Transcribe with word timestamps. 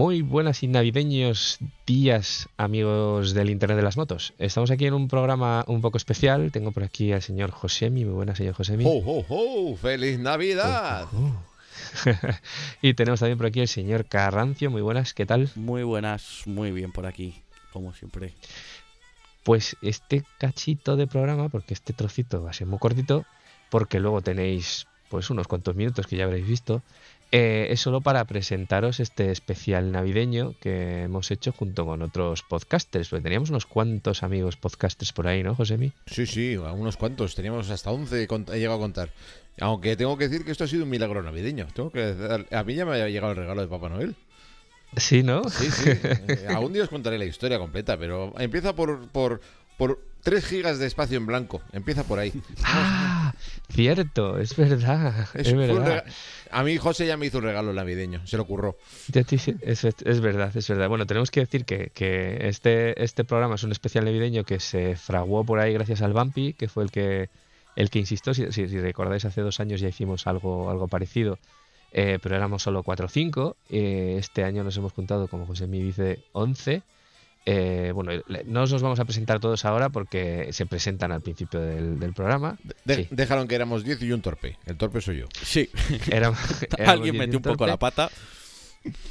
Muy 0.00 0.22
buenas 0.22 0.62
y 0.62 0.66
navideños 0.66 1.58
días, 1.86 2.48
amigos 2.56 3.34
del 3.34 3.50
Internet 3.50 3.76
de 3.76 3.82
las 3.82 3.98
Motos. 3.98 4.32
Estamos 4.38 4.70
aquí 4.70 4.86
en 4.86 4.94
un 4.94 5.08
programa 5.08 5.62
un 5.66 5.82
poco 5.82 5.98
especial. 5.98 6.50
Tengo 6.52 6.72
por 6.72 6.84
aquí 6.84 7.12
al 7.12 7.20
señor 7.20 7.50
Josemi. 7.50 8.06
Muy 8.06 8.14
buenas, 8.14 8.38
señor 8.38 8.54
Josemi. 8.54 8.84
¡Ho, 8.86 8.92
ho, 8.92 9.26
ho! 9.28 9.76
¡Feliz 9.76 10.18
Navidad! 10.18 11.06
Oh, 11.12 11.18
oh, 11.18 11.42
oh. 12.06 12.34
y 12.80 12.94
tenemos 12.94 13.20
también 13.20 13.36
por 13.36 13.48
aquí 13.48 13.60
al 13.60 13.68
señor 13.68 14.06
Carrancio. 14.06 14.70
Muy 14.70 14.80
buenas, 14.80 15.12
¿qué 15.12 15.26
tal? 15.26 15.50
Muy 15.54 15.82
buenas, 15.82 16.44
muy 16.46 16.70
bien 16.70 16.92
por 16.92 17.04
aquí, 17.04 17.34
como 17.70 17.92
siempre. 17.92 18.32
Pues 19.44 19.76
este 19.82 20.24
cachito 20.38 20.96
de 20.96 21.08
programa, 21.08 21.50
porque 21.50 21.74
este 21.74 21.92
trocito 21.92 22.42
va 22.42 22.48
a 22.48 22.54
ser 22.54 22.66
muy 22.66 22.78
cortito, 22.78 23.26
porque 23.68 24.00
luego 24.00 24.22
tenéis 24.22 24.86
pues 25.10 25.28
unos 25.28 25.46
cuantos 25.46 25.76
minutos 25.76 26.06
que 26.06 26.16
ya 26.16 26.24
habréis 26.24 26.46
visto, 26.46 26.82
eh, 27.32 27.68
es 27.70 27.80
solo 27.80 28.00
para 28.00 28.24
presentaros 28.24 28.98
este 28.98 29.30
especial 29.30 29.92
navideño 29.92 30.54
que 30.60 31.02
hemos 31.02 31.30
hecho 31.30 31.52
junto 31.52 31.86
con 31.86 32.02
otros 32.02 32.42
podcasters. 32.42 33.10
Teníamos 33.10 33.50
unos 33.50 33.66
cuantos 33.66 34.22
amigos 34.22 34.56
podcasters 34.56 35.12
por 35.12 35.28
ahí, 35.28 35.42
¿no, 35.42 35.54
Josemi? 35.54 35.92
Sí, 36.06 36.26
sí, 36.26 36.56
unos 36.56 36.96
cuantos. 36.96 37.34
Teníamos 37.34 37.70
hasta 37.70 37.90
11, 37.90 38.24
he 38.24 38.58
llegado 38.58 38.78
a 38.78 38.80
contar. 38.80 39.10
Aunque 39.60 39.96
tengo 39.96 40.16
que 40.18 40.28
decir 40.28 40.44
que 40.44 40.52
esto 40.52 40.64
ha 40.64 40.68
sido 40.68 40.84
un 40.84 40.90
milagro 40.90 41.22
navideño. 41.22 41.68
Tengo 41.74 41.90
que 41.90 42.46
a 42.50 42.64
mí 42.64 42.74
ya 42.74 42.84
me 42.84 42.92
había 42.92 43.08
llegado 43.08 43.32
el 43.32 43.38
regalo 43.38 43.60
de 43.60 43.68
Papá 43.68 43.88
Noel. 43.88 44.16
Sí, 44.96 45.22
¿no? 45.22 45.48
Sí, 45.48 45.70
sí. 45.70 45.90
Eh, 46.28 46.46
algún 46.48 46.72
día 46.72 46.82
os 46.82 46.88
contaré 46.88 47.18
la 47.18 47.24
historia 47.24 47.58
completa, 47.58 47.96
pero 47.96 48.34
empieza 48.38 48.74
por, 48.74 49.08
por, 49.08 49.40
por 49.76 50.00
3 50.22 50.44
gigas 50.44 50.78
de 50.78 50.86
espacio 50.86 51.16
en 51.16 51.26
blanco. 51.26 51.62
Empieza 51.72 52.04
por 52.04 52.18
ahí. 52.18 52.32
Cierto, 53.68 54.38
es 54.38 54.56
verdad. 54.56 55.28
Es, 55.34 55.54
verdad. 55.54 56.04
A 56.50 56.62
mí 56.62 56.76
José 56.76 57.06
ya 57.06 57.16
me 57.16 57.26
hizo 57.26 57.38
un 57.38 57.44
regalo 57.44 57.72
navideño, 57.72 58.26
se 58.26 58.36
lo 58.36 58.42
ocurrió. 58.42 58.76
Es, 59.12 59.84
es, 59.84 60.20
verdad, 60.20 60.56
es 60.56 60.68
verdad. 60.68 60.88
Bueno, 60.88 61.06
tenemos 61.06 61.30
que 61.30 61.40
decir 61.40 61.64
que, 61.64 61.90
que, 61.94 62.48
este, 62.48 63.02
este 63.02 63.24
programa 63.24 63.54
es 63.54 63.62
un 63.62 63.72
especial 63.72 64.04
navideño 64.04 64.44
que 64.44 64.60
se 64.60 64.96
fraguó 64.96 65.44
por 65.44 65.60
ahí 65.60 65.72
gracias 65.72 66.02
al 66.02 66.12
Bumpy, 66.12 66.54
que 66.54 66.68
fue 66.68 66.84
el 66.84 66.90
que, 66.90 67.30
el 67.76 67.90
que 67.90 67.98
insistió. 68.00 68.34
Si, 68.34 68.50
si, 68.52 68.66
recordáis, 68.66 69.24
hace 69.24 69.40
dos 69.40 69.60
años 69.60 69.80
ya 69.80 69.88
hicimos 69.88 70.26
algo, 70.26 70.70
algo 70.70 70.88
parecido, 70.88 71.38
eh, 71.92 72.18
pero 72.22 72.36
éramos 72.36 72.62
solo 72.62 72.82
4 72.82 73.06
o 73.06 73.08
5. 73.08 73.56
Eh, 73.70 74.16
este 74.18 74.44
año 74.44 74.64
nos 74.64 74.76
hemos 74.76 74.92
juntado, 74.92 75.28
como 75.28 75.46
José 75.46 75.66
me 75.66 75.78
dice, 75.78 76.24
11. 76.32 76.82
Eh, 77.46 77.92
bueno, 77.94 78.12
no 78.46 78.62
os 78.62 78.70
los 78.70 78.82
vamos 78.82 79.00
a 79.00 79.04
presentar 79.04 79.40
todos 79.40 79.64
ahora 79.64 79.88
porque 79.88 80.48
se 80.52 80.66
presentan 80.66 81.10
al 81.10 81.22
principio 81.22 81.60
del, 81.60 82.12
programa. 82.12 82.58
Dejaron 82.84 83.48
que 83.48 83.54
éramos 83.54 83.84
10 83.84 84.02
y 84.02 84.12
un 84.12 84.20
torpe. 84.20 84.58
El 84.66 84.76
torpe 84.76 85.00
soy 85.00 85.18
yo. 85.18 85.26
Sí. 85.42 85.70
Alguien 86.86 87.16
metió 87.16 87.38
un 87.38 87.42
poco 87.42 87.66
la 87.66 87.78
pata. 87.78 88.10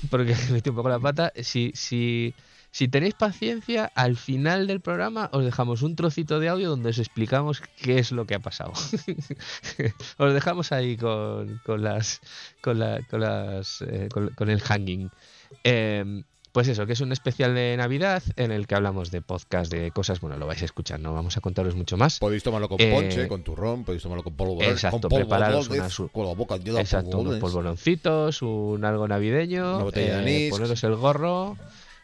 Porque 0.10 0.36
metió 0.52 0.72
un 0.72 0.78
poco 0.78 0.90
la 0.90 1.00
pata. 1.00 1.34
Si, 1.42 1.72
si, 1.74 2.36
si 2.72 2.88
tenéis 2.88 3.16
paciencia, 3.16 3.92
al 3.96 4.16
final 4.16 4.68
del 4.68 4.80
programa 4.80 5.30
os 5.34 5.44
dejamos 5.44 5.82
un 5.82 5.96
trocito 5.96 6.40
de 6.40 6.50
audio 6.50 6.70
donde 6.70 6.90
os 6.90 7.00
explicamos 7.00 7.62
qué 7.82 7.98
es 7.98 8.12
lo 8.12 8.26
que 8.26 8.36
ha 8.36 8.40
pasado. 8.40 8.74
os 10.18 10.34
dejamos 10.34 10.72
ahí 10.72 10.98
con, 10.98 11.60
con 11.66 11.84
las 11.84 12.22
con, 12.62 12.80
la, 12.80 13.02
con 13.10 13.22
las 13.22 13.82
eh, 13.82 14.08
con, 14.12 14.50
el 14.50 14.62
hanging. 14.62 15.10
Eh, 15.64 16.24
pues 16.52 16.68
eso, 16.68 16.86
que 16.86 16.94
es 16.94 17.02
un 17.02 17.12
especial 17.12 17.54
de 17.54 17.76
Navidad 17.78 18.24
en 18.36 18.52
el 18.52 18.66
que 18.66 18.76
hablamos 18.76 19.12
de 19.12 19.22
podcast, 19.22 19.72
de 19.72 19.92
cosas, 19.92 20.20
bueno, 20.20 20.38
lo 20.38 20.48
vais 20.48 20.62
a 20.62 20.66
escuchar, 20.66 21.00
no 21.00 21.14
vamos 21.14 21.38
a 21.38 21.42
contaros 21.42 21.76
mucho 21.76 21.96
más. 21.96 22.20
Podéis 22.20 22.44
tomarlo 22.44 22.68
con 22.68 22.82
eh, 22.82 22.92
ponche, 22.92 23.28
con 23.28 23.44
turrón, 23.44 23.84
podéis 23.84 24.02
tomarlo 24.02 24.24
con 24.24 24.36
polvo 24.36 24.62
Exacto, 24.62 25.10
con 25.10 25.20
prepararos 25.20 25.70
con 26.12 26.26
la 26.26 26.34
boca 26.34 26.56
Exacto, 26.56 27.20
unos 27.20 27.38
polvoroncitos, 27.38 28.42
un 28.42 28.84
algo 28.84 29.08
navideño, 29.08 29.76
una 29.76 29.84
botella 29.84 30.18
de 30.18 30.32
eh, 30.32 30.46
anís. 30.46 30.50
poneros 30.50 30.84
el 30.84 30.96
gorro, 30.96 31.56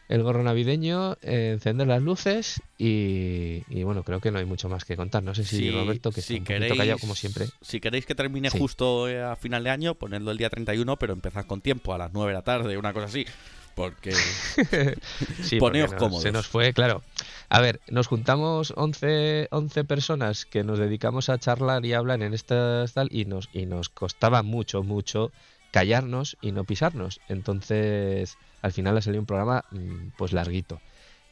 el 0.08 0.22
gorro 0.22 0.44
navideño, 0.44 1.16
eh, 1.22 1.50
encender 1.54 1.88
las 1.88 2.02
luces 2.02 2.62
y, 2.78 3.62
bueno, 3.82 4.04
creo 4.04 4.20
que 4.20 4.30
no 4.30 4.38
hay 4.38 4.44
mucho 4.44 4.68
más 4.68 4.84
que 4.84 4.96
contar. 4.96 5.24
No 5.24 5.34
sé 5.34 5.42
si 5.42 5.72
Roberto, 5.72 6.12
que 6.12 6.22
si 6.22 6.34
está 6.34 6.46
queréis, 6.46 6.72
un 6.72 6.78
callado 6.78 6.98
como 7.00 7.16
siempre. 7.16 7.46
Si 7.62 7.80
queréis 7.80 8.06
que 8.06 8.14
termine 8.14 8.48
justo 8.50 9.06
a 9.06 9.34
final 9.34 9.64
de 9.64 9.70
año, 9.70 9.94
ponedlo 9.96 10.30
el 10.30 10.38
día 10.38 10.50
31, 10.50 10.96
pero 10.98 11.14
empezad 11.14 11.46
con 11.46 11.60
tiempo, 11.60 11.94
a 11.94 11.98
las 11.98 12.12
9 12.12 12.30
de 12.30 12.34
la 12.34 12.42
tarde, 12.42 12.78
una 12.78 12.92
cosa 12.92 13.06
así 13.06 13.26
porque 13.76 14.12
sí, 15.42 15.58
poneos 15.58 15.92
cómodos. 15.92 16.22
Se 16.22 16.32
nos 16.32 16.48
fue, 16.48 16.72
claro. 16.72 17.02
A 17.50 17.60
ver, 17.60 17.80
nos 17.88 18.06
juntamos 18.06 18.72
11, 18.74 19.48
11 19.50 19.84
personas 19.84 20.46
que 20.46 20.64
nos 20.64 20.78
dedicamos 20.78 21.28
a 21.28 21.38
charlar 21.38 21.84
y 21.84 21.92
hablar 21.92 22.22
en 22.22 22.32
esta 22.32 22.86
tal 22.86 23.08
y 23.12 23.26
nos, 23.26 23.50
y 23.52 23.66
nos 23.66 23.90
costaba 23.90 24.42
mucho, 24.42 24.82
mucho 24.82 25.30
callarnos 25.72 26.38
y 26.40 26.52
no 26.52 26.64
pisarnos. 26.64 27.20
Entonces, 27.28 28.38
al 28.62 28.72
final 28.72 28.96
ha 28.96 29.02
salido 29.02 29.20
un 29.20 29.26
programa 29.26 29.66
mm, 29.70 30.08
pues 30.16 30.32
larguito. 30.32 30.80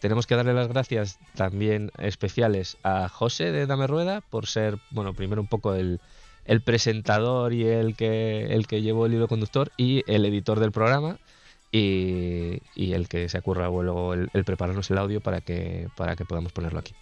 Tenemos 0.01 0.27
que 0.27 0.37
darle 0.37 0.53
las 0.53 0.69
gracias 0.69 1.19
también 1.35 1.93
especiales 1.97 2.77
a 2.83 3.09
José 3.09 3.53
de 3.53 3.67
Dame 3.67 3.87
Rueda 3.87 4.21
por 4.21 4.47
ser, 4.47 4.79
bueno, 4.91 5.15
primero 5.15 5.41
un 5.41 5.49
poco 5.49 5.75
el, 5.75 5.99
el 6.45 6.61
presentador 6.61 7.55
y 7.55 7.65
el 7.65 7.97
que, 7.97 8.53
el 8.53 8.67
que 8.67 8.83
llevó 8.83 9.07
el 9.07 9.15
hilo 9.15 9.29
conductor 9.29 9.73
y 9.79 10.05
el 10.07 10.27
editor 10.27 10.61
del 10.61 10.73
programa 10.73 11.17
y, 11.75 12.93
el 12.93 13.09
que 13.09 13.29
se 13.29 13.39
ocurra 13.39 13.69
luego 13.69 14.15
el, 14.15 14.45
prepararnos 14.45 14.91
el 14.91 14.99
audio 14.99 15.21
para 15.21 15.41
que, 15.41 15.89
para 15.97 16.15
que 16.15 16.25
podamos 16.25 16.53
ponerlo 16.53 16.79
aquí. 16.79 16.95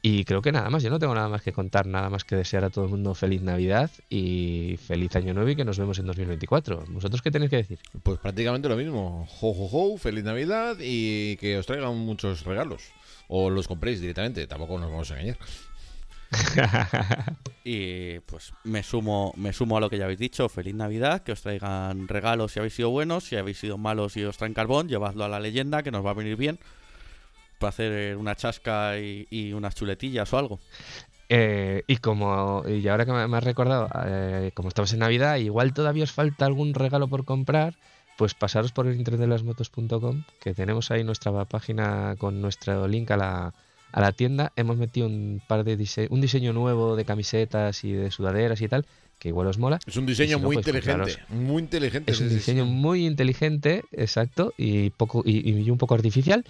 Y 0.00 0.24
creo 0.24 0.40
que 0.42 0.52
nada 0.52 0.70
más, 0.70 0.82
yo 0.82 0.90
no 0.90 1.00
tengo 1.00 1.14
nada 1.14 1.28
más 1.28 1.42
que 1.42 1.52
contar, 1.52 1.86
nada 1.86 2.08
más 2.08 2.24
que 2.24 2.36
desear 2.36 2.64
a 2.64 2.70
todo 2.70 2.84
el 2.84 2.90
mundo 2.90 3.14
feliz 3.14 3.42
Navidad 3.42 3.90
y 4.08 4.78
feliz 4.86 5.14
Año 5.16 5.34
Nuevo 5.34 5.50
y 5.50 5.56
que 5.56 5.64
nos 5.64 5.78
vemos 5.78 5.98
en 5.98 6.06
2024. 6.06 6.84
¿Vosotros 6.88 7.20
qué 7.20 7.32
tenéis 7.32 7.50
que 7.50 7.56
decir? 7.56 7.78
Pues 8.04 8.18
prácticamente 8.20 8.68
lo 8.68 8.76
mismo. 8.76 9.26
Jo, 9.28 9.52
jo, 9.52 9.68
jo, 9.68 9.98
feliz 9.98 10.22
Navidad 10.22 10.76
y 10.80 11.36
que 11.38 11.58
os 11.58 11.66
traigan 11.66 11.96
muchos 11.98 12.44
regalos. 12.44 12.84
O 13.26 13.50
los 13.50 13.66
compréis 13.66 14.00
directamente, 14.00 14.46
tampoco 14.46 14.78
nos 14.78 14.90
vamos 14.90 15.10
a 15.10 15.14
engañar. 15.14 15.38
y 17.64 18.20
pues 18.20 18.52
me 18.64 18.82
sumo, 18.82 19.32
me 19.36 19.52
sumo 19.52 19.76
a 19.76 19.80
lo 19.80 19.90
que 19.90 19.98
ya 19.98 20.04
habéis 20.04 20.18
dicho. 20.18 20.48
Feliz 20.48 20.74
Navidad, 20.74 21.22
que 21.22 21.32
os 21.32 21.42
traigan 21.42 22.08
regalos 22.08 22.52
si 22.52 22.58
habéis 22.58 22.74
sido 22.74 22.90
buenos, 22.90 23.24
si 23.24 23.36
habéis 23.36 23.58
sido 23.58 23.78
malos 23.78 24.16
y 24.16 24.24
os 24.24 24.36
traen 24.36 24.54
carbón, 24.54 24.88
llevadlo 24.88 25.24
a 25.24 25.28
la 25.28 25.40
leyenda, 25.40 25.82
que 25.82 25.90
nos 25.90 26.04
va 26.04 26.10
a 26.10 26.14
venir 26.14 26.36
bien. 26.36 26.58
Para 27.58 27.70
hacer 27.70 28.16
una 28.16 28.36
chasca 28.36 28.98
y, 28.98 29.52
unas 29.52 29.74
chuletillas 29.74 30.32
o 30.32 30.38
algo. 30.38 30.60
Eh, 31.30 31.82
y 31.86 31.96
como 31.96 32.62
y 32.66 32.86
ahora 32.88 33.04
que 33.04 33.12
me, 33.12 33.36
has 33.36 33.44
recordado, 33.44 33.88
eh, 34.06 34.50
como 34.54 34.68
estamos 34.68 34.92
en 34.92 35.00
Navidad, 35.00 35.36
igual 35.36 35.74
todavía 35.74 36.04
os 36.04 36.12
falta 36.12 36.46
algún 36.46 36.72
regalo 36.72 37.08
por 37.08 37.24
comprar, 37.24 37.74
pues 38.16 38.34
pasaros 38.34 38.72
por 38.72 38.86
el 38.86 38.96
internetdelasmotos.com, 38.96 40.24
que 40.40 40.54
tenemos 40.54 40.90
ahí 40.90 41.04
nuestra 41.04 41.44
página 41.44 42.14
con 42.16 42.40
nuestro 42.40 42.88
link 42.88 43.10
a 43.10 43.16
la, 43.16 43.54
a 43.92 44.00
la 44.00 44.12
tienda, 44.12 44.52
hemos 44.56 44.76
metido 44.76 45.06
un 45.06 45.40
par 45.46 45.64
de 45.64 46.08
un 46.10 46.20
diseño 46.20 46.52
nuevo 46.52 46.96
de 46.96 47.04
camisetas 47.04 47.84
y 47.84 47.92
de 47.92 48.10
sudaderas 48.10 48.60
y 48.60 48.68
tal, 48.68 48.86
que 49.18 49.28
igual 49.28 49.46
os 49.48 49.58
mola. 49.58 49.78
Es 49.86 49.96
un 49.96 50.06
diseño 50.06 50.38
muy 50.38 50.56
pues, 50.56 50.66
inteligente, 50.66 51.16
muy 51.28 51.62
inteligente. 51.62 52.12
Es 52.12 52.20
un 52.20 52.28
diseño, 52.28 52.64
muy 52.64 53.06
inteligente, 53.06 53.84
exacto, 53.92 54.54
y 54.56 54.90
poco 54.90 55.22
y, 55.24 55.68
un 55.70 55.78
poco 55.78 55.94
artificial. 55.94 56.44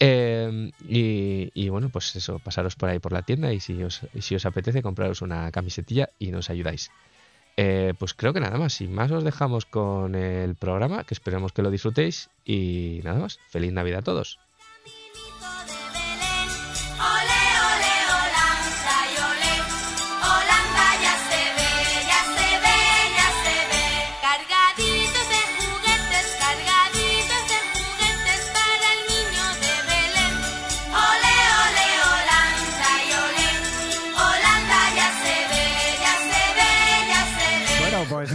Eh, 0.00 0.70
y, 0.88 1.68
bueno, 1.68 1.88
pues 1.90 2.14
eso, 2.16 2.38
pasaros 2.38 2.76
por 2.76 2.88
ahí 2.88 2.98
por 2.98 3.12
la 3.12 3.22
tienda 3.22 3.52
y 3.52 3.60
si 3.60 3.82
os, 3.82 4.00
si 4.20 4.34
os 4.34 4.46
apetece 4.46 4.82
compraros 4.82 5.22
una 5.22 5.50
camisetilla 5.50 6.08
y 6.18 6.30
nos 6.30 6.50
ayudáis. 6.50 6.90
Eh, 7.60 7.94
pues 7.98 8.14
creo 8.14 8.32
que 8.32 8.40
nada 8.40 8.56
más. 8.56 8.74
Sin 8.74 8.92
más 8.92 9.10
os 9.10 9.24
dejamos 9.24 9.66
con 9.66 10.14
el 10.14 10.54
programa, 10.54 11.04
que 11.04 11.14
esperamos 11.14 11.52
que 11.52 11.62
lo 11.62 11.70
disfrutéis 11.70 12.30
y 12.44 13.00
nada 13.02 13.18
más. 13.18 13.38
Feliz 13.48 13.72
Navidad 13.72 14.00
a 14.00 14.02
todos. 14.02 14.38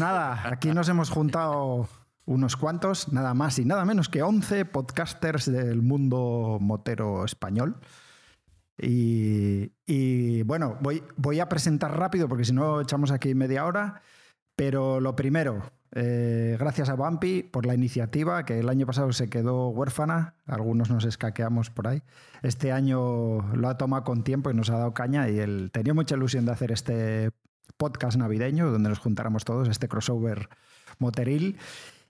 Aquí 0.04 0.72
nos 0.74 0.90
hemos 0.90 1.10
juntado 1.10 1.88
unos 2.26 2.56
cuantos, 2.56 3.12
nada 3.12 3.34
más 3.34 3.60
y 3.60 3.66
nada 3.66 3.86
menos 3.86 4.10
que 4.10 4.24
11 4.24 4.66
podcasters 4.66 5.52
del 5.52 5.82
mundo 5.82 6.58
motero 6.62 7.26
español. 7.26 7.78
Y, 8.78 10.42
bueno, 10.44 10.78
voy, 10.82 11.04
voy, 11.16 11.40
a 11.40 11.48
presentar 11.48 11.98
rápido 11.98 12.28
porque 12.28 12.46
si 12.46 12.54
no 12.54 12.82
echamos 12.82 13.12
aquí 13.12 13.36
media 13.36 13.66
hora. 13.66 14.02
Pero 14.56 15.00
lo 15.00 15.16
primero, 15.16 15.64
eh, 15.96 16.58
gracias 16.60 16.90
a 16.90 16.96
Bumpy 16.96 17.44
por 17.44 17.66
la 17.66 17.74
iniciativa, 17.74 18.46
que 18.46 18.60
el 18.60 18.70
año 18.70 18.86
pasado 18.86 19.12
se 19.14 19.30
quedó 19.30 19.70
huérfana, 19.70 20.36
algunos 20.46 20.90
nos 20.90 21.06
escaqueamos 21.06 21.70
por 21.70 21.88
ahí. 21.88 22.04
Este 22.42 22.72
año 22.72 23.42
lo 23.56 23.68
ha 23.68 23.78
tomado 23.78 24.04
con 24.04 24.24
tiempo 24.24 24.52
y 24.52 24.54
nos 24.54 24.70
ha 24.70 24.78
dado 24.78 24.94
caña 24.94 25.30
y 25.30 25.40
él 25.40 25.72
tenía 25.72 25.94
mucha 25.94 26.16
ilusión 26.16 26.46
de 26.46 26.52
hacer 26.52 26.72
este 26.72 27.32
podcast 27.78 28.18
navideño 28.18 28.72
donde 28.72 28.90
nos 28.90 29.00
juntáramos 29.00 29.46
todos, 29.46 29.68
este 29.70 29.88
crossover 29.88 30.50
moteril. 31.00 31.58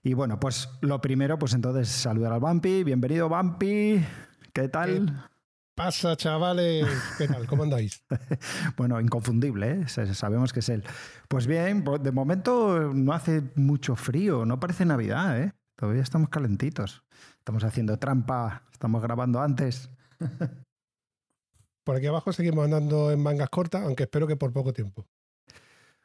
Y 0.02 0.14
bueno, 0.14 0.38
pues 0.38 0.68
lo 0.80 1.00
primero, 1.00 1.38
pues 1.38 1.54
entonces 1.54 1.88
saludar 1.88 2.32
al 2.32 2.40
Bampi. 2.40 2.84
Bienvenido, 2.84 3.28
Bampi. 3.28 4.04
¿Qué 4.52 4.68
tal? 4.68 5.30
pasa, 5.74 6.16
chavales? 6.16 6.86
¿Qué 7.18 7.26
tal? 7.26 7.46
¿Cómo 7.46 7.64
andáis? 7.64 8.04
bueno, 8.76 9.00
inconfundible, 9.00 9.82
¿eh? 9.82 9.88
sabemos 9.88 10.52
que 10.52 10.60
es 10.60 10.68
él. 10.68 10.84
Pues 11.28 11.46
bien, 11.46 11.84
de 12.00 12.12
momento 12.12 12.92
no 12.94 13.12
hace 13.12 13.42
mucho 13.56 13.96
frío, 13.96 14.44
no 14.44 14.60
parece 14.60 14.84
Navidad, 14.84 15.40
¿eh? 15.40 15.52
Todavía 15.76 16.02
estamos 16.02 16.28
calentitos. 16.28 17.02
Estamos 17.38 17.64
haciendo 17.64 17.98
trampa, 17.98 18.62
estamos 18.72 19.02
grabando 19.02 19.40
antes. 19.40 19.90
por 21.84 21.96
aquí 21.96 22.06
abajo 22.06 22.32
seguimos 22.32 22.64
andando 22.64 23.10
en 23.10 23.20
mangas 23.20 23.50
cortas, 23.50 23.82
aunque 23.82 24.04
espero 24.04 24.26
que 24.26 24.36
por 24.36 24.52
poco 24.52 24.72
tiempo. 24.72 25.06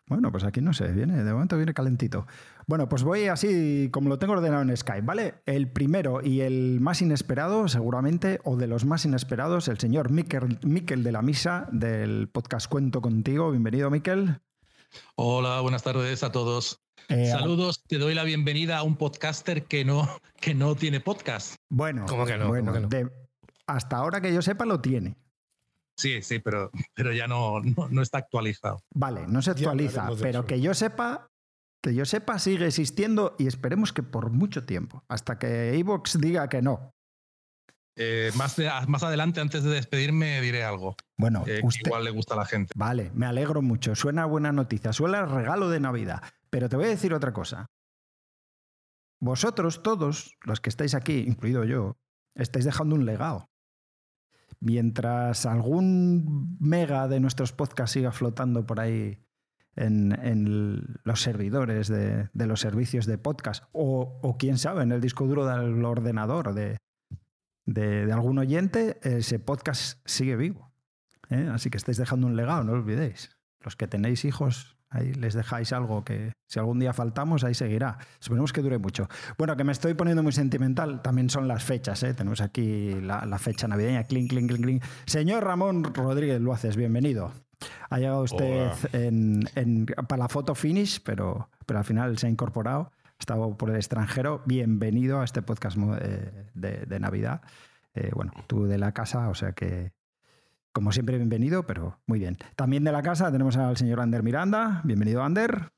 Bueno, 0.10 0.32
pues 0.32 0.44
aquí 0.44 0.60
no 0.60 0.74
sé, 0.74 0.88
viene, 0.92 1.24
de 1.24 1.34
momento 1.34 1.56
viene 1.56 1.76
calentito. 1.76 2.26
Bueno, 2.66 2.90
pues 2.90 3.04
voy 3.04 3.28
así 3.28 3.90
como 3.92 4.10
lo 4.10 4.18
tengo 4.18 4.34
ordenado 4.34 4.64
en 4.64 4.76
Skype, 4.76 5.06
¿vale? 5.06 5.36
El 5.46 5.72
primero 5.72 6.22
y 6.24 6.42
el 6.42 6.80
más 6.82 7.04
inesperado, 7.04 7.68
seguramente, 7.68 8.40
o 8.44 8.58
de 8.58 8.66
los 8.66 8.86
más 8.86 9.06
inesperados, 9.06 9.68
el 9.68 9.78
señor 9.78 10.10
Miquel, 10.10 11.04
de 11.04 11.12
la 11.12 11.22
Misa, 11.22 11.70
del 11.72 12.28
podcast 12.28 12.68
Cuento 12.68 13.02
Contigo. 13.02 13.52
Bienvenido, 13.52 13.92
Miquel. 13.92 14.42
Hola, 15.14 15.62
buenas 15.62 15.84
tardes 15.84 16.24
a 16.24 16.32
todos. 16.32 16.82
Eh, 17.08 17.28
Saludos, 17.28 17.84
te 17.88 18.00
doy 18.00 18.16
la 18.16 18.24
bienvenida 18.24 18.80
a 18.80 18.84
un 18.84 18.98
podcaster 18.98 19.66
que 19.66 19.86
no, 19.86 20.10
que 20.42 20.56
no 20.56 20.74
tiene 20.74 21.02
podcast. 21.02 21.56
Bueno, 21.70 22.08
¿Cómo 22.10 22.26
que 22.26 22.36
no? 22.36 22.48
Bueno, 22.48 22.74
hasta 23.68 23.98
ahora 23.98 24.22
que 24.22 24.34
yo 24.34 24.42
sepa 24.42 24.66
lo 24.66 24.82
tiene. 24.82 25.18
Sí, 26.00 26.22
sí, 26.22 26.40
pero, 26.40 26.72
pero 26.94 27.12
ya 27.12 27.28
no, 27.28 27.60
no, 27.60 28.02
está 28.02 28.20
actualizado. 28.20 28.82
Vale, 28.96 29.28
no 29.28 29.42
se 29.42 29.52
actualiza, 29.52 30.10
pero 30.22 30.46
que 30.46 30.62
yo 30.62 30.74
sepa, 30.74 31.28
que 31.84 31.94
yo 31.94 32.06
sepa 32.06 32.40
sigue 32.40 32.68
existiendo 32.68 33.36
y 33.38 33.48
esperemos 33.48 33.92
que 33.92 34.02
por 34.02 34.30
mucho 34.30 34.66
tiempo, 34.66 35.04
hasta 35.10 35.38
que 35.38 35.78
Evox 35.78 36.18
diga 36.22 36.48
que 36.48 36.62
no. 36.62 36.94
Eh, 37.98 38.32
más, 38.36 38.56
más 38.88 39.04
adelante, 39.04 39.42
antes 39.42 39.62
de 39.62 39.72
despedirme, 39.72 40.40
diré 40.40 40.64
algo. 40.64 40.96
Bueno, 41.18 41.44
eh, 41.46 41.62
igual 41.86 42.06
le 42.06 42.12
gusta 42.12 42.36
a 42.36 42.38
la 42.38 42.46
gente. 42.46 42.72
Vale, 42.78 43.12
me 43.14 43.26
alegro 43.26 43.62
mucho. 43.62 43.94
Suena 43.94 44.26
buena 44.26 44.54
noticia, 44.54 44.94
suena 44.94 45.26
regalo 45.26 45.70
de 45.70 45.82
Navidad. 45.82 46.24
Pero 46.50 46.70
te 46.70 46.78
voy 46.78 46.86
a 46.86 46.90
decir 46.90 47.14
otra 47.14 47.34
cosa. 47.34 47.66
Vosotros 49.22 49.84
todos, 49.84 50.38
los 50.46 50.62
que 50.62 50.70
estáis 50.70 50.96
aquí, 50.96 51.26
incluido 51.28 51.66
yo, 51.66 51.98
estáis 52.36 52.64
dejando 52.64 52.96
un 52.96 53.06
legado. 53.06 53.49
Mientras 54.62 55.46
algún 55.46 56.58
mega 56.60 57.08
de 57.08 57.20
nuestros 57.20 57.54
podcasts 57.54 57.94
siga 57.94 58.12
flotando 58.12 58.66
por 58.66 58.80
ahí 58.80 59.20
en, 59.76 61.00
los 61.04 61.22
servidores 61.22 61.88
de, 61.88 62.30
los 62.34 62.60
servicios 62.60 63.06
de 63.06 63.18
podcast, 63.18 63.64
o, 63.72 64.36
quién 64.38 64.58
sabe, 64.58 64.84
en 64.84 64.92
el 64.92 65.02
disco 65.02 65.26
duro 65.26 65.46
del 65.46 65.84
ordenador 65.86 66.54
de, 66.54 66.78
de, 67.66 68.12
algún 68.12 68.40
oyente, 68.40 69.00
ese 69.04 69.40
podcast 69.40 70.00
sigue 70.06 70.36
vivo. 70.36 70.74
¿eh? 71.30 71.50
Así 71.52 71.70
que 71.70 71.78
estáis 71.78 71.98
dejando 71.98 72.28
un 72.28 72.36
legado, 72.36 72.64
no 72.64 72.74
lo 72.74 72.80
olvidéis. 72.80 73.38
Los 73.62 73.76
que 73.76 73.88
tenéis 73.88 74.26
hijos, 74.26 74.78
Ahí 74.92 75.14
les 75.14 75.36
dejáis 75.36 75.72
algo 75.72 76.04
que 76.04 76.34
si 76.48 76.58
algún 76.58 76.80
día 76.80 76.94
faltamos, 76.94 77.44
ahí 77.44 77.54
seguirá. 77.54 78.00
Esperemos 78.20 78.52
que 78.52 78.62
dure 78.62 78.80
mucho. 78.80 79.08
Bueno, 79.38 79.56
que 79.56 79.64
me 79.64 79.72
estoy 79.72 79.94
poniendo 79.94 80.24
muy 80.24 80.32
sentimental, 80.32 81.02
también 81.04 81.30
son 81.30 81.48
las 81.48 81.64
fechas. 81.64 82.02
¿eh? 82.04 82.14
Tenemos 82.16 82.42
aquí 82.42 82.96
la, 83.02 83.38
fecha 83.38 83.68
navideña. 83.68 84.06
Clink, 84.06 84.30
clink, 84.30 84.50
clink, 84.50 84.64
clink. 84.64 84.84
Señor 85.06 85.44
Ramón 85.44 85.84
Rodríguez 85.84 86.42
Luaces, 86.42 86.76
bienvenido. 86.76 87.32
Ha 87.90 88.00
llegado 88.00 88.24
usted 88.24 88.72
para 90.08 90.18
la 90.18 90.30
foto 90.30 90.56
finish, 90.56 91.02
pero, 91.04 91.50
pero 91.66 91.80
al 91.80 91.86
final 91.86 92.18
se 92.18 92.28
ha 92.28 92.30
incorporado. 92.30 92.92
Ha 93.06 93.20
estado 93.20 93.56
por 93.58 93.70
el 93.70 93.76
extranjero. 93.76 94.42
Bienvenido 94.46 95.22
a 95.22 95.26
este 95.26 95.44
podcast 95.44 95.78
eh, 96.02 96.48
de, 96.56 97.00
Navidad. 97.00 97.42
Eh, 97.94 98.10
bueno, 98.16 98.32
tú 98.48 98.66
de 98.66 98.80
la 98.80 98.94
casa, 98.94 99.30
o 99.30 99.36
sea 99.36 99.52
que 99.52 99.92
como 100.80 100.94
siempre, 100.94 101.18
bienvenido, 101.18 101.64
pero 101.64 102.00
muy 102.08 102.20
bien. 102.20 102.38
También 102.56 102.86
de 102.86 102.94
la 102.94 103.02
casa 103.02 103.30
tenemos 103.34 103.58
al 103.58 103.76
señor 103.76 104.00
Ander 104.00 104.24
Miranda. 104.24 104.80
Bienvenido, 104.86 105.22
Ander. 105.22 105.74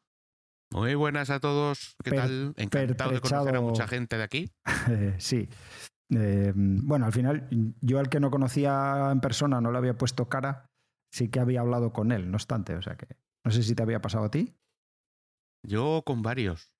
Muy 0.71 0.93
buenas 0.93 1.31
a 1.31 1.39
todos. 1.39 1.95
¿Qué 2.03 2.11
tal? 2.11 2.53
Encantado 2.55 3.09
de 3.09 3.19
conocer 3.19 3.55
a 3.55 3.61
mucha 3.61 3.87
gente 3.87 4.17
de 4.17 4.23
aquí. 4.23 4.51
sí. 5.17 5.49
Eh, 6.11 6.53
bueno, 6.55 7.07
al 7.07 7.13
final, 7.13 7.47
yo 7.81 7.97
al 7.97 8.09
que 8.09 8.19
no 8.19 8.29
conocía 8.29 9.09
en 9.11 9.21
persona 9.21 9.59
no 9.59 9.71
le 9.71 9.79
había 9.79 9.97
puesto 9.97 10.29
cara, 10.29 10.67
sí 11.11 11.29
que 11.29 11.39
había 11.39 11.61
hablado 11.61 11.91
con 11.93 12.11
él, 12.11 12.29
no 12.29 12.35
obstante. 12.35 12.75
O 12.75 12.83
sea 12.83 12.95
que 12.95 13.07
no 13.43 13.51
sé 13.51 13.63
si 13.63 13.73
te 13.73 13.81
había 13.81 14.01
pasado 14.03 14.25
a 14.25 14.29
ti. 14.29 14.53
Yo 15.67 16.03
con 16.05 16.21
varios. 16.21 16.70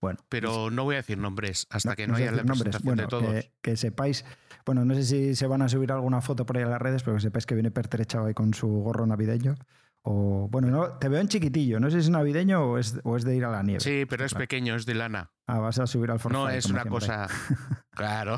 Bueno. 0.00 0.18
Pero 0.28 0.70
no 0.70 0.84
voy 0.84 0.94
a 0.94 0.98
decir 0.98 1.18
nombres 1.18 1.66
hasta 1.70 1.94
que 1.94 2.06
no, 2.06 2.16
haya 2.16 2.32
la 2.32 2.42
presentación 2.42 2.96
de 2.96 3.06
todos. 3.06 3.50
Que, 3.60 3.76
sepáis, 3.76 4.24
bueno, 4.64 4.84
no 4.84 4.94
sé 4.94 5.04
si 5.04 5.34
se 5.34 5.46
van 5.46 5.62
a 5.62 5.68
subir 5.68 5.92
alguna 5.92 6.20
foto 6.20 6.46
por 6.46 6.56
ahí 6.56 6.64
a 6.64 6.68
las 6.68 6.80
redes, 6.80 7.02
pero 7.02 7.16
que 7.16 7.22
sepáis 7.22 7.46
que 7.46 7.54
viene 7.54 7.70
pertrechado 7.70 8.26
ahí 8.26 8.34
con 8.34 8.54
su 8.54 8.68
gorro 8.68 9.06
navideño. 9.06 9.56
O, 10.02 10.48
bueno, 10.50 10.68
no, 10.68 10.98
te 10.98 11.08
veo 11.08 11.20
en 11.20 11.28
chiquitillo, 11.28 11.78
no 11.78 11.90
sé 11.90 11.98
si 11.98 12.06
es 12.06 12.10
navideño 12.10 12.62
o 12.62 12.78
es, 12.78 12.98
o 13.04 13.16
es 13.16 13.24
de 13.24 13.36
ir 13.36 13.44
a 13.44 13.50
la 13.50 13.62
nieve. 13.62 13.80
Sí, 13.80 14.06
pero 14.08 14.24
es 14.24 14.32
pequeño, 14.32 14.74
es 14.74 14.86
de 14.86 14.94
lana. 14.94 15.30
Ah, 15.46 15.58
vas 15.58 15.78
a 15.78 15.86
subir 15.86 16.10
al 16.10 16.20
No 16.30 16.48
es 16.48 16.66
una 16.66 16.86
cosa. 16.86 17.28
claro. 17.90 18.36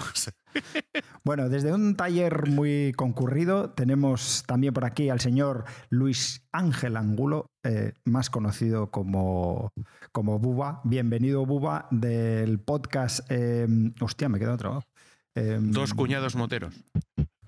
bueno, 1.24 1.48
desde 1.48 1.72
un 1.72 1.94
taller 1.94 2.48
muy 2.48 2.92
concurrido 2.96 3.70
tenemos 3.70 4.42
también 4.46 4.74
por 4.74 4.84
aquí 4.84 5.08
al 5.08 5.20
señor 5.20 5.64
Luis 5.88 6.44
Ángel 6.50 6.96
Angulo, 6.96 7.46
eh, 7.62 7.92
más 8.04 8.28
conocido 8.28 8.90
como, 8.90 9.70
como 10.10 10.40
Buba. 10.40 10.80
Bienvenido, 10.82 11.46
Buba, 11.46 11.86
del 11.92 12.58
podcast. 12.58 13.20
Eh, 13.30 13.68
hostia, 14.00 14.28
me 14.28 14.40
queda 14.40 14.54
otro. 14.54 14.82
Eh, 15.36 15.58
Dos 15.60 15.94
cuñados 15.94 16.34
moteros. 16.34 16.74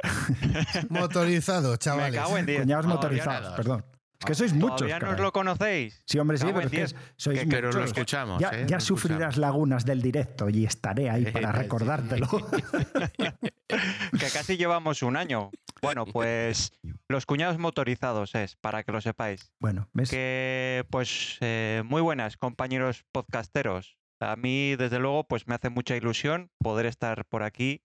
motorizados, 0.89 1.79
chavales. 1.81 2.13
Me 2.13 2.19
cago 2.19 2.39
en 2.39 2.61
Cuñados 2.61 2.87
motorizados, 2.87 3.55
perdón. 3.55 3.85
Es 4.25 4.29
que 4.29 4.35
sois 4.35 4.55
muchos. 4.55 4.89
¿Ya 4.89 4.99
no 4.99 5.11
os 5.11 5.21
lo 5.21 5.33
conocéis? 5.33 6.03
Sí, 6.07 6.19
hombre, 6.19 6.39
sí, 6.39 6.47
pero, 6.47 6.61
es 6.61 6.71
que 6.71 6.97
sois 7.17 7.41
que, 7.41 7.47
pero 7.47 7.71
lo 7.71 7.85
escuchamos. 7.85 8.41
Ya, 8.41 8.51
¿eh? 8.53 8.65
ya 8.67 8.81
sufrirás 8.81 9.37
lagunas 9.37 9.85
del 9.85 10.01
directo 10.01 10.49
y 10.49 10.65
estaré 10.65 11.11
ahí 11.11 11.27
para 11.33 11.53
recordártelo. 11.53 12.27
que 13.69 14.31
casi 14.33 14.57
llevamos 14.57 15.03
un 15.03 15.19
año. 15.19 15.51
Bueno, 15.83 16.07
pues 16.07 16.73
los 17.09 17.27
cuñados 17.27 17.59
motorizados 17.59 18.35
es, 18.35 18.57
para 18.57 18.83
que 18.83 18.93
lo 18.93 19.03
sepáis. 19.03 19.53
Bueno, 19.61 19.91
¿ves? 19.93 20.09
Que, 20.09 20.87
pues, 20.89 21.37
eh, 21.43 21.83
muy 21.85 22.01
buenas, 22.01 22.39
compañeros 22.39 23.05
podcasteros. 23.13 23.99
A 24.21 24.37
mí, 24.37 24.75
desde 24.77 25.01
luego, 25.01 25.25
pues 25.25 25.47
me 25.47 25.55
hace 25.55 25.69
mucha 25.69 25.97
ilusión 25.97 26.51
poder 26.63 26.87
estar 26.87 27.27
por 27.27 27.43
aquí 27.43 27.83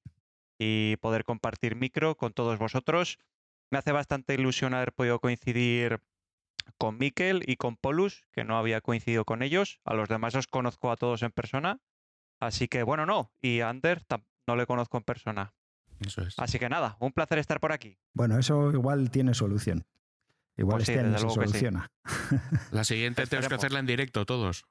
y 0.58 0.96
poder 1.02 1.26
compartir 1.26 1.76
micro 1.76 2.16
con 2.16 2.32
todos 2.32 2.58
vosotros. 2.60 3.20
Me 3.72 3.78
hace 3.78 3.92
bastante 3.92 4.36
ilusión 4.36 4.74
haber 4.74 4.94
podido 4.94 5.20
coincidir 5.20 6.00
con 6.80 6.98
Miquel 6.98 7.44
y 7.46 7.58
con 7.58 7.76
Polus, 7.76 8.24
que 8.32 8.44
no 8.44 8.58
había 8.58 8.82
coincidido 8.82 9.26
con 9.26 9.44
ellos. 9.44 9.80
A 9.84 9.94
los 9.94 10.10
demás 10.10 10.34
os 10.34 10.48
conozco 10.48 10.92
a 10.92 10.96
todos 10.96 11.22
en 11.22 11.32
persona. 11.32 11.80
Así 12.40 12.68
que, 12.68 12.82
bueno, 12.84 13.06
no. 13.06 13.32
Y 13.42 13.60
a 13.60 13.70
Ander 13.70 14.02
no 14.48 14.56
le 14.56 14.66
conozco 14.66 14.98
en 14.98 15.04
persona. 15.04 15.54
Eso 16.00 16.22
es. 16.22 16.40
Así 16.40 16.58
que 16.58 16.70
nada, 16.70 16.96
un 17.02 17.12
placer 17.12 17.38
estar 17.38 17.60
por 17.60 17.74
aquí. 17.74 18.00
Bueno, 18.14 18.40
eso 18.40 18.72
igual 18.72 19.12
tiene 19.12 19.34
solución. 19.34 19.86
Igual 20.58 20.78
pues 20.78 20.90
este 20.90 21.12
se 21.12 21.30
soluciona. 21.30 21.92
La 22.72 22.86
siguiente 22.86 23.28
tenemos 23.28 23.50
que 23.50 23.56
hacerla 23.56 23.80
en 23.80 23.86
directo 23.86 24.26
todos. 24.26 24.64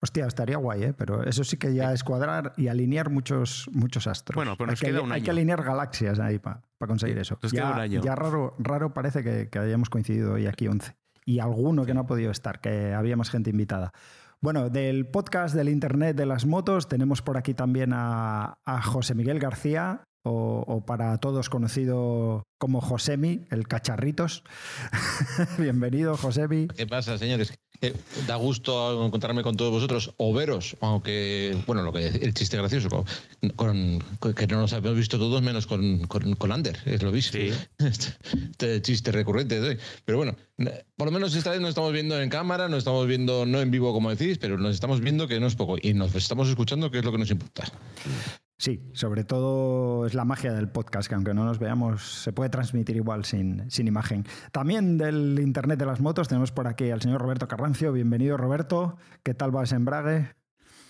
Hostia, 0.00 0.26
estaría 0.26 0.58
guay, 0.58 0.84
¿eh? 0.84 0.94
pero 0.96 1.24
eso 1.24 1.42
sí 1.42 1.56
que 1.56 1.74
ya 1.74 1.92
es 1.92 2.04
cuadrar 2.04 2.52
y 2.56 2.68
alinear 2.68 3.10
muchos, 3.10 3.68
muchos 3.72 4.06
astros. 4.06 4.36
Bueno, 4.36 4.56
pues 4.56 4.70
nos 4.70 4.80
hay 4.80 4.88
queda 4.88 4.98
que, 5.00 5.04
un 5.04 5.10
Hay 5.10 5.22
que 5.22 5.30
alinear 5.32 5.64
galaxias 5.64 6.20
ahí 6.20 6.38
para 6.38 6.62
conseguir 6.86 7.18
eso. 7.18 7.36
ya, 7.50 7.84
ya 7.86 8.14
raro, 8.14 8.54
raro 8.60 8.94
parece 8.94 9.24
que, 9.24 9.48
que 9.48 9.58
hayamos 9.58 9.90
coincidido 9.90 10.34
hoy 10.34 10.46
aquí 10.46 10.68
11 10.68 10.96
y 11.28 11.40
alguno 11.40 11.84
que 11.84 11.92
no 11.92 12.00
ha 12.00 12.06
podido 12.06 12.30
estar, 12.30 12.58
que 12.58 12.94
había 12.94 13.14
más 13.14 13.28
gente 13.28 13.50
invitada. 13.50 13.92
Bueno, 14.40 14.70
del 14.70 15.06
podcast 15.06 15.54
del 15.54 15.68
Internet 15.68 16.16
de 16.16 16.24
las 16.24 16.46
motos 16.46 16.88
tenemos 16.88 17.20
por 17.20 17.36
aquí 17.36 17.52
también 17.52 17.92
a, 17.92 18.60
a 18.64 18.80
José 18.80 19.14
Miguel 19.14 19.38
García, 19.38 20.04
o, 20.22 20.84
para 20.86 21.16
todos 21.18 21.48
conocido 21.48 22.44
como 22.58 22.80
Josemi, 22.80 23.46
el 23.50 23.66
cacharritos. 23.68 24.44
Bienvenido, 25.58 26.16
Josemi. 26.16 26.68
¿Qué 26.68 26.86
pasa, 26.86 27.18
señores? 27.18 27.58
Eh, 27.80 27.94
da 28.26 28.34
gusto 28.34 29.06
encontrarme 29.06 29.42
con 29.42 29.56
todos 29.56 29.70
vosotros 29.70 30.12
o 30.16 30.34
veros, 30.34 30.76
aunque, 30.80 31.56
bueno, 31.64 31.82
lo 31.82 31.92
que 31.92 32.08
el 32.08 32.34
chiste 32.34 32.56
gracioso, 32.56 33.04
con, 33.54 34.02
que 34.34 34.46
no 34.48 34.60
nos 34.60 34.72
habíamos 34.72 34.98
visto 34.98 35.16
todos 35.16 35.40
menos 35.42 35.66
con, 35.68 36.06
con, 36.08 36.52
Ander, 36.52 36.76
es 36.86 37.02
lo 37.02 37.12
visto. 37.12 37.38
Este, 37.78 38.82
chiste 38.82 39.12
recurrente. 39.12 39.78
Pero 40.04 40.18
bueno, 40.18 40.36
por 40.96 41.06
lo 41.06 41.12
menos 41.12 41.34
esta 41.34 41.50
vez 41.50 41.60
nos 41.60 41.70
estamos 41.70 41.92
viendo 41.92 42.20
en 42.20 42.28
cámara, 42.28 42.68
nos 42.68 42.78
estamos 42.78 43.06
viendo 43.06 43.46
no 43.46 43.60
en 43.60 43.70
vivo 43.70 43.92
como 43.92 44.10
decís, 44.10 44.38
pero 44.38 44.58
nos 44.58 44.74
estamos 44.74 45.00
viendo 45.00 45.28
que 45.28 45.38
no 45.38 45.46
es 45.46 45.54
poco 45.54 45.76
y 45.80 45.94
nos 45.94 46.14
estamos 46.14 46.48
escuchando 46.48 46.90
que 46.90 46.98
es 46.98 47.04
lo 47.04 47.12
que 47.12 47.18
nos 47.18 47.30
importa. 47.30 47.70
Sí, 48.60 48.80
sobre 48.92 49.22
todo 49.22 50.04
es 50.04 50.14
la 50.14 50.24
magia 50.24 50.52
del 50.52 50.68
podcast, 50.68 51.08
que 51.08 51.14
aunque 51.14 51.32
no 51.32 51.44
nos 51.44 51.60
veamos, 51.60 52.02
se 52.02 52.32
puede 52.32 52.50
transmitir 52.50 52.96
igual 52.96 53.24
sin, 53.24 53.70
sin, 53.70 53.86
imagen. 53.86 54.24
También 54.50 54.98
del 54.98 55.38
Internet 55.38 55.78
de 55.78 55.86
las 55.86 56.00
motos 56.00 56.26
tenemos 56.26 56.50
por 56.50 56.66
aquí 56.66 56.90
al 56.90 57.00
señor 57.00 57.20
Roberto 57.20 57.46
Carrancio. 57.46 57.92
Bienvenido, 57.92 58.36
Roberto. 58.36 58.96
¿Qué 59.22 59.32
tal 59.32 59.54
va 59.54 59.62
ese 59.62 59.76
embrague? 59.76 60.34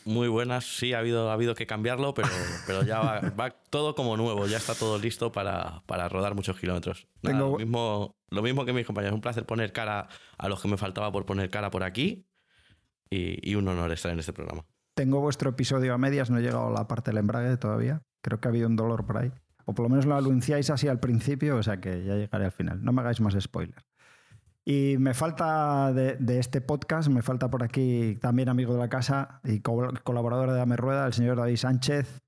Muy 0.07 0.29
buenas, 0.29 0.65
sí, 0.65 0.95
ha 0.95 1.01
habido, 1.01 1.29
ha 1.29 1.35
habido 1.35 1.55
que 1.55 1.67
cambiarlo, 1.67 2.15
pero, 2.15 2.29
pero 2.67 2.83
ya 2.85 3.01
va, 3.01 3.51
todo 3.69 3.95
como 3.95 4.17
nuevo, 4.17 4.47
ya 4.47 4.57
está 4.57 4.75
todo 4.75 4.99
listo 4.99 5.31
para, 5.31 5.83
para 5.85 6.09
rodar 6.09 6.35
muchos 6.35 6.59
kilómetros. 6.59 7.07
lo, 7.21 7.59
mismo, 7.59 8.17
lo 8.31 8.41
mismo 8.41 8.65
que 8.65 8.73
mis 8.73 8.87
compañeros, 8.87 9.15
un 9.15 9.21
placer 9.21 9.45
poner 9.45 9.75
cara 9.75 10.09
a 10.39 10.49
los 10.49 10.63
que 10.63 10.69
me 10.69 10.79
faltaba 10.79 11.13
por 11.13 11.27
poner 11.27 11.51
cara 11.51 11.71
por 11.71 11.85
aquí 11.85 12.27
y, 13.11 13.51
y 13.51 13.57
un 13.57 13.69
honor 13.69 13.93
estar 13.93 14.11
en 14.11 14.21
este 14.21 14.33
programa. 14.33 14.65
Tengo 14.99 15.21
vuestro 15.21 15.51
episodio 15.51 15.95
a 15.95 15.97
medias, 15.97 16.29
no 16.29 16.39
he 16.39 16.43
llegado 16.43 16.67
a 16.67 16.71
la 16.73 16.89
parte 16.89 17.13
del 17.13 17.19
embrague 17.19 17.57
todavía. 17.57 18.03
Creo 18.21 18.41
que 18.41 18.49
ha 18.49 18.51
habido 18.51 18.67
un 18.67 18.75
dolor 18.75 19.07
por 19.07 19.19
ahí. 19.19 19.31
O 19.65 19.73
por 19.73 19.85
lo 19.85 19.91
menos 19.91 20.07
lo 20.07 20.17
anunciáis 20.17 20.71
así 20.71 20.89
al 20.89 20.99
principio, 20.99 21.55
o 21.55 21.63
sea 21.63 21.81
que 21.81 22.03
ya 22.05 22.17
llegaré 22.17 22.47
al 22.47 22.51
final. 22.51 22.83
No 22.83 22.91
me 22.91 23.03
hagáis 23.03 23.21
más 23.21 23.37
spoiler. 23.39 23.81
Y 24.65 24.97
me 24.99 25.15
falta 25.15 25.93
de, 25.93 26.19
este 26.41 26.61
podcast, 26.61 27.11
me 27.11 27.23
falta 27.23 27.49
por 27.49 27.63
aquí 27.63 28.19
también 28.21 28.49
amigo 28.49 28.73
de 28.73 28.81
la 28.81 28.89
casa 28.89 29.41
y 29.45 29.61
colaborador 29.61 30.51
de 30.51 30.57
Dame 30.57 30.77
Rueda, 30.77 31.07
el 31.07 31.13
señor 31.13 31.37
David 31.37 31.59
Sánchez. 31.59 32.19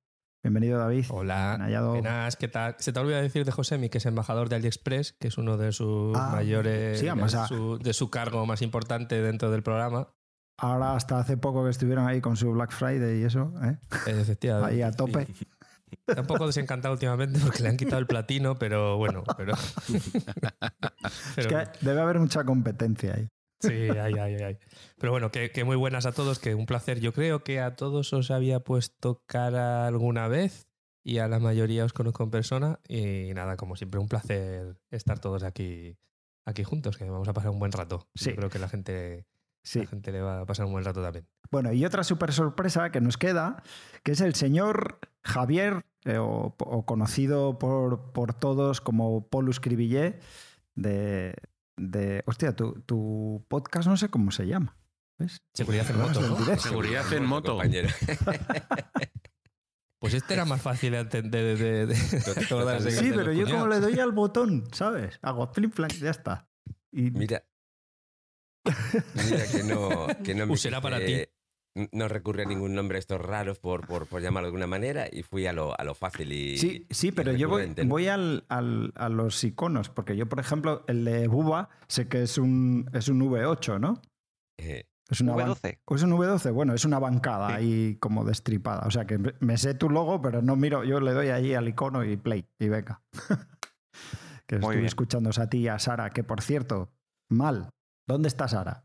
Bienvenido, 0.41 0.79
David. 0.79 1.07
Hola. 1.09 1.59
Buenas, 1.89 2.37
¿qué 2.37 2.47
tal? 2.47 2.77
Se 2.79 2.93
te 2.93 3.01
olvida 3.01 3.21
decir 3.21 3.45
de 3.45 3.51
Josemi, 3.51 3.89
que 3.89 3.99
es 3.99 4.07
embajador 4.07 4.49
de 4.49 4.55
AliExpress, 4.55 5.15
que 5.15 5.27
es 5.27 5.39
uno 5.39 5.57
de 5.57 5.73
sus 5.73 6.17
ah, 6.17 6.31
mayores. 6.37 7.03
de, 7.03 7.93
su, 7.93 8.11
cargo 8.11 8.47
más 8.47 8.63
importante 8.63 9.21
dentro 9.21 9.51
del 9.51 9.65
programa. 9.65 10.15
Ahora, 10.63 10.95
hasta 10.95 11.19
hace 11.19 11.39
poco 11.39 11.65
que 11.65 11.71
estuvieron 11.71 12.07
ahí 12.07 12.21
con 12.21 12.37
su 12.37 12.53
Black 12.53 12.71
Friday 12.71 13.21
y 13.21 13.25
eso, 13.25 13.53
¿eh? 13.65 13.79
Efectivamente. 14.07 14.75
Ahí 14.75 14.83
a 14.83 14.93
tope. 14.93 15.27
Está 16.07 16.21
un 16.21 16.27
poco 16.27 16.47
desencantado 16.47 16.93
últimamente 16.93 17.41
porque 17.41 17.63
le 17.63 17.71
han 17.71 17.77
quitado 17.77 17.99
el 17.99 18.07
platino, 18.07 18.59
pero 18.59 18.97
bueno. 18.97 19.25
Pero... 19.37 19.55
Es 21.37 21.47
que 21.47 21.67
debe 21.81 22.01
haber 22.01 22.19
mucha 22.19 22.45
competencia 22.45 23.15
ahí. 23.15 23.29
Sí, 23.61 23.73
hay, 23.73 24.15
hay, 24.15 24.35
hay. 24.35 24.59
Pero 24.99 25.13
bueno, 25.13 25.31
que, 25.31 25.65
muy 25.65 25.77
buenas 25.77 26.07
a 26.07 26.13
todos, 26.13 26.39
que 26.39 26.55
un 26.55 26.67
placer. 26.67 27.01
Yo 27.01 27.13
creo 27.13 27.43
que 27.43 27.61
a 27.61 27.75
todos 27.75 28.13
os 28.13 28.31
había 28.31 28.61
puesto 28.61 29.23
cara 29.27 29.87
alguna 29.87 30.29
vez 30.29 30.69
y 31.03 31.19
a 31.19 31.29
la 31.29 31.39
mayoría 31.41 31.85
os 31.85 31.93
conozco 31.93 32.23
en 32.23 32.31
persona. 32.31 32.81
Y 32.87 33.33
nada, 33.35 33.57
como 33.57 33.77
siempre, 33.77 33.99
un 33.99 34.09
placer 34.09 34.79
estar 34.91 35.19
todos 35.21 35.43
aquí, 35.43 35.99
aquí 36.47 36.65
juntos, 36.65 36.99
que 36.99 37.09
vamos 37.09 37.29
a 37.29 37.33
pasar 37.33 37.51
un 37.51 37.59
buen 37.59 37.73
rato. 37.73 38.09
Sí. 38.15 38.31
Yo 38.31 38.37
creo 38.37 38.51
que 38.51 38.59
la 38.59 38.69
gente 38.69 39.27
Sí. 39.63 39.81
La 39.81 39.87
gente 39.87 40.13
le 40.13 40.21
va 40.21 40.41
a 40.41 40.47
pasar 40.47 40.67
un 40.67 40.73
buen 40.73 40.85
rato 40.85 41.03
también. 41.03 41.27
Bueno, 41.51 41.73
y 41.73 41.85
otra 41.85 42.05
súper 42.05 42.33
sorpresa 42.33 42.91
que 42.91 43.01
nos 43.01 43.17
queda, 43.17 43.63
que 44.03 44.13
es 44.13 44.21
el 44.21 44.35
señor 44.35 45.01
Javier, 45.23 45.85
eh, 46.05 46.19
o, 46.19 46.55
conocido 46.87 47.59
por, 47.59 48.13
por, 48.13 48.35
todos 48.35 48.81
como 48.81 49.29
Polus 49.29 49.61
Cribillé, 49.61 50.21
de, 50.75 51.35
de... 51.77 52.23
Hostia, 52.27 52.55
tu, 52.55 52.81
tu, 52.83 53.45
podcast 53.49 53.89
no 53.89 53.97
sé 53.97 54.09
cómo 54.09 54.31
se 54.31 54.47
llama. 54.47 54.77
¿Ves? 55.19 55.43
Seguridad 55.53 55.91
en 55.91 55.99
moto, 55.99 56.21
¿no? 56.21 56.59
Seguridad 56.59 57.13
en 57.13 57.25
moto. 57.27 57.59
Pues 60.01 60.15
este 60.15 60.33
era 60.33 60.47
más 60.47 60.63
fácil 60.63 60.93
de, 60.93 61.05
de, 61.05 61.57
de, 61.57 61.87
de 61.87 61.95
Sí, 61.95 63.13
pero 63.15 63.35
yo 63.35 63.45
como 63.45 63.67
le 63.67 63.81
doy 63.81 64.01
al 64.01 64.13
botón, 64.13 64.65
¿sabes? 64.73 65.19
Hago 65.21 65.47
flip 65.53 65.75
flank, 65.75 65.93
ya 65.93 66.09
está. 66.09 66.49
Y... 66.91 67.11
Mira, 67.11 67.45
Mira 68.65 69.47
que 69.51 69.63
no, 69.63 70.07
que 70.25 70.35
no 70.35 70.47
me 70.47 70.57
para 70.83 71.05
ti. 71.05 71.25
No 71.93 72.09
recurre 72.09 72.43
a 72.43 72.47
ningún 72.47 72.75
nombre 72.75 72.99
estos 72.99 73.21
raros, 73.21 73.61
por, 73.61 73.87
por, 73.87 74.07
por, 74.07 74.21
llamarlo 74.21 74.47
de 74.47 74.49
alguna 74.49 74.67
manera, 74.67 75.07
y 75.11 75.23
fui 75.23 75.47
a 75.47 75.53
lo, 75.53 75.79
a 75.79 75.85
lo 75.85 75.95
fácil 75.95 76.33
y. 76.33 76.59
Sí, 76.59 76.85
sí 76.91 77.13
pero 77.13 77.33
yo 77.33 77.49
voy, 77.49 77.73
voy 77.87 78.09
al, 78.09 78.45
al, 78.49 78.93
a 78.97 79.09
los 79.09 79.43
iconos, 79.45 79.89
porque 79.89 80.17
yo, 80.17 80.29
por 80.29 80.41
ejemplo, 80.41 80.85
el 80.89 81.05
de 81.05 81.29
Buba 81.29 81.69
sé 81.87 82.09
que 82.09 82.23
es 82.23 82.39
un, 82.39 82.91
es 82.93 83.09
un 83.09 83.21
V8, 83.21 83.79
¿no? 83.79 84.03
Eh, 84.59 84.85
es 85.09 85.21
una 85.21 85.35
V12. 85.35 85.79
Es 85.89 86.03
un 86.03 86.11
V12, 86.13 86.53
bueno, 86.53 86.75
es 86.75 86.85
una 86.85 86.99
bancada 86.99 87.55
ahí 87.55 87.97
como 88.01 88.25
destripada. 88.25 88.87
O 88.87 88.91
sea 88.91 89.07
que 89.07 89.19
me 89.39 89.57
sé 89.57 89.75
tu 89.75 89.91
logo, 89.91 90.21
pero 90.21 90.43
no 90.43 90.57
miro, 90.57 90.83
yo 90.85 91.01
le 91.01 91.13
doy 91.13 91.29
ahí 91.29 91.55
al 91.55 91.69
icono 91.69 92.05
y 92.05 92.17
play, 92.17 92.47
y 92.59 92.69
venga. 92.69 93.03
que 94.47 94.57
estoy 94.57 94.85
escuchando 94.85 95.31
a 95.37 95.47
ti 95.49 95.59
y 95.59 95.69
a 95.69 95.79
Sara, 95.79 96.11
que 96.11 96.25
por 96.25 96.43
cierto, 96.43 96.93
mal, 97.29 97.71
¿Dónde 98.07 98.29
está 98.29 98.49
Sara? 98.49 98.85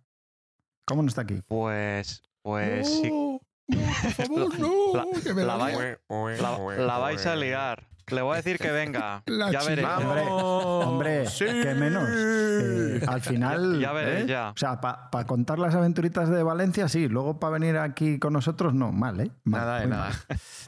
¿Cómo 0.86 1.02
no 1.02 1.08
está 1.08 1.22
aquí? 1.22 1.42
Pues, 1.48 2.22
pues 2.42 2.88
sí. 2.88 3.10
por 3.10 4.12
favor, 4.12 4.60
no. 4.60 4.94
La, 5.34 6.98
vais, 7.00 7.26
a 7.26 7.36
liar. 7.36 7.88
Le 8.12 8.22
voy 8.22 8.34
a 8.34 8.36
decir 8.38 8.60
que 8.60 8.70
venga. 8.72 9.24
ya 9.52 9.64
veré. 9.64 9.84
Hombre, 9.84 10.22
hombre 10.28 11.26
que 11.38 11.74
menos. 11.74 12.08
Eh, 12.12 13.02
al 13.08 13.22
final. 13.22 13.80
Ya 13.80 13.94
veré, 13.94 14.22
¿eh? 14.22 14.26
ya. 14.28 14.52
O 14.52 14.58
sea, 14.58 14.80
para 14.80 15.26
contar 15.26 15.58
las 15.58 15.74
aventuritas 15.74 16.30
de 16.30 16.44
Valencia, 16.44 16.88
sí. 16.88 17.08
Luego 17.08 17.40
para 17.40 17.54
venir 17.54 17.78
aquí 17.78 18.20
con 18.20 18.34
nosotros, 18.34 18.76
no. 18.76 18.92
Mal, 18.92 19.20
¿eh? 19.22 19.32
nada 19.44 19.80
de 19.80 19.88
nada. 19.88 20.12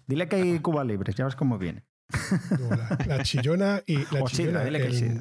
Dile 0.08 0.28
que 0.28 0.38
hay 0.38 0.60
Cuba 0.62 0.84
Libres, 0.84 1.16
ya 1.16 1.26
ves 1.26 1.36
cómo 1.36 1.60
viene. 1.60 1.86
La, 3.08 3.24
chillona 3.24 3.82
y 3.86 3.98
la 4.14 4.24
chillona, 4.26 4.64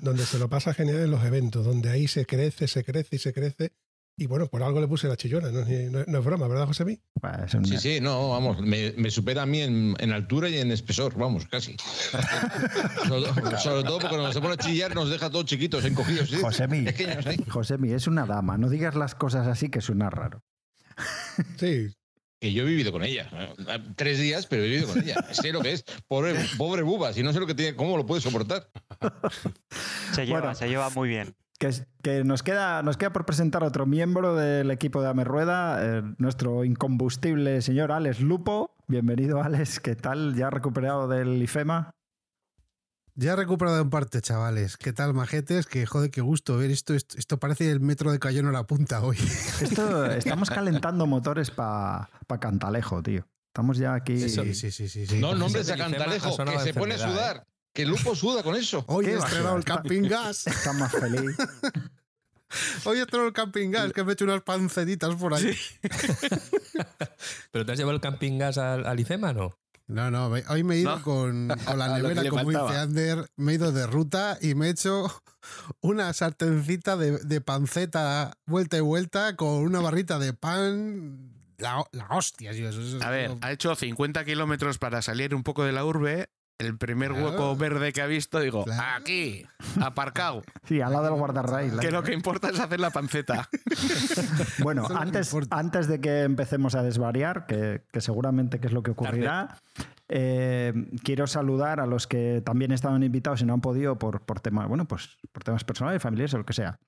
donde 0.03 0.25
se 0.25 0.39
lo 0.39 0.49
pasa 0.49 0.73
genial 0.73 0.99
en 0.99 1.11
los 1.11 1.25
eventos, 1.25 1.65
donde 1.65 1.91
ahí 1.91 2.07
se 2.07 2.27
crece, 2.27 2.69
se 2.69 2.85
crece 2.85 3.17
y 3.17 3.19
se 3.19 3.33
crece. 3.33 3.73
Y 4.19 4.27
bueno, 4.27 4.47
por 4.47 4.63
algo 4.63 4.81
le 4.81 4.89
puse 4.89 5.09
la 5.09 5.17
chillona, 5.17 5.51
no, 5.51 5.61
es 5.61 6.25
broma, 6.25 6.49
¿verdad, 6.49 6.67
José 6.67 7.01
pues 7.21 7.53
Sí, 7.69 7.77
sí, 7.77 8.01
no, 8.01 8.31
vamos, 8.31 8.61
me, 8.61 9.11
supera 9.11 9.43
a 9.43 9.47
mí 9.47 9.61
en, 9.61 10.13
altura 10.13 10.49
y 10.49 10.57
en 10.57 10.73
espesor, 10.73 11.15
vamos, 11.19 11.47
casi. 11.47 11.77
sobre, 13.63 13.85
todo 13.85 13.99
porque 13.99 14.17
cuando 14.17 14.33
se 14.33 14.41
pone 14.41 14.55
a 14.55 14.57
chillar 14.57 14.95
nos 14.95 15.11
deja 15.11 15.29
todos 15.29 15.45
chiquitos, 15.45 15.85
encogidos. 15.85 16.31
¿sí? 16.31 16.39
Josemi, 17.47 17.93
es 17.93 18.07
una 18.07 18.25
dama, 18.25 18.57
no 18.57 18.71
digas 18.71 18.95
las 18.95 19.15
cosas 19.15 19.47
así 19.49 19.69
que 19.69 19.83
suena 19.83 20.09
raro. 20.09 20.43
Sí, 21.59 21.91
que 22.41 22.53
yo 22.53 22.63
he 22.63 22.67
vivido 22.67 22.93
con 22.93 23.03
ella. 23.03 23.29
Tres 23.97 24.19
días, 24.19 24.47
pero 24.47 24.63
he 24.63 24.67
vivido 24.67 24.89
con 24.89 25.03
ella. 25.03 25.17
Sé 25.33 25.53
lo 25.53 25.61
que 25.61 25.73
es. 25.73 25.85
Pobre, 26.09 26.35
pobre 26.57 26.83
buba, 26.83 27.13
si 27.13 27.23
no 27.23 27.33
sé 27.33 27.41
lo 27.41 27.47
que 27.47 27.55
tiene, 27.55 27.77
cómo 27.77 27.97
lo 27.97 28.07
puede 28.07 28.21
soportar. 28.21 28.69
Se 30.13 30.27
lleva, 30.27 30.55
se 30.55 30.69
lleva 30.69 30.91
muy 30.91 31.09
bien. 31.09 31.35
Que, 31.59 31.71
que, 32.03 32.23
nos, 32.23 32.43
queda, 32.43 32.83
nos 32.83 32.99
queda 32.99 33.13
por 33.13 33.25
presentar 33.25 33.65
otro 33.65 33.87
miembro 33.87 34.37
del 34.37 34.71
equipo 34.71 35.01
de 35.01 35.09
Amerrueda, 35.09 35.77
Rueda, 35.77 35.99
eh, 35.99 36.03
nuestro 36.19 36.65
incombustible 36.65 37.63
señor 37.63 37.93
Alex 37.93 38.21
Lupo. 38.21 38.77
Bienvenido, 38.89 39.43
Alex. 39.43 39.81
¿Qué 39.81 39.97
tal? 39.97 40.35
¿Ya 40.37 40.51
recuperado 40.51 41.09
del 41.09 41.43
IFEMA? 41.43 41.96
Ya 43.19 43.33
he 43.33 43.37
recuperado 43.37 43.81
en 43.81 43.89
parte, 43.89 44.21
chavales. 44.21 44.77
¿Qué 44.77 44.93
tal, 44.93 45.15
majetes? 45.15 45.67
Que 45.67 45.87
joder, 45.87 46.11
qué 46.11 46.21
gusto 46.21 46.59
ver 46.59 46.71
esto. 46.71 46.93
Esto, 46.93 47.39
parece 47.39 47.71
el 47.71 47.81
metro 47.81 48.13
de 48.13 48.19
Cayón 48.19 48.47
a 48.47 48.53
la 48.53 48.67
punta 48.67 49.03
hoy. 49.03 49.17
Esto, 49.63 50.05
estamos 50.13 50.51
calentando 50.51 51.07
motores 51.07 51.51
para 51.51 52.11
pa 52.27 52.39
Cantalejo, 52.39 53.03
tío. 53.03 53.27
Estamos 53.49 53.79
ya 53.79 53.95
aquí. 53.95 54.29
Sí, 54.29 54.55
sí, 54.55 54.71
sí. 54.71 54.89
sí, 54.89 55.19
No 55.19 55.35
nombres 55.35 55.71
a 55.71 55.79
Cantalejo, 55.79 56.37
que 56.37 56.59
se 56.59 56.75
pone 56.75 56.95
a 56.97 56.99
sudar. 56.99 57.37
¿eh? 57.39 57.51
Que 57.73 57.83
el 57.83 57.89
Lupo 57.89 58.15
suda 58.15 58.43
con 58.43 58.55
eso. 58.55 58.85
Hoy 58.87 59.07
he 59.07 59.15
estrenado 59.15 59.57
el 59.57 59.65
camping 59.65 60.03
gas. 60.11 60.47
Está 60.47 60.75
más 60.75 60.93
feliz. 60.93 61.37
Hoy 62.85 62.99
he 62.99 63.01
estrenado 63.01 63.29
el 63.29 63.35
camping 63.35 63.71
gas, 63.71 63.95
que 63.95 64.05
me 64.05 64.11
he 64.11 64.13
hecho 64.13 64.25
unas 64.27 64.43
panceditas 64.43 65.15
por 65.15 65.33
ahí. 65.33 65.57
¿Pero 67.51 67.65
te 67.65 67.73
has 67.73 67.79
llevado 67.79 67.95
el 67.95 68.03
camping 68.03 68.39
gas 68.39 68.59
al, 68.59 68.85
al 68.85 69.01
IFEMA, 69.01 69.33
no? 69.33 69.59
No, 69.89 70.11
no, 70.11 70.27
hoy 70.27 70.65
me 70.65 70.77
he 70.77 70.79
ido 70.81 71.01
con, 71.03 71.49
la 71.49 71.55
nevera, 71.99 72.29
como 72.29 72.51
dice 72.51 72.77
Ander, 72.77 73.31
me 73.37 73.53
he 73.53 73.55
ido 73.55 73.71
de 73.71 73.87
ruta 73.87 74.37
y 74.41 74.55
me 74.55 74.67
he 74.67 74.71
hecho 74.71 75.07
una 75.81 76.13
sartencita 76.13 76.97
de, 76.97 77.41
panceta 77.41 78.37
vuelta 78.47 78.77
y 78.77 78.81
vuelta 78.81 79.37
con 79.37 79.63
una 79.63 79.81
barrita 79.81 80.19
de 80.19 80.33
pan. 80.33 81.33
La, 81.59 81.85
hostia, 82.11 82.51
A 83.01 83.11
ver, 83.11 83.37
ha 83.41 83.53
hecho 83.53 83.75
50 83.75 84.25
kilómetros 84.25 84.79
para 84.79 85.01
salir 85.03 85.35
un 85.35 85.43
poco 85.43 85.65
de 85.65 85.73
la 85.73 85.85
urbe 85.85 86.29
el 86.59 86.77
primer 86.79 87.13
hueco 87.13 87.55
verde 87.57 87.93
que 87.93 88.03
ha 88.03 88.07
visto, 88.07 88.41
digo, 88.41 88.65
aquí, 88.97 89.47
aparcado. 89.81 90.43
Sí, 90.65 90.81
al 90.81 90.93
lado 90.93 91.05
del 91.05 91.15
guardarrail. 91.15 91.79
Que 91.79 91.91
lo 91.91 92.03
que 92.03 92.15
importa 92.15 92.49
es 92.49 92.59
hacer 92.59 92.81
la 92.81 92.91
panceta. 92.91 93.49
bueno, 94.61 94.87
antes, 94.95 95.35
antes 95.51 95.87
de 95.87 96.01
que 96.01 96.23
empecemos 96.23 96.75
a 96.75 96.83
desvariar, 96.83 97.47
que, 97.47 97.83
seguramente 98.01 98.59
que 98.59 98.69
es 98.69 98.73
lo 98.73 98.83
que 98.83 98.93
ocurrirá, 98.93 99.59
eh, 100.09 100.73
quiero 101.03 101.27
saludar 101.27 101.81
a 101.81 101.87
los 101.87 102.07
que 102.07 102.43
también 102.45 102.73
estaban 102.73 103.03
invitados 103.03 103.43
y 103.43 103.45
no 103.45 103.55
han 103.55 103.61
podido 103.61 103.99
por, 103.99 104.23
por 104.23 104.41
temas, 104.41 104.69
bueno, 104.69 104.87
pues 104.87 105.19
por 105.33 105.45
temas 105.45 105.65
personales, 105.65 106.03
familiares 106.03 106.33
o 106.35 106.39
lo 106.39 106.47
que 106.47 106.55
sea. 106.55 106.79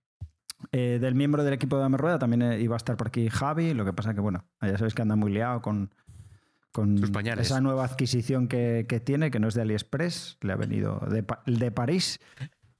Eh, 0.72 0.98
del 1.00 1.14
miembro 1.14 1.44
del 1.44 1.54
equipo 1.54 1.76
de 1.76 1.82
Dame 1.82 1.98
Rueda 1.98 2.18
también 2.18 2.42
eh, 2.42 2.60
iba 2.60 2.74
a 2.74 2.78
estar 2.78 2.96
por 2.96 3.08
aquí 3.08 3.28
Javi, 3.28 3.74
lo 3.74 3.84
que 3.84 3.92
pasa 3.92 4.12
que, 4.14 4.20
bueno, 4.20 4.44
ya 4.60 4.76
sabéis 4.76 4.94
que 4.94 5.02
anda 5.02 5.14
muy 5.14 5.32
liado 5.32 5.62
con, 5.62 5.90
con 6.72 6.98
esa 7.38 7.60
nueva 7.60 7.84
adquisición 7.84 8.48
que, 8.48 9.02
tiene, 9.04 9.30
que 9.30 9.40
no 9.40 9.48
es 9.48 9.54
de 9.54 9.62
AliExpress, 9.62 10.38
le 10.42 10.52
ha 10.52 10.56
venido 10.56 11.00
de, 11.10 11.24
de 11.46 11.70
París. 11.70 12.20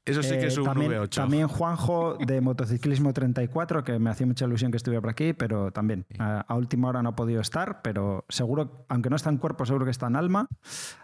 Eso 0.09 0.23
sí 0.23 0.31
que 0.31 0.47
es 0.47 0.57
un 0.57 0.65
también, 0.65 0.93
V8. 0.93 1.09
También 1.11 1.49
Juanjo 1.49 2.17
de 2.17 2.41
Motociclismo 2.41 3.13
34, 3.13 3.85
que 3.85 3.99
me 3.99 4.09
hacía 4.09 4.27
mucha 4.27 4.47
ilusión 4.47 4.71
que 4.71 4.79
estuviera 4.79 5.03
por 5.03 5.11
aquí, 5.11 5.35
pero 5.35 5.71
también 5.71 6.07
a, 6.19 6.55
última 6.55 6.89
hora 6.89 7.03
no 7.03 7.11
ha 7.11 7.17
podido 7.17 7.43
estar, 7.43 7.83
pero 7.83 8.25
seguro, 8.29 8.87
aunque 8.89 9.11
no 9.11 9.17
está 9.17 9.29
en 9.29 9.37
cuerpo, 9.37 9.67
seguro 9.67 9.85
que 9.85 9.91
está 9.91 10.07
en 10.07 10.17
alma. 10.17 10.49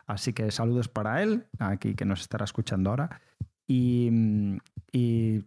Así 0.07 0.33
que 0.33 0.51
saludos 0.51 0.89
para 0.89 1.23
él, 1.23 1.47
aquí 1.59 1.95
que 1.95 2.07
nos 2.07 2.23
estará 2.23 2.45
escuchando 2.45 2.91
ahora. 2.91 3.21
Y, 3.67 4.11
y 4.91 5.45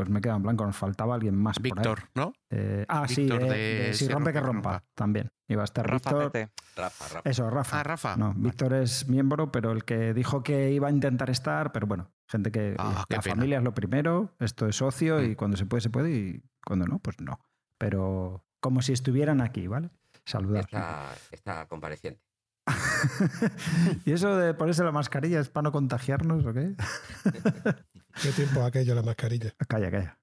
pues 0.00 0.08
me 0.08 0.22
queda 0.22 0.36
en 0.36 0.42
blanco, 0.42 0.64
nos 0.64 0.74
faltaba 0.78 1.14
alguien 1.14 1.36
más. 1.36 1.60
Víctor, 1.60 2.04
¿no? 2.14 2.32
Eh, 2.48 2.86
ah, 2.88 3.06
sí, 3.06 3.26
de, 3.26 3.90
si 3.92 4.08
rompe 4.08 4.32
que 4.32 4.40
rompa, 4.40 4.82
también. 4.94 5.28
Iba 5.46 5.60
a 5.60 5.64
estar 5.66 5.86
Rafa 5.86 6.10
Víctor. 6.18 6.48
Rafa, 6.74 7.04
Rafa. 7.08 7.28
Eso, 7.28 7.50
Rafa. 7.50 7.80
Ah, 7.80 7.82
Rafa. 7.82 8.16
No, 8.16 8.32
Víctor 8.34 8.72
es 8.72 9.06
miembro, 9.10 9.52
pero 9.52 9.72
el 9.72 9.84
que 9.84 10.14
dijo 10.14 10.42
que 10.42 10.70
iba 10.70 10.88
a 10.88 10.90
intentar 10.90 11.28
estar, 11.28 11.70
pero 11.72 11.86
bueno, 11.86 12.10
gente 12.26 12.50
que 12.50 12.76
Ah, 12.78 13.04
la 13.10 13.20
pena. 13.20 13.34
familia 13.34 13.58
es 13.58 13.64
lo 13.64 13.74
primero, 13.74 14.34
esto 14.38 14.66
es 14.66 14.76
socio 14.76 15.18
Mm. 15.18 15.24
y 15.32 15.34
cuando 15.36 15.58
se 15.58 15.66
puede, 15.66 15.82
se 15.82 15.90
puede 15.90 16.10
y 16.10 16.42
cuando 16.64 16.86
no, 16.86 16.98
pues 17.00 17.20
no. 17.20 17.38
Pero 17.76 18.42
como 18.60 18.80
si 18.80 18.94
estuvieran 18.94 19.42
aquí, 19.42 19.66
¿vale? 19.66 19.90
Saludados. 20.24 20.64
Está, 20.64 21.12
está 21.30 21.66
compareciente. 21.66 22.22
¿Y 24.06 24.12
eso 24.12 24.34
de 24.36 24.54
ponerse 24.54 24.82
la 24.84 24.92
mascarilla 24.92 25.40
es 25.40 25.48
para 25.50 25.64
no 25.64 25.72
contagiarnos 25.72 26.46
o 26.46 26.52
qué? 26.54 26.74
¿Qué 28.22 28.30
tiempo 28.32 28.62
aquello 28.62 28.94
la 28.94 29.02
mascarilla? 29.02 29.54
Calla, 29.68 29.90
calla. 29.90 30.18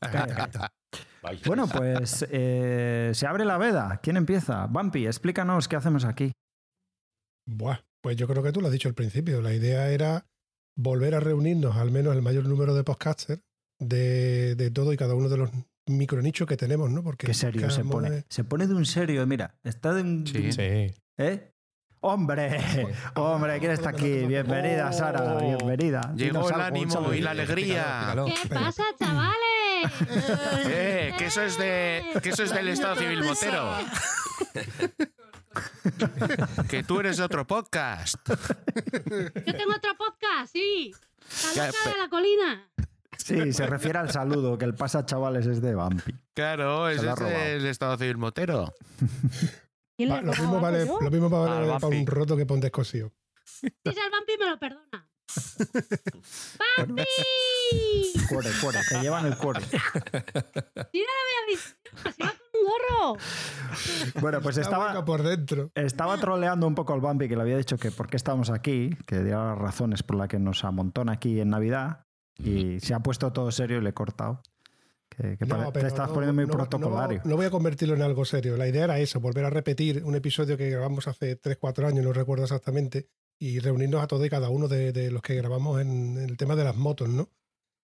Cata. 0.00 0.72
Bueno, 1.46 1.66
pues 1.68 2.26
eh, 2.30 3.10
se 3.14 3.26
abre 3.26 3.44
la 3.44 3.58
veda. 3.58 4.00
¿Quién 4.02 4.16
empieza? 4.16 4.66
Bumpy, 4.66 5.06
explícanos 5.06 5.66
qué 5.68 5.76
hacemos 5.76 6.04
aquí. 6.04 6.32
Buah, 7.46 7.78
pues 8.02 8.16
yo 8.16 8.26
creo 8.28 8.42
que 8.42 8.52
tú 8.52 8.60
lo 8.60 8.66
has 8.66 8.72
dicho 8.72 8.88
al 8.88 8.94
principio. 8.94 9.40
La 9.42 9.54
idea 9.54 9.90
era 9.90 10.26
volver 10.76 11.14
a 11.14 11.20
reunirnos 11.20 11.76
al 11.76 11.90
menos 11.90 12.14
el 12.14 12.22
mayor 12.22 12.44
número 12.46 12.74
de 12.74 12.84
podcasters 12.84 13.40
de, 13.80 14.54
de 14.54 14.70
todo 14.70 14.92
y 14.92 14.96
cada 14.96 15.14
uno 15.14 15.28
de 15.28 15.38
los 15.38 15.50
micronichos 15.86 16.46
que 16.46 16.56
tenemos, 16.56 16.90
¿no? 16.90 17.02
Porque 17.02 17.26
Qué 17.26 17.34
serio 17.34 17.70
se 17.70 17.84
pone. 17.84 18.18
es- 18.18 18.24
Se 18.28 18.44
pone 18.44 18.66
de 18.66 18.74
un 18.74 18.84
serio, 18.86 19.26
mira. 19.26 19.58
Está 19.64 19.94
de 19.94 20.02
un. 20.02 20.26
Sí. 20.26 20.52
Sí. 20.52 20.94
¿Eh? 21.16 21.52
¡Hombre! 22.00 22.86
¡Hombre! 23.14 23.58
¿Quién 23.58 23.72
está 23.72 23.90
aquí? 23.90 24.24
Bienvenida, 24.26 24.92
Sara. 24.92 25.34
Oh, 25.34 25.40
Bienvenida. 25.40 26.00
Llegó 26.14 26.38
Dinos 26.40 26.46
el 26.48 26.54
algo, 26.54 26.66
ánimo 26.66 26.92
saludo. 26.92 27.14
y 27.14 27.20
la 27.20 27.30
alegría. 27.32 28.14
¿Qué 28.42 28.48
pasa, 28.48 28.84
chavales? 28.98 29.34
Eh, 30.66 31.14
que 31.16 31.26
eso 31.26 31.40
es 31.42 31.56
de 31.56 32.02
que 32.20 32.30
eso 32.30 32.42
es 32.42 32.52
del 32.52 32.66
Estado 32.68 32.96
Civil 32.96 33.22
Motero. 33.22 33.74
que 36.68 36.82
tú 36.82 36.98
eres 37.00 37.16
de 37.16 37.22
otro 37.22 37.46
podcast. 37.46 38.16
Yo 38.28 39.54
tengo 39.54 39.74
otro 39.76 39.96
podcast, 39.96 40.52
sí. 40.52 40.92
Pe- 41.54 41.60
de 41.90 41.96
la 41.96 42.08
colina. 42.10 42.68
Sí, 43.16 43.52
se 43.52 43.66
refiere 43.66 43.98
al 44.00 44.10
saludo, 44.10 44.58
que 44.58 44.64
el 44.64 44.74
pasa, 44.74 45.06
chavales, 45.06 45.46
es 45.46 45.62
de 45.62 45.74
Bumpy. 45.76 46.12
Claro, 46.34 46.88
Se 46.88 46.96
ese 46.96 47.10
es 47.10 47.16
del 47.18 47.66
Estado 47.66 47.96
Civil 47.98 48.16
Motero. 48.16 48.74
¿Quién 49.98 50.12
Va, 50.12 50.20
le 50.20 50.26
lo 50.28 50.32
mismo 50.32 50.56
a 50.58 50.60
vale, 50.60 50.86
yo? 50.86 51.00
lo 51.00 51.10
mismo 51.10 51.28
vale 51.28 51.66
para 51.80 51.86
un 51.88 52.06
roto 52.06 52.36
que 52.36 52.46
para 52.46 52.54
un 52.54 52.60
descosido. 52.60 53.12
Si 53.44 53.66
es 53.66 53.96
el 53.96 54.10
vampi, 54.12 54.32
me 54.38 54.48
lo 54.48 54.56
perdona. 54.56 55.10
¡Vampi! 56.78 57.02
Cuore, 58.28 58.50
cuore, 58.60 58.78
te 58.88 59.00
llevan 59.00 59.26
el 59.26 59.36
cuore. 59.36 59.60
¡Tira 59.66 61.10
la 61.10 61.46
bendición! 61.46 61.76
¡Se 62.14 62.22
va 62.22 62.30
con 62.30 62.46
un 62.54 62.64
gorro! 62.64 63.16
Bueno, 64.20 64.40
pues 64.40 64.58
estaba, 64.58 65.04
por 65.04 65.24
dentro. 65.24 65.72
Estaba 65.74 66.16
troleando 66.18 66.68
un 66.68 66.76
poco 66.76 66.92
al 66.92 67.00
Bumpy, 67.00 67.28
que 67.28 67.34
le 67.34 67.42
había 67.42 67.56
dicho 67.56 67.76
que 67.76 67.90
por 67.90 68.08
qué 68.08 68.16
estábamos 68.16 68.50
aquí, 68.50 68.90
que 69.04 69.24
diera 69.24 69.46
las 69.46 69.58
razones 69.58 70.04
por 70.04 70.16
las 70.16 70.28
que 70.28 70.38
nos 70.38 70.62
amontona 70.62 71.14
aquí 71.14 71.40
en 71.40 71.50
Navidad, 71.50 72.04
y 72.36 72.78
se 72.78 72.94
ha 72.94 73.00
puesto 73.00 73.32
todo 73.32 73.50
serio 73.50 73.78
y 73.78 73.80
le 73.80 73.90
he 73.90 73.94
cortado. 73.94 74.42
Que, 75.10 75.36
que 75.36 75.46
No, 75.46 75.56
pare- 75.56 75.80
te 75.80 75.86
estás 75.86 76.08
no- 76.08 76.14
poniendo 76.14 76.34
muy 76.34 76.46
no- 76.46 76.52
protocolario. 76.52 77.20
No, 77.24 77.30
no 77.30 77.36
voy 77.36 77.46
a 77.46 77.50
convertirlo 77.50 77.94
en 77.94 78.02
algo 78.02 78.24
serio. 78.24 78.56
La 78.56 78.68
idea 78.68 78.84
era 78.84 78.98
eso, 79.00 79.20
volver 79.20 79.44
a 79.44 79.50
repetir 79.50 80.02
un 80.04 80.14
episodio 80.14 80.56
que 80.56 80.70
grabamos 80.70 81.08
hace 81.08 81.40
3-4 81.40 81.86
años, 81.86 82.04
no 82.04 82.12
recuerdo 82.12 82.44
exactamente, 82.44 83.08
y 83.40 83.58
reunirnos 83.60 84.02
a 84.02 84.06
todos 84.06 84.26
y 84.26 84.30
cada 84.30 84.48
uno 84.50 84.68
de, 84.68 84.92
de 84.92 85.10
los 85.10 85.22
que 85.22 85.34
grabamos 85.34 85.80
en, 85.80 86.18
el 86.18 86.36
tema 86.36 86.56
de 86.56 86.64
las 86.64 86.76
motos, 86.76 87.08
¿no? 87.08 87.30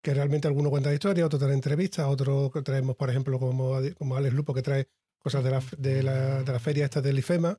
Que 0.03 0.13
realmente 0.13 0.49
alguno 0.49 0.69
cuenta 0.69 0.91
la 0.91 0.95
historia, 0.95 1.25
otro 1.25 1.39
trae 1.39 1.55
entrevistas, 1.55 2.07
otro 2.07 2.51
que 2.53 2.61
traemos, 2.63 2.97
por 2.97 3.09
ejemplo, 3.09 3.39
como, 3.39 3.79
como 3.97 4.17
Alex 4.17 4.35
Lupo, 4.35 4.53
que 4.53 4.63
trae 4.63 4.89
cosas 5.19 5.43
de 5.43 5.51
la, 5.51 5.63
de 5.79 6.03
la, 6.03 6.43
de 6.43 6.53
la 6.53 6.59
feria 6.61 6.85
esta 6.85 7.01
del 7.01 7.19
IFEMA, 7.19 7.57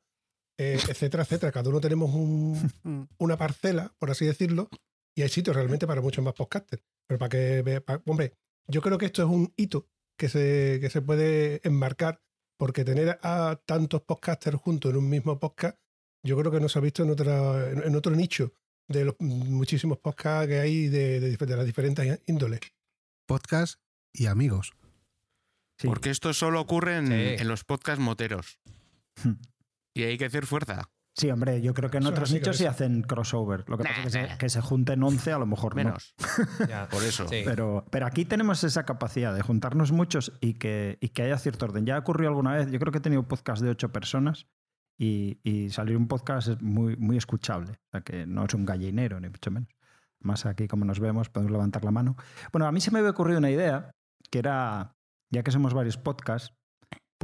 eh, 0.59 0.77
etcétera, 0.89 1.23
etcétera. 1.23 1.51
Cada 1.51 1.69
uno 1.69 1.81
tenemos 1.81 2.13
un- 2.13 3.07
una 3.17 3.35
parcela, 3.37 3.91
por 3.97 4.11
así 4.11 4.25
decirlo, 4.25 4.69
y 5.17 5.23
hay 5.23 5.29
sitios 5.29 5.55
realmente 5.55 5.87
para 5.87 6.01
muchos 6.01 6.23
más 6.23 6.33
podcasters. 6.35 6.83
Pero 7.07 7.17
para 7.17 7.29
que 7.29 7.61
vea, 7.63 7.81
pa- 7.81 8.01
hombre, 8.05 8.33
yo 8.67 8.81
creo 8.81 8.97
que 8.97 9.05
esto 9.05 9.21
es 9.23 9.29
un 9.29 9.53
hito 9.57 9.87
que 10.17 10.29
se, 10.29 10.79
que 10.81 10.89
se 10.89 11.01
puede 11.01 11.61
enmarcar, 11.67 12.21
porque 12.57 12.85
tener 12.85 13.19
a 13.21 13.61
tantos 13.65 14.01
podcasters 14.01 14.57
juntos 14.57 14.91
en 14.91 14.97
un 14.97 15.09
mismo 15.09 15.39
podcast, 15.39 15.77
yo 16.23 16.37
creo 16.37 16.51
que 16.51 16.59
no 16.59 16.69
se 16.69 16.79
ha 16.79 16.81
visto 16.81 17.03
en, 17.03 17.09
otra, 17.11 17.69
en, 17.69 17.95
otro 17.95 18.15
nicho 18.15 18.53
de 18.87 19.05
los 19.05 19.15
muchísimos 19.19 19.97
podcasts 19.99 20.47
que 20.47 20.59
hay 20.59 20.87
de, 20.87 21.19
de, 21.19 21.37
de 21.37 21.55
las 21.57 21.65
diferentes 21.65 22.21
índoles. 22.27 22.61
Podcast 23.27 23.79
y 24.13 24.27
amigos. 24.27 24.73
Sí. 25.77 25.87
Porque 25.87 26.09
esto 26.09 26.33
solo 26.33 26.61
ocurre 26.61 26.97
en, 26.97 27.07
Sí. 27.07 27.13
en 27.41 27.47
los 27.47 27.63
podcasts 27.65 28.01
moteros. 28.01 28.59
Hmm. 29.23 29.33
Y 29.93 30.03
hay 30.03 30.17
que 30.17 30.25
hacer 30.25 30.45
fuerza. 30.45 30.89
Sí, 31.17 31.31
hombre, 31.31 31.61
yo 31.61 31.73
creo 31.73 31.89
que 31.89 31.97
en 31.97 32.03
Eso 32.03 32.11
otros 32.11 32.33
nichos 32.33 32.57
sí 32.57 32.65
hacen 32.65 33.01
crossover. 33.01 33.63
Lo 33.69 33.77
que 33.77 33.83
Nah, 33.85 33.89
pasa 33.89 34.07
es 34.07 34.13
que, 34.13 34.21
nah. 34.21 34.31
se, 34.33 34.37
que 34.37 34.49
se 34.49 34.61
junten 34.61 35.01
11 35.01 35.31
a 35.31 35.37
lo 35.39 35.45
mejor 35.45 35.73
no. 35.75 35.83
Menos. 35.83 36.13
Ya. 36.69 36.89
Por 36.89 37.03
eso. 37.03 37.25
Sí. 37.29 37.41
Pero, 37.45 37.85
pero 37.89 38.05
aquí 38.05 38.25
tenemos 38.25 38.63
esa 38.65 38.83
capacidad 38.83 39.33
de 39.33 39.41
juntarnos 39.41 39.93
muchos 39.93 40.33
y 40.41 40.55
que, 40.55 40.97
y 40.99 41.09
que 41.09 41.21
haya 41.23 41.37
cierto 41.37 41.65
orden. 41.65 41.85
Ya 41.85 41.97
ocurrió 41.97 42.27
alguna 42.27 42.53
vez, 42.53 42.69
yo 42.69 42.79
creo 42.79 42.91
que 42.91 42.97
he 42.97 43.01
tenido 43.01 43.23
podcast 43.23 43.61
de 43.61 43.69
ocho 43.69 43.93
personas 43.93 44.47
y, 44.97 45.39
y 45.43 45.69
salir 45.69 45.95
un 45.95 46.07
podcast 46.09 46.49
es 46.49 46.61
muy, 46.61 46.97
muy 46.97 47.15
escuchable. 47.15 47.71
O 47.71 47.89
sea 47.91 48.01
que 48.01 48.25
no 48.25 48.43
es 48.43 48.53
un 48.53 48.65
gallinero, 48.65 49.19
ni 49.21 49.29
mucho 49.29 49.51
menos. 49.51 49.69
Más 50.19 50.45
aquí, 50.45 50.67
como 50.67 50.83
nos 50.83 50.99
vemos, 50.99 51.29
podemos 51.29 51.51
levantar 51.51 51.85
la 51.85 51.91
mano. 51.91 52.17
Bueno, 52.51 52.67
a 52.67 52.71
mí 52.73 52.81
se 52.81 52.91
me 52.91 52.99
había 52.99 53.11
ocurrido 53.11 53.39
una 53.39 53.51
idea 53.51 53.91
que 54.31 54.39
era, 54.39 54.91
ya 55.31 55.43
que 55.43 55.51
somos 55.51 55.73
varios 55.73 55.97
podcasts, 55.97 56.53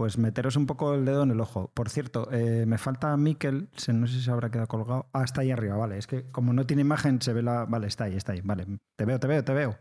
pues 0.02 0.18
meteros 0.18 0.56
un 0.56 0.66
poco 0.66 0.96
el 0.96 1.06
dedo 1.06 1.22
en 1.22 1.30
el 1.30 1.40
ojo. 1.40 1.70
Por 1.76 1.88
cierto, 1.88 2.28
eh, 2.32 2.66
me 2.66 2.80
falta 2.80 3.16
Miquel, 3.18 3.70
no 3.94 4.08
sé 4.08 4.14
si 4.16 4.22
se 4.22 4.32
habrá 4.32 4.50
quedado 4.50 4.68
colgado. 4.68 5.06
Ah, 5.14 5.24
está 5.24 5.42
ahí 5.42 5.52
arriba, 5.52 5.76
vale. 5.78 6.00
Es 6.00 6.08
que 6.08 6.24
como 6.32 6.54
no 6.54 6.66
tiene 6.66 6.82
imagen, 6.82 7.22
se 7.22 7.34
ve 7.34 7.44
la. 7.44 7.66
Vale, 7.66 7.86
está 7.86 8.06
ahí, 8.06 8.16
está 8.16 8.32
ahí. 8.32 8.42
Vale, 8.42 8.66
te 8.96 9.06
veo, 9.06 9.20
te 9.20 9.28
veo, 9.28 9.44
te 9.44 9.54
veo. 9.54 9.78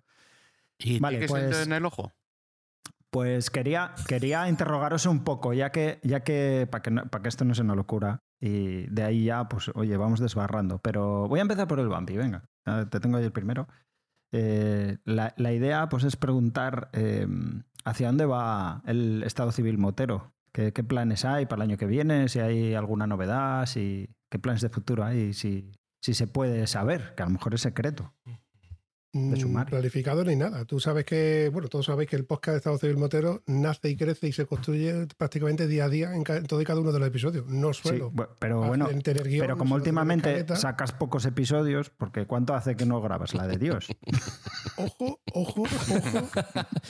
¿Y 0.78 0.98
Vale, 1.00 1.20
el 1.20 1.26
pues- 1.26 1.42
dedo 1.48 1.62
en 1.62 1.72
el 1.72 1.87
ojo? 1.87 2.12
Pues 3.09 3.48
quería, 3.48 3.94
quería 4.06 4.46
interrogaros 4.46 5.06
un 5.06 5.24
poco, 5.24 5.54
ya 5.54 5.72
que, 5.72 6.00
ya 6.02 6.20
que 6.22 6.68
para 6.70 6.83
que, 6.83 6.90
no- 6.90 7.06
para 7.06 7.22
que 7.22 7.30
esto 7.30 7.46
no 7.46 7.54
sea 7.54 7.64
una 7.64 7.74
locura, 7.74 8.18
y 8.38 8.87
de 8.88 9.02
ahí 9.02 9.24
ya, 9.24 9.48
pues, 9.48 9.70
oye, 9.74 9.96
vamos 9.96 10.20
desbarrando. 10.20 10.80
Pero 10.80 11.28
voy 11.28 11.38
a 11.38 11.42
empezar 11.42 11.66
por 11.66 11.80
el 11.80 11.88
Bambi, 11.88 12.18
venga. 12.18 12.44
Ah, 12.66 12.85
Te 12.90 13.00
tengo 13.00 13.16
ahí 13.16 13.24
el 13.24 13.33
primero. 13.33 13.66
Eh, 14.33 14.98
la, 15.06 15.33
la 15.38 15.52
idea, 15.54 15.88
pues, 15.88 16.04
es 16.04 16.16
preguntar 16.16 16.90
eh, 16.92 17.26
hacia 17.84 18.08
dónde 18.08 18.26
va 18.26 18.82
el 18.86 19.22
Estado 19.22 19.52
Civil 19.52 19.78
Motero. 19.78 20.32
¿Qué, 20.52 20.72
planes 20.72 21.24
hay 21.24 21.46
para 21.46 21.62
el 21.62 21.70
año 21.70 21.76
que 21.78 21.86
viene? 21.86 22.28
Si 22.28 22.40
hay 22.40 22.74
alguna 22.74 23.06
novedad, 23.06 23.66
si, 23.66 24.10
qué 24.30 24.38
planes 24.38 24.62
de 24.62 24.68
futuro 24.68 25.04
hay, 25.04 25.32
si, 25.32 25.70
si 26.02 26.14
se 26.14 26.26
puede 26.26 26.66
saber, 26.66 27.14
que 27.14 27.22
a 27.22 27.26
lo 27.26 27.32
mejor 27.32 27.54
es 27.54 27.60
secreto. 27.60 28.12
Mm, 29.12 29.37
sumario. 29.37 29.70
Planificado 29.70 30.25
ni 30.25 30.37
nada. 30.37 30.64
Tú 30.64 30.79
sabes 30.79 31.05
que, 31.05 31.51
bueno, 31.53 31.68
todos 31.68 31.87
sabéis 31.87 32.09
que 32.09 32.16
el 32.16 32.25
podcast 32.25 32.53
de 32.53 32.57
Estado 32.59 32.79
Civil 32.79 32.96
Motero 32.96 33.42
nace 33.46 33.90
y 33.90 33.96
crece 33.96 34.29
y 34.29 34.33
se 34.33 34.46
construye 34.46 35.09
prácticamente 35.16 35.66
día 35.66 35.87
a 35.87 35.88
día 35.88 36.14
en, 36.14 36.23
todo 36.23 36.61
y 36.61 36.64
cada 36.64 36.81
uno 36.81 36.92
de 36.92 37.01
los 37.01 37.09
episodios. 37.09 37.46
No 37.49 37.73
suelo. 37.73 38.12
pero 38.38 38.62
bueno, 38.62 38.88
tener 39.03 39.27
guion, 39.27 39.40
pero 39.40 39.59
como 39.59 39.75
últimamente 39.75 40.44
sacas 40.57 40.92
pocos 40.92 41.25
episodios, 41.25 41.90
porque 41.90 42.27
¿cuánto 42.27 42.55
hace 42.55 42.77
que 42.77 42.87
no 42.87 43.01
grabas 43.01 43.35
la 43.35 43.49
de 43.49 43.59
Dios? 43.59 43.88
Ojo, 44.77 45.20
ojo, 45.35 45.62
ojo, 45.62 46.29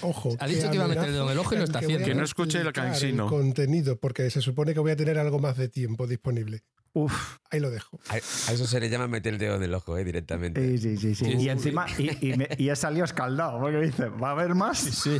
ojo. 0.03 0.37
Ha 0.39 0.47
dicho 0.47 0.71
que 0.71 0.77
iba 0.77 0.85
a 0.85 0.89
meter 0.89 1.07
el 1.07 1.13
dedo 1.13 1.27
en 1.27 1.33
el 1.33 1.39
ojo 1.39 1.55
y 1.55 1.59
lo 1.59 1.65
está 1.65 1.79
haciendo. 1.81 2.05
Que 2.07 2.15
no 2.15 2.23
escuche 2.23 2.61
el 2.61 2.73
cansino. 2.73 3.27
contenido, 3.27 3.99
porque 3.99 4.31
se 4.31 4.41
supone 4.41 4.75
que 4.75 4.81
voy 4.81 4.93
a 4.93 4.97
tener 4.97 5.19
algo 5.19 5.39
más 5.39 5.57
de 5.57 5.69
tiempo 5.69 6.07
disponible. 6.07 6.63
Uf, 6.93 7.37
Ahí 7.51 7.61
lo 7.61 7.71
dejo. 7.71 8.01
A, 8.09 8.15
a 8.15 8.19
eso 8.19 8.67
se 8.67 8.81
le 8.81 8.89
llama 8.91 9.07
meter 9.07 9.35
el 9.35 9.39
dedo 9.39 9.57
en 9.57 9.63
el 9.63 9.73
ojo, 9.75 9.97
eh, 9.97 10.05
directamente. 10.05 10.79
sí, 10.79 10.97
sí, 10.97 11.15
sí. 11.15 11.15
sí. 11.15 11.37
Y 11.39 11.49
encima, 11.49 11.87
y, 11.99 12.31
y, 12.33 12.37
me- 12.37 12.49
y 12.59 12.69
he 12.71 12.77
salido 12.77 13.05
escaldado, 13.05 13.61
porque 13.61 13.79
dice, 13.79 14.09
¿va 14.09 14.29
a 14.29 14.33
haber 14.33 14.55
más? 14.55 14.79
Sí, 14.79 15.19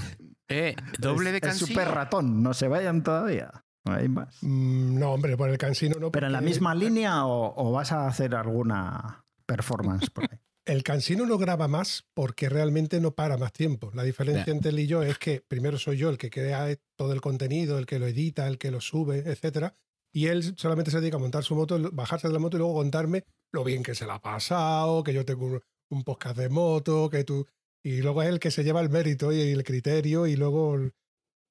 Eh, 0.49 0.75
doble 0.99 1.31
de 1.31 1.37
Es, 1.39 1.43
es 1.45 1.49
cansino. 1.49 1.67
súper 1.69 1.89
ratón, 1.89 2.43
no 2.43 2.55
se 2.55 2.67
vayan 2.67 3.03
todavía. 3.05 3.65
No 3.85 3.95
hay 3.95 4.09
más. 4.09 4.37
Mm, 4.43 4.99
no, 4.99 5.13
hombre, 5.13 5.37
por 5.37 5.49
el 5.49 5.57
cansino 5.59 5.97
no. 6.01 6.11
¿Pero 6.11 6.27
en 6.27 6.33
la 6.33 6.41
misma 6.41 6.75
línea 6.75 7.25
o, 7.25 7.55
o 7.57 7.71
vas 7.73 7.93
a 7.93 8.07
hacer 8.09 8.35
alguna 8.35 9.25
performance 9.47 10.11
por 10.11 10.25
ahí? 10.25 10.39
El 10.67 10.83
cansino 10.85 11.25
no 11.27 11.39
graba 11.39 11.67
más 11.69 12.05
porque 12.15 12.49
realmente 12.49 13.01
no 13.01 13.13
para 13.13 13.39
más 13.39 13.53
tiempo. 13.53 13.91
La 13.95 14.03
diferencia 14.05 14.53
entre 14.53 14.71
él 14.71 14.79
y 14.81 14.87
yo 14.87 15.03
es 15.03 15.19
que 15.19 15.41
primero 15.41 15.79
soy 15.79 15.97
yo 15.97 16.11
el 16.11 16.19
que 16.19 16.31
crea 16.31 16.67
todo 16.97 17.13
el 17.15 17.21
contenido, 17.23 17.79
el 17.79 17.87
que 17.87 17.99
lo 17.99 18.07
edita, 18.07 18.47
el 18.47 18.59
que 18.59 18.71
lo 18.71 18.81
sube, 18.81 19.19
etcétera. 19.27 19.75
Y 20.13 20.27
él 20.27 20.55
solamente 20.57 20.91
se 20.91 21.01
dedica 21.01 21.17
a 21.17 21.21
montar 21.21 21.45
su 21.45 21.55
moto, 21.55 21.79
bajarse 21.93 22.27
de 22.29 22.35
la 22.35 22.41
moto 22.41 22.57
y 22.57 22.59
luego 22.61 22.75
contarme 22.75 23.25
lo 23.53 23.65
bien 23.65 23.83
que 23.83 23.95
se 23.95 24.07
la 24.07 24.15
ha 24.15 24.21
pasado, 24.23 25.03
que 25.05 25.13
yo 25.15 25.25
tengo 25.25 25.47
un, 25.47 25.61
un 25.91 26.05
podcast 26.05 26.37
de 26.37 26.49
moto, 26.49 27.09
que 27.11 27.25
tú. 27.25 27.47
Y 27.85 28.03
luego 28.03 28.23
es 28.23 28.29
el 28.29 28.41
que 28.41 28.51
se 28.51 28.65
lleva 28.65 28.81
el 28.81 28.91
mérito 28.91 29.33
y 29.33 29.41
el 29.41 29.65
criterio 29.65 30.27
y 30.27 30.37
luego 30.37 30.77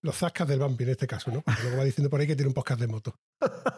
los 0.03 0.15
zascas 0.17 0.47
del 0.47 0.59
vampi 0.59 0.83
en 0.83 0.91
este 0.91 1.07
caso, 1.07 1.31
¿no? 1.31 1.41
Porque 1.41 1.61
luego 1.63 1.77
va 1.77 1.83
diciendo 1.83 2.09
por 2.09 2.19
ahí 2.21 2.27
que 2.27 2.35
tiene 2.35 2.49
un 2.49 2.53
podcast 2.53 2.79
de 2.81 2.87
moto. 2.87 3.15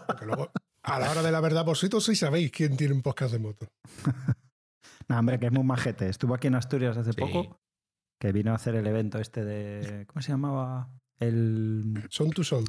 Porque 0.07 0.25
luego, 0.25 0.51
a 0.83 0.99
la 0.99 1.09
hora 1.11 1.21
de 1.23 1.31
la 1.31 1.39
verdad, 1.41 1.63
vosotros 1.65 2.03
sí 2.03 2.15
sabéis 2.15 2.51
quién 2.51 2.75
tiene 2.77 2.93
un 2.93 3.01
podcast 3.01 3.33
de 3.33 3.39
moto. 3.39 3.67
No, 5.07 5.19
hombre, 5.19 5.39
que 5.39 5.47
es 5.47 5.51
muy 5.51 5.63
majete. 5.63 6.07
Estuvo 6.07 6.33
aquí 6.35 6.47
en 6.47 6.55
Asturias 6.55 6.95
hace 6.95 7.11
Sí. 7.11 7.19
poco 7.19 7.59
que 8.19 8.31
vino 8.31 8.51
a 8.51 8.55
hacer 8.55 8.75
el 8.75 8.87
evento 8.87 9.19
este 9.19 9.43
de. 9.43 10.05
¿Cómo 10.05 10.21
se 10.21 10.31
llamaba? 10.31 10.89
El. 11.21 12.03
Son 12.09 12.31
to 12.31 12.43
son. 12.43 12.65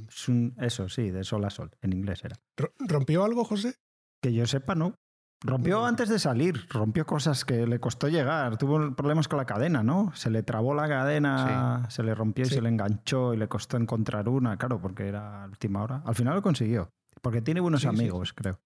Eso, 0.58 0.88
sí, 0.88 1.10
de 1.10 1.24
sol 1.24 1.44
a 1.44 1.50
sol. 1.50 1.70
En 1.80 1.92
inglés 1.94 2.22
era. 2.22 2.36
¿Rompió 2.78 3.24
algo, 3.24 3.44
José? 3.44 3.76
Que 4.20 4.32
yo 4.32 4.46
sepa, 4.46 4.74
no. 4.74 4.94
Rompió 5.40 5.84
antes 5.84 6.08
de 6.08 6.20
salir, 6.20 6.68
rompió 6.68 7.04
cosas 7.04 7.44
que 7.44 7.66
le 7.66 7.80
costó 7.80 8.08
llegar. 8.08 8.58
Tuvo 8.58 8.94
problemas 8.94 9.26
con 9.26 9.38
la 9.38 9.46
cadena, 9.46 9.82
¿no? 9.82 10.12
Se 10.14 10.30
le 10.30 10.44
trabó 10.44 10.74
la 10.74 10.86
cadena, 10.86 11.86
se 11.90 12.04
le 12.04 12.14
rompió 12.14 12.44
y 12.44 12.48
se 12.48 12.62
le 12.62 12.68
enganchó 12.68 13.34
y 13.34 13.38
le 13.38 13.48
costó 13.48 13.76
encontrar 13.76 14.28
una, 14.28 14.56
claro, 14.56 14.80
porque 14.80 15.08
era 15.08 15.46
última 15.48 15.82
hora. 15.82 16.02
Al 16.06 16.14
final 16.14 16.36
lo 16.36 16.42
consiguió, 16.42 16.92
porque 17.20 17.42
tiene 17.42 17.60
buenos 17.60 17.84
amigos, 17.86 18.32
creo. 18.34 18.60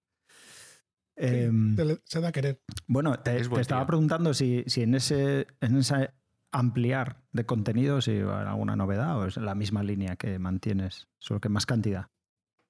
Em, 1.15 1.75
se 2.03 2.21
da 2.21 2.27
a 2.27 2.31
querer. 2.31 2.61
Bueno, 2.85 3.17
te, 3.21 3.39
estaba 3.39 3.87
preguntando 3.87 4.35
si, 4.35 4.63
si, 4.67 4.83
en 4.83 4.93
ese 4.93 5.47
en 5.61 5.77
esa 5.77 6.13
ampliar 6.51 7.23
de 7.31 7.45
contenido, 7.45 8.01
si 8.01 8.11
hay 8.11 8.21
alguna 8.21 8.75
novedad 8.75 9.17
o 9.19 9.25
es 9.25 9.37
la 9.37 9.55
misma 9.55 9.83
línea 9.83 10.15
que 10.15 10.39
mantienes, 10.39 11.07
solo 11.19 11.39
que 11.39 11.49
más 11.49 11.65
cantidad. 11.65 12.07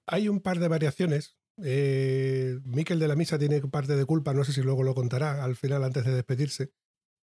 Hay 0.08 0.30
un 0.30 0.40
par 0.40 0.60
de 0.60 0.68
variaciones 0.68 1.38
eh, 1.63 2.60
Miquel 2.66 3.00
de 3.00 3.08
la 3.08 3.16
Misa 3.16 3.40
tiene 3.40 3.60
parte 3.62 3.96
de 3.96 4.06
culpa, 4.06 4.34
no 4.34 4.44
sé 4.44 4.54
si 4.54 4.62
luego 4.62 4.84
lo 4.84 4.94
contará 4.94 5.44
al 5.44 5.56
final 5.56 5.84
antes 5.84 6.06
de 6.06 6.13
despedirse, 6.13 6.72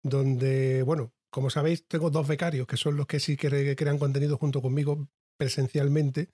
donde, 0.02 0.82
bueno, 0.82 1.12
como 1.30 1.50
sabéis, 1.50 1.86
tengo 1.86 2.10
dos 2.10 2.26
becarios 2.26 2.66
que 2.66 2.76
son 2.76 2.96
los 2.96 3.06
que 3.06 3.20
sí 3.20 3.36
que 3.36 3.76
crean 3.76 3.98
contenido 3.98 4.38
junto 4.38 4.62
conmigo 4.62 5.08
presencialmente, 5.38 6.30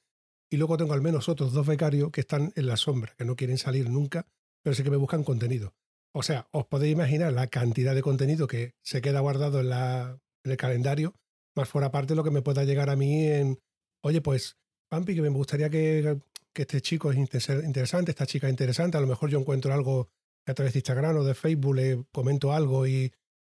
y 0.50 0.56
luego 0.56 0.76
tengo 0.76 0.94
al 0.94 1.02
menos 1.02 1.28
otros 1.28 1.52
dos 1.52 1.66
becarios 1.66 2.10
que 2.10 2.20
están 2.20 2.52
en 2.56 2.66
la 2.66 2.76
sombra, 2.76 3.14
que 3.18 3.24
no 3.24 3.36
quieren 3.36 3.58
salir 3.58 3.90
nunca, 3.90 4.26
pero 4.62 4.74
sí 4.74 4.82
que 4.82 4.90
me 4.90 4.96
buscan 4.96 5.24
contenido. 5.24 5.74
O 6.12 6.22
sea, 6.22 6.48
os 6.52 6.66
podéis 6.66 6.92
imaginar 6.92 7.32
la 7.32 7.46
cantidad 7.46 7.94
de 7.94 8.02
contenido 8.02 8.46
que 8.46 8.74
se 8.82 9.00
queda 9.00 9.20
guardado 9.20 9.60
en, 9.60 9.68
la, 9.68 10.18
en 10.44 10.50
el 10.50 10.56
calendario, 10.56 11.14
más 11.54 11.68
fuera 11.68 11.90
parte 11.90 12.14
lo 12.14 12.24
que 12.24 12.30
me 12.30 12.42
pueda 12.42 12.64
llegar 12.64 12.90
a 12.90 12.96
mí 12.96 13.26
en, 13.26 13.60
oye, 14.02 14.20
pues, 14.20 14.56
Pampi, 14.88 15.14
que 15.14 15.22
me 15.22 15.28
gustaría 15.28 15.68
que 15.68 16.18
que 16.58 16.62
este 16.62 16.80
chico 16.80 17.12
es 17.12 17.18
interesante, 17.18 18.10
esta 18.10 18.26
chica 18.26 18.48
es 18.48 18.50
interesante, 18.50 18.98
a 18.98 19.00
lo 19.00 19.06
mejor 19.06 19.30
yo 19.30 19.38
encuentro 19.38 19.72
algo 19.72 20.10
a 20.44 20.54
través 20.54 20.72
de 20.72 20.80
Instagram 20.80 21.18
o 21.18 21.22
de 21.22 21.34
Facebook, 21.34 21.76
le 21.76 22.04
comento 22.10 22.52
algo 22.52 22.84
y, 22.84 23.12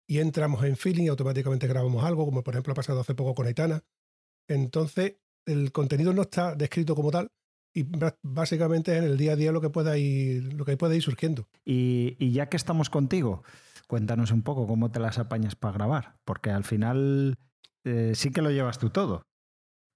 y 0.06 0.20
entramos 0.20 0.62
en 0.64 0.76
feeling 0.76 1.04
y 1.04 1.08
automáticamente 1.08 1.66
grabamos 1.66 2.04
algo, 2.04 2.24
como 2.24 2.44
por 2.44 2.54
ejemplo 2.54 2.72
ha 2.72 2.76
pasado 2.76 3.00
hace 3.00 3.16
poco 3.16 3.34
con 3.34 3.48
Aitana. 3.48 3.82
Entonces, 4.46 5.16
el 5.46 5.72
contenido 5.72 6.12
no 6.12 6.22
está 6.22 6.54
descrito 6.54 6.94
como 6.94 7.10
tal, 7.10 7.32
y 7.74 7.86
básicamente 8.22 8.96
en 8.96 9.04
el 9.04 9.16
día 9.16 9.32
a 9.32 9.36
día 9.36 9.52
lo 9.52 9.60
que 9.60 9.70
pueda 9.70 9.96
ir, 9.96 10.52
lo 10.54 10.64
que 10.64 10.76
puede 10.76 10.96
ir 10.96 11.02
surgiendo. 11.02 11.48
Y, 11.64 12.16
y, 12.18 12.32
ya 12.32 12.48
que 12.48 12.56
estamos 12.56 12.90
contigo, 12.90 13.42
cuéntanos 13.86 14.30
un 14.30 14.42
poco 14.42 14.66
cómo 14.66 14.90
te 14.90 15.00
las 15.00 15.18
apañas 15.18 15.56
para 15.56 15.74
grabar, 15.74 16.16
porque 16.24 16.50
al 16.50 16.64
final 16.64 17.38
eh, 17.84 18.12
sí 18.14 18.30
que 18.30 18.42
lo 18.42 18.50
llevas 18.50 18.78
tú 18.78 18.90
todo. 18.90 19.26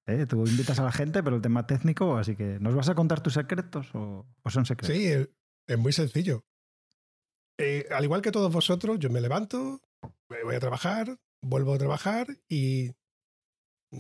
¿eh? 0.06 0.26
Tú 0.26 0.46
invitas 0.46 0.78
a 0.78 0.84
la 0.84 0.92
gente, 0.92 1.22
pero 1.22 1.36
el 1.36 1.42
tema 1.42 1.66
técnico, 1.66 2.16
así 2.16 2.36
que 2.36 2.58
¿nos 2.60 2.74
vas 2.74 2.88
a 2.88 2.94
contar 2.94 3.20
tus 3.20 3.34
secretos 3.34 3.88
o, 3.94 4.26
son 4.46 4.66
secretos? 4.66 4.96
Sí, 4.96 5.12
es 5.66 5.78
muy 5.78 5.92
sencillo. 5.92 6.44
Eh, 7.58 7.86
al 7.90 8.04
igual 8.04 8.22
que 8.22 8.32
todos 8.32 8.52
vosotros, 8.52 8.98
yo 8.98 9.08
me 9.10 9.20
levanto, 9.20 9.80
voy 10.28 10.54
a 10.54 10.60
trabajar, 10.60 11.16
vuelvo 11.42 11.74
a 11.74 11.78
trabajar 11.78 12.26
y 12.48 12.92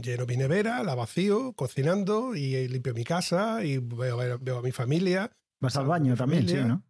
lleno 0.02 0.26
mi 0.26 0.36
nevera, 0.36 0.82
la 0.82 0.94
vacío, 0.94 1.52
cocinando 1.54 2.34
y 2.34 2.68
limpio 2.68 2.94
mi 2.94 3.04
casa 3.04 3.64
y 3.64 3.78
veo, 3.78 4.20
a 4.20 4.62
mi 4.62 4.72
familia. 4.72 5.30
Vas 5.60 5.76
al 5.76 5.86
baño 5.86 6.16
también, 6.16 6.48
sí, 6.48 6.56
¿no? 6.56 6.82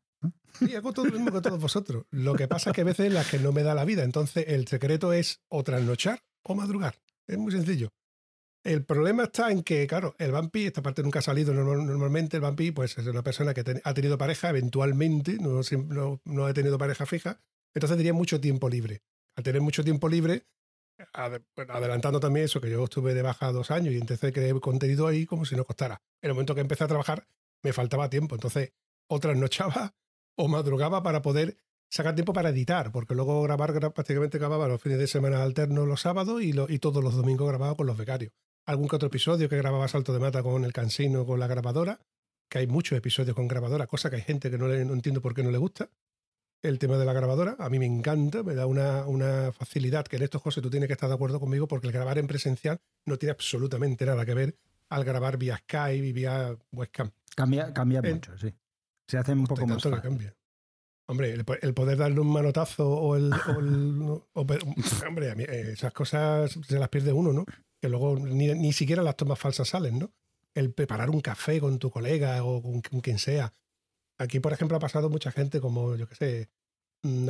Sí, 0.59 0.75
hago 0.75 0.92
todo 0.92 1.07
lo 1.07 1.12
mismo 1.12 1.33
que 1.33 1.40
todos 1.40 1.61
vosotros. 1.61 2.05
Lo 2.11 2.35
que 2.35 2.49
pasa 2.49 2.71
es 2.71 2.75
que 2.75 2.81
a 2.81 2.85
veces 2.85 3.12
las 3.12 3.31
que 3.31 3.38
no 3.38 3.53
me 3.53 3.62
da 3.62 3.75
la 3.75 3.85
vida. 3.85 4.05
Entonces, 4.05 4.47
el 4.49 4.66
secreto 4.66 5.12
es 5.12 5.40
o 5.49 5.62
trasnochar 5.62 6.23
o 6.42 6.55
madrugar. 6.55 6.97
Es 7.27 7.38
muy 7.38 7.53
sencillo. 7.53 7.92
El 8.66 8.85
problema 8.85 9.25
está 9.25 9.53
en 9.53 9.62
que, 9.62 9.87
claro, 9.87 10.16
el 10.19 10.33
vampi, 10.33 10.66
esta 10.66 10.83
parte 10.83 11.03
nunca 11.05 11.21
ha 11.21 11.23
salido 11.23 11.55
normalmente, 11.55 12.38
el 12.38 12.40
vampi 12.40 12.73
pues 12.73 12.99
es 12.99 13.07
una 13.07 13.23
persona 13.23 13.55
que 13.55 13.62
ha 13.85 13.95
tenido 13.95 14.19
pareja 14.19 14.51
eventualmente, 14.51 15.38
no, 15.38 15.61
no, 16.25 16.47
ha 16.47 16.53
tenido 16.53 16.77
pareja 16.77 17.07
fija, 17.07 17.40
entonces 17.75 17.97
tenía 17.97 18.12
mucho 18.12 18.40
tiempo 18.40 18.69
libre. 18.69 19.03
Al 19.37 19.45
tener 19.45 19.62
mucho 19.62 19.85
tiempo 19.85 20.09
libre, 20.09 20.47
adelantando 21.17 22.21
también 22.21 22.47
eso, 22.47 22.61
que 22.61 22.71
yo 22.71 22.85
estuve 22.85 23.15
de 23.15 23.23
baja 23.23 23.51
dos 23.53 23.71
años 23.71 23.95
y 23.95 23.99
entonces 23.99 24.33
creé 24.33 24.59
contenido 24.61 25.07
ahí 25.07 25.27
como 25.27 25.45
si 25.45 25.57
no 25.57 25.65
costara. 25.65 26.03
En 26.23 26.31
el 26.31 26.35
momento 26.35 26.55
que 26.55 26.61
empecé 26.61 26.85
a 26.85 26.89
trabajar, 26.89 27.27
me 27.63 27.73
faltaba 27.73 28.11
tiempo, 28.11 28.35
entonces 28.35 28.73
o 29.09 29.19
trasnochaba 29.19 29.95
o 30.37 30.49
madrugaba 30.49 31.03
para 31.03 31.23
poder 31.23 31.57
sacar 31.89 32.15
tiempo 32.15 32.33
para 32.33 32.51
editar, 32.51 32.93
porque 32.93 33.15
luego 33.15 33.43
grabar 33.43 33.73
prácticamente 33.93 34.37
acababa 34.37 34.69
los 34.69 34.81
fines 34.81 34.99
de 34.99 35.07
semana 35.07 35.43
alternos 35.43 35.87
los 35.87 36.01
sábados 36.01 36.43
y, 36.43 36.53
y 36.69 36.79
todos 36.79 37.03
los 37.03 37.15
domingos 37.15 37.49
grababa 37.49 37.75
con 37.77 37.87
los 37.87 37.97
becarios 37.97 38.33
algún 38.67 38.89
que 38.89 38.97
otro 38.97 39.07
episodio 39.07 39.49
que 39.49 39.57
grababa 39.57 39.89
Salto 39.89 40.13
de 40.13 40.19
Mata 40.19 40.43
con 40.43 40.65
el 40.65 40.73
cansino, 40.73 41.25
con 41.25 41.41
la 41.41 41.47
grabadora, 41.47 42.01
que 42.51 42.59
hay 42.59 42.67
muchos 42.67 42.99
episodios 42.99 43.35
con 43.35 43.49
grabadora, 43.49 43.87
cosa 43.87 44.11
que 44.11 44.17
hay 44.17 44.23
gente 44.23 44.51
que 44.51 44.59
no, 44.59 44.69
le, 44.69 44.85
no 44.85 44.93
entiendo 44.93 45.23
por 45.23 45.35
qué 45.35 45.43
no 45.43 45.51
le 45.51 45.59
gusta. 45.59 45.89
El 46.69 46.79
tema 46.79 46.99
de 46.99 47.05
la 47.05 47.13
grabadora, 47.13 47.57
a 47.59 47.69
mí 47.69 47.79
me 47.79 47.87
encanta, 47.87 48.43
me 48.43 48.55
da 48.55 48.67
una, 48.67 49.07
una 49.07 49.53
facilidad 49.53 50.07
que 50.07 50.17
en 50.17 50.23
estos 50.23 50.43
cosas 50.43 50.63
tú 50.63 50.71
tienes 50.71 50.89
que 50.89 50.95
estar 50.95 51.09
de 51.09 51.15
acuerdo 51.15 51.41
conmigo 51.41 51.69
porque 51.69 51.87
el 51.87 51.93
grabar 51.93 52.19
en 52.19 52.27
presencial 52.27 52.81
no 53.05 53.19
tiene 53.19 53.33
absolutamente 53.33 54.05
nada 54.05 54.25
que 54.25 54.35
ver 54.35 54.57
al 54.89 55.05
grabar 55.05 55.37
vía 55.37 55.57
Skype 55.59 56.07
y 56.07 56.13
vía 56.13 56.57
webcam. 56.73 57.11
Cambia, 57.35 57.73
cambia 57.73 58.03
mucho, 58.03 58.37
sí. 58.39 58.55
Se 59.07 59.19
hace 59.19 59.33
un 59.33 59.47
poco 59.47 59.67
más 59.67 59.83
fácil. 59.83 60.01
cambia. 60.01 60.35
Hombre, 61.09 61.33
el, 61.33 61.75
poder 61.75 61.99
darle 61.99 62.19
un 62.19 62.33
manotazo 62.33 62.89
o 62.89 63.17
el... 63.17 63.33
hombre, 65.07 65.73
esas 65.73 65.93
cosas 65.93 66.59
se 66.67 66.79
las 66.79 66.89
pierde 66.89 67.13
uno, 67.13 67.33
¿no? 67.33 67.45
que 67.81 67.89
luego 67.89 68.19
ni, 68.19 68.73
siquiera 68.73 69.03
las 69.03 69.17
tomas 69.17 69.39
falsas 69.39 69.69
salen, 69.69 69.99
¿no? 69.99 70.13
El 70.55 70.73
preparar 70.73 71.11
un 71.11 71.21
café 71.21 71.61
con 71.61 71.79
tu 71.79 71.91
colega 71.91 72.43
o 72.45 72.63
con, 72.63 72.81
quien 72.81 73.19
sea. 73.19 73.53
Aquí, 74.19 74.41
por 74.41 74.53
ejemplo, 74.53 74.77
ha 74.77 74.81
pasado 74.81 75.11
mucha 75.11 75.31
gente 75.31 75.61
como, 75.61 75.97
yo 75.97 76.09
qué 76.09 76.15
sé, 76.15 76.49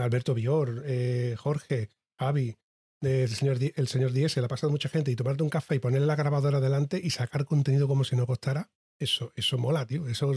Alberto 0.00 0.34
Bior, 0.34 0.82
eh, 0.86 1.34
Jorge, 1.38 1.90
Javi, 2.18 2.56
el 3.02 3.28
señor, 3.28 3.58
el 3.60 3.88
señor 3.88 4.12
Diesel, 4.12 4.44
ha 4.44 4.48
pasado 4.48 4.70
mucha 4.70 4.88
gente 4.88 5.10
y 5.10 5.16
tomarte 5.16 5.42
un 5.42 5.50
café 5.50 5.76
y 5.76 5.78
ponerle 5.78 6.06
la 6.06 6.16
grabadora 6.16 6.60
delante 6.60 7.00
y 7.02 7.10
sacar 7.10 7.44
contenido 7.44 7.86
como 7.86 8.04
si 8.04 8.16
no 8.16 8.26
costara, 8.26 8.70
eso, 8.98 9.32
eso 9.36 9.58
mola, 9.58 9.86
tío. 9.86 10.08
Eso 10.08 10.32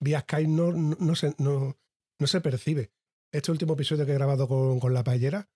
vía 0.00 0.20
Skype 0.20 0.48
no, 0.48 0.72
no, 0.72 1.14
se, 1.14 1.34
no, 1.38 1.76
no 2.18 2.26
se 2.26 2.40
percibe. 2.40 2.90
Este 3.32 3.50
último 3.50 3.74
episodio 3.74 4.06
que 4.06 4.12
he 4.12 4.16
grabado 4.16 4.46
con, 4.46 4.78
con 4.78 4.94
la 4.94 5.02
payera, 5.02 5.48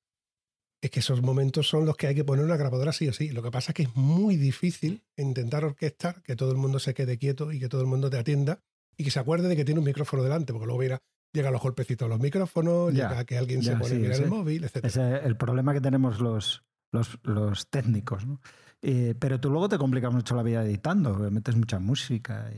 es 0.81 0.90
que 0.90 1.01
esos 1.01 1.22
momentos 1.22 1.68
son 1.68 1.85
los 1.87 1.96
que 1.96 2.07
hay 2.07 2.14
que 2.14 2.24
poner 2.24 2.44
una 2.44 2.57
grabadora 2.57 2.92
sí 2.92 3.09
o 3.09 3.12
sí. 3.12 3.31
Lo 3.31 3.42
que 3.42 3.51
pasa 3.51 3.72
es 3.72 3.74
que 3.74 3.83
es 3.83 3.96
muy 3.96 4.37
difícil 4.37 5.05
intentar 5.16 5.64
orquestar 5.64 6.22
que 6.22 6.37
todo 6.37 6.53
el 6.53 6.59
mundo 6.59 6.79
se 6.79 6.94
quede 6.94 7.18
quieto 7.18 7.53
y 7.53 7.59
que 7.59 7.68
todo 7.68 7.81
el 7.81 7.88
mundo 7.88 8.11
te 8.11 8.18
atienda 8.18 8.61
y 8.96 9.05
que 9.05 9.11
se 9.11 9.18
acuerde 9.18 9.48
de 9.48 9.57
que 9.57 9.64
tiene 9.64 9.81
un 9.81 9.87
micrófono 9.87 10.22
delante, 10.22 10.53
porque 10.53 10.66
luego 10.66 10.81
mira, 10.81 11.03
llega 11.33 11.51
los 11.51 11.61
golpecitos 11.61 12.07
a 12.07 12.09
los 12.09 12.21
micrófonos, 12.21 12.93
llega 12.93 13.25
que 13.25 13.38
alguien 13.38 13.62
se 13.62 13.77
pone 13.77 13.97
a 13.97 13.99
mirar 13.99 14.21
el 14.21 14.29
móvil, 14.29 14.64
etc. 14.64 14.85
Ese 14.85 15.17
es 15.17 15.25
el 15.25 15.37
problema 15.37 15.73
que 15.73 15.81
tenemos 15.81 16.21
los, 16.21 16.64
los, 16.93 17.69
técnicos. 17.71 18.25
Eh, 18.83 19.14
pero 19.19 19.41
tú 19.41 19.51
luego 19.51 19.69
te 19.69 19.79
complicas 19.79 20.12
mucho 20.12 20.37
la 20.37 20.43
vida 20.43 20.64
editando, 20.64 21.14
metes 21.31 21.57
mucha 21.57 21.79
música. 21.79 22.51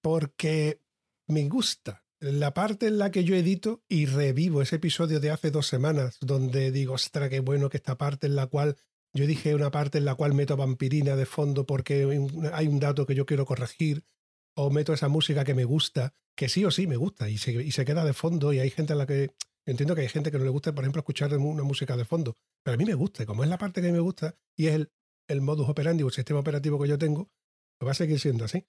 Porque 0.00 0.80
me 1.28 1.48
gusta 1.48 2.04
la 2.20 2.54
parte 2.54 2.86
en 2.86 2.98
la 2.98 3.10
que 3.10 3.24
yo 3.24 3.34
edito 3.36 3.82
y 3.88 4.06
revivo 4.06 4.62
ese 4.62 4.76
episodio 4.76 5.20
de 5.20 5.30
hace 5.30 5.50
dos 5.50 5.66
semanas, 5.66 6.16
donde 6.20 6.70
digo, 6.70 6.94
ostra, 6.94 7.28
qué 7.28 7.40
bueno 7.40 7.68
que 7.68 7.76
esta 7.76 7.98
parte 7.98 8.26
en 8.26 8.36
la 8.36 8.46
cual 8.46 8.76
yo 9.12 9.26
dije 9.26 9.54
una 9.54 9.70
parte 9.70 9.98
en 9.98 10.06
la 10.06 10.14
cual 10.14 10.34
meto 10.34 10.56
vampirina 10.56 11.16
de 11.16 11.26
fondo 11.26 11.66
porque 11.66 12.18
hay 12.52 12.66
un 12.66 12.80
dato 12.80 13.06
que 13.06 13.14
yo 13.14 13.26
quiero 13.26 13.44
corregir, 13.44 14.04
o 14.56 14.70
meto 14.70 14.92
esa 14.92 15.08
música 15.08 15.44
que 15.44 15.54
me 15.54 15.64
gusta, 15.64 16.14
que 16.36 16.48
sí 16.48 16.64
o 16.64 16.70
sí 16.70 16.86
me 16.86 16.96
gusta 16.96 17.28
y 17.28 17.38
se, 17.38 17.84
queda 17.84 18.04
de 18.04 18.12
fondo 18.12 18.52
y 18.52 18.58
hay 18.58 18.70
gente 18.70 18.92
a 18.92 18.96
la 18.96 19.06
que... 19.06 19.30
Entiendo 19.66 19.94
que 19.94 20.02
hay 20.02 20.08
gente 20.08 20.30
que 20.30 20.36
no 20.38 20.44
le 20.44 20.50
gusta, 20.50 20.74
por 20.74 20.84
ejemplo, 20.84 21.00
escuchar 21.00 21.34
una 21.38 21.62
música 21.62 21.96
de 21.96 22.04
fondo, 22.04 22.36
pero 22.62 22.74
a 22.74 22.76
mí 22.76 22.84
me 22.84 22.92
gusta, 22.92 23.24
como 23.24 23.44
es 23.44 23.48
la 23.48 23.56
parte 23.56 23.80
que 23.80 23.92
me 23.92 23.98
gusta 23.98 24.36
y 24.58 24.66
es 24.66 24.74
el, 24.74 24.92
el 25.26 25.40
modus 25.40 25.70
operandi 25.70 26.04
el 26.04 26.12
sistema 26.12 26.40
operativo 26.40 26.78
que 26.82 26.86
yo 26.86 26.98
tengo, 26.98 27.30
pues 27.78 27.86
va 27.86 27.92
a 27.92 27.94
seguir 27.94 28.20
siendo 28.20 28.44
así 28.44 28.66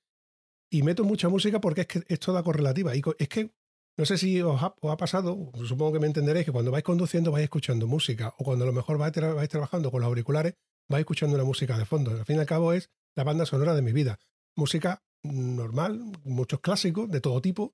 y 0.69 0.83
meto 0.83 1.03
mucha 1.03 1.29
música 1.29 1.59
porque 1.61 1.81
es 1.81 1.87
que 1.87 2.03
es 2.07 2.19
toda 2.19 2.43
correlativa. 2.43 2.95
Y 2.95 3.01
es 3.17 3.29
que 3.29 3.51
no 3.97 4.05
sé 4.05 4.17
si 4.17 4.41
os 4.41 4.61
ha, 4.61 4.97
pasado, 4.97 5.51
supongo 5.65 5.93
que 5.93 5.99
me 5.99 6.07
entenderéis 6.07 6.45
que 6.45 6.51
cuando 6.51 6.71
vais 6.71 6.83
conduciendo 6.83 7.31
vais 7.31 7.43
escuchando 7.43 7.87
música 7.87 8.33
o 8.37 8.43
cuando 8.43 8.65
a 8.65 8.67
lo 8.67 8.73
mejor 8.73 8.97
vais, 8.97 9.13
vais 9.13 9.49
trabajando 9.49 9.91
con 9.91 10.01
los 10.01 10.07
auriculares 10.07 10.55
vais 10.89 11.01
escuchando 11.01 11.35
una 11.35 11.45
música 11.45 11.77
de 11.77 11.85
fondo. 11.85 12.11
Al 12.11 12.25
fin 12.25 12.37
y 12.37 12.39
al 12.39 12.45
cabo 12.45 12.73
es 12.73 12.89
la 13.15 13.23
banda 13.23 13.45
sonora 13.45 13.73
de 13.73 13.81
mi 13.81 13.91
vida. 13.91 14.19
Música 14.55 15.03
normal, 15.25 16.01
muchos 16.23 16.59
clásicos 16.59 17.09
de 17.09 17.21
todo 17.21 17.41
tipo, 17.41 17.73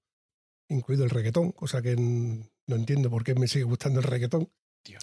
incluido 0.70 1.04
el 1.04 1.10
reggaetón, 1.10 1.52
cosa 1.52 1.82
que 1.82 1.96
no 1.96 2.76
entiendo 2.76 3.10
por 3.10 3.24
qué 3.24 3.36
me 3.36 3.48
sigue 3.48 3.64
gustando 3.64 4.00
el 4.00 4.06
reggaetón. 4.06 4.50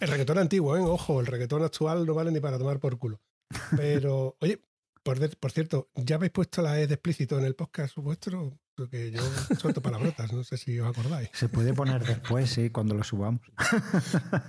El 0.01 0.09
reggaetón 0.09 0.39
antiguo, 0.39 0.77
¿eh? 0.77 0.81
ojo, 0.81 1.21
el 1.21 1.27
reggaetón 1.27 1.63
actual 1.63 2.05
no 2.05 2.15
vale 2.15 2.33
ni 2.33 2.41
para 2.41 2.59
tomar 2.59 2.81
por 2.81 2.99
culo. 2.99 3.21
Pero, 3.77 4.37
oye, 4.41 4.61
por, 5.03 5.53
cierto, 5.53 5.91
¿ya 5.95 6.17
habéis 6.17 6.33
puesto 6.33 6.61
la 6.61 6.79
E 6.81 6.87
de 6.87 6.95
explícito 6.95 7.39
en 7.39 7.45
el 7.45 7.55
podcast 7.55 7.97
vuestro? 7.97 8.59
Porque 8.77 9.11
yo 9.11 9.23
suelto 9.57 9.81
palabrotas, 9.81 10.33
no 10.33 10.45
sé 10.45 10.57
si 10.57 10.79
os 10.79 10.89
acordáis. 10.89 11.31
Se 11.33 11.49
puede 11.49 11.73
poner 11.73 12.05
después, 12.05 12.51
sí, 12.51 12.71
cuando 12.71 12.95
lo 12.95 13.05
subamos. 13.05 13.41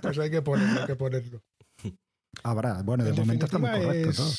Pues 0.02 0.18
hay 0.18 0.30
que 0.30 0.42
ponerlo, 0.42 0.80
hay 0.80 0.86
que 0.86 0.96
ponerlo. 0.96 1.42
Habrá, 2.42 2.82
bueno, 2.82 3.04
de 3.04 3.12
momento 3.12 3.46
está 3.46 3.58
muy 3.58 3.70
correcto 3.70 4.12
todo. 4.12 4.32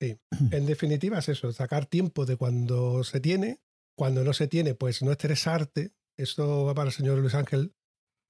Sí, 0.00 0.18
en 0.52 0.66
definitiva 0.66 1.18
es 1.18 1.28
eso, 1.28 1.52
sacar 1.52 1.86
tiempo 1.86 2.26
de 2.26 2.36
cuando 2.36 3.04
se 3.04 3.20
tiene, 3.20 3.60
cuando 3.96 4.24
no 4.24 4.32
se 4.32 4.48
tiene, 4.48 4.74
pues 4.74 5.02
no 5.02 5.12
estresarte. 5.12 5.92
Esto 6.16 6.64
va 6.64 6.74
para 6.74 6.88
el 6.88 6.94
señor 6.94 7.18
Luis 7.18 7.34
Ángel, 7.34 7.74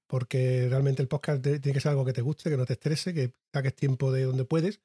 porque 0.09 0.69
realmente 0.69 1.03
el 1.03 1.09
podcast 1.09 1.43
tiene 1.43 1.73
que 1.73 1.81
ser 1.81 1.91
algo 1.91 2.05
que 2.05 2.13
te 2.13 2.23
guste, 2.23 2.51
que 2.51 2.57
no 2.57 2.67
te 2.67 2.75
estrese, 2.75 3.13
que 3.15 3.33
saques 3.53 3.75
tiempo 3.75 4.13
de 4.13 4.25
donde 4.25 4.45
puedes. 4.45 4.81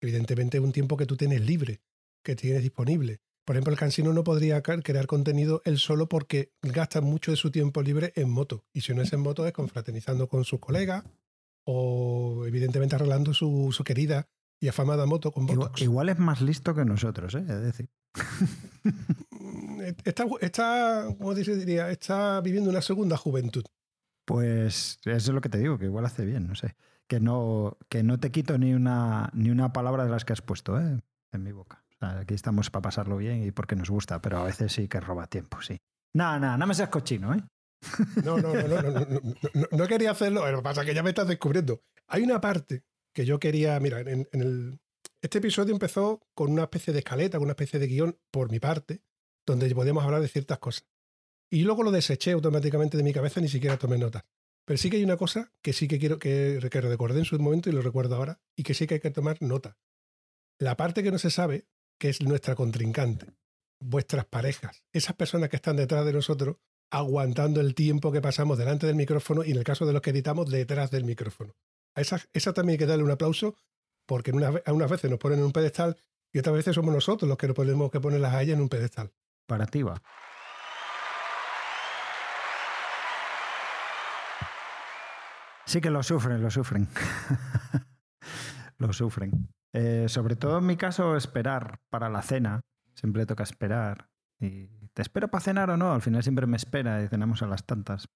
Evidentemente 0.00 0.58
es 0.58 0.62
un 0.62 0.72
tiempo 0.72 0.96
que 0.96 1.06
tú 1.06 1.16
tienes 1.16 1.40
libre, 1.40 1.80
que 2.22 2.36
tienes 2.36 2.62
disponible. 2.62 3.20
Por 3.44 3.56
ejemplo, 3.56 3.72
el 3.72 3.78
cansino 3.78 4.12
no 4.12 4.24
podría 4.24 4.60
crear 4.62 5.06
contenido 5.06 5.62
él 5.64 5.78
solo 5.78 6.06
porque 6.08 6.52
gasta 6.60 7.00
mucho 7.00 7.30
de 7.30 7.38
su 7.38 7.50
tiempo 7.50 7.80
libre 7.82 8.12
en 8.14 8.28
moto. 8.28 8.66
Y 8.74 8.82
si 8.82 8.92
no 8.92 9.00
es 9.00 9.12
en 9.14 9.20
moto, 9.20 9.46
es 9.46 9.54
confraternizando 9.54 10.28
con 10.28 10.44
sus 10.44 10.60
colegas 10.60 11.04
o 11.64 12.44
evidentemente 12.46 12.96
arreglando 12.96 13.32
su, 13.32 13.72
su 13.72 13.84
querida 13.84 14.28
y 14.60 14.68
afamada 14.68 15.06
moto 15.06 15.32
con 15.32 15.46
Botox. 15.46 15.80
Igual, 15.82 16.08
es 16.08 16.18
más 16.18 16.40
listo 16.40 16.74
que 16.74 16.84
nosotros, 16.84 17.34
¿eh? 17.34 17.44
es 17.48 17.62
decir. 17.62 17.88
Mm, 19.30 19.80
está, 20.04 20.24
está, 20.40 21.06
¿cómo 21.16 21.32
diría? 21.34 21.90
Está 21.90 22.40
viviendo 22.40 22.70
una 22.70 22.82
segunda 22.82 23.16
juventud. 23.16 23.64
Pues 24.24 24.98
eso 25.04 25.16
es 25.16 25.28
lo 25.28 25.40
que 25.40 25.48
te 25.48 25.58
digo, 25.58 25.78
que 25.78 25.86
igual 25.86 26.04
hace 26.04 26.24
bien, 26.24 26.48
no 26.48 26.54
sé. 26.54 26.74
Que 27.06 27.20
no, 27.20 27.78
que 27.88 28.02
no 28.02 28.18
te 28.18 28.30
quito 28.30 28.58
ni 28.58 28.74
una, 28.74 29.30
ni 29.32 29.50
una 29.50 29.72
palabra 29.72 30.04
de 30.04 30.10
las 30.10 30.24
que 30.24 30.32
has 30.32 30.42
puesto 30.42 30.78
¿eh? 30.80 31.00
en 31.32 31.42
mi 31.42 31.52
boca. 31.52 31.84
aquí 32.00 32.34
estamos 32.34 32.70
para 32.70 32.82
pasarlo 32.82 33.16
bien 33.16 33.44
y 33.44 33.52
porque 33.52 33.76
nos 33.76 33.88
gusta, 33.88 34.20
pero 34.20 34.38
a 34.38 34.44
veces 34.44 34.72
sí 34.72 34.88
que 34.88 35.00
roba 35.00 35.28
tiempo, 35.28 35.62
sí. 35.62 35.80
Nada, 36.14 36.38
nada, 36.38 36.58
no 36.58 36.66
me 36.66 36.74
seas 36.74 36.88
cochino, 36.88 37.34
¿eh? 37.34 37.42
No, 38.24 38.38
no, 38.38 38.52
no, 38.52 38.68
no, 38.68 38.82
no, 38.82 39.00
no, 39.00 39.66
no, 39.70 39.86
quería 39.86 40.10
hacerlo, 40.10 40.50
lo 40.50 40.58
que 40.58 40.62
pasa 40.62 40.80
es 40.80 40.88
que 40.88 40.94
ya 40.94 41.02
me 41.02 41.10
estás 41.10 41.28
descubriendo. 41.28 41.80
Hay 42.08 42.22
una 42.22 42.40
parte 42.40 42.82
que 43.14 43.24
yo 43.24 43.38
quería, 43.38 43.78
mira, 43.80 44.00
en, 44.00 44.26
el, 44.32 44.80
este 45.22 45.38
episodio 45.38 45.72
empezó 45.72 46.20
con 46.34 46.52
una 46.52 46.64
especie 46.64 46.92
de 46.92 47.00
escaleta, 47.00 47.38
con 47.38 47.46
una 47.46 47.52
especie 47.52 47.80
de 47.80 47.86
guion 47.86 48.18
por 48.30 48.50
mi 48.50 48.60
parte, 48.60 49.02
donde 49.46 49.74
podíamos 49.74 50.04
hablar 50.04 50.20
de 50.20 50.28
ciertas 50.28 50.58
cosas. 50.58 50.86
Y 51.50 51.62
luego 51.62 51.82
lo 51.82 51.90
deseché 51.90 52.32
automáticamente 52.32 52.96
de 52.96 53.02
mi 53.02 53.12
cabeza, 53.12 53.40
ni 53.40 53.48
siquiera 53.48 53.78
tomé 53.78 53.98
notas. 53.98 54.24
Pero 54.66 54.76
sí 54.76 54.90
que 54.90 54.98
hay 54.98 55.04
una 55.04 55.16
cosa 55.16 55.52
que 55.62 55.72
sí 55.72 55.88
que 55.88 55.98
quiero 55.98 56.18
que, 56.18 56.58
que 56.70 56.80
recordé 56.80 57.20
en 57.20 57.24
su 57.24 57.38
momento 57.38 57.70
y 57.70 57.72
lo 57.72 57.80
recuerdo 57.80 58.16
ahora, 58.16 58.40
y 58.54 58.62
que 58.62 58.74
sí 58.74 58.86
que 58.86 58.94
hay 58.94 59.00
que 59.00 59.10
tomar 59.10 59.40
nota. 59.40 59.78
La 60.60 60.76
parte 60.76 61.02
que 61.02 61.10
no 61.10 61.18
se 61.18 61.30
sabe, 61.30 61.66
que 61.98 62.10
es 62.10 62.20
nuestra 62.20 62.54
contrincante, 62.54 63.32
vuestras 63.80 64.26
parejas, 64.26 64.84
esas 64.92 65.16
personas 65.16 65.48
que 65.48 65.56
están 65.56 65.76
detrás 65.76 66.04
de 66.04 66.12
nosotros, 66.12 66.56
aguantando 66.90 67.60
el 67.60 67.74
tiempo 67.74 68.12
que 68.12 68.20
pasamos 68.20 68.58
delante 68.58 68.86
del 68.86 68.96
micrófono 68.96 69.44
y 69.44 69.52
en 69.52 69.58
el 69.58 69.64
caso 69.64 69.86
de 69.86 69.92
los 69.92 70.02
que 70.02 70.10
editamos, 70.10 70.50
detrás 70.50 70.90
del 70.90 71.04
micrófono. 71.04 71.54
Esa, 72.00 72.52
también 72.52 72.74
hay 72.74 72.78
que 72.78 72.86
darle 72.86 73.04
un 73.04 73.10
aplauso 73.10 73.56
porque 74.06 74.30
una, 74.32 74.52
a 74.64 74.72
unas 74.72 74.90
veces 74.90 75.10
nos 75.10 75.18
ponen 75.18 75.38
en 75.38 75.44
un 75.44 75.52
pedestal 75.52 75.96
y 76.32 76.38
otras 76.38 76.54
veces 76.54 76.74
somos 76.74 76.94
nosotros 76.94 77.28
los 77.28 77.38
que 77.38 77.46
nos 77.46 77.56
ponemos 77.56 77.90
que 77.90 78.00
ponerlas 78.00 78.34
a 78.34 78.42
ellas 78.42 78.56
en 78.56 78.62
un 78.62 78.68
pedestal. 78.68 79.12
Para 79.46 79.66
ti 79.66 79.82
va. 79.82 80.02
Sí 85.64 85.80
que 85.80 85.90
lo 85.90 86.02
sufren, 86.02 86.42
lo 86.42 86.50
sufren. 86.50 86.88
lo 88.78 88.92
sufren. 88.92 89.52
Eh, 89.72 90.06
sobre 90.08 90.36
todo 90.36 90.58
en 90.58 90.66
mi 90.66 90.76
caso, 90.76 91.16
esperar 91.16 91.80
para 91.90 92.08
la 92.08 92.22
cena. 92.22 92.60
Siempre 92.94 93.26
toca 93.26 93.42
esperar. 93.42 94.08
Te 94.38 95.02
espero 95.02 95.28
para 95.28 95.44
cenar 95.44 95.70
o 95.70 95.76
no. 95.76 95.92
Al 95.92 96.02
final 96.02 96.22
siempre 96.22 96.46
me 96.46 96.56
espera 96.56 97.02
y 97.02 97.08
cenamos 97.08 97.42
a 97.42 97.46
las 97.46 97.66
tantas. 97.66 98.08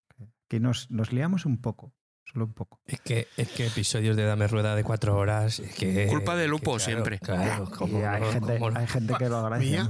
Que 0.48 0.60
nos, 0.60 0.90
nos 0.90 1.12
liamos 1.12 1.44
un 1.44 1.60
poco 1.60 1.94
solo 2.24 2.46
un 2.46 2.52
poco. 2.52 2.80
Es 2.86 3.00
que, 3.00 3.28
es 3.36 3.48
que 3.48 3.66
episodios 3.66 4.16
de 4.16 4.24
Dame 4.24 4.48
Rueda 4.48 4.74
de 4.74 4.84
cuatro 4.84 5.16
horas. 5.16 5.62
que, 5.78 6.06
Culpa 6.08 6.36
de 6.36 6.48
Lupo 6.48 6.78
siempre. 6.78 7.18
Claro, 7.18 7.68
hay, 8.08 8.32
gente, 8.32 8.58
hay, 8.74 8.86
gente, 8.86 9.14
que 9.18 9.28
lo 9.28 9.38
agradece. 9.38 9.82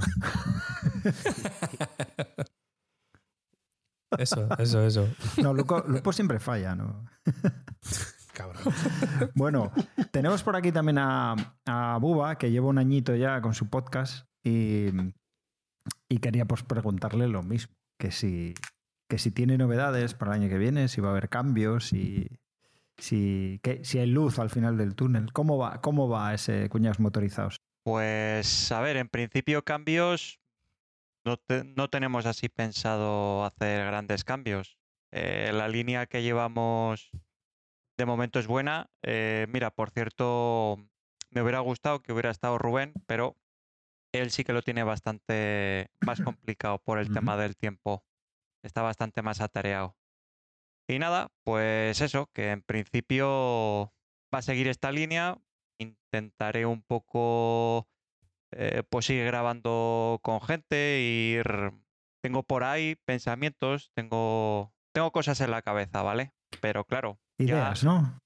eso, 4.17 4.47
eso, 4.57 4.85
eso. 4.85 5.09
No, 5.41 5.53
Lupo, 5.53 6.13
siempre 6.13 6.39
falla, 6.39 6.75
¿no? 6.75 7.05
Cabrón. 8.33 8.63
Bueno, 9.35 9.71
tenemos 10.11 10.41
por 10.41 10.55
aquí 10.55 10.71
también 10.71 10.97
a, 10.97 11.35
a, 11.67 11.97
Buba, 11.99 12.37
que 12.37 12.49
lleva 12.49 12.67
un 12.67 12.79
añito 12.79 13.15
ya 13.15 13.41
con 13.41 13.53
su 13.53 13.69
podcast 13.69 14.27
y, 14.43 14.87
y 16.09 16.17
quería 16.17 16.45
pues 16.45 16.63
preguntarle 16.63 17.27
lo 17.27 17.43
mismo, 17.43 17.75
que 17.99 18.11
si, 18.11 18.55
que 19.07 19.17
si 19.17 19.31
tiene 19.31 19.57
novedades 19.57 20.13
para 20.13 20.35
el 20.35 20.41
año 20.41 20.49
que 20.49 20.57
viene, 20.57 20.87
si 20.87 21.01
va 21.01 21.09
a 21.09 21.11
haber 21.11 21.29
cambios, 21.29 21.93
y 21.93 22.27
si, 22.97 23.59
si 23.81 23.99
hay 23.99 24.07
luz 24.07 24.39
al 24.39 24.49
final 24.49 24.77
del 24.77 24.95
túnel. 24.95 25.31
¿Cómo 25.33 25.57
va, 25.57 25.81
cómo 25.81 26.09
va 26.09 26.33
ese 26.33 26.69
cuñados 26.69 26.99
motorizados? 26.99 27.57
Pues 27.83 28.71
a 28.71 28.81
ver, 28.81 28.97
en 28.97 29.09
principio 29.09 29.63
cambios 29.63 30.39
no, 31.25 31.37
no 31.75 31.89
tenemos 31.89 32.25
así 32.25 32.49
pensado 32.49 33.45
hacer 33.45 33.85
grandes 33.85 34.23
cambios. 34.23 34.77
Eh, 35.11 35.51
la 35.53 35.67
línea 35.67 36.05
que 36.05 36.23
llevamos 36.23 37.11
de 37.97 38.05
momento 38.05 38.39
es 38.39 38.47
buena. 38.47 38.89
Eh, 39.03 39.47
mira, 39.49 39.71
por 39.71 39.91
cierto, 39.91 40.77
me 41.29 41.41
hubiera 41.41 41.59
gustado 41.59 42.01
que 42.01 42.13
hubiera 42.13 42.31
estado 42.31 42.57
Rubén, 42.57 42.93
pero 43.05 43.37
él 44.11 44.31
sí 44.31 44.43
que 44.43 44.53
lo 44.53 44.61
tiene 44.61 44.83
bastante 44.83 45.89
más 46.01 46.21
complicado 46.23 46.79
por 46.79 46.99
el 46.99 47.13
tema 47.13 47.37
del 47.37 47.55
tiempo 47.55 48.03
está 48.63 48.81
bastante 48.81 49.21
más 49.21 49.41
atareado. 49.41 49.95
Y 50.87 50.99
nada, 50.99 51.31
pues 51.43 52.01
eso, 52.01 52.29
que 52.33 52.51
en 52.51 52.61
principio 52.61 53.93
va 54.33 54.39
a 54.39 54.41
seguir 54.41 54.67
esta 54.67 54.91
línea. 54.91 55.37
Intentaré 55.79 56.65
un 56.65 56.81
poco, 56.81 57.87
eh, 58.51 58.83
pues 58.89 59.05
seguir 59.05 59.25
grabando 59.25 60.19
con 60.23 60.41
gente, 60.41 60.99
ir... 60.99 61.71
Tengo 62.21 62.43
por 62.43 62.63
ahí 62.63 62.95
pensamientos, 63.03 63.91
tengo, 63.93 64.73
tengo 64.93 65.11
cosas 65.11 65.41
en 65.41 65.51
la 65.51 65.61
cabeza, 65.61 66.03
¿vale? 66.03 66.31
Pero 66.61 66.85
claro. 66.85 67.19
Ideas, 67.37 67.83
¿no? 67.83 68.17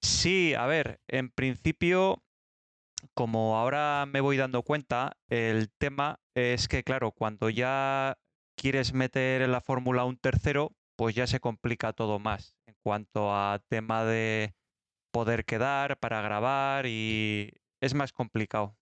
Sí, 0.00 0.54
a 0.54 0.66
ver, 0.66 1.00
en 1.06 1.30
principio, 1.30 2.24
como 3.14 3.58
ahora 3.58 4.06
me 4.06 4.20
voy 4.20 4.36
dando 4.36 4.64
cuenta, 4.64 5.16
el 5.28 5.70
tema 5.78 6.18
es 6.34 6.66
que, 6.66 6.82
claro, 6.82 7.12
cuando 7.12 7.48
ya 7.48 8.18
quieres 8.56 8.92
meter 8.94 9.42
en 9.42 9.52
la 9.52 9.60
fórmula 9.60 10.04
un 10.04 10.16
tercero, 10.16 10.72
pues 10.96 11.14
ya 11.14 11.26
se 11.26 11.40
complica 11.40 11.92
todo 11.92 12.18
más 12.18 12.56
en 12.66 12.74
cuanto 12.82 13.34
a 13.34 13.60
tema 13.68 14.04
de 14.04 14.54
poder 15.12 15.44
quedar 15.44 15.98
para 15.98 16.22
grabar 16.22 16.86
y 16.86 17.52
es 17.80 17.94
más 17.94 18.12
complicado. 18.12 18.76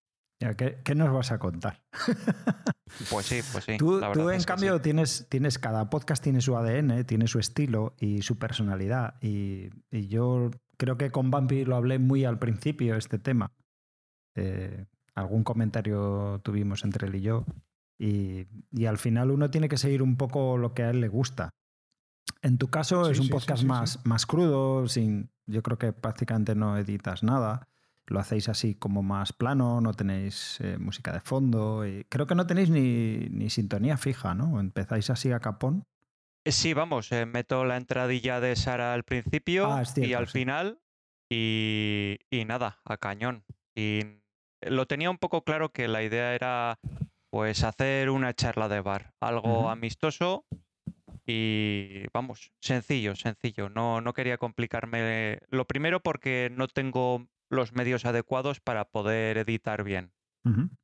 ¿qué, 0.55 0.95
nos 0.95 1.13
vas 1.13 1.31
a 1.31 1.39
contar? 1.39 1.83
pues 3.09 3.25
sí, 3.25 3.41
pues 3.51 3.65
sí. 3.65 3.77
Tú, 3.77 3.99
en 4.29 4.43
cambio 4.43 4.81
tienes, 4.81 5.27
tienes, 5.29 5.59
cada 5.59 5.89
podcast 5.89 6.23
tiene 6.23 6.41
su 6.41 6.57
ADN, 6.57 7.05
tiene 7.05 7.27
su 7.27 7.39
estilo 7.39 7.95
y 7.99 8.21
su 8.23 8.37
personalidad. 8.37 9.15
Y, 9.21 9.69
yo 9.91 10.49
creo 10.77 10.97
que 10.97 11.11
con 11.11 11.29
Bambi 11.29 11.65
lo 11.65 11.75
hablé 11.75 11.99
muy 11.99 12.25
al 12.25 12.39
principio, 12.39 12.95
este 12.95 13.19
tema. 13.19 13.51
Eh, 14.35 14.85
algún 15.13 15.43
comentario 15.43 16.39
tuvimos 16.43 16.83
entre 16.83 17.07
él 17.07 17.15
y 17.15 17.21
yo. 17.21 17.45
Y, 18.01 18.85
al 18.87 18.97
final 18.97 19.29
uno 19.29 19.51
tiene 19.51 19.69
que 19.69 19.77
seguir 19.77 20.01
un 20.01 20.17
poco 20.17 20.57
lo 20.57 20.73
que 20.73 20.81
a 20.81 20.89
él 20.89 21.01
le 21.01 21.07
gusta. 21.07 21.51
En 22.41 22.57
tu 22.57 22.69
caso 22.69 23.07
es 23.11 23.19
un 23.19 23.29
podcast 23.29 23.63
más, 23.63 24.03
más 24.05 24.25
crudo, 24.25 24.87
sin, 24.87 25.29
yo 25.45 25.61
creo 25.61 25.77
que 25.77 25.93
prácticamente 25.93 26.55
no 26.55 26.77
editas 26.77 27.21
nada. 27.21 27.67
Lo 28.07 28.19
hacéis 28.19 28.49
así 28.49 28.73
como 28.73 29.03
más 29.03 29.33
plano, 29.33 29.81
no 29.81 29.93
tenéis 29.93 30.57
eh, 30.61 30.77
música 30.79 31.13
de 31.13 31.19
fondo. 31.19 31.85
Y 31.85 32.05
creo 32.05 32.25
que 32.25 32.33
no 32.33 32.47
tenéis 32.47 32.71
ni, 32.71 33.27
ni, 33.29 33.51
sintonía 33.51 33.97
fija, 33.97 34.33
¿no? 34.33 34.59
Empezáis 34.59 35.11
así 35.11 35.31
a 35.31 35.39
capón. 35.39 35.85
Eh, 36.43 36.51
sí, 36.51 36.73
vamos, 36.73 37.11
eh, 37.11 37.27
meto 37.27 37.65
la 37.65 37.77
entradilla 37.77 38.39
de 38.39 38.55
Sara 38.55 38.95
al 38.95 39.03
principio 39.03 39.71
ah, 39.71 39.83
y 39.95 40.13
al 40.13 40.25
final 40.25 40.81
y, 41.29 42.17
y 42.31 42.45
nada, 42.45 42.79
a 42.83 42.97
cañón. 42.97 43.43
Y 43.75 43.99
lo 44.61 44.87
tenía 44.87 45.11
un 45.11 45.19
poco 45.19 45.43
claro 45.43 45.71
que 45.71 45.87
la 45.87 46.01
idea 46.01 46.33
era 46.33 46.79
pues 47.31 47.63
hacer 47.63 48.09
una 48.09 48.33
charla 48.33 48.67
de 48.67 48.81
bar, 48.81 49.13
algo 49.21 49.69
amistoso 49.69 50.45
y 51.25 52.03
vamos, 52.13 52.51
sencillo, 52.59 53.15
sencillo. 53.15 53.69
No, 53.69 54.01
no 54.01 54.13
quería 54.13 54.37
complicarme. 54.37 55.39
Lo 55.49 55.65
primero 55.65 56.01
porque 56.01 56.51
no 56.53 56.67
tengo 56.67 57.27
los 57.49 57.73
medios 57.73 58.05
adecuados 58.05 58.59
para 58.59 58.85
poder 58.85 59.37
editar 59.37 59.83
bien. 59.83 60.13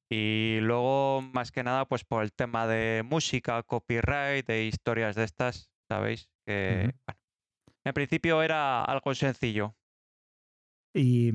Y 0.10 0.60
luego, 0.62 1.22
más 1.34 1.52
que 1.52 1.64
nada, 1.64 1.86
pues 1.86 2.06
por 2.06 2.24
el 2.24 2.32
tema 2.32 2.68
de 2.68 3.04
música, 3.04 3.64
copyright, 3.64 4.46
de 4.46 4.66
historias 4.66 5.16
de 5.16 5.24
estas, 5.24 5.72
¿sabéis? 5.90 6.30
Que, 6.46 6.94
bueno, 7.06 7.20
en 7.84 7.94
principio 7.94 8.44
era 8.44 8.84
algo 8.84 9.16
sencillo. 9.16 9.76
Y, 10.94 11.32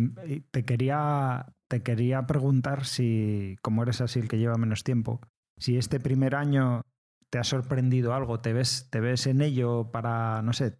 te 0.53 0.64
quería, 0.64 1.53
te 1.73 1.83
quería 1.83 2.27
preguntar 2.27 2.85
si, 2.85 3.57
como 3.63 3.83
eres 3.83 4.03
así 4.03 4.19
el 4.19 4.29
que 4.29 4.37
lleva 4.37 4.59
menos 4.59 4.85
tiempo, 4.85 5.23
si 5.59 5.79
este 5.79 6.01
primer 6.01 6.35
año 6.35 6.83
te 7.31 7.39
ha 7.39 7.45
sorprendido 7.45 8.13
algo, 8.13 8.41
te 8.41 8.53
ves, 8.53 8.91
te 8.91 9.01
ves 9.01 9.27
en 9.27 9.41
ello 9.41 9.91
para, 9.91 10.43
no 10.43 10.53
sé, 10.53 10.77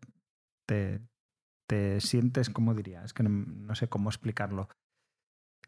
te, 0.69 1.01
te 1.67 1.99
sientes, 2.03 2.51
¿cómo 2.51 2.75
diría? 2.75 3.03
Es 3.05 3.15
que 3.15 3.23
no, 3.23 3.75
sé 3.75 3.89
cómo 3.89 4.11
explicarlo. 4.11 4.69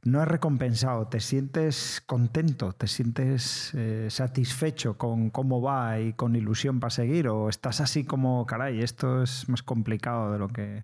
No 0.03 0.21
es 0.21 0.29
recompensado, 0.29 1.09
te 1.09 1.21
sientes 1.21 2.03
contento, 2.05 2.75
te 2.75 2.87
sientes 2.87 3.73
eh, 3.73 4.09
satisfecho 4.11 4.99
con 4.99 5.31
cómo 5.31 5.63
va 5.63 6.01
y 6.01 6.13
con 6.13 6.37
ilusión 6.37 6.81
para 6.81 6.91
seguir, 6.91 7.29
o 7.29 7.49
estás 7.49 7.81
así 7.81 8.05
como, 8.05 8.45
caray, 8.45 8.83
esto 8.83 9.23
es 9.23 9.49
más 9.49 9.63
complicado 9.63 10.33
de 10.33 10.39
lo 10.39 10.49
que... 10.49 10.83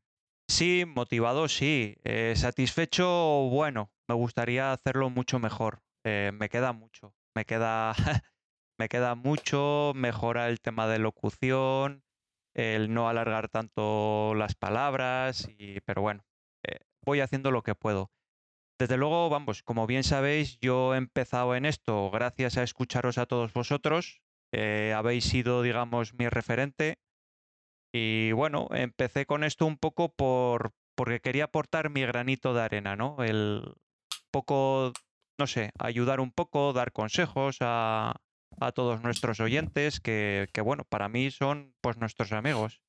Sí, 0.50 0.84
motivado 0.84 1.48
sí. 1.48 1.96
Eh, 2.02 2.34
satisfecho, 2.36 3.06
bueno, 3.50 3.92
me 4.08 4.16
gustaría 4.16 4.72
hacerlo 4.72 5.08
mucho 5.08 5.38
mejor. 5.38 5.84
Eh, 6.04 6.32
me 6.34 6.48
queda 6.48 6.72
mucho. 6.72 7.14
Me 7.36 7.44
queda, 7.44 7.94
me 8.76 8.88
queda 8.88 9.14
mucho. 9.14 9.92
Mejora 9.94 10.48
el 10.48 10.60
tema 10.60 10.88
de 10.88 10.98
locución, 10.98 12.02
el 12.52 12.92
no 12.92 13.08
alargar 13.08 13.48
tanto 13.48 14.34
las 14.34 14.56
palabras, 14.56 15.48
y, 15.56 15.80
pero 15.82 16.02
bueno, 16.02 16.26
eh, 16.66 16.80
voy 17.06 17.20
haciendo 17.20 17.52
lo 17.52 17.62
que 17.62 17.76
puedo. 17.76 18.10
Desde 18.76 18.96
luego, 18.96 19.30
vamos, 19.30 19.62
como 19.62 19.86
bien 19.86 20.02
sabéis, 20.02 20.58
yo 20.58 20.94
he 20.94 20.98
empezado 20.98 21.54
en 21.54 21.64
esto 21.64 22.10
gracias 22.10 22.56
a 22.56 22.64
escucharos 22.64 23.18
a 23.18 23.26
todos 23.26 23.52
vosotros. 23.52 24.20
Habéis 24.52 25.26
sido, 25.26 25.62
digamos, 25.62 26.14
mi 26.14 26.28
referente. 26.28 26.98
Y 27.92 28.32
bueno, 28.32 28.68
empecé 28.72 29.26
con 29.26 29.44
esto 29.44 29.66
un 29.66 29.76
poco 29.76 30.14
por 30.14 30.72
porque 30.94 31.20
quería 31.20 31.44
aportar 31.44 31.88
mi 31.88 32.02
granito 32.02 32.52
de 32.52 32.60
arena, 32.60 32.94
¿no? 32.94 33.16
El 33.24 33.74
poco, 34.30 34.92
no 35.38 35.46
sé, 35.46 35.70
ayudar 35.78 36.20
un 36.20 36.30
poco, 36.30 36.74
dar 36.74 36.92
consejos 36.92 37.56
a, 37.60 38.20
a 38.58 38.72
todos 38.72 39.02
nuestros 39.02 39.40
oyentes, 39.40 40.00
que, 40.00 40.48
bueno, 40.62 40.84
para 40.84 41.08
mí 41.08 41.30
son 41.30 41.74
pues 41.80 41.96
nuestros 41.96 42.32
amigos. 42.32 42.82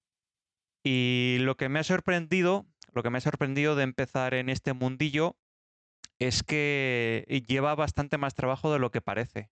Y 0.83 1.37
lo 1.39 1.55
que 1.55 1.69
me 1.69 1.79
ha 1.79 1.83
sorprendido, 1.83 2.65
lo 2.91 3.03
que 3.03 3.09
me 3.09 3.19
ha 3.19 3.21
sorprendido 3.21 3.75
de 3.75 3.83
empezar 3.83 4.33
en 4.33 4.49
este 4.49 4.73
mundillo 4.73 5.37
es 6.19 6.43
que 6.43 7.43
lleva 7.47 7.75
bastante 7.75 8.17
más 8.17 8.35
trabajo 8.35 8.71
de 8.73 8.79
lo 8.79 8.91
que 8.91 9.01
parece. 9.01 9.49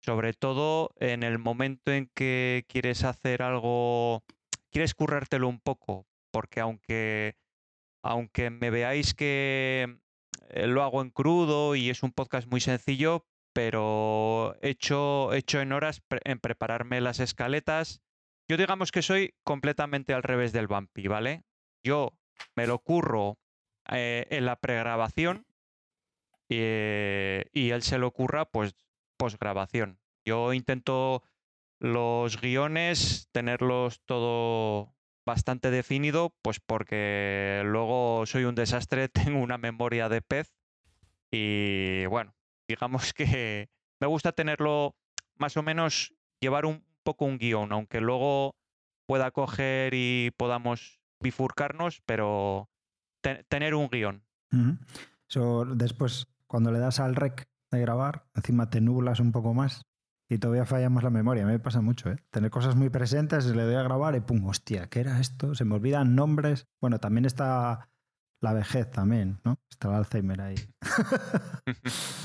Sobre 0.00 0.34
todo 0.34 0.90
en 0.96 1.22
el 1.22 1.38
momento 1.38 1.92
en 1.92 2.10
que 2.14 2.64
quieres 2.68 3.04
hacer 3.04 3.42
algo, 3.42 4.24
quieres 4.76 4.94
currártelo 4.94 5.48
un 5.48 5.58
poco, 5.58 6.06
porque 6.30 6.60
aunque, 6.60 7.34
aunque 8.02 8.50
me 8.50 8.68
veáis 8.68 9.14
que 9.14 9.96
eh, 10.50 10.66
lo 10.66 10.82
hago 10.82 11.00
en 11.00 11.08
crudo 11.08 11.74
y 11.76 11.88
es 11.88 12.02
un 12.02 12.12
podcast 12.12 12.46
muy 12.46 12.60
sencillo, 12.60 13.24
pero 13.54 14.54
hecho, 14.60 15.32
hecho 15.32 15.62
en 15.62 15.72
horas 15.72 16.02
en 16.24 16.40
prepararme 16.40 17.00
las 17.00 17.20
escaletas. 17.20 18.02
Yo 18.50 18.58
digamos 18.58 18.92
que 18.92 19.00
soy 19.00 19.34
completamente 19.44 20.12
al 20.12 20.22
revés 20.22 20.52
del 20.52 20.66
Bumpy, 20.66 21.08
¿vale? 21.08 21.44
Yo 21.82 22.12
me 22.54 22.66
lo 22.66 22.78
curro 22.80 23.38
eh, 23.88 24.26
en 24.28 24.44
la 24.44 24.56
pregrabación 24.56 25.46
eh, 26.50 27.46
y 27.54 27.70
él 27.70 27.80
se 27.80 27.96
lo 27.96 28.10
curra 28.10 28.44
pues 28.44 28.74
posgrabación. 29.16 30.00
Yo 30.26 30.52
intento 30.52 31.22
los 31.78 32.40
guiones 32.40 33.28
tenerlos 33.32 34.00
todo 34.04 34.94
bastante 35.26 35.70
definido, 35.70 36.34
pues 36.42 36.60
porque 36.60 37.62
luego 37.64 38.24
soy 38.26 38.44
un 38.44 38.54
desastre, 38.54 39.08
tengo 39.08 39.40
una 39.40 39.58
memoria 39.58 40.08
de 40.08 40.22
pez 40.22 40.54
y 41.30 42.06
bueno, 42.06 42.34
digamos 42.68 43.12
que 43.12 43.68
me 44.00 44.06
gusta 44.06 44.32
tenerlo 44.32 44.96
más 45.36 45.56
o 45.56 45.62
menos, 45.62 46.14
llevar 46.40 46.64
un 46.64 46.84
poco 47.02 47.24
un 47.24 47.38
guion, 47.38 47.72
aunque 47.72 48.00
luego 48.00 48.56
pueda 49.06 49.30
coger 49.30 49.92
y 49.94 50.32
podamos 50.36 51.00
bifurcarnos, 51.20 52.02
pero 52.06 52.68
tener 53.48 53.74
un 53.74 53.88
guion. 53.88 54.24
después, 55.76 56.28
cuando 56.46 56.70
le 56.70 56.78
das 56.78 57.00
al 57.00 57.16
rec 57.16 57.48
de 57.70 57.80
grabar, 57.80 58.26
encima 58.34 58.70
te 58.70 58.80
nublas 58.80 59.20
un 59.20 59.32
poco 59.32 59.52
más 59.54 59.85
y 60.28 60.38
todavía 60.38 60.66
fallamos 60.66 61.02
la 61.02 61.10
memoria. 61.10 61.44
A 61.44 61.46
mí 61.46 61.52
me 61.52 61.58
pasa 61.58 61.80
mucho, 61.80 62.10
¿eh? 62.10 62.16
Tener 62.30 62.50
cosas 62.50 62.76
muy 62.76 62.90
presentes, 62.90 63.46
le 63.46 63.62
doy 63.62 63.74
a 63.76 63.82
grabar 63.82 64.14
y 64.16 64.20
pum, 64.20 64.44
hostia, 64.46 64.88
¿qué 64.88 65.00
era 65.00 65.20
esto? 65.20 65.54
Se 65.54 65.64
me 65.64 65.74
olvidan 65.74 66.14
nombres. 66.14 66.66
Bueno, 66.80 66.98
también 66.98 67.24
está 67.24 67.88
la 68.40 68.52
vejez 68.52 68.90
también, 68.90 69.40
¿no? 69.44 69.58
Está 69.70 69.88
el 69.88 69.94
Alzheimer 69.94 70.40
ahí. 70.40 70.56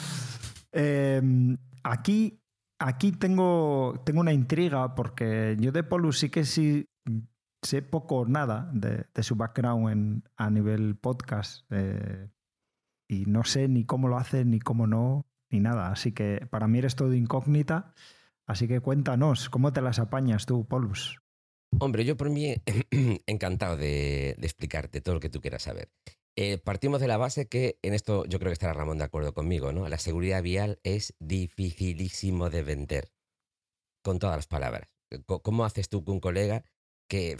Em, 0.73 1.57
aquí 1.83 2.41
aquí 2.81 3.11
tengo, 3.11 4.01
tengo 4.03 4.21
una 4.21 4.33
intriga 4.33 4.95
porque 4.95 5.55
yo 5.59 5.71
de 5.71 5.83
Polus 5.83 6.19
sí 6.19 6.29
que 6.29 6.45
sí 6.45 6.89
sé 7.61 7.81
poco 7.83 8.17
o 8.17 8.25
nada 8.25 8.69
de, 8.73 9.05
su 9.21 9.35
background 9.35 10.23
a 10.35 10.49
nivel 10.49 10.95
podcast 10.95 11.65
eh, 11.69 12.29
y 13.07 13.25
no 13.27 13.43
sé 13.43 13.67
ni 13.67 13.85
cómo 13.85 14.07
lo 14.07 14.17
hace, 14.17 14.45
ni 14.45 14.59
cómo 14.59 14.87
no, 14.87 15.27
ni 15.51 15.59
nada. 15.59 15.91
Así 15.91 16.11
que 16.11 16.47
para 16.49 16.67
mí 16.67 16.79
eres 16.79 16.95
todo 16.95 17.13
incógnita. 17.13 17.93
Así 18.47 18.67
que 18.67 18.79
cuéntanos, 18.79 19.49
¿cómo 19.49 19.71
te 19.73 19.81
las 19.81 19.99
apañas 19.99 20.45
tú, 20.45 20.65
Polus? 20.65 21.19
Hombre, 21.79 22.03
yo 22.05 22.17
por 22.17 22.29
mí 22.29 22.55
encantado 23.27 23.77
de, 23.77 24.35
de 24.37 24.47
explicarte 24.47 25.01
todo 25.01 25.15
lo 25.15 25.21
que 25.21 25.29
tú 25.29 25.41
quieras 25.41 25.63
saber. 25.63 25.89
Eh, 26.37 26.57
partimos 26.57 27.01
de 27.01 27.07
la 27.07 27.17
base 27.17 27.47
que 27.47 27.77
en 27.81 27.93
esto 27.93 28.25
yo 28.25 28.39
creo 28.39 28.49
que 28.49 28.53
estará 28.53 28.73
Ramón 28.73 28.99
de 28.99 29.03
acuerdo 29.03 29.33
conmigo, 29.33 29.73
¿no? 29.73 29.87
La 29.89 29.97
seguridad 29.97 30.41
vial 30.41 30.79
es 30.83 31.13
dificilísimo 31.19 32.49
de 32.49 32.63
vender, 32.63 33.11
con 34.01 34.17
todas 34.17 34.37
las 34.37 34.47
palabras. 34.47 34.89
¿Cómo 35.25 35.65
haces 35.65 35.89
tú 35.89 36.05
con 36.05 36.15
un 36.15 36.19
colega 36.21 36.63
que 37.09 37.37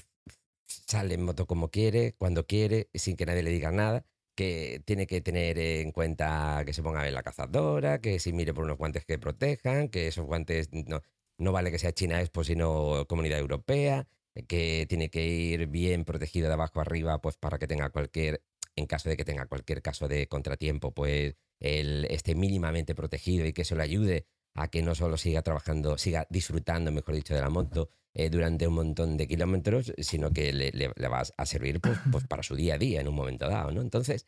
sale 0.65 1.13
en 1.13 1.24
moto 1.24 1.47
como 1.47 1.69
quiere, 1.69 2.15
cuando 2.17 2.45
quiere, 2.45 2.89
sin 2.93 3.15
que 3.15 3.26
nadie 3.26 3.43
le 3.43 3.52
diga 3.52 3.71
nada, 3.71 4.06
que 4.35 4.81
tiene 4.85 5.07
que 5.07 5.21
tener 5.21 5.59
en 5.59 5.91
cuenta 5.91 6.63
que 6.65 6.73
se 6.73 6.83
ponga 6.83 7.03
bien 7.03 7.13
la 7.13 7.23
cazadora, 7.23 8.01
que 8.01 8.19
se 8.19 8.33
mire 8.33 8.53
por 8.53 8.63
unos 8.65 8.77
guantes 8.77 9.05
que 9.05 9.19
protejan, 9.19 9.89
que 9.89 10.07
esos 10.07 10.25
guantes 10.25 10.69
no, 10.71 11.01
no 11.37 11.51
vale 11.51 11.71
que 11.71 11.79
sea 11.79 11.93
China 11.93 12.21
Expo, 12.21 12.43
sino 12.43 13.05
Comunidad 13.07 13.39
Europea, 13.39 14.07
que 14.47 14.85
tiene 14.89 15.09
que 15.09 15.25
ir 15.25 15.67
bien 15.67 16.05
protegido 16.05 16.47
de 16.47 16.53
abajo 16.53 16.79
arriba, 16.81 17.21
pues 17.21 17.37
para 17.37 17.59
que 17.59 17.67
tenga 17.67 17.89
cualquier 17.89 18.41
en 18.75 18.87
caso 18.87 19.09
de 19.09 19.17
que 19.17 19.25
tenga 19.25 19.45
cualquier 19.47 19.81
caso 19.81 20.07
de 20.07 20.27
contratiempo, 20.27 20.93
pues 20.93 21.35
él 21.59 22.07
esté 22.09 22.35
mínimamente 22.35 22.95
protegido 22.95 23.45
y 23.45 23.53
que 23.53 23.63
eso 23.63 23.75
le 23.75 23.83
ayude 23.83 24.25
a 24.53 24.69
que 24.69 24.81
no 24.81 24.95
solo 24.95 25.17
siga 25.17 25.41
trabajando, 25.41 25.97
siga 25.97 26.27
disfrutando, 26.29 26.91
mejor 26.91 27.15
dicho, 27.15 27.33
de 27.33 27.41
la 27.41 27.49
moto 27.49 27.89
eh, 28.13 28.29
durante 28.29 28.67
un 28.67 28.73
montón 28.73 29.17
de 29.17 29.27
kilómetros, 29.27 29.93
sino 29.97 30.31
que 30.31 30.51
le, 30.51 30.71
le, 30.71 31.07
va 31.07 31.23
a 31.37 31.45
servir 31.45 31.79
pues, 31.79 31.97
pues, 32.11 32.27
para 32.27 32.43
su 32.43 32.55
día 32.55 32.75
a 32.75 32.77
día 32.77 32.99
en 32.99 33.07
un 33.07 33.15
momento 33.15 33.47
dado, 33.47 33.71
¿no? 33.71 33.81
Entonces, 33.81 34.25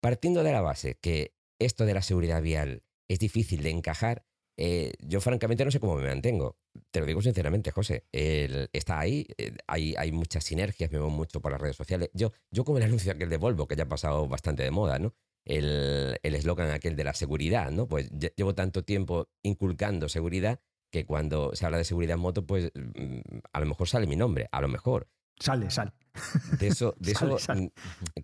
partiendo 0.00 0.42
de 0.42 0.52
la 0.52 0.60
base 0.60 0.98
que 1.00 1.34
esto 1.58 1.86
de 1.86 1.94
la 1.94 2.02
seguridad 2.02 2.42
vial 2.42 2.82
es 3.08 3.18
difícil 3.18 3.62
de 3.62 3.70
encajar, 3.70 4.26
eh, 4.56 4.92
yo 5.00 5.20
francamente 5.20 5.64
no 5.64 5.70
sé 5.70 5.80
cómo 5.80 5.96
me 5.96 6.06
mantengo. 6.06 6.58
Te 6.90 7.00
lo 7.00 7.06
digo 7.06 7.22
sinceramente, 7.22 7.70
José. 7.70 8.04
está 8.12 9.00
ahí, 9.00 9.26
eh, 9.38 9.56
hay, 9.66 9.94
hay, 9.96 10.12
muchas 10.12 10.44
sinergias, 10.44 10.90
me 10.92 10.98
veo 10.98 11.10
mucho 11.10 11.40
por 11.40 11.52
las 11.52 11.60
redes 11.60 11.76
sociales. 11.76 12.10
Yo, 12.12 12.32
yo 12.50 12.64
como 12.64 12.78
el 12.78 12.84
anuncio 12.84 13.12
aquel 13.12 13.30
de 13.30 13.36
Volvo, 13.36 13.66
que 13.66 13.76
ya 13.76 13.84
ha 13.84 13.88
pasado 13.88 14.28
bastante 14.28 14.62
de 14.62 14.70
moda, 14.70 14.98
¿no? 14.98 15.14
El 15.44 16.18
eslogan 16.22 16.70
aquel 16.70 16.96
de 16.96 17.04
la 17.04 17.14
seguridad, 17.14 17.70
¿no? 17.70 17.86
Pues 17.86 18.10
llevo 18.36 18.54
tanto 18.54 18.82
tiempo 18.82 19.28
inculcando 19.42 20.08
seguridad 20.08 20.60
que 20.94 21.04
cuando 21.04 21.56
se 21.56 21.66
habla 21.66 21.78
de 21.78 21.84
seguridad 21.84 22.14
en 22.14 22.20
moto, 22.20 22.46
pues 22.46 22.70
mm, 22.72 23.38
a 23.52 23.58
lo 23.58 23.66
mejor 23.66 23.88
sale 23.88 24.06
mi 24.06 24.14
nombre, 24.14 24.48
a 24.52 24.60
lo 24.60 24.68
mejor. 24.68 25.08
Sale, 25.40 25.68
sale. 25.68 25.92
De 26.60 26.68
eso, 26.68 26.94
de 27.00 27.12
eso, 27.12 27.26
mm, 27.26 27.66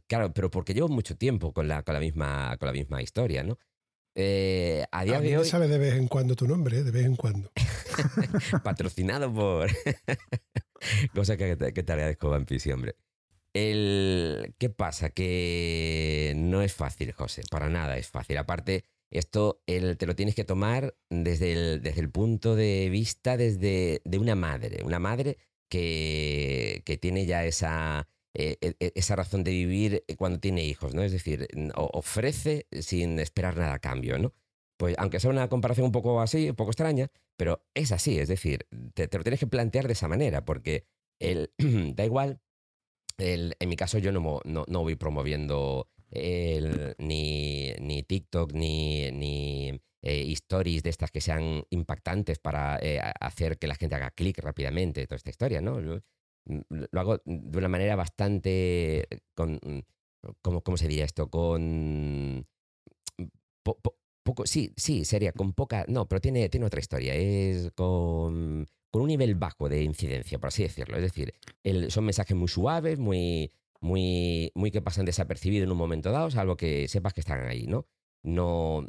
claro, 0.06 0.32
pero 0.32 0.50
porque 0.50 0.72
llevo 0.72 0.88
mucho 0.88 1.16
tiempo 1.16 1.52
con 1.52 1.66
la, 1.66 1.82
con 1.82 1.94
la 1.94 2.00
misma, 2.00 2.56
con 2.58 2.66
la 2.66 2.72
misma 2.72 3.02
historia, 3.02 3.42
¿no? 3.42 3.58
Eh, 4.14 4.84
a 4.92 5.04
día 5.04 5.20
de 5.20 5.38
hoy. 5.38 5.44
sale 5.44 5.66
de 5.66 5.78
vez 5.78 5.94
en 5.94 6.06
cuando 6.06 6.36
tu 6.36 6.46
nombre, 6.46 6.78
¿eh? 6.78 6.84
de 6.84 6.92
vez 6.92 7.06
en 7.06 7.16
cuando. 7.16 7.50
Patrocinado 8.62 9.34
por. 9.34 9.68
Cosa 11.14 11.36
que, 11.36 11.56
que 11.74 11.82
te 11.82 11.92
agradezco, 11.92 12.30
Vampisi, 12.30 12.70
hombre. 12.70 12.94
El... 13.54 14.54
¿Qué 14.58 14.70
pasa? 14.70 15.10
Que 15.10 16.34
no 16.36 16.62
es 16.62 16.72
fácil, 16.72 17.12
José. 17.12 17.42
Para 17.50 17.68
nada 17.68 17.96
es 17.98 18.08
fácil. 18.08 18.38
Aparte, 18.38 18.84
esto 19.10 19.62
el, 19.66 19.96
te 19.96 20.06
lo 20.06 20.14
tienes 20.14 20.34
que 20.34 20.44
tomar 20.44 20.94
desde 21.10 21.52
el, 21.52 21.82
desde 21.82 22.00
el 22.00 22.10
punto 22.10 22.54
de 22.56 22.88
vista 22.90 23.36
desde, 23.36 24.02
de 24.04 24.18
una 24.18 24.34
madre. 24.34 24.82
Una 24.84 24.98
madre 24.98 25.38
que, 25.68 26.82
que 26.84 26.96
tiene 26.96 27.26
ya 27.26 27.44
esa 27.44 28.08
eh, 28.32 28.58
e, 28.60 28.76
e, 28.78 28.92
esa 28.94 29.16
razón 29.16 29.42
de 29.42 29.50
vivir 29.50 30.04
cuando 30.16 30.38
tiene 30.38 30.64
hijos, 30.64 30.94
¿no? 30.94 31.02
Es 31.02 31.10
decir, 31.12 31.48
ofrece 31.74 32.66
sin 32.70 33.18
esperar 33.18 33.56
nada 33.56 33.74
a 33.74 33.78
cambio, 33.80 34.18
¿no? 34.18 34.32
Pues 34.76 34.94
aunque 34.98 35.18
sea 35.20 35.30
una 35.30 35.48
comparación 35.48 35.86
un 35.86 35.92
poco 35.92 36.20
así, 36.20 36.50
un 36.50 36.56
poco 36.56 36.70
extraña, 36.70 37.10
pero 37.36 37.66
es 37.74 37.92
así, 37.92 38.18
es 38.18 38.28
decir, 38.28 38.66
te, 38.94 39.08
lo 39.12 39.24
tienes 39.24 39.40
que 39.40 39.46
plantear 39.46 39.86
de 39.86 39.94
esa 39.94 40.08
manera, 40.08 40.44
porque 40.44 40.86
el, 41.18 41.52
da 41.96 42.04
igual, 42.04 42.40
en 43.20 43.68
mi 43.68 43.76
caso 43.76 43.98
yo 43.98 44.12
no, 44.12 44.40
no, 44.44 44.64
no 44.66 44.80
voy 44.82 44.96
promoviendo 44.96 45.88
ni, 46.10 47.72
ni 47.80 48.02
TikTok, 48.02 48.52
ni, 48.52 49.10
ni 49.12 49.80
eh, 50.02 50.32
stories 50.32 50.82
de 50.82 50.90
estas 50.90 51.10
que 51.10 51.20
sean 51.20 51.64
impactantes 51.70 52.38
para 52.38 52.80
hacer 53.20 53.58
que 53.58 53.66
la 53.66 53.76
gente 53.76 53.94
haga 53.94 54.10
clic 54.10 54.38
rápidamente, 54.38 55.06
toda 55.06 55.16
esta 55.16 55.30
historia, 55.30 55.60
¿no? 55.60 55.80
lo 55.80 57.00
hago 57.00 57.18
de 57.24 57.58
una 57.58 57.68
manera 57.68 57.96
bastante 57.96 59.06
con 59.34 59.60
¿cómo, 60.42 60.62
cómo 60.62 60.76
se 60.76 60.88
diría 60.88 61.04
esto? 61.04 61.28
Con 61.30 62.46
poco, 63.62 64.46
sí, 64.46 64.72
sí, 64.76 65.04
sería 65.04 65.32
con 65.32 65.52
poca, 65.52 65.84
no, 65.88 66.08
pero 66.08 66.20
tiene, 66.20 66.48
tiene 66.48 66.66
otra 66.66 66.80
historia, 66.80 67.14
es 67.14 67.70
con, 67.72 68.66
con 68.90 69.02
un 69.02 69.08
nivel 69.08 69.34
bajo 69.34 69.68
de 69.68 69.82
incidencia, 69.82 70.38
por 70.38 70.48
así 70.48 70.62
decirlo. 70.62 70.96
Es 70.96 71.02
decir, 71.02 71.34
son 71.90 72.04
mensajes 72.04 72.36
muy 72.36 72.48
suaves, 72.48 72.98
muy, 72.98 73.52
muy, 73.80 74.50
muy 74.54 74.70
que 74.70 74.82
pasan 74.82 75.06
desapercibidos 75.06 75.64
en 75.64 75.72
un 75.72 75.78
momento 75.78 76.10
dado, 76.10 76.30
salvo 76.30 76.56
que 76.56 76.88
sepas 76.88 77.14
que 77.14 77.20
están 77.20 77.46
ahí, 77.46 77.66
¿no? 77.66 77.86
No, 78.22 78.86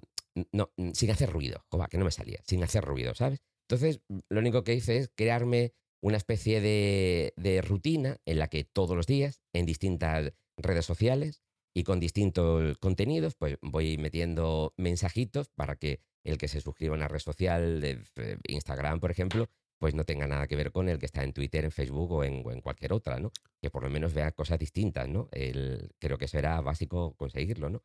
no, 0.51 0.71
sin 0.93 1.11
hacer 1.11 1.29
ruido, 1.29 1.65
que 1.89 1.97
no 1.97 2.05
me 2.05 2.11
salía, 2.11 2.41
sin 2.45 2.63
hacer 2.63 2.83
ruido, 2.83 3.15
¿sabes? 3.15 3.41
Entonces, 3.69 4.01
lo 4.29 4.39
único 4.39 4.63
que 4.63 4.73
hice 4.73 4.97
es 4.97 5.09
crearme 5.15 5.73
una 6.01 6.17
especie 6.17 6.61
de, 6.61 7.33
de 7.37 7.61
rutina 7.61 8.17
en 8.25 8.39
la 8.39 8.47
que 8.47 8.63
todos 8.63 8.95
los 8.95 9.05
días, 9.05 9.41
en 9.53 9.65
distintas 9.65 10.33
redes 10.57 10.85
sociales 10.85 11.43
y 11.73 11.83
con 11.83 11.99
distintos 11.99 12.77
contenidos, 12.79 13.35
pues 13.35 13.57
voy 13.61 13.97
metiendo 13.97 14.73
mensajitos 14.77 15.49
para 15.49 15.75
que 15.75 16.01
el 16.23 16.37
que 16.37 16.47
se 16.47 16.59
suscriba 16.59 16.93
a 16.95 16.97
una 16.97 17.07
red 17.07 17.19
social, 17.19 17.81
de 17.81 18.03
Instagram, 18.47 18.99
por 18.99 19.11
ejemplo, 19.11 19.47
pues 19.81 19.95
no 19.95 20.03
tenga 20.03 20.27
nada 20.27 20.45
que 20.45 20.55
ver 20.55 20.71
con 20.71 20.89
el 20.89 20.99
que 20.99 21.07
está 21.07 21.23
en 21.23 21.33
Twitter, 21.33 21.65
en 21.65 21.71
Facebook 21.71 22.11
o 22.11 22.23
en, 22.23 22.43
cualquier 22.61 22.93
otra, 22.93 23.19
¿no? 23.19 23.31
Que 23.59 23.71
por 23.71 23.81
lo 23.81 23.89
menos 23.89 24.13
vea 24.13 24.31
cosas 24.31 24.59
distintas, 24.59 25.09
¿no? 25.09 25.27
El, 25.31 25.89
creo 25.97 26.19
que 26.19 26.27
será 26.27 26.61
básico 26.61 27.15
conseguirlo, 27.17 27.71
¿no? 27.71 27.83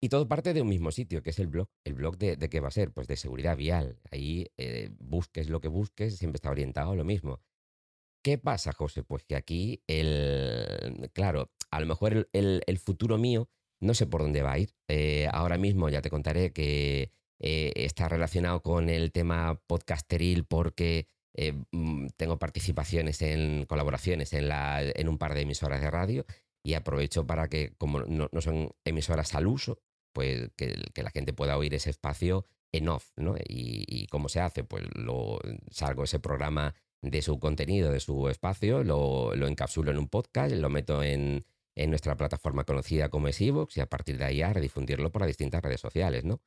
Y 0.00 0.08
todo 0.08 0.26
parte 0.26 0.54
de 0.54 0.62
un 0.62 0.68
mismo 0.70 0.90
sitio, 0.90 1.22
que 1.22 1.28
es 1.28 1.38
el 1.38 1.48
blog. 1.48 1.68
¿El 1.84 1.92
blog 1.92 2.16
de, 2.16 2.38
qué 2.48 2.60
va 2.60 2.68
a 2.68 2.70
ser? 2.70 2.92
Pues 2.92 3.08
de 3.08 3.16
seguridad 3.16 3.58
vial. 3.58 3.98
Ahí 4.10 4.50
eh, 4.56 4.88
busques 4.98 5.50
lo 5.50 5.60
que 5.60 5.68
busques, 5.68 6.16
siempre 6.16 6.38
está 6.38 6.50
orientado 6.50 6.92
a 6.92 6.96
lo 6.96 7.04
mismo. 7.04 7.42
¿Qué 8.22 8.38
pasa, 8.38 8.72
José? 8.72 9.02
Pues 9.02 9.26
que 9.26 9.36
aquí, 9.36 9.82
el, 9.86 11.10
claro, 11.12 11.52
a 11.70 11.78
lo 11.78 11.84
mejor 11.84 12.26
el, 12.32 12.78
futuro 12.78 13.18
mío 13.18 13.50
no 13.80 13.92
sé 13.92 14.06
por 14.06 14.22
dónde 14.22 14.40
va 14.40 14.52
a 14.52 14.58
ir. 14.60 14.70
Eh, 14.88 15.28
ahora 15.30 15.58
mismo 15.58 15.90
ya 15.90 16.00
te 16.00 16.08
contaré 16.08 16.54
que 16.54 17.12
eh, 17.38 17.72
está 17.76 18.08
relacionado 18.08 18.62
con 18.62 18.88
el 18.88 19.12
tema 19.12 19.60
podcasteril 19.66 20.46
porque 20.46 21.06
eh, 21.34 21.52
mm, 21.72 22.08
tengo 22.16 22.38
participaciones 22.38 23.20
en 23.22 23.66
colaboraciones 23.66 24.32
en, 24.32 24.48
la, 24.48 24.82
en 24.82 25.08
un 25.08 25.18
par 25.18 25.34
de 25.34 25.42
emisoras 25.42 25.80
de 25.80 25.90
radio 25.90 26.26
y 26.62 26.74
aprovecho 26.74 27.26
para 27.26 27.48
que, 27.48 27.74
como 27.76 28.00
no, 28.00 28.28
son 28.40 28.70
emisoras 28.84 29.34
al 29.34 29.46
uso, 29.46 29.80
pues 30.12 30.50
que, 30.56 30.76
la 30.94 31.10
gente 31.10 31.32
pueda 31.32 31.58
oír 31.58 31.74
ese 31.74 31.90
espacio 31.90 32.46
en 32.72 32.88
off, 32.88 33.12
¿no? 33.16 33.34
Y, 33.48 34.06
cómo 34.08 34.28
se 34.28 34.40
hace, 34.40 34.64
pues 34.64 34.84
lo 34.94 35.40
salgo 35.70 36.04
ese 36.04 36.20
programa 36.20 36.74
de 37.02 37.20
su 37.20 37.38
contenido, 37.38 37.90
de 37.90 38.00
su 38.00 38.28
espacio, 38.28 38.84
lo, 38.84 39.34
lo 39.34 39.48
encapsulo 39.48 39.90
en 39.90 39.98
un 39.98 40.08
podcast, 40.08 40.54
lo 40.54 40.70
meto 40.70 41.02
en, 41.02 41.44
en 41.76 41.90
nuestra 41.90 42.16
plataforma 42.16 42.64
conocida 42.64 43.08
como 43.08 43.28
es 43.28 43.40
y 43.40 43.50
a 43.80 43.86
partir 43.86 44.18
de 44.18 44.24
ahí 44.24 44.42
a 44.42 44.52
redifundirlo 44.52 45.10
por 45.10 45.22
las 45.22 45.28
distintas 45.28 45.62
redes 45.62 45.80
sociales, 45.80 46.24
¿no? 46.24 46.40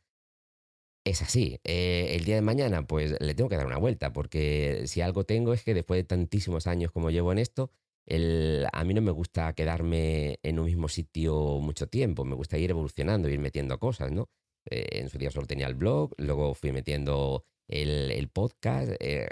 Es 1.08 1.22
así. 1.22 1.58
Eh, 1.64 2.18
el 2.18 2.26
día 2.26 2.36
de 2.36 2.42
mañana, 2.42 2.86
pues 2.86 3.16
le 3.22 3.34
tengo 3.34 3.50
que 3.50 3.56
dar 3.56 3.66
una 3.66 3.78
vuelta, 3.78 4.12
porque 4.12 4.84
si 4.88 5.00
algo 5.00 5.24
tengo 5.24 5.54
es 5.54 5.64
que 5.64 5.74
después 5.74 5.98
de 6.00 6.04
tantísimos 6.04 6.68
años 6.68 6.92
como 6.92 7.12
llevo 7.12 7.32
en 7.32 7.38
esto, 7.38 7.72
el, 8.06 8.68
a 8.74 8.84
mí 8.84 8.94
no 8.94 9.02
me 9.02 9.12
gusta 9.12 9.54
quedarme 9.54 10.38
en 10.44 10.60
un 10.60 10.66
mismo 10.66 10.90
sitio 10.90 11.60
mucho 11.62 11.88
tiempo, 11.88 12.26
me 12.26 12.36
gusta 12.36 12.58
ir 12.58 12.72
evolucionando, 12.72 13.30
ir 13.30 13.40
metiendo 13.40 13.80
cosas, 13.80 14.12
¿no? 14.12 14.30
Eh, 14.70 15.00
en 15.00 15.08
su 15.08 15.18
día 15.18 15.32
solo 15.32 15.48
tenía 15.48 15.68
el 15.68 15.76
blog, 15.76 16.12
luego 16.18 16.54
fui 16.54 16.74
metiendo 16.74 17.46
el, 17.70 18.28
podcast. 18.28 18.92
Eh, 19.00 19.30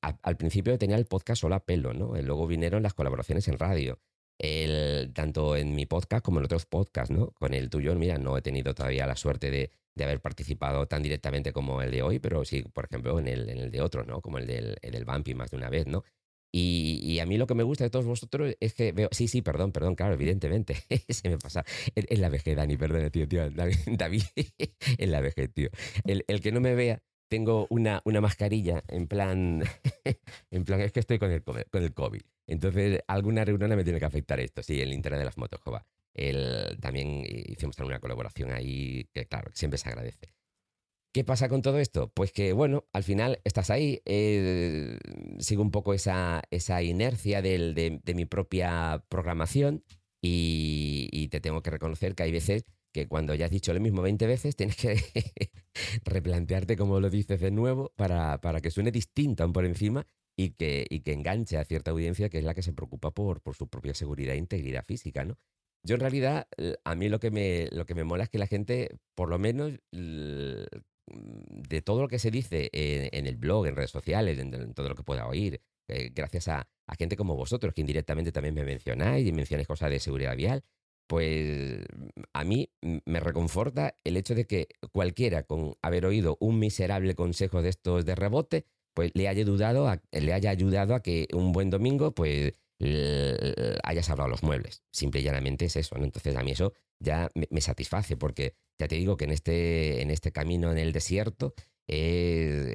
al 0.00 0.36
principio 0.36 0.76
tenía 0.76 0.96
el 0.96 1.06
podcast 1.06 1.40
solo 1.40 1.54
a 1.54 1.64
pelo, 1.64 1.94
¿no? 1.94 2.12
Luego 2.20 2.46
vinieron 2.46 2.82
las 2.82 2.92
colaboraciones 2.92 3.48
en 3.48 3.58
radio. 3.58 3.98
El, 4.38 5.14
tanto 5.14 5.56
en 5.56 5.74
mi 5.74 5.86
podcast 5.86 6.22
como 6.22 6.40
en 6.40 6.44
otros 6.44 6.66
podcasts, 6.66 7.14
¿no? 7.14 7.30
Con 7.30 7.54
el 7.54 7.70
tuyo, 7.70 7.94
mira, 7.94 8.18
no 8.18 8.36
he 8.36 8.42
tenido 8.42 8.74
todavía 8.74 9.06
la 9.06 9.16
suerte 9.16 9.50
de, 9.50 9.70
de 9.94 10.04
haber 10.04 10.20
participado 10.20 10.86
tan 10.86 11.02
directamente 11.02 11.52
como 11.52 11.82
el 11.82 11.90
de 11.90 12.02
hoy, 12.02 12.18
pero 12.18 12.44
sí, 12.44 12.62
por 12.62 12.86
ejemplo, 12.86 13.18
en 13.18 13.28
el, 13.28 13.48
en 13.48 13.58
el 13.58 13.70
de 13.70 13.80
otros, 13.80 14.06
¿no? 14.06 14.20
Como 14.20 14.38
el 14.38 14.46
del, 14.46 14.76
el 14.82 14.92
del 14.92 15.04
Bumpy 15.04 15.34
más 15.34 15.50
de 15.50 15.56
una 15.56 15.70
vez, 15.70 15.86
¿no? 15.86 16.04
Y, 16.56 17.18
a 17.18 17.26
mí 17.26 17.36
lo 17.36 17.48
que 17.48 17.54
me 17.56 17.64
gusta 17.64 17.82
de 17.82 17.90
todos 17.90 18.04
vosotros 18.04 18.54
es 18.60 18.74
que 18.74 18.92
veo. 18.92 19.08
Sí, 19.10 19.26
sí, 19.26 19.42
perdón, 19.42 19.72
perdón, 19.72 19.96
claro, 19.96 20.14
evidentemente. 20.14 20.76
Se 21.08 21.28
me 21.28 21.36
pasa. 21.36 21.64
En, 21.96 22.20
la 22.20 22.28
vejez, 22.28 22.54
Dani, 22.54 22.76
perdón, 22.76 23.10
tío, 23.10 23.26
tío. 23.26 23.50
David, 23.86 24.22
en 24.98 25.10
la 25.10 25.20
vejez, 25.20 25.52
tío. 25.52 25.70
El, 26.04 26.24
el 26.28 26.40
que 26.40 26.52
no 26.52 26.60
me 26.60 26.76
vea 26.76 27.02
tengo 27.28 27.66
una, 27.70 28.00
una 28.04 28.20
mascarilla 28.20 28.84
en 28.86 29.08
plan, 29.08 29.64
en 30.52 30.64
plan, 30.64 30.80
es 30.80 30.92
que 30.92 31.00
estoy 31.00 31.18
con 31.18 31.32
el, 31.32 31.42
con 31.42 31.82
el 31.82 31.92
COVID. 31.92 32.22
Entonces, 32.46 33.00
alguna 33.08 33.44
reunión 33.44 33.74
me 33.74 33.82
tiene 33.82 33.98
que 33.98 34.04
afectar 34.04 34.38
esto, 34.38 34.62
sí, 34.62 34.80
el 34.80 34.92
internet 34.92 35.18
de 35.18 35.24
las 35.24 35.38
motos, 35.38 35.60
jova. 35.60 35.84
El, 36.14 36.78
también 36.80 37.24
hicimos 37.26 37.78
una 37.80 38.00
colaboración 38.00 38.52
ahí 38.52 39.08
que, 39.12 39.26
claro, 39.26 39.50
siempre 39.54 39.78
se 39.78 39.88
agradece. 39.88 40.32
¿Qué 41.12 41.22
pasa 41.24 41.48
con 41.48 41.62
todo 41.62 41.78
esto? 41.78 42.10
Pues 42.12 42.32
que, 42.32 42.52
bueno, 42.52 42.86
al 42.92 43.04
final 43.04 43.40
estás 43.44 43.70
ahí, 43.70 44.02
eh, 44.04 44.98
sigo 45.38 45.62
un 45.62 45.70
poco 45.70 45.94
esa, 45.94 46.42
esa 46.50 46.82
inercia 46.82 47.40
del, 47.40 47.74
de, 47.74 48.00
de, 48.02 48.14
mi 48.14 48.24
propia 48.26 49.04
programación 49.08 49.84
y, 50.20 51.08
y 51.12 51.28
te 51.28 51.40
tengo 51.40 51.62
que 51.62 51.70
reconocer 51.70 52.16
que 52.16 52.24
hay 52.24 52.32
veces 52.32 52.64
que 52.94 53.08
cuando 53.08 53.34
ya 53.34 53.46
has 53.46 53.50
dicho 53.50 53.74
lo 53.74 53.80
mismo 53.80 54.02
20 54.02 54.26
veces, 54.26 54.56
tienes 54.56 54.76
que 54.76 54.96
replantearte 56.04 56.76
cómo 56.76 57.00
lo 57.00 57.10
dices 57.10 57.40
de 57.40 57.50
nuevo 57.50 57.92
para, 57.96 58.40
para 58.40 58.60
que 58.60 58.70
suene 58.70 58.92
distinto 58.92 59.52
por 59.52 59.64
encima 59.64 60.06
y 60.36 60.50
que, 60.50 60.86
y 60.88 61.00
que 61.00 61.12
enganche 61.12 61.58
a 61.58 61.64
cierta 61.64 61.90
audiencia 61.90 62.28
que 62.28 62.38
es 62.38 62.44
la 62.44 62.54
que 62.54 62.62
se 62.62 62.72
preocupa 62.72 63.10
por, 63.12 63.40
por 63.40 63.56
su 63.56 63.68
propia 63.68 63.94
seguridad 63.94 64.34
e 64.34 64.38
integridad 64.38 64.84
física, 64.84 65.24
¿no? 65.24 65.38
Yo 65.84 65.96
en 65.96 66.00
realidad, 66.00 66.48
a 66.84 66.94
mí 66.94 67.08
lo 67.10 67.20
que, 67.20 67.30
me, 67.30 67.68
lo 67.70 67.84
que 67.84 67.94
me 67.94 68.04
mola 68.04 68.24
es 68.24 68.30
que 68.30 68.38
la 68.38 68.46
gente, 68.46 68.96
por 69.14 69.28
lo 69.28 69.38
menos 69.38 69.72
de 69.92 71.82
todo 71.82 72.00
lo 72.00 72.08
que 72.08 72.18
se 72.18 72.30
dice 72.30 72.70
en, 72.72 73.26
el 73.26 73.36
blog, 73.36 73.66
en 73.66 73.76
redes 73.76 73.90
sociales, 73.90 74.38
en, 74.38 74.72
todo 74.72 74.88
lo 74.88 74.94
que 74.94 75.02
pueda 75.02 75.26
oír, 75.26 75.60
eh, 75.88 76.10
gracias 76.14 76.48
a, 76.48 76.66
a, 76.86 76.94
gente 76.96 77.16
como 77.16 77.36
vosotros, 77.36 77.74
que 77.74 77.82
indirectamente 77.82 78.32
también 78.32 78.54
me 78.54 78.64
mencionáis 78.64 79.26
y 79.28 79.32
mencionáis 79.32 79.68
cosas 79.68 79.90
de 79.90 80.00
seguridad 80.00 80.34
vial, 80.34 80.64
pues 81.06 81.84
a 82.32 82.44
mí 82.44 82.70
me 82.80 83.20
reconforta 83.20 83.96
el 84.04 84.16
hecho 84.16 84.34
de 84.34 84.46
que 84.46 84.68
cualquiera 84.92 85.42
con 85.42 85.74
haber 85.82 86.06
oído 86.06 86.38
un 86.40 86.58
miserable 86.58 87.14
consejo 87.14 87.60
de 87.60 87.68
estos 87.68 88.06
de 88.06 88.14
rebote, 88.14 88.64
pues 88.94 89.10
le 89.14 89.28
haya 89.28 89.42
ayudado 89.42 89.88
a, 89.88 90.00
le 90.12 90.32
haya 90.32 90.50
ayudado 90.50 90.94
a 90.94 91.02
que 91.02 91.28
un 91.34 91.52
buen 91.52 91.68
domingo, 91.68 92.14
pues 92.14 92.54
hayas 93.82 94.10
hablado 94.10 94.28
los 94.28 94.42
muebles. 94.42 94.82
Simple 94.90 95.20
y 95.20 95.24
llanamente 95.24 95.66
es 95.66 95.76
eso, 95.76 95.96
¿no? 95.96 96.04
Entonces 96.04 96.36
a 96.36 96.42
mí 96.42 96.52
eso 96.52 96.72
ya 97.00 97.30
me, 97.34 97.60
satisface, 97.60 98.16
porque 98.16 98.54
ya 98.78 98.88
te 98.88 98.96
digo 98.96 99.16
que 99.16 99.24
en 99.24 99.30
este, 99.30 100.02
en 100.02 100.10
este 100.10 100.32
camino 100.32 100.70
en 100.70 100.78
el 100.78 100.92
desierto 100.92 101.54
es, 101.86 102.74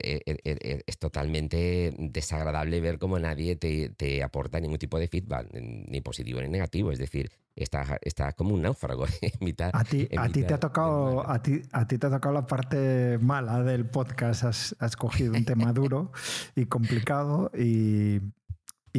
es, 0.85 0.97
totalmente 0.99 1.93
desagradable 1.97 2.79
ver 2.79 2.99
cómo 2.99 3.17
nadie 3.17 3.55
te, 3.55 3.89
te, 3.89 4.21
aporta 4.21 4.59
ningún 4.59 4.77
tipo 4.77 4.99
de 4.99 5.07
feedback, 5.07 5.51
ni 5.53 6.01
positivo 6.01 6.41
ni 6.41 6.47
negativo. 6.47 6.91
Es 6.91 6.99
decir, 6.99 7.31
estás, 7.55 7.89
está 8.01 8.33
como 8.33 8.53
un 8.53 8.61
náufrago 8.61 9.05
en 9.21 9.31
mitad. 9.41 9.71
A 9.73 9.83
ti, 9.83 10.07
a 10.15 10.29
ti 10.29 10.43
te 10.43 10.53
ha 10.53 10.59
tocado, 10.59 11.27
a 11.27 11.41
ti, 11.41 11.61
a 11.71 11.87
ti 11.87 11.97
te 11.97 12.07
ha 12.07 12.09
tocado 12.11 12.35
la 12.35 12.45
parte 12.45 13.17
mala 13.19 13.63
del 13.63 13.85
podcast. 13.87 14.43
Has, 14.43 14.75
has 14.79 14.95
cogido 14.95 15.33
un 15.33 15.45
tema 15.45 15.73
duro 15.73 16.11
y 16.55 16.65
complicado 16.65 17.51
y, 17.57 18.19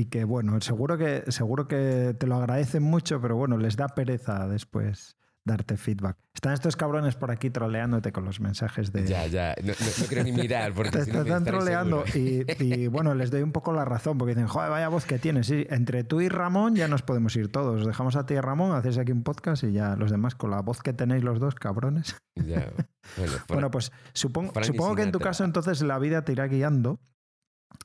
y 0.00 0.06
que 0.06 0.24
bueno, 0.24 0.58
seguro 0.62 0.96
que, 0.96 1.24
seguro 1.28 1.68
que 1.68 2.16
te 2.18 2.26
lo 2.26 2.36
agradecen 2.36 2.82
mucho, 2.82 3.20
pero 3.20 3.36
bueno, 3.36 3.58
les 3.58 3.76
da 3.76 3.88
pereza 3.88 4.48
después 4.48 5.16
darte 5.44 5.76
feedback. 5.76 6.16
Están 6.34 6.54
estos 6.54 6.74
cabrones 6.74 7.16
por 7.16 7.30
aquí 7.30 7.50
troleándote 7.50 8.10
con 8.10 8.24
los 8.24 8.40
mensajes 8.40 8.92
de. 8.92 9.06
Ya, 9.06 9.26
ya, 9.26 9.54
no, 9.62 9.74
quiero 10.08 10.24
ni 10.24 10.32
mirar 10.32 10.72
porque. 10.72 10.90
te, 11.04 11.10
están 11.10 11.44
troleando 11.44 12.04
y, 12.14 12.46
y, 12.58 12.86
bueno, 12.86 13.14
les 13.14 13.30
doy 13.30 13.42
un 13.42 13.52
poco 13.52 13.74
la 13.74 13.84
razón 13.84 14.16
porque 14.16 14.34
dicen, 14.34 14.48
joder, 14.48 14.70
vaya 14.70 14.88
voz 14.88 15.04
que 15.04 15.18
tienes. 15.18 15.48
Sí, 15.48 15.66
entre 15.68 16.02
tú 16.02 16.22
y 16.22 16.30
Ramón 16.30 16.76
ya 16.76 16.88
nos 16.88 17.02
podemos 17.02 17.36
ir 17.36 17.52
todos. 17.52 17.86
Dejamos 17.86 18.16
a 18.16 18.24
ti 18.24 18.34
y 18.34 18.40
Ramón, 18.40 18.74
hacéis 18.74 18.96
aquí 18.96 19.12
un 19.12 19.22
podcast 19.22 19.64
y 19.64 19.72
ya 19.72 19.96
los 19.96 20.10
demás 20.10 20.34
con 20.34 20.50
la 20.50 20.62
voz 20.62 20.80
que 20.80 20.94
tenéis 20.94 21.24
los 21.24 21.40
dos, 21.40 21.56
cabrones. 21.56 22.16
Ya. 22.36 22.72
Bueno, 23.18 23.32
bueno, 23.48 23.70
pues 23.70 23.92
supongo, 24.14 24.52
supongo 24.62 24.96
que 24.96 25.02
en 25.02 25.12
tu 25.12 25.18
caso 25.18 25.44
entonces 25.44 25.82
la 25.82 25.98
vida 25.98 26.24
te 26.24 26.32
irá 26.32 26.46
guiando 26.46 27.00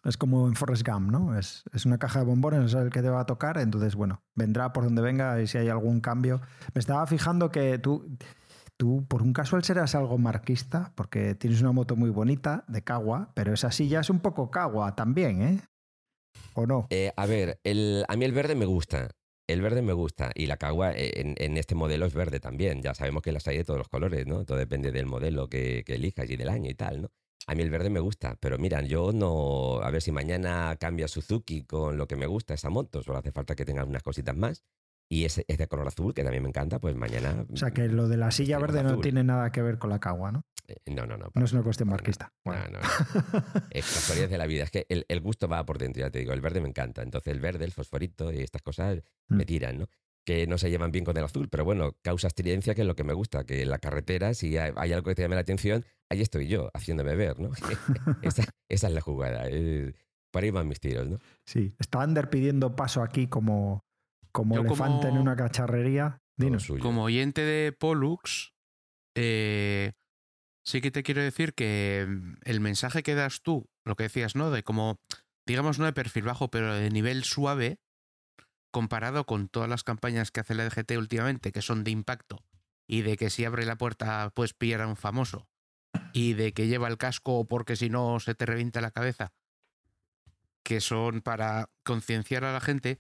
es 0.04 0.18
como 0.18 0.48
en 0.48 0.56
Forrest 0.56 0.88
Gump, 0.88 1.12
¿no? 1.12 1.38
Es, 1.38 1.64
es 1.74 1.86
una 1.86 1.98
caja 1.98 2.20
de 2.20 2.26
bombones, 2.26 2.66
es 2.66 2.74
el 2.74 2.90
que 2.90 3.02
te 3.02 3.10
va 3.10 3.22
a 3.22 3.26
tocar, 3.26 3.58
entonces, 3.58 3.96
bueno, 3.96 4.22
vendrá 4.36 4.72
por 4.74 4.84
donde 4.84 5.02
venga 5.02 5.42
y 5.42 5.48
si 5.48 5.58
hay 5.58 5.70
algún 5.70 6.00
cambio. 6.00 6.42
Me 6.74 6.80
estaba 6.80 7.06
fijando 7.08 7.52
que 7.52 7.80
tú, 7.80 8.18
tú 8.78 9.06
por 9.08 9.22
un 9.22 9.34
casual 9.34 9.64
serás 9.64 9.96
algo 9.96 10.18
marquista, 10.18 10.92
porque 10.96 11.36
tienes 11.36 11.62
una 11.62 11.72
moto 11.72 11.96
muy 11.96 12.10
bonita 12.10 12.64
de 12.68 12.84
Cagua, 12.84 13.32
pero 13.34 13.54
esa 13.54 13.72
silla 13.72 14.00
es 14.02 14.10
un 14.10 14.20
poco 14.20 14.52
Cagua 14.52 14.96
también, 14.96 15.42
¿eh? 15.42 15.62
¿O 16.54 16.66
no? 16.66 16.88
Eh, 16.90 17.12
a 17.16 17.26
ver, 17.26 17.60
el, 17.64 18.06
a 18.08 18.16
mí 18.16 18.26
el 18.26 18.32
verde 18.32 18.56
me 18.56 18.66
gusta. 18.66 19.10
El 19.48 19.62
verde 19.62 19.84
me 19.84 19.94
gusta 19.94 20.32
y 20.34 20.48
la 20.48 20.58
cagua 20.58 20.92
en, 20.96 21.36
en, 21.38 21.58
este 21.58 21.76
modelo 21.76 22.08
es 22.08 22.16
verde 22.16 22.40
también. 22.40 22.82
Ya 22.82 22.96
sabemos 22.96 23.22
que 23.22 23.32
las 23.32 23.48
hay 23.48 23.58
de 23.58 23.64
todos 23.64 23.78
los 23.78 23.90
colores, 23.90 24.26
¿no? 24.26 24.44
Todo 24.44 24.58
depende 24.58 24.92
del 24.92 25.06
modelo 25.06 25.48
que, 25.50 25.84
que 25.86 25.96
elijas 25.96 26.28
y 26.32 26.36
del 26.36 26.50
año 26.50 26.68
y 26.72 26.74
tal, 26.74 27.04
¿no? 27.04 27.10
A 27.48 27.54
mí 27.54 27.62
el 27.62 27.70
verde 27.70 27.90
me 27.90 28.00
gusta, 28.00 28.38
pero 28.40 28.58
mira, 28.58 28.82
yo 28.82 29.12
no. 29.14 29.80
A 29.84 29.92
ver 29.92 30.02
si 30.02 30.12
mañana 30.12 30.76
cambia 30.80 31.08
Suzuki 31.08 31.64
con 31.64 31.98
lo 31.98 32.08
que 32.08 32.16
me 32.16 32.26
gusta 32.26 32.54
esa 32.54 32.70
moto, 32.70 33.04
solo 33.04 33.20
hace 33.20 33.32
falta 33.32 33.56
que 33.56 33.66
tenga 33.66 33.84
unas 33.84 34.04
cositas 34.04 34.36
más. 34.36 34.64
Y 35.08 35.26
ese 35.26 35.46
es 35.48 35.60
de 35.60 35.68
color 35.68 35.88
azul, 35.88 36.16
que 36.16 36.24
también 36.24 36.42
me 36.42 36.50
encanta, 36.50 36.80
pues 36.80 36.96
mañana. 36.96 37.46
O 37.54 37.58
sea, 37.58 37.70
que 37.70 37.88
lo 37.88 38.08
de 38.08 38.18
la 38.18 38.32
silla 38.32 38.58
verde 38.58 38.82
no 38.82 39.00
tiene 39.00 39.24
nada 39.24 39.52
que 39.52 39.62
ver 39.62 39.78
con 39.78 39.92
la 39.92 40.00
cagua, 40.00 40.32
¿no? 40.32 40.46
Eh, 40.68 40.78
no, 40.88 41.06
no, 41.06 41.16
no. 41.16 41.30
No 41.36 41.46
es 41.46 41.54
una 41.54 41.62
cuestión 41.62 41.90
marquista. 41.90 42.34
No, 42.44 42.54
no, 42.54 42.70
no. 42.72 42.80
es 43.70 43.86
casualidad 43.86 44.30
de 44.30 44.38
la 44.40 44.48
vida. 44.48 44.64
Es 44.64 44.72
que 44.72 44.88
el, 44.90 45.06
el, 45.08 45.20
gusto 45.22 45.48
va 45.48 45.64
por 45.64 45.78
dentro, 45.78 46.02
ya 46.02 46.10
te 46.10 46.18
digo. 46.18 46.34
El 46.34 46.42
verde 46.42 46.60
me 46.60 46.70
encanta. 46.70 47.04
Entonces, 47.04 47.32
el 47.32 47.40
verde, 47.40 47.66
el 47.66 47.72
fosforito 47.72 48.34
y 48.34 48.40
estas 48.40 48.64
cosas 48.64 49.04
me 49.28 49.44
mm. 49.44 49.46
tiran, 49.46 49.78
¿no? 49.78 49.88
Que 50.26 50.48
no 50.48 50.58
se 50.58 50.70
llevan 50.70 50.92
bien 50.92 51.06
con 51.06 51.16
el 51.16 51.24
azul, 51.24 51.48
pero 51.50 51.64
bueno, 51.64 51.96
causa 52.02 52.28
estridencia, 52.28 52.74
que 52.74 52.82
es 52.82 52.88
lo 52.88 52.96
que 52.96 53.04
me 53.04 53.14
gusta, 53.14 53.46
que 53.46 53.62
en 53.62 53.70
la 53.70 53.78
carretera, 53.78 54.34
si 54.34 54.58
hay, 54.58 54.92
algo 54.92 55.10
que 55.10 55.16
te 55.16 55.22
llame 55.22 55.36
la 55.36 55.42
atención, 55.42 55.86
ahí 56.10 56.22
estoy 56.22 56.48
yo, 56.48 56.72
haciéndome 56.74 57.16
ver, 57.16 57.40
¿no? 57.40 57.52
esa, 58.24 58.44
es 58.68 58.84
la 58.84 59.02
jugada, 59.02 59.44
eh, 59.48 59.94
por 60.32 60.44
ahí 60.44 60.50
van 60.50 60.68
mis 60.68 60.80
tiros, 60.80 61.08
¿no? 61.08 61.20
Sí, 61.46 61.76
está 61.80 62.02
Ander 62.02 62.30
pidiendo 62.30 62.76
paso 62.76 63.04
aquí 63.04 63.28
como, 63.28 63.86
como 64.32 64.58
elefante 64.58 65.08
en 65.08 65.18
una 65.18 65.36
cacharrería. 65.36 66.18
Dinos. 66.38 66.68
Como 66.82 67.04
oyente 67.04 67.42
de 67.42 67.72
Pollux, 67.72 68.54
eh, 69.16 69.94
sí 70.66 70.82
que 70.82 70.92
te 70.92 71.04
quiero 71.04 71.22
decir 71.22 71.54
que 71.54 72.06
mm, 72.08 72.34
el 72.44 72.60
mensaje 72.60 73.04
que 73.04 73.16
das 73.16 73.42
tú, 73.42 73.70
lo 73.86 73.96
que 73.96 74.04
decías, 74.04 74.36
¿no? 74.36 74.52
De 74.52 74.64
como, 74.64 75.00
digamos, 75.46 75.80
no 75.80 75.86
de 75.86 75.94
perfil 75.94 76.24
bajo, 76.24 76.50
pero 76.50 76.74
de 76.74 76.90
nivel 76.90 77.24
suave, 77.24 77.80
comparado 78.76 79.26
con 79.26 79.48
todas 79.48 79.70
las 79.70 79.86
campañas 79.86 80.32
que 80.32 80.42
hace 80.42 80.54
la 80.54 80.66
DGT 80.66 80.98
últimamente, 80.98 81.54
que 81.54 81.62
son 81.62 81.86
de 81.86 81.92
impacto, 81.92 82.44
y 82.86 83.04
de 83.04 83.16
que 83.16 83.30
si 83.30 83.46
abre 83.46 83.66
la 83.66 83.78
puerta 83.78 84.30
puedes 84.36 84.54
pillar 84.54 84.82
a 84.82 84.88
un 84.88 84.98
famoso, 84.98 85.48
y 86.12 86.34
de 86.34 86.52
que 86.52 86.68
lleva 86.68 86.90
el 86.90 86.98
casco 86.98 87.48
porque 87.48 87.78
si 87.78 87.90
no 87.90 88.20
se 88.20 88.36
te 88.36 88.46
revienta 88.46 88.82
la 88.82 88.92
cabeza, 88.92 89.32
que 90.62 90.82
son 90.82 91.22
para 91.22 91.70
concienciar 91.86 92.44
a 92.44 92.52
la 92.52 92.60
gente, 92.60 93.00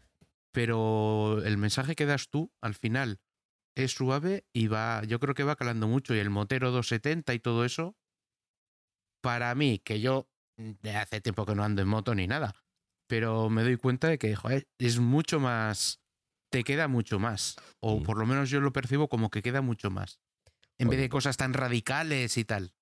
pero 0.53 1.43
el 1.43 1.57
mensaje 1.57 1.93
que 1.93 2.05
das 2.05 2.29
tú 2.29 2.53
al 2.61 2.73
final 2.73 3.19
es 3.75 3.91
suave 3.91 4.45
y 4.53 4.67
va, 4.67 5.03
yo 5.03 5.19
creo 5.19 5.35
que 5.35 5.43
va 5.43 5.57
calando 5.57 5.89
mucho, 5.89 6.15
y 6.15 6.19
el 6.19 6.29
motero 6.29 6.71
270 6.71 7.33
y 7.33 7.39
todo 7.39 7.65
eso, 7.65 7.97
para 9.19 9.53
mí, 9.55 9.79
que 9.79 9.99
yo 9.99 10.29
de 10.55 10.95
hace 10.95 11.19
tiempo 11.19 11.45
que 11.45 11.53
no 11.53 11.65
ando 11.65 11.81
en 11.81 11.89
moto 11.89 12.15
ni 12.15 12.27
nada, 12.27 12.55
pero 13.07 13.49
me 13.49 13.63
doy 13.63 13.77
cuenta 13.77 14.07
de 14.07 14.17
que 14.17 14.35
joder, 14.35 14.67
es 14.79 14.99
mucho 14.99 15.39
más, 15.39 16.01
te 16.49 16.63
queda 16.63 16.87
mucho 16.87 17.19
más, 17.19 17.55
o 17.79 17.99
mm. 17.99 18.03
por 18.03 18.17
lo 18.17 18.25
menos 18.25 18.49
yo 18.49 18.59
lo 18.61 18.73
percibo 18.73 19.07
como 19.07 19.29
que 19.29 19.41
queda 19.41 19.61
mucho 19.61 19.89
más, 19.89 20.19
en 20.77 20.89
vez 20.89 20.99
de 20.99 21.09
cosas 21.09 21.37
tan 21.37 21.53
radicales 21.53 22.37
y 22.37 22.45
tal. 22.45 22.73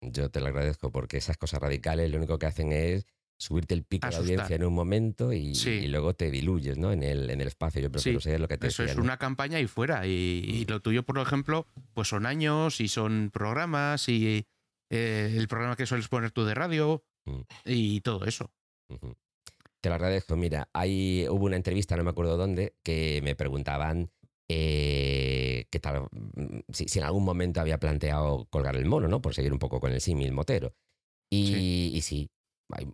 Yo 0.00 0.30
te 0.30 0.40
lo 0.40 0.46
agradezco 0.46 0.90
porque 0.90 1.16
esas 1.16 1.36
cosas 1.36 1.60
radicales 1.60 2.10
lo 2.10 2.18
único 2.18 2.38
que 2.38 2.46
hacen 2.46 2.72
es 2.72 3.06
subirte 3.42 3.74
el 3.74 3.82
pico 3.84 4.08
de 4.08 4.16
audiencia 4.16 4.56
en 4.56 4.64
un 4.64 4.72
momento 4.72 5.32
y, 5.32 5.54
luego 5.88 6.14
te 6.14 6.30
diluyes 6.30 6.78
¿no? 6.78 6.92
en, 6.92 7.02
el, 7.02 7.28
en 7.28 7.40
el 7.40 7.48
espacio. 7.48 7.82
Yo 7.82 7.90
prefiero 7.90 8.20
sí. 8.20 8.30
lo 8.38 8.46
que 8.46 8.56
te 8.56 8.68
Eso 8.68 8.84
es 8.84 8.96
una 8.96 9.16
campaña 9.16 9.58
y 9.58 9.66
fuera. 9.66 10.06
Y, 10.06 10.64
lo 10.68 10.80
tuyo, 10.80 11.02
por 11.02 11.18
ejemplo, 11.18 11.66
pues 11.92 12.08
son 12.08 12.26
años 12.26 12.80
y 12.80 12.88
son 12.88 13.30
programas 13.32 14.08
y 14.08 14.46
eh, 14.90 15.34
el 15.36 15.48
programa 15.48 15.76
que 15.76 15.86
sueles 15.86 16.08
poner 16.08 16.30
tú 16.30 16.44
de 16.44 16.54
radio 16.54 17.04
mm. 17.24 17.40
y 17.64 18.00
todo 18.00 18.24
eso. 18.26 18.52
Te 19.82 19.88
lo 19.88 19.96
agradezco. 19.96 20.36
Mira, 20.36 20.68
hay, 20.72 21.26
hubo 21.28 21.46
una 21.46 21.56
entrevista, 21.56 21.96
no 21.96 22.04
me 22.04 22.10
acuerdo 22.10 22.36
dónde, 22.36 22.76
que 22.84 23.20
me 23.22 23.34
preguntaban 23.34 24.10
eh, 24.48 25.66
qué 25.70 25.80
tal, 25.80 26.02
mm, 26.12 26.60
si, 26.72 26.98
en 26.98 27.04
algún 27.04 27.24
momento 27.24 27.60
había 27.60 27.78
planteado 27.78 28.46
colgar 28.48 28.76
el 28.76 28.86
mono, 28.86 29.08
¿no? 29.08 29.20
Por 29.20 29.34
seguir 29.34 29.52
un 29.52 29.58
poco 29.58 29.80
con 29.80 29.92
el 29.92 30.00
símil 30.00 30.30
motero. 30.32 30.74
Y 31.30 32.00
sí, 32.02 32.30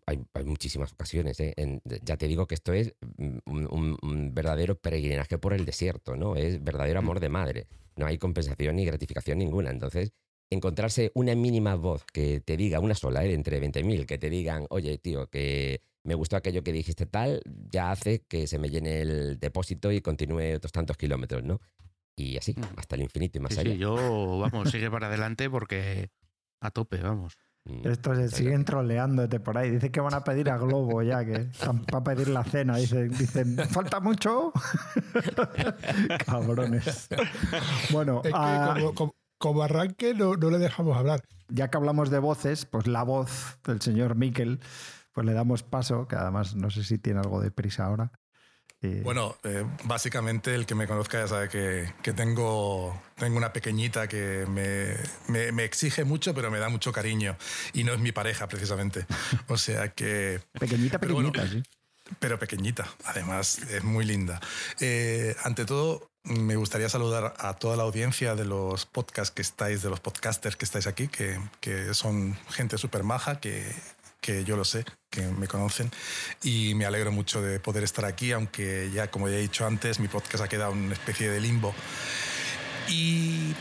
hay, 0.07 0.45
muchísimas 0.47 0.93
ocasiones. 0.93 1.39
¿eh? 1.41 1.55
ya 2.03 2.16
te 2.16 2.26
digo 2.26 2.47
que 2.47 2.55
esto 2.55 2.72
es 2.72 2.95
mm, 3.18 3.39
un, 3.47 4.30
verdadero 4.32 4.78
peregrinaje 4.78 5.36
por 5.36 5.53
el 5.53 5.66
desierto, 5.66 6.16
¿no? 6.16 6.36
Es 6.36 6.62
verdadero 6.64 7.01
amor 7.01 7.20
de 7.20 7.28
madre. 7.28 7.66
No 7.97 8.07
hay 8.07 8.16
compensación 8.16 8.76
ni 8.76 8.86
gratificación 8.86 9.39
ninguna. 9.39 9.70
Entonces, 9.70 10.12
encontrarse 10.51 11.12
una 11.14 11.34
mínima 11.34 11.74
voz 11.74 12.05
que 12.05 12.41
te 12.41 12.57
diga, 12.57 12.80
una 12.80 12.95
sola, 12.95 13.24
¿eh? 13.26 13.34
entre 13.34 13.61
20.000, 13.61 14.07
que 14.07 14.18
te 14.18 14.30
digan, 14.30 14.66
oye, 14.70 14.97
tío, 14.99 15.28
que 15.28 15.82
me 16.09 16.15
gustó 16.15 16.37
aquello 16.37 16.65
que 16.65 16.73
dijiste 16.73 17.05
tal, 17.05 17.43
ya 17.71 17.91
hace 17.91 18.25
que 18.27 18.47
se 18.47 18.59
me 18.59 18.71
llene 18.71 19.03
el 19.03 19.39
depósito 19.39 19.93
y 19.93 20.01
continúe 20.01 20.57
otros 20.57 20.73
tantos 20.73 20.97
kilómetros, 20.97 21.45
¿no? 21.45 21.61
Y 22.17 22.39
así, 22.39 22.55
mm. 22.55 22.79
hasta 22.79 22.97
el 22.97 23.03
infinito 23.03 23.37
y 23.37 23.43
más 23.43 23.57
allá. 23.59 23.73
Sí, 23.73 23.79
yo, 23.79 24.39
vamos, 24.39 24.71
sigue 24.71 24.91
para 24.91 25.09
adelante 25.09 25.51
porque 25.51 26.09
a 26.61 26.71
tope, 26.71 26.97
vamos. 26.97 27.37
Mm, 27.67 27.87
Estos 27.87 28.17
se 28.17 28.29
siguen 28.31 28.65
troleándote 28.65 29.39
por 29.39 29.59
ahí. 29.59 29.71
Dice 29.71 29.91
que 29.91 30.01
van 30.01 30.15
a 30.15 30.25
pedir 30.25 30.49
a 30.49 30.57
Globo 30.57 31.03
ya, 31.03 31.25
que 31.27 31.33
están 31.53 31.85
para 31.85 32.03
pedir 32.03 32.29
la 32.29 32.43
cena. 32.43 32.79
Dicen, 32.79 33.11
dicen 33.11 33.59
¿falta 33.69 34.01
mucho? 34.01 34.51
Cabrones. 36.27 37.09
Bueno, 37.91 38.23
ah, 38.33 38.79
como, 39.39 39.63
arranque 39.63 40.15
no, 40.15 40.37
no, 40.37 40.49
le 40.49 40.59
dejamos 40.59 40.97
hablar. 40.97 41.23
Ya 41.49 41.69
que 41.69 41.77
hablamos 41.77 42.11
de 42.11 42.19
voces, 42.19 42.65
pues 42.65 42.87
la 42.87 43.03
voz 43.03 43.59
del 43.65 43.83
señor 43.83 44.17
Miquel 44.17 44.61
pues 45.19 45.27
le 45.27 45.33
damos 45.33 45.64
paso, 45.64 46.07
que 46.07 46.14
además 46.14 46.55
no 46.55 46.71
sé 46.71 46.85
si 46.85 46.97
tiene 46.97 47.19
algo 47.19 47.41
de 47.41 47.51
prisa 47.51 47.87
ahora. 47.87 48.12
Bueno, 49.03 49.35
eh, 49.43 49.64
básicamente 49.83 50.55
el 50.55 50.64
que 50.64 50.77
me 50.77 50.87
conozca 50.87 51.19
ya 51.19 51.27
sabe 51.27 51.49
que, 51.49 51.93
que 52.05 52.12
tengo, 52.12 53.03
tengo 53.16 53.37
una 53.37 53.53
pequeñita 53.53 54.07
que 54.07 54.47
me, 54.47 54.95
me, 55.51 55.64
exige 55.64 56.05
mucho, 56.05 56.35
pero 56.35 56.53
me 56.53 56.61
da 56.61 56.69
mucho 56.69 56.93
cariño. 56.93 57.37
Y 57.73 57.83
no 57.83 57.95
es 57.95 57.99
mi 57.99 58.12
pareja, 58.12 58.47
precisamente. 58.47 59.07
O 59.49 59.57
sea 59.59 59.89
que... 59.89 60.41
Pequeñita, 60.53 61.01
pequeñita, 61.01 61.49
sí. 61.49 61.64
Pero 62.21 62.39
pequeñita, 62.39 62.87
además, 63.05 63.59
es 63.59 63.83
muy 63.83 64.05
linda. 64.05 64.41
Eh, 64.79 65.35
ante 65.43 65.64
todo, 65.64 66.12
me 66.23 66.55
gustaría 66.55 66.89
saludar 66.89 67.35
a 67.39 67.55
toda 67.55 67.77
la 67.77 67.83
audiencia 67.83 68.37
de 68.37 68.45
los 68.45 68.87
podcasts 68.87 69.35
que 69.35 69.43
estáis, 69.43 69.83
de 69.83 69.91
los 69.91 69.99
podcasters 69.99 70.55
que 70.55 70.64
estáis 70.64 70.87
aquí, 70.87 71.09
que, 71.09 71.41
que 71.61 71.93
son 71.93 72.39
gente 72.51 72.79
súper 72.79 73.03
maja, 73.03 73.41
que 73.41 73.75
que 74.21 74.45
yo 74.45 74.57
lo 74.57 74.64
sé, 74.64 74.85
que 75.11 75.23
me 75.23 75.47
conocen 75.47 75.91
y 76.43 76.75
me 76.75 76.87
alegro 76.87 77.12
mucho 77.12 77.41
de 77.43 77.61
poder 77.61 77.85
estar 77.85 78.05
aquí, 78.05 78.33
aunque 78.33 78.91
ya, 78.93 79.11
como 79.11 79.29
ya 79.29 79.37
he 79.37 79.41
dicho 79.41 79.66
antes, 79.66 80.01
mi 80.01 80.09
podcast 80.09 80.45
ha 80.45 80.49
quedado 80.49 80.73
en 80.73 80.79
una 80.79 80.95
especie 80.95 81.31
de 81.31 81.41
limbo. 81.41 81.75
Y, 82.91 83.55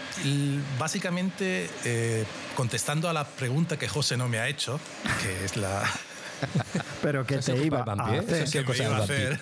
básicamente, 0.79 1.69
eh, 1.83 2.25
contestando 2.55 3.09
a 3.09 3.13
la 3.13 3.27
pregunta 3.27 3.77
que 3.77 3.87
José 3.87 4.15
no 4.17 4.27
me 4.27 4.39
ha 4.39 4.47
hecho, 4.47 4.79
que 5.21 5.45
es 5.45 5.57
la... 5.57 5.83
Pero 7.01 7.25
que 7.25 7.37
te 7.39 7.57
iba 7.57 7.79
a 7.79 8.97
hacer. 8.97 9.39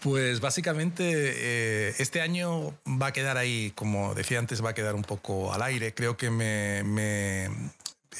pues 0.00 0.40
básicamente 0.40 1.04
eh, 1.06 1.94
este 1.98 2.20
año 2.20 2.74
va 2.86 3.06
a 3.08 3.12
quedar 3.12 3.36
ahí, 3.36 3.72
como 3.76 4.14
decía 4.14 4.40
antes, 4.40 4.62
va 4.64 4.70
a 4.70 4.74
quedar 4.74 4.96
un 4.96 5.04
poco 5.04 5.52
al 5.54 5.62
aire. 5.62 5.94
Creo 5.94 6.16
que 6.16 6.30
me, 6.30 6.82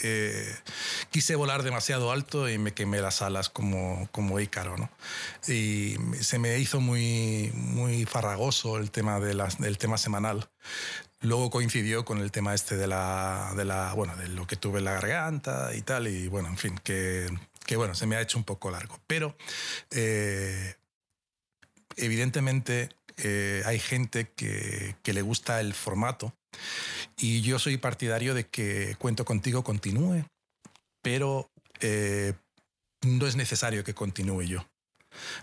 eh, 0.03 0.55
quise 1.11 1.37
volar 1.37 1.63
demasiado 1.63 2.11
alto 2.11 2.49
y 2.49 2.59
me 2.59 2.73
quemé 2.73 3.01
las 3.01 3.23
alas 3.23 3.49
como, 3.49 4.09
como 4.13 4.41
Ícaro. 4.41 4.77
¿no? 4.77 4.91
Y 5.47 5.97
se 6.21 6.39
me 6.39 6.59
hizo 6.59 6.81
muy, 6.81 7.51
muy 7.55 8.05
farragoso 8.05 8.79
el 8.79 8.91
tema 8.91 9.21
de 9.21 9.35
del 9.59 9.79
tema 9.79 9.99
semanal. 9.99 10.49
Luego 11.21 11.51
coincidió 11.51 12.05
con 12.05 12.21
el 12.21 12.31
tema 12.31 12.55
este 12.55 12.77
de 12.77 12.87
la, 12.87 13.53
de 13.57 13.65
la, 13.65 13.95
bueno, 13.95 14.15
de 14.17 14.29
lo 14.29 14.47
que 14.47 14.57
tuve 14.57 14.81
en 14.81 14.85
la 14.85 14.93
garganta 14.93 15.75
y 15.75 15.81
tal, 15.81 16.07
y 16.07 16.29
bueno, 16.29 16.49
en 16.49 16.59
fin, 16.59 16.79
que, 16.85 17.27
que 17.65 17.77
bueno, 17.77 17.95
se 17.95 18.07
me 18.07 18.17
ha 18.17 18.21
hecho 18.21 18.37
un 18.37 18.45
poco 18.45 18.71
largo. 18.71 19.01
Pero 19.07 19.35
eh, 19.91 20.75
evidentemente 21.97 22.91
eh, 23.17 23.63
hay 23.65 23.79
gente 23.79 24.31
que, 24.35 24.97
que, 25.03 25.13
le 25.13 25.23
gusta 25.23 25.61
el 25.61 25.75
formato 25.75 26.35
y 27.17 27.43
yo 27.43 27.59
soy 27.59 27.77
partidario 27.77 28.35
de 28.35 28.47
que 28.47 28.97
Cuento 28.99 29.25
contigo 29.25 29.63
continúe, 29.63 30.25
pero 31.03 31.51
eh, 31.81 32.35
no 33.03 33.27
es 33.27 33.37
necesario 33.37 33.85
que 33.85 33.95
continúe 33.95 34.43
yo. 34.43 34.67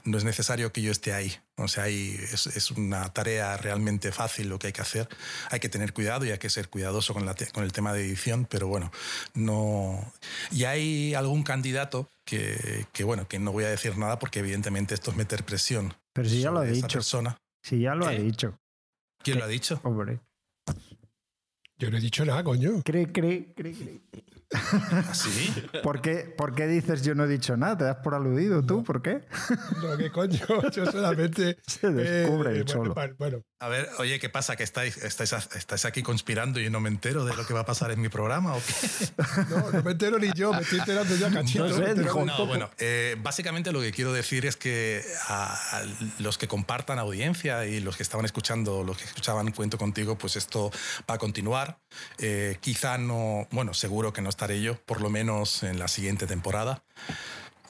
No 0.03 0.17
es 0.17 0.25
necesario 0.25 0.73
que 0.73 0.81
yo 0.81 0.91
esté 0.91 1.13
ahí. 1.13 1.33
O 1.55 1.69
sea, 1.69 1.87
es, 1.87 2.45
es, 2.47 2.71
una 2.71 3.13
tarea 3.13 3.55
realmente 3.55 4.11
fácil 4.11 4.49
lo 4.49 4.59
que 4.59 4.67
hay 4.67 4.73
que 4.73 4.81
hacer. 4.81 5.07
Hay 5.49 5.61
que 5.61 5.69
tener 5.69 5.93
cuidado 5.93 6.25
y 6.25 6.31
hay 6.31 6.39
que 6.39 6.49
ser 6.49 6.67
cuidadoso 6.67 7.13
con, 7.13 7.25
la 7.25 7.35
con 7.53 7.63
el 7.63 7.71
tema 7.71 7.93
de 7.93 8.05
edición, 8.05 8.45
pero 8.49 8.67
bueno, 8.67 8.91
no. 9.33 10.13
Y 10.51 10.65
hay 10.65 11.13
algún 11.13 11.43
candidato 11.43 12.09
que, 12.25 12.85
que, 12.91 13.05
bueno, 13.05 13.29
que 13.29 13.39
no 13.39 13.53
voy 13.53 13.63
a 13.63 13.69
decir 13.69 13.97
nada 13.97 14.19
porque 14.19 14.39
evidentemente 14.39 14.93
esto 14.93 15.11
es 15.11 15.17
meter 15.17 15.45
presión. 15.45 15.93
Pero 16.13 16.27
si 16.27 16.41
ya 16.41 16.51
lo 16.51 16.59
ha 16.59 16.63
dicho. 16.63 16.87
Persona. 16.87 17.37
Si 17.61 17.79
ya 17.79 17.95
lo 17.95 18.05
ha 18.07 18.11
dicho. 18.11 18.59
¿Quién 19.23 19.39
lo 19.39 19.45
ha 19.45 19.47
dicho? 19.47 19.79
Hombre. 19.83 20.19
Yo 21.77 21.89
no 21.89 21.97
he 21.97 22.01
dicho 22.01 22.25
nada, 22.25 22.43
coño. 22.43 22.81
Cree, 22.83 23.11
cree, 23.11 23.53
cree, 23.53 23.73
cree. 23.73 24.01
¿Sí? 25.13 25.53
¿Por 25.83 26.01
qué, 26.01 26.33
¿Por 26.37 26.53
qué 26.55 26.67
dices 26.67 27.01
yo 27.03 27.15
no 27.15 27.23
he 27.25 27.27
dicho 27.27 27.55
nada? 27.57 27.77
¿Te 27.77 27.83
das 27.85 27.97
por 27.97 28.13
aludido 28.15 28.63
tú? 28.63 28.83
¿Por 28.83 29.01
qué? 29.01 29.21
No, 29.81 29.97
¿qué 29.97 30.11
coño? 30.11 30.39
Yo 30.71 30.85
solamente. 30.91 31.57
Se 31.67 31.89
descubre 31.89 32.51
eh, 32.51 32.57
el 32.57 32.63
bueno, 32.63 32.79
solo. 32.83 32.93
bueno, 32.93 33.15
bueno, 33.17 33.43
A 33.59 33.67
ver, 33.69 33.89
oye, 33.99 34.19
¿qué 34.19 34.29
pasa? 34.29 34.55
¿Que 34.55 34.63
estáis, 34.63 34.97
estáis, 34.97 35.33
estáis 35.55 35.85
aquí 35.85 36.03
conspirando 36.03 36.59
y 36.59 36.65
yo 36.65 36.69
no 36.69 36.79
me 36.79 36.89
entero 36.89 37.25
de 37.25 37.35
lo 37.35 37.45
que 37.45 37.53
va 37.53 37.61
a 37.61 37.65
pasar 37.65 37.91
en 37.91 38.01
mi 38.01 38.09
programa 38.09 38.55
o 38.55 38.61
qué? 38.61 38.73
no, 39.49 39.71
no 39.71 39.83
me 39.83 39.91
entero 39.91 40.19
ni 40.19 40.31
yo, 40.33 40.53
me 40.53 40.61
estoy 40.61 40.79
enterando 40.79 41.15
ya 41.15 41.31
cachito. 41.31 41.67
No 41.67 41.73
sé, 41.75 41.95
No, 41.95 42.11
poco. 42.13 42.45
bueno, 42.47 42.69
eh, 42.77 43.15
básicamente 43.21 43.71
lo 43.71 43.81
que 43.81 43.91
quiero 43.91 44.11
decir 44.13 44.45
es 44.45 44.57
que 44.57 45.03
a, 45.27 45.53
a 45.77 45.83
los 46.19 46.37
que 46.37 46.47
compartan 46.47 46.99
audiencia 46.99 47.65
y 47.65 47.79
los 47.79 47.95
que 47.97 48.03
estaban 48.03 48.25
escuchando, 48.25 48.83
los 48.83 48.97
que 48.97 49.05
escuchaban 49.05 49.51
Cuento 49.51 49.77
Contigo, 49.77 50.17
pues 50.17 50.35
esto 50.35 50.71
va 51.09 51.15
a 51.15 51.17
continuar. 51.17 51.79
Eh, 52.17 52.57
quizá 52.61 52.97
no, 52.97 53.47
bueno, 53.51 53.73
seguro 53.73 54.11
que 54.13 54.21
no 54.21 54.29
estaré 54.41 54.59
yo, 54.59 54.75
por 54.87 55.01
lo 55.01 55.11
menos 55.11 55.61
en 55.61 55.77
la 55.77 55.87
siguiente 55.87 56.25
temporada. 56.25 56.81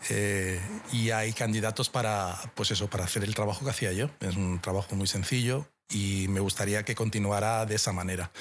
Eh, 0.10 0.58
y 0.94 1.12
hay 1.12 1.34
candidatos 1.34 1.90
para, 1.90 2.40
pues 2.56 2.72
eso, 2.72 2.90
para 2.90 3.04
hacer 3.04 3.26
el 3.26 3.36
trabajo 3.36 3.66
que 3.66 3.72
hacía 3.72 3.92
yo. 3.92 4.10
Es 4.22 4.38
un 4.38 4.62
trabajo 4.62 4.96
muy 4.96 5.06
sencillo 5.06 5.68
y 5.90 6.28
me 6.30 6.40
gustaría 6.40 6.84
que 6.84 6.96
continuara 6.96 7.66
de 7.66 7.76
esa 7.76 7.92
manera. 7.92 8.32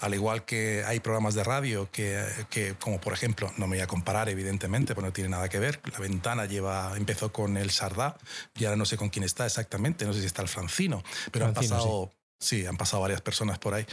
Al 0.00 0.14
igual 0.14 0.44
que 0.44 0.84
hay 0.86 1.00
programas 1.00 1.34
de 1.34 1.42
radio 1.42 1.90
que, 1.90 2.24
que, 2.50 2.76
como 2.76 3.00
por 3.00 3.14
ejemplo, 3.14 3.52
no 3.56 3.66
me 3.66 3.78
voy 3.78 3.82
a 3.82 3.88
comparar 3.88 4.28
evidentemente, 4.28 4.94
porque 4.94 5.08
no 5.08 5.12
tiene 5.12 5.30
nada 5.30 5.48
que 5.48 5.58
ver. 5.58 5.80
La 5.92 5.98
Ventana 5.98 6.44
lleva, 6.44 6.92
empezó 6.96 7.32
con 7.32 7.56
el 7.56 7.72
Sardá 7.72 8.16
y 8.54 8.64
ahora 8.64 8.76
no 8.76 8.84
sé 8.84 8.96
con 8.96 9.08
quién 9.08 9.24
está 9.24 9.44
exactamente, 9.44 10.04
no 10.04 10.12
sé 10.12 10.20
si 10.20 10.26
está 10.26 10.42
el 10.42 10.48
Francino, 10.48 11.02
pero 11.32 11.46
han 11.46 11.52
Francino, 11.52 11.76
pasado... 11.76 12.10
Sí, 12.12 12.21
han 12.68 12.76
pasado 12.76 13.02
varias 13.02 13.20
personas 13.20 13.58
por 13.58 13.74
ahí. 13.74 13.86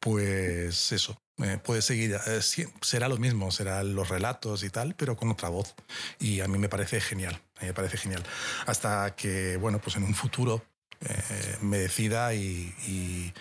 Pues 0.00 0.92
eso, 0.92 1.20
eh, 1.38 1.58
puede 1.62 1.82
seguir, 1.82 2.16
eh, 2.26 2.40
sí, 2.42 2.64
será 2.80 3.08
lo 3.08 3.18
mismo, 3.18 3.50
serán 3.50 3.94
los 3.94 4.08
relatos 4.08 4.62
y 4.62 4.70
tal, 4.70 4.94
pero 4.94 5.16
con 5.16 5.30
otra 5.30 5.48
voz. 5.48 5.74
Y 6.18 6.40
a 6.40 6.48
mí 6.48 6.58
me 6.58 6.68
parece 6.68 7.00
genial, 7.00 7.40
me 7.60 7.74
parece 7.74 7.98
genial. 7.98 8.22
Hasta 8.66 9.14
que, 9.16 9.56
bueno, 9.56 9.80
pues 9.80 9.96
en 9.96 10.04
un 10.04 10.14
futuro 10.14 10.64
eh, 11.00 11.58
me 11.60 11.78
decida 11.78 12.34
y, 12.34 12.74
y, 12.86 13.34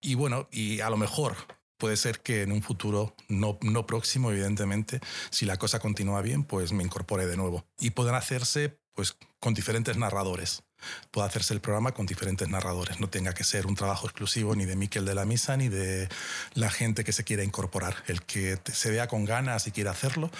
y 0.00 0.14
bueno, 0.14 0.48
y 0.52 0.80
a 0.80 0.90
lo 0.90 0.96
mejor 0.96 1.36
puede 1.78 1.96
ser 1.96 2.20
que 2.20 2.42
en 2.42 2.52
un 2.52 2.62
futuro 2.62 3.14
no, 3.28 3.58
no 3.62 3.86
próximo, 3.86 4.30
evidentemente, 4.30 5.00
si 5.30 5.46
la 5.46 5.56
cosa 5.56 5.78
continúa 5.80 6.22
bien, 6.22 6.44
pues 6.44 6.72
me 6.72 6.84
incorpore 6.84 7.26
de 7.26 7.36
nuevo. 7.36 7.64
Y 7.78 7.90
pueden 7.90 8.14
hacerse 8.14 8.78
pues 8.94 9.16
con 9.40 9.54
diferentes 9.54 9.96
narradores. 9.96 10.62
Puede 11.10 11.26
hacerse 11.26 11.54
el 11.54 11.60
programa 11.60 11.92
con 11.92 12.06
diferentes 12.06 12.48
narradores. 12.48 13.00
No 13.00 13.08
tenga 13.08 13.34
que 13.34 13.44
ser 13.44 13.66
un 13.66 13.74
trabajo 13.74 14.06
exclusivo 14.06 14.54
ni 14.54 14.64
de 14.64 14.76
Miquel 14.76 15.04
de 15.04 15.14
la 15.14 15.24
Misa 15.24 15.56
ni 15.56 15.68
de 15.68 16.08
la 16.54 16.70
gente 16.70 17.04
que 17.04 17.12
se 17.12 17.24
quiera 17.24 17.44
incorporar. 17.44 17.96
El 18.06 18.22
que 18.22 18.58
se 18.72 18.90
vea 18.90 19.08
con 19.08 19.24
ganas 19.24 19.66
y 19.66 19.72
quiera 19.72 19.90
hacerlo, 19.90 20.30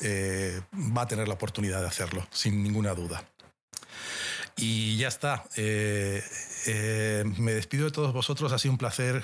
eh, 0.00 0.60
va 0.74 1.02
a 1.02 1.08
tener 1.08 1.28
la 1.28 1.34
oportunidad 1.34 1.80
de 1.80 1.86
hacerlo, 1.86 2.26
sin 2.30 2.62
ninguna 2.62 2.94
duda. 2.94 3.24
Y 4.56 4.96
ya 4.96 5.08
está. 5.08 5.44
Eh, 5.56 6.22
eh, 6.66 7.24
me 7.38 7.52
despido 7.52 7.84
de 7.84 7.92
todos 7.92 8.12
vosotros. 8.12 8.52
Ha 8.52 8.58
sido 8.58 8.72
un 8.72 8.78
placer 8.78 9.22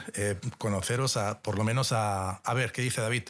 conoceros, 0.59 1.17
a, 1.17 1.41
por 1.43 1.59
lo 1.59 1.65
menos 1.65 1.93
a... 1.93 2.37
A 2.37 2.55
ver, 2.55 2.71
¿qué 2.71 2.83
dice 2.83 3.01
David? 3.01 3.25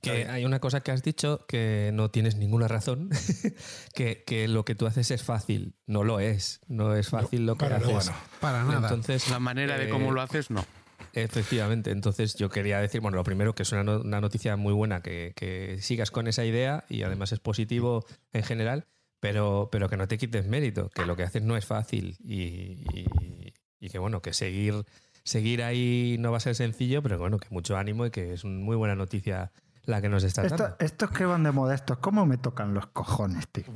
Que 0.00 0.26
hay 0.28 0.44
una 0.44 0.60
cosa 0.60 0.80
que 0.82 0.92
has 0.92 1.02
dicho 1.02 1.44
que 1.48 1.90
no 1.92 2.10
tienes 2.12 2.36
ninguna 2.36 2.68
razón, 2.68 3.10
que, 3.94 4.22
que 4.24 4.46
lo 4.46 4.64
que 4.64 4.74
tú 4.76 4.86
haces 4.86 5.10
es 5.10 5.22
fácil. 5.24 5.74
No 5.86 6.04
lo 6.04 6.20
es. 6.20 6.60
No 6.68 6.94
es 6.94 7.08
fácil 7.08 7.44
lo 7.46 7.54
que 7.56 7.64
para 7.66 7.76
haces. 7.78 7.88
nada. 8.08 8.22
Para 8.40 8.62
nada. 8.64 8.76
Entonces, 8.88 9.28
La 9.30 9.40
manera 9.40 9.76
de 9.78 9.88
cómo 9.88 10.10
eh, 10.10 10.12
lo 10.14 10.20
haces, 10.22 10.50
no. 10.50 10.64
Efectivamente, 11.12 11.90
entonces 11.90 12.34
yo 12.36 12.50
quería 12.50 12.80
decir, 12.80 13.00
bueno, 13.00 13.16
lo 13.16 13.24
primero 13.24 13.54
que 13.54 13.62
es 13.62 13.72
una, 13.72 13.82
no- 13.82 14.00
una 14.00 14.20
noticia 14.20 14.56
muy 14.56 14.72
buena, 14.74 15.00
que, 15.02 15.32
que 15.34 15.78
sigas 15.80 16.10
con 16.10 16.26
esa 16.28 16.44
idea 16.44 16.84
y 16.88 17.02
además 17.02 17.32
es 17.32 17.40
positivo 17.40 18.04
en 18.32 18.42
general, 18.42 18.86
pero, 19.18 19.70
pero 19.72 19.88
que 19.88 19.96
no 19.96 20.06
te 20.08 20.18
quites 20.18 20.46
mérito, 20.46 20.90
que 20.90 21.06
lo 21.06 21.16
que 21.16 21.22
haces 21.24 21.42
no 21.42 21.56
es 21.56 21.64
fácil 21.64 22.16
y, 22.22 22.42
y- 22.92 23.54
y 23.80 23.88
que 23.90 23.98
bueno, 23.98 24.20
que 24.22 24.32
seguir, 24.32 24.74
seguir 25.26 25.62
ahí 25.62 26.16
no 26.20 26.30
va 26.30 26.38
a 26.38 26.40
ser 26.40 26.54
sencillo, 26.54 27.02
pero 27.02 27.18
bueno, 27.18 27.38
que 27.38 27.48
mucho 27.50 27.76
ánimo 27.76 28.06
y 28.06 28.10
que 28.10 28.32
es 28.32 28.44
muy 28.44 28.76
buena 28.76 28.94
noticia 28.94 29.52
la 29.86 30.00
que 30.02 30.08
nos 30.08 30.24
estás 30.24 30.46
Esto- 30.46 30.62
dando. 30.64 30.76
estos 30.80 31.10
que 31.10 31.24
van 31.24 31.42
de 31.44 31.52
modestos, 31.52 31.98
¿cómo 31.98 32.26
me 32.26 32.36
tocan 32.38 32.74
los 32.74 32.86
cojones, 32.88 33.46
tío? 33.48 33.64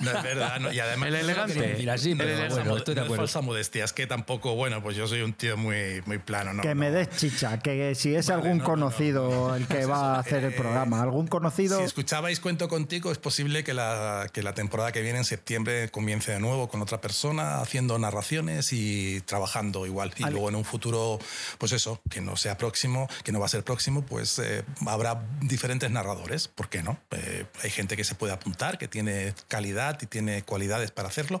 No 0.00 0.10
es 0.12 0.22
verdad, 0.22 0.60
no, 0.60 0.72
y 0.72 0.78
además 0.80 1.08
El 1.08 1.14
elegante. 1.16 1.82
no 1.84 1.92
así, 1.92 2.14
no 2.14 2.18
pero 2.18 2.30
es 2.30 2.38
falsa 2.40 2.54
bueno, 2.56 2.76
estoy 2.76 2.94
de 2.94 3.00
acuerdo. 3.00 3.22
falsa 3.22 3.40
modestia, 3.40 3.84
es 3.84 3.92
que 3.92 4.06
tampoco, 4.06 4.54
bueno, 4.54 4.82
pues 4.82 4.96
yo 4.96 5.06
soy 5.06 5.22
un 5.22 5.32
tío 5.32 5.56
muy, 5.56 6.02
muy 6.06 6.18
plano, 6.18 6.52
¿no? 6.52 6.62
que 6.62 6.74
me 6.74 6.90
des 6.90 7.08
chicha, 7.16 7.58
que 7.58 7.94
si 7.94 8.14
es 8.14 8.28
Vale, 8.28 8.42
algún 8.42 8.58
no, 8.58 8.64
no, 8.64 8.70
conocido 8.70 9.56
el 9.60 9.66
que 9.66 9.84
va 9.86 10.16
a 10.16 10.20
hacer 10.20 10.44
el 10.44 10.52
eh, 10.52 10.56
programa, 10.56 11.00
algún 11.02 11.26
conocido. 11.26 11.78
Si 11.78 11.84
escuchabais 11.84 12.40
Cuento 12.40 12.68
Contigo, 12.68 13.10
es 13.12 13.18
posible 13.18 13.64
que 13.64 13.74
la, 13.74 14.26
que 14.32 14.42
la 14.42 14.54
temporada 14.54 14.92
que 14.92 15.02
viene 15.02 15.18
en 15.18 15.24
septiembre 15.24 15.88
comience 15.90 16.32
de 16.32 16.40
nuevo 16.40 16.68
con 16.68 16.80
otra 16.82 17.00
persona, 17.00 17.60
haciendo 17.60 17.98
narraciones 17.98 18.72
y 18.72 19.20
trabajando 19.22 19.86
igual. 19.86 20.12
Y 20.16 20.24
luego 20.24 20.48
en 20.48 20.56
un 20.56 20.64
futuro, 20.64 21.18
pues 21.58 21.72
eso, 21.72 22.00
que 22.10 22.20
no 22.20 22.36
sea 22.36 22.56
próximo, 22.56 23.08
que 23.24 23.29
no 23.32 23.40
va 23.40 23.46
a 23.46 23.48
ser 23.48 23.64
próximo, 23.64 24.02
pues 24.02 24.38
eh, 24.38 24.64
habrá 24.86 25.22
diferentes 25.40 25.90
narradores. 25.90 26.48
¿Por 26.48 26.68
qué 26.68 26.82
no? 26.82 26.98
Eh, 27.10 27.46
hay 27.62 27.70
gente 27.70 27.96
que 27.96 28.04
se 28.04 28.14
puede 28.14 28.32
apuntar, 28.32 28.78
que 28.78 28.88
tiene 28.88 29.34
calidad 29.48 29.98
y 30.02 30.06
tiene 30.06 30.42
cualidades 30.42 30.90
para 30.90 31.08
hacerlo. 31.08 31.40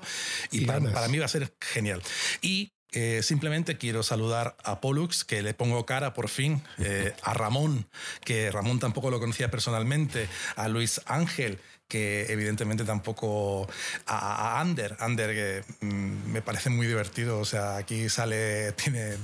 Y 0.50 0.62
Y 0.62 0.66
para, 0.66 0.80
para 0.92 1.08
mí 1.08 1.18
va 1.18 1.26
a 1.26 1.28
ser 1.28 1.52
genial. 1.60 2.02
Y 2.40 2.72
eh, 2.92 3.20
simplemente 3.22 3.78
quiero 3.78 4.02
saludar 4.02 4.56
a 4.64 4.80
Pollux, 4.80 5.24
que 5.24 5.42
le 5.42 5.54
pongo 5.54 5.86
cara 5.86 6.12
por 6.12 6.28
fin, 6.28 6.62
eh, 6.78 7.14
a 7.22 7.34
Ramón, 7.34 7.86
que 8.24 8.50
Ramón 8.50 8.80
tampoco 8.80 9.10
lo 9.10 9.20
conocía 9.20 9.50
personalmente, 9.50 10.28
a 10.56 10.66
Luis 10.68 11.00
Ángel, 11.06 11.60
que 11.86 12.26
evidentemente 12.32 12.84
tampoco, 12.84 13.68
a, 14.06 14.56
a 14.56 14.60
Ander, 14.60 14.96
Ander 14.98 15.30
que 15.30 15.86
mm, 15.86 16.32
me 16.32 16.42
parece 16.42 16.70
muy 16.70 16.86
divertido, 16.86 17.38
o 17.38 17.44
sea, 17.44 17.76
aquí 17.76 18.08
sale, 18.08 18.72
tiene, 18.76 19.16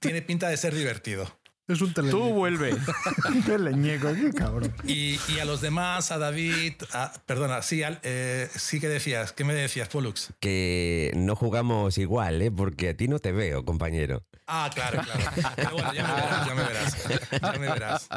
tiene 0.00 0.22
pinta 0.22 0.48
de 0.48 0.56
ser 0.56 0.74
divertido. 0.74 1.30
Es 1.68 1.80
un 1.80 1.88
Tú 1.88 1.94
teleñeco. 1.94 2.28
vuelve. 2.32 2.76
Qué 3.46 3.58
leñeco, 3.58 4.12
qué 4.14 4.30
cabrón. 4.32 4.72
Y, 4.84 5.18
y 5.34 5.40
a 5.40 5.44
los 5.44 5.60
demás, 5.60 6.12
a 6.12 6.18
David, 6.18 6.74
a- 6.92 7.12
perdona, 7.26 7.60
sí, 7.62 7.82
al- 7.82 7.98
eh, 8.04 8.48
sí 8.54 8.78
que 8.78 8.88
decías, 8.88 9.32
¿qué 9.32 9.42
me 9.42 9.52
decías, 9.52 9.88
Pollux? 9.88 10.32
Que 10.38 11.10
no 11.16 11.34
jugamos 11.34 11.98
igual, 11.98 12.40
¿eh? 12.40 12.52
Porque 12.52 12.90
a 12.90 12.96
ti 12.96 13.08
no 13.08 13.18
te 13.18 13.32
veo, 13.32 13.64
compañero. 13.64 14.22
Ah, 14.48 14.70
claro, 14.72 15.02
claro. 15.02 15.52
Pero 15.56 15.70
bueno, 15.72 15.92
ya 15.92 16.04
me 16.04 16.14
verás, 16.14 16.46
ya 16.46 16.54
me 16.54 16.62
verás. 16.62 16.96
Ya 17.42 17.52
me 17.58 17.68
verás. 17.68 18.08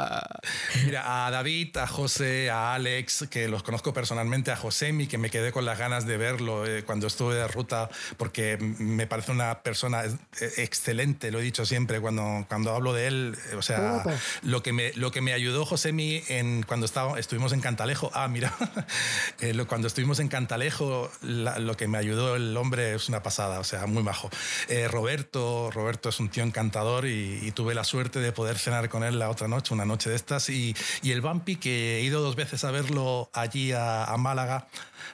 Mira, 0.84 1.26
a 1.26 1.30
David, 1.32 1.76
a 1.76 1.86
José, 1.88 2.50
a 2.50 2.74
Alex, 2.74 3.26
que 3.28 3.48
los 3.48 3.62
conozco 3.64 3.92
personalmente, 3.92 4.52
a 4.52 4.56
Josemi, 4.56 5.08
que 5.08 5.18
me 5.18 5.28
quedé 5.30 5.50
con 5.50 5.64
las 5.64 5.76
ganas 5.78 6.06
de 6.06 6.16
verlo 6.16 6.66
eh, 6.66 6.84
cuando 6.84 7.08
estuve 7.08 7.34
de 7.34 7.48
ruta, 7.48 7.88
porque 8.16 8.58
me 8.60 9.08
parece 9.08 9.32
una 9.32 9.62
persona 9.62 10.04
eh, 10.04 10.52
excelente, 10.58 11.32
lo 11.32 11.40
he 11.40 11.42
dicho 11.42 11.66
siempre 11.66 12.00
cuando, 12.00 12.44
cuando 12.48 12.74
hablo 12.76 12.92
de 12.92 13.08
él. 13.08 13.36
eh, 13.50 13.56
O 13.56 13.62
sea, 13.62 14.04
lo 14.42 14.62
que 14.62 14.72
me, 14.72 14.92
lo 14.94 15.10
que 15.10 15.20
me 15.20 15.32
ayudó 15.32 15.66
Josemi 15.66 16.22
en, 16.28 16.62
cuando 16.62 16.86
estaba, 16.86 17.18
estuvimos 17.18 17.52
en 17.52 17.60
Cantalejo. 17.60 18.10
Ah, 18.14 18.28
mira, 18.28 18.52
cuando 19.68 19.88
estuvimos 19.88 20.20
en 20.20 20.28
Cantalejo, 20.28 21.10
la- 21.22 21.58
lo 21.58 21.76
que 21.76 21.88
me 21.88 21.98
ayudó 21.98 22.36
el 22.36 22.56
hombre 22.56 22.94
es 22.94 23.08
una 23.08 23.22
pasada, 23.22 23.58
o 23.58 23.64
sea, 23.64 23.86
muy 23.86 24.02
majo. 24.04 24.30
Eh, 24.68 24.86
Roberto, 24.88 25.70
Roberto 25.72 26.08
es 26.08 26.19
un 26.20 26.28
tío 26.28 26.44
encantador 26.44 27.06
y, 27.06 27.40
y 27.42 27.50
tuve 27.52 27.74
la 27.74 27.84
suerte 27.84 28.20
de 28.20 28.30
poder 28.32 28.58
cenar 28.58 28.88
con 28.88 29.02
él 29.02 29.18
la 29.18 29.28
otra 29.30 29.48
noche, 29.48 29.74
una 29.74 29.84
noche 29.84 30.08
de 30.10 30.16
estas. 30.16 30.48
Y, 30.48 30.74
y 31.02 31.10
el 31.12 31.20
Vampi, 31.20 31.56
que 31.56 31.98
he 31.98 32.02
ido 32.02 32.20
dos 32.22 32.36
veces 32.36 32.62
a 32.64 32.70
verlo 32.70 33.30
allí 33.32 33.72
a, 33.72 34.04
a 34.04 34.16
Málaga. 34.16 34.68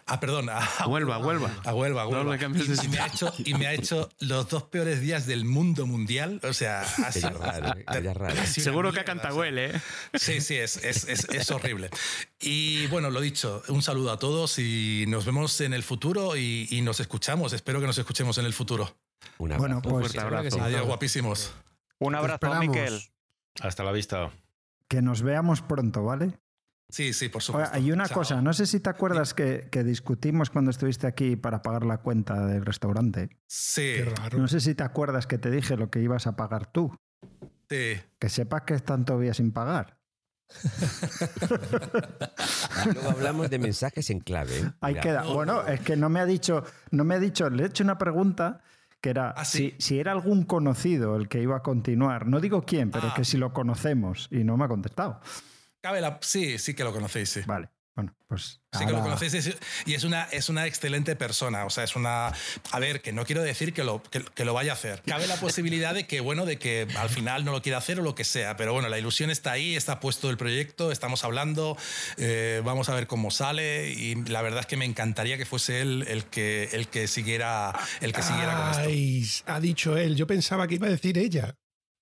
Ah, 0.07 0.21
perdón, 0.21 0.49
a, 0.51 0.59
a 0.59 0.87
Huelva, 0.89 1.19
Huelva. 1.19 1.51
A 1.65 1.73
Huelva, 1.75 2.03
a 2.03 2.05
No 2.05 2.11
Huelva. 2.11 2.33
le 2.35 2.39
cambies 2.39 2.69
de 2.69 2.75
y, 2.85 2.87
y 2.87 2.89
me 2.91 2.99
ha 2.99 3.07
hecho, 3.07 3.33
y 3.39 3.55
me 3.55 3.67
ha 3.67 3.73
hecho 3.73 4.09
los 4.21 4.49
dos 4.49 4.65
peores 4.65 5.01
días 5.01 5.27
del 5.27 5.45
mundo 5.45 5.87
mundial. 5.87 6.41
O 6.43 6.53
sea, 6.53 6.83
ha 7.05 7.13
sido- 7.13 7.31
raro, 7.39 7.75
ya 8.03 8.13
raro. 8.15 8.35
ha 8.41 8.47
sido 8.47 8.65
Seguro 8.65 8.93
que 8.93 9.01
a. 9.01 9.05
Cantahuel, 9.05 9.59
¿eh? 9.59 9.81
Sí, 10.15 10.41
sí, 10.41 10.57
es, 10.57 10.77
es, 10.79 11.05
es, 11.09 11.25
es 11.31 11.51
horrible. 11.51 11.91
Y 12.41 12.87
bueno, 12.89 13.11
lo 13.11 13.21
dicho, 13.21 13.63
un 13.69 13.83
saludo 13.83 14.11
a 14.13 14.19
todos 14.19 14.59
y 14.59 15.05
nos 15.09 15.25
vemos 15.25 15.61
en 15.61 15.73
el 15.73 15.83
futuro 15.83 16.37
y, 16.37 16.67
y 16.71 16.83
nos 16.83 17.01
escuchamos. 17.01 17.53
Espero 17.53 17.81
que 17.81 17.87
nos 17.87 17.99
escuchemos 17.99 18.39
en 18.39 18.47
el 18.47 18.53
futuro. 18.53 18.95
Un 19.39 19.53
abrazo. 19.53 19.59
Bueno, 19.61 19.83
pues 19.83 19.95
fuerte 20.13 20.21
abrazo. 20.21 20.63
Adiós, 20.63 20.87
guapísimos. 20.87 21.53
Un 21.99 22.15
abrazo. 22.15 22.55
Miquel. 22.61 22.99
Hasta 23.61 23.85
la 23.85 23.93
vista. 23.93 24.31
que 24.89 25.03
nos 25.03 25.23
veamos 25.23 25.63
pronto, 25.63 26.05
¿vale? 26.05 26.39
Sí, 26.89 27.13
sí, 27.13 27.29
por 27.29 27.41
Oye, 27.41 27.47
supuesto. 27.47 27.75
hay 27.75 27.91
una 27.91 28.07
Chao. 28.07 28.19
cosa, 28.19 28.41
no 28.43 28.53
sé 28.53 28.65
si 28.67 28.79
te 28.79 28.89
acuerdas 28.91 29.35
que, 29.35 29.69
que 29.73 29.83
discutimos 29.83 30.51
cuando 30.51 30.71
estuviste 30.71 31.09
aquí 31.09 31.35
para 31.35 31.61
pagar 31.61 31.85
la 31.85 31.99
cuenta 31.99 32.47
del 32.47 32.65
restaurante. 32.65 33.29
Sí, 33.49 33.95
Qué 33.97 34.05
raro. 34.17 34.39
No 34.39 34.47
sé 34.47 34.61
si 34.61 34.77
te 34.77 34.85
acuerdas 34.85 35.27
que 35.27 35.37
te 35.39 35.51
dije 35.51 35.77
lo 35.77 35.91
que 35.91 36.01
ibas 36.01 36.29
a 36.29 36.37
pagar 36.37 36.71
tú. 36.71 36.95
sí. 37.69 37.97
Que 38.21 38.29
sepas 38.29 38.63
que 38.63 38.75
están 38.75 39.05
todavía 39.05 39.35
sin 39.35 39.51
pagar. 39.53 39.99
Luego 42.95 43.11
hablamos 43.11 43.51
de 43.51 43.59
mensajes 43.59 44.09
en 44.11 44.21
clave. 44.21 44.57
¿eh? 44.59 44.73
Ahí 44.81 44.95
queda. 44.95 45.25
Bueno, 45.25 45.67
es 45.67 45.81
que 45.81 45.97
no 45.97 46.09
me 46.09 46.21
ha 46.21 46.27
dicho, 46.27 46.63
no 46.93 47.03
me 47.05 47.17
ha 47.17 47.19
dicho, 47.19 47.51
le 47.51 47.65
he 47.65 47.67
hecho 47.67 47.83
una 47.85 47.99
pregunta 47.99 48.63
que 49.07 49.11
era 49.11 49.31
ah, 49.31 49.45
si, 49.45 49.73
si, 49.79 50.01
era 50.01 50.11
algún 50.11 50.43
conocido 50.43 51.15
el 51.15 51.29
que 51.29 51.41
iba 51.41 51.57
a 51.57 51.63
continuar. 51.63 52.27
No 52.27 52.41
digo 52.41 52.63
quién, 52.63 52.91
pero 52.91 53.15
que 53.15 53.21
ah. 53.21 53.25
si 53.25 53.37
lo 53.37 53.53
conocemos 53.53 54.27
y 54.33 54.43
no 54.43 54.57
me 54.57 54.65
ha 54.65 54.69
contestado. 54.69 55.21
Cabe 55.81 56.01
la... 56.01 56.19
Sí, 56.23 56.59
sí 56.59 56.75
que 56.75 56.83
lo 56.83 56.93
conocéis, 56.93 57.29
sí. 57.29 57.41
Vale. 57.47 57.69
Bueno, 57.97 58.15
pues. 58.29 58.61
Sí 58.79 58.85
que 58.85 58.93
lo 58.93 59.01
conocéis 59.01 59.57
y 59.87 59.95
es 59.95 60.05
una, 60.05 60.25
es 60.25 60.51
una 60.51 60.67
excelente 60.67 61.17
persona. 61.17 61.65
O 61.65 61.71
sea, 61.71 61.83
es 61.83 61.97
una. 61.97 62.31
A 62.71 62.79
ver, 62.79 63.01
que 63.01 63.11
no 63.11 63.25
quiero 63.25 63.43
decir 63.43 63.73
que 63.73 63.85
lo, 63.85 64.03
que, 64.03 64.45
lo 64.45 64.53
vaya 64.53 64.73
a 64.73 64.75
hacer. 64.75 65.03
Cabe 65.07 65.27
la 65.27 65.37
posibilidad 65.37 65.95
de 65.95 66.07
que, 66.07 66.21
bueno, 66.21 66.45
de 66.45 66.59
que 66.59 66.87
al 66.99 67.09
final 67.09 67.47
no 67.47 67.53
lo 67.53 67.63
quiera 67.63 67.79
hacer 67.79 67.99
o 67.99 68.03
lo 68.03 68.15
que 68.15 68.25
sea. 68.25 68.55
Pero 68.59 68.75
bueno, 68.75 68.91
la 68.91 68.99
ilusión 68.99 69.31
está 69.31 69.53
ahí, 69.53 69.77
está 69.77 69.99
puesto 69.99 70.29
el 70.29 70.37
proyecto, 70.37 70.93
estamos 70.93 71.25
hablando, 71.25 71.79
eh, 72.19 72.61
vamos 72.63 72.91
a 72.91 72.95
ver 72.95 73.07
cómo 73.07 73.31
sale. 73.31 73.91
Y 73.91 74.15
la 74.27 74.43
verdad 74.43 74.61
es 74.61 74.67
que 74.67 74.77
me 74.77 74.85
encantaría 74.85 75.39
que 75.39 75.47
fuese 75.47 75.81
él 75.81 76.05
el 76.07 76.27
que, 76.27 76.69
el 76.73 76.89
que 76.89 77.09
siguiera, 77.09 77.73
el 78.03 78.13
que 78.13 78.23
siguiera 78.23 78.57
con 78.57 78.91
esto. 78.91 79.45
Ha 79.47 79.59
dicho 79.59 79.97
él. 79.97 80.17
Yo 80.17 80.27
pensaba 80.27 80.69
que 80.69 80.75
iba 80.75 80.87
a 80.87 80.91
decir 80.91 81.17
ella. 81.17 81.57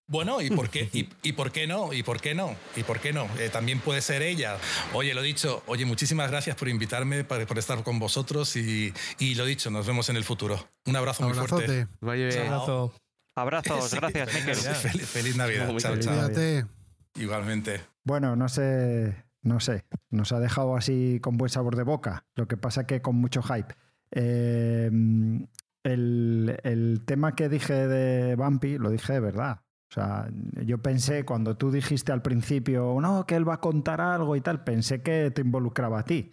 Bueno, 0.06 0.40
¿y 0.42 0.50
por 0.50 0.68
qué, 0.68 0.88
y, 1.22 1.32
por 1.32 1.50
qué 1.50 1.66
no? 1.66 1.92
¿Y 1.92 2.02
por 2.02 2.20
qué 2.20 2.34
no? 2.34 2.54
¿Y 2.76 2.82
por 2.82 3.00
qué 3.00 3.12
no? 3.12 3.26
Eh, 3.38 3.48
también 3.50 3.80
puede 3.80 4.00
ser 4.02 4.22
ella. 4.22 4.58
Oye, 4.92 5.14
lo 5.14 5.22
dicho, 5.22 5.62
oye, 5.66 5.84
muchísimas 5.84 6.30
gracias 6.30 6.56
por 6.56 6.68
invitarme, 6.68 7.24
por, 7.24 7.46
por 7.46 7.58
estar 7.58 7.82
con 7.82 7.98
vosotros 7.98 8.54
y, 8.56 8.92
y, 9.18 9.34
lo 9.34 9.46
dicho, 9.46 9.70
nos 9.70 9.86
vemos 9.86 10.08
en 10.10 10.16
el 10.16 10.24
futuro. 10.24 10.68
Un 10.86 10.96
abrazo 10.96 11.22
muy 11.22 11.34
fuerte. 11.34 11.86
Vaya, 12.00 12.28
abrazo. 12.46 12.94
Abrazos, 13.36 13.92
gracias, 13.94 14.30
Feliz, 15.08 15.36
Navidad. 15.36 15.76
chao, 15.78 15.98
chao. 15.98 16.30
Igualmente. 17.16 17.80
Bueno, 18.04 18.36
no 18.36 18.48
sé, 18.48 19.24
no 19.42 19.60
sé. 19.60 19.84
Nos 20.10 20.32
ha 20.32 20.38
dejado 20.38 20.76
así 20.76 21.18
con 21.20 21.36
buen 21.36 21.48
sabor 21.48 21.76
de 21.76 21.82
boca. 21.82 22.26
Lo 22.34 22.46
que 22.46 22.56
pasa 22.56 22.86
que 22.86 23.02
con 23.02 23.16
mucho 23.16 23.42
hype. 23.42 23.74
Eh, 24.12 24.90
el, 25.82 26.60
el, 26.62 27.02
tema 27.04 27.34
que 27.34 27.48
dije 27.48 27.74
de 27.74 28.36
Bumpy 28.36 28.78
lo 28.78 28.90
dije 28.90 29.14
de 29.14 29.20
verdad. 29.20 29.63
O 29.94 29.96
sea, 30.00 30.28
yo 30.66 30.78
pensé 30.78 31.24
cuando 31.24 31.56
tú 31.56 31.70
dijiste 31.70 32.10
al 32.10 32.20
principio, 32.20 32.98
no, 33.00 33.24
que 33.26 33.36
él 33.36 33.48
va 33.48 33.54
a 33.54 33.60
contar 33.60 34.00
algo 34.00 34.34
y 34.34 34.40
tal, 34.40 34.64
pensé 34.64 35.02
que 35.02 35.30
te 35.30 35.42
involucraba 35.42 36.00
a 36.00 36.04
ti. 36.04 36.32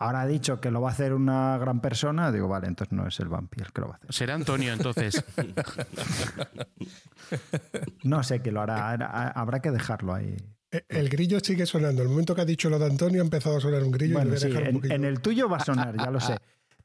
Ahora 0.00 0.22
ha 0.22 0.26
dicho 0.26 0.60
que 0.60 0.72
lo 0.72 0.80
va 0.80 0.88
a 0.88 0.92
hacer 0.92 1.14
una 1.14 1.56
gran 1.56 1.80
persona, 1.80 2.32
digo, 2.32 2.48
vale, 2.48 2.66
entonces 2.66 2.92
no 2.92 3.06
es 3.06 3.20
el 3.20 3.28
vampiro 3.28 3.70
que 3.72 3.80
lo 3.80 3.86
va 3.86 3.94
a 3.94 3.96
hacer. 3.98 4.12
Será 4.12 4.34
Antonio 4.34 4.72
entonces. 4.72 5.24
no 8.02 8.24
sé 8.24 8.42
que 8.42 8.50
lo 8.50 8.60
hará, 8.60 8.90
habrá 9.30 9.60
que 9.60 9.70
dejarlo 9.70 10.12
ahí. 10.12 10.36
E, 10.72 10.84
el 10.88 11.08
grillo 11.08 11.38
sigue 11.38 11.64
sonando. 11.64 12.02
El 12.02 12.08
momento 12.08 12.34
que 12.34 12.40
ha 12.40 12.44
dicho 12.44 12.68
lo 12.68 12.80
de 12.80 12.86
Antonio 12.86 13.22
ha 13.22 13.24
empezado 13.24 13.58
a 13.58 13.60
sonar 13.60 13.84
un 13.84 13.92
grillo. 13.92 14.14
Bueno, 14.14 14.36
sí, 14.36 14.50
en, 14.50 15.04
el 15.04 15.20
tuyo 15.20 15.48
va 15.48 15.58
a 15.58 15.64
sonar, 15.64 15.96
ya 15.96 16.10
lo 16.10 16.18
sé. 16.20 16.36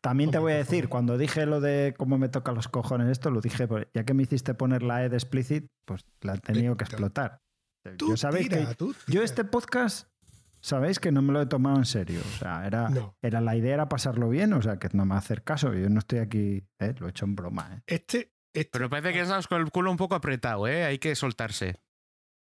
También 0.01 0.31
te 0.31 0.39
voy 0.39 0.53
a 0.53 0.57
decir, 0.57 0.89
cuando 0.89 1.17
dije 1.17 1.45
lo 1.45 1.61
de 1.61 1.93
cómo 1.95 2.17
me 2.17 2.27
toca 2.27 2.51
los 2.51 2.67
cojones 2.67 3.07
esto, 3.09 3.29
lo 3.29 3.39
dije, 3.39 3.67
ya 3.93 4.03
que 4.03 4.13
me 4.15 4.23
hiciste 4.23 4.55
poner 4.55 4.81
la 4.81 5.05
E 5.05 5.09
de 5.09 5.15
explicit, 5.15 5.67
pues 5.85 6.05
la 6.21 6.33
he 6.33 6.37
tenido 6.39 6.75
que 6.75 6.85
explotar. 6.85 7.41
Yo 7.97 8.17
sabéis 8.17 8.49
que 8.49 8.67
yo 9.07 9.21
este 9.21 9.43
podcast 9.43 10.07
sabéis 10.59 10.99
que 10.99 11.11
no 11.11 11.21
me 11.21 11.33
lo 11.33 11.41
he 11.41 11.45
tomado 11.45 11.77
en 11.77 11.85
serio. 11.85 12.21
O 12.21 12.37
sea, 12.39 12.65
era, 12.65 12.89
era 13.21 13.41
la 13.41 13.55
idea 13.55 13.73
era 13.75 13.89
pasarlo 13.89 14.29
bien, 14.29 14.53
o 14.53 14.61
sea, 14.61 14.77
que 14.77 14.89
no 14.93 15.05
me 15.05 15.15
hacer 15.15 15.43
caso. 15.43 15.73
Yo 15.73 15.89
no 15.89 15.99
estoy 15.99 16.19
aquí, 16.19 16.63
¿eh? 16.79 16.95
lo 16.99 17.07
he 17.07 17.09
hecho 17.09 17.25
en 17.25 17.35
broma. 17.35 17.69
¿eh? 17.75 17.81
Este, 17.87 18.31
este, 18.53 18.69
Pero 18.71 18.89
parece 18.89 19.13
que 19.13 19.21
estás 19.21 19.47
con 19.47 19.61
el 19.61 19.71
culo 19.71 19.91
un 19.91 19.97
poco 19.97 20.15
apretado, 20.15 20.67
¿eh? 20.67 20.83
hay 20.83 20.99
que 20.99 21.15
soltarse. 21.15 21.79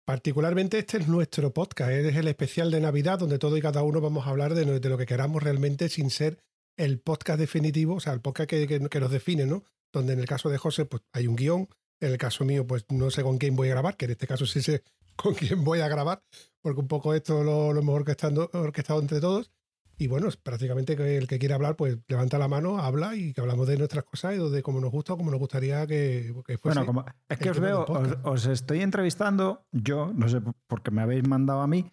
Particularmente 0.05 0.79
este 0.79 0.99
es 0.99 1.09
nuestro 1.09 1.53
podcast, 1.53 1.93
es 1.93 2.17
el 2.17 2.27
especial 2.27 2.73
de 2.73 2.81
Navidad 2.81 3.21
donde 3.21 3.39
todo 3.39 3.57
y 3.57 3.63
cada 3.63 3.83
uno 3.83 4.01
vamos 4.01 4.27
a 4.27 4.31
hablar 4.31 4.55
de, 4.55 4.81
de 4.81 4.89
lo 4.89 4.99
que 4.99 5.07
queramos 5.07 5.43
realmente 5.43 5.89
sin 5.89 6.11
ser 6.11 6.43
el 6.77 7.01
podcast 7.01 7.39
definitivo, 7.39 7.97
o 7.97 8.01
sea, 8.01 8.13
el 8.13 8.21
podcast 8.21 8.49
que, 8.49 8.67
que, 8.67 9.01
nos 9.01 9.11
define, 9.11 9.47
¿no? 9.47 9.65
Donde 9.93 10.15
en 10.15 10.21
el 10.21 10.27
caso 10.27 10.49
de 10.49 10.59
José, 10.59 10.85
pues 10.87 11.03
hay 11.13 11.27
un 11.27 11.37
guion, 11.37 11.69
en 12.01 12.13
el 12.13 12.19
caso 12.19 12.45
mío, 12.45 12.67
pues 12.67 12.85
no 12.91 13.11
sé 13.11 13.23
con 13.23 13.39
quién 13.39 13.57
voy 13.57 13.69
a 13.69 13.73
grabar, 13.73 13.97
que 13.97 14.07
en 14.07 14.13
este 14.13 14.27
caso 14.27 14.47
sí 14.47 14.63
sé 14.63 14.83
con 15.17 15.35
quién 15.35 15.65
voy 15.65 15.81
a 15.81 15.89
grabar, 15.89 16.23
porque 16.61 16.81
un 16.81 16.89
poco 16.89 17.15
esto 17.15 17.45
lo, 17.45 17.73
lo 17.73 17.81
hemos 17.81 17.95
orquestado, 17.95 18.51
orquestado 18.53 19.01
entre 19.01 19.21
todos. 19.21 19.53
Y 19.99 20.09
bueno, 20.09 20.27
es 20.27 20.37
prácticamente 20.37 20.97
que 20.97 21.17
el 21.17 21.29
que 21.29 21.39
quiera 21.39 21.55
hablar, 21.55 21.77
pues 21.77 21.97
levanta 22.09 22.39
la 22.39 22.49
mano, 22.49 22.79
habla 22.79 23.15
y 23.15 23.33
que 23.33 23.41
hablamos 23.41 23.69
de 23.69 23.77
nuestras 23.77 24.05
cosas 24.05 24.35
y 24.35 24.51
de 24.51 24.63
cómo 24.63 24.81
nos 24.81 24.91
gusta 24.91 25.13
o 25.13 25.17
cómo 25.17 25.31
nos 25.31 25.39
gustaría 25.39 25.87
que, 25.87 26.35
que 26.45 26.59
fuese. 26.59 26.81
Bueno, 26.81 26.87
como, 26.87 27.05
es 27.29 27.39
que 27.39 27.51
os 27.51 27.61
veo, 27.61 27.85
os, 28.25 28.47
estoy 28.47 28.81
entrevistando, 28.81 29.65
yo, 29.71 30.11
no 30.13 30.29
sé 30.29 30.41
por 30.67 30.83
qué 30.83 30.91
me 30.91 31.03
habéis 31.03 31.29
mandado 31.29 31.61
a 31.61 31.69
mí, 31.69 31.93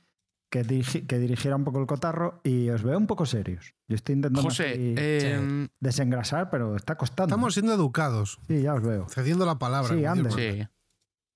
que, 0.50 0.64
dirigiera 0.64 1.56
un 1.56 1.64
poco 1.64 1.80
el 1.80 1.88
cotarro 1.88 2.42
y 2.44 2.70
os 2.70 2.84
veo 2.84 2.98
un 2.98 3.08
poco 3.08 3.26
serios. 3.26 3.76
Yo 3.88 3.96
estoy 3.96 4.16
intentando 4.16 4.50
em, 4.60 5.68
desengrasar, 5.80 6.50
pero 6.50 6.76
está 6.76 6.96
costando. 6.96 7.34
Estamos 7.34 7.54
siendo 7.54 7.74
educados. 7.74 8.40
Sí, 8.48 8.62
ya 8.62 8.74
os 8.74 8.82
veo. 8.82 9.08
Cediendo 9.10 9.46
la 9.46 9.60
palabra. 9.60 9.96
Sí, 9.96 10.06
ande. 10.06 10.70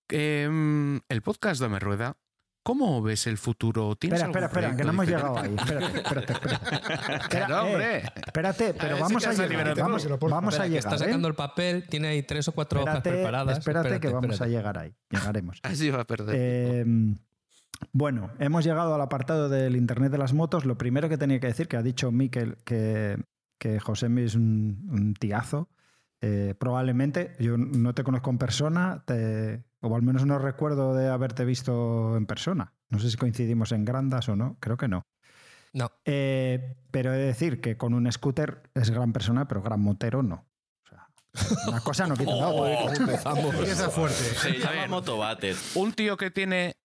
Em, 0.10 1.00
el 1.10 1.22
podcast 1.22 1.62
de 1.62 1.70
Me 1.70 1.80
Rueda. 1.80 2.18
¿Cómo 2.66 3.02
ves 3.02 3.28
el 3.28 3.38
futuro? 3.38 3.92
espera, 3.92 4.26
espera, 4.26 4.46
espera, 4.46 4.76
que 4.76 4.84
no 4.86 4.92
hemos 4.92 5.06
llegado 5.06 5.38
ahí. 5.38 5.54
Espérate, 5.54 5.98
espérate, 5.98 6.34
espérate. 6.34 7.54
hombre. 7.54 7.98
Eh, 7.98 8.04
espérate, 8.26 8.74
pero 8.74 9.00
vamos 9.00 9.28
a, 9.28 9.34
llegar. 9.34 9.78
Vamos, 9.78 10.08
vamos 10.22 10.60
a 10.60 10.66
llegar. 10.66 10.80
Está 10.80 10.98
sacando 10.98 11.28
el 11.28 11.36
papel, 11.36 11.86
tiene 11.90 12.08
ahí 12.08 12.24
tres 12.24 12.48
o 12.48 12.54
cuatro 12.54 12.82
hojas 12.82 13.02
preparadas. 13.02 13.58
Espérate, 13.58 14.00
que 14.00 14.08
vamos 14.08 14.40
a 14.40 14.48
llegar 14.48 14.78
ahí. 14.78 14.96
Llegaremos. 15.10 15.60
Así 15.64 15.90
va 15.90 16.02
a 16.02 16.08
perder. 16.08 16.36
Eh, 16.40 16.86
bueno, 17.92 18.32
hemos 18.40 18.64
llegado 18.64 18.94
al 18.94 19.02
apartado 19.02 19.50
del 19.50 19.76
Internet 19.76 20.12
de 20.12 20.18
las 20.18 20.34
motos. 20.34 20.66
Lo 20.66 20.78
primero 20.78 21.10
que 21.10 21.18
tenía 21.18 21.40
que 21.40 21.48
decir, 21.48 21.68
que 21.68 21.78
ha 21.78 21.84
dicho 21.84 22.12
Miquel 22.12 22.58
que, 22.64 23.22
que 23.58 23.80
José 23.80 24.08
es 24.24 24.36
un, 24.36 25.16
tiazo. 25.20 25.70
Eh, 26.22 26.56
probablemente, 26.58 27.36
yo 27.40 27.58
no 27.58 27.94
te 27.94 28.04
conozco 28.04 28.30
en 28.30 28.38
persona, 28.38 29.04
o 29.82 29.96
al 29.96 30.02
menos 30.02 30.26
no 30.26 30.40
recuerdo 30.40 30.96
de 30.96 31.10
haberte 31.10 31.46
visto 31.46 32.16
en 32.16 32.26
persona. 32.26 32.74
No 32.90 33.00
sé 33.00 33.10
si 33.10 33.18
coincidimos 33.18 33.72
en 33.72 33.86
grandas 33.86 34.30
o 34.30 34.36
no, 34.36 34.58
creo 34.60 34.78
que 34.78 34.88
no. 34.88 35.06
No. 35.74 35.92
Eh, 36.06 36.76
pero 36.92 37.14
he 37.14 37.18
de 37.18 37.26
decir 37.26 37.60
que 37.60 37.78
con 37.78 37.94
un 37.94 38.10
scooter 38.12 38.62
es 38.76 38.92
gran 38.92 39.12
persona, 39.12 39.48
pero 39.48 39.62
gran 39.62 39.82
motero 39.82 40.22
no. 40.22 40.46
O 40.84 40.88
sea, 40.88 41.10
una 41.68 41.82
cosa 41.82 42.06
no 42.06 42.16
quita 42.16 42.36
la 42.36 42.48
otra. 42.50 42.94
Oh, 43.26 43.90
fuerte. 43.90 44.16
Se 44.16 44.60
llama 44.60 44.88
motobater. 44.88 45.56
Un 45.76 45.94
tío 45.94 46.16
que 46.16 46.30
tiene 46.30 46.76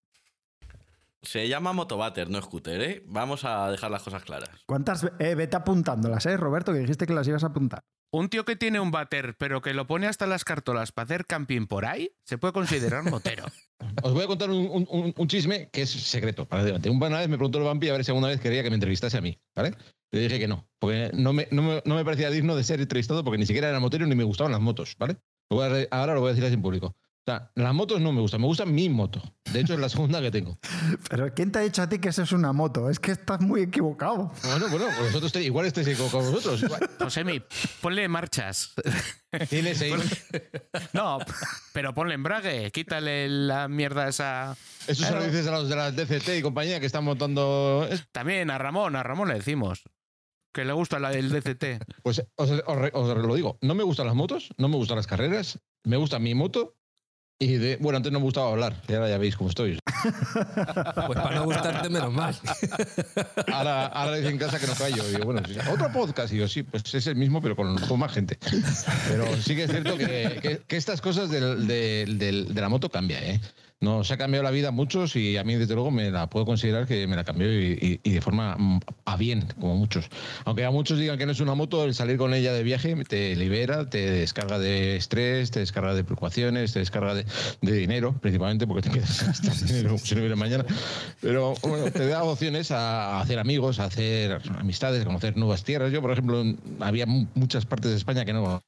se 1.23 1.49
llama 1.49 1.73
Motobater, 1.73 2.31
no 2.31 2.41
scooter, 2.41 2.81
¿eh? 2.81 3.03
Vamos 3.07 3.45
a 3.45 3.71
dejar 3.71 3.91
las 3.91 4.03
cosas 4.03 4.23
claras. 4.25 4.51
¿Cuántas? 4.67 5.07
Eh, 5.19 5.35
vete 5.35 5.57
apuntándolas, 5.57 6.27
¿eh, 6.27 6.37
Roberto? 6.37 6.73
Que 6.73 6.79
dijiste 6.81 7.07
que 7.07 7.13
las 7.13 7.27
ibas 7.27 7.45
a 7.45 7.49
apuntar. 7.49 7.85
Un 8.11 8.31
tío 8.31 8.45
que 8.45 8.57
tiene 8.57 8.81
un 8.81 8.91
bater, 8.91 9.37
pero 9.37 9.61
que 9.61 9.75
lo 9.75 9.87
pone 9.87 10.07
hasta 10.07 10.27
las 10.27 10.45
cartolas 10.45 10.93
para 10.93 11.05
hacer 11.05 11.27
camping 11.27 11.67
por 11.67 11.85
ahí, 11.85 12.11
se 12.25 12.39
puede 12.39 12.53
considerar 12.55 13.05
motero. 13.05 13.45
Os 14.03 14.15
voy 14.15 14.25
a 14.25 14.27
contar 14.27 14.51
un, 14.51 15.15
chisme 15.27 15.69
que 15.71 15.83
es 15.83 15.91
secreto. 15.91 16.47
Para 16.47 16.63
adelante. 16.63 16.89
Una 16.89 17.19
vez 17.19 17.29
me 17.29 17.37
preguntó 17.37 17.59
el 17.59 17.65
vampi 17.65 17.89
a 17.89 17.93
ver 17.93 18.05
si 18.05 18.11
alguna 18.11 18.29
vez 18.29 18.41
quería 18.41 18.63
que 18.63 18.71
me 18.71 18.77
entrevistase 18.77 19.19
a 19.19 19.21
mí, 19.21 19.39
¿vale? 19.55 19.75
Le 20.11 20.21
dije 20.21 20.39
que 20.39 20.49
no, 20.49 20.67
porque 20.79 21.11
no 21.13 21.35
me, 21.35 21.49
no 21.51 21.63
me, 21.63 21.83
no 21.85 21.95
me 21.95 22.05
parecía 22.05 22.31
digno 22.31 22.57
de 22.57 22.65
ser 22.65 22.81
entrevistado 22.81 23.23
porque 23.25 23.39
ni 23.39 23.45
siquiera 23.45 23.69
era 23.69 23.79
motero 23.79 24.07
ni 24.07 24.15
me 24.15 24.25
gustaban 24.25 24.53
las 24.53 24.61
motos, 24.61 24.97
¿vale? 24.99 25.17
ahora 25.91 26.15
lo 26.15 26.21
voy 26.21 26.29
a 26.29 26.33
decir 26.33 26.45
así 26.45 26.55
en 26.55 26.63
público 26.63 26.95
las 27.55 27.75
motos 27.75 28.01
no 28.01 28.13
me 28.13 28.21
gustan, 28.21 28.41
me 28.41 28.47
gusta 28.47 28.65
mi 28.65 28.89
moto. 28.89 29.23
De 29.53 29.61
hecho, 29.61 29.75
es 29.75 29.81
la 29.81 29.89
segunda 29.89 30.21
que 30.21 30.31
tengo. 30.31 30.59
Pero 31.11 31.33
¿quién 31.35 31.53
te 31.53 31.59
ha 31.59 31.63
dicho 31.63 31.83
a 31.83 31.89
ti 31.89 31.99
que 31.99 32.09
eso 32.09 32.23
es 32.23 32.33
una 32.33 32.53
moto? 32.53 32.91
Es 32.91 32.99
que 32.99 33.13
estás 33.13 33.41
muy 33.41 33.63
equivocado. 33.63 34.33
Bueno, 34.45 34.69
bueno, 34.69 34.87
pues 34.99 35.13
vosotros 35.13 35.43
igual 35.43 35.67
estáis 35.67 35.89
equivocados 35.89 36.33
vosotros. 36.33 36.65
Josemi, 36.99 37.43
ponle 37.81 38.09
marchas. 38.09 38.75
No, 40.95 41.19
pero 41.75 41.93
ponle 41.93 42.15
embrague, 42.15 42.71
quítale 42.71 43.29
la 43.29 43.69
mierda 43.69 44.09
esa. 44.09 44.57
Eso 44.87 45.05
se 45.05 45.15
lo 45.15 45.23
dices 45.23 45.47
a 45.47 45.51
los 45.51 45.69
de 45.69 45.77
la 45.77 45.93
DCT 45.93 46.39
y 46.39 46.43
compañía 46.43 46.81
que 46.81 46.87
están 46.87 47.05
montando. 47.05 47.87
También 48.11 48.51
a 48.51 48.57
Ramón, 48.57 48.97
a 48.97 49.03
Ramón 49.03 49.29
le 49.29 49.35
decimos. 49.35 49.83
Que 50.53 50.65
le 50.65 50.73
gusta 50.73 50.99
la, 50.99 51.13
el 51.13 51.29
DCT. 51.29 51.85
Pues 52.03 52.25
os, 52.37 52.51
os 52.67 53.19
lo 53.19 53.35
digo, 53.35 53.59
no 53.61 53.75
me 53.75 53.83
gustan 53.83 54.07
las 54.07 54.17
motos, 54.17 54.49
no 54.57 54.69
me 54.69 54.77
gustan 54.77 54.97
las 54.97 55.07
carreras, 55.07 55.61
me 55.85 55.99
gusta 55.99 56.19
mi 56.19 56.35
moto 56.35 56.78
y 57.41 57.57
de, 57.57 57.77
bueno, 57.77 57.99
antes 57.99 58.11
no 58.11 58.19
me 58.19 58.25
gustaba 58.25 58.51
hablar, 58.51 58.75
y 58.89 58.95
ahora 58.95 59.09
ya 59.09 59.19
veis 59.19 59.37
cómo 59.37 59.51
estoy. 59.51 59.79
Pues 61.07 61.19
para 61.19 61.37
no 61.37 61.45
gustarte, 61.45 61.89
menos 61.89 62.13
mal. 62.13 62.37
Ahora, 63.53 63.87
ahora 63.87 64.17
dicen 64.17 64.33
en 64.33 64.39
casa 64.39 64.61
que 64.61 64.67
no 64.67 64.75
callo. 64.75 65.03
Y 65.11 65.17
bueno, 65.25 65.43
otro 65.73 65.91
podcast. 65.93 66.33
Y 66.33 66.37
yo, 66.37 66.47
sí, 66.47 66.63
pues 66.63 66.95
es 66.95 67.07
el 67.07 67.17
mismo, 67.17 67.41
pero 67.41 67.57
con, 67.57 67.77
más 67.99 68.13
gente. 68.13 68.39
Pero 69.09 69.25
sí 69.41 69.57
que 69.57 69.65
es 69.65 69.71
cierto 69.71 69.97
que, 69.97 70.61
que, 70.67 70.77
estas 70.77 71.01
cosas 71.01 71.31
del, 71.31 71.67
del, 71.67 72.55
de 72.55 72.61
la 72.61 72.69
moto 72.69 72.91
cambian, 72.91 73.25
¿eh? 73.25 73.41
Nos 73.81 74.11
ha 74.11 74.17
cambiado 74.17 74.43
la 74.43 74.51
vida 74.51 74.69
a 74.69 74.71
muchos 74.73 75.15
y 75.15 75.37
a 75.37 75.45
mí, 75.45 75.55
desde 75.55 75.75
luego, 75.75 75.93
me 75.93 76.11
la 76.11 76.29
puedo 76.29 76.45
considerar 76.45 76.87
que 76.87 77.07
me 77.07 77.15
la 77.15 77.23
cambió 77.23 77.47
y, 77.53 78.01
de 78.03 78.21
forma 78.21 78.57
mm, 78.59 78.81
a 79.05 79.17
bien, 79.17 79.47
como 79.61 79.77
muchos. 79.77 80.09
Aunque 80.45 80.65
a 80.65 80.73
muchos 80.73 80.99
digan 80.99 81.17
que 81.17 81.27
no 81.27 81.33
es 81.33 81.39
una 81.39 81.55
moto, 81.55 81.85
el 81.85 81.95
salir 81.95 82.17
con 82.17 82.35
ella 82.35 82.53
de 82.53 82.65
viaje 82.65 82.97
te 83.05 83.37
libera, 83.37 83.89
te 83.89 84.11
descarga 84.11 84.59
de 84.59 84.97
estrés, 84.97 85.53
te 85.53 85.61
descarga 85.61 85.95
de 85.95 86.03
preocupaciones, 86.03 86.73
te 86.73 86.81
descarga 86.81 87.15
de, 87.15 87.25
dinero, 87.61 88.15
principalmente 88.21 88.67
porque 88.67 88.89
te 88.89 88.95
quedas 88.95 89.23
hasta 89.29 89.55
dinero 89.65 89.97
si 89.97 90.17
no 90.17 90.23
viene 90.23 90.35
mañana. 90.35 90.65
Pero 91.21 91.55
bueno, 91.63 91.93
te 91.93 92.09
da 92.09 92.25
opciones 92.25 92.73
a 92.73 93.21
hacer 93.21 93.39
amigos, 93.39 93.79
a 93.79 93.85
hacer 93.85 94.41
amistades, 94.59 95.03
a 95.03 95.05
conocer 95.05 95.37
nuevas 95.37 95.63
tierras. 95.63 95.93
Yo, 95.93 96.03
por 96.03 96.11
ejemplo, 96.11 96.45
había 96.81 97.07
muchas 97.07 97.65
partes 97.65 97.93
de 97.93 97.97
España 97.97 98.25
que 98.25 98.33
no 98.33 98.61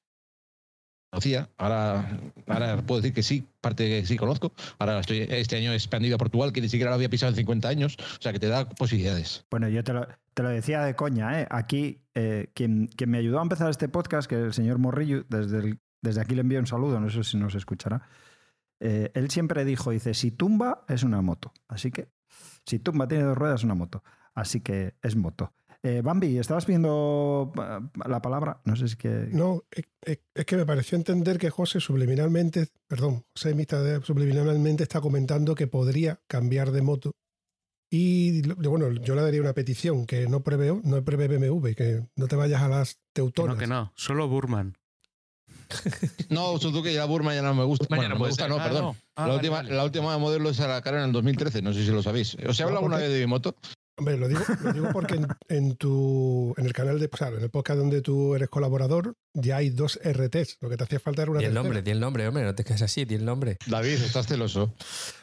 conocía, 1.10 1.50
ahora, 1.58 2.20
ahora 2.46 2.82
puedo 2.82 3.00
decir 3.00 3.12
que 3.12 3.22
sí, 3.22 3.46
parte 3.60 3.88
que 3.88 4.06
sí 4.06 4.16
conozco. 4.16 4.52
Ahora 4.78 5.00
estoy, 5.00 5.26
este 5.28 5.56
año 5.56 5.72
expandido 5.72 6.14
a 6.14 6.18
Portugal, 6.18 6.52
que 6.52 6.60
ni 6.60 6.68
siquiera 6.68 6.90
lo 6.90 6.94
había 6.94 7.08
pisado 7.08 7.30
en 7.30 7.36
50 7.36 7.68
años, 7.68 7.96
o 7.98 8.22
sea 8.22 8.32
que 8.32 8.38
te 8.38 8.46
da 8.46 8.68
posibilidades. 8.68 9.44
Bueno, 9.50 9.68
yo 9.68 9.82
te 9.82 9.92
lo, 9.92 10.06
te 10.34 10.42
lo 10.42 10.48
decía 10.48 10.82
de 10.82 10.94
coña, 10.94 11.40
¿eh? 11.40 11.46
Aquí, 11.50 12.00
eh, 12.14 12.50
quien, 12.54 12.86
quien, 12.86 13.10
me 13.10 13.18
ayudó 13.18 13.40
a 13.40 13.42
empezar 13.42 13.68
este 13.70 13.88
podcast, 13.88 14.28
que 14.28 14.36
el 14.36 14.52
señor 14.52 14.78
Morrillo, 14.78 15.24
desde, 15.28 15.78
desde 16.00 16.20
aquí 16.20 16.34
le 16.34 16.42
envío 16.42 16.60
un 16.60 16.66
saludo, 16.66 17.00
no 17.00 17.10
sé 17.10 17.24
si 17.24 17.36
nos 17.36 17.54
escuchará. 17.54 18.02
Eh, 18.78 19.10
él 19.14 19.30
siempre 19.30 19.64
dijo, 19.64 19.90
dice, 19.90 20.14
si 20.14 20.30
tumba 20.30 20.84
es 20.88 21.02
una 21.02 21.20
moto. 21.20 21.52
Así 21.68 21.90
que, 21.90 22.08
si 22.64 22.78
tumba 22.78 23.08
tiene 23.08 23.24
dos 23.24 23.36
ruedas 23.36 23.60
es 23.60 23.64
una 23.64 23.74
moto. 23.74 24.02
Así 24.34 24.60
que 24.60 24.94
es 25.02 25.16
moto. 25.16 25.52
Eh, 25.82 26.02
Bambi, 26.02 26.38
¿estabas 26.38 26.66
viendo 26.66 27.52
eh, 27.56 27.80
la 28.06 28.20
palabra? 28.20 28.60
No 28.64 28.76
sé 28.76 28.88
si 28.88 28.96
que. 28.96 29.08
No, 29.08 29.64
es, 29.70 30.18
que 30.44 30.56
me 30.56 30.66
pareció 30.66 30.96
entender 30.96 31.38
que 31.38 31.48
José 31.48 31.80
subliminalmente, 31.80 32.68
perdón, 32.86 33.24
José 33.34 33.54
Mista 33.54 34.02
subliminalmente 34.02 34.82
está 34.82 35.00
comentando 35.00 35.54
que 35.54 35.66
podría 35.66 36.20
cambiar 36.26 36.70
de 36.70 36.82
moto. 36.82 37.12
Y 37.92 38.42
bueno, 38.42 38.92
yo 38.92 39.14
le 39.14 39.22
daría 39.22 39.40
una 39.40 39.54
petición 39.54 40.06
que 40.06 40.28
no 40.28 40.44
preveo, 40.44 40.80
no 40.84 41.02
prevé 41.02 41.26
BMW, 41.26 41.72
que 41.74 42.06
no 42.14 42.28
te 42.28 42.36
vayas 42.36 42.62
a 42.62 42.68
las 42.68 43.00
teutonas. 43.12 43.56
No, 43.56 43.58
que 43.58 43.66
no, 43.66 43.92
solo 43.96 44.28
Burman. 44.28 44.76
no, 46.28 46.58
Suzuki 46.58 46.92
ya 46.92 47.04
Burman 47.06 47.34
ya 47.34 47.42
no 47.42 47.54
me 47.54 47.64
gusta. 47.64 47.86
Bueno, 47.88 48.08
no 48.10 48.20
me 48.20 48.28
gusta, 48.28 48.48
no, 48.48 48.58
ah, 48.58 48.64
perdón. 48.64 48.96
Ah, 49.16 49.26
la, 49.26 49.34
última, 49.34 49.62
la 49.62 49.84
última 49.84 50.18
modelo 50.18 50.50
es 50.50 50.60
a 50.60 50.68
la 50.68 50.82
cara 50.82 50.98
en 50.98 51.06
el 51.06 51.12
2013, 51.12 51.62
no 51.62 51.72
sé 51.72 51.84
si 51.84 51.90
lo 51.90 52.02
sabéis. 52.02 52.36
¿Os 52.46 52.60
he 52.60 52.62
hablado 52.62 52.78
alguna 52.78 52.98
vez 52.98 53.10
de 53.10 53.20
mi 53.20 53.26
moto? 53.26 53.56
Hombre, 54.00 54.16
lo 54.16 54.28
digo, 54.28 54.40
lo 54.64 54.72
digo 54.72 54.88
porque 54.94 55.20
en, 55.50 55.76
tu, 55.76 56.54
en 56.56 56.64
el 56.64 56.72
canal 56.72 56.98
de, 56.98 57.10
o 57.12 57.26
en 57.36 57.42
el 57.42 57.50
podcast 57.50 57.78
donde 57.78 58.00
tú 58.00 58.34
eres 58.34 58.48
colaborador, 58.48 59.14
ya 59.34 59.58
hay 59.58 59.68
dos 59.68 60.00
RTs. 60.02 60.56
Lo 60.62 60.70
que 60.70 60.78
te 60.78 60.84
hacía 60.84 60.98
falta 60.98 61.20
era 61.20 61.32
una. 61.32 61.40
Di 61.40 61.44
el 61.44 61.52
nombre, 61.52 61.82
di 61.82 61.90
el 61.90 62.00
nombre, 62.00 62.26
hombre, 62.26 62.44
no 62.44 62.54
te 62.54 62.64
quedes 62.64 62.80
así, 62.80 63.04
di 63.04 63.16
el 63.16 63.26
nombre. 63.26 63.58
David, 63.66 64.02
estás 64.02 64.26
celoso. 64.26 64.74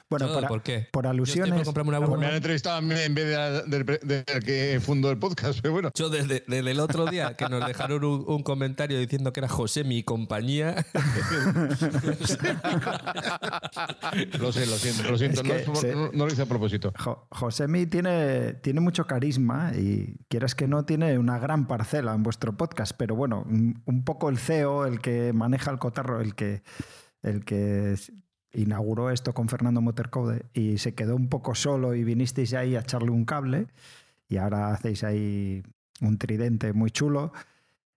Bueno, 0.09 0.29
por, 0.47 0.63
qué? 0.63 0.87
por 0.91 1.05
alusiones. 1.05 1.67
Una 1.67 1.99
me 1.99 2.27
han 2.27 2.35
entrevistado 2.35 2.77
a 2.77 2.81
mí 2.81 2.95
en 2.97 3.13
vez 3.13 3.27
del 3.67 3.85
de, 3.85 4.23
que 4.45 4.79
fundó 4.81 5.11
el 5.11 5.17
podcast, 5.17 5.59
pero 5.63 5.73
bueno. 5.73 5.91
Yo 5.93 6.09
desde, 6.09 6.45
el 6.47 6.79
otro 6.79 7.07
día 7.07 7.35
que 7.35 7.49
nos 7.49 7.67
dejaron 7.67 8.05
un, 8.05 8.41
comentario 8.43 8.97
diciendo 8.99 9.33
que 9.33 9.41
era 9.41 9.49
José 9.49 9.83
mi 9.83 10.03
compañía. 10.03 10.85
lo 14.39 14.53
sé, 14.53 14.65
lo 14.65 14.77
siento, 14.77 15.11
lo 15.11 15.17
siento. 15.17 15.43
no, 16.13 16.25
lo 16.25 16.31
hice 16.31 16.43
a 16.43 16.45
propósito. 16.45 16.93
José 17.29 17.67
mi 17.67 17.85
tiene, 17.85 18.53
tiene 18.53 18.79
mucho 18.79 19.05
carisma 19.07 19.73
y 19.75 20.15
quieras 20.29 20.55
que 20.55 20.69
no, 20.69 20.85
tiene 20.85 21.17
una 21.17 21.37
gran 21.37 21.67
parcela 21.67 22.13
en 22.13 22.23
vuestro 22.23 22.55
podcast, 22.55 22.93
pero 22.97 23.17
bueno, 23.17 23.43
un 23.45 24.03
poco 24.05 24.29
el 24.29 24.37
CEO, 24.37 24.85
el 24.85 25.01
que 25.01 25.33
maneja 25.33 25.69
el 25.69 25.79
cotarro, 25.79 26.21
el 26.21 26.33
que, 26.33 26.63
el 27.23 27.43
que 27.43 27.97
inauguró 28.57 29.11
esto 29.11 29.33
con 29.33 29.49
Fernando 29.49 29.81
Motorcode 29.81 30.45
y 30.53 30.79
se 30.79 30.95
quedó 30.95 31.15
un 31.15 31.29
poco 31.29 31.55
solo 31.55 31.93
y 31.93 32.03
vinisteis 32.03 32.53
ahí 32.53 32.75
a 32.75 32.81
echarle 32.81 33.11
un 33.11 33.23
cable 33.23 33.67
y 34.27 34.37
ahora 34.37 34.73
hacéis 34.73 35.03
ahí 35.03 35.63
un 36.01 36.17
tridente 36.17 36.73
muy 36.73 36.91
chulo. 36.91 37.31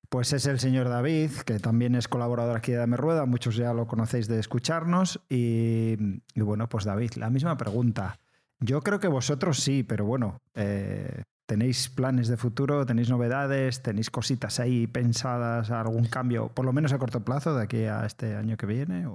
Pues 0.08 0.32
es 0.32 0.46
el 0.46 0.58
señor 0.58 0.88
David, 0.88 1.30
que 1.44 1.60
también 1.60 1.94
es 1.94 2.08
colaborador 2.08 2.56
aquí 2.56 2.72
de 2.72 2.78
Dame 2.78 2.96
Rueda, 2.96 3.26
muchos 3.26 3.56
ya 3.56 3.72
lo 3.72 3.86
conocéis 3.86 4.26
de 4.26 4.40
escucharnos. 4.40 5.20
Y, 5.28 5.96
bueno, 6.34 6.68
pues 6.68 6.84
David, 6.84 7.12
la 7.14 7.30
misma 7.30 7.56
pregunta. 7.56 8.18
Yo 8.58 8.80
creo 8.82 8.98
que 8.98 9.06
vosotros 9.06 9.60
sí, 9.60 9.84
pero 9.84 10.04
bueno, 10.04 10.40
eh, 10.54 11.22
¿tenéis 11.46 11.88
planes 11.88 12.26
de 12.26 12.36
futuro? 12.36 12.84
¿Tenéis 12.84 13.08
novedades? 13.08 13.82
¿Tenéis 13.82 14.10
cositas 14.10 14.58
ahí 14.58 14.88
pensadas? 14.88 15.70
¿Algún 15.70 16.06
cambio, 16.06 16.48
por 16.48 16.64
lo 16.64 16.72
menos 16.72 16.92
a 16.92 16.98
corto 16.98 17.24
plazo, 17.24 17.54
de 17.54 17.62
aquí 17.62 17.84
a 17.84 18.04
este 18.04 18.34
año 18.34 18.56
que 18.56 18.66
viene? 18.66 19.06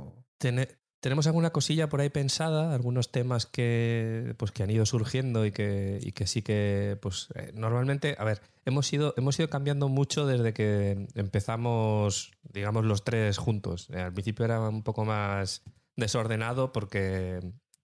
Tenemos 1.06 1.28
alguna 1.28 1.52
cosilla 1.52 1.88
por 1.88 2.02
ahí 2.02 2.10
pensada, 2.10 2.74
algunos 2.74 3.12
temas 3.12 3.46
que, 3.46 4.34
pues, 4.40 4.52
que 4.52 4.64
han 4.64 4.72
ido 4.72 4.88
surgiendo 4.88 5.46
y 5.46 5.52
que, 5.52 6.00
y 6.02 6.14
que 6.14 6.26
sí 6.26 6.42
que, 6.42 6.98
pues 7.00 7.28
eh, 7.36 7.52
normalmente, 7.54 8.16
a 8.18 8.24
ver, 8.24 8.42
hemos 8.66 8.92
ido, 8.92 9.14
hemos 9.16 9.38
ido 9.38 9.48
cambiando 9.48 9.88
mucho 9.88 10.26
desde 10.26 10.52
que 10.52 11.08
empezamos, 11.14 12.32
digamos, 12.42 12.86
los 12.86 13.04
tres 13.04 13.38
juntos. 13.38 13.88
Eh, 13.92 14.02
al 14.02 14.14
principio 14.14 14.46
era 14.46 14.60
un 14.68 14.82
poco 14.82 15.06
más 15.06 15.62
desordenado 15.96 16.72
porque, 16.74 17.40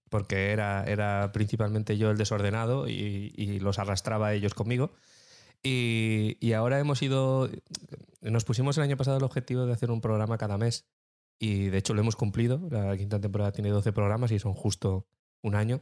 porque 0.10 0.50
era, 0.50 0.84
era 0.86 1.32
principalmente 1.32 2.00
yo 2.00 2.10
el 2.10 2.18
desordenado 2.18 2.88
y, 2.88 3.36
y 3.38 3.60
los 3.60 3.78
arrastraba 3.78 4.30
a 4.30 4.34
ellos 4.34 4.56
conmigo. 4.56 4.94
Y, 5.62 6.38
y, 6.40 6.54
ahora 6.54 6.80
hemos 6.80 7.04
ido, 7.04 7.52
nos 8.22 8.46
pusimos 8.46 8.80
el 8.80 8.84
año 8.86 8.98
pasado 8.98 9.18
el 9.18 9.24
objetivo 9.24 9.68
de 9.68 9.74
hacer 9.74 9.92
un 9.92 10.02
programa 10.02 10.40
cada 10.40 10.58
mes 10.58 10.88
y 11.42 11.70
de 11.70 11.80
hecho 11.80 11.96
lo 11.96 12.02
hemos 12.02 12.16
cumplido. 12.16 12.62
La 12.70 12.96
quinta 12.96 13.20
temporada 13.20 13.52
tiene 13.52 13.72
12 13.72 13.92
programas 13.94 14.32
y 14.32 14.38
son 14.38 14.54
justo 14.54 15.08
un 15.42 15.56
año. 15.56 15.82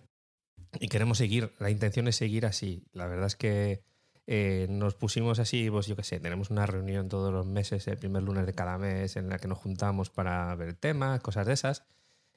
Y 0.79 0.87
queremos 0.87 1.17
seguir. 1.17 1.53
La 1.59 1.69
intención 1.69 2.07
es 2.07 2.15
seguir 2.15 2.45
así. 2.45 2.85
La 2.93 3.07
verdad 3.07 3.27
es 3.27 3.35
que 3.35 3.83
eh, 4.25 4.67
nos 4.69 4.95
pusimos 4.95 5.37
así, 5.37 5.69
pues 5.69 5.85
yo 5.85 5.97
qué 5.97 6.03
sé, 6.03 6.21
tenemos 6.21 6.49
una 6.49 6.65
reunión 6.65 7.09
todos 7.09 7.33
los 7.33 7.45
meses, 7.45 7.85
el 7.89 7.97
primer 7.97 8.23
lunes 8.23 8.45
de 8.45 8.53
cada 8.53 8.77
mes, 8.77 9.17
en 9.17 9.27
la 9.27 9.37
que 9.37 9.49
nos 9.49 9.57
juntamos 9.57 10.09
para 10.09 10.55
ver 10.55 10.75
temas, 10.75 11.19
cosas 11.19 11.45
de 11.45 11.53
esas. 11.53 11.83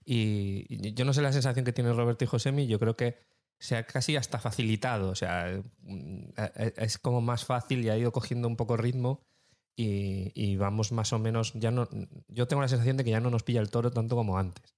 Y 0.05 0.93
yo 0.93 1.05
no 1.05 1.13
sé 1.13 1.23
la 1.23 1.33
sensación 1.33 1.65
que 1.65 1.73
tiene 1.73 1.93
Roberto 1.93 2.25
y 2.25 2.27
Josemi, 2.27 2.67
yo 2.67 2.81
creo 2.81 2.97
que 2.97 3.19
se 3.61 3.77
ha 3.77 3.87
casi 3.87 4.17
hasta 4.17 4.41
facilitado, 4.41 5.11
o 5.11 5.15
sea, 5.15 5.63
mm, 5.83 6.31
es 6.77 6.99
como 6.99 7.21
más 7.21 7.45
fácil 7.45 7.85
y 7.85 7.89
ha 7.91 7.97
ido 7.97 8.11
cogiendo 8.11 8.49
un 8.49 8.57
poco 8.57 8.77
ritmo 8.77 9.23
y, 9.85 10.57
vamos 10.57 10.93
más 10.93 11.13
o 11.13 11.19
menos, 11.19 11.53
ya 11.55 11.71
no, 11.71 11.89
yo 12.29 12.47
tengo 12.47 12.63
la 12.63 12.69
sensación 12.69 12.97
de 12.97 13.05
que 13.05 13.11
ya 13.11 13.21
no 13.21 13.31
nos 13.31 13.43
pilla 13.43 13.61
el 13.61 13.71
toro 13.71 13.91
tanto 13.91 14.17
como 14.17 14.39
antes. 14.39 14.75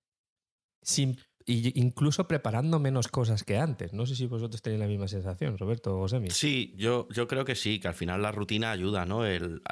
Incluso 1.46 2.26
preparando 2.26 2.78
menos 2.78 3.09
cosas 3.09 3.44
que 3.44 3.59
antes. 3.59 3.92
No 3.92 4.07
sé 4.07 4.16
si 4.16 4.26
vosotros 4.26 4.62
tenéis 4.62 4.80
la 4.80 4.86
misma 4.86 5.09
sensación, 5.09 5.59
Roberto 5.59 5.98
o 5.98 6.09
Semi. 6.09 6.30
Sí, 6.30 6.74
yo, 6.76 7.07
yo 7.11 7.28
creo 7.28 7.44
que 7.44 7.55
sí, 7.55 7.80
que 7.80 7.88
al 7.88 7.94
final 7.94 8.22
la 8.22 8.32
rutina 8.32 8.70
ayuda, 8.70 9.05
¿no? 9.05 9.26
El, 9.26 9.62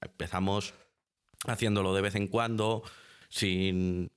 empezamos 0.00 0.74
haciéndolo 1.46 1.94
de 1.94 2.02
vez 2.02 2.16
en 2.16 2.26
cuando, 2.26 2.82
sin, 3.28 4.10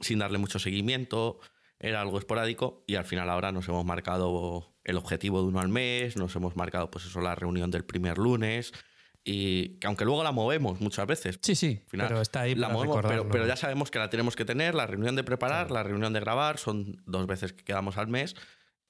sin 0.00 0.18
darle 0.18 0.38
mucho 0.38 0.58
seguimiento, 0.58 1.38
era 1.78 2.00
algo 2.00 2.18
esporádico 2.18 2.82
y 2.86 2.96
al 2.96 3.04
final 3.04 3.30
ahora 3.30 3.52
nos 3.52 3.68
hemos 3.68 3.84
marcado 3.84 4.74
el 4.84 4.96
objetivo 4.96 5.42
de 5.42 5.48
uno 5.48 5.60
al 5.60 5.68
mes, 5.68 6.16
nos 6.16 6.34
hemos 6.34 6.56
marcado 6.56 6.90
pues 6.90 7.04
eso, 7.04 7.20
la 7.20 7.34
reunión 7.34 7.70
del 7.70 7.84
primer 7.84 8.18
lunes, 8.18 8.72
y 9.30 9.76
que 9.78 9.86
aunque 9.86 10.06
luego 10.06 10.24
la 10.24 10.32
movemos 10.32 10.80
muchas 10.80 11.06
veces. 11.06 11.38
Sí, 11.42 11.54
sí, 11.54 11.82
pero 11.90 12.22
está 12.22 12.40
ahí. 12.40 12.54
La 12.54 12.70
movemos, 12.70 13.04
pero, 13.30 13.46
ya 13.46 13.56
sabemos 13.56 13.90
que 13.90 13.98
la 13.98 14.08
tenemos 14.08 14.34
que 14.34 14.46
tener, 14.46 14.74
la 14.74 14.86
reunión 14.86 15.16
de 15.16 15.22
preparar, 15.22 15.70
la 15.70 15.82
reunión 15.82 16.14
de 16.14 16.20
grabar, 16.20 16.56
son 16.56 17.02
dos 17.04 17.26
veces 17.26 17.52
que 17.52 17.62
quedamos 17.62 17.98
al 17.98 18.08
mes. 18.08 18.34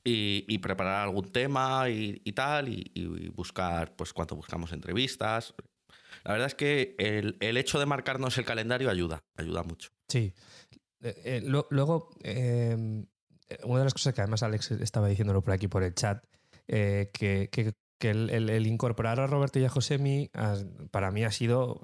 Y, 0.04 0.56
preparar 0.58 1.02
algún 1.02 1.32
tema 1.32 1.90
y, 1.90 2.32
tal, 2.32 2.68
y, 2.68 3.28
buscar, 3.34 3.96
pues 3.96 4.12
cuánto 4.12 4.36
buscamos 4.36 4.72
entrevistas. 4.72 5.54
La 6.22 6.32
verdad 6.32 6.46
es 6.46 6.54
que 6.54 6.94
el, 6.98 7.56
hecho 7.56 7.80
de 7.80 7.86
marcarnos 7.86 8.38
el 8.38 8.44
calendario 8.44 8.90
ayuda, 8.90 9.24
ayuda 9.36 9.64
mucho. 9.64 9.90
Sí. 10.06 10.32
Eh, 11.02 11.20
eh, 11.24 11.42
luego, 11.42 12.10
em, 12.22 13.06
una 13.64 13.78
de 13.80 13.84
las 13.84 13.92
cosas 13.92 14.14
que 14.14 14.20
además 14.20 14.44
Alex 14.44 14.70
estaba 14.70 15.08
diciéndolo 15.08 15.42
por 15.42 15.52
aquí 15.52 15.66
por 15.66 15.82
el 15.82 15.94
chat, 15.94 16.24
eh, 16.68 17.10
que, 17.12 17.48
que, 17.50 17.74
que 17.98 18.10
el, 18.10 18.66
incorporar 18.66 19.20
a 19.20 19.26
Roberto 19.26 19.58
y 19.58 19.64
a 19.64 19.68
Josemi 19.68 20.30
para 20.90 21.10
mí 21.10 21.24
ha 21.24 21.32
sido 21.32 21.80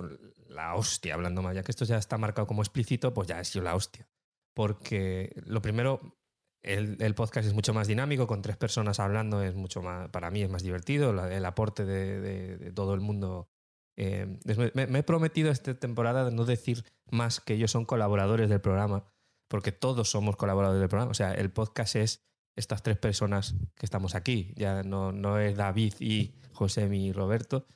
la 0.48 0.74
hostia, 0.74 1.14
hablando 1.14 1.42
más, 1.42 1.54
ya 1.54 1.62
que 1.62 1.72
esto 1.72 1.84
ya 1.84 1.98
está 1.98 2.16
marcado 2.18 2.46
como 2.46 2.62
explícito, 2.62 3.12
pues 3.12 3.28
ya 3.28 3.38
ha 3.38 3.44
sido 3.44 3.64
la 3.64 3.74
hostia. 3.74 4.08
Porque 4.54 5.34
lo 5.44 5.60
primero, 5.60 6.16
el, 6.62 7.14
podcast 7.14 7.48
es 7.48 7.54
mucho 7.54 7.74
más 7.74 7.88
dinámico, 7.88 8.26
con 8.26 8.40
tres 8.40 8.56
personas 8.56 9.00
hablando 9.00 9.42
es 9.42 9.54
mucho 9.54 9.82
más, 9.82 10.08
para 10.10 10.30
mí 10.30 10.42
es 10.42 10.48
más 10.48 10.62
divertido, 10.62 11.10
el 11.10 11.44
aporte 11.44 11.84
de, 11.84 12.72
todo 12.72 12.94
el 12.94 13.00
mundo. 13.00 13.48
Eh, 13.96 14.38
me, 14.74 14.98
he 14.98 15.02
prometido 15.02 15.50
esta 15.50 15.74
temporada 15.74 16.24
de 16.24 16.30
no 16.30 16.44
decir 16.44 16.84
más 17.10 17.40
que 17.40 17.54
ellos 17.54 17.72
son 17.72 17.84
colaboradores 17.84 18.48
del 18.48 18.60
programa, 18.60 19.04
porque 19.48 19.72
todos 19.72 20.08
somos 20.08 20.36
colaboradores 20.36 20.80
del 20.80 20.88
programa. 20.88 21.10
O 21.10 21.14
sea, 21.14 21.32
el 21.32 21.50
podcast 21.50 21.96
es 21.96 22.24
estas 22.56 22.82
tres 22.82 22.96
personas 22.96 23.54
que 23.74 23.86
estamos 23.86 24.14
aquí. 24.14 24.52
Ya 24.56 24.82
no, 24.82 25.12
no 25.12 25.38
es 25.38 25.56
David 25.56 25.94
y 26.00 26.34
José 26.52 26.88
y 26.94 27.12
Roberto. 27.12 27.66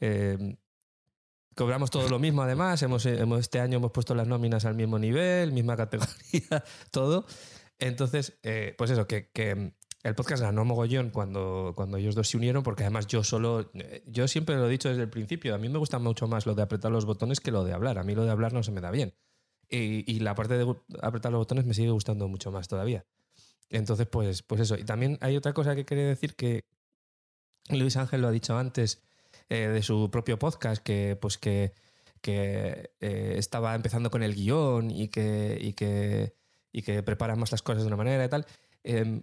Eh, 0.00 0.56
cobramos 1.54 1.90
todo 1.90 2.08
lo 2.08 2.18
mismo, 2.18 2.42
además. 2.42 2.82
Hemos, 2.82 3.04
este 3.04 3.60
año 3.60 3.78
hemos 3.78 3.90
puesto 3.90 4.14
las 4.14 4.28
nóminas 4.28 4.64
al 4.64 4.74
mismo 4.74 4.98
nivel, 4.98 5.52
misma 5.52 5.76
categoría, 5.76 6.64
todo. 6.90 7.26
Entonces, 7.78 8.38
eh, 8.42 8.74
pues 8.78 8.90
eso, 8.90 9.06
que, 9.06 9.30
que, 9.30 9.72
el 10.04 10.14
podcast 10.14 10.42
ganó 10.42 10.64
mogollón 10.64 11.10
cuando, 11.10 11.72
cuando 11.74 11.96
ellos 11.96 12.14
dos 12.14 12.28
se 12.28 12.36
unieron, 12.36 12.62
porque 12.62 12.84
además 12.84 13.08
yo 13.08 13.24
solo. 13.24 13.70
Yo 14.06 14.28
siempre 14.28 14.56
lo 14.56 14.66
he 14.66 14.70
dicho 14.70 14.88
desde 14.88 15.02
el 15.02 15.10
principio, 15.10 15.54
a 15.54 15.58
mí 15.58 15.68
me 15.68 15.78
gusta 15.78 15.98
mucho 15.98 16.28
más 16.28 16.46
lo 16.46 16.54
de 16.54 16.62
apretar 16.62 16.92
los 16.92 17.04
botones 17.04 17.40
que 17.40 17.50
lo 17.50 17.64
de 17.64 17.72
hablar. 17.72 17.98
A 17.98 18.04
mí 18.04 18.14
lo 18.14 18.24
de 18.24 18.30
hablar 18.30 18.52
no 18.52 18.62
se 18.62 18.70
me 18.70 18.80
da 18.80 18.92
bien. 18.92 19.14
Y, 19.68 20.10
y 20.10 20.20
la 20.20 20.34
parte 20.34 20.56
de 20.56 20.76
apretar 21.02 21.32
los 21.32 21.40
botones 21.40 21.66
me 21.66 21.74
sigue 21.74 21.90
gustando 21.90 22.28
mucho 22.28 22.52
más 22.52 22.68
todavía. 22.68 23.04
Entonces, 23.70 24.06
pues, 24.06 24.42
pues 24.42 24.60
eso. 24.62 24.76
Y 24.76 24.84
también 24.84 25.18
hay 25.20 25.36
otra 25.36 25.52
cosa 25.52 25.74
que 25.74 25.84
quería 25.84 26.06
decir 26.06 26.34
que 26.34 26.64
Luis 27.70 27.96
Ángel 27.96 28.22
lo 28.22 28.28
ha 28.28 28.32
dicho 28.32 28.56
antes 28.56 29.02
eh, 29.48 29.68
de 29.68 29.82
su 29.82 30.10
propio 30.10 30.38
podcast, 30.38 30.82
que 30.82 31.16
pues 31.20 31.38
que, 31.38 31.72
que 32.20 32.90
eh, 33.00 33.34
estaba 33.36 33.74
empezando 33.74 34.10
con 34.10 34.22
el 34.22 34.34
guion 34.34 34.90
y 34.90 35.08
que, 35.08 35.58
y 35.60 35.72
que, 35.74 36.34
y 36.72 36.82
que 36.82 37.02
prepara 37.02 37.36
más 37.36 37.50
las 37.52 37.62
cosas 37.62 37.82
de 37.82 37.88
una 37.88 37.96
manera 37.96 38.24
y 38.24 38.28
tal. 38.28 38.46
Em, 38.84 39.22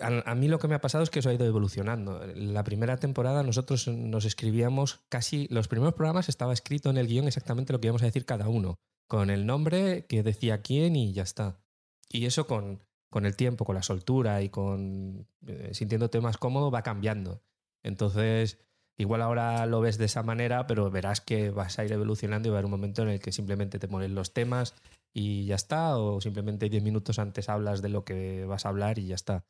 a, 0.00 0.34
mí 0.34 0.48
lo 0.48 0.58
que 0.58 0.68
me 0.68 0.74
ha 0.74 0.80
pasado 0.80 1.04
es 1.04 1.10
que 1.10 1.20
eso 1.20 1.30
ha 1.30 1.34
ido 1.34 1.46
evolucionando. 1.46 2.26
La 2.34 2.64
primera 2.64 2.96
temporada 2.96 3.42
nosotros 3.42 3.88
nos 3.88 4.24
escribíamos 4.24 5.00
casi, 5.08 5.46
los 5.50 5.68
primeros 5.68 5.94
programas 5.94 6.28
estaba 6.28 6.52
escrito 6.52 6.90
en 6.90 6.98
el 6.98 7.06
guion 7.06 7.26
exactamente 7.26 7.72
lo 7.72 7.80
que 7.80 7.86
íbamos 7.86 8.02
a 8.02 8.06
decir 8.06 8.24
cada 8.24 8.48
uno, 8.48 8.78
con 9.06 9.30
el 9.30 9.46
nombre 9.46 10.06
que 10.06 10.22
decía 10.22 10.62
quién 10.62 10.96
y 10.96 11.12
ya 11.12 11.22
está. 11.22 11.60
Y 12.08 12.26
eso 12.26 12.46
con, 12.46 12.80
con 13.10 13.26
el 13.26 13.36
tiempo, 13.36 13.64
con 13.64 13.74
la 13.74 13.82
soltura 13.82 14.42
y 14.42 14.48
con 14.48 15.26
eh, 15.46 15.70
sintiéndote 15.72 16.20
más 16.20 16.38
cómodo 16.38 16.70
va 16.70 16.82
cambiando. 16.82 17.42
Entonces, 17.82 18.58
igual 18.96 19.20
ahora 19.22 19.66
lo 19.66 19.80
ves 19.80 19.98
de 19.98 20.06
esa 20.06 20.22
manera, 20.22 20.66
pero 20.66 20.90
verás 20.90 21.20
que 21.20 21.50
vas 21.50 21.78
a 21.78 21.84
ir 21.84 21.92
evolucionando 21.92 22.48
y 22.48 22.50
va 22.50 22.56
a 22.56 22.58
haber 22.58 22.66
un 22.66 22.70
momento 22.70 23.02
en 23.02 23.08
el 23.08 23.20
que 23.20 23.32
simplemente 23.32 23.78
te 23.78 23.88
pones 23.88 24.10
los 24.10 24.32
temas 24.32 24.74
y 25.12 25.46
ya 25.46 25.56
está, 25.56 25.98
o 25.98 26.20
simplemente 26.20 26.68
10 26.68 26.82
minutos 26.82 27.18
antes 27.18 27.48
hablas 27.48 27.82
de 27.82 27.88
lo 27.88 28.04
que 28.04 28.44
vas 28.44 28.64
a 28.64 28.68
hablar 28.68 28.98
y 28.98 29.06
ya 29.06 29.16
está. 29.16 29.44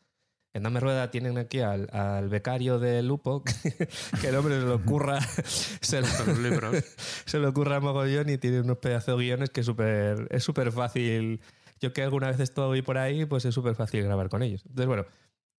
En 0.53 0.65
Dame 0.65 0.81
Rueda 0.81 1.13
tienen 1.13 1.39
aquí 1.39 1.61
al, 1.61 2.29
becario 2.29 2.81
de 2.81 3.03
Lupo, 3.03 3.45
que, 4.21 4.29
el 4.29 4.35
hombre 4.35 4.59
se 4.59 4.67
lo 4.67 4.75
ocurra, 4.75 5.21
se, 5.81 6.01
lo, 6.01 6.07
se 7.25 7.39
lo 7.39 7.49
ocurra 7.49 7.79
mogollón 7.79 8.31
y 8.31 8.39
tiene 8.39 8.61
unos 8.61 8.79
pedazos 8.79 9.17
de 9.17 9.25
guiones 9.25 9.51
que 9.51 9.63
super, 9.63 10.27
es 10.31 10.43
súper 10.43 10.73
fácil. 10.73 11.41
Yo 11.81 11.93
que 11.93 12.03
alguna 12.03 12.29
vez 12.29 12.41
estoy 12.41 12.83
por 12.83 12.99
ahí, 12.99 13.25
pues 13.25 13.45
es 13.45 13.55
súper 13.55 13.75
fácil 13.75 14.03
grabar 14.03 14.29
con 14.29 14.43
ellos. 14.43 14.63
Entonces, 14.67 14.87
bueno, 14.87 15.07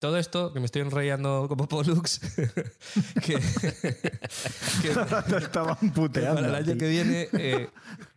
todo 0.02 0.18
esto, 0.18 0.52
que 0.52 0.58
me 0.58 0.66
estoy 0.66 0.82
enrollando 0.82 1.46
como 1.48 1.68
Pollux, 1.68 2.18
que, 3.24 3.38
que 4.82 4.88
estaban 5.38 5.76
puteando. 5.94 6.42
Para 6.42 6.48
el 6.48 6.54
año 6.56 6.76
que 6.76 6.88
viene 6.88 7.28
eh, 7.34 7.68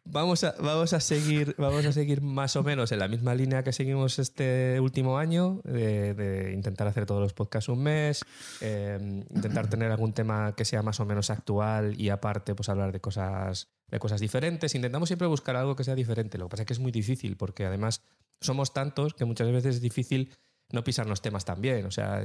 vamos, 0.03 0.43
a, 0.43 0.55
vamos, 0.59 0.93
a 0.93 0.99
seguir, 0.99 1.53
vamos 1.59 1.85
a 1.85 1.91
seguir 1.91 2.21
más 2.21 2.55
o 2.55 2.63
menos 2.63 2.91
en 2.91 2.97
la 2.97 3.07
misma 3.07 3.35
línea 3.35 3.63
que 3.63 3.71
seguimos 3.71 4.17
este 4.17 4.79
último 4.79 5.19
año, 5.19 5.61
de, 5.63 6.51
intentar 6.55 6.87
hacer 6.87 7.05
todos 7.05 7.21
los 7.21 7.33
podcasts 7.33 7.69
un 7.69 7.83
mes, 7.83 8.23
eh, 8.61 9.23
intentar 9.29 9.69
tener 9.69 9.91
algún 9.91 10.13
tema 10.13 10.55
que 10.55 10.65
sea 10.65 10.81
más 10.81 10.99
o 10.99 11.05
menos 11.05 11.29
actual 11.29 11.99
y 12.01 12.09
aparte 12.09 12.55
pues 12.55 12.67
hablar 12.67 12.93
de 12.93 12.99
cosas, 12.99 13.67
de 13.95 13.99
cosas 13.99 14.21
diferentes. 14.21 14.75
Intentamos 14.75 15.09
siempre 15.09 15.27
buscar 15.27 15.55
algo 15.55 15.75
que 15.75 15.83
sea 15.83 15.95
diferente. 15.95 16.37
Lo 16.37 16.45
que 16.45 16.51
pasa 16.51 16.63
es 16.63 16.67
que 16.67 16.73
es 16.73 16.79
muy 16.79 16.91
difícil 16.91 17.37
porque 17.37 17.65
además 17.65 18.03
somos 18.41 18.73
tantos 18.73 19.13
que 19.13 19.25
muchas 19.25 19.51
veces 19.51 19.75
es 19.75 19.81
difícil 19.81 20.31
no 20.71 20.83
pisar 20.83 21.07
los 21.07 21.21
temas 21.21 21.45
también. 21.45 21.85
O 21.85 21.91
sea, 21.91 22.23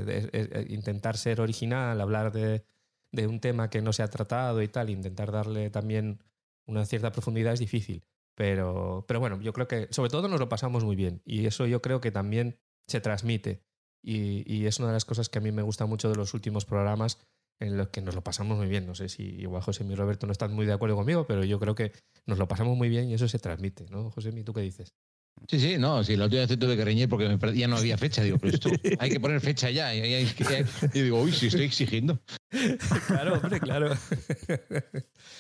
intentar 0.69 1.17
ser 1.17 1.41
original, 1.41 2.01
hablar 2.01 2.33
de, 2.33 2.65
un 3.27 3.41
tema 3.41 3.71
que 3.71 3.83
no 3.83 3.93
se 3.93 4.03
ha 4.03 4.09
tratado 4.09 4.63
y 4.63 4.69
tal, 4.69 4.91
intentar 4.91 5.33
darle 5.33 5.71
también 5.71 6.23
una 6.67 6.85
cierta 6.85 7.13
profundidad 7.13 7.53
es 7.53 7.61
difícil. 7.61 8.05
Pero, 8.35 9.05
pero 9.07 9.21
bueno, 9.21 9.41
yo 9.41 9.53
creo 9.53 9.69
que 9.69 9.89
sobre 9.91 10.11
todo 10.11 10.29
nos 10.29 10.41
lo 10.41 10.49
pasamos 10.49 10.85
muy 10.85 10.97
bien 10.97 11.21
y 11.25 11.47
eso 11.47 11.67
yo 11.67 11.83
creo 11.83 12.01
que 12.01 12.11
también 12.11 12.59
se 12.87 13.01
transmite. 13.01 13.63
Y, 14.03 14.45
y, 14.51 14.67
es 14.67 14.79
una 14.79 14.89
de 14.89 14.95
las 14.95 15.05
cosas 15.05 15.29
que 15.29 15.39
a 15.39 15.43
mí 15.43 15.53
me 15.53 15.61
gusta 15.61 15.85
mucho 15.85 16.09
de 16.09 16.17
los 16.17 16.33
últimos 16.33 16.65
programas 16.65 17.19
en 17.61 17.77
los 17.77 17.89
que 17.89 18.01
nos 18.01 18.15
lo 18.15 18.23
pasamos 18.23 18.59
muy 18.59 18.67
bien. 18.67 18.87
No 18.87 18.95
sé 18.95 19.09
si 19.09 19.23
igual 19.23 19.63
José 19.63 19.85
y 19.85 19.95
Roberto 19.95 20.27
no 20.27 20.33
están 20.33 20.53
muy 20.53 20.67
de 20.67 20.73
acuerdo 20.73 20.97
conmigo, 20.97 21.27
pero 21.27 21.45
yo 21.45 21.61
creo 21.61 21.75
que 21.75 21.93
nos 22.27 22.39
lo 22.39 22.49
pasamos 22.49 22.77
muy 22.77 22.89
bien 22.89 23.09
y 23.09 23.15
eso 23.15 23.29
se 23.29 23.39
transmite, 23.39 23.87
¿no? 23.91 24.11
José, 24.11 24.33
¿tú 24.43 24.53
qué 24.53 24.63
dices? 24.63 24.95
Sí, 25.51 25.59
sí, 25.59 25.79
no, 25.79 26.05
si 26.05 26.17
la 26.17 26.27
última 26.27 26.47
vez 26.47 26.59
tuve 26.59 26.77
que 26.77 26.85
reñir 26.85 27.09
porque 27.09 27.37
ya 27.55 27.67
no 27.67 27.77
había 27.77 27.99
fecha. 27.99 28.23
Digo, 28.23 28.39
pero 28.39 28.55
esto 28.55 28.71
hay 29.01 29.11
que 29.11 29.19
poner 29.19 29.41
fecha 29.41 29.69
ya. 29.69 29.93
Y, 29.93 30.25
digo, 30.93 31.21
uy, 31.21 31.33
si 31.33 31.49
estoy 31.49 31.65
exigiendo. 31.65 32.21
Claro, 33.09 33.35
hombre, 33.35 33.59
claro. 33.59 33.97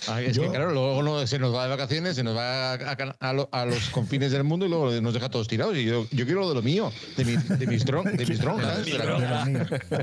Ah, 0.08 0.20
es 0.20 0.36
que, 0.36 0.48
claro, 0.48 0.72
luego 0.72 1.26
se 1.28 1.38
nos 1.38 1.54
va 1.54 1.64
de 1.64 1.70
vacaciones, 1.70 2.16
se 2.16 2.24
nos 2.24 2.36
va 2.36 2.74
a, 2.74 3.66
los 3.66 3.88
confines 3.90 4.32
del 4.32 4.42
mundo 4.42 4.66
y 4.66 4.68
luego 4.68 5.00
nos 5.00 5.14
deja 5.14 5.28
todos 5.28 5.46
tirados. 5.46 5.76
Y 5.76 5.84
yo, 5.84 6.06
yo 6.10 6.24
quiero 6.24 6.40
lo 6.40 6.48
de 6.48 6.54
lo 6.56 6.62
mío, 6.62 6.90
de, 7.16 7.24
mi, 7.24 7.36
de 7.36 7.66
mis, 7.66 7.84
de 7.84 8.26
mis 8.26 8.40
tronjas. 8.40 8.88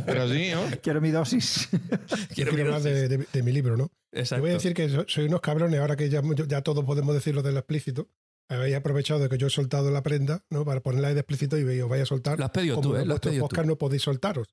Pero, 0.06 0.30
sí, 0.30 0.52
¿no? 0.54 0.62
Quiero 0.82 1.02
mi 1.02 1.12
dosis. 1.12 1.68
Quiero, 2.34 2.54
quiero 2.54 2.72
más 2.72 2.84
de, 2.84 3.44
mi 3.44 3.52
libro, 3.52 3.76
¿no? 3.76 3.92
Exacto. 4.12 4.42
voy 4.42 4.52
a 4.52 4.54
decir 4.54 4.74
que 4.74 5.06
soy 5.08 5.26
unos 5.26 5.42
cabrones, 5.42 5.80
ahora 5.80 5.96
que 5.96 6.10
ya, 6.10 6.22
ya 6.48 6.62
todos 6.62 6.86
podemos 6.86 7.14
decirlo 7.14 7.42
del 7.42 7.58
explícito 7.58 8.10
habéis 8.50 8.76
aprovechado 8.76 9.20
de 9.20 9.30
que 9.30 9.38
yo 9.38 9.48
he 9.48 9.50
soltado 9.50 9.92
la 9.92 10.04
prenda, 10.04 10.46
¿no? 10.50 10.66
Para 10.66 10.82
ponerla 10.82 11.14
de 11.14 11.20
explícito 11.20 11.58
y 11.58 11.82
os 11.82 11.90
vaya 11.90 12.04
a 12.04 12.06
soltar. 12.06 12.40
Lo 12.40 12.46
has 12.46 12.52
pedido 12.52 12.80
tú, 12.80 12.96
¿eh? 12.96 13.06
Lo 13.06 13.16
has 13.16 13.20
pedido 13.20 13.48
podcast 13.48 13.68
no 13.68 13.78
podéis 13.78 14.04
soltaros. 14.04 14.48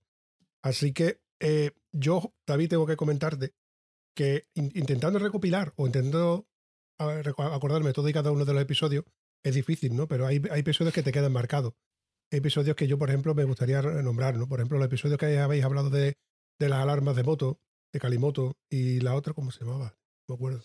Así 0.62 0.92
que 0.92 1.20
eh, 1.40 1.72
yo, 1.92 2.34
David, 2.46 2.70
tengo 2.70 2.86
que 2.86 2.96
comentarte 2.96 3.54
que 4.14 4.48
intentando 4.54 5.18
recopilar 5.18 5.72
o 5.76 5.86
intentando 5.86 6.48
acordarme 6.98 7.92
todo 7.92 8.08
y 8.08 8.12
cada 8.12 8.30
uno 8.30 8.44
de 8.44 8.52
los 8.52 8.62
episodios, 8.62 9.04
es 9.42 9.54
difícil, 9.54 9.96
¿no? 9.96 10.06
Pero 10.08 10.26
hay, 10.26 10.40
hay 10.50 10.60
episodios 10.60 10.94
que 10.94 11.02
te 11.02 11.12
quedan 11.12 11.32
marcados. 11.32 11.74
Hay 12.30 12.38
episodios 12.38 12.76
que 12.76 12.86
yo, 12.86 12.98
por 12.98 13.10
ejemplo, 13.10 13.34
me 13.34 13.44
gustaría 13.44 13.82
nombrar, 13.82 14.36
¿no? 14.36 14.48
Por 14.48 14.60
ejemplo, 14.60 14.78
los 14.78 14.86
episodios 14.86 15.18
que 15.18 15.38
habéis 15.38 15.64
hablado 15.64 15.90
de, 15.90 16.16
de 16.58 16.68
las 16.68 16.80
alarmas 16.80 17.16
de 17.16 17.24
moto, 17.24 17.60
de 17.92 18.00
Kalimoto, 18.00 18.56
y 18.70 19.00
la 19.00 19.14
otra, 19.14 19.34
¿cómo 19.34 19.50
se 19.50 19.64
llamaba? 19.64 19.96
No 20.26 20.34
me 20.34 20.36
acuerdo. 20.36 20.62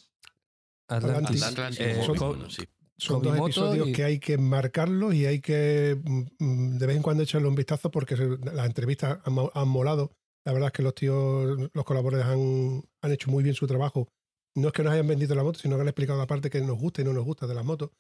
Atlantis. 0.88 1.44
Eh, 1.80 2.02
sí. 2.50 2.64
Son 3.00 3.22
dos 3.22 3.38
episodios 3.38 3.90
que 3.96 4.04
hay 4.04 4.20
que 4.20 4.38
marcarlos 4.38 5.14
y 5.14 5.26
hay 5.26 5.40
que 5.40 5.98
mm, 6.04 6.22
mm, 6.40 6.78
de 6.78 6.88
vez 6.88 6.98
en 6.98 7.02
cuando 7.02 7.24
echarle 7.24 7.48
un 7.48 7.56
vistazo 7.56 7.90
porque 7.90 8.16
las 8.16 8.66
entrevistas 8.66 9.20
han, 9.24 9.68
molado. 9.68 10.12
La 10.46 10.54
verdad 10.54 10.68
es 10.68 10.74
que 10.74 10.84
los 10.84 10.96
tíos, 10.96 11.70
los 11.74 11.86
colaboradores 11.86 12.28
han, 12.28 12.84
han, 13.02 13.12
hecho 13.12 13.32
muy 13.32 13.44
bien 13.44 13.56
su 13.56 13.68
trabajo. 13.68 14.10
No 14.56 14.68
es 14.68 14.74
que 14.74 14.84
nos 14.84 14.94
hayan 14.94 15.08
vendido 15.08 15.36
la 15.36 15.44
moto, 15.44 15.60
sino 15.60 15.76
que 15.76 15.82
han 15.82 15.88
explicado 15.88 16.20
la 16.20 16.28
parte 16.28 16.50
que 16.50 16.62
nos 16.62 16.78
gusta 16.78 17.02
y 17.02 17.06
no 17.06 17.14
nos 17.14 17.24
gusta 17.24 17.48
de 17.48 17.56
las 17.56 17.64
motos. 17.64 17.92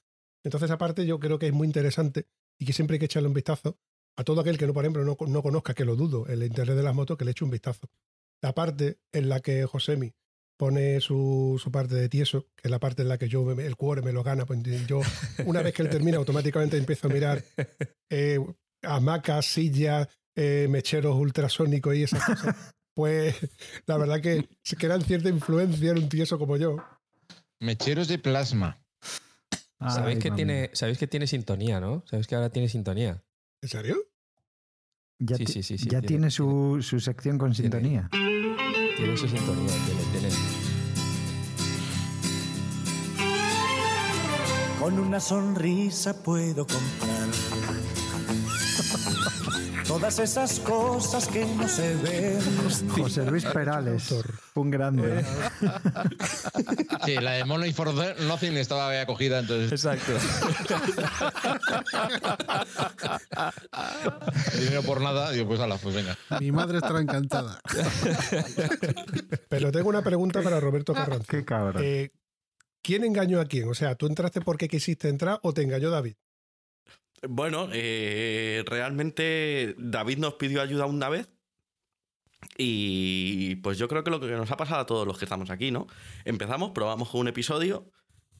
Entonces, 0.44 0.70
aparte, 0.72 1.06
yo 1.06 1.20
creo 1.20 1.40
que 1.40 1.48
es 1.48 1.54
muy 1.54 1.68
interesante 1.68 2.28
y 2.58 2.66
que 2.66 2.74
siempre 2.74 2.96
hay 2.96 3.00
que 3.00 3.06
echarle 3.06 3.28
un 3.28 3.34
vistazo 3.34 3.78
a 4.18 4.24
todo 4.24 4.42
aquel 4.42 4.58
que, 4.58 4.68
no, 4.68 4.74
por 4.74 4.84
ejemplo, 4.84 5.04
no, 5.06 5.18
no 5.28 5.42
conozca, 5.42 5.74
que 5.74 5.86
lo 5.86 5.96
dudo, 5.96 6.28
el 6.28 6.44
interés 6.44 6.76
de 6.76 6.84
las 6.84 6.94
motos, 6.94 7.18
que 7.18 7.26
le 7.26 7.32
eche 7.32 7.46
un 7.46 7.52
vistazo. 7.52 7.90
La 8.42 8.54
parte 8.54 9.00
en 9.14 9.30
la 9.30 9.40
que 9.40 9.66
Josemi 9.66 10.14
pone 10.60 11.00
su, 11.00 11.58
su, 11.58 11.72
parte 11.72 11.96
de 11.96 12.10
tieso, 12.10 12.48
que 12.58 12.68
es 12.68 12.72
la 12.72 12.80
parte 12.80 13.04
en 13.04 13.08
la 13.08 13.18
que 13.18 13.30
yo 13.30 13.50
el 13.50 13.78
cuore 13.78 14.02
me 14.02 14.12
lo 14.12 14.24
gana. 14.24 14.46
Pues 14.46 14.60
yo, 14.86 15.00
una 15.46 15.62
vez 15.62 15.74
que 15.74 15.84
él 15.84 15.90
termina, 15.90 16.18
automáticamente 16.18 16.76
empiezo 16.76 17.08
a 17.08 17.12
mirar 17.12 17.42
eh, 18.10 18.40
hamacas, 18.84 19.46
sillas, 19.46 20.10
eh, 20.36 20.68
mecheros 20.70 21.16
ultrasónicos 21.16 21.96
y 21.96 22.04
esas 22.04 22.26
cosas. 22.26 22.56
Pues 22.94 23.36
la 23.86 23.96
verdad 23.96 24.20
que 24.20 24.50
se 24.62 24.76
quedan 24.76 25.02
cierta 25.02 25.30
influencia 25.30 25.92
en 25.92 26.00
un 26.00 26.10
tieso 26.10 26.38
como 26.38 26.58
yo. 26.58 26.76
Mecheros 27.62 28.10
de 28.10 28.20
plasma. 28.20 28.84
Sabéis 29.80 30.20
que, 30.20 30.32
tiene, 30.32 30.72
Sabéis 30.74 30.98
que 30.98 31.08
tiene 31.08 31.26
sintonía, 31.26 31.80
¿no? 31.80 32.04
Sabéis 32.06 32.28
que 32.28 32.36
ahora 32.36 32.50
tiene 32.50 32.68
sintonía. 32.68 33.24
¿En 33.62 33.70
serio? 33.70 33.96
Ya, 35.20 35.38
sí, 35.38 35.46
sí, 35.46 35.64
sí, 35.64 35.78
ya 35.78 36.02
tiene, 36.02 36.30
su, 36.30 36.80
su, 36.82 37.00
sección 37.00 37.38
con 37.38 37.56
sintonía. 37.56 38.10
Tiene 38.12 38.29
su 39.18 39.28
sintonía, 39.28 39.74
tiene, 39.86 40.02
tiene. 40.12 40.30
Con 44.80 45.00
una 45.00 45.20
sonrisa 45.20 46.22
puedo 46.22 46.68
comprar 46.68 47.30
todas 49.90 50.20
esas 50.20 50.60
cosas 50.60 51.28
que 51.28 51.44
no 51.44 51.68
se 51.68 51.96
ven. 51.96 52.40
José 52.92 53.26
Luis 53.26 53.44
Perales, 53.44 54.14
un 54.54 54.70
grande. 54.70 55.26
Sí, 57.06 57.16
la 57.16 57.32
de 57.32 57.46
Money 57.46 57.72
for 57.74 57.92
Nothing 57.94 58.58
estaba 58.58 59.02
acogida, 59.02 59.40
entonces. 59.40 59.72
Exacto. 59.72 60.12
Dinero 64.60 64.84
por 64.84 65.02
nada, 65.02 65.32
digo, 65.32 65.48
pues 65.48 65.60
ala, 65.60 65.78
pues 65.78 65.96
venga. 65.96 66.16
Mi 66.40 66.52
madre 66.52 66.78
estará 66.78 67.00
encantada. 67.00 67.60
Pero 69.48 69.72
tengo 69.72 69.90
una 69.90 70.04
pregunta 70.04 70.44
para 70.44 70.60
Roberto 70.60 70.94
Carranza. 70.94 71.26
Qué 71.28 71.44
cabrón. 71.44 71.82
Eh, 71.84 72.12
¿Quién 72.84 73.06
engañó 73.06 73.42
a 73.42 73.46
quién? 73.46 73.68
O 73.70 73.74
sea, 73.74 73.96
¿tú 73.96 74.06
entraste 74.06 74.42
porque 74.42 74.68
quisiste 74.68 75.10
entrar 75.10 75.40
o 75.42 75.52
te 75.54 75.64
engañó 75.64 75.90
David? 75.90 76.14
Bueno, 77.28 77.70
eh, 77.74 78.64
realmente 78.66 79.76
David 79.78 80.20
nos 80.20 80.36
pidió 80.36 80.62
ayuda 80.62 80.86
una 80.86 81.10
vez. 81.10 81.30
Y 82.58 83.56
pues 83.58 83.78
yo 83.78 83.88
creo 83.88 84.04
que 84.04 84.12
lo 84.12 84.20
que 84.20 84.28
nos 84.28 84.52
ha 84.52 84.58
pasado 84.58 84.82
a 84.82 84.86
todos 84.86 85.06
los 85.06 85.18
que 85.18 85.26
estamos 85.26 85.50
aquí, 85.50 85.72
¿no? 85.72 85.88
Empezamos, 86.26 86.72
probamos 86.72 87.10
con 87.10 87.22
un 87.22 87.28
episodio 87.28 87.92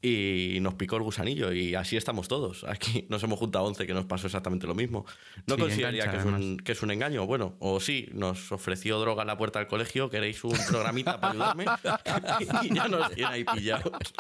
y 0.02 0.60
nos 0.62 0.76
picó 0.76 0.96
el 0.96 1.04
gusanillo 1.04 1.52
y 1.52 1.76
así 1.76 1.98
estamos 1.98 2.28
todos. 2.28 2.64
Aquí 2.64 3.06
nos 3.10 3.22
hemos 3.24 3.40
juntado 3.40 3.66
11 3.66 3.86
que 3.86 3.94
nos 3.94 4.06
pasó 4.06 4.28
exactamente 4.28 4.68
lo 4.68 4.76
mismo. 4.76 5.06
No 5.46 5.58
consideraría 5.58 6.10
que, 6.10 6.18
es 6.18 6.26
un, 6.26 6.58
que 6.58 6.72
es 6.72 6.82
un 6.82 6.92
engaño. 6.92 7.26
Bueno, 7.26 7.56
o 7.60 7.80
sí, 7.80 8.10
nos 8.14 8.52
ofreció 8.52 9.00
droga 9.00 9.24
en 9.24 9.28
la 9.28 9.38
puerta 9.38 9.60
del 9.60 9.68
colegio, 9.68 10.10
queréis 10.10 10.44
un 10.44 10.58
programita 10.70 11.20
para 11.20 11.34
ayudarme 11.34 11.66
y 12.64 12.74
ya 12.74 12.88
nos 12.88 13.12
tiene 13.12 13.32
ahí 13.32 13.44
pillados. 13.44 14.14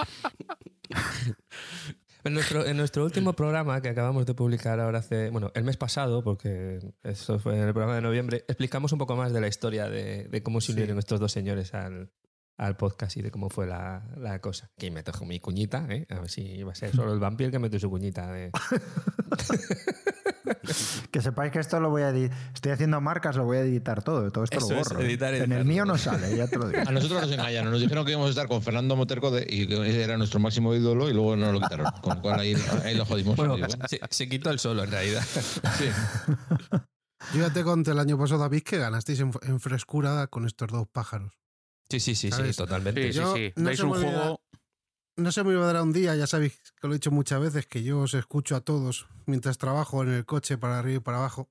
En 2.24 2.34
nuestro, 2.34 2.66
en 2.66 2.76
nuestro 2.76 3.06
último 3.06 3.34
programa 3.34 3.82
que 3.82 3.90
acabamos 3.90 4.26
de 4.26 4.34
publicar 4.34 4.80
ahora 4.80 5.00
hace, 5.00 5.30
bueno, 5.30 5.52
el 5.56 5.64
mes 5.64 5.78
pasado, 5.78 6.22
porque 6.24 6.80
eso 7.04 7.40
fue 7.40 7.56
en 7.58 7.68
el 7.68 7.74
programa 7.74 7.96
de 7.96 8.02
noviembre, 8.02 8.44
explicamos 8.48 8.92
un 8.92 9.00
poco 9.00 9.16
más 9.16 9.32
de 9.32 9.40
la 9.40 9.48
historia 9.48 9.90
de, 9.90 10.42
cómo 10.44 10.60
se 10.60 10.74
unieron 10.74 11.00
estos 11.00 11.20
dos 11.20 11.32
señores 11.32 11.74
al, 11.74 12.12
al 12.58 12.76
podcast 12.76 13.16
y 13.16 13.22
de 13.22 13.32
cómo 13.32 13.50
fue 13.50 13.68
la, 13.68 14.06
la 14.18 14.40
cosa. 14.42 14.70
Aquí 14.76 14.92
meto 14.92 15.14
mi 15.26 15.40
cuñita, 15.40 15.86
¿eh? 15.90 16.06
a 16.10 16.20
ver 16.20 16.30
si 16.30 16.62
va 16.64 16.74
a 16.74 16.76
ser 16.76 16.94
solo 16.94 17.14
el 17.14 17.20
vampiro 17.20 17.52
que 17.52 17.60
mete 17.60 17.80
su 17.80 17.90
cuñita. 17.90 18.32
De... 18.32 18.52
que 21.12 21.22
sepáis 21.22 21.52
que 21.52 21.60
esto 21.60 21.80
lo 21.80 21.90
voy 21.90 22.04
a 22.04 22.10
editar. 22.10 22.38
Estoy 22.54 22.72
haciendo 22.72 23.02
marcas, 23.02 23.36
lo 23.36 23.46
voy 23.46 23.58
a 23.58 23.62
editar 23.62 24.04
todo. 24.04 24.32
Todo 24.32 24.44
esto 24.44 24.60
lo 24.60 24.68
borro. 24.68 25.02
¿eh? 25.02 25.18
en 25.44 25.52
el 25.52 25.66
mío 25.66 25.86
no 25.86 25.98
sale, 25.98 26.36
ya 26.36 26.48
te 26.48 26.58
lo 26.58 26.70
digo. 26.70 26.82
A 26.88 26.92
nosotros 26.92 27.22
nos 27.22 27.32
engañaron. 27.32 27.72
Nos 27.72 27.82
dijeron 27.82 28.06
que 28.06 28.12
íbamos 28.12 28.28
a 28.28 28.32
estar 28.32 28.48
con 28.48 28.62
Fernando 28.62 28.96
Moterco 28.96 29.32
de, 29.32 29.46
y 29.50 29.68
que 29.68 30.04
era 30.04 30.18
nuestro 30.18 30.40
máximo 30.40 30.74
ídolo 30.74 31.10
y 31.10 31.14
luego 31.14 31.36
no 31.36 31.52
lo 31.52 31.60
quitaron. 31.60 31.88
Con 32.02 32.16
lo 32.16 32.22
cual 32.22 32.40
ahí, 32.40 32.56
lo 32.96 33.06
jodimos. 33.06 33.36
Bueno, 33.36 33.58
se, 33.88 34.00
se, 34.10 34.30
quitó 34.30 34.50
el 34.50 34.60
solo 34.60 34.84
en 34.84 34.92
realidad. 34.92 35.24
Sí. 35.78 35.90
Yo 37.34 37.42
ya 37.42 37.54
te 37.54 37.64
conté 37.64 37.92
el 37.92 38.00
año 38.00 38.18
pasado, 38.18 38.42
David, 38.42 38.64
que 38.64 38.78
ganasteis 38.78 39.20
en, 39.20 39.32
en 39.44 39.60
frescura 39.60 40.28
con 40.28 40.46
estos 40.46 40.70
dos 40.70 40.88
pájaros. 40.92 41.40
Sí, 41.90 42.00
sí, 42.00 42.14
sí, 42.14 42.32
sí, 42.32 42.44
totalmente. 42.56 43.12
Sí, 43.12 43.20
sí, 43.20 43.26
sí. 43.34 43.54
No 43.56 43.70
un 43.70 43.94
juego. 43.94 44.42
No 45.20 45.32
se 45.32 45.44
me 45.44 45.54
va 45.56 45.70
a 45.70 45.74
dar 45.74 45.84
un 45.84 45.92
día, 45.92 46.16
ya 46.16 46.28
sabéis 46.28 46.54
que 46.80 46.88
lo 46.88 46.94
he 46.94 46.98
dicho 46.98 47.12
muchas 47.12 47.42
veces, 47.42 47.68
que 47.68 47.84
yo 47.84 48.00
os 48.00 48.14
escucho 48.14 48.56
a 48.56 48.62
todos 48.62 49.08
mientras 49.26 49.58
trabajo 49.58 50.02
en 50.04 50.10
el 50.10 50.26
coche 50.26 50.58
para 50.58 50.80
arriba 50.80 50.98
y 50.98 51.02
para 51.02 51.18
abajo. 51.18 51.50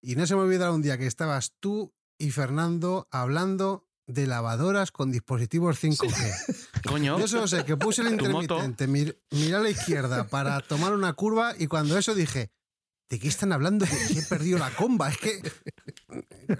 Y 0.00 0.16
no 0.16 0.26
se 0.26 0.34
me 0.34 0.42
olvidará 0.42 0.72
un 0.72 0.82
día 0.82 0.98
que 0.98 1.06
estabas 1.06 1.54
tú 1.60 1.94
y 2.18 2.30
Fernando 2.30 3.06
hablando 3.10 3.86
de 4.06 4.26
lavadoras 4.26 4.92
con 4.92 5.12
dispositivos 5.12 5.82
5G. 5.82 6.82
Coño. 6.88 7.18
Yo 7.18 7.28
solo 7.28 7.48
sé 7.48 7.64
que 7.64 7.76
puse 7.76 8.02
el 8.02 8.08
intermitente, 8.12 8.86
mir, 8.86 9.20
miré 9.30 9.54
a 9.54 9.60
la 9.60 9.70
izquierda 9.70 10.28
para 10.28 10.60
tomar 10.60 10.92
una 10.92 11.12
curva 11.12 11.54
y 11.58 11.66
cuando 11.66 11.98
eso 11.98 12.14
dije, 12.14 12.50
¿de 13.08 13.18
qué 13.18 13.28
están 13.28 13.52
hablando? 13.52 13.86
Que, 13.86 14.18
he 14.18 14.22
perdido 14.22 14.58
la 14.58 14.70
comba. 14.70 15.10
Es 15.10 15.18
que 15.18 15.42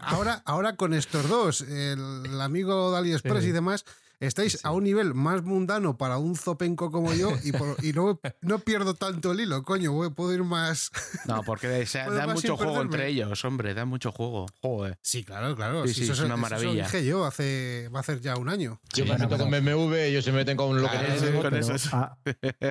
ahora, 0.01 0.43
ahora 0.45 0.77
con 0.77 0.95
estos 0.95 1.29
dos, 1.29 1.63
el, 1.63 2.41
amigo 2.41 2.93
de 2.93 2.99
AliExpress 2.99 3.45
y 3.45 3.53
demás, 3.53 3.85
estáis 4.27 4.65
a 4.65 4.71
un 4.73 4.85
nivel 4.85 5.15
más 5.15 5.43
mundano 5.43 5.97
para 5.97 6.19
un 6.19 6.37
zopenco 6.37 6.91
como 6.91 7.13
yo 7.15 7.33
y, 7.43 7.51
y 7.87 7.93
no, 7.93 8.21
no, 8.41 8.59
pierdo 8.59 8.95
tanto 8.95 9.33
el 9.33 9.41
hilo, 9.41 9.63
coño, 9.63 10.15
puedo 10.15 10.33
ir 10.33 10.45
más... 10.45 10.91
No, 11.27 11.43
porque 11.43 11.87
da 11.95 12.27
mucho 12.27 12.57
juego 12.57 12.83
entre 12.83 13.09
ellos, 13.09 13.45
hombre, 13.45 13.73
da 13.73 13.85
mucho 13.85 14.13
juego. 14.13 14.47
Joder. 14.61 14.99
Sí, 15.01 15.25
claro, 15.25 15.57
claro. 15.57 15.87
Sí, 15.87 16.05
es 16.05 16.21
una 16.21 16.37
maravilla. 16.37 16.85
Eso 16.85 16.97
dije 16.97 17.07
yo 17.07 17.25
hace, 17.25 17.89
va 17.95 18.01
a 18.01 18.01
hacer 18.01 18.21
ya 18.21 18.37
un 18.37 18.49
año. 18.49 18.81
Yo 18.93 19.07
me 19.07 19.17
meto 19.17 19.39
con 19.39 19.51
BMW, 19.51 19.95
ellos 19.95 20.25
se 20.25 20.33
meten 20.33 20.57
con 20.57 20.81
lo 20.81 20.91
que 20.91 20.97
ah, 20.97 21.41
con, 21.41 21.55
eso, 21.55 21.89
ah, 21.93 22.19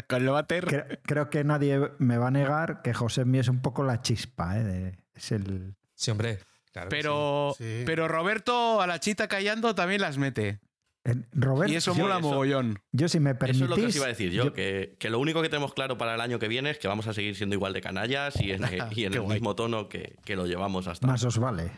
con 0.07 0.25
lo 0.25 0.45
creo, 0.45 0.85
creo, 1.03 1.29
que 1.29 1.43
nadie 1.43 1.79
me 1.97 2.17
va 2.17 2.27
a 2.27 2.31
negar 2.31 2.81
que 2.81 2.93
José 2.93 3.25
Mí 3.25 3.39
es 3.39 3.47
un 3.47 3.61
poco 3.61 3.83
la 3.83 4.01
chispa, 4.01 4.59
¿eh? 4.59 4.97
es 5.15 5.31
el... 5.31 5.75
Sí, 5.95 6.11
hombre. 6.11 6.39
pero, 6.89 7.55
pero 7.85 8.07
Roberto 8.07 8.81
a 8.81 8.87
la 8.87 8.99
chita 8.99 9.27
callando 9.27 9.73
también 9.75 10.01
las 10.01 10.17
mete 10.17 10.59
y 11.67 11.75
eso 11.75 11.93
mola 11.95 12.19
mogollón. 12.19 12.79
Yo, 12.91 13.09
si 13.09 13.19
me 13.19 13.35
permitís. 13.35 13.61
Eso 13.61 13.65
es 13.65 13.69
lo 13.69 13.75
que 13.75 13.85
os 13.87 13.95
iba 13.95 14.05
a 14.05 14.09
decir 14.09 14.31
yo, 14.31 14.53
Que, 14.53 14.97
lo 15.09 15.19
único 15.19 15.41
que 15.41 15.49
tenemos 15.49 15.73
claro 15.73 15.97
para 15.97 16.15
el 16.15 16.21
año 16.21 16.39
que 16.39 16.47
viene 16.47 16.69
es 16.69 16.79
que 16.79 16.87
vamos 16.87 17.07
a 17.07 17.13
seguir 17.13 17.35
siendo 17.35 17.55
igual 17.55 17.73
de 17.73 17.81
canallas 17.81 18.39
y 18.39 18.51
en, 18.51 18.63
el 19.13 19.23
mismo 19.23 19.55
tono 19.55 19.89
que, 19.89 20.15
lo 20.27 20.45
llevamos 20.45 20.87
hasta. 20.87 21.05
Más 21.05 21.23
os 21.23 21.37
vale. 21.37 21.71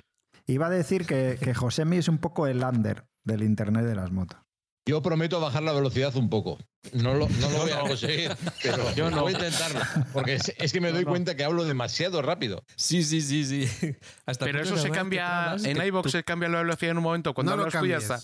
Iba 0.48 0.68
a 0.68 0.70
decir 0.70 1.06
que, 1.08 1.38
que 1.42 1.56
Josemi 1.56 1.98
es 1.98 2.08
un 2.08 2.20
poco 2.20 2.46
el 2.46 2.64
under 2.64 3.06
del 3.24 3.42
internet 3.42 3.86
de 3.86 3.96
las 3.96 4.12
motos. 4.12 4.40
Yo 4.88 5.02
prometo 5.02 5.40
bajar 5.40 5.64
la 5.64 5.74
velocidad 5.74 6.16
un 6.16 6.30
poco. 6.30 6.60
No 6.94 7.16
lo, 7.16 7.28
no 7.28 7.50
lo 7.50 7.58
voy 7.58 7.72
a 7.72 7.80
conseguir, 7.80 8.32
pero 8.62 8.94
yo 8.94 9.10
no. 9.10 9.22
voy 9.22 9.34
a 9.34 9.36
intentarlo. 9.38 9.80
Porque 10.14 10.36
es, 10.36 10.74
que 10.74 10.80
me 10.80 10.92
doy 10.92 11.06
cuenta 11.06 11.36
que 11.36 11.44
hablo 11.44 11.64
demasiado 11.64 12.22
rápido. 12.22 12.64
Sí, 12.76 13.04
sí, 13.04 13.22
sí, 13.22 13.46
sí. 13.46 13.96
pero 14.40 14.62
eso 14.62 14.78
se 14.78 14.92
cambia. 14.92 15.56
En 15.64 15.84
iBox 15.84 16.12
se 16.12 16.24
cambia 16.24 16.50
la 16.50 16.60
velocidad 16.60 16.92
en 16.92 16.98
un 16.98 17.04
momento. 17.04 17.34
Cuando 17.34 17.54
hablas 17.54 17.74
tú 17.74 17.88
ya 17.88 17.98
está. 17.98 18.20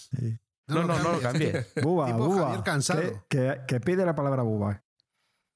No, 0.71 0.83
no, 0.83 0.99
no, 0.99 1.13
lo 1.13 1.19
cambie. 1.19 1.65
Buba, 1.81 2.11
Buba. 2.13 2.63
cansado. 2.63 3.25
Que, 3.27 3.79
pide 3.83 4.05
la 4.05 4.15
palabra 4.15 4.43
Buba. 4.43 4.83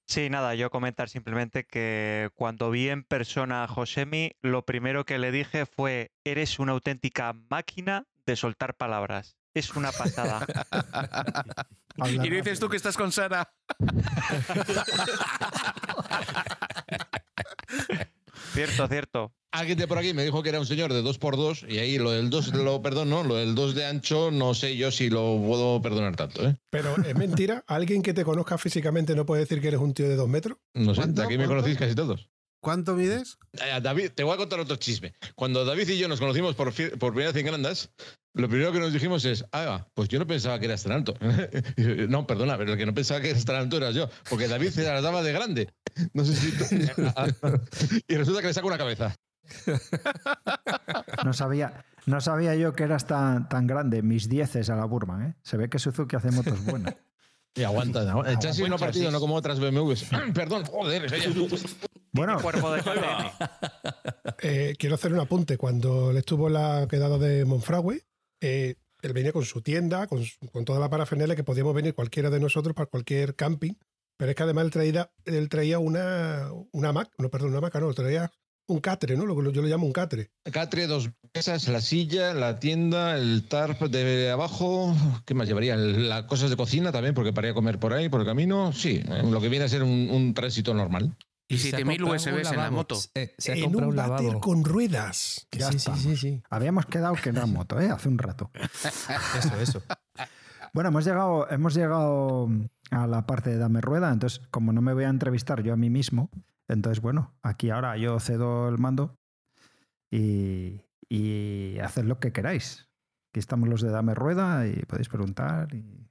Sí, 0.07 0.30
nada, 0.30 0.53
yo 0.53 0.70
comentar 0.70 1.09
simplemente 1.09 1.66
que 1.66 2.30
cuando 2.36 2.70
vi 2.70 2.89
en 2.89 3.03
persona 3.03 3.63
a 3.63 3.68
Josemi, 3.68 4.34
lo 4.41 4.63
primero 4.63 5.03
que 5.03 5.18
le 5.18 5.32
dije 5.32 5.66
fue, 5.66 6.11
eres 6.24 6.59
una 6.59 6.74
auténtica 6.74 7.34
máquina 7.49 8.05
de 8.26 8.36
soltar 8.36 8.76
palabras. 8.76 9.38
Es 9.55 9.76
una 9.76 9.91
pasada. 9.91 10.45
y 12.05 12.30
dices 12.30 12.59
tú 12.59 12.70
que 12.70 12.78
estás 12.78 12.97
con 12.97 13.11
Sara. 13.11 13.51
cierto, 18.56 18.88
cierto 18.88 19.34
alguien 19.56 19.78
de 19.78 19.88
por 19.88 19.97
aquí 19.97 20.14
me 20.14 20.24
dijo 20.24 20.43
que 20.43 20.49
era 20.49 20.60
un 20.60 20.66
señor 20.66 20.91
de 20.93 21.01
2x2 21.01 21.70
y 21.70 21.80
ahí 21.80 21.97
lo 21.97 22.12
del 22.12 22.30
2 22.30 22.53
lo 22.56 22.82
perdono, 22.82 23.24
lo 23.24 23.36
del 23.36 23.56
2 23.56 23.76
de 23.76 23.86
ancho 23.86 24.32
no 24.32 24.53
sé 24.53 24.76
yo 24.76 24.91
si 24.91 25.10
lo 25.10 25.41
puedo 25.45 25.82
perdonar 25.82 26.16
tanto. 26.16 26.47
¿eh? 26.47 26.56
Pero 26.70 26.95
es 27.06 27.16
mentira, 27.16 27.64
alguien 27.68 28.01
que 28.01 28.14
te 28.14 28.26
conozca 28.26 28.58
físicamente 28.58 29.16
no 29.16 29.26
puede 29.26 29.41
decir 29.41 29.62
que 29.62 29.70
eres 29.70 29.80
un 29.80 29.93
tío 29.93 30.10
de 30.10 30.16
2 30.16 30.30
metros. 30.30 30.58
No 30.74 30.93
sé, 30.93 31.08
de 31.08 31.24
aquí 31.24 31.38
me 31.38 31.47
conocéis 31.47 31.78
casi 31.78 31.95
todos. 31.95 32.30
¿Cuánto 32.66 32.95
mides? 32.95 33.38
Eh, 33.53 33.80
David, 33.80 34.09
te 34.16 34.24
voy 34.24 34.34
a 34.34 34.38
contar 34.38 34.59
otro 34.59 34.76
chisme. 34.78 35.13
Cuando 35.36 35.63
David 35.66 35.88
y 35.88 35.99
yo 35.99 36.07
nos 36.07 36.20
conocimos 36.20 36.55
por, 36.55 36.74
por 36.97 37.11
primera 37.11 37.32
vez 37.32 37.36
en 37.36 37.45
Grandas, 37.45 37.91
lo 38.34 38.49
primero 38.49 38.72
que 38.72 38.80
nos 38.80 38.91
dijimos 38.91 39.24
es, 39.24 39.45
ah, 39.51 39.86
pues 39.93 40.09
yo 40.09 40.18
no 40.18 40.26
pensaba 40.26 40.57
que 40.57 40.66
eras 40.66 40.82
tan 40.82 40.93
alto. 40.93 41.13
no, 42.09 42.26
perdona, 42.26 42.57
pero 42.57 42.72
el 42.72 42.80
que 42.80 42.88
no 42.88 42.93
pensaba 42.95 43.22
que 43.22 43.30
eras 43.30 43.45
tan 43.45 43.57
alto 43.57 43.78
era 43.78 43.91
yo, 43.91 44.09
porque 44.28 44.47
David 44.47 44.72
se 44.72 44.82
la 44.82 44.99
daba 44.99 45.22
de 45.22 45.32
grande. 45.32 45.74
No 46.13 46.26
sé 46.26 46.34
si... 46.34 46.47
y 48.07 48.16
resulta 48.16 48.41
que 48.41 48.47
le 48.47 48.53
saco 48.55 48.66
una 48.66 48.80
cabeza. 48.80 49.16
No 51.24 51.34
sabía, 51.34 51.86
no 52.07 52.20
sabía 52.20 52.55
yo 52.55 52.74
que 52.74 52.82
eras 52.82 53.05
tan, 53.05 53.47
tan 53.47 53.68
grande, 53.68 54.01
mis 54.01 54.28
dieces 54.28 54.72
a 54.72 54.76
la 54.76 54.86
Burman. 54.86 55.22
¿eh? 55.22 55.36
Se 55.43 55.55
ve 55.57 55.70
que 55.70 55.78
Suzuki 55.78 56.16
hace 56.16 56.32
motos 56.32 56.66
buenas. 56.66 56.95
Y 57.56 57.64
aguanta, 57.64 58.03
el 58.28 58.38
chasis 58.39 58.68
no 58.68 58.78
partido, 58.78 59.10
no 59.12 59.20
como 59.22 59.36
otras 59.36 59.60
BMWs. 59.62 60.08
Perdón, 60.34 60.66
joder, 60.66 61.10
Bueno, 62.12 62.41
cuerpo 62.41 62.74
de 62.74 62.82
eh, 64.41 64.76
quiero 64.78 64.95
hacer 64.95 65.14
un 65.14 65.22
apunte. 65.22 65.58
Cuando 65.58 66.12
le 66.12 66.20
estuvo 66.20 66.49
la 66.49 66.86
quedada 66.89 67.18
de 67.18 67.45
Monfragüe, 67.45 68.06
eh, 68.41 68.76
él 69.01 69.14
venía 69.14 69.32
con 69.32 69.45
su 69.45 69.62
tienda, 69.62 70.08
con, 70.08 70.22
con 70.51 70.66
toda 70.66 70.82
la 70.82 70.89
parafernalia 70.89 71.38
que 71.38 71.45
podíamos 71.45 71.74
venir 71.74 71.93
cualquiera 71.93 72.30
de 72.30 72.41
nosotros 72.41 72.76
para 72.76 72.88
cualquier 72.88 73.36
camping. 73.36 73.76
Pero 74.18 74.32
es 74.32 74.36
que 74.36 74.43
además 74.43 74.66
él 74.66 74.72
traía, 74.72 75.12
él 75.26 75.49
traía 75.49 75.80
una, 75.80 76.49
una 76.72 76.91
Mac, 76.91 77.10
no, 77.18 77.30
perdón, 77.30 77.51
una 77.51 77.62
Mac, 77.62 77.76
no, 77.76 77.93
traía 77.93 78.32
un 78.68 78.80
catre, 78.80 79.16
¿no? 79.16 79.26
Lo 79.26 79.36
que 79.36 79.51
yo 79.51 79.61
le 79.61 79.70
llamo 79.70 79.86
un 79.86 79.93
catre. 79.93 80.32
Catre, 80.51 80.88
dos 80.88 81.09
mesas, 81.34 81.68
la 81.68 81.82
silla, 81.82 82.34
la 82.34 82.59
tienda, 82.59 83.18
el 83.18 83.47
tarp 83.47 83.82
de 83.84 84.32
abajo. 84.32 84.95
¿Qué 85.26 85.34
más 85.34 85.47
llevaría? 85.47 85.76
Las 85.76 86.24
cosas 86.24 86.49
de 86.49 86.57
cocina 86.57 86.91
también, 86.91 87.13
porque 87.13 87.34
para 87.34 87.53
comer 87.53 87.80
por 87.80 87.93
ahí, 87.93 88.09
por 88.09 88.22
el 88.22 88.26
camino. 88.26 88.74
Sí, 88.74 89.03
eh, 89.07 89.24
lo 89.30 89.39
que 89.41 89.49
viene 89.49 89.66
a 89.66 89.70
ser 89.70 89.84
un, 89.84 90.34
tránsito 90.34 90.74
normal. 90.74 91.16
Y 91.47 91.59
7000 91.59 92.03
USBs 92.03 92.51
en 92.51 92.57
la 92.57 92.72
moto. 92.72 92.95
Se, 92.95 93.36
se 93.38 93.53
en 93.53 93.76
un, 93.76 93.99
un 93.99 94.39
con 94.39 94.63
ruedas. 94.66 95.47
sí, 95.51 95.80
sí, 95.80 95.91
sí, 95.95 96.18
sí, 96.18 96.43
Habíamos 96.49 96.88
quedado 96.88 97.13
que 97.16 97.30
era 97.30 97.45
moto, 97.45 97.80
¿eh? 97.80 97.91
Hace 97.91 98.09
un 98.09 98.18
rato. 98.18 98.49
eso, 99.38 99.55
eso. 99.61 99.84
Bueno, 100.74 100.89
hemos 100.89 101.05
llegado, 101.05 101.49
hemos 101.51 101.76
llegado 101.76 102.49
a 102.89 103.07
la 103.07 103.26
parte 103.26 103.51
de 103.51 103.57
Dame 103.57 103.80
Rueda, 103.80 104.11
entonces 104.11 104.41
como 104.49 104.74
no 104.74 104.82
me 104.82 104.93
voy 104.93 105.05
a 105.05 105.09
entrevistar 105.09 105.63
yo 105.63 105.71
a 105.71 105.78
mí 105.78 105.89
mismo, 105.89 106.29
entonces, 106.67 107.01
bueno, 107.01 107.36
aquí 107.42 107.70
ahora 107.70 107.97
yo 107.97 108.20
cedo 108.20 108.70
el 108.70 108.78
mando 108.78 109.17
y, 110.12 110.82
y 111.09 111.78
haced 111.79 112.05
lo 112.05 112.20
que 112.20 112.32
queráis. 112.32 112.89
Aquí 113.32 113.39
estamos 113.39 113.70
los 113.70 113.82
de 113.82 113.89
Dame 113.89 114.16
Rueda 114.16 114.67
y 114.67 114.74
podéis 114.86 115.09
preguntar. 115.09 115.74
Y 115.74 116.09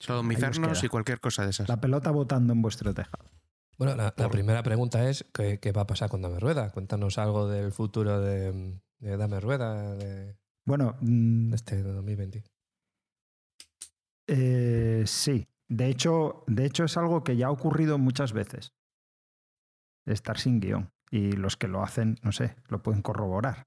Sodomizarnos 0.00 0.82
y 0.82 0.88
cualquier 0.88 1.20
cosa 1.20 1.44
de 1.44 1.50
esas. 1.50 1.68
La 1.68 1.80
pelota 1.80 2.10
botando 2.10 2.52
en 2.52 2.60
vuestro 2.60 2.92
tejado. 2.92 3.30
Bueno, 3.78 3.96
la, 3.96 4.12
primera 4.12 4.62
pregunta 4.62 5.08
es: 5.08 5.24
¿qué, 5.32 5.72
va 5.74 5.82
a 5.82 5.86
pasar 5.86 6.10
con 6.10 6.20
Dame 6.20 6.40
Rueda? 6.40 6.70
Cuéntanos 6.70 7.18
algo 7.18 7.48
del 7.48 7.72
futuro 7.72 8.20
de, 8.20 8.80
Dame 8.98 9.40
Rueda 9.40 9.94
de, 9.94 10.36
bueno, 10.64 10.96
mm, 11.00 11.54
este 11.54 11.82
2020. 11.82 12.44
Eh, 14.26 15.04
sí, 15.06 15.48
de 15.68 15.88
hecho, 15.88 16.44
de 16.46 16.66
hecho 16.66 16.84
es 16.84 16.96
algo 16.96 17.24
que 17.24 17.36
ya 17.36 17.46
ha 17.46 17.50
ocurrido 17.50 17.98
muchas 17.98 18.32
veces 18.32 18.72
estar 20.06 20.38
sin 20.38 20.60
guion. 20.60 20.90
Y 21.10 21.32
los 21.32 21.56
que 21.56 21.68
lo 21.68 21.82
hacen, 21.82 22.16
no 22.22 22.32
sé, 22.32 22.56
lo 22.68 22.82
pueden 22.82 23.02
corroborar. 23.02 23.66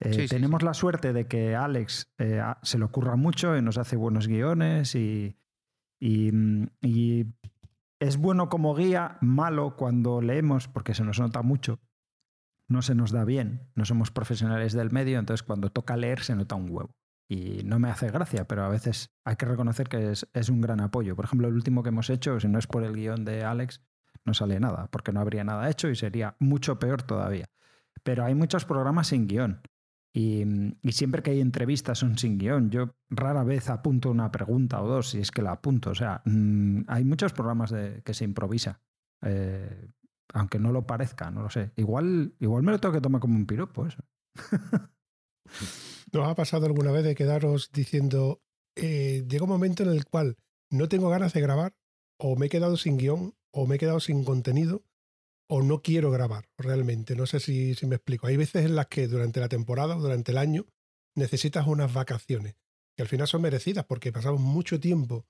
Eh, 0.00 0.28
tenemos 0.28 0.62
la 0.62 0.74
suerte 0.74 1.12
de 1.12 1.26
que 1.26 1.56
Alex 1.56 2.12
eh, 2.18 2.40
se 2.62 2.78
le 2.78 2.84
ocurra 2.84 3.16
mucho 3.16 3.56
y 3.56 3.62
nos 3.62 3.78
hace 3.78 3.96
buenos 3.96 4.28
guiones 4.28 4.94
y, 4.94 5.36
mm, 6.00 6.64
y, 6.82 7.26
es 8.00 8.16
bueno 8.16 8.48
como 8.48 8.76
guía, 8.76 9.18
malo 9.20 9.74
cuando 9.76 10.22
leemos 10.22 10.68
porque 10.68 10.94
se 10.94 11.02
nos 11.02 11.18
nota 11.18 11.42
mucho. 11.42 11.80
No 12.68 12.80
se 12.80 12.94
nos 12.94 13.10
da 13.10 13.24
bien, 13.24 13.72
no 13.74 13.84
somos 13.84 14.12
profesionales 14.12 14.72
del 14.72 14.92
medio, 14.92 15.18
entonces 15.18 15.42
cuando 15.42 15.70
toca 15.70 15.96
leer 15.96 16.20
se 16.20 16.36
nota 16.36 16.54
un 16.54 16.70
huevo. 16.70 16.94
Y 17.28 17.62
no 17.64 17.80
me 17.80 17.90
hace 17.90 18.10
gracia, 18.10 18.46
pero 18.46 18.64
a 18.64 18.68
veces 18.68 19.10
hay 19.24 19.34
que 19.34 19.46
reconocer 19.46 19.88
que 19.88 20.12
es, 20.12 20.28
es 20.32 20.48
un 20.48 20.60
gran 20.60 20.80
apoyo. 20.80 21.16
Por 21.16 21.24
ejemplo, 21.24 21.48
el 21.48 21.54
último 21.54 21.82
que 21.82 21.88
hemos 21.88 22.08
hecho, 22.08 22.38
si 22.38 22.46
no 22.46 22.58
es 22.58 22.68
por 22.68 22.84
el 22.84 22.94
guion 22.94 23.24
de 23.24 23.42
Alex, 23.42 23.82
no 24.28 24.34
sale 24.34 24.60
nada, 24.60 24.88
porque 24.90 25.12
no 25.12 25.20
habría 25.20 25.42
nada 25.42 25.68
hecho 25.70 25.88
y 25.88 25.96
sería 25.96 26.36
mucho 26.38 26.78
peor 26.78 27.02
todavía. 27.02 27.50
Pero 28.02 28.24
hay 28.24 28.34
muchos 28.34 28.64
programas 28.64 29.08
sin 29.08 29.26
guion. 29.26 29.62
Y, 30.12 30.44
siempre 30.90 31.22
que 31.22 31.30
hay 31.30 31.40
entrevistas 31.40 31.98
son 31.98 32.18
sin 32.18 32.38
guion. 32.38 32.70
Yo 32.70 32.94
rara 33.08 33.44
vez 33.44 33.70
apunto 33.70 34.10
una 34.10 34.30
pregunta 34.30 34.82
o 34.82 34.88
dos, 34.88 35.10
si 35.10 35.20
es 35.20 35.30
que 35.30 35.42
la 35.42 35.52
apunto. 35.52 35.90
O 35.90 35.94
sea, 35.94 36.22
mm, 36.24 36.82
hay 36.88 37.04
muchos 37.04 37.32
programas 37.32 37.70
de, 37.70 38.02
que 38.04 38.14
se 38.14 38.24
improvisa. 38.24 38.80
Eh, 39.22 39.90
aunque 40.34 40.58
no 40.58 40.72
lo 40.72 40.86
parezca, 40.86 41.30
no 41.30 41.42
lo 41.42 41.50
sé. 41.50 41.72
Igual, 41.76 42.34
igual 42.38 42.62
me 42.62 42.72
lo 42.72 42.80
tengo 42.80 42.94
que 42.94 43.00
tomar 43.00 43.20
como 43.20 43.36
un 43.36 43.46
piropo 43.46 43.86
eso. 43.86 44.04
¿Nos 46.12 46.28
ha 46.28 46.34
pasado 46.34 46.66
alguna 46.66 46.92
vez 46.92 47.04
de 47.04 47.14
quedaros 47.14 47.70
diciendo, 47.72 48.42
eh, 48.76 49.24
llega 49.28 49.44
un 49.44 49.50
momento 49.50 49.82
en 49.82 49.90
el 49.90 50.04
cual 50.04 50.36
no 50.70 50.88
tengo 50.88 51.08
ganas 51.08 51.32
de 51.32 51.40
grabar, 51.40 51.74
o 52.18 52.36
me 52.36 52.46
he 52.46 52.50
quedado 52.50 52.76
sin 52.76 52.98
guion, 52.98 53.34
o 53.50 53.66
me 53.66 53.76
he 53.76 53.78
quedado 53.78 54.00
sin 54.00 54.24
contenido, 54.24 54.84
o 55.48 55.62
no 55.62 55.82
quiero 55.82 56.10
grabar 56.10 56.48
realmente? 56.56 57.16
No 57.16 57.26
sé 57.26 57.40
si, 57.40 57.74
me 57.86 57.96
explico. 57.96 58.26
Hay 58.26 58.36
veces 58.36 58.66
en 58.66 58.76
las 58.76 58.86
que 58.86 59.08
durante 59.08 59.40
la 59.40 59.48
temporada 59.48 59.96
o 59.96 60.00
durante 60.00 60.32
el 60.32 60.38
año 60.38 60.66
necesitas 61.14 61.66
unas 61.66 61.92
vacaciones, 61.92 62.54
que 62.96 63.02
al 63.02 63.08
final 63.08 63.26
son 63.26 63.42
merecidas 63.42 63.84
porque 63.84 64.12
pasamos 64.12 64.40
mucho 64.40 64.78
tiempo 64.78 65.26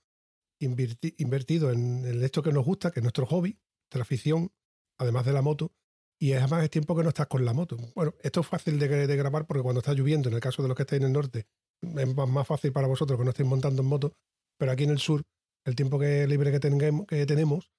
invertido 0.60 1.70
en, 1.70 2.04
esto 2.22 2.42
que 2.42 2.52
nos 2.52 2.64
gusta, 2.64 2.90
que 2.90 3.00
es 3.00 3.04
nuestro 3.04 3.26
hobby, 3.26 3.58
nuestra 3.84 4.02
afición, 4.02 4.52
además 4.98 5.24
de 5.24 5.32
la 5.32 5.42
moto, 5.42 5.72
y 6.20 6.32
además 6.32 6.64
es 6.64 6.70
tiempo 6.70 6.96
que 6.96 7.04
no 7.04 7.10
estás 7.10 7.28
con 7.28 7.44
la 7.44 7.52
moto. 7.52 7.76
Bueno, 7.94 8.12
esto 8.22 8.40
es 8.40 8.46
fácil 8.46 8.78
de, 8.78 9.06
de, 9.06 9.16
grabar 9.16 9.46
porque 9.46 9.62
cuando 9.62 9.78
está 9.78 9.92
lloviendo, 9.92 10.28
en 10.28 10.34
el 10.34 10.40
caso 10.40 10.62
de 10.62 10.68
los 10.68 10.76
que 10.76 10.82
estáis 10.82 11.00
en 11.00 11.06
el 11.06 11.12
norte, 11.12 11.46
es 11.80 12.16
más 12.16 12.46
fácil 12.46 12.72
para 12.72 12.88
vosotros 12.88 13.16
que 13.16 13.24
no 13.24 13.30
estéis 13.30 13.48
montando 13.48 13.82
en 13.82 13.88
moto, 13.88 14.12
pero 14.58 14.72
aquí 14.72 14.82
en 14.82 14.90
el 14.90 14.98
sur, 14.98 15.22
el 15.64 15.76
tiempo 15.76 15.98
que 15.98 16.26
libre 16.26 16.50
que, 16.50 16.58
tengamos, 16.58 17.06
que 17.06 17.24
tenemos, 17.24 17.70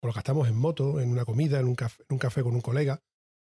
o 0.00 0.06
lo 0.06 0.12
gastamos 0.12 0.48
en 0.48 0.56
moto, 0.56 1.00
en 1.00 1.10
una 1.10 1.24
comida, 1.24 1.60
en 1.60 1.66
un, 1.66 1.74
café, 1.74 2.02
en 2.08 2.14
un 2.14 2.18
café 2.18 2.42
con 2.42 2.54
un 2.54 2.60
colega, 2.60 3.02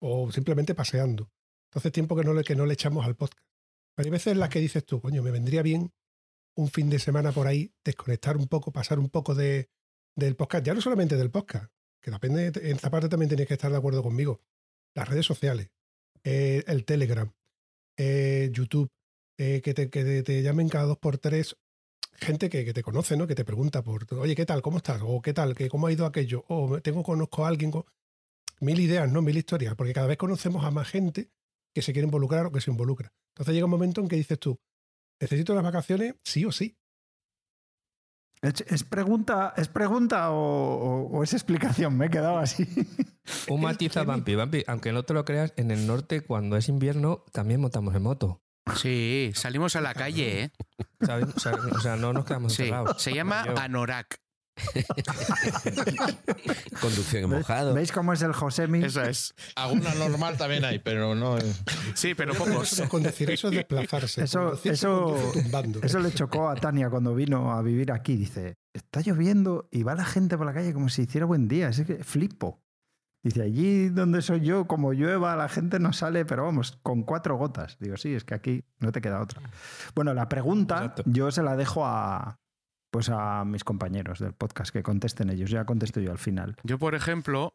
o 0.00 0.30
simplemente 0.32 0.74
paseando. 0.74 1.30
Entonces, 1.70 1.92
tiempo 1.92 2.16
que 2.16 2.24
no, 2.24 2.34
le, 2.34 2.42
que 2.42 2.56
no 2.56 2.66
le 2.66 2.74
echamos 2.74 3.04
al 3.06 3.16
podcast. 3.16 3.44
Pero 3.94 4.06
hay 4.06 4.10
veces 4.10 4.32
en 4.32 4.40
las 4.40 4.48
que 4.48 4.60
dices 4.60 4.84
tú, 4.84 5.00
coño, 5.00 5.22
me 5.22 5.30
vendría 5.30 5.62
bien 5.62 5.92
un 6.56 6.68
fin 6.68 6.90
de 6.90 6.98
semana 6.98 7.32
por 7.32 7.46
ahí, 7.46 7.72
desconectar 7.84 8.36
un 8.36 8.46
poco, 8.46 8.72
pasar 8.72 8.98
un 8.98 9.08
poco 9.08 9.34
de, 9.34 9.70
del 10.16 10.36
podcast, 10.36 10.64
ya 10.64 10.74
no 10.74 10.80
solamente 10.80 11.16
del 11.16 11.30
podcast, 11.30 11.72
que 12.00 12.10
depende, 12.10 12.46
en 12.46 12.76
esta 12.76 12.90
parte 12.90 13.08
también 13.08 13.28
tienes 13.28 13.46
que 13.46 13.54
estar 13.54 13.70
de 13.70 13.76
acuerdo 13.76 14.02
conmigo. 14.02 14.40
Las 14.94 15.08
redes 15.08 15.26
sociales, 15.26 15.70
eh, 16.24 16.64
el 16.66 16.84
Telegram, 16.84 17.32
eh, 17.96 18.50
YouTube, 18.52 18.90
eh, 19.38 19.60
que, 19.62 19.74
te, 19.74 19.90
que, 19.90 20.22
te, 20.22 20.42
llamen 20.42 20.68
cada 20.68 20.84
dos 20.84 20.98
por 20.98 21.18
tres 21.18 21.56
gente 22.20 22.48
que, 22.48 22.64
que, 22.64 22.72
te 22.72 22.82
conoce, 22.82 23.16
¿no? 23.16 23.26
Que 23.26 23.34
te 23.34 23.44
pregunta 23.44 23.82
por, 23.82 24.06
oye, 24.14 24.34
¿qué 24.34 24.46
tal? 24.46 24.62
¿Cómo 24.62 24.78
estás? 24.78 25.00
O 25.04 25.20
¿qué 25.22 25.32
tal? 25.32 25.56
¿Cómo 25.70 25.86
ha 25.86 25.92
ido 25.92 26.06
aquello? 26.06 26.44
O 26.48 26.80
tengo, 26.80 27.02
conozco 27.02 27.44
a 27.44 27.48
alguien 27.48 27.70
con... 27.70 27.84
Mil 28.60 28.78
ideas, 28.78 29.10
¿no? 29.10 29.22
Mil 29.22 29.38
historias, 29.38 29.74
porque 29.74 29.94
cada 29.94 30.06
vez 30.06 30.18
conocemos 30.18 30.64
a 30.64 30.70
más 30.70 30.86
gente 30.86 31.30
que 31.74 31.80
se 31.80 31.92
quiere 31.92 32.04
involucrar 32.04 32.46
o 32.46 32.52
que 32.52 32.60
se 32.60 32.70
involucra. 32.70 33.12
Entonces 33.32 33.54
llega 33.54 33.64
un 33.64 33.70
momento 33.70 34.02
en 34.02 34.08
que 34.08 34.16
dices 34.16 34.38
tú, 34.38 34.60
necesito 35.18 35.54
las 35.54 35.64
vacaciones 35.64 36.16
sí 36.24 36.44
o 36.44 36.52
sí. 36.52 36.76
¿Es, 38.42 38.84
pregunta, 38.84 39.52
¿es 39.56 39.68
pregunta 39.68 40.30
o, 40.30 41.22
es 41.22 41.34
explicación? 41.34 41.96
Me 41.96 42.06
he 42.06 42.10
quedado 42.10 42.38
así. 42.38 42.66
Un 43.48 43.60
matiz 43.60 43.96
a 43.98 44.02
Vampi. 44.04 44.34
Vampi, 44.34 44.64
aunque 44.66 44.92
no 44.92 45.02
te 45.02 45.12
lo 45.12 45.26
creas, 45.26 45.52
en 45.56 45.70
el 45.70 45.86
norte, 45.86 46.22
cuando 46.22 46.56
es 46.56 46.68
invierno, 46.68 47.24
también 47.32 47.60
montamos 47.60 47.94
en 47.94 48.02
moto. 48.02 48.42
Sí, 48.76 49.32
salimos 49.34 49.76
a 49.76 49.80
la 49.80 49.94
calle, 49.94 50.44
¿eh? 50.44 50.50
O 51.00 51.80
sea, 51.80 51.96
no 51.96 52.12
nos 52.12 52.24
quedamos 52.24 52.54
sí. 52.54 52.70
Se 52.98 53.14
llama 53.14 53.42
Anorak. 53.56 54.20
Conducción 56.80 57.24
en 57.24 57.30
mojado. 57.30 57.74
¿Veis 57.74 57.92
cómo 57.92 58.12
es 58.12 58.22
el 58.22 58.32
Josemi? 58.32 58.84
Eso 58.84 59.02
es. 59.02 59.34
Alguna 59.56 59.94
normal 59.94 60.36
también 60.36 60.64
hay, 60.64 60.78
pero 60.78 61.14
no. 61.14 61.38
Sí, 61.94 62.14
pero 62.14 62.34
pocos. 62.34 62.82
Con 62.88 63.02
decir 63.02 63.30
eso 63.30 63.48
es 63.48 63.54
desplazarse. 63.54 64.24
Eso, 64.24 64.58
eso, 64.64 65.32
eso 65.82 66.00
le 66.00 66.12
chocó 66.12 66.48
a 66.48 66.56
Tania 66.56 66.90
cuando 66.90 67.14
vino 67.14 67.52
a 67.52 67.62
vivir 67.62 67.92
aquí. 67.92 68.16
Dice: 68.16 68.56
Está 68.72 69.00
lloviendo 69.00 69.68
y 69.70 69.82
va 69.82 69.94
la 69.94 70.04
gente 70.04 70.36
por 70.36 70.46
la 70.46 70.52
calle 70.52 70.72
como 70.72 70.88
si 70.88 71.02
hiciera 71.02 71.26
buen 71.26 71.48
día. 71.48 71.68
Es 71.68 71.80
que 71.82 72.02
flipo. 72.04 72.60
Dice, 73.22 73.42
allí 73.42 73.90
donde 73.90 74.22
soy 74.22 74.40
yo, 74.40 74.66
como 74.66 74.92
llueva, 74.94 75.36
la 75.36 75.48
gente 75.48 75.78
no 75.78 75.92
sale, 75.92 76.24
pero 76.24 76.44
vamos, 76.44 76.78
con 76.82 77.02
cuatro 77.02 77.36
gotas. 77.36 77.76
Digo, 77.78 77.96
sí, 77.98 78.14
es 78.14 78.24
que 78.24 78.34
aquí 78.34 78.64
no 78.78 78.92
te 78.92 79.02
queda 79.02 79.20
otra. 79.20 79.42
Bueno, 79.94 80.14
la 80.14 80.28
pregunta 80.28 80.94
yo 81.04 81.30
se 81.30 81.42
la 81.42 81.56
dejo 81.56 81.84
a, 81.84 82.40
pues 82.90 83.10
a 83.10 83.44
mis 83.44 83.62
compañeros 83.62 84.20
del 84.20 84.32
podcast 84.32 84.72
que 84.72 84.82
contesten 84.82 85.28
ellos. 85.28 85.50
Ya 85.50 85.66
contesto 85.66 86.00
yo 86.00 86.10
al 86.10 86.18
final. 86.18 86.56
Yo, 86.62 86.78
por 86.78 86.94
ejemplo, 86.94 87.52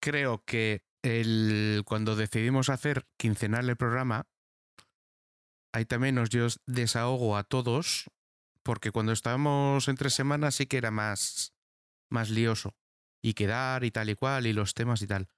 creo 0.00 0.42
que 0.44 0.82
el, 1.02 1.82
cuando 1.86 2.14
decidimos 2.14 2.68
hacer 2.68 3.06
quincenal 3.16 3.70
el 3.70 3.76
programa, 3.76 4.26
ahí 5.72 5.86
también 5.86 6.14
nos 6.14 6.28
dio 6.28 6.46
desahogo 6.66 7.36
a 7.36 7.44
todos, 7.44 8.10
porque 8.62 8.90
cuando 8.90 9.12
estábamos 9.12 9.88
entre 9.88 10.10
semanas 10.10 10.56
sí 10.56 10.66
que 10.66 10.76
era 10.78 10.90
más, 10.90 11.54
más 12.10 12.28
lioso. 12.28 12.74
Y 13.26 13.34
quedar 13.34 13.82
y 13.82 13.90
tal 13.90 14.08
y 14.08 14.14
cual, 14.14 14.46
y 14.46 14.52
los 14.52 14.72
temas 14.72 15.02
y 15.02 15.08
tal. 15.08 15.28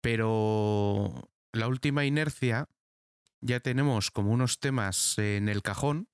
Pero 0.00 1.28
la 1.52 1.68
última 1.68 2.06
inercia, 2.06 2.70
ya 3.42 3.60
tenemos 3.60 4.10
como 4.10 4.32
unos 4.32 4.58
temas 4.58 5.18
en 5.18 5.50
el 5.50 5.60
cajón 5.60 6.08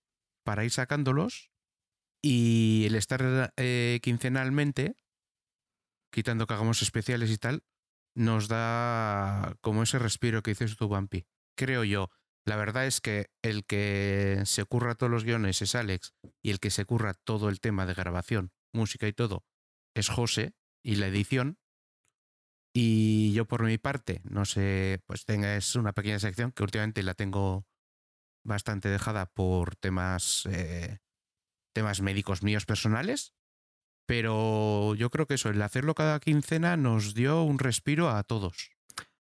para 0.45 0.65
ir 0.65 0.73
sacándolos 0.73 1.53
y 2.21 2.87
el 2.87 2.97
estar 2.97 3.53
eh, 3.57 4.01
quincenalmente, 4.03 4.97
quitando 6.11 6.49
que 6.49 6.55
hagamos 6.55 6.83
especiales 6.83 7.31
y 7.31 7.39
tal, 7.39 7.63
nos 8.17 8.49
da 8.49 9.55
como 9.61 9.85
ese 9.85 10.01
respiro 10.01 10.43
que 10.43 10.51
dices 10.51 10.77
tú, 10.77 10.89
Bumpy. 10.89 11.25
Creo 11.57 11.85
yo. 11.85 12.11
La 12.45 12.57
verdad 12.57 12.89
es 12.89 13.01
que 13.01 13.31
el 13.43 13.65
que 13.65 14.43
se 14.45 14.65
curra 14.65 14.97
todos 14.97 15.13
los 15.13 15.23
guiones 15.23 15.63
es 15.63 15.77
Alex 15.77 16.15
y 16.43 16.51
el 16.51 16.59
que 16.59 16.71
se 16.71 16.85
curra 16.85 17.15
todo 17.15 17.49
el 17.49 17.61
tema 17.61 17.87
de 17.87 17.95
grabación, 17.95 18.51
música 18.73 19.07
y 19.07 19.13
todo 19.13 19.45
es 19.95 20.09
José 20.09 20.55
y 20.83 20.97
la 20.97 21.07
edición. 21.07 21.59
Y 22.75 23.33
yo 23.35 23.47
por 23.47 23.63
mi 23.65 23.77
parte, 23.79 24.23
no 24.25 24.45
sé, 24.45 25.01
pues 25.07 25.25
tenga, 25.27 25.57
es 25.57 25.77
una 25.77 25.93
pequeña 25.93 26.19
sección 26.19 26.53
que 26.53 26.63
últimamente 26.63 27.03
la 27.03 27.15
tengo 27.15 27.67
bastante 28.45 28.89
dejada 28.89 29.27
por 29.27 29.77
temas 29.77 30.49
eh, 30.51 30.99
temas 31.73 32.01
médicos 32.01 32.43
míos 32.43 32.67
personales, 32.67 33.35
pero 34.07 34.95
yo 34.95 35.11
creo 35.11 35.27
que 35.27 35.35
eso, 35.35 35.49
el 35.49 35.63
hacerlo 35.63 35.95
cada 35.95 36.21
quincena 36.21 36.77
nos 36.77 37.15
dio 37.15 37.43
un 37.43 37.59
respiro 37.59 38.11
a 38.11 38.23
todos 38.23 38.71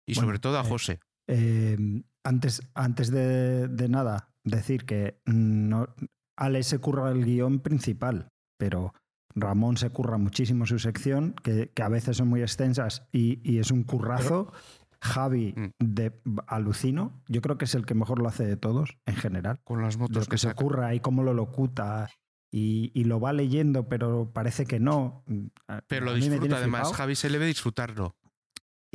y 0.07 0.15
sobre 0.15 0.39
todo 0.39 0.59
a 0.59 0.65
eh, 0.65 0.69
José. 0.69 1.01
Em, 1.29 2.05
antes 2.25 2.63
antes 2.75 3.11
de, 3.11 3.69
nada, 3.89 4.33
decir 4.45 4.85
que 4.85 5.21
no, 5.25 5.95
Ale 6.37 6.63
se 6.63 6.79
curra 6.79 7.11
el 7.11 7.25
guion 7.25 7.61
principal, 7.61 8.29
pero 8.59 8.95
Ramón 9.37 9.77
se 9.77 9.91
curra 9.91 10.17
muchísimo 10.19 10.67
su 10.67 10.79
sección, 10.79 11.35
que, 11.43 11.71
a 11.81 11.89
veces 11.89 12.17
son 12.17 12.29
muy 12.29 12.43
extensas 12.43 13.07
y, 13.13 13.59
es 13.59 13.71
un 13.71 13.85
currazo. 13.85 14.53
Javi 14.99 15.55
mm. 15.55 15.69
de 15.79 16.21
Alucino, 16.47 17.23
yo 17.29 17.43
creo 17.43 17.59
que 17.59 17.67
es 17.67 17.75
el 17.75 17.85
que 17.85 17.95
mejor 17.95 18.19
lo 18.19 18.29
hace 18.29 18.47
de 18.47 18.57
todos 18.57 18.97
en 19.05 19.15
general. 19.15 19.61
Con 19.63 19.83
las 19.83 19.99
motos. 19.99 20.17
Lo 20.17 20.27
que, 20.27 20.39
se 20.39 20.53
curra 20.55 20.95
y 20.95 21.01
cómo 21.01 21.23
lo 21.23 21.35
locuta 21.35 22.09
y, 22.51 23.05
lo 23.05 23.21
va 23.21 23.35
leyendo, 23.35 23.89
pero 23.89 24.33
parece 24.33 24.65
que 24.65 24.81
no. 24.81 25.23
Pero 25.87 26.07
lo 26.07 26.15
disfruta 26.15 26.57
además, 26.57 26.93
Javi 26.95 27.15
se 27.15 27.29
le 27.29 27.39
ve 27.39 27.47
disfrutarlo. 27.47 28.17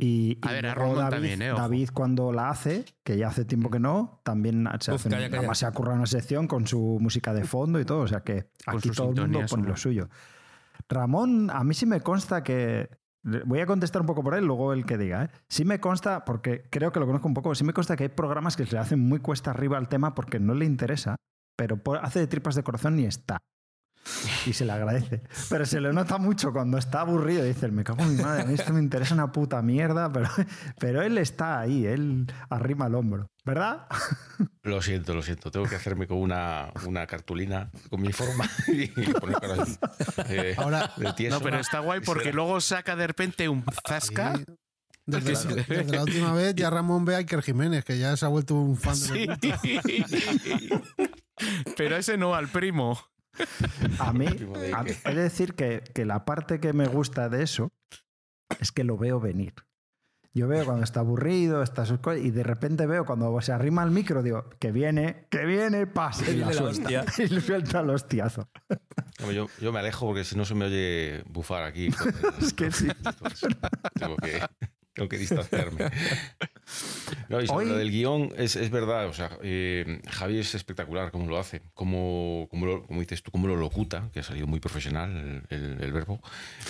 Y, 0.04 0.38
a 0.42 0.50
ver, 0.50 0.66
a 0.66 0.74
David, 0.74 1.10
también, 1.10 1.42
¿eh? 1.42 1.48
David, 1.50 1.90
cuando 1.94 2.32
la 2.32 2.50
hace, 2.50 2.84
que 3.04 3.16
ya 3.16 3.28
hace 3.28 3.44
tiempo 3.44 3.70
que 3.70 3.78
no, 3.78 4.20
también 4.24 4.68
se 4.80 4.90
hace, 4.90 5.14
además 5.14 5.58
se 5.58 5.66
ha 5.66 5.70
currado 5.70 5.96
una 5.96 6.06
sección 6.06 6.48
con 6.48 6.66
su 6.66 6.98
música 7.00 7.32
de 7.32 7.44
fondo 7.44 7.78
y 7.78 7.84
todo, 7.84 8.00
o 8.00 8.08
sea 8.08 8.20
que 8.20 8.50
aquí 8.66 8.90
todo 8.90 9.10
el 9.10 9.28
mundo 9.28 9.46
pone 9.48 9.68
lo 9.68 9.76
suyo. 9.76 10.08
Ramón, 10.88 11.50
a 11.50 11.62
mí 11.62 11.74
sí 11.74 11.86
me 11.86 12.00
consta 12.00 12.42
que 12.42 13.00
Voy 13.46 13.60
a 13.60 13.66
contestar 13.66 14.02
un 14.02 14.06
poco 14.08 14.24
por 14.24 14.34
él, 14.34 14.44
luego 14.44 14.72
el 14.72 14.84
que 14.84 14.98
diga. 14.98 15.26
¿eh? 15.26 15.30
Sí 15.48 15.64
me 15.64 15.78
consta, 15.78 16.24
porque 16.24 16.68
creo 16.70 16.90
que 16.90 16.98
lo 16.98 17.06
conozco 17.06 17.28
un 17.28 17.34
poco, 17.34 17.54
sí 17.54 17.62
me 17.62 17.72
consta 17.72 17.94
que 17.94 18.02
hay 18.02 18.08
programas 18.08 18.56
que 18.56 18.66
se 18.66 18.72
le 18.72 18.80
hacen 18.80 18.98
muy 18.98 19.20
cuesta 19.20 19.52
arriba 19.52 19.78
al 19.78 19.88
tema 19.88 20.12
porque 20.16 20.40
no 20.40 20.54
le 20.54 20.64
interesa 20.64 21.14
pero 21.56 21.80
hace 22.02 22.20
de 22.20 22.26
tripas 22.26 22.54
de 22.54 22.62
corazón 22.62 22.98
y 22.98 23.04
está. 23.04 23.38
Y 24.46 24.52
se 24.52 24.64
le 24.64 24.72
agradece. 24.72 25.22
Pero 25.48 25.66
se 25.66 25.80
le 25.80 25.92
nota 25.92 26.18
mucho 26.18 26.52
cuando 26.52 26.78
está 26.78 27.00
aburrido. 27.00 27.44
Dice, 27.44 27.68
me 27.68 27.84
cago 27.84 28.02
en 28.02 28.16
mi 28.16 28.22
madre, 28.22 28.42
a 28.42 28.44
mí 28.44 28.54
esto 28.54 28.72
me 28.72 28.80
interesa 28.80 29.14
una 29.14 29.32
puta 29.32 29.62
mierda, 29.62 30.12
pero, 30.12 30.28
pero 30.78 31.02
él 31.02 31.18
está 31.18 31.60
ahí, 31.60 31.86
él 31.86 32.26
arrima 32.50 32.86
el 32.86 32.94
hombro. 32.94 33.28
¿Verdad? 33.44 33.86
Lo 34.62 34.80
siento, 34.80 35.14
lo 35.14 35.22
siento. 35.22 35.50
Tengo 35.50 35.66
que 35.66 35.74
hacerme 35.74 36.06
con 36.06 36.18
una, 36.18 36.70
una 36.86 37.08
cartulina 37.08 37.72
con 37.90 38.00
mi 38.00 38.12
forma 38.12 38.48
y 38.68 38.86
poner 38.86 39.36
eh, 40.28 40.54
Ahora, 40.56 40.92
no, 40.96 41.40
pero 41.40 41.58
está 41.58 41.80
guay 41.80 42.00
porque 42.00 42.32
luego 42.32 42.60
saca 42.60 42.94
de 42.94 43.08
repente 43.08 43.48
un 43.48 43.64
zasca. 43.84 44.34
Desde, 45.04 45.32
la, 45.86 46.04
última 46.04 46.32
vez 46.32 46.54
ya 46.54 46.70
Ramón 46.70 47.04
ve 47.04 47.16
a 47.16 47.18
Iker 47.18 47.42
Jiménez, 47.42 47.84
que 47.84 47.98
ya 47.98 48.16
se 48.16 48.24
ha 48.24 48.28
vuelto 48.28 48.54
un 48.54 48.76
fan 48.76 48.96
de 49.10 49.36
Pero 51.76 51.96
ese 51.96 52.16
no, 52.16 52.36
al 52.36 52.46
primo. 52.46 53.00
A 53.98 54.12
mí, 54.12 54.26
he 55.04 55.14
de 55.14 55.22
decir 55.22 55.54
que, 55.54 55.82
que 55.94 56.04
la 56.04 56.24
parte 56.24 56.60
que 56.60 56.72
me 56.72 56.86
gusta 56.86 57.28
de 57.28 57.42
eso 57.42 57.72
es 58.60 58.72
que 58.72 58.84
lo 58.84 58.96
veo 58.96 59.20
venir. 59.20 59.54
Yo 60.34 60.48
veo 60.48 60.64
cuando 60.64 60.82
está 60.82 61.00
aburrido, 61.00 61.62
está 61.62 61.84
sus 61.84 61.98
cosas, 61.98 62.22
y 62.22 62.30
de 62.30 62.42
repente 62.42 62.86
veo 62.86 63.04
cuando 63.04 63.38
se 63.42 63.52
arrima 63.52 63.82
el 63.82 63.90
micro, 63.90 64.22
digo, 64.22 64.48
que 64.58 64.72
viene, 64.72 65.26
que 65.30 65.44
viene, 65.44 65.86
pasa. 65.86 66.30
Y, 66.30 66.36
la 66.36 66.52
suelta, 66.54 67.04
y 67.18 67.26
le 67.26 67.40
suelta 67.42 67.80
el 67.80 67.90
hostiazo. 67.90 68.48
yo, 69.30 69.48
yo, 69.60 69.72
me 69.72 69.80
alejo 69.80 70.06
porque 70.06 70.24
si 70.24 70.34
no 70.34 70.46
se 70.46 70.54
me 70.54 70.66
oye 70.66 71.22
bufar 71.28 71.64
aquí. 71.64 71.90
es 72.40 72.54
que 72.54 72.72
sí. 72.72 72.88
Tengo 73.94 74.16
que, 74.16 74.40
tengo 74.94 75.08
que 75.08 75.18
distanciarme. 75.18 75.90
No, 77.28 77.40
y 77.40 77.46
sobre 77.46 77.66
lo 77.66 77.76
del 77.76 77.90
guion, 77.90 78.32
es, 78.36 78.56
es 78.56 78.70
verdad, 78.70 79.06
o 79.08 79.12
sea, 79.12 79.38
eh, 79.42 80.00
Javi 80.08 80.38
es 80.38 80.54
espectacular 80.54 81.10
cómo 81.10 81.26
lo 81.26 81.38
hace, 81.38 81.62
cómo, 81.74 82.46
cómo, 82.50 82.86
como 82.86 83.00
dices 83.00 83.22
tú, 83.22 83.30
cómo 83.30 83.48
lo 83.48 83.56
locuta, 83.56 84.10
que 84.12 84.20
ha 84.20 84.22
salido 84.22 84.46
muy 84.46 84.60
profesional 84.60 85.44
el, 85.48 85.82
el, 85.82 85.92
verbo, 85.92 86.20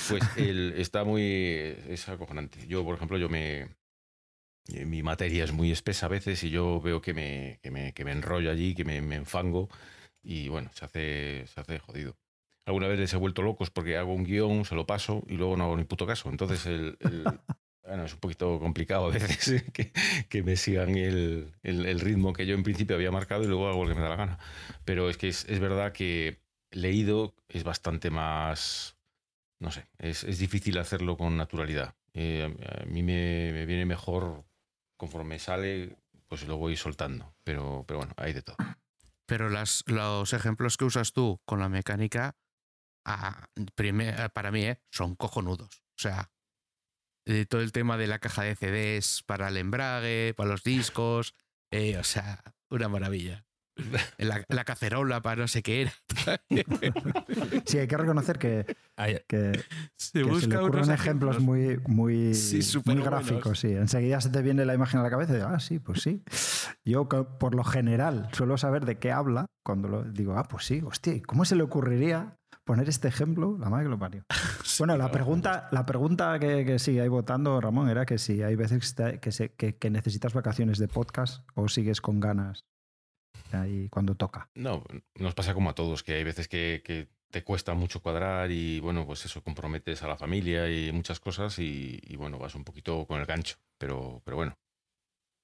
pues 0.09 0.23
él 0.37 0.75
está 0.77 1.05
muy, 1.05 1.23
es 1.23 2.09
acojonante. 2.09 2.67
Yo, 2.67 2.85
por 2.85 2.97
ejemplo, 2.97 3.19
yo 3.19 3.29
me, 3.29 3.69
eh, 4.69 4.85
mi 4.85 5.03
materia 5.03 5.45
es 5.45 5.53
muy 5.53 5.73
espesa 5.73 6.07
a 6.07 6.09
veces 6.09 6.43
y 6.45 6.51
yo 6.51 6.81
veo 6.81 7.01
que 7.01 7.15
me, 7.15 7.59
que 7.63 7.71
me, 7.71 7.93
que 7.93 8.05
me 8.05 8.13
enrollo 8.13 8.51
allí, 8.51 8.75
que 8.75 8.85
me, 8.85 9.03
me, 9.03 9.17
enfango 9.17 9.69
y 10.23 10.49
bueno, 10.49 10.71
se 10.75 10.85
hace, 10.85 11.47
se 11.53 11.61
hace 11.61 11.79
jodido. 11.79 12.17
Alguna 12.65 12.87
vez 12.87 12.99
les 13.01 13.13
he 13.13 13.17
vuelto 13.17 13.43
locos 13.43 13.71
porque 13.71 13.97
hago 13.97 14.15
un 14.15 14.25
guion, 14.25 14.65
se 14.65 14.77
lo 14.77 14.87
paso 14.87 15.25
y 15.27 15.35
luego 15.35 15.57
no 15.57 15.65
hago 15.65 15.77
ni 15.77 15.85
puto 15.85 16.07
caso. 16.07 16.31
Entonces 16.31 16.65
el, 16.67 16.97
el 17.01 17.25
bueno, 17.85 18.05
es 18.05 18.15
un 18.15 18.21
poquito 18.21 18.61
complicado 18.61 19.07
a 19.07 19.11
veces 19.11 19.65
que, 19.73 19.93
que 20.29 20.43
me 20.43 20.57
sigan 20.57 20.97
el, 20.97 21.53
ritmo 22.01 22.33
que 22.33 22.47
yo 22.47 22.55
en 22.55 22.63
principio 22.63 22.97
había 22.97 23.11
marcado 23.11 23.43
y 23.43 23.47
luego 23.47 23.69
hago 23.69 23.85
lo 23.85 23.91
que 23.91 23.97
me 23.97 24.03
da 24.03 24.11
la 24.11 24.17
gana. 24.17 24.39
Pero 24.85 25.11
es 25.11 25.17
que 25.17 25.29
es, 25.29 25.61
verdad 25.61 25.93
que 25.93 26.41
leído 26.71 27.35
es 27.49 27.65
bastante 27.65 28.11
más, 28.11 28.97
no 29.59 29.71
sé, 29.71 29.87
es, 29.99 30.39
difícil 30.39 30.79
hacerlo 30.79 31.17
con 31.17 31.37
naturalidad. 31.37 31.95
Eh, 32.15 32.55
a 32.83 32.85
mí 32.87 33.03
me, 33.03 33.67
viene 33.67 33.87
mejor 33.87 34.45
conforme 34.97 35.39
sale, 35.39 35.97
pues 36.29 36.47
lo 36.47 36.57
voy 36.57 36.77
soltando. 36.77 37.35
Pero, 37.43 37.85
pero 37.87 37.99
bueno, 37.99 38.15
hay 38.17 38.33
de 38.33 38.43
todo. 38.43 38.57
Pero 39.27 39.49
las, 39.49 39.83
los 39.87 40.33
ejemplos 40.33 40.77
que 40.77 40.85
usas 40.85 41.13
tú 41.13 41.41
con 41.45 41.59
la 41.59 41.69
mecánica, 41.69 42.37
ah, 43.05 43.47
primer, 43.75 44.31
para 44.33 44.53
mí, 44.53 44.67
eh, 44.67 44.81
son 44.91 45.17
cojonudos. 45.17 45.83
O 45.97 46.03
sea, 46.03 46.32
de 47.25 47.47
todo 47.47 47.61
el 47.61 47.73
tema 47.73 47.97
de 47.97 48.07
la 48.07 48.19
caja 48.19 48.43
de 48.43 48.57
CDs 48.57 49.23
para 49.23 49.49
el 49.49 49.57
embrague, 49.57 50.35
para 50.37 50.51
los 50.51 50.63
discos, 50.63 51.35
eh, 51.71 51.97
o 51.97 52.05
sea, 52.05 52.43
una 52.71 52.89
maravilla. 52.89 53.45
La, 54.19 54.45
la, 54.49 54.65
cacerola 54.65 55.23
para 55.23 55.41
no 55.43 55.49
sé 55.49 55.63
qué 55.63 55.83
era. 55.83 55.93
Sí, 57.65 57.79
hay 57.79 57.89
que 57.89 57.97
reconocer 57.97 58.39
que, 58.39 58.67
que, 59.27 59.65
se, 59.97 60.23
que 60.23 60.41
se 60.41 60.47
le 60.47 60.57
ocurren 60.59 60.91
ejemplos, 60.91 61.37
ejemplos, 61.37 61.41
muy, 61.41 61.79
muy, 61.87 62.35
sí, 62.35 62.61
muy 62.85 62.97
gráficos. 62.97 63.43
buenos. 63.43 63.61
Sí. 63.61 63.73
Enseguida 63.73 64.21
se 64.21 64.29
te 64.29 64.43
viene 64.43 64.67
la 64.67 64.75
imagen 64.75 65.01
a 65.01 65.03
la 65.03 65.11
cabeza 65.11 65.33
y 65.33 65.37
digo, 65.37 65.49
ah, 65.49 65.59
sí, 65.59 65.79
pues 65.79 66.03
sí. 66.03 66.23
Yo, 66.85 67.09
por 67.09 67.55
lo 67.55 67.65
general, 67.65 68.29
suelo 68.33 68.59
saber 68.59 68.85
de 68.85 68.99
qué 68.99 69.11
habla 69.11 69.47
cuando 69.65 69.89
lo 69.89 70.05
digo, 70.05 70.37
ah, 70.37 70.45
pues 70.45 70.67
sí, 70.67 70.83
hostia, 70.85 71.21
¿cómo 71.27 71.47
se 71.47 71.57
le 71.57 71.63
ocurriría 71.63 72.37
poner 72.65 72.89
este 72.89 73.09
ejemplo? 73.09 73.57
La 73.59 73.69
madre 73.69 73.85
que 73.85 73.91
lo 73.91 73.99
parió. 73.99 74.25
Bueno, 74.79 74.97
la 74.97 75.11
pregunta, 75.11 75.69
la 75.71 75.85
pregunta 75.85 76.39
que, 76.39 76.65
que 76.65 76.79
sigue 76.79 77.03
ahí 77.03 77.09
votando, 77.09 77.61
Ramón, 77.61 77.91
era 77.91 78.07
que 78.07 78.17
si 78.17 78.43
hay 78.43 78.57
veces 78.57 78.95
que, 79.21 79.31
se, 79.31 79.53
que, 79.53 79.77
que, 79.77 79.91
necesitas 79.91 80.33
vacaciones 80.33 80.79
de 80.79 80.89
podcast 80.89 81.47
o 81.55 81.69
sigues 81.69 82.01
con 82.01 82.21
ganas 82.21 82.65
ahí 83.53 83.89
cuando 83.91 84.15
toca. 84.15 84.49
No, 84.55 84.83
nos 85.17 85.35
pasa 85.35 85.53
como 85.53 85.71
a 85.71 85.75
todos, 85.75 86.03
que 86.03 86.15
hay 86.15 86.25
veces 86.25 86.49
que, 86.49 86.83
que 86.85 87.09
te 87.31 87.45
cuesta 87.45 87.75
mucho 87.75 88.01
cuadrar 88.01 88.51
y 88.51 88.81
bueno, 88.81 89.07
pues 89.07 89.25
eso, 89.25 89.43
comprometes 89.43 90.03
a 90.03 90.09
la 90.09 90.17
familia 90.17 90.71
y 90.71 90.91
muchas 90.93 91.21
cosas 91.21 91.59
y, 91.59 92.01
y, 92.03 92.17
bueno, 92.17 92.39
vas 92.39 92.55
un 92.55 92.65
poquito 92.65 93.07
con 93.07 93.21
el 93.21 93.27
gancho, 93.27 93.57
pero, 93.79 94.23
pero 94.25 94.37
bueno. 94.37 94.57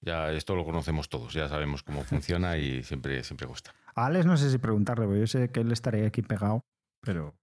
Ya 0.01 0.31
esto 0.31 0.55
lo 0.55 0.65
conocemos 0.65 1.09
todos, 1.09 1.33
ya 1.33 1.49
sabemos 1.49 1.83
cómo 1.83 2.05
funciona 2.05 2.57
y 2.57 2.83
siempre, 2.85 3.25
siempre 3.25 3.49
cuesta. 3.49 3.75
A 3.95 4.07
Alex 4.07 4.27
no 4.27 4.37
sé 4.37 4.51
si 4.51 4.59
preguntarle, 4.59 5.07
porque 5.07 5.21
yo 5.21 5.27
sé 5.27 5.51
que 5.51 5.61
él 5.61 5.73
estaría 5.73 6.07
aquí 6.07 6.23
pegado, 6.23 6.65
pero... 7.01 7.35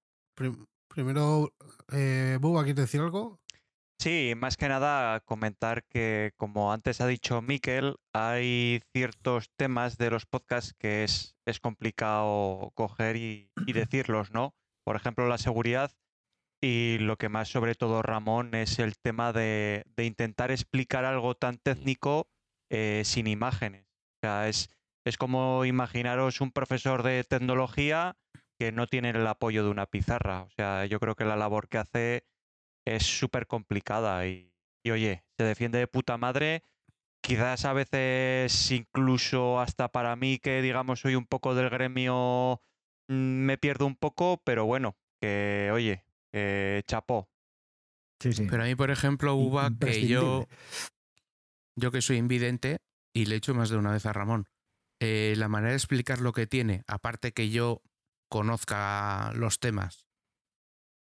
Primero, 0.88 1.54
eh, 1.92 2.38
Buba, 2.40 2.64
¿quieres 2.64 2.84
decir 2.84 3.02
algo? 3.02 3.40
Sí, 4.00 4.34
más 4.36 4.58
que 4.58 4.68
nada 4.68 5.22
comentar 5.22 5.86
que, 5.86 6.32
como 6.36 6.72
antes 6.72 7.02
ha 7.02 7.08
dicho 7.08 7.42
Miquel, 7.42 7.96
hay 8.14 8.82
ciertos 8.94 9.50
temas 9.58 9.98
de 9.98 10.12
los 10.12 10.26
podcasts 10.26 10.74
que 10.78 11.04
es, 11.04 11.36
es 11.46 11.60
complicado 11.60 12.72
coger 12.76 13.16
y, 13.16 13.52
y, 13.66 13.74
decirlos, 13.74 14.32
¿no? 14.32 14.54
Por 14.84 14.96
ejemplo, 14.96 15.28
la 15.28 15.38
seguridad 15.38 15.92
y 16.62 16.98
lo 17.00 17.18
que 17.18 17.30
más 17.30 17.50
sobre 17.50 17.76
todo 17.76 18.02
Ramón 18.02 18.54
es 18.54 18.80
el 18.80 18.98
tema 18.98 19.34
de, 19.34 19.84
de 19.96 20.06
intentar 20.06 20.52
explicar 20.52 21.06
algo 21.06 21.36
tan 21.36 21.58
técnico 21.58 22.28
eh, 22.70 23.04
sin 23.06 23.28
imágenes. 23.28 23.86
O 23.86 24.28
sea, 24.28 24.50
es, 24.50 24.70
es 25.06 25.18
como 25.18 25.66
imaginaros 25.66 26.42
un 26.42 26.52
profesor 26.52 27.04
de 27.04 27.24
tecnología 27.24 28.18
que 28.60 28.72
no 28.72 28.88
tienen 28.88 29.16
el 29.16 29.28
apoyo 29.28 29.64
de 29.64 29.70
una 29.70 29.86
pizarra. 29.86 30.44
O 30.44 30.50
sea, 30.52 30.86
yo 30.86 31.00
creo 31.00 31.16
que 31.16 31.26
la 31.26 31.36
labor 31.36 31.68
que 31.68 31.78
hace 31.78 32.26
es 32.86 33.04
súper 33.04 33.48
complicada 33.48 34.28
y, 34.28 34.54
y, 34.84 34.92
oye, 34.92 35.24
se 35.38 35.44
defiende 35.44 35.80
de 35.80 35.88
puta 35.88 36.18
madre. 36.18 36.64
Quizás 37.22 37.66
a 37.66 37.74
veces 37.74 38.72
incluso 38.72 39.60
hasta 39.60 39.92
para 39.92 40.16
mí 40.16 40.38
que 40.38 40.62
digamos 40.62 41.00
soy 41.00 41.16
un 41.16 41.26
poco 41.26 41.56
del 41.56 41.72
gremio 41.72 42.62
mm, 43.08 43.14
me 43.14 43.58
pierdo 43.58 43.88
un 43.88 43.96
poco, 43.96 44.42
pero 44.44 44.66
bueno, 44.66 44.96
que 45.20 45.72
oye, 45.74 46.06
que 46.32 46.84
chapó. 46.88 47.30
Sí, 48.20 48.34
sí. 48.34 48.48
Pero 48.50 48.64
a 48.64 48.66
mí, 48.66 48.76
por 48.76 48.92
ejemplo, 48.92 49.36
Uva, 49.36 49.72
que 49.80 50.08
yo, 50.08 50.48
yo 51.76 51.92
que 51.92 52.02
soy 52.02 52.18
invidente, 52.18 52.78
y 53.14 53.26
le 53.26 53.36
he 53.36 53.38
hecho 53.38 53.54
más 53.54 53.70
de 53.70 53.78
una 53.78 53.92
vez 53.92 54.06
a 54.06 54.14
Ramón, 54.14 54.48
eh, 55.02 55.34
la 55.38 55.50
manera 55.50 55.72
de 55.72 55.78
explicar 55.78 56.22
lo 56.22 56.32
que 56.32 56.48
tiene, 56.48 56.84
aparte 56.88 57.34
que 57.34 57.50
yo 57.50 57.82
conozca 58.36 59.32
los 59.34 59.62
temas. 59.62 60.10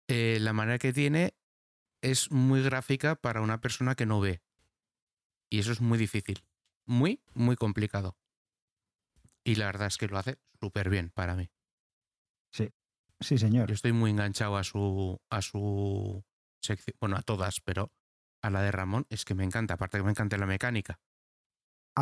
Eh, 0.08 0.40
la 0.42 0.52
manera 0.52 0.80
que 0.80 0.92
tiene 0.92 1.38
es 2.02 2.32
muy 2.32 2.64
gráfica 2.64 3.16
para 3.18 3.42
una 3.42 3.62
persona 3.62 3.94
que 3.94 4.08
no 4.08 4.20
ve. 4.20 4.42
Y 5.48 5.60
eso 5.60 5.72
es 5.72 5.80
muy 5.80 6.00
difícil. 6.00 6.44
Muy, 6.88 7.22
muy 7.36 7.56
complicado. 7.56 8.18
Y 9.44 9.56
la 9.56 9.68
verdad 9.68 9.90
es 9.90 9.98
que 9.98 10.08
lo 10.08 10.18
hace 10.18 10.40
súper 10.60 10.90
bien 10.90 11.12
para 11.12 11.36
mí. 11.36 11.52
Sí, 12.52 12.74
sí, 13.20 13.38
señor. 13.38 13.70
Yo 13.70 13.76
estoy 13.76 13.94
muy 13.94 14.10
enganchado 14.10 14.58
a 14.58 14.64
su, 14.64 15.22
a 15.30 15.44
su 15.44 16.26
sección, 16.64 16.98
bueno, 17.00 17.16
a 17.16 17.22
todas, 17.22 17.62
pero 17.62 17.94
a 18.42 18.50
la 18.50 18.64
de 18.64 18.72
Ramón 18.72 19.06
es 19.12 19.24
que 19.24 19.36
me 19.36 19.44
encanta, 19.44 19.76
aparte 19.76 20.00
que 20.00 20.04
me 20.04 20.10
encanta 20.10 20.36
la 20.40 20.48
mecánica. 20.48 21.00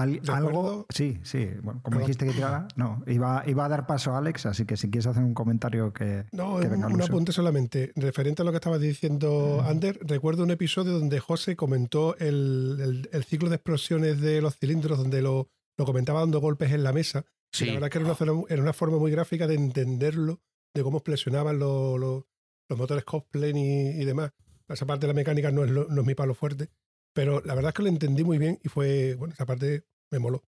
Al, 0.02 0.22
algo, 0.28 0.86
sí, 0.90 1.19
sí. 1.24 1.49
Bueno, 1.64 1.82
como 1.82 1.99
dijiste 1.99 2.26
que 2.28 2.34
tirara, 2.34 2.68
no, 2.76 3.03
iba, 3.07 3.44
iba 3.48 3.65
a 3.65 3.69
dar 3.69 3.88
paso 3.88 4.14
a 4.14 4.19
Alex, 4.19 4.45
así 4.45 4.65
que 4.65 4.78
si 4.78 4.91
quieres 4.91 5.07
hacer 5.07 5.24
un 5.24 5.34
comentario 5.34 5.91
que. 5.91 6.26
No, 6.32 6.60
que 6.60 6.68
un, 6.68 6.86
un 6.86 7.02
apunte 7.02 7.32
solamente. 7.32 7.94
Referente 7.95 8.44
a 8.44 8.45
lo 8.45 8.52
que 8.52 8.57
estaba 8.57 8.78
diciendo 8.78 9.57
uh 9.57 9.61
Ander, 9.61 9.99
recuerdo 10.02 10.44
un 10.44 10.52
episodio 10.52 10.99
donde 10.99 11.19
José 11.19 11.56
comentó 11.56 12.15
el, 12.18 12.78
el, 12.80 13.10
el, 13.11 13.24
ciclo 13.24 13.49
de 13.49 13.56
explosiones 13.56 14.22
de 14.22 14.41
los 14.41 14.57
cilindros, 14.57 14.99
donde 14.99 15.22
lo, 15.22 15.49
lo 15.78 15.86
comentaba 15.86 16.19
dando 16.19 16.40
golpes 16.40 16.72
en 16.72 16.84
la 16.84 16.94
mesa. 16.94 17.26
Sí. 17.52 17.65
la 17.65 17.74
verdad 17.74 17.90
que 17.90 17.98
era 17.99 18.14
una, 18.14 18.44
era 18.49 18.61
una, 18.61 18.74
forma 18.74 18.98
muy 18.98 19.10
gráfica 19.10 19.48
de 19.48 19.56
entenderlo, 19.56 20.41
de 20.74 20.84
cómo 20.84 20.98
explosionaban 20.98 21.57
los, 21.60 21.99
los, 21.99 22.26
los 22.69 22.78
motores 22.78 23.03
cosplay 23.03 23.52
y, 23.56 24.02
y, 24.02 24.06
demás. 24.06 24.32
Esa 24.68 24.86
parte 24.86 25.07
de 25.07 25.14
la 25.14 25.15
mecánica 25.15 25.52
no 25.52 25.64
es, 25.64 25.72
lo, 25.72 25.88
no 25.88 26.02
es 26.02 26.07
mi 26.07 26.14
palo 26.14 26.36
fuerte, 26.36 26.69
pero 27.18 27.41
la 27.44 27.56
verdad 27.56 27.69
es 27.69 27.73
que 27.73 27.81
lo 27.81 27.89
entendí 27.89 28.23
muy 28.23 28.38
bien 28.38 28.60
y 28.64 28.69
fue, 28.69 29.15
bueno, 29.15 29.34
esa 29.34 29.48
parte 29.48 29.88
me 30.11 30.19
moló. 30.19 30.44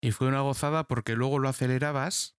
Y 0.00 0.12
fue 0.12 0.28
una 0.28 0.40
gozada 0.40 0.88
porque 0.88 1.14
luego 1.14 1.38
lo 1.38 1.50
acelerabas 1.50 2.38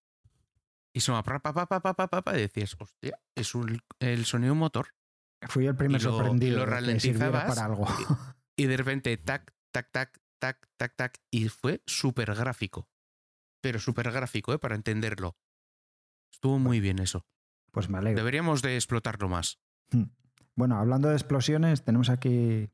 y 0.95 1.01
sonaba 1.01 1.21
pa, 1.21 1.53
pa, 1.53 1.53
pa, 1.53 1.79
pa, 1.79 1.93
pa, 1.93 2.07
pa, 2.07 2.21
pa, 2.23 2.35
y 2.35 2.41
decías, 2.41 2.75
hostia, 2.79 3.19
es 3.35 3.53
un, 3.53 3.79
el 3.99 4.25
sonido 4.25 4.53
un 4.53 4.57
motor. 4.57 4.95
Fui 5.47 5.67
el 5.67 5.75
primer 5.75 6.01
y 6.01 6.03
lo, 6.03 6.09
sorprendido. 6.09 6.55
Y 6.55 6.59
lo 6.59 6.65
ralentizabas 6.65 7.45
para 7.45 7.65
algo. 7.65 7.85
Y, 8.55 8.63
y, 8.63 8.65
de 8.65 8.77
repente, 8.77 9.15
tac, 9.17 9.53
tac, 9.69 9.91
tac, 9.91 10.23
tac, 10.39 10.67
tac, 10.75 10.95
tac. 10.95 11.19
Y 11.29 11.49
fue 11.49 11.83
súper 11.85 12.33
gráfico. 12.33 12.89
Pero 13.61 13.77
súper 13.77 14.11
gráfico, 14.11 14.53
¿eh? 14.53 14.57
Para 14.57 14.73
entenderlo. 14.73 15.37
Estuvo 16.33 16.57
muy 16.57 16.79
bien 16.79 16.97
eso. 16.97 17.27
Pues 17.69 17.89
me 17.89 17.99
alegro. 17.99 18.17
Deberíamos 18.17 18.63
de 18.63 18.73
explotarlo 18.73 19.29
más. 19.29 19.59
Bueno, 20.55 20.79
hablando 20.79 21.09
de 21.09 21.13
explosiones, 21.13 21.83
tenemos 21.83 22.09
aquí 22.09 22.71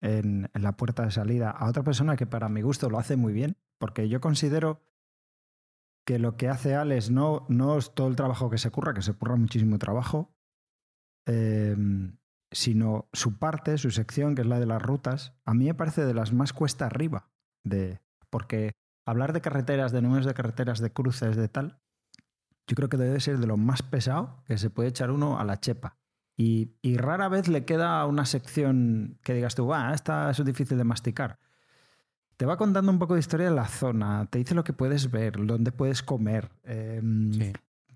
en, 0.00 0.50
la 0.54 0.76
puerta 0.76 1.04
de 1.04 1.10
salida 1.10 1.50
a 1.50 1.68
otra 1.68 1.82
persona 1.82 2.16
que 2.16 2.26
para 2.26 2.48
mi 2.48 2.62
gusto 2.62 2.90
lo 2.90 2.98
hace 2.98 3.16
muy 3.16 3.32
bien, 3.32 3.56
porque 3.78 4.08
yo 4.08 4.20
considero 4.20 4.80
que 6.06 6.18
lo 6.18 6.36
que 6.36 6.48
hace 6.48 6.74
Alex 6.74 7.10
no, 7.10 7.46
no 7.48 7.78
es 7.78 7.94
todo 7.94 8.08
el 8.08 8.16
trabajo 8.16 8.50
que 8.50 8.58
se 8.58 8.70
curra, 8.70 8.94
que 8.94 9.02
se 9.02 9.12
curra 9.12 9.36
muchísimo 9.36 9.78
trabajo, 9.78 10.34
eh, 11.26 11.76
sino 12.50 13.08
su 13.12 13.38
parte, 13.38 13.76
su 13.76 13.90
sección, 13.90 14.34
que 14.34 14.42
es 14.42 14.48
la 14.48 14.58
de 14.58 14.66
las 14.66 14.80
rutas, 14.80 15.34
a 15.44 15.52
mí 15.52 15.66
me 15.66 15.74
parece 15.74 16.06
de 16.06 16.14
las 16.14 16.32
más 16.32 16.52
cuesta 16.52 16.86
arriba, 16.86 17.28
de, 17.64 18.00
porque 18.30 18.72
hablar 19.06 19.32
de 19.32 19.42
carreteras, 19.42 19.92
de 19.92 20.02
números 20.02 20.26
de 20.26 20.34
carreteras, 20.34 20.80
de 20.80 20.92
cruces, 20.92 21.36
de 21.36 21.48
tal, 21.48 21.80
yo 22.66 22.74
creo 22.74 22.88
que 22.88 22.96
debe 22.96 23.20
ser 23.20 23.38
de 23.38 23.46
lo 23.46 23.56
más 23.56 23.82
pesado 23.82 24.42
que 24.46 24.58
se 24.58 24.70
puede 24.70 24.90
echar 24.90 25.10
uno 25.10 25.38
a 25.38 25.44
la 25.44 25.60
chepa. 25.60 25.98
Y, 26.40 26.96
rara 26.98 27.28
vez 27.28 27.48
le 27.48 27.64
queda 27.64 28.06
una 28.06 28.24
sección 28.24 29.18
que 29.24 29.34
digas 29.34 29.56
tú, 29.56 29.74
ah, 29.74 29.92
esta 29.92 30.30
es 30.30 30.44
difícil 30.44 30.78
de 30.78 30.84
masticar. 30.84 31.40
Te 32.36 32.46
va 32.46 32.56
contando 32.56 32.92
un 32.92 33.00
poco 33.00 33.14
de 33.14 33.20
historia 33.20 33.50
de 33.50 33.56
la 33.56 33.66
zona, 33.66 34.26
te 34.30 34.38
dice 34.38 34.54
lo 34.54 34.62
que 34.62 34.72
puedes 34.72 35.10
ver, 35.10 35.44
dónde 35.44 35.72
puedes 35.72 36.04
comer. 36.04 36.52
Em, 36.62 37.32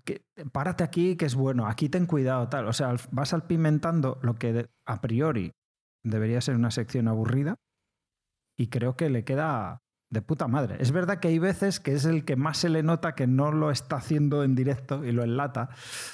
que, 0.03 0.25
párate 0.51 0.83
aquí, 0.83 1.15
que 1.15 1.23
es 1.23 1.35
bueno, 1.35 1.67
aquí 1.67 1.87
ten 1.87 2.05
cuidado, 2.05 2.49
tal. 2.49 2.67
O 2.67 2.73
sea, 2.73 2.93
vas 3.11 3.33
alpimentando 3.33 4.19
lo 4.21 4.35
que 4.35 4.67
a 4.85 4.99
priori 4.99 5.53
debería 6.03 6.41
ser 6.41 6.55
una 6.55 6.69
sección 6.69 7.07
aburrida 7.07 7.61
y 8.57 8.67
creo 8.67 8.97
que 8.97 9.09
le 9.09 9.23
queda 9.23 9.82
de 10.13 10.21
puta 10.21 10.47
madre. 10.47 10.77
Es 10.79 10.91
verdad 10.91 11.19
que 11.19 11.27
hay 11.27 11.39
veces 11.39 11.79
que 11.79 11.93
es 11.93 12.05
el 12.05 12.23
que 12.23 12.35
más 12.35 12.59
se 12.59 12.69
le 12.69 12.83
nota 12.83 13.15
que 13.15 13.27
no 13.27 13.51
lo 13.51 13.71
está 13.71 13.97
haciendo 13.97 14.43
en 14.43 14.55
directo 14.55 15.03
y 15.03 15.11
lo 15.11 15.23
enlata, 15.23 15.69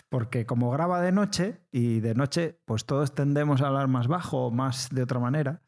porque 0.10 0.46
como 0.46 0.72
graba 0.72 1.02
de 1.02 1.12
noche 1.12 1.62
y 1.72 2.00
de 2.00 2.16
noche 2.16 2.60
pues 2.66 2.86
todos 2.86 3.14
tendemos 3.14 3.62
a 3.62 3.68
hablar 3.68 3.88
más 3.88 4.08
bajo 4.08 4.48
o 4.48 4.52
más 4.52 4.90
de 4.90 5.04
otra 5.04 5.20
manera. 5.20 5.62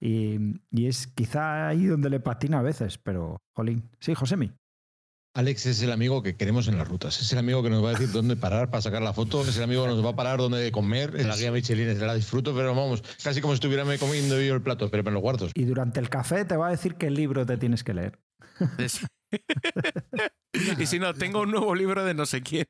Y, 0.00 0.60
y 0.70 0.86
es 0.86 1.08
quizá 1.08 1.68
ahí 1.68 1.86
donde 1.86 2.08
le 2.08 2.20
patina 2.20 2.60
a 2.60 2.62
veces, 2.62 2.98
pero 2.98 3.42
jolín. 3.52 3.90
Sí, 4.00 4.14
Josemi. 4.14 4.52
Alex 5.38 5.66
es 5.66 5.82
el 5.82 5.92
amigo 5.92 6.20
que 6.20 6.34
queremos 6.34 6.66
en 6.66 6.78
las 6.78 6.88
rutas. 6.88 7.20
Es 7.20 7.32
el 7.32 7.38
amigo 7.38 7.62
que 7.62 7.70
nos 7.70 7.84
va 7.84 7.90
a 7.90 7.92
decir 7.92 8.10
dónde 8.10 8.34
parar 8.34 8.70
para 8.70 8.82
sacar 8.82 9.02
la 9.02 9.12
foto. 9.12 9.42
Es 9.42 9.56
el 9.56 9.62
amigo 9.62 9.84
que 9.84 9.90
nos 9.90 10.04
va 10.04 10.10
a 10.10 10.16
parar 10.16 10.40
dónde 10.40 10.72
comer. 10.72 11.14
En 11.14 11.28
la 11.28 11.36
guía 11.36 11.52
Michelin 11.52 11.96
la 12.00 12.16
disfruto, 12.16 12.52
pero 12.56 12.74
vamos, 12.74 13.04
casi 13.22 13.40
como 13.40 13.52
si 13.52 13.58
estuviera 13.58 13.84
comiendo 13.98 14.40
yo 14.40 14.56
el 14.56 14.62
plato, 14.62 14.90
pero 14.90 15.04
me 15.04 15.12
lo 15.12 15.20
guardo. 15.20 15.46
Y 15.54 15.64
durante 15.64 16.00
el 16.00 16.08
café 16.08 16.44
te 16.44 16.56
va 16.56 16.66
a 16.66 16.70
decir 16.70 16.96
qué 16.96 17.12
libro 17.12 17.46
te 17.46 17.56
tienes 17.56 17.84
que 17.84 17.94
leer. 17.94 18.18
y 20.76 20.86
si 20.86 20.98
no, 20.98 21.14
tengo 21.14 21.42
un 21.42 21.52
nuevo 21.52 21.72
libro 21.76 22.04
de 22.04 22.14
no 22.14 22.26
sé 22.26 22.42
quién. 22.42 22.64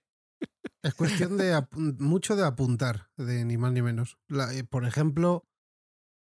Es 0.83 0.93
cuestión 0.93 1.39
de 1.39 1.59
mucho 1.75 2.37
de 2.37 2.45
apuntar, 2.45 3.09
de 3.17 3.47
ni 3.47 3.57
más 3.57 3.73
ni 3.73 3.81
menos. 3.81 4.19
Eh, 4.53 4.65
por 4.69 4.85
ejemplo, 4.85 5.47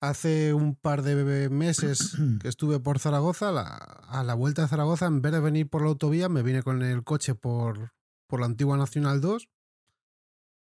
Hace 0.00 0.54
un 0.54 0.76
par 0.76 1.02
de 1.02 1.50
meses 1.50 2.16
que 2.40 2.48
estuve 2.48 2.80
por 2.80 2.98
Zaragoza, 2.98 3.50
a 3.50 4.24
la 4.24 4.34
vuelta 4.34 4.62
de 4.62 4.68
Zaragoza, 4.68 5.04
en 5.04 5.20
vez 5.20 5.32
de 5.32 5.40
venir 5.40 5.68
por 5.68 5.82
la 5.82 5.88
autovía, 5.88 6.30
me 6.30 6.42
vine 6.42 6.62
con 6.62 6.82
el 6.82 7.04
coche 7.04 7.34
por, 7.34 7.92
por 8.26 8.40
la 8.40 8.46
antigua 8.46 8.78
Nacional 8.78 9.20
2. 9.20 9.50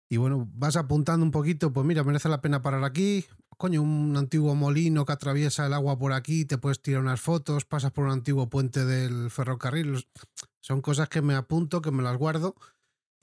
Y 0.09 0.19
bueno, 0.19 0.49
vas 0.55 0.77
apuntando 0.77 1.27
un 1.27 1.33
poquito, 1.33 1.73
pues 1.73 1.85
mira, 1.85 2.05
merece 2.05 2.29
la 2.29 2.41
pena 2.41 2.63
parar 2.63 2.85
aquí. 2.85 3.25
Coño, 3.57 3.83
un 3.83 4.17
antiguo 4.17 4.55
molino 4.55 5.05
que 5.05 5.13
atraviesa 5.13 5.67
el 5.67 5.73
agua 5.73 5.99
por 5.99 6.13
aquí, 6.13 6.45
te 6.45 6.59
puedes 6.59 6.81
tirar 6.81 7.01
unas 7.01 7.21
fotos, 7.21 7.65
pasas 7.65 7.91
por 7.91 8.05
un 8.05 8.13
antiguo 8.13 8.49
puente 8.49 8.85
del 8.85 9.31
ferrocarril. 9.31 10.07
Son 10.61 10.81
cosas 10.81 11.09
que 11.09 11.23
me 11.23 11.35
apunto, 11.35 11.83
que 11.83 11.91
me 11.91 12.05
las 12.05 12.17
guardo 12.17 12.55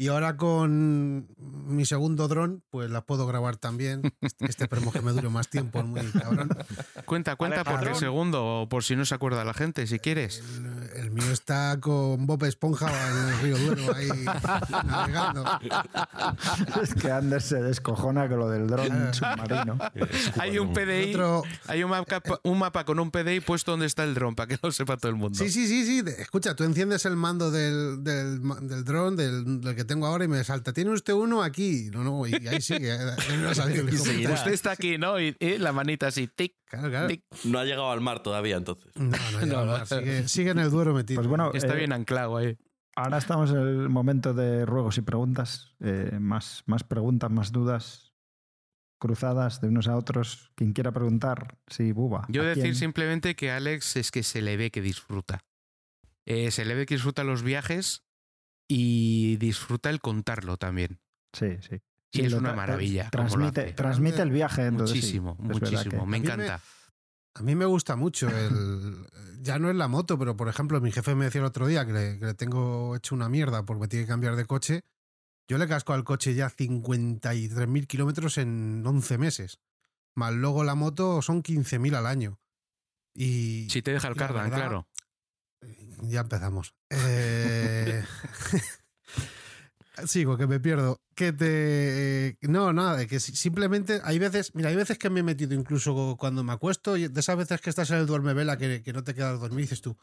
y 0.01 0.07
ahora 0.07 0.35
con 0.35 1.27
mi 1.37 1.85
segundo 1.85 2.27
dron, 2.27 2.63
pues 2.71 2.89
la 2.89 3.01
puedo 3.01 3.27
grabar 3.27 3.57
también. 3.57 4.01
Este, 4.21 4.45
este 4.45 4.63
esperemos 4.63 4.93
que 4.93 5.01
me 5.01 5.11
dure 5.11 5.29
más 5.29 5.47
tiempo, 5.47 5.83
muy 5.83 6.01
cabrón. 6.11 6.49
Cuenta, 7.05 7.35
cuenta 7.35 7.63
por 7.63 7.83
qué 7.83 7.93
segundo, 7.93 8.61
o 8.61 8.69
por 8.69 8.83
si 8.83 8.95
no 8.95 9.05
se 9.05 9.13
acuerda 9.13 9.43
la 9.43 9.53
gente, 9.53 9.85
si 9.85 9.99
quieres. 9.99 10.41
El, 10.95 11.11
mío 11.11 11.31
está 11.31 11.77
con 11.79 12.25
Bob 12.25 12.45
Esponja 12.45 12.87
en 13.11 13.27
el 13.27 13.39
río 13.41 13.57
Duero, 13.57 13.93
ahí 13.95 14.09
navegando. 14.85 15.45
Es 16.81 16.95
que 16.95 17.11
Anders 17.11 17.45
se 17.45 17.61
descojona 17.61 18.27
con 18.27 18.39
lo 18.39 18.49
del 18.49 18.67
dron 18.67 19.13
submarino. 19.13 19.77
Hay 20.39 20.57
un 20.57 20.73
PDI, 20.73 21.15
hay 21.67 21.83
un 21.83 21.91
mapa, 21.91 22.21
un 22.43 22.57
mapa 22.57 22.85
con 22.85 22.99
un 22.99 23.11
PDI 23.11 23.41
puesto 23.41 23.71
donde 23.71 23.85
está 23.85 24.03
el 24.03 24.15
dron, 24.15 24.35
para 24.35 24.47
que 24.47 24.57
lo 24.63 24.71
sepa 24.71 24.97
todo 24.97 25.09
el 25.11 25.17
mundo. 25.17 25.37
Sí, 25.37 25.51
sí, 25.51 25.67
sí, 25.67 25.85
sí. 25.85 26.03
Escucha, 26.17 26.55
tú 26.55 26.63
enciendes 26.63 27.05
el 27.05 27.15
mando 27.15 27.51
del, 27.51 28.03
del, 28.03 28.41
del 28.67 28.83
dron, 28.83 29.15
del, 29.15 29.61
del 29.61 29.75
que 29.75 29.90
tengo 29.91 30.07
ahora 30.07 30.23
y 30.23 30.29
me 30.29 30.41
salta, 30.45 30.71
¿tiene 30.71 30.91
usted 30.91 31.11
uno 31.11 31.43
aquí? 31.43 31.89
No, 31.91 32.01
no, 32.01 32.25
y 32.25 32.33
ahí 32.47 32.61
sigue. 32.61 32.95
usted 34.33 34.51
está 34.53 34.71
aquí, 34.71 34.97
¿no? 34.97 35.19
Y, 35.19 35.35
la 35.59 35.73
manita 35.73 36.07
así, 36.07 36.27
tic, 36.27 36.53
No 37.43 37.59
ha 37.59 37.65
llegado 37.65 37.91
al 37.91 37.99
mar 37.99 38.23
todavía, 38.23 38.55
entonces. 38.55 38.89
No, 38.95 39.65
no, 39.65 39.85
Sigue, 40.29 40.51
en 40.51 40.59
el 40.59 40.71
duero 40.71 40.93
metido. 40.93 41.17
Pues 41.17 41.27
bueno, 41.27 41.51
está 41.53 41.73
eh, 41.73 41.79
bien 41.79 41.91
anclado 41.91 42.37
ahí. 42.37 42.57
Ahora 42.95 43.17
estamos 43.17 43.51
en 43.51 43.57
el 43.57 43.89
momento 43.89 44.33
de 44.33 44.65
ruegos 44.65 44.97
y 44.97 45.01
preguntas. 45.01 45.75
Eh, 45.81 46.17
más, 46.21 46.63
más 46.67 46.85
preguntas, 46.85 47.29
más 47.29 47.51
dudas 47.51 48.13
cruzadas 48.97 49.59
de 49.59 49.67
unos 49.67 49.89
a 49.89 49.97
otros. 49.97 50.53
Quien 50.55 50.71
quiera 50.71 50.93
preguntar, 50.93 51.57
sí, 51.67 51.91
buba. 51.91 52.27
Yo 52.29 52.45
decir 52.45 52.77
simplemente 52.77 53.35
que 53.35 53.51
Alex 53.51 53.97
es 53.97 54.09
que 54.09 54.23
se 54.23 54.41
le 54.41 54.55
ve 54.55 54.71
que 54.71 54.81
disfruta. 54.81 55.43
Eh, 56.25 56.49
se 56.51 56.63
le 56.63 56.75
ve 56.75 56.85
que 56.85 56.95
disfruta 56.95 57.25
los 57.25 57.43
viajes 57.43 58.05
y 58.73 59.35
disfruta 59.35 59.89
el 59.89 59.99
contarlo 59.99 60.55
también. 60.55 61.01
Sí, 61.33 61.57
sí. 61.59 61.81
Y 62.13 62.25
es 62.25 62.33
una 62.33 62.53
maravilla. 62.53 63.09
Transmite, 63.09 63.73
transmite 63.73 64.21
el 64.21 64.31
viaje. 64.31 64.71
Muchísimo, 64.71 65.35
muchísimo. 65.39 66.05
Me 66.05 66.17
encanta. 66.17 66.61
A 67.33 67.43
mí 67.43 67.53
me 67.55 67.65
gusta 67.65 67.97
mucho 67.97 68.29
el. 68.29 68.95
Ya 69.41 69.59
no 69.59 69.69
es 69.69 69.75
la 69.75 69.89
moto, 69.89 70.17
pero 70.17 70.37
por 70.37 70.47
ejemplo, 70.47 70.79
mi 70.79 70.91
jefe 70.91 71.15
me 71.15 71.25
decía 71.25 71.41
el 71.41 71.47
otro 71.47 71.67
día 71.67 71.85
que 71.85 71.91
le, 71.91 72.33
tengo 72.35 72.95
hecho 72.95 73.13
una 73.13 73.27
mierda 73.27 73.65
porque 73.65 73.81
me 73.81 73.87
tiene 73.89 74.05
que 74.05 74.09
cambiar 74.09 74.37
de 74.37 74.45
coche. 74.45 74.81
Yo 75.49 75.57
le 75.57 75.67
casco 75.67 75.91
al 75.91 76.05
coche 76.05 76.33
ya 76.33 76.49
53.000 76.49 77.87
kilómetros 77.87 78.37
en 78.37 78.83
11 78.85 79.17
meses. 79.17 79.59
Más 80.15 80.33
luego 80.33 80.63
la 80.63 80.75
moto 80.75 81.21
son 81.21 81.43
15.000 81.43 81.95
al 81.95 82.05
año. 82.05 82.39
Y. 83.13 83.67
Si 83.69 83.81
te 83.81 83.91
deja 83.91 84.07
el 84.07 84.15
cardan, 84.15 84.49
claro. 84.49 84.87
Ya 86.01 86.21
empezamos. 86.21 86.75
Eh... 86.91 88.03
Sigo, 90.05 90.37
que 90.37 90.47
me 90.47 90.59
pierdo. 90.59 91.01
Que 91.15 91.33
te. 91.33 92.37
No, 92.41 92.73
nada, 92.73 93.05
que 93.05 93.19
simplemente 93.19 94.01
hay 94.03 94.19
veces. 94.19 94.55
Mira, 94.55 94.69
hay 94.69 94.75
veces 94.75 94.97
que 94.97 95.09
me 95.09 95.19
he 95.19 95.23
metido 95.23 95.53
incluso 95.53 96.15
cuando 96.17 96.43
me 96.43 96.53
acuesto, 96.53 96.93
de 96.93 97.11
esas 97.19 97.37
veces 97.37 97.61
que 97.61 97.69
estás 97.69 97.91
en 97.91 97.97
el 97.97 98.07
duerme 98.07 98.33
vela 98.33 98.57
que, 98.57 98.81
que 98.81 98.93
no 98.93 99.03
te 99.03 99.13
quedas 99.13 99.39
dormir, 99.39 99.61
dices 99.61 99.81
tú, 99.81 99.97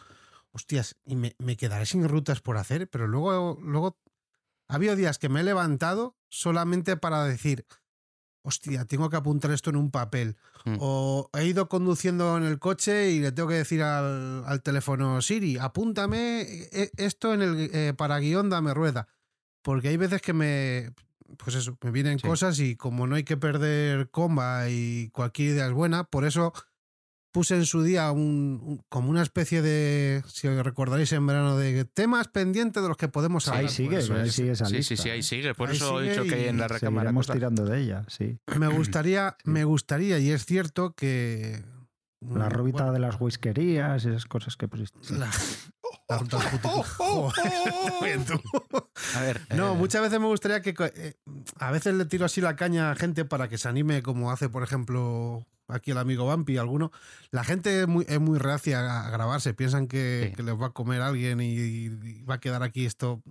hostias, 0.53 0.97
y 1.05 1.17
me, 1.17 1.35
me, 1.39 1.57
quedaré 1.57 1.87
sin 1.87 2.09
rutas 2.09 2.41
por 2.41 2.59
hacer, 2.59 2.89
pero 2.89 3.07
luego, 3.07 3.59
luego. 3.63 3.99
Ha 4.71 4.75
habido 4.75 4.97
días 4.97 5.19
que 5.19 5.31
me 5.31 5.41
he 5.41 5.45
levantado 5.45 6.15
solamente 6.29 6.99
para 6.99 7.25
decir, 7.25 7.65
hostia, 8.49 8.85
tengo 8.87 9.11
que 9.11 9.17
apuntar 9.17 9.51
esto 9.51 9.71
en 9.71 9.77
un 9.77 9.91
papel. 9.91 10.37
Mm. 10.65 10.77
O 10.81 11.31
he 11.35 11.47
ido 11.47 11.69
conduciendo 11.69 12.37
en 12.37 12.45
el 12.45 12.59
coche 12.59 13.11
y 13.11 13.21
le 13.21 13.33
tengo 13.33 13.49
que 13.49 13.57
decir 13.57 13.83
al, 13.83 14.63
teléfono, 14.63 15.23
Siri, 15.23 15.59
apúntame 15.59 16.43
eh, 16.73 16.91
esto 16.97 17.35
en 17.35 17.43
el 17.43 17.71
eh, 17.73 17.95
para 17.97 18.19
guion, 18.19 18.51
dame 18.51 18.75
rueda. 18.75 19.09
Porque 19.63 19.89
hay 19.89 19.97
veces 19.97 20.23
que 20.23 20.33
me, 20.33 20.93
pues 21.37 21.57
eso, 21.57 21.77
me 21.83 21.91
vienen 21.91 22.19
cosas 22.19 22.59
y 22.59 22.77
como 22.77 23.07
no 23.07 23.17
hay 23.17 23.25
que 23.25 23.37
perder 23.37 24.11
comba 24.11 24.69
y 24.69 25.11
cualquier 25.11 25.55
idea 25.55 25.67
es 25.67 25.73
buena, 25.73 26.05
por 26.05 26.25
eso 26.25 26.53
puse 27.33 27.55
en 27.55 27.67
su 27.67 27.83
día 27.83 28.11
un, 28.11 28.83
como 28.89 29.11
una 29.11 29.23
especie 29.23 29.63
de, 29.63 30.23
si 30.27 30.49
recordaréis 30.49 31.13
en 31.13 31.27
verano, 31.27 31.57
de 31.57 31.85
temas 31.85 32.29
pendientes 32.29 32.83
de 32.83 32.89
los 32.89 32.97
que 32.97 33.09
podemos 33.09 33.49
hablar. 33.49 33.65
Ahí 33.65 33.69
sigue, 33.69 33.97
ahí 33.97 34.31
sigue 34.31 34.53
esa 34.53 34.67
Sí, 34.67 34.83
sí, 34.83 34.97
sí, 34.97 35.11
ahí 35.11 35.23
sigue. 35.23 35.55
Por 35.55 35.71
eso 35.71 36.01
he 36.01 36.11
dicho 36.11 36.25
que 36.25 36.35
hay 36.35 36.49
en 36.49 36.59
la 36.59 36.69
recámara. 36.69 37.11
Estamos 37.11 37.27
tirando 37.29 37.65
de 37.65 37.81
ella, 37.81 38.05
sí. 38.09 38.39
Me 38.57 38.69
gustaría, 38.69 39.37
me 39.45 39.65
gustaría, 39.65 40.19
y 40.19 40.31
es 40.31 40.45
cierto 40.45 40.95
que. 40.95 41.65
La 42.21 42.49
rubita 42.49 42.91
de 42.91 42.99
las 42.99 43.21
whiskerías 43.21 44.05
y 44.05 44.09
esas 44.09 44.27
cosas 44.27 44.57
que 44.57 44.67
pusiste. 44.67 44.99
La, 45.15 45.31
a 46.09 46.23
ver, 49.21 49.41
no, 49.55 49.73
eh. 49.73 49.77
muchas 49.77 50.01
veces 50.01 50.19
me 50.19 50.27
gustaría 50.27 50.63
que. 50.63 50.75
Eh, 50.95 51.15
a 51.59 51.71
veces 51.71 51.95
le 51.95 52.07
tiro 52.07 52.25
así 52.25 52.41
la 52.41 52.57
caña 52.57 52.91
a 52.91 52.95
gente 52.95 53.27
para 53.27 53.49
que 53.49 53.59
se 53.59 53.69
anime, 53.69 54.03
como 54.03 54.33
hace, 54.33 54.49
por 54.49 54.63
ejemplo, 54.63 55.47
aquí 55.69 55.91
el 55.91 55.99
amigo 55.99 56.27
Vampi, 56.27 56.57
alguno, 56.57 56.91
la 57.31 57.45
gente 57.45 57.83
es 57.83 57.89
muy, 57.89 58.05
es 58.09 58.21
muy 58.21 58.39
reacia 58.39 59.07
a 59.07 59.11
grabarse, 59.11 59.55
piensan 59.55 59.87
que, 59.87 60.35
les 60.37 60.61
va 60.61 60.67
a 60.67 60.71
comer 60.71 61.01
alguien 61.03 61.41
y, 61.41 61.89
va 62.25 62.35
a 62.35 62.41
quedar 62.41 62.63
aquí 62.63 62.87
esto. 62.87 63.23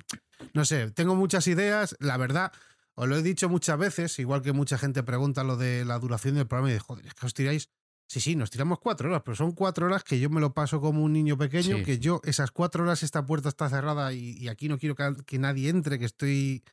No 0.54 0.66
sé, 0.66 0.92
tengo 0.92 1.16
muchas 1.16 1.48
ideas, 1.48 1.96
la 2.00 2.18
verdad, 2.18 2.52
os 2.96 3.08
lo 3.08 3.18
he 3.18 3.24
dicho 3.24 3.50
muchas 3.50 3.78
veces, 3.78 4.18
igual 4.20 4.42
que 4.42 4.54
mucha 4.54 4.78
gente 4.78 5.04
pregunta 5.04 5.44
lo 5.44 5.58
de 5.58 5.84
la 5.86 6.00
duración 6.00 6.36
del 6.36 6.48
programa 6.48 6.70
y 6.70 6.74
de, 6.74 6.80
joder, 6.80 7.06
es 7.06 7.14
que 7.14 7.26
os 7.26 7.34
tiráis. 7.34 7.70
Sí, 8.10 8.22
sí, 8.22 8.38
nos 8.38 8.50
tiramos 8.50 8.80
cuatro 8.80 9.10
horas, 9.10 9.22
pero 9.26 9.36
son 9.36 9.52
cuatro 9.52 9.86
horas 9.86 10.02
que 10.06 10.18
yo 10.18 10.30
me 10.30 10.40
lo 10.40 10.54
paso 10.54 10.80
como 10.80 11.04
un 11.04 11.12
niño 11.12 11.38
pequeño, 11.38 11.84
que 11.84 12.00
yo, 12.00 12.22
esas 12.24 12.52
cuatro 12.52 12.84
horas, 12.84 13.04
esta 13.04 13.26
puerta 13.26 13.50
está 13.50 13.68
cerrada 13.68 14.14
y, 14.14 14.38
y 14.38 14.48
aquí 14.48 14.70
no 14.70 14.78
quiero 14.78 14.96
que, 14.96 15.14
que 15.26 15.38
nadie 15.40 15.68
entre, 15.68 16.00
que 16.00 16.06
estoy 16.06 16.64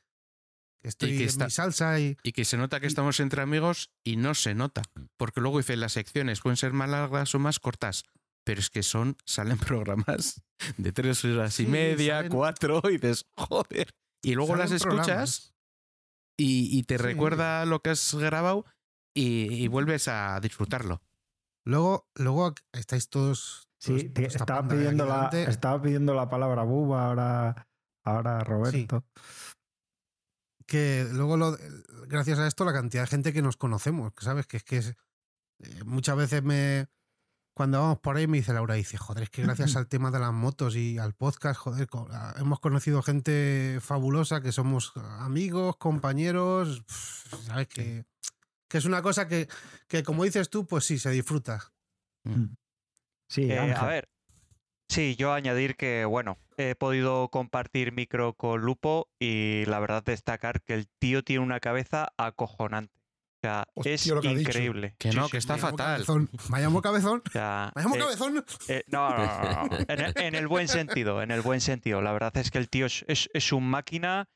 Estoy 0.85 1.15
y 1.15 1.19
que 1.19 1.24
está, 1.24 1.48
salsa 1.48 1.98
y... 1.98 2.16
y... 2.23 2.32
que 2.32 2.44
se 2.44 2.59
nota 2.59 2.78
que 2.78 2.86
estamos 2.86 3.19
entre 3.19 3.40
amigos 3.43 3.90
y 4.05 4.16
no 4.16 4.35
se 4.35 4.55
nota. 4.55 4.82
Porque 5.16 5.40
luego 5.40 5.59
dice, 5.59 5.77
las 5.77 5.93
secciones 5.93 6.40
pueden 6.40 6.59
ser 6.59 6.73
más 6.73 6.90
largas 6.90 7.35
o 7.35 7.39
más 7.39 7.59
cortas. 7.59 8.05
Pero 8.44 8.61
es 8.61 8.69
que 8.69 8.82
son, 8.82 9.16
salen 9.24 9.59
programas 9.59 10.43
de 10.77 10.93
tres 10.93 11.24
horas 11.24 11.59
y 11.59 11.66
media, 11.66 12.28
cuatro, 12.28 12.82
y 12.85 12.93
dices, 12.93 13.27
joder. 13.35 13.94
Y 14.23 14.35
luego 14.35 14.56
las 14.56 14.73
escuchas 14.73 15.55
y, 16.36 16.82
te 16.85 16.98
recuerda 16.98 17.65
lo 17.65 17.81
que 17.81 17.90
has 17.90 18.15
grabado 18.15 18.65
y, 19.15 19.66
vuelves 19.69 20.09
a 20.09 20.39
disfrutarlo. 20.40 21.02
Luego, 21.65 22.09
luego 22.15 22.55
estáis 22.73 23.09
todos. 23.09 23.69
Sí, 23.78 24.12
estaba, 24.16 24.66
pidiendo 24.66 25.06
la, 25.06 25.28
estaba 25.28 25.81
pidiendo 25.81 26.15
la 26.15 26.28
palabra 26.28 26.62
buba 26.62 27.06
ahora, 27.06 27.69
ahora 28.02 28.40
Roberto. 28.40 29.05
Que 30.66 31.07
luego, 31.12 31.36
lo, 31.36 31.57
gracias 32.07 32.39
a 32.39 32.47
esto, 32.47 32.65
la 32.65 32.73
cantidad 32.73 33.03
de 33.03 33.09
gente 33.09 33.32
que 33.32 33.43
nos 33.43 33.57
conocemos, 33.57 34.12
¿sabes? 34.19 34.47
Que 34.47 34.57
es 34.59 34.65
que 34.65 34.78
eh, 34.78 35.85
muchas 35.85 36.16
veces 36.16 36.43
me. 36.43 36.89
Cuando 37.55 37.81
vamos 37.81 38.01
por 38.01 38.16
ahí 38.16 38.27
me 38.27 38.39
dice 38.39 38.53
Laura, 38.53 38.74
dice, 38.74 38.97
joder, 38.97 39.24
es 39.24 39.31
que 39.31 39.43
gracias 39.43 39.77
al 39.77 39.86
tema 39.86 40.11
de 40.11 40.19
las 40.19 40.32
motos 40.32 40.74
y 40.74 40.99
al 40.99 41.15
podcast, 41.15 41.61
joder, 41.61 41.89
hemos 42.36 42.59
conocido 42.61 43.03
gente 43.03 43.78
fabulosa 43.81 44.41
que 44.41 44.51
somos 44.51 44.93
amigos, 45.20 45.77
compañeros, 45.77 46.82
¿sabes? 47.47 47.69
Que, 47.69 48.05
que 48.69 48.78
es 48.78 48.85
una 48.85 49.03
cosa 49.03 49.28
que, 49.28 49.49
que, 49.86 50.03
como 50.03 50.24
dices 50.24 50.51
tú, 50.51 50.66
pues 50.66 50.85
sí, 50.85 50.99
se 50.99 51.11
disfruta. 51.11 51.73
Mm. 52.24 52.55
Sí, 53.28 53.51
eh, 53.51 53.59
a 53.59 53.86
ver, 53.86 54.09
Sí, 54.94 55.16
yo 55.16 55.32
añadir 55.32 55.74
que, 55.74 56.04
bueno, 56.04 56.38
he 56.56 56.76
podido 56.76 57.28
compartir 57.28 57.90
micro 57.90 58.34
con 58.34 58.60
Lupo 58.60 59.08
y 59.18 59.64
la 59.66 59.80
verdad 59.80 60.04
destacar 60.04 60.62
que 60.62 60.74
el 60.74 60.86
tío 60.86 61.24
tiene 61.24 61.42
una 61.42 61.58
cabeza 61.58 62.12
acojonante. 62.16 62.94
O 63.34 63.40
sea, 63.42 63.66
es 63.84 64.06
increíble. 64.06 64.94
Que 65.00 65.10
no, 65.10 65.28
que 65.28 65.38
está 65.38 65.58
fatal. 65.58 66.04
Vayamos 66.48 66.80
cabezón. 66.80 67.24
Vayamos 67.74 67.96
eh, 67.96 68.00
cabezón. 68.00 68.44
Eh, 68.68 68.84
no, 68.86 69.10
no, 69.10 69.68
no. 69.68 69.78
En, 69.88 70.36
el, 70.36 70.46
buen 70.46 70.68
sentido, 70.68 71.22
en 71.22 71.32
el 71.32 71.40
buen 71.40 71.60
sentido. 71.60 72.00
La 72.00 72.12
verdad 72.12 72.36
es 72.36 72.52
que 72.52 72.58
el 72.58 72.68
tío 72.68 72.86
es, 72.86 73.04
es 73.08 73.52
un 73.52 73.68
máquina 73.68 74.28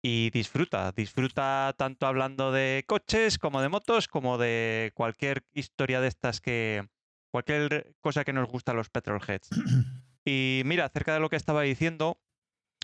y 0.00 0.30
disfruta. 0.30 0.92
Disfruta 0.92 1.74
tanto 1.76 2.06
hablando 2.06 2.52
de 2.52 2.84
coches 2.86 3.36
como 3.36 3.60
de 3.60 3.68
motos, 3.68 4.06
como 4.06 4.38
de 4.38 4.92
cualquier 4.94 5.42
historia 5.54 6.00
de 6.00 6.06
estas 6.06 6.40
que, 6.40 6.86
cualquier 7.32 7.96
cosa 8.00 8.22
que 8.24 8.32
nos 8.32 8.48
gusta 8.48 8.70
a 8.70 8.76
los 8.76 8.90
petrolheads. 8.90 9.48
Y 10.24 10.62
mira, 10.64 10.86
acerca 10.86 11.14
de 11.14 11.20
lo 11.20 11.28
que 11.28 11.36
estaba 11.36 11.62
diciendo, 11.62 12.18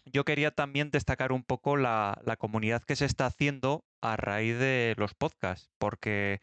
yo 0.05 0.25
quería 0.25 0.51
también 0.51 0.91
destacar 0.91 1.33
un 1.33 1.43
poco 1.43 1.77
la, 1.77 2.21
comunidad 2.39 2.83
que 2.83 2.97
se 2.97 3.05
está 3.05 3.27
haciendo 3.27 3.85
a 4.03 4.17
raíz 4.17 4.59
de 4.59 4.95
los 4.97 5.15
podcasts, 5.15 5.71
porque, 5.79 6.41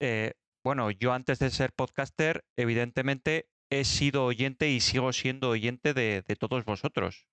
eh, 0.00 0.34
bueno, 0.64 0.90
yo 0.90 1.12
antes 1.12 1.38
de 1.38 1.50
ser 1.50 1.72
podcaster, 1.72 2.44
evidentemente 2.56 3.48
he 3.70 3.84
sido 3.84 4.24
oyente 4.24 4.70
y 4.70 4.80
sigo 4.80 5.12
siendo 5.12 5.50
oyente 5.50 5.94
de, 5.94 6.22
todos 6.38 6.64
vosotros. 6.64 7.26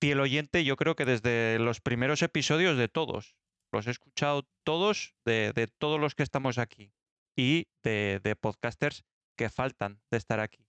el 0.00 0.20
oyente, 0.20 0.64
yo 0.64 0.76
creo 0.76 0.94
que 0.94 1.04
desde 1.04 1.58
los 1.58 1.80
primeros 1.80 2.22
episodios 2.22 2.76
de 2.76 2.88
todos. 2.88 3.36
Los 3.72 3.86
he 3.86 3.90
escuchado 3.90 4.48
todos, 4.64 5.14
de, 5.24 5.68
todos 5.78 6.00
los 6.00 6.14
que 6.14 6.22
estamos 6.22 6.58
aquí. 6.58 6.92
Y 7.36 7.66
de, 7.82 8.20
de 8.22 8.36
podcasters 8.36 9.04
que 9.36 9.50
faltan 9.50 10.00
de 10.10 10.16
estar 10.18 10.40
aquí. 10.40 10.65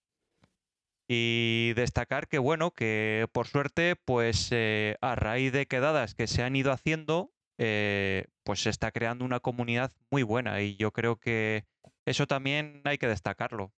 Y 1.08 1.72
destacar 1.74 2.28
que, 2.28 2.38
bueno, 2.38 2.72
que 2.72 3.26
por 3.32 3.46
suerte, 3.46 3.96
pues 3.96 4.48
eh, 4.50 4.96
a 5.00 5.14
raíz 5.14 5.52
de 5.52 5.66
quedadas 5.66 6.14
que 6.14 6.26
se 6.26 6.42
han 6.42 6.54
ido 6.54 6.70
haciendo, 6.70 7.32
eh, 7.56 8.26
pues 8.44 8.62
se 8.62 8.70
está 8.70 8.92
creando 8.92 9.24
una 9.24 9.40
comunidad 9.40 9.92
muy 10.10 10.22
buena 10.22 10.60
y 10.60 10.76
yo 10.76 10.92
creo 10.92 11.16
que 11.16 11.64
eso 12.04 12.26
también 12.26 12.82
hay 12.84 12.98
que 12.98 13.08
destacarlo. 13.08 13.72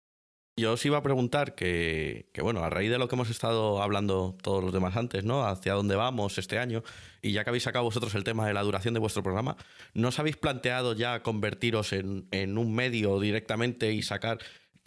Yo 0.57 0.73
os 0.73 0.85
iba 0.85 0.99
a 0.99 1.03
preguntar 1.03 1.55
que, 1.55 2.31
que, 2.35 2.43
bueno, 2.43 2.65
a 2.65 2.71
raíz 2.71 2.91
de 2.91 2.99
lo 2.99 3.07
que 3.07 3.15
hemos 3.15 3.31
estado 3.31 3.81
hablando 3.81 4.37
todos 4.43 4.65
los 4.65 4.73
demás 4.73 4.97
antes, 4.97 5.23
¿no? 5.23 5.47
Hacia 5.47 5.75
dónde 5.75 5.95
vamos 5.95 6.37
este 6.37 6.59
año, 6.59 6.83
y 7.23 7.31
ya 7.31 7.45
que 7.45 7.51
habéis 7.51 7.63
sacado 7.63 7.85
vosotros 7.85 8.13
el 8.17 8.25
tema 8.25 8.45
de 8.45 8.55
la 8.55 8.63
duración 8.63 8.93
de 8.93 8.99
vuestro 8.99 9.23
programa, 9.23 9.57
¿no 9.95 10.09
os 10.09 10.19
habéis 10.19 10.37
planteado 10.37 10.95
ya 10.95 11.23
convertiros 11.23 11.93
en, 11.93 12.27
en 12.33 12.59
un 12.59 12.75
medio 12.75 13.21
directamente 13.21 13.93
y 13.93 14.03
sacar 14.03 14.39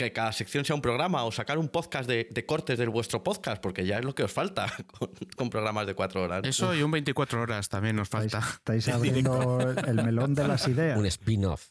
que 0.03 0.13
cada 0.13 0.31
sección 0.31 0.65
sea 0.65 0.75
un 0.75 0.81
programa 0.81 1.23
o 1.23 1.31
sacar 1.31 1.57
un 1.57 1.69
podcast 1.69 2.09
de, 2.09 2.45
cortes 2.45 2.79
de 2.79 2.87
vuestro 2.87 3.23
podcast, 3.23 3.61
porque 3.61 3.85
ya 3.85 3.99
es 3.99 4.05
lo 4.05 4.15
que 4.15 4.23
os 4.23 4.31
falta 4.31 4.71
con, 5.37 5.49
programas 5.49 5.85
de 5.87 5.93
cuatro 5.93 6.23
horas. 6.23 6.41
Eso 6.43 6.73
y 6.73 6.81
un 6.81 6.91
24 6.91 7.41
horas 7.41 7.69
también 7.69 7.95
nos 7.95 8.09
falta. 8.09 8.39
Estáis, 8.39 8.87
abriendo 8.89 9.59
el 9.85 9.95
melón 10.03 10.33
de 10.33 10.47
las 10.47 10.67
ideas. 10.67 10.97
Un 10.97 11.05
spin-off. 11.05 11.69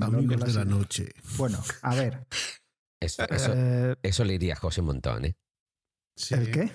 Amigos 0.00 0.40
de, 0.40 0.52
la 0.52 0.64
noche. 0.64 1.12
Bueno, 1.36 1.62
a 1.82 1.94
ver. 1.94 2.26
Eso, 3.00 3.24
eh, 3.28 3.96
eso, 4.02 4.24
le 4.24 4.34
iría 4.34 4.54
a 4.54 4.56
José 4.56 4.82
Montón, 4.82 5.24
¿eh? 5.24 5.36
¿El 6.30 6.50
qué? 6.50 6.70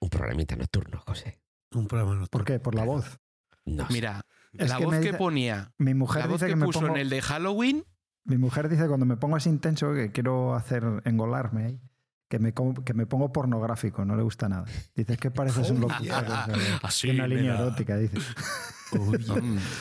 Un 0.00 0.10
programita 0.10 0.56
nocturno, 0.56 1.02
José. 1.06 1.40
Un 1.72 1.86
programa 1.86 2.14
nocturno. 2.14 2.30
¿Por 2.30 2.44
qué? 2.44 2.60
¿Por 2.60 2.74
la 2.74 2.84
voz? 2.84 3.18
No 3.64 3.86
Mira, 3.90 4.24
la 4.52 4.78
voz 4.78 4.98
que 4.98 5.14
ponía. 5.14 5.72
Mi 5.78 5.94
mujer 5.94 6.22
la 6.22 6.28
voz 6.28 6.42
que, 6.42 6.56
me 6.56 6.66
puso 6.66 6.86
en 6.86 6.96
el 6.96 7.10
de 7.10 7.20
Halloween 7.20 7.84
mi 8.24 8.38
mujer 8.38 8.68
dice 8.68 8.86
cuando 8.86 9.06
me 9.06 9.16
pongo 9.16 9.36
así 9.36 9.48
intenso 9.48 9.92
que 9.92 10.12
quiero 10.12 10.54
hacer 10.54 10.84
engolarme 11.04 11.64
ahí. 11.64 11.80
Que 12.28 12.38
me, 12.38 12.54
que 12.84 12.94
me 12.94 13.06
pongo 13.06 13.32
pornográfico, 13.32 14.04
no 14.04 14.14
le 14.14 14.22
gusta 14.22 14.48
nada. 14.48 14.64
Dices 14.94 15.18
que 15.18 15.32
pareces 15.32 15.68
un 15.70 15.80
loco. 15.80 15.94
Así, 16.80 17.10
una 17.10 17.26
línea 17.26 17.54
erótica, 17.54 17.96
dice. 17.96 18.18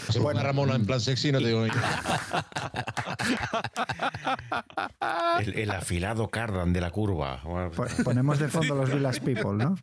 Se 0.09 0.19
pone 0.19 0.41
Ramón 0.41 0.71
en 0.71 0.83
plan 0.85 0.99
sexy, 0.99 1.31
no 1.31 1.39
te 1.39 1.47
digo 1.47 1.63
el, 5.39 5.57
el, 5.57 5.71
afilado 5.71 6.27
cardan 6.29 6.73
de 6.73 6.81
la 6.81 6.91
curva. 6.91 7.41
Ponemos 8.03 8.37
de 8.39 8.49
fondo 8.49 8.75
los 8.75 8.89
Villas 8.93 9.19
People, 9.19 9.53
¿no? 9.53 9.77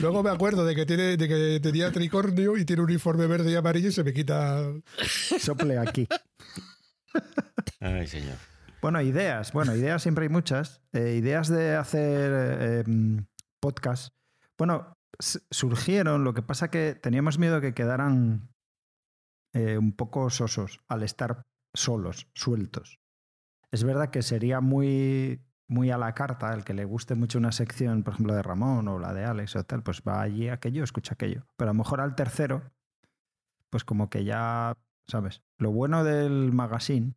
Luego 0.00 0.22
me 0.22 0.30
acuerdo 0.30 0.64
de 0.64 0.74
que, 0.74 0.86
tiene, 0.86 1.18
de 1.18 1.28
que 1.28 1.60
tenía 1.60 1.92
tricornio 1.92 2.56
y 2.56 2.64
tiene 2.64 2.80
un 2.82 2.88
uniforme 2.88 3.26
verde 3.26 3.52
y 3.52 3.56
amarillo 3.56 3.88
y 3.88 3.92
se 3.92 4.02
me 4.02 4.14
quita. 4.14 4.62
Sople 5.38 5.78
aquí. 5.78 6.08
Bueno, 8.82 9.02
ideas. 9.02 9.52
Bueno, 9.52 9.74
ideas 9.74 10.02
siempre 10.02 10.24
hay 10.24 10.28
muchas. 10.30 10.82
Eh, 10.92 11.16
ideas 11.16 11.48
de 11.48 11.76
hacer 11.76 12.32
eh, 12.32 12.82
em, 12.86 13.26
podcast. 13.60 14.14
Bueno, 14.56 14.94
surgieron, 15.50 16.24
lo 16.24 16.32
que 16.32 16.42
pasa 16.42 16.70
que 16.70 16.94
teníamos 16.94 17.38
miedo 17.38 17.60
que 17.60 17.74
quedaran 17.74 18.50
eh, 19.52 19.76
un 19.76 19.92
poco 19.92 20.30
sosos 20.30 20.80
al 20.88 21.02
estar 21.02 21.42
solos, 21.74 22.28
sueltos. 22.34 23.00
Es 23.70 23.84
verdad 23.84 24.10
que 24.10 24.22
sería 24.22 24.60
muy, 24.60 25.44
muy 25.68 25.90
a 25.90 25.98
la 25.98 26.14
carta, 26.14 26.52
el 26.54 26.64
que 26.64 26.74
le 26.74 26.84
guste 26.84 27.14
mucho 27.14 27.38
una 27.38 27.52
sección, 27.52 28.02
por 28.02 28.14
ejemplo, 28.14 28.34
de 28.34 28.42
Ramón 28.42 28.88
o 28.88 28.98
la 28.98 29.12
de 29.12 29.24
Alex 29.24 29.56
o 29.56 29.64
tal, 29.64 29.82
pues 29.82 30.02
va 30.06 30.22
allí 30.22 30.48
aquello, 30.48 30.84
escucha 30.84 31.14
aquello. 31.14 31.46
Pero 31.56 31.70
a 31.70 31.74
lo 31.74 31.78
mejor 31.78 32.00
al 32.00 32.14
tercero, 32.14 32.72
pues 33.68 33.84
como 33.84 34.08
que 34.08 34.24
ya 34.24 34.74
¿sabes? 35.10 35.42
Lo 35.58 35.72
bueno 35.72 36.04
del 36.04 36.52
magazine 36.52 37.14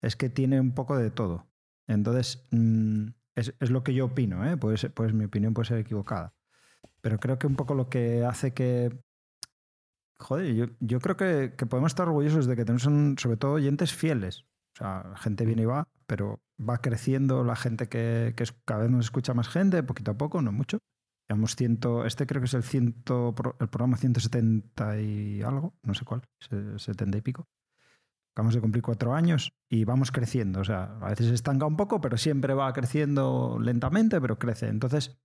es 0.00 0.16
que 0.16 0.30
tiene 0.30 0.60
un 0.60 0.72
poco 0.72 0.96
de 0.96 1.10
todo. 1.10 1.46
Entonces, 1.86 2.46
mm, 2.50 3.08
es, 3.34 3.70
lo 3.70 3.82
que 3.82 3.94
yo 3.94 4.06
opino, 4.06 4.44
¿eh? 4.46 4.56
Pues, 4.56 4.88
pues 4.94 5.12
mi 5.12 5.24
opinión 5.24 5.54
puede 5.54 5.68
ser 5.68 5.78
equivocada. 5.78 6.34
Pero 7.02 7.18
creo 7.18 7.38
que 7.38 7.46
un 7.46 7.56
poco 7.56 7.74
lo 7.74 7.88
que 7.88 8.24
hace 8.24 8.54
que... 8.54 8.98
Joder, 10.18 10.54
yo, 10.54 10.66
yo 10.80 11.00
creo 11.00 11.16
que, 11.16 11.66
podemos 11.66 11.92
estar 11.92 12.08
orgullosos 12.08 12.46
de 12.46 12.56
que 12.56 12.64
tenemos 12.64 13.20
sobre 13.20 13.36
todo 13.36 13.52
oyentes 13.52 13.92
fieles. 13.92 14.46
O 14.74 14.78
sea, 14.78 15.12
gente 15.16 15.44
viene 15.44 15.62
y 15.62 15.66
va, 15.66 15.88
pero 16.06 16.40
va 16.58 16.80
creciendo 16.80 17.44
la 17.44 17.56
gente 17.56 17.88
que, 17.88 18.32
que 18.36 18.44
cada 18.64 18.82
vez 18.82 18.90
nos 18.90 19.06
escucha 19.06 19.34
más 19.34 19.48
gente, 19.48 19.82
poquito 19.82 20.12
a 20.12 20.18
poco, 20.18 20.40
no 20.40 20.52
mucho. 20.52 20.78
Ciento, 21.56 22.06
este 22.06 22.26
creo 22.26 22.40
que 22.40 22.46
es 22.46 22.54
el, 22.54 22.62
ciento, 22.62 23.34
el 23.58 23.68
programa 23.68 23.96
170 23.96 25.00
y 25.00 25.42
algo, 25.42 25.74
no 25.82 25.92
sé 25.92 26.04
cuál, 26.04 26.22
70 26.38 27.18
y 27.18 27.20
pico. 27.20 27.48
Acabamos 28.32 28.54
de 28.54 28.60
cumplir 28.60 28.82
cuatro 28.82 29.14
años 29.14 29.52
y 29.68 29.84
vamos 29.84 30.12
creciendo. 30.12 30.60
O 30.60 30.64
sea, 30.64 30.98
a 31.00 31.08
veces 31.08 31.28
estanca 31.28 31.66
un 31.66 31.76
poco, 31.76 32.00
pero 32.00 32.16
siempre 32.16 32.54
va 32.54 32.72
creciendo 32.72 33.58
lentamente, 33.60 34.20
pero 34.20 34.38
crece. 34.38 34.68
Entonces, 34.68 35.18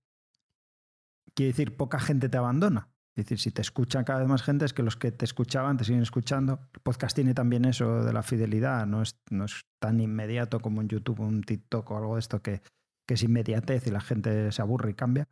quiere 1.34 1.52
decir, 1.52 1.76
poca 1.76 2.00
gente 2.00 2.28
te 2.28 2.38
abandona. 2.38 2.90
Es 3.14 3.26
decir, 3.26 3.38
si 3.38 3.50
te 3.50 3.60
escuchan 3.60 4.04
cada 4.04 4.20
vez 4.20 4.28
más 4.28 4.42
gente, 4.42 4.64
es 4.64 4.72
que 4.72 4.82
los 4.82 4.96
que 4.96 5.12
te 5.12 5.26
escuchaban 5.26 5.76
te 5.76 5.84
siguen 5.84 6.00
escuchando. 6.00 6.60
El 6.72 6.80
podcast 6.80 7.14
tiene 7.14 7.34
también 7.34 7.66
eso 7.66 8.02
de 8.02 8.12
la 8.12 8.22
fidelidad, 8.22 8.86
no 8.86 9.02
es, 9.02 9.20
no 9.30 9.44
es 9.44 9.66
tan 9.78 10.00
inmediato 10.00 10.60
como 10.60 10.80
en 10.80 10.88
YouTube, 10.88 11.20
un 11.20 11.42
TikTok 11.42 11.90
o 11.90 11.96
algo 11.98 12.14
de 12.14 12.20
esto 12.20 12.40
que, 12.40 12.62
que 13.06 13.14
es 13.14 13.22
inmediatez 13.22 13.86
y 13.86 13.90
la 13.90 14.00
gente 14.00 14.50
se 14.50 14.62
aburre 14.62 14.92
y 14.92 14.94
cambia. 14.94 15.28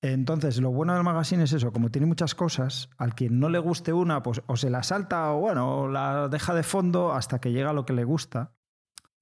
Entonces, 0.00 0.60
lo 0.60 0.70
bueno 0.70 0.94
del 0.94 1.02
magazine 1.02 1.42
es 1.42 1.52
eso, 1.52 1.72
como 1.72 1.90
tiene 1.90 2.06
muchas 2.06 2.34
cosas, 2.34 2.88
al 2.98 3.14
quien 3.14 3.40
no 3.40 3.48
le 3.48 3.58
guste 3.58 3.92
una, 3.92 4.22
pues 4.22 4.42
o 4.46 4.56
se 4.56 4.70
la 4.70 4.84
salta 4.84 5.32
o 5.32 5.40
bueno, 5.40 5.88
la 5.88 6.28
deja 6.28 6.54
de 6.54 6.62
fondo 6.62 7.12
hasta 7.12 7.40
que 7.40 7.50
llega 7.50 7.70
a 7.70 7.72
lo 7.72 7.84
que 7.84 7.92
le 7.92 8.04
gusta. 8.04 8.52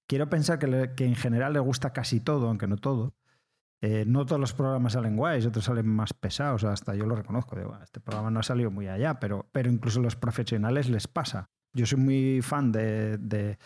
Quiero 0.06 0.28
pensar 0.28 0.58
que, 0.58 1.04
en 1.04 1.14
general 1.16 1.54
le 1.54 1.60
gusta 1.60 1.92
casi 1.92 2.20
todo, 2.20 2.48
aunque 2.48 2.66
no 2.66 2.76
todo. 2.76 3.14
Eh, 3.80 4.04
no 4.06 4.26
todos 4.26 4.40
los 4.40 4.52
programas 4.52 4.92
salen 4.92 5.16
guays, 5.16 5.46
otros 5.46 5.64
salen 5.64 5.86
más 5.86 6.12
pesados, 6.12 6.64
hasta 6.64 6.94
yo 6.94 7.06
lo 7.06 7.16
reconozco. 7.16 7.56
Digo, 7.56 7.76
este 7.82 8.00
programa 8.00 8.30
no 8.30 8.40
ha 8.40 8.42
salido 8.42 8.70
muy 8.70 8.88
allá, 8.88 9.18
pero, 9.18 9.48
pero 9.52 9.70
incluso 9.70 10.00
a 10.00 10.02
los 10.02 10.16
profesionales 10.16 10.90
les 10.90 11.08
pasa. 11.08 11.48
Yo 11.72 11.86
soy 11.86 11.98
muy 11.98 12.42
fan 12.42 12.72
de 12.72 13.18
de 13.18 13.58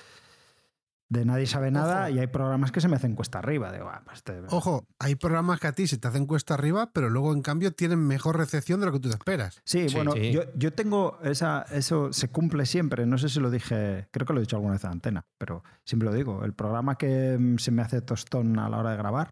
nadie 1.11 1.47
sabe 1.47 1.71
nada 1.71 2.11
y 2.11 2.19
hay 2.19 2.29
programas 2.29 2.73
que 2.73 2.81
se 2.81 2.89
me 2.89 2.97
hacen 2.97 3.15
cuesta 3.15 3.39
arriba. 3.39 3.73
Ah, 3.83 4.03
pues 4.05 4.23
Ojo, 4.49 4.87
hay 4.99 5.17
programas 5.17 5.61
que 5.61 5.67
a 5.67 5.73
ti 5.73 5.87
se 5.87 5.99
te 5.99 6.09
hacen 6.09 6.27
cuesta 6.27 6.55
arriba, 6.55 6.91
pero 6.93 7.11
luego 7.11 7.33
en 7.33 7.43
cambio 7.43 7.73
tienen 7.73 7.99
mejor 7.99 8.37
recepción 8.37 8.81
de 8.81 8.87
lo 8.87 8.93
que 8.93 9.01
tú 9.01 9.09
te 9.09 9.17
esperas. 9.17 9.61
Sí, 9.65 9.87
bueno, 9.93 10.15
Yo, 10.17 10.73
tengo 10.73 11.19
esa, 11.23 11.67
eso 11.71 12.13
se 12.13 12.29
cumple 12.29 12.65
siempre. 12.67 13.07
No 13.07 13.19
sé 13.19 13.29
si 13.29 13.41
lo 13.41 13.51
dije, 13.51 14.09
creo 14.11 14.27
que 14.27 14.33
lo 14.33 14.39
he 14.39 14.43
dicho 14.43 14.57
alguna 14.57 14.75
vez 14.75 14.85
en 14.85 14.91
antena, 14.91 15.27
pero 15.39 15.65
siempre 15.85 16.09
lo 16.09 16.15
digo. 16.15 16.45
El 16.45 16.55
programa 16.55 16.97
que 16.97 17.37
mm, 17.39 17.59
se 17.59 17.71
me 17.73 17.83
hace 17.83 18.01
tostón 18.03 18.59
a 18.59 18.69
la 18.69 18.79
hora 18.79 18.93
de 18.93 18.97
grabar, 18.97 19.31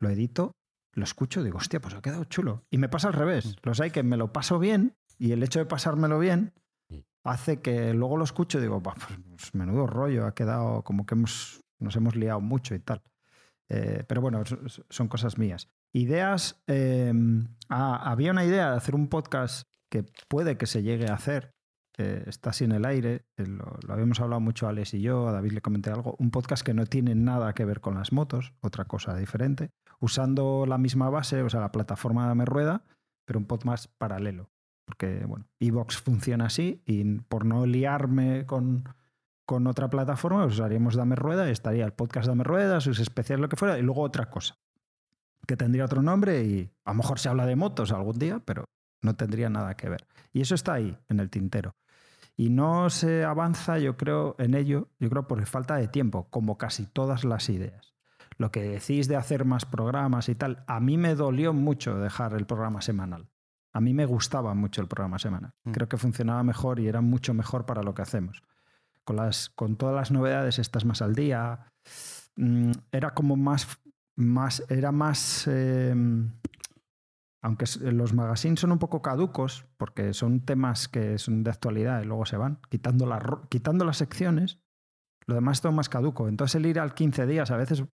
lo 0.00 0.08
edito 0.08 0.52
lo 0.94 1.04
escucho 1.04 1.40
y 1.40 1.44
digo, 1.44 1.58
hostia, 1.58 1.80
pues 1.80 1.94
ha 1.94 2.02
quedado 2.02 2.24
chulo. 2.24 2.64
Y 2.70 2.78
me 2.78 2.88
pasa 2.88 3.08
al 3.08 3.14
revés. 3.14 3.46
Mm. 3.46 3.50
Los 3.62 3.80
hay 3.80 3.90
que 3.90 4.02
me 4.02 4.16
lo 4.16 4.32
paso 4.32 4.58
bien 4.58 4.94
y 5.18 5.32
el 5.32 5.42
hecho 5.42 5.58
de 5.58 5.66
pasármelo 5.66 6.18
bien. 6.18 6.52
Hace 7.24 7.60
que 7.60 7.94
luego 7.94 8.16
lo 8.16 8.24
escucho 8.24 8.58
y 8.58 8.62
digo, 8.62 8.82
pues, 8.82 8.96
pues, 9.30 9.54
menudo 9.54 9.86
rollo, 9.86 10.26
ha 10.26 10.34
quedado 10.34 10.82
como 10.82 11.06
que 11.06 11.14
hemos, 11.14 11.60
nos 11.78 11.96
hemos 11.96 12.16
liado 12.16 12.40
mucho 12.40 12.74
y 12.74 12.80
tal. 12.80 13.02
Eh, 13.68 14.04
pero 14.06 14.20
bueno, 14.20 14.42
son 14.88 15.08
cosas 15.08 15.38
mías. 15.38 15.68
Ideas. 15.94 16.62
Em, 16.66 17.48
ah, 17.68 18.10
había 18.10 18.32
una 18.32 18.44
idea 18.44 18.70
de 18.70 18.76
hacer 18.76 18.94
un 18.94 19.08
podcast 19.08 19.68
que 19.90 20.04
puede 20.28 20.56
que 20.56 20.66
se 20.66 20.82
llegue 20.82 21.10
a 21.10 21.14
hacer. 21.14 21.54
Eh, 21.98 22.24
está 22.26 22.50
así 22.50 22.64
en 22.64 22.72
el 22.72 22.84
aire. 22.84 23.26
Lo, 23.36 23.78
habíamos 23.88 24.20
hablado 24.20 24.40
mucho 24.40 24.68
Alex 24.68 24.94
y 24.94 25.00
yo. 25.00 25.28
A 25.28 25.32
David 25.32 25.52
le 25.52 25.60
comenté 25.60 25.90
algo. 25.90 26.16
Un 26.18 26.30
podcast 26.30 26.64
que 26.64 26.74
no 26.74 26.86
tiene 26.86 27.14
nada 27.14 27.54
que 27.54 27.64
ver 27.64 27.80
con 27.80 27.94
las 27.94 28.12
motos, 28.12 28.52
otra 28.60 28.84
cosa 28.86 29.14
diferente 29.16 29.70
usando 30.02 30.66
la 30.66 30.78
misma 30.78 31.08
base, 31.10 31.42
o 31.42 31.48
sea, 31.48 31.60
la 31.60 31.72
plataforma 31.72 32.28
de 32.28 32.34
me 32.34 32.44
Rueda, 32.44 32.84
pero 33.24 33.38
un 33.38 33.46
podcast 33.46 33.86
paralelo. 33.98 34.50
Porque, 34.84 35.24
bueno, 35.26 35.46
Evox 35.60 35.98
funciona 35.98 36.46
así 36.46 36.82
y 36.86 37.04
por 37.20 37.44
no 37.44 37.66
liarme 37.66 38.46
con, 38.46 38.84
con 39.46 39.66
otra 39.66 39.88
plataforma, 39.88 40.44
usaríamos 40.44 40.96
Dame 40.96 41.16
Rueda 41.16 41.48
estaría 41.48 41.84
el 41.84 41.92
podcast 41.92 42.26
Dame 42.26 42.44
Rueda, 42.44 42.80
sus 42.80 42.98
especiales, 42.98 43.42
lo 43.42 43.48
que 43.48 43.56
fuera, 43.56 43.78
y 43.78 43.82
luego 43.82 44.02
otra 44.02 44.28
cosa, 44.28 44.58
que 45.46 45.56
tendría 45.56 45.84
otro 45.84 46.02
nombre 46.02 46.42
y 46.44 46.70
a 46.84 46.90
lo 46.90 46.96
mejor 46.96 47.18
se 47.18 47.28
habla 47.28 47.46
de 47.46 47.56
motos 47.56 47.92
algún 47.92 48.18
día, 48.18 48.40
pero 48.44 48.64
no 49.02 49.14
tendría 49.14 49.48
nada 49.48 49.76
que 49.76 49.88
ver. 49.88 50.06
Y 50.32 50.40
eso 50.40 50.54
está 50.54 50.74
ahí, 50.74 50.96
en 51.08 51.20
el 51.20 51.30
tintero. 51.30 51.76
Y 52.36 52.50
no 52.50 52.90
se 52.90 53.24
avanza, 53.24 53.78
yo 53.78 53.96
creo, 53.96 54.34
en 54.38 54.54
ello, 54.54 54.88
yo 54.98 55.10
creo 55.10 55.28
por 55.28 55.44
falta 55.46 55.76
de 55.76 55.88
tiempo, 55.88 56.28
como 56.30 56.58
casi 56.58 56.86
todas 56.86 57.24
las 57.24 57.48
ideas 57.48 57.92
lo 58.38 58.50
que 58.50 58.62
decís 58.62 59.08
de 59.08 59.16
hacer 59.16 59.44
más 59.44 59.64
programas 59.64 60.28
y 60.28 60.34
tal, 60.34 60.64
a 60.66 60.80
mí 60.80 60.98
me 60.98 61.14
dolió 61.14 61.52
mucho 61.52 61.98
dejar 61.98 62.34
el 62.34 62.46
programa 62.46 62.80
semanal. 62.80 63.28
A 63.72 63.80
mí 63.80 63.94
me 63.94 64.04
gustaba 64.04 64.54
mucho 64.54 64.82
el 64.82 64.88
programa 64.88 65.18
semanal. 65.18 65.52
Mm. 65.64 65.72
Creo 65.72 65.88
que 65.88 65.96
funcionaba 65.96 66.42
mejor 66.42 66.80
y 66.80 66.88
era 66.88 67.00
mucho 67.00 67.34
mejor 67.34 67.66
para 67.66 67.82
lo 67.82 67.94
que 67.94 68.02
hacemos. 68.02 68.42
Con, 69.04 69.16
las, 69.16 69.50
con 69.50 69.76
todas 69.76 69.94
las 69.94 70.10
novedades 70.10 70.58
estás 70.58 70.84
más 70.84 71.02
al 71.02 71.14
día. 71.14 71.72
Mm, 72.36 72.72
era 72.92 73.14
como 73.14 73.36
más, 73.36 73.66
más 74.16 74.64
era 74.68 74.92
más... 74.92 75.46
Em, 75.46 76.32
aunque 77.44 77.64
los 77.80 78.14
magazines 78.14 78.60
son 78.60 78.70
un 78.70 78.78
poco 78.78 79.02
caducos, 79.02 79.66
porque 79.76 80.14
son 80.14 80.40
temas 80.44 80.86
que 80.86 81.18
son 81.18 81.42
de 81.42 81.50
actualidad 81.50 82.00
y 82.00 82.04
luego 82.04 82.24
se 82.24 82.36
van, 82.36 82.60
quitando, 82.70 83.08
quitando 83.48 83.84
las 83.84 83.96
secciones, 83.96 84.60
lo 85.26 85.34
demás 85.34 85.58
es 85.58 85.62
todo 85.62 85.72
más 85.72 85.88
caduco. 85.88 86.28
Entonces 86.28 86.54
el 86.54 86.66
ir 86.66 86.78
al 86.78 86.94
15 86.94 87.26
días 87.26 87.50
a 87.50 87.56
veces 87.56 87.84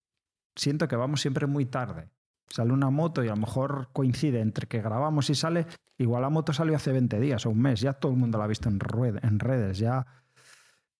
siento 0.55 0.87
que 0.87 0.97
vamos 0.97 1.23
siempre 1.23 1.47
muy 1.47 1.65
tarde. 1.65 2.11
Sale 2.51 2.73
una 2.73 2.91
moto 2.91 3.23
y 3.23 3.29
a 3.29 3.33
lo 3.33 3.37
mejor 3.37 3.91
coincide 3.93 4.41
entre 4.41 4.67
que 4.67 4.81
grabamos 4.81 5.29
y 5.31 5.35
sale, 5.35 5.67
igual 5.99 6.23
la 6.23 6.31
moto 6.31 6.53
salió 6.53 6.77
hace 6.77 6.93
20 6.93 7.21
días 7.21 7.45
o 7.47 7.51
un 7.51 7.61
mes, 7.61 7.81
ya 7.81 7.93
todo 7.93 8.13
el 8.13 8.19
mundo 8.19 8.39
la 8.39 8.45
ha 8.45 8.49
visto 8.49 8.69
en, 8.69 8.79
en 9.23 9.39
redes, 9.39 9.79
ya... 9.79 10.07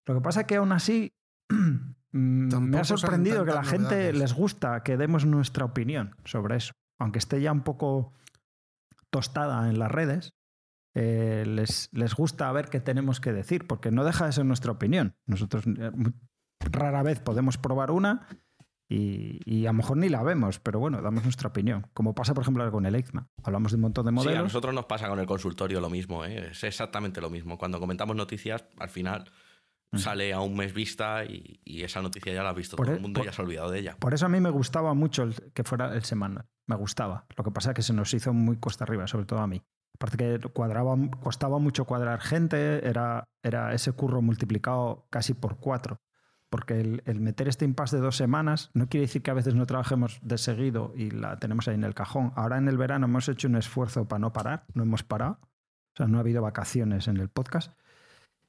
Lo 0.05 0.15
que 0.15 0.21
pasa 0.21 0.41
es 0.41 0.47
que 0.47 0.55
aún 0.55 0.71
así 0.71 1.13
mm, 1.49 2.55
me 2.57 2.79
ha 2.79 2.83
sorprendido 2.83 3.45
que 3.45 3.51
la 3.51 3.63
gente 3.63 4.13
les 4.13 4.33
gusta 4.33 4.83
que 4.83 4.97
demos 4.97 5.25
nuestra 5.25 5.65
opinión 5.65 6.15
sobre 6.25 6.57
eso, 6.57 6.73
aunque 6.97 7.19
esté 7.19 7.41
ya 7.41 7.51
un 7.51 7.61
poco 7.61 8.13
tostada 9.09 9.69
en 9.69 9.79
las 9.79 9.91
redes, 9.91 10.33
eh, 10.95 11.43
les, 11.47 11.89
les, 11.91 12.15
gusta 12.15 12.51
ver 12.51 12.69
qué 12.69 12.79
tenemos 12.79 13.19
que 13.21 13.31
decir, 13.31 13.67
porque 13.67 13.91
no 13.91 14.03
deja 14.03 14.25
de 14.25 14.31
ser 14.31 14.45
nuestra 14.45 14.71
opinión. 14.71 15.15
Nosotros 15.25 15.65
eh, 15.67 15.91
rara 16.59 17.03
vez 17.03 17.19
podemos 17.19 17.57
probar 17.57 17.91
una 17.91 18.27
y, 18.91 19.67
a 19.67 19.69
lo 19.69 19.73
mejor 19.73 19.97
ni 19.97 20.09
la 20.09 20.23
vemos, 20.23 20.59
pero 20.59 20.79
bueno, 20.79 20.99
damos 21.01 21.23
nuestra 21.23 21.49
opinión. 21.49 21.85
Como 21.93 22.15
pasa, 22.15 22.33
por 22.33 22.41
ejemplo, 22.41 22.69
con 22.71 22.87
el 22.87 22.95
EICMA. 22.95 23.27
Hablamos 23.43 23.71
de 23.71 23.75
un 23.75 23.81
montón 23.81 24.05
de 24.05 24.11
modelos. 24.11 24.33
Sí, 24.33 24.39
a 24.39 24.43
nosotros 24.43 24.73
nos 24.73 24.85
pasa 24.85 25.07
con 25.07 25.19
el 25.19 25.27
consultorio 25.27 25.79
lo 25.79 25.91
mismo, 25.91 26.25
¿eh? 26.25 26.49
es 26.49 26.63
exactamente 26.63 27.21
lo 27.21 27.29
mismo. 27.29 27.59
Cuando 27.59 27.79
comentamos 27.79 28.15
noticias, 28.15 28.65
al 28.79 28.89
final 28.89 29.29
mm. 29.91 29.97
sale 29.99 30.33
a 30.33 30.39
un 30.39 30.55
mes 30.55 30.73
vista 30.73 31.23
y, 31.23 31.59
esa 31.83 32.01
noticia 32.01 32.33
ya 32.33 32.41
la 32.41 32.49
ha 32.49 32.53
visto 32.53 32.77
todo 32.77 32.91
el 32.91 32.97
e- 32.97 32.99
mundo 32.99 33.21
y 33.21 33.25
ya 33.25 33.31
se 33.31 33.41
ha 33.41 33.45
olvidado 33.45 33.69
de 33.69 33.79
ella. 33.79 33.95
Por 33.99 34.15
eso 34.15 34.25
a 34.25 34.29
mí 34.29 34.39
me 34.39 34.49
gustaba 34.49 34.95
mucho 34.95 35.29
que 35.53 35.63
fuera 35.63 35.93
el 35.93 36.03
semanal. 36.03 36.45
Me 36.67 36.75
gustaba. 36.75 37.27
Lo 37.37 37.43
que 37.43 37.51
pasa 37.51 37.71
es 37.71 37.75
que 37.75 37.83
se 37.83 37.93
nos 37.93 38.11
hizo 38.15 38.33
muy 38.33 38.57
cuesta 38.57 38.85
arriba, 38.85 39.05
sobre 39.05 39.25
todo 39.25 39.39
a 39.39 39.47
mí. 39.47 39.61
Aparte 39.99 40.17
que 40.17 40.49
cuadraba, 40.49 40.97
costaba 41.21 41.59
mucho 41.59 41.85
cuadrar 41.85 42.21
gente, 42.21 42.87
era, 42.87 43.25
era 43.43 43.73
ese 43.73 43.91
curro 43.91 44.21
multiplicado 44.23 45.05
casi 45.11 45.35
por 45.35 45.57
cuatro 45.57 45.99
porque 46.49 46.79
el, 47.05 47.19
meter 47.19 47.47
este 47.47 47.65
impasse 47.65 47.97
de 47.97 48.01
dos 48.01 48.15
semanas 48.15 48.71
no 48.73 48.89
quiere 48.89 49.05
decir 49.05 49.21
que 49.21 49.31
a 49.31 49.35
veces 49.35 49.53
no 49.55 49.65
trabajemos 49.65 50.19
de 50.21 50.37
seguido 50.37 50.93
y 50.95 51.11
la 51.11 51.37
tenemos 51.37 51.67
ahí 51.67 51.75
en 51.75 51.83
el 51.83 51.93
cajón. 51.93 52.33
Ahora 52.35 52.57
en 52.57 52.67
el 52.67 52.77
verano 52.77 53.05
hemos 53.05 53.29
hecho 53.29 53.47
un 53.47 53.55
esfuerzo 53.55 54.07
para 54.07 54.19
no 54.19 54.33
parar, 54.33 54.65
no 54.73 54.83
hemos 54.83 55.03
parado, 55.03 55.39
o 55.41 55.97
sea, 55.97 56.07
no 56.07 56.17
ha 56.17 56.21
habido 56.21 56.41
vacaciones 56.41 57.07
en 57.07 57.17
el 57.17 57.29
podcast. 57.29 57.73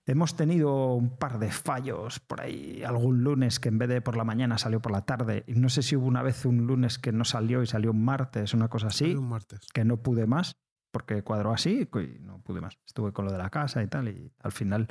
Hemos 0.07 0.35
tenido 0.35 0.95
un 0.95 1.19
par 1.19 1.39
de 1.39 1.53
fallos 1.53 2.21
por 2.21 2.41
ahí, 2.41 2.83
algún 2.85 3.23
lunes 3.23 3.61
que 3.61 3.69
en 3.69 3.79
vez 3.79 3.89
de 3.91 4.01
por 4.01 4.17
la 4.17 4.25
mañana 4.25 4.57
salió 4.57 4.81
por 4.81 4.93
la 4.93 5.05
tarde. 5.05 5.45
Y 5.47 5.55
no 5.55 5.69
sé 5.69 5.83
si 5.83 5.95
hubo 5.95 6.07
una 6.07 6.23
vez 6.23 6.47
un 6.47 6.67
lunes 6.67 6.99
que 6.99 7.13
no 7.13 7.25
salió 7.25 7.63
y 7.63 7.67
salió 7.67 7.91
un 7.91 8.05
martes, 8.05 8.55
una 8.55 8.69
cosa 8.69 8.89
así. 8.89 9.15
Un 9.15 9.29
martes. 9.29 9.61
Que 9.73 9.85
no 9.85 9.99
pude 9.99 10.27
más, 10.27 10.57
porque 10.91 11.23
cuadró 11.23 11.53
así 11.53 11.89
y 11.95 12.19
no 12.23 12.43
pude 12.43 12.63
más. 12.63 12.79
Estuve 12.87 13.13
con 13.13 13.27
lo 13.27 13.33
de 13.33 13.39
la 13.39 13.51
casa 13.51 13.83
y 13.83 13.89
tal, 13.89 14.09
y 14.09 14.33
al 14.43 14.53
final 14.53 14.89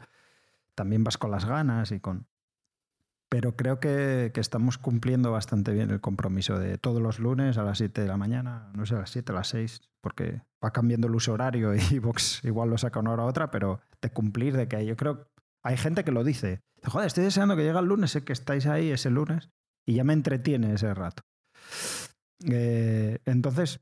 también 0.76 1.04
vas 1.04 1.18
con 1.18 1.32
las 1.32 1.44
ganas 1.44 1.92
y 1.92 2.00
con 2.00 2.28
pero 3.30 3.56
creo 3.56 3.80
que, 3.80 4.32
estamos 4.36 4.78
cumpliendo 4.80 5.32
bastante 5.32 5.72
bien 5.72 5.92
el 5.92 6.02
compromiso 6.02 6.58
de 6.58 6.78
todos 6.80 7.02
los 7.02 7.20
lunes 7.20 7.58
a 7.58 7.64
las 7.64 7.78
7 7.78 8.02
de 8.02 8.08
la 8.08 8.18
mañana, 8.18 8.72
no 8.74 8.86
sé, 8.86 8.96
a 8.96 9.00
las 9.00 9.12
7, 9.12 9.32
a 9.32 9.36
las 9.36 9.48
6, 9.50 9.82
porque 10.02 10.42
va 10.64 10.72
cambiando 10.72 11.08
el 11.08 11.16
uso 11.16 11.34
horario 11.34 11.74
y 11.76 11.80
Vox 12.00 12.44
igual 12.44 12.70
lo 12.70 12.78
saca 12.78 13.00
una 13.00 13.12
hora 13.12 13.24
a 13.24 13.28
otra, 13.28 13.52
pero 13.52 13.80
de 14.02 14.10
cumplir, 14.10 14.58
de 14.58 14.68
que 14.68 14.84
yo 14.86 14.98
creo, 14.98 15.30
hay 15.64 15.78
gente 15.78 16.04
que 16.04 16.12
lo 16.12 16.24
dice, 16.24 16.62
joder, 16.84 17.08
estoy 17.08 17.24
deseando 17.24 17.56
que 17.56 17.64
llegue 17.64 17.78
el 17.78 17.86
lunes, 17.86 18.12
sé 18.12 18.24
que 18.24 18.34
estáis 18.34 18.66
ahí 18.66 18.90
ese 18.90 19.12
lunes 19.12 19.50
y 19.86 19.94
ya 19.94 20.04
me 20.04 20.14
entretiene 20.14 20.74
ese 20.74 20.94
rato. 20.94 21.24
Eh, 22.50 23.20
entonces, 23.26 23.82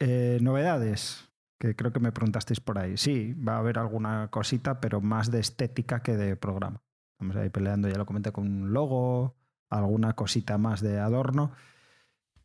eh, 0.00 0.38
novedades, 0.40 1.28
que 1.60 1.76
creo 1.76 1.92
que 1.92 2.00
me 2.00 2.12
preguntasteis 2.12 2.60
por 2.60 2.78
ahí. 2.78 2.96
Sí, 2.96 3.34
va 3.34 3.56
a 3.56 3.58
haber 3.58 3.78
alguna 3.78 4.28
cosita, 4.30 4.80
pero 4.80 5.00
más 5.00 5.30
de 5.30 5.40
estética 5.40 6.02
que 6.02 6.16
de 6.16 6.36
programa. 6.36 6.82
Estamos 7.22 7.36
ahí 7.36 7.50
peleando, 7.50 7.88
ya 7.88 7.96
lo 7.96 8.04
comenté, 8.04 8.32
con 8.32 8.48
un 8.48 8.72
logo, 8.72 9.36
alguna 9.70 10.14
cosita 10.14 10.58
más 10.58 10.80
de 10.80 10.98
adorno. 10.98 11.52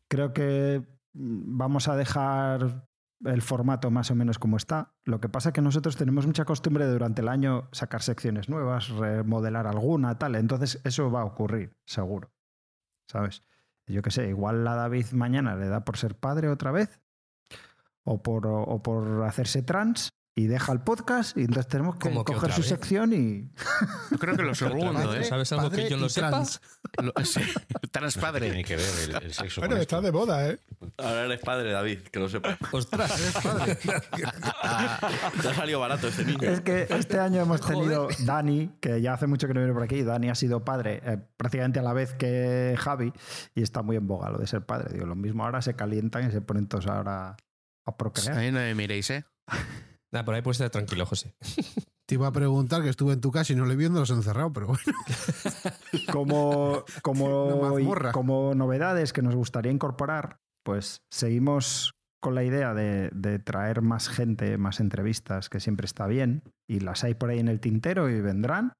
Creo 0.06 0.32
que 0.32 0.86
mm, 1.14 1.58
vamos 1.58 1.88
a 1.88 1.96
dejar 1.96 2.86
el 3.24 3.42
formato 3.42 3.90
más 3.90 4.12
o 4.12 4.14
menos 4.14 4.38
como 4.38 4.56
está. 4.56 4.94
Lo 5.04 5.20
que 5.20 5.28
pasa 5.28 5.48
es 5.48 5.52
que 5.52 5.62
nosotros 5.62 5.96
tenemos 5.96 6.28
mucha 6.28 6.44
costumbre 6.44 6.86
de 6.86 6.92
durante 6.92 7.22
el 7.22 7.28
año 7.28 7.68
sacar 7.72 8.02
secciones 8.02 8.48
nuevas, 8.48 8.88
remodelar 8.90 9.66
alguna, 9.66 10.16
tal. 10.16 10.36
Entonces 10.36 10.80
eso 10.84 11.10
va 11.10 11.22
a 11.22 11.24
ocurrir, 11.24 11.76
seguro. 11.84 12.30
¿Sabes? 13.10 13.42
Yo 13.88 14.00
qué 14.00 14.12
sé, 14.12 14.28
igual 14.28 14.62
la 14.62 14.76
David 14.76 15.06
mañana 15.10 15.56
le 15.56 15.66
da 15.66 15.84
por 15.84 15.96
ser 15.96 16.14
padre 16.14 16.50
otra 16.50 16.70
vez 16.70 17.00
o 18.04 18.22
por, 18.22 18.46
o 18.46 18.80
por 18.80 19.24
hacerse 19.24 19.60
trans 19.62 20.10
y 20.38 20.46
deja 20.46 20.70
el 20.70 20.78
podcast 20.78 21.36
y 21.36 21.40
entonces 21.40 21.66
tenemos 21.66 21.96
que 21.96 22.14
coger 22.14 22.52
su 22.52 22.62
sección 22.62 23.12
y... 23.12 23.50
Yo 24.12 24.18
creo 24.18 24.36
que 24.36 24.44
lo 24.44 24.54
segundo, 24.54 25.12
¿eh? 25.12 25.24
¿Sabes 25.24 25.50
algo 25.50 25.68
que 25.68 25.90
yo 25.90 25.96
no 25.96 26.08
sepa? 26.08 26.44
Trans 27.90 28.16
padre. 28.20 28.46
Tiene 28.46 28.62
que 28.62 28.76
ver 28.76 28.86
el, 29.20 29.34
sexo 29.34 29.60
Bueno, 29.60 29.76
está 29.78 30.00
de 30.00 30.12
moda, 30.12 30.48
¿eh? 30.48 30.60
Ahora 30.96 31.24
eres 31.24 31.40
padre, 31.40 31.72
David, 31.72 32.02
que 32.02 32.20
lo 32.20 32.28
sepas. 32.28 32.56
Ostras, 32.70 33.20
eres 33.20 33.34
padre. 33.34 33.78
Te 35.42 35.48
ha 35.48 35.54
salido 35.54 35.80
barato 35.80 36.06
este 36.06 36.24
niño. 36.24 36.48
Es 36.48 36.60
que 36.60 36.86
este 36.88 37.18
año 37.18 37.42
hemos 37.42 37.60
tenido 37.60 38.06
Dani, 38.24 38.70
que 38.80 39.00
ya 39.00 39.14
hace 39.14 39.26
mucho 39.26 39.48
que 39.48 39.54
no 39.54 39.60
viene 39.60 39.74
por 39.74 39.82
aquí. 39.82 40.04
Dani 40.04 40.30
ha 40.30 40.36
sido 40.36 40.64
padre 40.64 41.02
eh, 41.04 41.18
prácticamente 41.36 41.80
a 41.80 41.82
la 41.82 41.92
vez 41.92 42.14
que 42.14 42.76
Javi 42.78 43.12
y 43.56 43.62
está 43.62 43.82
muy 43.82 43.96
en 43.96 44.06
boga 44.06 44.30
lo 44.30 44.38
de 44.38 44.46
ser 44.46 44.64
padre. 44.64 44.92
Digo, 44.92 45.04
lo 45.04 45.16
mismo 45.16 45.44
ahora 45.44 45.62
se 45.62 45.74
calientan 45.74 46.28
y 46.28 46.30
se 46.30 46.40
ponen 46.42 46.68
todos 46.68 46.86
ahora 46.86 47.36
a 47.84 47.96
procrear. 47.96 48.38
Ahí 48.38 48.52
no 48.52 48.60
me 48.60 48.76
miréis, 48.76 49.10
¿eh? 49.10 49.24
Nada, 50.12 50.24
por 50.24 50.34
ahí 50.34 50.42
puedes 50.42 50.56
estar 50.56 50.70
tranquilo, 50.70 51.06
José. 51.06 51.34
Te 52.06 52.14
iba 52.14 52.26
a 52.26 52.32
preguntar 52.32 52.82
que 52.82 52.88
estuve 52.88 53.12
en 53.12 53.20
tu 53.20 53.30
casa 53.30 53.52
y 53.52 53.56
no 53.56 53.66
le 53.66 53.76
vi, 53.76 53.88
no 53.90 54.00
los 54.00 54.10
encerrado, 54.10 54.50
pero 54.52 54.68
bueno. 54.68 54.82
como, 56.12 56.84
como, 57.02 57.76
como 58.12 58.54
novedades 58.54 59.12
que 59.12 59.20
nos 59.20 59.34
gustaría 59.34 59.70
incorporar, 59.70 60.38
pues 60.64 61.02
seguimos 61.10 61.92
con 62.20 62.34
la 62.34 62.44
idea 62.44 62.72
de, 62.72 63.10
de, 63.12 63.38
traer 63.38 63.82
más 63.82 64.08
gente, 64.08 64.56
más 64.56 64.80
entrevistas, 64.80 65.50
que 65.50 65.60
siempre 65.60 65.84
está 65.84 66.06
bien, 66.06 66.42
y 66.66 66.80
las 66.80 67.04
hay 67.04 67.14
por 67.14 67.28
ahí 67.30 67.40
en 67.40 67.48
el 67.48 67.60
tintero 67.60 68.08
y 68.08 68.20
vendrán. 68.20 68.72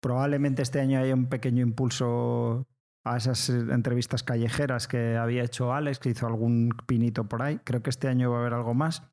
Probablemente 0.00 0.62
este 0.62 0.80
año 0.80 0.98
haya 0.98 1.14
un 1.14 1.28
pequeño 1.28 1.62
impulso 1.62 2.66
a 3.04 3.18
esas 3.18 3.50
entrevistas 3.50 4.22
callejeras 4.22 4.88
que 4.88 5.16
había 5.16 5.44
hecho 5.44 5.72
Alex, 5.72 5.98
que 5.98 6.08
hizo 6.08 6.26
algún 6.26 6.74
pinito 6.86 7.28
por 7.28 7.42
ahí. 7.42 7.60
Creo 7.62 7.82
que 7.82 7.90
este 7.90 8.08
año 8.08 8.30
va 8.30 8.38
a 8.38 8.40
haber 8.40 8.54
algo 8.54 8.74
más. 8.74 9.04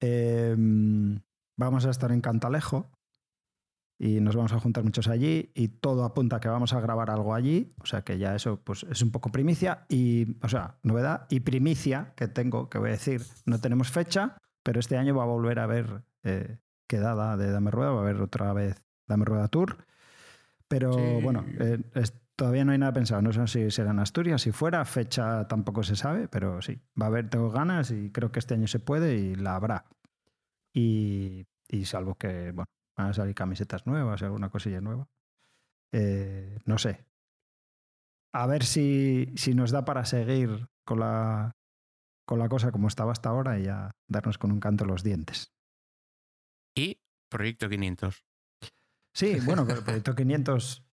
Em, 0.00 1.20
vamos 1.56 1.86
a 1.86 1.90
estar 1.90 2.12
en 2.12 2.20
Cantalejo. 2.20 2.90
y 3.98 4.20
nos 4.20 4.36
vamos 4.36 4.52
a 4.52 4.60
juntar 4.60 4.84
muchos 4.84 5.08
allí 5.08 5.50
y 5.54 5.68
todo 5.68 6.04
apunta 6.04 6.36
a 6.36 6.40
que 6.40 6.48
vamos 6.48 6.74
a 6.74 6.80
grabar 6.80 7.08
algo 7.08 7.34
allí, 7.34 7.72
o 7.80 7.86
sea 7.86 8.02
que 8.02 8.18
ya 8.18 8.34
eso 8.34 8.60
pues 8.62 8.84
es 8.90 9.00
un 9.00 9.10
poco 9.10 9.32
primicia 9.32 9.86
y, 9.88 10.36
o 10.42 10.50
sea, 10.50 10.78
novedad 10.82 11.26
y 11.30 11.40
primicia 11.40 12.12
que 12.14 12.28
tengo, 12.28 12.68
que 12.68 12.76
voy 12.76 12.90
a 12.90 12.92
decir, 12.92 13.22
no 13.46 13.58
tenemos 13.58 13.90
fecha, 13.90 14.36
pero 14.62 14.80
este 14.80 14.98
año 14.98 15.14
va 15.16 15.22
a 15.22 15.26
volver 15.26 15.58
a 15.60 15.64
haber 15.64 16.04
eh, 16.24 16.58
quedada 16.86 17.38
de 17.38 17.50
Dame 17.50 17.70
Rueda, 17.70 17.92
va 17.92 18.00
a 18.00 18.02
haber 18.02 18.20
otra 18.20 18.52
vez 18.52 18.84
Dame 19.08 19.24
Rueda 19.24 19.48
Tour, 19.48 19.78
pero 20.68 21.20
bueno, 21.22 21.46
eh, 21.58 21.82
todavía 22.36 22.64
no 22.64 22.72
hay 22.72 22.78
nada 22.78 22.92
pensado, 22.92 23.22
no 23.22 23.32
sé 23.32 23.46
si 23.46 23.70
será 23.70 23.90
en 23.90 23.98
Asturias, 23.98 24.42
si 24.42 24.52
fuera, 24.52 24.84
fecha 24.84 25.48
tampoco 25.48 25.82
se 25.82 25.96
sabe, 25.96 26.28
pero 26.28 26.62
sí, 26.62 26.80
va 27.00 27.06
a 27.06 27.08
haber, 27.08 27.28
tengo 27.28 27.50
ganas 27.50 27.90
y 27.90 28.12
creo 28.12 28.30
que 28.30 28.38
este 28.38 28.54
año 28.54 28.68
se 28.68 28.78
puede 28.78 29.16
y 29.16 29.34
la 29.34 29.56
habrá. 29.56 29.86
Y, 30.72 31.46
y 31.68 31.84
salvo 31.86 32.14
que, 32.14 32.52
bueno, 32.52 32.68
van 32.96 33.08
a 33.08 33.12
salir 33.14 33.34
camisetas 33.34 33.86
nuevas, 33.86 34.22
alguna 34.22 34.50
cosilla 34.50 34.80
nueva. 34.80 35.08
Eh, 35.92 36.58
no 36.66 36.78
sé. 36.78 37.06
A 38.32 38.46
ver 38.46 38.64
si, 38.64 39.32
si 39.36 39.54
nos 39.54 39.70
da 39.70 39.86
para 39.86 40.04
seguir 40.04 40.68
con 40.84 41.00
la, 41.00 41.56
con 42.26 42.38
la 42.38 42.50
cosa 42.50 42.70
como 42.70 42.88
estaba 42.88 43.12
hasta 43.12 43.30
ahora 43.30 43.58
y 43.58 43.64
ya 43.64 43.96
darnos 44.08 44.36
con 44.36 44.52
un 44.52 44.60
canto 44.60 44.84
los 44.84 45.02
dientes. 45.02 45.54
Y 46.74 47.00
Proyecto 47.30 47.68
500. 47.68 48.24
Sí, 49.14 49.38
bueno, 49.46 49.66
pero 49.66 49.82
Proyecto 49.82 50.14
500. 50.14 50.85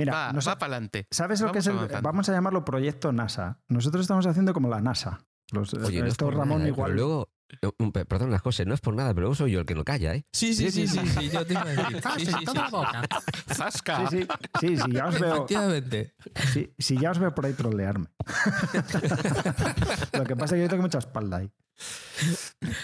Mira, 0.00 0.12
va, 0.12 0.32
va 0.32 0.58
para 0.58 0.74
adelante. 0.74 1.06
¿Sabes 1.10 1.40
lo 1.40 1.52
que 1.52 1.60
es 1.60 1.66
el, 1.66 1.76
Vamos 2.02 2.28
a 2.28 2.32
llamarlo 2.32 2.64
Proyecto 2.64 3.12
NASA. 3.12 3.60
Nosotros 3.68 4.02
estamos 4.02 4.26
haciendo 4.26 4.52
como 4.52 4.68
la 4.68 4.80
NASA. 4.80 5.24
Los, 5.52 5.74
Oye, 5.74 6.06
esto 6.06 6.30
Ramón 6.30 6.66
igual. 6.66 6.94
luego, 6.94 7.28
Perdón 8.08 8.30
las 8.30 8.42
cosas, 8.42 8.66
no 8.66 8.74
es 8.74 8.80
por 8.80 8.94
nada, 8.94 9.10
pero 9.10 9.22
luego 9.22 9.34
soy 9.34 9.52
yo 9.52 9.60
el 9.60 9.66
que 9.66 9.74
lo 9.74 9.84
calla, 9.84 10.14
¿eh? 10.14 10.24
Sí, 10.32 10.54
sí, 10.54 10.70
sí, 10.70 10.86
sí, 10.86 11.00
sí, 11.06 11.30
yo 11.30 11.44
te 11.44 11.52
iba 11.52 11.62
a 11.62 11.64
decir. 11.64 12.00
Sí, 12.18 12.26
sí, 12.26 12.32
sí, 12.32 12.58
boca. 12.70 13.02
¡Zasca! 13.52 14.08
Sí, 14.08 14.26
sí, 14.60 14.76
sí, 14.76 14.92
ya 14.92 15.06
os 15.06 15.18
veo. 15.18 15.34
Efectivamente. 15.34 16.14
Sí, 16.52 16.72
sí, 16.78 16.96
ya 16.98 17.10
os 17.10 17.18
veo 17.18 17.34
por 17.34 17.46
ahí 17.46 17.52
trolearme. 17.54 18.06
lo 20.12 20.24
que 20.24 20.36
pasa 20.36 20.54
es 20.54 20.58
que 20.58 20.62
yo 20.62 20.68
tengo 20.68 20.82
mucha 20.82 20.98
espalda 20.98 21.38
ahí. 21.38 21.50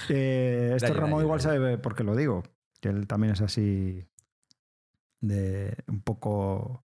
Eh, 0.08 0.72
este 0.74 0.92
Ramón 0.92 1.22
igual 1.22 1.40
sabe 1.40 1.78
por 1.78 1.94
qué 1.94 2.02
lo 2.02 2.16
digo, 2.16 2.42
que 2.80 2.88
él 2.88 3.06
también 3.06 3.34
es 3.34 3.40
así 3.42 4.04
de 5.20 5.76
un 5.86 6.00
poco 6.00 6.85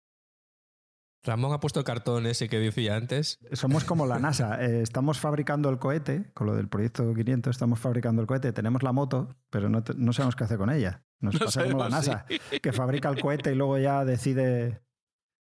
Ramón 1.29 1.53
ha 1.53 1.61
puesto 1.61 1.81
el 1.81 1.85
cartón 1.85 2.25
ese 2.25 2.49
que 2.49 2.59
decía 2.59 2.97
antes. 2.97 3.39
Somos 3.53 3.85
como 3.85 4.07
la 4.07 4.19
NASA. 4.19 4.65
Eh, 4.65 4.81
estamos 4.81 5.21
fabricando 5.21 5.69
el 5.69 5.79
cohete, 5.79 6.31
con 6.33 6.47
lo 6.47 6.57
del 6.57 6.69
proyecto 6.69 7.13
500, 7.15 7.55
estamos 7.55 7.79
fabricando 7.79 8.23
el 8.23 8.27
cohete. 8.27 8.53
Tenemos 8.55 8.83
la 8.83 8.93
moto, 8.93 9.37
pero 9.51 9.69
no, 9.69 9.85
no 9.97 10.13
sabemos 10.15 10.37
qué 10.37 10.45
hacer 10.45 10.57
con 10.57 10.71
ella. 10.71 11.05
Nos 11.21 11.39
pasa 11.39 11.65
como 11.65 11.81
la 11.81 11.91
NASA, 11.91 12.25
que 12.63 12.73
fabrica 12.73 13.11
el 13.11 13.21
cohete 13.21 13.53
y 13.53 13.57
luego 13.57 13.77
ya 13.77 14.07
decide 14.07 14.81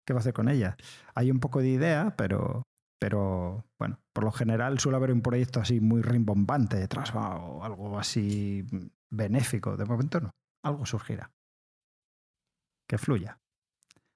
qué 0.05 0.12
va 0.12 0.19
a 0.19 0.20
hacer 0.20 0.35
con 0.35 0.51
ella. 0.51 0.77
Hay 1.15 1.31
un 1.31 1.40
poco 1.40 1.60
de 1.60 1.69
idea, 1.69 2.15
pero, 2.19 2.65
pero 2.98 3.65
bueno, 3.78 3.98
por 4.12 4.24
lo 4.24 4.32
general 4.32 4.78
suele 4.81 4.97
haber 4.97 5.12
un 5.12 5.23
proyecto 5.23 5.59
así 5.59 5.81
muy 5.81 6.02
rimbombante 6.02 6.77
detrás 6.77 7.15
o 7.15 7.65
algo 7.65 7.98
así 7.98 8.66
benéfico. 9.09 9.78
De 9.78 9.86
momento 9.86 10.20
no. 10.20 10.32
Algo 10.62 10.85
surgirá. 10.85 11.32
Que 12.86 12.98
fluya. 12.98 13.39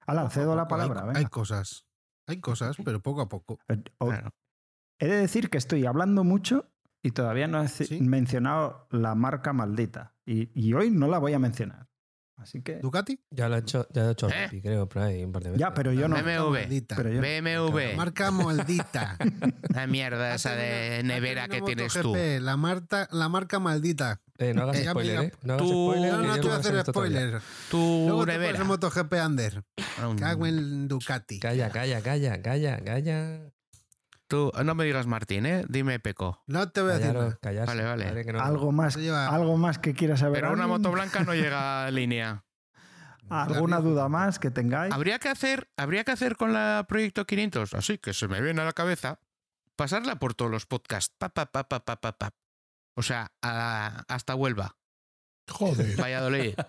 Alan, 0.07 0.29
cedo 0.31 0.55
la 0.55 0.67
palabra. 0.67 1.11
Hay, 1.15 1.25
cosas. 1.25 1.85
Hay 2.27 2.39
cosas, 2.39 2.77
pero 2.83 3.01
poco 3.01 3.21
a 3.21 3.29
poco. 3.29 3.59
Eh, 3.69 3.83
he 4.99 5.07
de 5.07 5.17
decir 5.17 5.49
que 5.49 5.57
estoy 5.57 5.85
hablando 5.85 6.23
mucho 6.23 6.71
y 7.01 7.11
todavía 7.11 7.47
no 7.47 7.63
he 7.63 8.01
mencionado 8.01 8.87
la 8.91 9.15
marca 9.15 9.53
maldita. 9.53 10.15
Y, 10.25 10.73
hoy 10.73 10.89
no 10.89 11.07
la 11.07 11.17
voy 11.17 11.33
a 11.33 11.39
mencionar. 11.39 11.89
Así 12.37 12.61
que. 12.61 12.77
¿Ducati? 12.79 13.19
Ya 13.29 13.47
lo 13.47 13.55
he 13.55 13.59
hecho, 13.59 13.87
ya 13.93 14.03
lo 14.03 14.09
he 14.09 14.11
hecho 14.13 14.29
¿Eh? 14.29 14.59
creo, 14.61 14.87
por 14.89 15.03
ahí 15.03 15.23
un 15.23 15.31
par 15.31 15.43
de 15.43 15.51
veces. 15.51 15.59
Ya, 15.59 15.73
pero 15.73 15.93
yo 15.93 16.07
no. 16.07 16.15
BMW. 16.15 16.57
Pero 16.95 17.09
yo, 17.09 17.21
BMW. 17.21 17.95
marca 17.95 18.31
maldita. 18.31 19.17
la 19.69 19.87
mierda 19.87 20.35
esa 20.35 20.55
de 20.55 21.03
nevera 21.03 21.47
que 21.47 21.61
tienes 21.61 21.93
tú. 21.93 22.15
La, 22.15 22.57
marca, 22.57 23.07
la 23.11 23.29
marca 23.29 23.59
maldita. 23.59 24.21
Eh, 24.39 24.53
no 24.53 24.63
hagas 24.63 24.77
eh, 24.77 24.89
spoiler, 24.89 25.25
¿eh? 25.25 25.33
No 25.43 25.53
hagas 25.53 25.67
tú, 25.67 25.91
spoiler. 25.91 26.11
No, 26.11 26.21
no 26.23 26.33
te 26.33 26.41
voy 26.41 26.51
a 26.51 26.55
hacer 26.55 26.85
spoiler. 26.85 27.41
Tu 27.69 28.05
Luego 28.07 28.25
nevera. 28.25 28.57
Te 28.57 28.63
MotoGP 28.63 29.13
Under. 29.25 29.63
Cago 30.17 30.47
en 30.47 30.87
Ducati. 30.87 31.39
Calla, 31.39 31.69
calla, 31.69 32.01
calla, 32.01 32.41
calla, 32.41 32.83
calla. 32.83 33.52
Tú, 34.27 34.51
no 34.63 34.75
me 34.75 34.85
digas 34.85 35.05
Martín, 35.05 35.45
¿eh? 35.45 35.65
Dime 35.67 35.99
Peco. 35.99 36.41
No 36.47 36.69
te 36.69 36.81
voy 36.81 36.91
a 36.91 36.97
decir. 36.97 37.13
Vale, 37.13 37.83
vale. 37.83 38.39
algo, 38.39 38.71
más, 38.71 38.97
algo 38.97 39.57
más 39.57 39.79
que 39.79 39.93
quieras 39.93 40.21
saber. 40.21 40.41
Pero 40.41 40.53
una 40.53 40.67
moto 40.67 40.91
blanca 40.91 41.23
no 41.23 41.33
llega 41.33 41.85
a 41.85 41.91
línea. 41.91 42.43
¿Alguna 43.29 43.79
duda 43.79 44.09
más 44.09 44.39
que 44.39 44.51
tengáis? 44.51 44.93
Habría 44.93 45.19
que 45.19 45.29
hacer, 45.29 45.69
habría 45.77 46.03
que 46.03 46.11
hacer 46.11 46.35
con 46.35 46.53
la 46.53 46.85
Proyecto 46.87 47.25
500, 47.25 47.73
así 47.73 47.97
que 47.97 48.13
se 48.13 48.27
me 48.27 48.41
viene 48.41 48.61
a 48.61 48.65
la 48.65 48.73
cabeza, 48.73 49.19
pasarla 49.75 50.17
por 50.17 50.33
todos 50.33 50.51
los 50.51 50.65
podcasts. 50.65 51.15
Pa, 51.17 51.29
pa, 51.29 51.45
pa, 51.45 51.67
pa, 51.67 51.79
pa, 51.79 51.97
pa, 51.97 52.33
o 52.95 53.01
sea, 53.01 53.31
hasta 53.41 54.35
Huelva. 54.35 54.75
Joder. 55.49 55.99
Valladolid. 55.99 56.55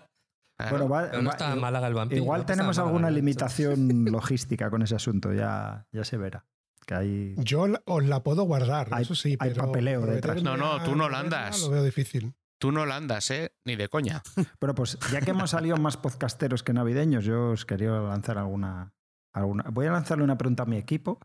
Bueno, 0.69 0.87
no 1.21 1.31
está 1.31 1.53
Málaga 1.57 1.87
el 1.87 1.93
vampiro. 1.93 2.21
Igual 2.21 2.45
tenemos 2.45 2.79
alguna 2.79 3.11
limitación 3.11 4.05
logística 4.09 4.69
con 4.69 4.81
ese 4.83 4.95
asunto, 4.95 5.33
ya, 5.33 5.85
ya 5.91 6.05
se 6.05 6.15
verá. 6.15 6.45
Que 6.85 6.93
hay... 6.93 7.35
Yo 7.37 7.65
os 7.85 8.05
la 8.05 8.21
puedo 8.23 8.43
guardar, 8.43 8.89
eso 8.99 9.15
sí, 9.15 9.35
hay 9.39 9.53
papeleo 9.53 10.05
detrás. 10.05 10.43
No, 10.43 10.55
no, 10.55 10.83
tú 10.83 10.95
no 10.95 11.09
la 11.09 11.19
andas. 11.19 11.61
Lo 11.61 11.69
veo 11.69 11.83
difícil. 11.83 12.33
Tú 12.59 12.71
no 12.71 12.85
la 12.85 12.95
andas, 12.95 13.29
¿eh? 13.31 13.51
Ni 13.65 13.75
de 13.75 13.89
coña. 13.89 14.21
Bueno, 14.59 14.75
pues 14.75 14.97
ya 15.11 15.21
que 15.21 15.31
hemos 15.31 15.51
salido 15.51 15.77
más 15.77 15.97
podcasteros 15.97 16.63
que 16.63 16.73
navideños, 16.73 17.25
yo 17.25 17.51
os 17.51 17.65
quería 17.65 17.91
lanzar 17.91 18.37
alguna, 18.37 18.93
alguna. 19.33 19.65
Voy 19.71 19.87
a 19.87 19.91
lanzarle 19.91 20.23
una 20.23 20.37
pregunta 20.37 20.63
a 20.63 20.65
mi 20.65 20.77
equipo 20.77 21.19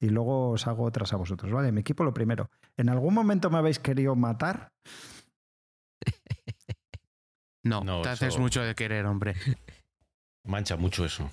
y 0.00 0.08
luego 0.08 0.50
os 0.50 0.66
hago 0.66 0.84
otras 0.84 1.12
a 1.12 1.16
vosotros, 1.16 1.52
¿vale? 1.52 1.72
Mi 1.72 1.80
equipo, 1.80 2.04
lo 2.04 2.14
primero. 2.14 2.50
¿En 2.76 2.88
algún 2.88 3.14
momento 3.14 3.50
me 3.50 3.58
habéis 3.58 3.78
querido 3.78 4.16
matar? 4.16 4.72
No, 7.64 8.02
te 8.02 8.08
haces 8.08 8.38
mucho 8.38 8.60
de 8.62 8.74
querer, 8.74 9.06
hombre. 9.06 9.36
Mancha 10.44 10.76
mucho 10.76 11.04
eso. 11.04 11.30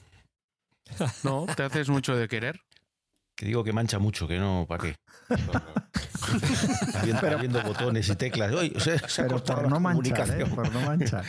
No, 1.23 1.47
te 1.55 1.63
haces 1.63 1.89
mucho 1.89 2.15
de 2.15 2.27
querer. 2.27 2.61
Que 3.39 3.45
digo 3.45 3.63
que 3.63 3.71
mancha 3.71 3.99
mucho, 3.99 4.27
que 4.27 4.37
no, 4.37 4.65
¿para 4.67 4.83
qué? 4.83 4.95
viendo, 7.39 7.63
botones 7.63 8.09
y 8.09 8.15
teclas. 8.17 8.53
Oye, 8.53 8.73
Pero 9.15 9.41
por 9.41 9.69
no, 9.69 9.79
manchar, 9.79 10.41
¿eh? 10.41 10.45
por 10.45 10.69
no 10.69 10.81
manchar. 10.81 11.23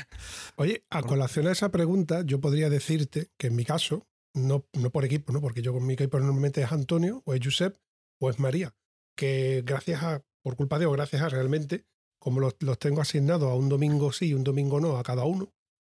Oye, 0.57 0.85
a 0.91 1.03
colación 1.03 1.47
a 1.47 1.53
esa 1.53 1.71
pregunta, 1.71 2.23
yo 2.25 2.41
podría 2.41 2.69
decirte 2.69 3.31
que 3.39 3.47
en 3.47 3.55
mi 3.55 3.65
caso, 3.65 4.09
no, 4.35 4.67
no 4.73 4.91
por 4.91 5.05
equipo, 5.05 5.33
¿no? 5.33 5.41
porque 5.41 5.63
yo 5.63 5.73
con 5.73 5.87
mi 5.87 5.95
equipo 5.95 6.19
normalmente 6.19 6.63
es 6.63 6.73
Antonio, 6.73 7.23
o 7.27 7.33
es 7.33 7.41
Josep, 7.45 7.77
o 8.19 8.29
es 8.29 8.41
María, 8.41 8.75
que 9.17 9.63
gracias 9.65 10.03
a, 10.03 10.25
por 10.43 10.57
culpa 10.57 10.81
de 10.81 10.87
o 10.87 10.91
gracias 10.91 11.23
a 11.23 11.29
realmente, 11.29 11.87
como 12.19 12.41
los, 12.41 12.57
los 12.59 12.77
tengo 12.81 13.03
asignados 13.03 13.53
a 13.53 13.55
un 13.55 13.69
domingo 13.69 14.11
sí 14.11 14.31
y 14.31 14.35
un 14.35 14.43
domingo 14.43 14.81
no 14.81 14.97
a 14.97 15.05
cada 15.05 15.27
uno, 15.27 15.55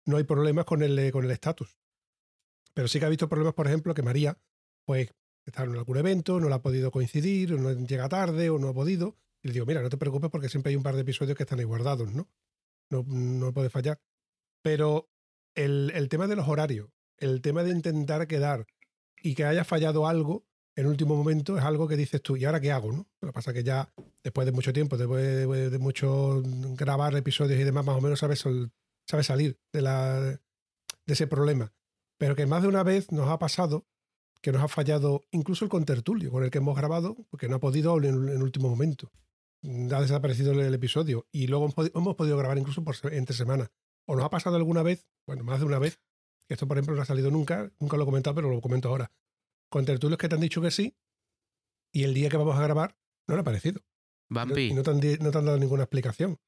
no 0.06 0.18
hay 0.18 0.26
problemas 0.26 0.66
con 0.66 0.84
el 0.84 1.10
con 1.14 1.24
el 1.24 1.32
estatus. 1.32 1.78
Pero 2.74 2.90
sí 2.90 3.00
que 3.00 3.06
ha 3.06 3.10
visto 3.10 3.30
problemas, 3.30 3.54
por 3.54 3.68
ejemplo, 3.68 3.94
que 3.94 4.02
María, 4.02 4.38
pues 4.86 5.10
está 5.46 5.64
en 5.64 5.76
algún 5.76 5.98
evento, 5.98 6.40
no 6.40 6.50
la 6.50 6.58
ha 6.58 6.62
podido 6.62 6.92
coincidir, 6.92 7.54
o 7.54 7.58
no 7.58 7.72
llega 7.74 8.10
tarde, 8.10 8.50
o 8.50 8.60
no 8.60 8.70
ha 8.70 8.74
podido. 8.74 9.18
Y 9.42 9.48
le 9.48 9.54
digo, 9.54 9.66
mira, 9.66 9.82
no 9.82 9.90
te 9.90 9.98
preocupes 9.98 10.30
porque 10.30 10.50
siempre 10.50 10.70
hay 10.70 10.76
un 10.76 10.84
par 10.84 10.96
de 10.96 11.02
episodios 11.02 11.36
que 11.36 11.44
están 11.44 11.60
ahí 11.60 11.66
guardados, 11.66 12.14
¿no? 12.14 12.30
No, 12.90 13.04
no 13.08 13.54
puede 13.54 13.70
fallar. 13.70 14.00
Pero 14.62 15.10
el, 15.56 15.92
el 15.96 16.10
tema 16.10 16.28
de 16.28 16.36
los 16.36 16.48
horarios, 16.48 16.90
el 17.18 17.42
tema 17.42 17.64
de 17.64 17.72
intentar 17.72 18.28
quedar 18.28 18.68
y 19.22 19.36
que 19.36 19.46
haya 19.46 19.64
fallado 19.64 20.08
algo 20.08 20.46
en 20.76 20.88
último 20.88 21.16
momento 21.16 21.58
es 21.58 21.64
algo 21.64 21.88
que 21.88 21.98
dices 21.98 22.22
tú, 22.22 22.38
¿y 22.38 22.46
ahora 22.46 22.62
qué 22.62 22.72
hago? 22.72 22.92
¿no? 22.92 23.08
Lo 23.22 23.30
que 23.30 23.34
pasa 23.34 23.52
es 23.52 23.56
que 23.56 23.64
ya 23.64 23.94
después 24.24 24.46
de 24.46 24.52
mucho 24.52 24.74
tiempo, 24.74 24.98
después 24.98 25.72
de, 25.72 25.80
mucho 25.80 26.42
grabar 26.44 27.16
episodios 27.16 27.60
y 27.60 27.64
demás, 27.64 27.86
más 27.86 27.98
o 27.98 28.02
menos 28.02 28.20
sabes, 28.20 28.44
sabes 29.06 29.26
salir 29.26 29.60
de, 29.74 29.82
la, 29.82 30.22
de 30.22 30.40
ese 31.08 31.28
problema. 31.28 31.74
Pero 32.18 32.36
que 32.36 32.46
más 32.46 32.62
de 32.62 32.68
una 32.68 32.84
vez 32.84 33.12
nos 33.12 33.30
ha 33.30 33.40
pasado 33.40 33.88
que 34.42 34.52
nos 34.52 34.62
ha 34.64 34.68
fallado 34.68 35.24
incluso 35.32 35.66
el 35.66 35.70
contertulio 35.70 36.32
con 36.32 36.44
el 36.44 36.50
que 36.50 36.58
hemos 36.58 36.76
grabado, 36.76 37.16
porque 37.30 37.48
no 37.48 37.58
ha 37.58 37.60
podido 37.60 37.98
en 37.98 38.30
el 38.30 38.42
último 38.42 38.70
momento. 38.70 39.12
Ha 39.64 40.02
desaparecido 40.02 40.54
el, 40.54 40.74
episodio 40.74 41.28
y 41.32 41.48
luego 41.48 41.70
hemos 41.94 42.16
podido, 42.16 42.38
grabar 42.38 42.58
incluso 42.58 42.84
por, 42.84 42.96
entre 43.14 43.36
semanas. 43.36 43.70
O 44.08 44.16
nos 44.16 44.26
ha 44.26 44.30
pasado 44.30 44.56
alguna 44.56 44.82
vez, 44.82 45.08
bueno, 45.28 45.44
más 45.44 45.60
de 45.60 45.66
una 45.66 45.78
vez, 45.78 46.00
que 46.48 46.56
esto 46.56 46.68
por 46.68 46.78
ejemplo 46.78 46.96
no 46.96 47.04
ha 47.04 47.06
salido 47.06 47.30
nunca, 47.30 47.72
nunca 47.80 47.98
lo 47.98 48.04
he 48.04 48.06
comentado, 48.06 48.36
pero 48.36 48.50
lo 48.50 48.60
comento 48.62 48.90
ahora. 48.90 49.12
Con 49.70 49.86
tertulios 49.86 50.18
que 50.18 50.28
te 50.28 50.36
han 50.36 50.42
dicho 50.42 50.62
que 50.62 50.72
sí 50.72 50.98
y 51.94 52.04
el 52.04 52.14
día 52.14 52.30
que 52.30 52.38
vamos 52.38 52.58
a 52.58 52.64
grabar 52.64 52.98
no 53.28 53.36
le 53.36 53.42
ha 53.42 53.46
parecido. 53.46 53.82
Vampi. 54.30 54.70
Y 54.70 54.74
no, 54.74 54.82
te 54.82 54.92
han, 54.92 55.00
dado 55.22 55.60
ninguna 55.60 55.84
explicación. 55.84 56.40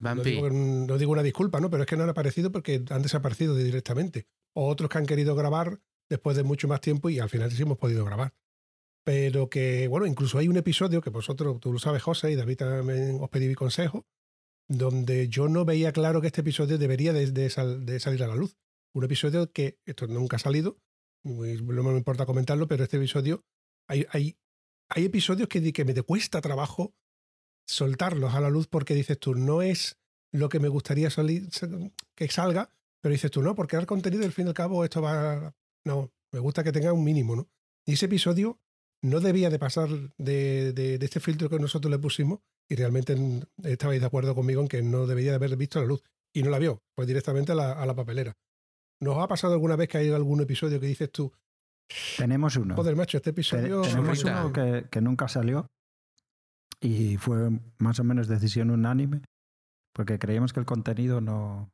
No 0.00 0.16
digo, 0.16 0.50
no 0.50 0.98
digo, 0.98 1.12
una 1.12 1.22
disculpa, 1.22 1.60
¿no? 1.60 1.70
Pero 1.70 1.84
es 1.84 1.88
que 1.88 1.96
no 1.96 2.04
le 2.04 2.10
ha 2.10 2.14
parecido 2.14 2.52
porque 2.52 2.84
han 2.90 3.02
desaparecido 3.02 3.54
directamente. 3.54 4.26
O 4.54 4.68
otros 4.68 4.90
que 4.90 4.98
han 4.98 5.06
querido 5.06 5.34
grabar 5.34 5.80
después 6.10 6.36
de 6.36 6.42
mucho 6.42 6.68
más 6.68 6.80
tiempo 6.80 7.08
y 7.08 7.20
al 7.20 7.30
final 7.30 7.50
sí 7.50 7.62
hemos 7.62 7.78
podido 7.78 8.04
grabar. 8.04 8.34
Pero 9.04 9.48
que, 9.48 9.88
bueno, 9.88 10.06
incluso 10.06 10.36
hay 10.36 10.48
un 10.48 10.58
episodio 10.58 11.00
que 11.00 11.08
vosotros, 11.08 11.58
tú 11.60 11.72
lo 11.72 11.78
sabes, 11.78 12.02
José, 12.02 12.32
y 12.32 12.36
David 12.36 12.58
también 12.58 13.18
os 13.20 13.30
pedí 13.30 13.48
mi 13.48 13.54
consejo, 13.54 14.04
donde 14.68 15.28
yo 15.28 15.48
no 15.48 15.64
veía 15.64 15.92
claro 15.92 16.20
que 16.20 16.26
este 16.26 16.42
episodio 16.42 16.76
debería 16.76 17.12
de, 17.12 17.50
salir 17.50 18.22
a 18.22 18.26
la 18.26 18.34
luz. 18.34 18.58
Un 18.92 19.04
episodio 19.04 19.50
que, 19.50 19.78
esto 19.86 20.06
nunca 20.06 20.36
ha 20.36 20.40
salido, 20.40 20.76
no 21.24 21.82
me 21.82 21.96
importa 21.96 22.26
comentarlo, 22.26 22.68
pero 22.68 22.84
este 22.84 22.98
episodio, 22.98 23.42
hay, 23.88 24.06
hay, 24.10 24.36
hay 24.90 25.04
episodios 25.04 25.48
que, 25.48 25.72
que 25.72 25.84
me 25.84 25.94
te 25.94 26.02
cuesta 26.02 26.40
trabajo 26.40 26.94
soltarlos 27.66 28.34
a 28.34 28.40
la 28.40 28.50
luz 28.50 28.66
porque 28.66 28.94
dices 28.94 29.18
tú, 29.18 29.34
no 29.34 29.62
es 29.62 29.96
lo 30.32 30.48
que 30.48 30.60
me 30.60 30.68
gustaría 30.68 31.10
salir, 31.10 31.48
que 32.14 32.28
salga, 32.28 32.70
pero 33.00 33.12
dices 33.12 33.30
tú, 33.30 33.42
no, 33.42 33.54
porque 33.54 33.76
el 33.76 33.86
contenido, 33.86 34.24
al 34.24 34.32
fin 34.32 34.46
y 34.46 34.48
al 34.48 34.54
cabo, 34.54 34.84
esto 34.84 35.00
va. 35.00 35.54
No, 35.84 36.10
me 36.32 36.40
gusta 36.40 36.64
que 36.64 36.72
tenga 36.72 36.92
un 36.92 37.04
mínimo, 37.04 37.36
¿no? 37.36 37.48
Y 37.86 37.94
ese 37.94 38.06
episodio 38.06 38.58
no 39.02 39.20
debía 39.20 39.50
de 39.50 39.58
pasar 39.58 39.88
de, 40.18 40.72
de, 40.72 40.94
este 41.00 41.20
filtro 41.20 41.48
que 41.48 41.58
nosotros 41.58 41.90
le 41.90 41.98
pusimos 41.98 42.40
y 42.68 42.76
realmente 42.76 43.16
estabais 43.64 44.00
de 44.00 44.06
acuerdo 44.06 44.34
conmigo 44.34 44.60
en 44.60 44.68
que 44.68 44.82
no 44.82 45.06
debería 45.06 45.30
de 45.30 45.36
haber 45.36 45.56
visto 45.56 45.80
la 45.80 45.86
luz. 45.86 46.02
Y 46.32 46.42
no 46.42 46.50
la 46.50 46.58
vio, 46.58 46.82
pues 46.94 47.08
directamente 47.08 47.52
a 47.52 47.54
la, 47.56 47.72
a 47.72 47.86
la 47.86 47.94
papelera. 47.94 48.36
¿Nos 49.00 49.18
ha 49.18 49.26
pasado 49.26 49.54
alguna 49.54 49.74
vez 49.74 49.88
que 49.88 49.98
hay 49.98 50.10
algún 50.10 50.40
episodio 50.40 50.78
que 50.78 50.86
dices 50.86 51.10
tú? 51.10 51.32
Tenemos 52.16 52.54
uno. 52.56 52.76
Joder, 52.76 52.94
macho, 52.94 53.16
este 53.16 53.30
episodio. 53.30 53.80
Tenemos 53.82 54.22
uno 54.22 54.52
que, 54.52 54.86
que, 54.88 55.00
nunca 55.00 55.26
salió 55.26 55.66
y 56.80 57.16
fue 57.16 57.50
más 57.78 57.98
o 57.98 58.04
menos 58.04 58.28
decisión 58.28 58.70
unánime 58.70 59.22
porque 59.92 60.18
creíamos 60.18 60.52
que 60.52 60.60
el 60.60 60.66
contenido 60.66 61.20
no, 61.20 61.70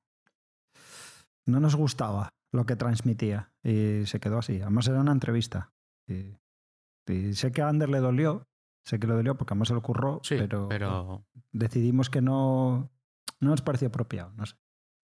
no 1.47 1.61
nos 1.61 1.77
gustaba 1.77 2.33
lo 2.53 2.67
que 2.67 2.77
transmitía 2.77 3.53
y 3.63 4.07
se 4.07 4.21
quedó 4.21 4.39
así. 4.39 4.61
Además 4.61 4.89
era 4.89 5.01
una 5.01 5.13
entrevista. 5.13 5.73
Y, 6.09 6.37
sé 7.35 7.53
que 7.53 7.63
a 7.63 7.69
Ander 7.69 7.89
le 7.89 7.99
dolió, 7.99 8.49
sé 8.85 8.99
que 8.99 9.07
le 9.07 9.15
dolió 9.15 9.37
porque 9.37 9.55
además 9.55 9.69
se 9.69 9.75
lo 9.75 9.81
ocurrió, 9.81 10.21
pero, 10.29 10.69
pero, 10.69 11.27
decidimos 11.53 12.11
que 12.11 12.21
no, 12.21 12.91
no 13.41 13.51
nos 13.51 13.63
parecía 13.63 13.89
apropiado, 13.89 14.33
no 14.33 14.47
sé. 14.47 14.57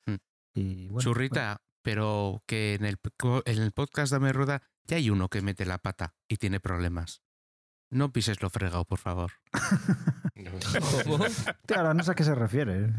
Hmm. 0.06 0.16
Y 0.54 0.88
Churrita, 0.98 1.62
pero 1.82 2.42
que 2.46 2.74
en 2.74 2.84
el, 2.84 2.98
en 3.44 3.62
el 3.62 3.72
podcast 3.72 4.12
de 4.12 4.32
Rueda 4.32 4.62
ya 4.84 4.96
hay 4.96 5.10
uno 5.10 5.28
que 5.28 5.42
mete 5.42 5.64
la 5.64 5.78
pata 5.78 6.14
y 6.28 6.36
tiene 6.36 6.60
problemas. 6.60 7.22
No 7.90 8.10
pises 8.10 8.40
lo 8.40 8.48
fregado, 8.50 8.84
por 8.84 8.98
favor. 8.98 9.32
Claro, 11.66 11.94
no 11.94 12.02
sé 12.02 12.12
a 12.12 12.14
qué 12.14 12.24
se 12.24 12.34
refiere. 12.34 12.92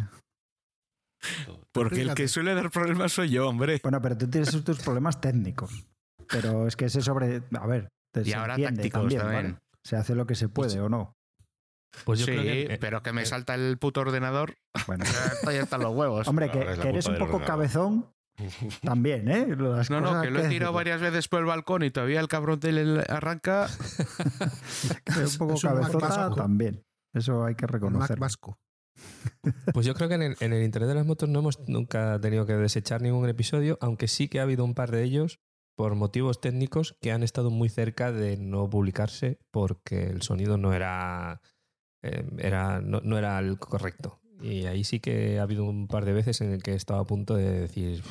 Porque 1.72 2.02
el 2.02 2.14
que 2.14 2.28
suele 2.28 2.54
dar 2.54 2.70
problemas 2.70 3.12
soy 3.12 3.30
yo, 3.30 3.48
hombre. 3.48 3.80
Bueno, 3.82 4.02
pero 4.02 4.18
tú 4.18 4.30
tienes 4.30 4.64
tus 4.64 4.80
problemas 4.80 5.20
técnicos. 5.22 5.86
Pero 6.30 6.68
es 6.68 6.76
que 6.76 6.86
ese 6.86 7.02
sobre. 7.02 7.44
A 7.60 7.68
ver, 7.68 7.90
y 8.24 8.34
ahora 8.34 8.58
tácticos 8.58 9.14
también. 9.14 9.60
Se 9.84 9.96
hace 9.98 10.16
lo 10.16 10.26
que 10.26 10.36
se 10.36 10.50
puede 10.50 10.80
o 10.80 10.90
no. 10.90 11.18
Pues 12.06 12.20
yo 12.20 12.26
sí, 12.26 12.32
creo 12.32 12.44
que, 12.44 12.78
pero 12.80 13.04
que 13.04 13.14
me 13.14 13.26
salta 13.26 13.56
el 13.56 13.78
puto 13.78 14.02
ordenador. 14.02 14.56
Bueno, 14.88 15.06
ahí 15.48 15.58
están 15.58 15.82
los 15.82 15.94
huevos. 15.94 16.28
Hombre, 16.28 16.50
que, 16.50 16.62
eres 16.62 17.06
un 17.06 17.18
poco 17.18 17.42
cabezón. 17.42 18.08
También, 18.82 19.30
¿eh? 19.30 19.46
no, 19.56 20.02
no, 20.02 20.22
que 20.22 20.32
lo 20.32 20.40
he 20.40 20.50
tirado 20.50 20.74
varias 20.74 21.00
veces 21.00 21.28
por 21.28 21.42
el 21.42 21.46
balcón 21.46 21.84
y 21.84 21.92
todavía 21.92 22.20
el 22.20 22.28
cabrón 22.28 22.60
le 22.64 23.04
arranca. 23.08 23.66
es 25.06 25.40
un 25.40 25.48
poco 25.48 25.60
cabezón 25.62 26.34
también. 26.36 26.84
Eso 27.14 27.46
hay 27.46 27.54
que 27.54 27.68
reconocer. 27.68 28.18
Vasco. 28.18 28.58
Pues 29.74 29.86
yo 29.86 29.94
creo 29.94 30.08
que 30.08 30.16
en 30.16 30.22
el, 30.22 30.36
en 30.40 30.54
Internet 30.54 30.90
de 30.90 30.96
las 30.96 31.06
motos 31.06 31.30
no 31.30 31.40
hemos 31.40 31.60
nunca 31.68 32.20
tenido 32.22 32.46
que 32.46 32.54
desechar 32.54 33.02
ningún 33.02 33.28
episodio, 33.28 33.78
aunque 33.82 34.08
sí 34.08 34.28
que 34.28 34.40
ha 34.40 34.44
habido 34.44 34.64
un 34.64 34.74
par 34.74 34.92
de 34.92 35.04
ellos 35.04 35.40
por 35.76 35.96
motivos 35.96 36.40
técnicos 36.40 36.96
que 37.02 37.12
han 37.12 37.24
estado 37.24 37.50
muy 37.50 37.70
cerca 37.70 38.12
de 38.12 38.38
no 38.38 38.70
publicarse 38.70 39.40
porque 39.52 40.04
el 40.04 40.22
sonido 40.22 40.58
no 40.58 40.74
era, 40.74 41.42
eh, 42.02 42.26
era 42.38 42.82
no, 42.82 43.18
era 43.18 43.40
el 43.40 43.58
correcto. 43.58 44.20
Y 44.42 44.66
ahí 44.66 44.84
sí 44.84 45.00
que 45.00 45.40
ha 45.40 45.44
habido 45.44 45.64
un 45.64 45.88
par 45.88 46.06
de 46.06 46.14
veces 46.14 46.42
en 46.42 46.52
el 46.52 46.62
que 46.62 46.74
estaba 46.74 47.00
a 47.00 47.06
punto 47.06 47.36
de 47.36 47.62
decir. 47.62 48.04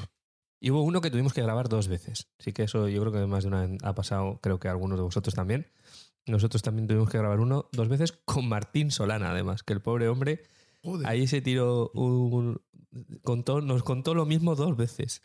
Y 0.61 0.71
hubo 0.71 0.83
uno 0.83 1.01
que 1.01 1.11
tuvimos 1.11 1.33
que 1.35 1.43
grabar 1.43 1.69
dos 1.69 1.89
veces. 1.89 2.29
Así 2.39 2.53
que 2.53 2.65
eso 2.65 2.89
yo 2.89 3.01
creo 3.01 3.13
que 3.13 3.27
más 3.27 3.45
de 3.45 3.49
una 3.49 3.67
vez 3.67 3.79
ha 3.83 3.95
pasado, 3.95 4.39
creo 4.41 4.59
que 4.59 4.69
algunos 4.69 4.99
de 4.99 5.05
vosotros 5.05 5.35
también. 5.35 5.71
Nosotros 6.27 6.63
también 6.63 6.87
tuvimos 6.87 7.11
que 7.11 7.19
grabar 7.19 7.41
uno 7.41 7.69
dos 7.73 7.89
veces 7.89 8.13
con 8.25 8.49
Martín 8.49 8.91
Solana, 8.91 9.33
además, 9.33 9.63
que 9.63 9.73
el 9.73 9.83
pobre 9.83 10.09
hombre 10.09 10.43
ahí 11.05 11.27
se 11.27 11.41
tiró 11.41 11.91
un, 11.95 12.61
contó, 13.23 13.61
nos 13.61 13.83
contó 13.83 14.15
lo 14.15 14.27
mismo 14.27 14.55
dos 14.55 14.77
veces. 14.77 15.23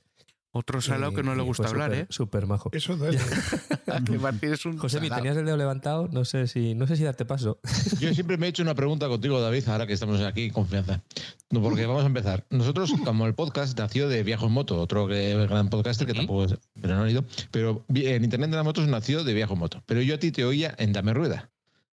Otro 0.51 0.81
salado 0.81 1.13
que 1.13 1.21
no 1.21 1.35
le 1.35 1.43
gusta 1.43 1.67
hablar, 1.67 1.93
¿eh? 1.93 2.07
Súper 2.09 2.47
majo. 2.47 2.69
Eso 2.73 2.97
duele. 2.97 3.19
Martín 4.19 4.53
es 4.53 4.65
un 4.65 4.77
José, 4.77 4.99
tenías 4.99 5.38
el 5.38 5.45
dedo 5.45 5.55
levantado, 5.55 6.07
no 6.11 6.25
sé 6.25 6.47
si 6.47 6.73
no 6.73 6.88
sé 6.88 6.95
si 6.95 7.03
darte 7.03 7.25
paso. 7.25 7.59
Yo 7.99 8.11
siempre 8.13 8.38
me 8.38 8.47
he 8.47 8.49
hecho 8.49 8.63
una 8.63 8.73
pregunta 8.73 9.07
contigo, 9.07 9.39
David, 9.39 9.67
ahora 9.67 9.85
que 9.85 9.93
estamos 9.93 10.19
aquí 10.21 10.45
en 10.45 10.53
confianza. 10.53 11.03
No, 11.51 11.61
porque 11.61 11.85
vamos 11.85 12.03
a 12.03 12.07
empezar. 12.07 12.45
Nosotros, 12.49 12.91
como 13.05 13.27
el 13.27 13.35
podcast 13.35 13.77
nació 13.77 14.09
de 14.09 14.23
Viajo 14.23 14.47
en 14.47 14.53
Moto, 14.53 14.81
otro 14.81 15.05
gran 15.05 15.69
podcaster 15.69 16.07
que 16.07 16.13
tampoco 16.13 16.45
es, 16.45 16.55
pero 16.81 16.95
no 16.95 17.03
ha 17.03 17.11
ido, 17.11 17.23
pero 17.51 17.85
en 17.89 18.23
Internet 18.23 18.49
de 18.49 18.55
las 18.55 18.65
Motos 18.65 18.88
nació 18.88 19.23
de 19.23 19.34
Viajo 19.35 19.53
en 19.53 19.59
Moto. 19.59 19.84
Pero 19.85 20.01
yo 20.01 20.15
a 20.15 20.17
ti 20.17 20.31
te 20.31 20.43
oía 20.43 20.73
en 20.79 20.91
Dame 20.91 21.13
Rueda. 21.13 21.51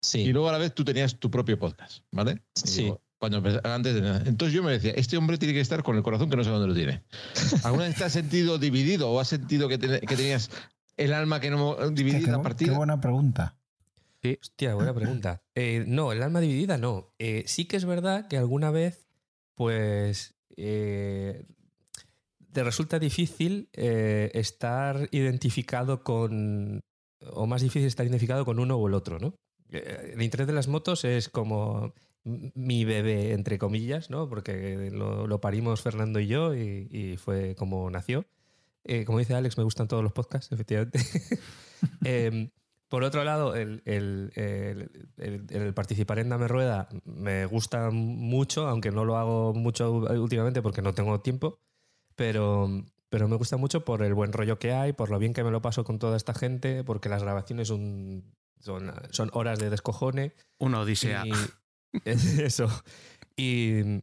Sí. 0.02 0.22
Y 0.22 0.32
luego 0.32 0.50
a 0.50 0.54
la 0.54 0.58
vez 0.58 0.74
tú 0.74 0.84
tenías 0.84 1.20
tu 1.20 1.30
propio 1.30 1.60
podcast, 1.60 2.00
¿vale? 2.12 2.42
Sí. 2.56 2.92
Cuando 3.20 3.42
antes 3.64 3.96
de 3.96 4.02
nada. 4.02 4.24
Entonces 4.28 4.54
yo 4.54 4.62
me 4.62 4.72
decía, 4.72 4.92
este 4.92 5.18
hombre 5.18 5.38
tiene 5.40 5.54
que 5.54 5.60
estar 5.60 5.82
con 5.82 5.96
el 5.96 6.04
corazón 6.04 6.30
que 6.30 6.36
no 6.36 6.44
sé 6.44 6.52
dónde 6.52 6.68
lo 6.68 6.76
tiene. 6.76 7.02
¿Alguna 7.64 7.86
vez 7.86 7.96
te 7.96 8.04
has 8.04 8.14
sentido 8.14 8.60
dividido 8.60 9.10
o 9.10 9.20
has 9.20 9.28
sentido 9.28 9.68
que, 9.68 9.80
tenías 9.80 10.52
el 10.98 11.14
alma 11.14 11.40
que 11.40 11.50
no 11.50 11.76
dividida, 11.90 12.42
partida? 12.44 12.72
Qué 12.72 12.78
buena 12.78 13.02
pregunta. 13.02 13.58
Sí. 14.22 14.38
Hostia, 14.40 14.76
buena 14.76 14.94
pregunta. 14.94 15.42
Eh, 15.56 15.86
no, 15.88 16.12
el 16.12 16.22
alma 16.22 16.40
dividida 16.40 16.78
no. 16.78 17.16
Eh, 17.18 17.44
sí 17.48 17.66
que 17.66 17.78
es 17.78 17.86
verdad 17.86 18.28
que 18.28 18.38
alguna 18.38 18.70
vez, 18.70 19.08
pues, 19.56 20.36
eh, 20.56 21.46
te 22.54 22.64
resulta 22.64 23.00
difícil 23.00 23.70
estar 23.74 25.10
identificado 25.12 26.04
con, 26.04 26.82
o 27.32 27.48
más 27.48 27.64
difícil 27.64 27.88
estar 27.88 28.06
identificado 28.06 28.46
con 28.46 28.60
uno 28.60 28.76
o 28.76 28.88
el 28.88 28.94
otro, 28.94 29.18
¿no? 29.18 29.34
El 29.72 30.22
interés 30.22 30.46
de 30.46 30.54
las 30.54 30.68
motos 30.68 31.04
es 31.04 31.28
como 31.28 31.92
mi 32.28 32.86
bebé, 32.86 33.34
entre 33.34 33.58
comillas, 33.58 34.10
¿no? 34.10 34.28
Porque 34.28 34.90
lo, 34.92 35.42
parimos 35.42 35.82
Fernando 35.82 36.20
y 36.20 36.28
yo 36.28 36.54
y, 36.54 37.18
fue 37.18 37.56
como 37.56 37.90
nació. 37.90 38.26
Eh, 38.84 39.06
como 39.06 39.20
dice 39.20 39.34
Alex, 39.34 39.58
me 39.58 39.64
gustan 39.64 39.88
todos 39.88 40.04
los 40.04 40.14
podcasts, 40.14 40.52
efectivamente. 40.52 41.00
Em, 42.04 42.50
por 42.90 43.04
otro 43.04 43.24
lado, 43.24 43.56
el, 43.56 43.84
el, 43.86 45.74
participar 45.76 46.18
en 46.18 46.30
Dame 46.30 46.48
Rueda 46.48 46.90
me 47.06 47.46
gusta 47.46 47.92
mucho, 47.92 48.68
aunque 48.68 48.92
no 48.92 49.06
lo 49.06 49.18
hago 49.18 49.54
mucho 49.54 49.92
últimamente 49.92 50.64
porque 50.64 50.82
no 50.82 50.94
tengo 50.94 51.20
tiempo, 51.20 51.60
pero, 52.16 52.68
pero 53.10 53.28
me 53.28 53.36
gusta 53.36 53.58
mucho 53.58 53.86
por 53.86 54.02
el 54.02 54.16
buen 54.16 54.34
rollo 54.34 54.58
que 54.58 54.72
hay, 54.72 54.94
por 54.94 55.12
lo 55.12 55.20
bien 55.20 55.34
que 55.34 55.44
me 55.44 55.52
lo 55.52 55.62
paso 55.62 55.84
con 55.84 56.00
toda 56.00 56.18
esta 56.18 56.34
gente, 56.34 56.84
porque 56.84 57.10
las 57.10 57.22
grabaciones 57.22 57.68
son, 57.68 58.24
son, 58.60 58.92
son 59.12 59.30
horas 59.34 59.60
de 59.60 59.70
descojone. 59.70 60.34
Una 60.58 60.80
odisea. 60.80 61.24
Eso. 62.06 62.68
Y, 63.36 64.02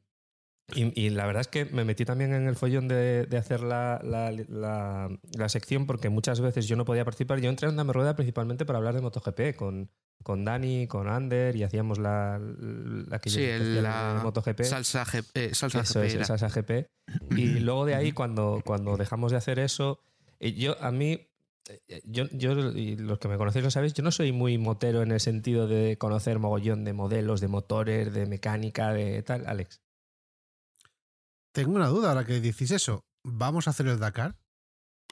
y, 0.74 1.10
la 1.10 1.26
verdad 1.26 1.42
es 1.42 1.48
que 1.48 1.66
me 1.66 1.84
metí 1.84 2.04
también 2.04 2.32
en 2.32 2.48
el 2.48 2.56
follón 2.56 2.88
de, 2.88 3.28
hacer 3.36 3.60
la, 3.60 4.00
la, 4.02 5.48
sección 5.48 5.86
porque 5.86 6.08
muchas 6.08 6.40
veces 6.40 6.66
yo 6.66 6.76
no 6.76 6.84
podía 6.84 7.04
participar. 7.04 7.40
Yo 7.40 7.50
entré 7.50 7.68
en 7.68 7.76
Dame 7.76 7.92
Rueda 7.92 8.16
principalmente 8.16 8.64
para 8.64 8.78
hablar 8.78 8.94
de 8.94 9.02
MotoGP 9.02 9.56
con, 9.56 9.90
con 10.22 10.44
Dani, 10.44 10.86
con 10.86 11.08
Ander 11.08 11.54
y 11.54 11.64
hacíamos 11.64 11.98
la, 11.98 12.38
la 12.40 13.18
que 13.18 13.28
sí, 13.28 13.46
la 13.58 14.20
MotoGP. 14.22 14.62
Salsa, 14.62 15.04
GP, 15.04 15.52
salsa, 15.52 15.82
GP 15.82 16.24
salsa 16.24 16.48
GP. 16.48 16.88
Y 17.36 17.60
luego 17.60 17.84
de 17.84 17.94
ahí, 17.94 18.12
cuando, 18.12 18.62
cuando 18.64 18.96
dejamos 18.96 19.32
de 19.32 19.38
hacer 19.38 19.58
eso, 19.58 20.00
eh, 20.40 20.52
yo 20.52 20.82
a 20.82 20.90
mí 20.90 21.12
eh, 21.12 21.33
yo, 22.04 22.26
yo, 22.32 22.52
y 22.72 22.96
los 22.96 23.18
que 23.18 23.28
me 23.28 23.36
conocéis 23.36 23.64
lo 23.64 23.70
sabéis, 23.70 23.94
yo 23.94 24.02
no 24.02 24.10
soy 24.10 24.32
muy 24.32 24.58
motero 24.58 25.02
en 25.02 25.12
el 25.12 25.20
sentido 25.20 25.66
de 25.66 25.96
conocer 25.98 26.38
mogollón 26.38 26.84
de 26.84 26.92
modelos, 26.92 27.40
de 27.40 27.48
motores, 27.48 28.12
de 28.12 28.26
mecánica, 28.26 28.92
de 28.92 29.22
tal, 29.22 29.46
Alex. 29.46 29.80
Tengo 31.52 31.72
una 31.72 31.88
duda 31.88 32.10
ahora 32.10 32.24
que 32.24 32.40
decís 32.40 32.70
eso. 32.70 33.04
¿Vamos 33.24 33.66
a 33.66 33.70
hacer 33.70 33.86
el 33.86 33.98
Dakar? 33.98 34.36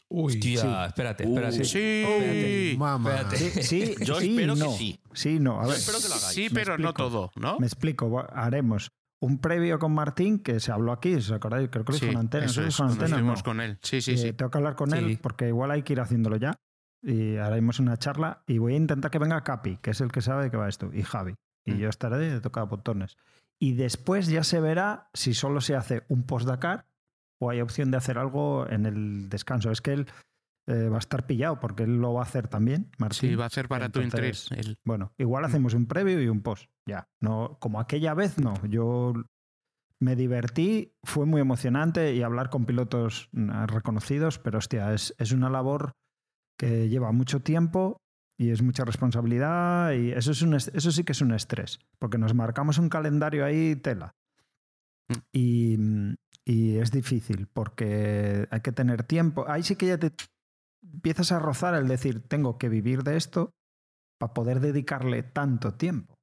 Uy, 0.09 0.35
Hostia, 0.35 0.87
espérate, 0.87 1.24
espérate. 1.24 1.65
sí, 1.65 2.74
mamá. 2.77 3.31
Sí, 3.62 3.95
yo 4.05 4.19
espero 4.19 4.55
que 4.55 4.77
sí. 4.77 5.01
Sí, 5.15 5.39
no. 5.41 5.61
A 5.61 5.66
ver. 5.66 5.77
espero 5.77 5.99
que 6.01 6.09
lo 6.09 6.15
hagáis. 6.15 6.35
Sí, 6.35 6.49
pero 6.53 6.77
no 6.77 6.93
todo, 6.93 7.31
¿no? 7.37 7.59
Me 7.59 7.66
explico. 7.66 8.27
Haremos 8.31 8.93
un 9.23 9.39
previo 9.39 9.78
con 9.78 9.94
Martín 9.94 10.40
que 10.40 10.59
se 10.59 10.73
habló 10.73 10.90
aquí, 10.90 11.15
¿os 11.15 11.31
acordáis? 11.31 11.69
Creo 11.70 11.85
que 11.85 11.93
lo 11.93 11.97
hizo 11.97 12.07
con 12.09 12.16
Antena. 12.16 12.47
Eso 12.47 12.65
es, 12.65 12.81
Antena, 12.81 13.35
con 13.44 13.61
él. 13.61 13.78
Sí, 13.81 14.03
sí, 14.03 14.19
sí. 14.19 14.32
Tengo 14.32 14.51
que 14.51 14.59
hablar 14.59 14.74
con 14.74 14.93
él 14.93 15.16
porque 15.23 15.47
igual 15.47 15.70
hay 15.70 15.85
que 15.85 15.93
ir 15.93 16.01
haciéndolo 16.01 16.36
ya. 16.36 16.59
Y 17.03 17.36
haremos 17.36 17.78
una 17.78 17.97
charla 17.97 18.43
y 18.49 18.59
voy 18.59 18.74
a 18.74 18.77
intentar 18.77 19.12
que 19.12 19.20
venga 19.20 19.44
Capi, 19.44 19.77
que 19.77 19.90
es 19.90 20.01
el 20.01 20.11
que 20.11 20.23
sabe 20.23 20.44
de 20.44 20.51
qué 20.51 20.57
va 20.57 20.69
esto, 20.69 20.90
y 20.93 21.03
Javi. 21.03 21.35
Y 21.65 21.73
mm. 21.73 21.77
yo 21.77 21.89
estaré 21.89 22.19
de 22.19 22.40
tocar 22.40 22.66
botones. 22.66 23.16
Y 23.61 23.74
después 23.74 24.27
ya 24.27 24.43
se 24.43 24.61
verá 24.61 25.09
si 25.15 25.35
solo 25.35 25.61
se 25.61 25.77
hace 25.77 26.03
un 26.09 26.24
post-Dakar 26.24 26.86
o 27.39 27.51
hay 27.51 27.61
opción 27.61 27.93
de 27.93 27.99
hacer 27.99 28.19
algo 28.19 28.69
en 28.69 28.86
el 28.86 29.28
descanso. 29.28 29.70
Es 29.70 29.81
que 29.81 29.93
él 29.93 30.07
eh, 30.67 30.89
va 30.89 30.97
a 30.97 30.99
estar 30.99 31.27
pillado 31.27 31.59
porque 31.59 31.83
él 31.83 32.01
lo 32.01 32.15
va 32.15 32.21
a 32.21 32.25
hacer 32.25 32.49
también, 32.49 32.91
Martín. 32.99 33.31
Sí, 33.31 33.35
va 33.35 33.45
a 33.45 33.47
hacer 33.49 33.69
para 33.69 33.89
tu 33.89 34.01
interés. 34.01 34.49
Bueno, 34.85 35.13
igual 35.19 35.45
hacemos 35.45 35.75
un 35.75 35.87
previo 35.87 36.23
y 36.23 36.29
un 36.29 36.43
post. 36.43 36.71
Ya, 36.87 37.09
no, 37.21 37.59
como 37.61 37.81
aquella 37.81 38.15
vez 38.15 38.39
no. 38.39 38.55
Yo 38.67 39.13
me 39.99 40.17
divertí, 40.17 40.95
fue 41.03 41.27
muy 41.27 41.41
emocionante 41.41 42.15
y 42.15 42.23
hablar 42.23 42.51
con 42.51 42.67
pilotos 42.67 43.29
mm, 43.33 43.67
reconocidos, 43.67 44.39
pero 44.39 44.59
hostia, 44.59 44.93
es, 44.93 45.15
es 45.19 45.33
una 45.33 45.49
labor 45.49 45.93
que 46.59 46.89
lleva 46.89 47.13
mucho 47.13 47.41
tiempo 47.41 47.97
y 48.39 48.51
es 48.51 48.63
mucha 48.63 48.85
responsabilidad 48.85 49.93
y 49.93 50.13
eso, 50.13 50.33
es 50.33 50.43
un, 50.43 50.55
eso 50.55 50.93
sí 50.93 51.05
que 51.05 51.13
es 51.13 51.21
un 51.21 51.33
estrés, 51.33 51.79
porque 51.99 52.19
nos 52.19 52.35
marcamos 52.35 52.79
un 52.79 52.89
calendario 52.89 53.45
ahí 53.45 53.77
tela. 53.77 54.15
Mm. 55.09 55.15
Y, 55.33 55.79
y, 56.45 56.77
es 56.79 56.91
difícil 56.91 57.47
porque 57.53 58.47
hay 58.51 58.61
que 58.61 58.73
tener 58.73 59.05
tiempo. 59.05 59.45
Ahí 59.49 59.63
sí 59.63 59.77
que 59.77 59.87
ya 59.87 59.99
te 59.99 60.13
empiezas 60.83 61.33
a 61.33 61.39
rozar 61.39 61.75
el 61.75 61.89
decir, 61.89 62.27
tengo 62.27 62.59
que 62.59 62.69
vivir 62.69 63.03
de 63.03 63.17
esto 63.17 63.55
para 64.19 64.35
poder 64.35 64.61
dedicarle 64.61 65.23
tanto 65.23 65.75
tiempo. 65.75 66.15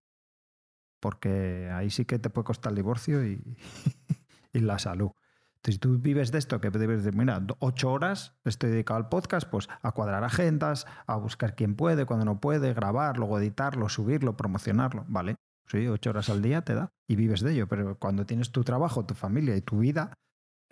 Porque 1.02 1.70
ahí 1.72 1.90
sí 1.90 2.06
que 2.06 2.20
te 2.20 2.30
puede 2.30 2.46
costar 2.46 2.72
el 2.72 2.78
divorcio 2.78 3.26
y, 3.26 3.58
y 4.54 4.60
la 4.60 4.80
salud. 4.80 5.12
Entonces, 5.60 5.76
si 5.76 5.80
tú 5.80 5.98
vives 6.00 6.32
de 6.32 6.38
esto, 6.38 6.62
que 6.62 6.70
debes 6.70 7.04
decir, 7.04 7.18
mira, 7.18 7.46
ocho 7.60 7.92
horas 7.92 8.34
estoy 8.46 8.72
dedicado 8.72 8.98
al 8.98 9.10
podcast, 9.10 9.50
pues 9.50 9.68
a 9.82 9.92
cuadrar 9.92 10.24
agendas, 10.24 10.86
a 11.06 11.18
buscar 11.18 11.54
quién 11.56 11.76
puede, 11.76 12.06
cuando 12.06 12.24
no 12.24 12.40
puede, 12.40 12.74
grabar, 12.74 13.18
luego 13.18 13.40
editarlo, 13.40 13.90
subirlo, 13.90 14.38
promocionarlo, 14.38 15.04
¿vale? 15.10 15.36
Sí, 15.68 15.86
ocho 15.88 16.12
horas 16.12 16.30
al 16.30 16.42
día 16.42 16.64
te 16.64 16.76
da 16.76 16.94
y 17.08 17.18
vives 17.18 17.42
de 17.42 17.52
ello, 17.52 17.68
pero 17.68 18.00
cuando 18.00 18.26
tienes 18.26 18.52
tu 18.52 18.64
trabajo, 18.64 19.06
tu 19.06 19.16
familia 19.16 19.58
y 19.58 19.62
tu 19.62 19.80
vida, 19.80 20.14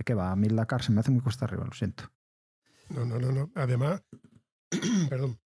que 0.06 0.14
va, 0.14 0.32
a 0.32 0.36
mí 0.38 0.48
la 0.48 0.66
se 0.80 0.92
me 0.94 1.02
hace 1.02 1.12
muy 1.12 1.22
cuesta 1.22 1.46
arriba, 1.46 1.66
lo 1.66 1.74
siento. 1.74 2.06
No, 2.90 3.06
no, 3.06 3.20
no, 3.20 3.32
no. 3.32 3.52
Además, 3.56 4.04
perdón. 5.10 5.40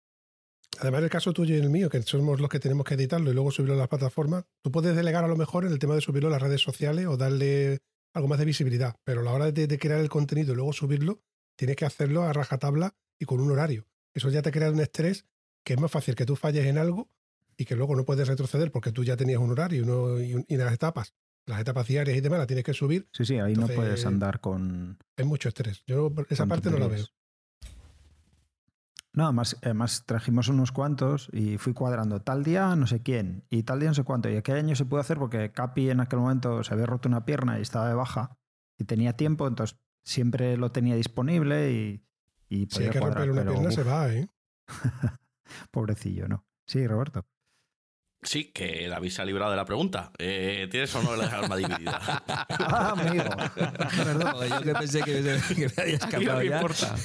Además, 0.79 1.03
el 1.03 1.09
caso 1.09 1.33
tuyo 1.33 1.55
y 1.55 1.59
el 1.59 1.69
mío, 1.69 1.89
que 1.89 2.01
somos 2.01 2.39
los 2.39 2.49
que 2.49 2.59
tenemos 2.59 2.85
que 2.85 2.95
editarlo 2.95 3.29
y 3.29 3.33
luego 3.33 3.51
subirlo 3.51 3.75
a 3.75 3.77
las 3.77 3.87
plataformas, 3.87 4.45
tú 4.63 4.71
puedes 4.71 4.95
delegar 4.95 5.23
a 5.23 5.27
lo 5.27 5.35
mejor 5.35 5.65
en 5.65 5.71
el 5.71 5.79
tema 5.79 5.95
de 5.95 6.01
subirlo 6.01 6.29
a 6.29 6.31
las 6.31 6.41
redes 6.41 6.61
sociales 6.61 7.05
o 7.07 7.17
darle 7.17 7.79
algo 8.13 8.27
más 8.27 8.39
de 8.39 8.45
visibilidad. 8.45 8.95
Pero 9.03 9.21
a 9.21 9.23
la 9.23 9.31
hora 9.31 9.51
de, 9.51 9.77
crear 9.77 9.99
el 9.99 10.09
contenido 10.09 10.53
y 10.53 10.55
luego 10.55 10.73
subirlo, 10.73 11.21
tienes 11.55 11.75
que 11.75 11.85
hacerlo 11.85 12.23
a 12.23 12.33
rajatabla 12.33 12.95
y 13.19 13.25
con 13.25 13.39
un 13.39 13.51
horario. 13.51 13.85
Eso 14.13 14.29
ya 14.29 14.41
te 14.41 14.51
crea 14.51 14.71
un 14.71 14.79
estrés 14.79 15.25
que 15.63 15.73
es 15.73 15.79
más 15.79 15.91
fácil 15.91 16.15
que 16.15 16.25
tú 16.25 16.35
falles 16.35 16.65
en 16.65 16.77
algo 16.77 17.09
y 17.57 17.65
que 17.65 17.75
luego 17.75 17.95
no 17.95 18.03
puedes 18.03 18.27
retroceder 18.27 18.71
porque 18.71 18.91
tú 18.91 19.03
ya 19.03 19.15
tenías 19.15 19.39
un 19.39 19.51
horario 19.51 20.19
y, 20.19 20.45
y, 20.47 20.57
las 20.57 20.73
etapas, 20.73 21.13
las 21.45 21.61
etapas 21.61 21.87
diarias 21.87 22.17
y 22.17 22.21
demás 22.21 22.39
las 22.39 22.47
tienes 22.47 22.65
que 22.65 22.73
subir. 22.73 23.07
Sí, 23.13 23.25
sí, 23.25 23.37
ahí 23.37 23.53
no 23.53 23.67
puedes 23.67 24.05
andar 24.05 24.39
con... 24.39 24.97
Es 25.15 25.25
mucho 25.25 25.49
estrés. 25.49 25.83
Yo 25.85 26.11
esa 26.29 26.47
parte 26.47 26.71
no 26.71 26.79
la 26.79 26.87
veo. 26.87 27.05
No, 29.13 29.25
además, 29.25 29.57
además 29.61 30.05
trajimos 30.05 30.47
unos 30.47 30.71
cuantos 30.71 31.29
y 31.33 31.57
fui 31.57 31.73
cuadrando 31.73 32.21
tal 32.21 32.43
día 32.43 32.75
no 32.77 32.87
sé 32.87 33.01
quién 33.01 33.43
y 33.49 33.63
tal 33.63 33.79
día 33.79 33.89
no 33.89 33.95
sé 33.95 34.03
cuánto. 34.03 34.29
Y 34.29 34.37
aquel 34.37 34.55
año 34.55 34.75
se 34.75 34.85
pudo 34.85 35.01
hacer 35.01 35.17
porque 35.17 35.51
Capi 35.51 35.89
en 35.89 35.99
aquel 35.99 36.19
momento 36.19 36.63
se 36.63 36.73
había 36.73 36.85
roto 36.85 37.09
una 37.09 37.25
pierna 37.25 37.59
y 37.59 37.61
estaba 37.61 37.89
de 37.89 37.93
baja 37.93 38.37
y 38.77 38.85
tenía 38.85 39.13
tiempo, 39.13 39.47
entonces 39.47 39.77
siempre 40.03 40.55
lo 40.55 40.71
tenía 40.71 40.95
disponible 40.95 41.71
y, 41.71 42.05
y 42.47 42.67
Si 42.69 42.83
hay 42.83 42.89
que 42.89 42.99
romper 42.99 43.31
una 43.31 43.43
pierna 43.43 43.71
se 43.71 43.83
va, 43.83 44.13
¿eh? 44.13 44.29
Pobrecillo, 45.71 46.27
¿no? 46.27 46.45
Sí, 46.65 46.87
Roberto. 46.87 47.25
Sí, 48.23 48.51
que 48.51 48.87
David 48.87 49.09
se 49.09 49.21
ha 49.23 49.25
librado 49.25 49.49
de 49.49 49.57
la 49.57 49.65
pregunta. 49.65 50.11
Eh, 50.19 50.67
¿Tienes 50.69 50.93
o 50.93 51.01
no 51.01 51.15
el 51.15 51.21
alma 51.21 51.55
dividida? 51.55 51.99
ah, 52.27 52.93
amigo. 52.95 53.23
Perdón, 53.55 54.47
yo 54.47 54.61
que 54.61 54.73
pensé 54.73 55.01
que, 55.01 55.21
me 55.21 55.81
había 55.81 55.95
escapado 55.95 56.33
no 56.33 56.43
ya. 56.43 56.55
importa. 56.57 56.95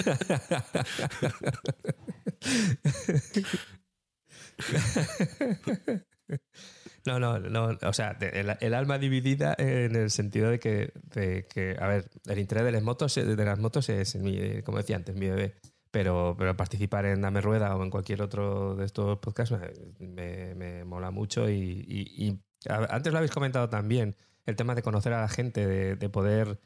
No, 7.06 7.20
no, 7.20 7.38
no. 7.38 7.78
O 7.82 7.92
sea, 7.92 8.18
el, 8.20 8.74
alma 8.74 8.98
dividida 8.98 9.54
en 9.58 9.94
el 9.96 10.10
sentido 10.10 10.50
de 10.50 10.58
que, 10.58 10.92
de 11.14 11.46
que, 11.46 11.76
a 11.78 11.86
ver, 11.86 12.10
el 12.26 12.38
interés 12.38 12.64
de 12.64 12.72
las 12.72 12.82
motos, 12.82 13.14
de 13.14 13.36
las 13.36 13.58
motos 13.58 13.88
es, 13.88 14.18
como 14.64 14.78
decía 14.78 14.96
antes, 14.96 15.14
mi 15.14 15.28
bebé. 15.28 15.54
Pero, 15.96 16.34
pero 16.36 16.54
participar 16.58 17.06
en 17.06 17.22
Dame 17.22 17.40
Rueda 17.40 17.74
o 17.74 17.82
en 17.82 17.88
cualquier 17.88 18.20
otro 18.20 18.76
de 18.76 18.84
estos 18.84 19.18
podcasts 19.18 19.56
me, 19.98 20.54
me 20.54 20.84
mola 20.84 21.10
mucho. 21.10 21.48
Y, 21.48 22.38
antes 22.68 23.14
lo 23.14 23.18
habéis 23.18 23.32
comentado 23.32 23.70
también, 23.70 24.14
el 24.44 24.56
tema 24.56 24.74
de 24.74 24.82
conocer 24.82 25.14
a 25.14 25.22
la 25.22 25.28
gente, 25.28 25.66
de, 25.66 26.08
poder 26.10 26.60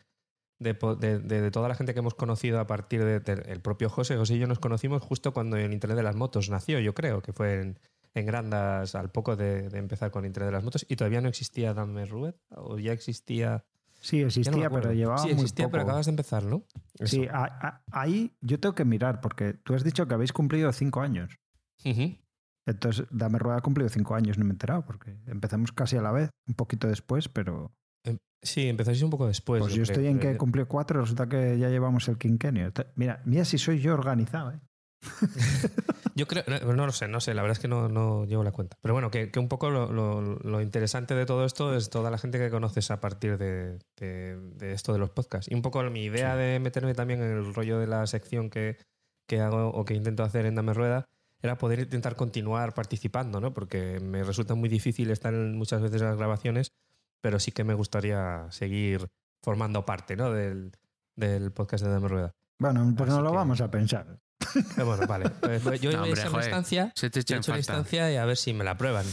de, 0.59 0.75
de, 0.75 1.51
toda 1.53 1.69
la 1.69 1.77
gente 1.77 1.93
que 1.93 2.01
hemos 2.01 2.17
conocido 2.17 2.59
a 2.59 2.67
partir 2.67 3.05
del 3.05 3.23
el 3.47 3.61
propio 3.61 3.89
José. 3.89 4.17
José 4.17 4.35
y 4.35 4.41
yo 4.41 4.49
nos 4.49 4.59
conocimos 4.59 5.01
justo 5.01 5.33
cuando 5.33 5.57
el 5.57 5.73
Internet 5.73 5.99
de 5.99 6.03
las 6.03 6.17
Motos 6.17 6.51
nació, 6.51 6.81
yo 6.81 6.93
creo, 6.93 7.23
que 7.23 7.33
fue 7.33 7.61
en, 7.61 7.79
en 8.15 8.27
Grandas 8.27 8.97
al 8.97 9.13
poco 9.13 9.37
de, 9.37 9.67
empezar 9.79 10.11
con 10.11 10.25
Internet 10.25 10.49
de 10.49 10.57
las 10.57 10.65
Motos 10.65 10.85
y 10.89 10.97
todavía 10.97 11.21
no 11.21 11.29
existía 11.29 11.73
Dame 11.73 12.05
Rueda 12.05 12.35
o 12.49 12.81
ya 12.81 12.91
existía 12.91 13.65
Sí, 14.01 14.23
existía, 14.23 14.71
pero 14.71 14.93
llevaba 14.93 15.19
sí, 15.19 15.31
existía, 15.31 15.67
muy 15.67 15.73
pero 15.73 15.83
acabas 15.85 16.07
de 16.07 16.11
empezar, 16.11 16.45
¿no? 16.45 16.65
Sí, 17.05 17.29
ahí 17.93 18.35
yo 18.41 18.59
tengo 18.59 18.75
que 18.75 18.85
mirar, 18.85 19.21
porque 19.21 19.53
tú 19.53 19.75
has 19.75 19.85
dicho 19.85 20.09
que 20.09 20.15
habéis 20.15 20.33
cumplido 20.33 20.73
cinco 20.73 21.01
años. 21.01 21.39
Entonces, 22.67 23.07
Dame 23.11 23.39
Rueda 23.39 23.59
ha 23.59 23.63
cumplido 23.63 23.89
cinco 23.89 24.15
años, 24.15 24.39
no 24.39 24.45
me 24.45 24.51
he 24.51 24.53
enterado, 24.53 24.85
porque 24.85 25.19
empezamos 25.27 25.73
casi 25.73 25.97
a 25.97 26.03
la 26.03 26.13
vez, 26.13 26.31
un 26.47 26.55
poquito 26.55 26.89
después, 26.89 27.29
pero... 27.29 27.73
Em, 28.05 28.17
sí, 28.43 28.69
empezáis 28.69 29.03
un 29.03 29.11
poco 29.11 29.27
después. 29.27 29.61
Pues 29.61 29.75
yo, 29.75 29.83
estoy 29.83 30.07
en 30.07 30.19
que 30.19 30.37
cumplió 30.37 30.69
cuatro, 30.69 31.01
resulta 31.01 31.29
que 31.29 31.59
ya 31.59 31.69
llevamos 31.69 32.09
el 32.09 32.17
quinquenio. 32.17 32.73
Mira, 32.97 33.23
mira 33.25 33.45
si 33.45 33.59
soy 33.59 33.81
yo 33.81 33.95
organizado, 33.95 34.53
¿eh? 34.53 34.61
Yo 36.15 36.27
creo, 36.27 36.45
no, 36.75 36.87
lo 36.87 36.93
sé, 36.93 37.09
no 37.09 37.21
sé, 37.21 37.35
la 37.35 37.43
verdad 37.43 37.57
es 37.57 37.61
que 37.61 37.69
no, 37.69 37.89
no 37.89 38.25
llevo 38.27 38.45
la 38.45 38.53
cuenta. 38.53 38.77
Pero 38.83 38.95
bueno, 38.95 39.11
que, 39.11 39.31
un 39.39 39.49
poco 39.49 39.71
lo, 39.71 40.61
interesante 40.61 41.15
de 41.15 41.27
todo 41.27 41.45
esto 41.45 41.75
es 41.75 41.91
toda 41.91 42.11
la 42.11 42.19
gente 42.19 42.39
que 42.39 42.51
conoces 42.51 42.91
a 42.91 43.01
partir 43.01 43.39
de, 43.39 43.79
esto 44.61 44.93
de 44.93 44.99
los 44.99 45.11
podcasts. 45.11 45.51
Y 45.51 45.55
un 45.55 45.63
poco 45.63 45.83
mi 45.85 46.05
idea 46.05 46.37
de 46.37 46.59
meterme 46.59 46.95
también 46.95 47.23
en 47.23 47.31
el 47.31 47.55
rollo 47.55 47.79
de 47.79 47.87
la 47.87 48.07
sección 48.07 48.51
que, 48.51 48.77
hago 49.41 49.69
o 49.69 49.85
que 49.85 49.95
intento 49.95 50.25
hacer 50.25 50.47
en 50.47 50.57
Dame 50.57 50.75
Rueda 50.75 51.07
era 51.43 51.57
poder 51.57 51.79
intentar 51.79 52.17
continuar 52.17 52.75
participando, 52.75 53.41
¿no? 53.41 53.55
Porque 53.55 53.99
me 54.01 54.23
resulta 54.23 54.55
muy 54.55 54.69
difícil 54.69 55.11
estar 55.11 55.33
muchas 55.33 55.81
veces 55.81 56.03
en 56.03 56.09
las 56.09 56.19
grabaciones, 56.19 56.73
pero 57.23 57.39
sí 57.39 57.53
que 57.53 57.65
me 57.65 57.73
gustaría 57.73 58.47
seguir 58.51 59.09
formando 59.43 59.87
parte, 59.87 60.17
¿no? 60.17 60.31
Del, 60.33 60.73
podcast 61.55 61.85
de 61.85 61.91
Dame 61.91 62.09
Rueda. 62.09 62.35
Bueno, 62.59 62.93
pues 62.95 63.09
no 63.09 63.23
lo 63.23 63.33
vamos 63.33 63.63
a 63.63 63.71
pensar. 63.71 64.21
Bueno, 64.77 65.07
vale. 65.07 65.31
Pues, 65.41 65.63
pues 65.63 65.81
yo 65.81 65.91
no, 65.93 66.03
hombre, 66.03 66.21
a 66.21 66.27
instancia, 66.27 66.93
he 67.01 67.07
hecho 67.07 67.53
la 67.53 67.59
instancia 67.59 68.13
y 68.13 68.17
a 68.17 68.25
ver 68.25 68.37
si 68.37 68.53
me 68.53 68.65
la 68.65 68.77
prueban. 68.77 69.07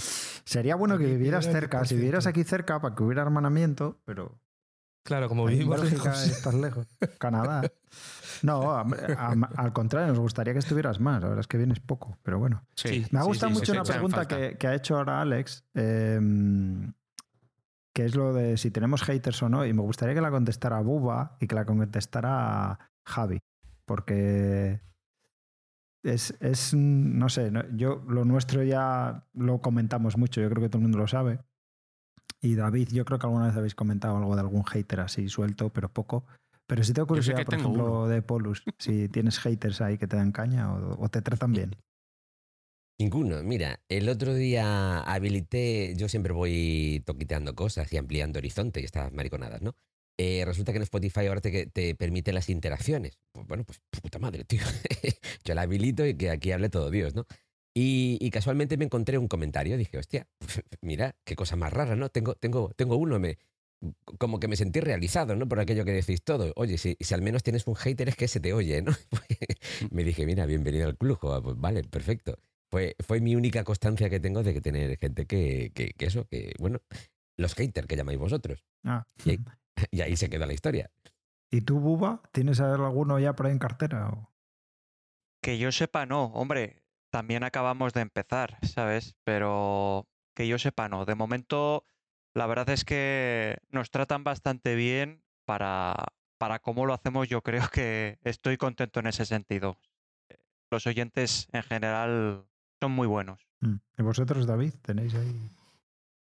Sería 0.45 0.75
bueno 0.75 0.97
que 0.97 1.05
vivieras 1.05 1.45
cerca, 1.45 1.85
si 1.85 1.95
vivieras 1.95 2.27
aquí 2.27 2.43
cerca 2.43 2.79
para 2.79 2.95
que 2.95 3.03
hubiera 3.03 3.21
hermanamiento, 3.21 3.99
pero. 4.05 4.39
Claro, 5.03 5.29
como 5.29 5.45
vivimos 5.45 5.81
lejos. 5.89 6.27
estás 6.27 6.53
lejos. 6.53 6.85
Canadá. 7.17 7.61
No, 8.43 8.77
al 8.77 9.73
contrario, 9.73 10.09
nos 10.09 10.19
gustaría 10.19 10.53
que 10.53 10.59
estuvieras 10.59 10.99
más. 10.99 11.21
La 11.21 11.29
verdad 11.29 11.41
es 11.41 11.47
que 11.47 11.57
vienes 11.57 11.79
poco, 11.79 12.17
pero 12.23 12.39
bueno. 12.39 12.63
me 13.11 13.19
ha 13.19 13.23
gustado 13.23 13.51
mucho 13.51 13.71
una 13.71 13.83
pregunta 13.83 14.27
que, 14.27 14.67
ha 14.67 14.75
hecho 14.75 14.97
ahora 14.97 15.21
Alex, 15.21 15.63
em, 15.73 16.93
que 17.93 18.05
es 18.05 18.15
lo 18.15 18.33
de 18.33 18.57
si 18.57 18.69
tenemos 18.69 19.01
haters 19.03 19.41
o 19.43 19.49
no, 19.49 19.65
y 19.65 19.73
me 19.73 19.81
gustaría 19.81 20.13
que 20.13 20.21
la 20.21 20.29
contestara 20.29 20.81
Buba 20.81 21.37
y 21.39 21.47
que 21.47 21.55
la 21.55 21.65
contestara 21.65 22.77
Javi, 23.05 23.39
porque 23.85 24.81
es, 26.07 26.73
no 26.73 27.29
sé, 27.29 27.51
yo 27.75 28.03
lo 28.07 28.25
nuestro 28.25 28.63
ya 28.63 29.25
lo 29.33 29.61
comentamos 29.61 30.17
mucho, 30.17 30.41
yo 30.41 30.49
creo 30.49 30.63
que 30.63 30.69
todo 30.69 30.79
el 30.79 30.83
mundo 30.83 30.97
lo 30.97 31.07
sabe. 31.07 31.39
Y 32.41 32.55
David, 32.55 32.89
yo 32.91 33.05
creo 33.05 33.19
que 33.19 33.25
alguna 33.25 33.47
vez 33.47 33.55
habéis 33.55 33.75
comentado 33.75 34.17
algo 34.17 34.35
de 34.35 34.41
algún 34.41 34.63
hater 34.63 34.99
así 34.99 35.27
suelto, 35.27 35.71
pero 35.71 35.89
poco. 35.89 36.25
Pero 36.67 36.83
si 36.83 36.93
tengo 36.93 37.07
curiosidad, 37.07 37.45
por 37.45 37.55
ejemplo, 37.55 38.07
de 38.07 38.21
Polus, 38.21 38.63
si 38.77 39.09
tienes 39.09 39.39
haters 39.39 39.81
ahí 39.81 39.97
que 39.97 40.07
te 40.07 40.17
dan 40.17 40.31
caña 40.31 40.73
o 40.73 41.09
te 41.09 41.21
tratan 41.21 41.53
bien. 41.53 41.75
Ninguno. 42.99 43.43
Mira, 43.43 43.79
el 43.89 44.09
otro 44.09 44.33
día 44.33 45.01
habilité, 45.01 45.93
yo 45.95 46.09
siempre 46.09 46.33
voy 46.33 47.03
toquiteando 47.05 47.53
cosas 47.53 47.93
y 47.93 47.97
ampliando 47.97 48.39
horizonte 48.39 48.81
y 48.81 48.85
estas 48.85 49.13
mariconadas, 49.13 49.61
¿no? 49.61 49.75
Eh, 50.17 50.43
resulta 50.45 50.71
que 50.71 50.77
en 50.77 50.83
Spotify 50.83 51.27
ahora 51.27 51.41
te, 51.41 51.67
te 51.67 51.95
permite 51.95 52.33
las 52.33 52.49
interacciones. 52.49 53.19
Pues 53.31 53.45
bueno, 53.47 53.63
pues 53.63 53.79
puta 54.01 54.17
madre, 54.17 54.43
tío. 54.43 54.61
Yo 55.43 55.53
la 55.53 55.61
habilito 55.61 56.05
y 56.05 56.15
que 56.15 56.31
aquí 56.31 56.51
hable 56.51 56.69
todo 56.69 56.89
Dios, 56.89 57.13
¿no? 57.15 57.25
Y, 57.79 58.31
casualmente 58.31 58.75
me 58.75 58.85
encontré 58.85 59.19
un 59.19 59.27
comentario. 59.27 59.77
Dije, 59.77 59.99
hostia, 59.99 60.27
mira, 60.81 61.15
qué 61.23 61.35
cosa 61.35 61.55
más 61.55 61.71
rara, 61.71 61.95
¿no? 61.95 62.09
Tengo, 62.09 62.33
tengo, 62.33 62.71
tengo 62.75 62.95
uno, 62.95 63.19
me, 63.19 63.37
como 64.17 64.39
que 64.39 64.47
me 64.47 64.55
sentí 64.55 64.79
realizado, 64.79 65.35
¿no? 65.35 65.47
Por 65.47 65.59
aquello 65.59 65.85
que 65.85 65.91
decís 65.91 66.23
todo. 66.23 66.51
Oye, 66.55 66.79
si, 66.79 66.97
si 66.99 67.13
al 67.13 67.21
menos 67.21 67.43
tienes 67.43 67.67
un 67.67 67.75
hater 67.75 68.09
es 68.09 68.15
que 68.15 68.27
se 68.27 68.39
te 68.39 68.53
oye, 68.53 68.81
¿no? 68.81 68.93
me 69.91 70.03
dije, 70.03 70.25
mira, 70.25 70.47
bienvenido 70.47 70.87
al 70.87 70.97
club. 70.97 71.19
Pues 71.19 71.55
vale, 71.59 71.83
perfecto. 71.83 72.39
Fue, 72.71 72.95
fue 72.99 73.21
mi 73.21 73.35
única 73.35 73.63
constancia 73.63 74.09
que 74.09 74.19
tengo 74.19 74.41
de 74.41 74.55
que 74.55 74.61
tener 74.61 74.97
gente 74.97 75.27
que, 75.27 75.71
que, 75.75 75.91
que 75.91 76.05
eso, 76.07 76.25
que, 76.25 76.53
bueno, 76.57 76.79
los 77.37 77.53
haters 77.53 77.85
que 77.85 77.95
llamáis 77.95 78.17
vosotros. 78.17 78.65
Ah. 78.83 79.05
Y 79.91 80.01
ahí 80.01 80.15
se 80.15 80.29
queda 80.29 80.45
la 80.45 80.53
historia. 80.53 80.91
¿Y 81.49 81.61
tú, 81.61 81.79
Buba, 81.79 82.21
tienes 82.31 82.59
alguno 82.59 83.19
ya 83.19 83.33
por 83.33 83.45
ahí 83.45 83.53
en 83.53 83.59
cartera? 83.59 84.11
Que 85.41 85.57
yo 85.57 85.71
sepa, 85.71 86.05
no. 86.05 86.25
Hombre, 86.25 86.83
también 87.09 87.43
acabamos 87.43 87.93
de 87.93 88.01
empezar, 88.01 88.57
¿sabes? 88.63 89.15
Pero 89.23 90.07
que 90.35 90.47
yo 90.47 90.59
sepa, 90.59 90.89
no. 90.89 91.05
De 91.05 91.15
momento, 91.15 91.85
la 92.33 92.47
verdad 92.47 92.69
es 92.69 92.83
que 92.83 93.57
nos 93.69 93.91
tratan 93.91 94.23
bastante 94.23 94.75
bien 94.75 95.23
para, 95.45 95.95
para 96.37 96.59
cómo 96.59 96.85
lo 96.85 96.93
hacemos. 96.93 97.29
Yo 97.29 97.41
creo 97.41 97.69
que 97.71 98.19
estoy 98.23 98.57
contento 98.57 98.99
en 98.99 99.07
ese 99.07 99.25
sentido. 99.25 99.79
Los 100.69 100.85
oyentes 100.85 101.47
en 101.53 101.63
general 101.63 102.45
son 102.81 102.91
muy 102.91 103.07
buenos. 103.07 103.47
Mm. 103.61 103.75
¿Y 103.97 104.03
vosotros, 104.03 104.45
David, 104.45 104.73
tenéis 104.81 105.15
ahí? 105.15 105.49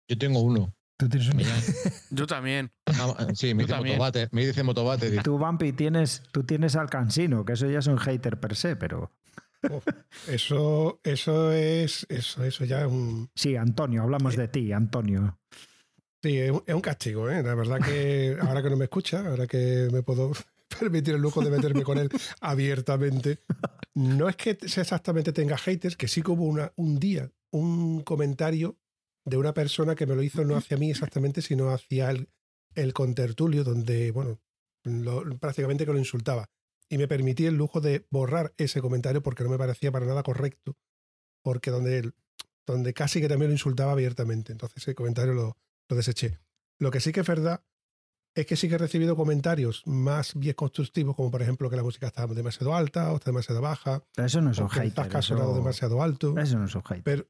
Yo 0.06 0.18
tengo 0.18 0.40
uno. 0.40 0.74
¿Tú 0.98 1.08
tienes 1.08 1.28
uno? 1.28 1.42
Yo 2.10 2.26
también. 2.26 2.72
Ah, 2.86 3.28
sí, 3.32 3.54
me 3.54 3.62
dice, 3.62 3.76
Motobate, 3.76 4.28
me 4.32 4.44
dice 4.44 4.64
Motobate. 4.64 5.22
Tú, 5.22 5.38
Vampi, 5.38 5.72
tienes, 5.72 6.24
tú 6.32 6.42
tienes 6.42 6.74
al 6.74 6.90
Cansino, 6.90 7.44
que 7.44 7.52
eso 7.52 7.70
ya 7.70 7.78
es 7.78 7.86
un 7.86 7.98
hater 7.98 8.40
per 8.40 8.56
se, 8.56 8.74
pero... 8.74 9.12
eso, 10.26 11.00
eso 11.04 11.52
es. 11.52 12.04
Eso, 12.08 12.42
eso 12.42 12.64
ya 12.64 12.80
es 12.80 12.86
un. 12.88 13.30
Sí, 13.36 13.54
Antonio, 13.54 14.02
hablamos 14.02 14.34
de 14.34 14.48
ti, 14.48 14.72
Antonio. 14.72 15.38
Sí, 16.20 16.36
es 16.36 16.50
un, 16.50 16.80
castigo, 16.80 17.30
¿eh? 17.30 17.44
La 17.44 17.54
verdad 17.54 17.78
que 17.78 18.36
ahora 18.40 18.60
que 18.60 18.70
no 18.70 18.76
me 18.76 18.84
escucha, 18.84 19.24
ahora 19.24 19.46
que 19.46 19.88
me 19.92 20.02
puedo 20.02 20.32
permitir 20.80 21.14
el 21.14 21.22
lujo 21.22 21.42
de 21.42 21.50
meterme 21.50 21.84
con 21.84 21.98
él 21.98 22.08
abiertamente, 22.40 23.38
no 23.94 24.28
es 24.28 24.34
que 24.34 24.50
exactamente 24.50 25.32
tenga 25.32 25.56
haters, 25.56 25.96
que 25.96 26.08
sí 26.08 26.22
que 26.22 26.32
hubo 26.32 26.44
una, 26.44 26.72
un 26.74 26.98
día 26.98 27.30
un 27.50 28.02
comentario 28.02 28.76
de 29.28 29.36
una 29.36 29.54
persona 29.54 29.94
que 29.94 30.06
me 30.06 30.14
lo 30.14 30.22
hizo 30.22 30.44
no 30.44 30.56
hacia 30.56 30.76
mí 30.76 30.90
exactamente, 30.90 31.42
sino 31.42 31.70
hacia 31.70 32.10
el, 32.10 32.28
el 32.74 32.92
contertulio, 32.92 33.64
donde, 33.64 34.10
bueno, 34.10 34.40
prácticamente 35.40 35.84
que 35.84 35.92
lo 35.92 35.98
insultaba. 35.98 36.50
Y 36.88 36.98
me 36.98 37.08
permití 37.08 37.46
el 37.46 37.54
lujo 37.54 37.80
de 37.80 38.06
borrar 38.10 38.54
ese 38.56 38.80
comentario 38.80 39.22
porque 39.22 39.44
no 39.44 39.50
me 39.50 39.58
parecía 39.58 39.92
para 39.92 40.06
nada 40.06 40.22
correcto, 40.22 40.76
porque 41.42 41.70
donde, 41.70 42.12
donde 42.66 42.94
casi 42.94 43.20
que 43.20 43.28
también 43.28 43.50
lo 43.50 43.54
insultaba 43.54 43.92
abiertamente. 43.92 44.52
Entonces 44.52 44.82
ese 44.82 44.94
comentario 44.94 45.34
lo, 45.34 45.56
lo 45.88 45.96
deseché. 45.96 46.38
Lo 46.78 46.90
que 46.90 47.00
sí 47.00 47.12
que 47.12 47.20
es 47.20 47.26
verdad 47.26 47.62
es 48.34 48.46
que 48.46 48.56
sí 48.56 48.68
que 48.68 48.76
he 48.76 48.78
recibido 48.78 49.16
comentarios 49.16 49.82
más 49.84 50.34
bien 50.34 50.54
constructivos, 50.54 51.16
como 51.16 51.30
por 51.30 51.42
ejemplo 51.42 51.68
que 51.68 51.76
la 51.76 51.82
música 51.82 52.06
está 52.06 52.26
demasiado 52.26 52.74
alta 52.74 53.12
o 53.12 53.16
está 53.16 53.30
demasiado 53.30 53.60
baja. 53.60 54.02
Pero 54.14 54.26
eso 54.26 54.40
no 54.40 54.54
son 54.54 54.68
haters. 54.68 55.06
Estás 55.06 55.24
eso... 55.24 55.54
demasiado 55.54 56.02
alto. 56.02 56.38
Eso 56.38 56.58
no 56.58 56.68
son 56.68 56.82
haters. 56.84 57.02
Pero, 57.04 57.26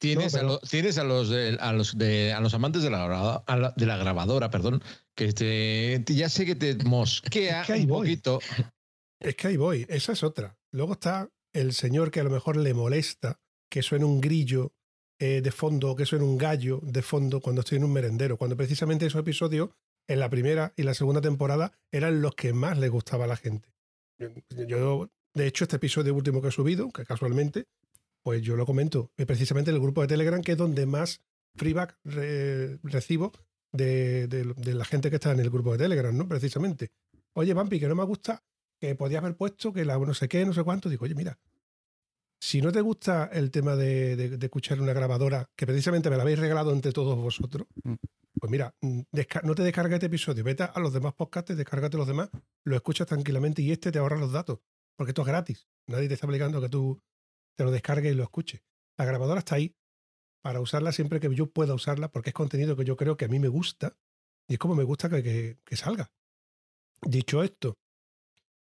Tienes, 0.00 0.34
a, 0.34 0.58
tienes 0.60 0.96
a 0.96 1.04
los 1.04 1.28
de, 1.28 1.58
a 1.60 1.72
los 1.74 1.96
de 1.96 2.32
a 2.32 2.40
los 2.40 2.54
amantes 2.54 2.82
de 2.82 2.88
la, 2.88 3.44
de 3.76 3.86
la 3.86 3.96
grabadora, 3.98 4.50
perdón, 4.50 4.82
que 5.14 5.32
te, 5.34 6.02
ya 6.06 6.30
sé 6.30 6.46
que 6.46 6.54
te 6.54 6.74
mosquea 6.84 7.66
un 7.76 7.86
poquito. 7.86 8.40
Es 9.20 9.36
que 9.36 9.48
ahí 9.48 9.58
voy, 9.58 9.84
esa 9.90 10.12
es 10.12 10.22
otra. 10.22 10.56
Luego 10.72 10.94
está 10.94 11.28
el 11.52 11.74
señor 11.74 12.10
que 12.10 12.20
a 12.20 12.24
lo 12.24 12.30
mejor 12.30 12.56
le 12.56 12.72
molesta 12.72 13.38
que 13.70 13.82
suene 13.82 14.06
un 14.06 14.22
grillo 14.22 14.72
eh, 15.18 15.42
de 15.42 15.52
fondo, 15.52 15.94
que 15.94 16.06
suene 16.06 16.24
un 16.24 16.38
gallo 16.38 16.80
de 16.82 17.02
fondo 17.02 17.42
cuando 17.42 17.60
estoy 17.60 17.76
en 17.76 17.84
un 17.84 17.92
merendero, 17.92 18.38
cuando 18.38 18.56
precisamente 18.56 19.04
esos 19.04 19.20
episodios 19.20 19.68
en 20.08 20.18
la 20.18 20.30
primera 20.30 20.72
y 20.76 20.82
la 20.82 20.94
segunda 20.94 21.20
temporada 21.20 21.72
eran 21.92 22.22
los 22.22 22.34
que 22.34 22.54
más 22.54 22.78
le 22.78 22.88
gustaba 22.88 23.24
a 23.24 23.28
la 23.28 23.36
gente. 23.36 23.68
Yo, 24.66 25.10
de 25.34 25.46
hecho, 25.46 25.64
este 25.64 25.76
episodio 25.76 26.14
último 26.14 26.40
que 26.40 26.48
he 26.48 26.52
subido, 26.52 26.90
que 26.90 27.04
casualmente, 27.04 27.66
pues 28.22 28.42
yo 28.42 28.56
lo 28.56 28.66
comento, 28.66 29.12
es 29.16 29.26
precisamente 29.26 29.70
en 29.70 29.76
el 29.76 29.82
grupo 29.82 30.02
de 30.02 30.08
Telegram, 30.08 30.42
que 30.42 30.52
es 30.52 30.58
donde 30.58 30.86
más 30.86 31.20
feedback 31.56 31.98
recibo 32.04 33.32
de, 33.72 34.54
la 34.74 34.84
gente 34.84 35.10
que 35.10 35.16
está 35.16 35.32
en 35.32 35.40
el 35.40 35.50
grupo 35.50 35.72
de 35.72 35.78
Telegram, 35.78 36.16
¿no? 36.16 36.28
Precisamente. 36.28 36.92
Oye, 37.34 37.54
Vampi, 37.54 37.78
que 37.78 37.88
no 37.88 37.94
me 37.94 38.04
gusta, 38.04 38.42
que 38.80 38.94
podías 38.94 39.22
haber 39.22 39.36
puesto 39.36 39.72
que 39.72 39.84
la 39.84 39.98
no 39.98 40.14
sé 40.14 40.28
qué, 40.28 40.44
no 40.44 40.52
sé 40.52 40.62
cuánto. 40.62 40.88
Digo, 40.88 41.04
oye, 41.04 41.14
mira, 41.14 41.38
si 42.40 42.62
no 42.62 42.72
te 42.72 42.80
gusta 42.80 43.30
el 43.32 43.50
tema 43.50 43.76
de, 43.76 44.38
escuchar 44.40 44.80
una 44.80 44.92
grabadora, 44.92 45.48
que 45.56 45.66
precisamente 45.66 46.10
me 46.10 46.16
la 46.16 46.22
habéis 46.22 46.38
regalado 46.38 46.72
entre 46.72 46.92
todos 46.92 47.16
vosotros, 47.16 47.66
mm. 47.84 47.94
pues 48.40 48.50
mira, 48.50 48.74
mm, 48.80 49.00
no 49.44 49.54
te 49.54 49.62
descargues 49.62 49.94
este 49.94 50.06
episodio, 50.06 50.42
vete 50.42 50.64
a 50.64 50.80
los 50.80 50.92
demás 50.92 51.14
podcasts, 51.14 51.54
descárgate 51.56 51.96
los 51.96 52.06
demás, 52.06 52.30
lo 52.64 52.76
escuchas 52.76 53.06
tranquilamente 53.06 53.62
y 53.62 53.70
este 53.72 53.92
te 53.92 53.98
ahorra 53.98 54.18
los 54.18 54.32
datos, 54.32 54.60
porque 54.96 55.10
esto 55.10 55.22
es 55.22 55.28
gratis. 55.28 55.68
Nadie 55.86 56.08
te 56.08 56.14
está 56.14 56.26
obligando 56.26 56.58
a 56.58 56.62
que 56.62 56.68
tú 56.68 57.00
te 57.60 57.64
lo 57.64 57.70
descargues 57.70 58.12
y 58.12 58.14
lo 58.14 58.22
escuches. 58.22 58.62
La 58.96 59.04
grabadora 59.04 59.40
está 59.40 59.56
ahí 59.56 59.76
para 60.42 60.60
usarla 60.60 60.92
siempre 60.92 61.20
que 61.20 61.34
yo 61.34 61.50
pueda 61.50 61.74
usarla, 61.74 62.10
porque 62.10 62.30
es 62.30 62.34
contenido 62.34 62.76
que 62.76 62.84
yo 62.84 62.96
creo 62.96 63.16
que 63.16 63.26
a 63.26 63.28
mí 63.28 63.38
me 63.38 63.48
gusta 63.48 63.96
y 64.48 64.54
es 64.54 64.58
como 64.58 64.74
me 64.74 64.84
gusta 64.84 65.08
que 65.10 65.58
salga. 65.76 66.10
Dicho 67.02 67.42
esto, 67.42 67.78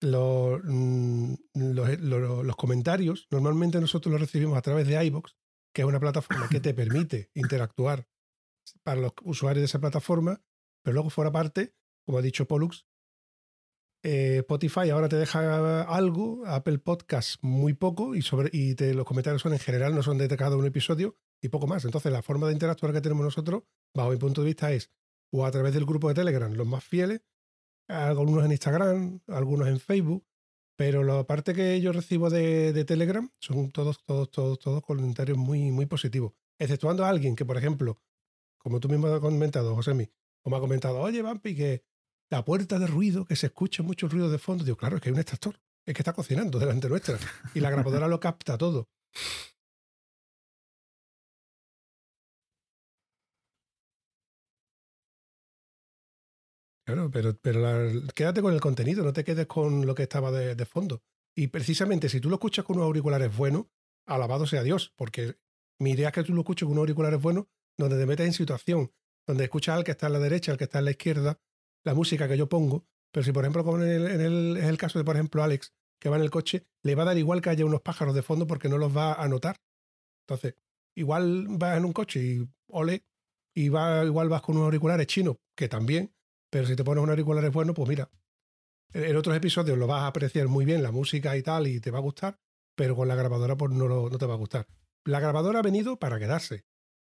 Mm, 0.03 1.35
los, 1.55 2.01
los, 2.01 2.57
comentarios, 2.57 3.27
normalmente 3.31 3.81
nosotros 3.81 4.13
los 4.13 4.21
recibimos 4.21 4.59
a 4.59 4.63
través 4.63 4.87
de 4.87 5.03
iBox, 5.07 5.37
que 5.75 5.83
es 5.83 5.89
una 5.89 6.01
plataforma 6.01 6.49
que 6.49 6.61
te 6.61 6.75
permite 6.75 7.31
interactuar 7.35 8.07
para 8.83 9.01
los 9.01 9.13
usuarios 9.23 9.63
de 9.63 9.67
esa 9.67 9.81
plataforma, 9.81 10.43
pero 10.83 10.95
luego 10.95 11.11
fuera 11.11 11.33
parte, 11.33 11.75
como 12.05 12.19
ha 12.19 12.23
dicho 12.23 12.47
Pollux, 12.47 12.87
eh, 14.03 14.39
Spotify 14.39 14.91
ahora 14.91 15.09
te 15.09 15.17
deja 15.17 15.83
algo, 15.83 16.45
Apple 16.47 16.79
Podcast 16.79 17.43
muy 17.43 17.75
poco 17.75 18.15
y, 18.15 18.23
sobre, 18.23 18.51
y 18.53 18.75
los 18.93 19.05
comentarios 19.05 19.43
son 19.43 19.53
en 19.53 19.59
general, 19.59 19.95
no 19.95 20.03
son 20.03 20.19
de 20.19 20.29
cada 20.37 20.57
un 20.57 20.67
episodio 20.67 21.17
y 21.41 21.49
poco 21.49 21.67
más. 21.67 21.85
Entonces 21.85 22.13
la 22.13 22.23
forma 22.23 22.47
de 22.47 22.53
interactuar 22.53 22.93
que 22.93 23.01
tenemos 23.01 23.25
nosotros, 23.25 23.65
bajo 23.95 24.11
mi 24.11 24.17
punto 24.17 24.43
de 24.43 24.47
vista, 24.47 24.73
es 24.73 24.91
o 25.33 25.45
a 25.45 25.51
través 25.51 25.75
del 25.75 25.85
grupo 25.85 26.09
de 26.09 26.15
Telegram, 26.15 26.53
los 26.53 26.67
más 26.67 26.85
fieles, 26.85 27.23
algunos 27.89 28.45
en 28.45 28.53
Instagram, 28.53 29.21
algunos 29.27 29.69
en 29.69 29.81
Facebook, 29.81 30.27
pero 30.77 31.03
la 31.03 31.25
parte 31.25 31.55
que 31.55 31.81
yo 31.81 31.93
recibo 31.93 32.31
de, 32.31 32.85
Telegram 32.85 33.31
son 33.39 33.71
todos, 33.71 34.05
todos, 34.05 34.31
todos, 34.31 34.59
todos 34.59 34.83
comentarios 34.83 35.39
muy, 35.39 35.71
muy 35.71 35.87
positivos. 35.87 36.33
Exceptuando 36.59 37.05
a 37.05 37.09
alguien 37.09 37.35
que, 37.35 37.45
por 37.45 37.57
ejemplo, 37.57 38.01
como 38.59 38.81
tú 38.81 38.89
mismo 38.89 39.09
has 39.09 39.21
comentado, 39.21 39.75
Josemi, 39.75 40.11
o 40.43 40.51
me 40.51 40.57
ha 40.57 40.61
comentado, 40.61 41.01
oye, 41.01 41.23
Vampi, 41.23 41.55
que 41.55 41.85
la 42.31 42.45
puerta 42.45 42.79
de 42.79 42.87
ruido, 42.87 43.25
que 43.25 43.37
se 43.37 43.47
escucha 43.47 43.83
mucho 43.83 44.09
ruido 44.09 44.31
de 44.31 44.39
fondo. 44.39 44.65
Digo, 44.65 44.77
claro, 44.77 44.97
es 44.97 45.03
que 45.03 45.09
hay 45.09 45.13
un 45.13 45.21
extractor, 45.21 45.61
es 45.87 45.95
que 45.95 46.03
está 46.03 46.13
cocinando 46.13 46.59
delante 46.59 46.89
nuestra 46.89 47.19
y 47.55 47.61
la 47.61 47.71
grabadora 47.71 48.09
lo 48.09 48.21
capta 48.21 48.59
todo. 48.59 48.89
Claro, 56.87 57.11
pero, 57.11 57.37
pero 57.37 57.91
quédate 58.15 58.41
con 58.41 58.55
el 58.55 58.61
contenido, 58.61 59.03
no 59.03 59.13
te 59.13 59.25
quedes 59.25 59.47
con 59.47 59.87
lo 59.87 59.95
que 59.97 60.05
estaba 60.05 60.31
de, 60.31 60.67
fondo. 60.67 61.03
Y 61.35 61.49
precisamente 61.49 62.09
si 62.09 62.21
tú 62.21 62.29
lo 62.29 62.37
escuchas 62.37 62.65
con 62.65 62.77
unos 62.77 62.87
auriculares 62.87 63.37
buenos, 63.37 63.67
alabado 64.07 64.47
sea 64.47 64.63
Dios, 64.63 64.93
porque 64.97 65.37
mi 65.81 65.91
idea 65.91 66.09
es 66.09 66.15
que 66.15 66.23
tú 66.23 66.33
lo 66.33 66.43
escuches 66.43 66.65
con 66.65 66.75
unos 66.75 66.83
auriculares 66.83 67.21
buenos, 67.21 67.47
donde 67.77 67.99
te 67.99 68.07
metes 68.07 68.27
en 68.27 68.33
situación, 68.33 68.93
donde 69.27 69.45
escuchas 69.45 69.77
al 69.77 69.83
que 69.83 69.91
está 69.91 70.07
a 70.07 70.11
la 70.11 70.21
derecha, 70.21 70.53
al 70.53 70.59
que 70.59 70.65
está 70.65 70.79
a 70.79 70.83
la 70.83 70.93
izquierda, 70.93 71.41
la 71.87 71.95
música 71.95 72.29
que 72.29 72.37
yo 72.37 72.49
pongo. 72.49 72.85
Pero 73.13 73.25
si, 73.25 73.33
por 73.33 73.45
ejemplo, 73.45 73.65
como 73.65 73.83
en 73.83 74.21
el, 74.21 74.57
es 74.59 74.65
el 74.65 74.77
caso 74.77 74.99
de, 74.99 75.05
por 75.05 75.15
ejemplo, 75.15 75.43
Alex, 75.43 75.73
que 75.99 76.11
va 76.11 76.17
en 76.17 76.23
el 76.23 76.31
coche, 76.31 76.67
le 76.83 76.95
va 76.95 77.05
a 77.05 77.07
dar 77.07 77.17
igual 77.17 77.41
que 77.41 77.49
haya 77.49 77.65
unos 77.65 77.81
pájaros 77.81 78.15
de 78.15 78.23
fondo 78.23 78.47
porque 78.47 78.69
no 78.69 78.77
los 78.77 78.95
va 78.95 79.15
a 79.15 79.29
notar. 79.29 79.57
Entonces, 80.27 80.57
igual 80.97 81.47
vas 81.49 81.79
en 81.79 81.85
un 81.85 81.93
coche 81.93 82.21
y 82.23 82.49
ole, 82.69 83.07
y 83.55 83.69
va, 83.69 84.05
igual 84.05 84.29
vas 84.29 84.43
con 84.43 84.57
unos 84.57 84.67
auriculares 84.67 85.07
chinos, 85.07 85.37
que 85.57 85.69
también, 85.69 86.13
pero 86.51 86.67
si 86.67 86.77
te 86.77 86.85
pones 86.85 87.03
un 87.03 87.11
auriculares 87.11 87.53
bueno, 87.53 87.73
pues 87.73 87.89
mira, 87.89 88.11
en 88.93 89.17
otros 89.17 89.37
episodios 89.37 89.79
lo 89.79 89.87
vas 89.87 90.03
a 90.03 90.09
apreciar 90.09 90.49
muy 90.49 90.65
bien, 90.65 90.83
la 90.83 90.91
música 90.91 91.37
y 91.37 91.43
tal, 91.43 91.69
y 91.69 91.81
te 91.81 91.91
va 91.91 91.99
a 91.99 92.03
gustar, 92.03 92.39
pero 92.75 92.97
con 92.97 93.09
la 93.09 93.15
grabadora 93.15 93.57
pues 93.57 93.73
no, 93.73 93.89
no 93.89 94.19
te 94.19 94.27
va 94.27 94.35
a 94.35 94.39
gustar. 94.39 94.67
La 95.05 95.21
grabadora 95.21 95.61
ha 95.61 95.63
venido 95.63 95.99
para 95.99 96.19
quedarse. 96.19 96.65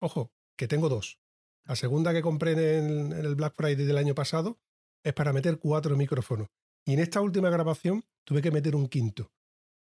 Ojo, 0.00 0.32
que 0.56 0.68
tengo 0.68 0.88
dos. 0.88 1.18
La 1.64 1.76
segunda 1.76 2.12
que 2.12 2.22
compré 2.22 2.78
en 2.78 3.12
el, 3.12 3.34
Black 3.34 3.54
Friday 3.56 3.86
del 3.86 3.98
año 3.98 4.14
pasado 4.14 4.58
es 5.02 5.12
para 5.12 5.32
meter 5.32 5.58
cuatro 5.58 5.96
micrófonos. 5.96 6.48
Y 6.84 6.94
en 6.94 6.98
esta 7.00 7.20
última 7.20 7.50
grabación 7.50 8.04
tuve 8.24 8.42
que 8.42 8.50
meter 8.50 8.74
un 8.74 8.88
quinto. 8.88 9.32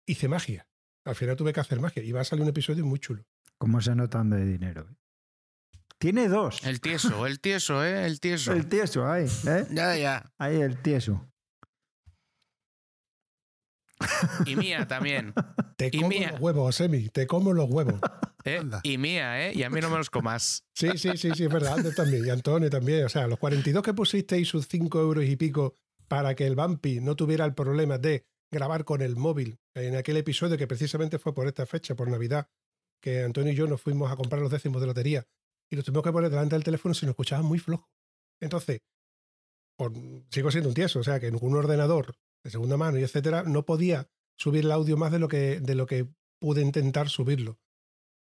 Hice 0.07 0.29
magia. 0.29 0.69
Al 1.05 1.15
final 1.15 1.37
tuve 1.37 1.53
que 1.53 1.61
hacer 1.61 1.81
magia 1.81 2.03
y 2.03 2.13
va 2.13 2.23
a 2.23 2.25
salir 2.25 2.43
un 2.43 2.49
episodio 2.49 2.85
muy 2.85 2.99
chulo. 2.99 3.25
¿Cómo 3.59 3.81
se 3.81 3.95
notan 3.95 4.31
de 4.31 4.45
dinero? 4.45 4.89
Eh? 4.91 4.97
Tiene 5.99 6.29
dos. 6.29 6.63
El 6.65 6.81
tieso, 6.81 7.27
el 7.27 7.41
tieso, 7.41 7.85
¿eh? 7.85 8.05
El 8.05 8.21
tieso. 8.21 8.53
El 8.53 8.69
tieso, 8.69 9.07
ahí. 9.07 9.27
¿eh? 9.47 9.67
Ya, 9.71 9.97
ya. 9.97 10.33
Ahí 10.39 10.61
el 10.61 10.83
tieso. 10.83 11.27
Y 14.45 14.57
mía 14.57 14.87
también. 14.87 15.33
Te 15.77 15.91
como 15.91 16.11
los 16.11 16.41
huevos, 16.41 16.77
Semi. 16.77 17.09
Te 17.09 17.27
como 17.27 17.53
los 17.53 17.71
huevos. 17.71 18.01
¿Eh? 18.45 18.63
Y 18.83 18.99
mía, 18.99 19.47
¿eh? 19.47 19.53
Y 19.55 19.63
a 19.63 19.71
mí 19.71 19.81
no 19.81 19.91
me 19.91 19.99
los 19.99 20.11
comas. 20.11 20.65
Sí, 20.75 20.91
sí, 20.97 21.17
sí, 21.17 21.31
sí, 21.35 21.45
es 21.45 21.53
verdad. 21.53 21.75
Antes 21.75 21.95
también. 21.95 22.27
Y 22.27 22.31
Antonio 22.31 22.71
también. 22.71 23.05
O 23.05 23.09
sea, 23.09 23.27
los 23.27 23.39
42 23.39 23.83
que 23.83 23.95
pusisteis 23.95 24.49
sus 24.49 24.69
5 24.69 25.01
euros 25.01 25.25
y 25.25 25.37
pico 25.37 25.75
para 26.09 26.35
que 26.35 26.47
el 26.47 26.55
Vampi 26.55 27.01
no 27.01 27.17
tuviera 27.17 27.45
el 27.45 27.55
problema 27.55 27.99
de 27.99 28.27
grabar 28.51 28.85
con 28.85 29.03
el 29.03 29.17
móvil 29.17 29.59
en 29.75 29.97
aquel 29.97 30.17
episodio 30.17 30.57
que 30.57 30.67
precisamente 30.67 31.19
fue 31.19 31.35
por 31.35 31.49
esta 31.49 31.67
fecha, 31.67 31.95
por 31.95 32.09
Navidad, 32.09 32.49
que 33.01 33.23
Antonio 33.23 33.53
y 33.53 33.57
yo 33.57 33.67
nos 33.67 33.81
fuimos 33.81 34.11
a 34.11 34.17
comprar 34.17 34.41
los 34.41 34.51
décimos 34.51 34.81
de 34.81 34.87
lotería 34.87 35.27
y 35.71 35.77
lo 35.77 35.83
tuvimos 35.83 36.05
que 36.05 36.13
poner 36.13 36.31
delante 36.31 36.55
del 36.55 36.65
teléfono 36.65 36.95
si 36.95 37.07
nos 37.07 37.13
escuchaban 37.13 37.45
muy 37.45 37.59
flojo. 37.59 37.91
Entonces, 38.41 38.81
sigo 40.31 40.51
siendo 40.51 40.69
un 40.69 40.75
tieso, 40.75 41.01
o 41.01 41.05
sea 41.05 41.21
que 41.21 41.27
en 41.27 41.39
un 41.41 41.57
ordenador 41.57 42.15
de 42.47 42.51
segunda 42.51 42.77
mano 42.77 42.99
y 42.99 43.03
etcétera, 43.03 43.43
no 43.43 43.65
podía 43.67 44.09
subir 44.37 44.65
el 44.65 44.71
audio 44.71 44.97
más 44.97 45.11
de 45.11 45.19
lo 45.19 45.27
que, 45.27 45.61
de 45.61 45.75
lo 45.75 45.87
que 45.87 46.09
pude 46.39 46.63
intentar 46.63 47.09
subirlo. 47.09 47.59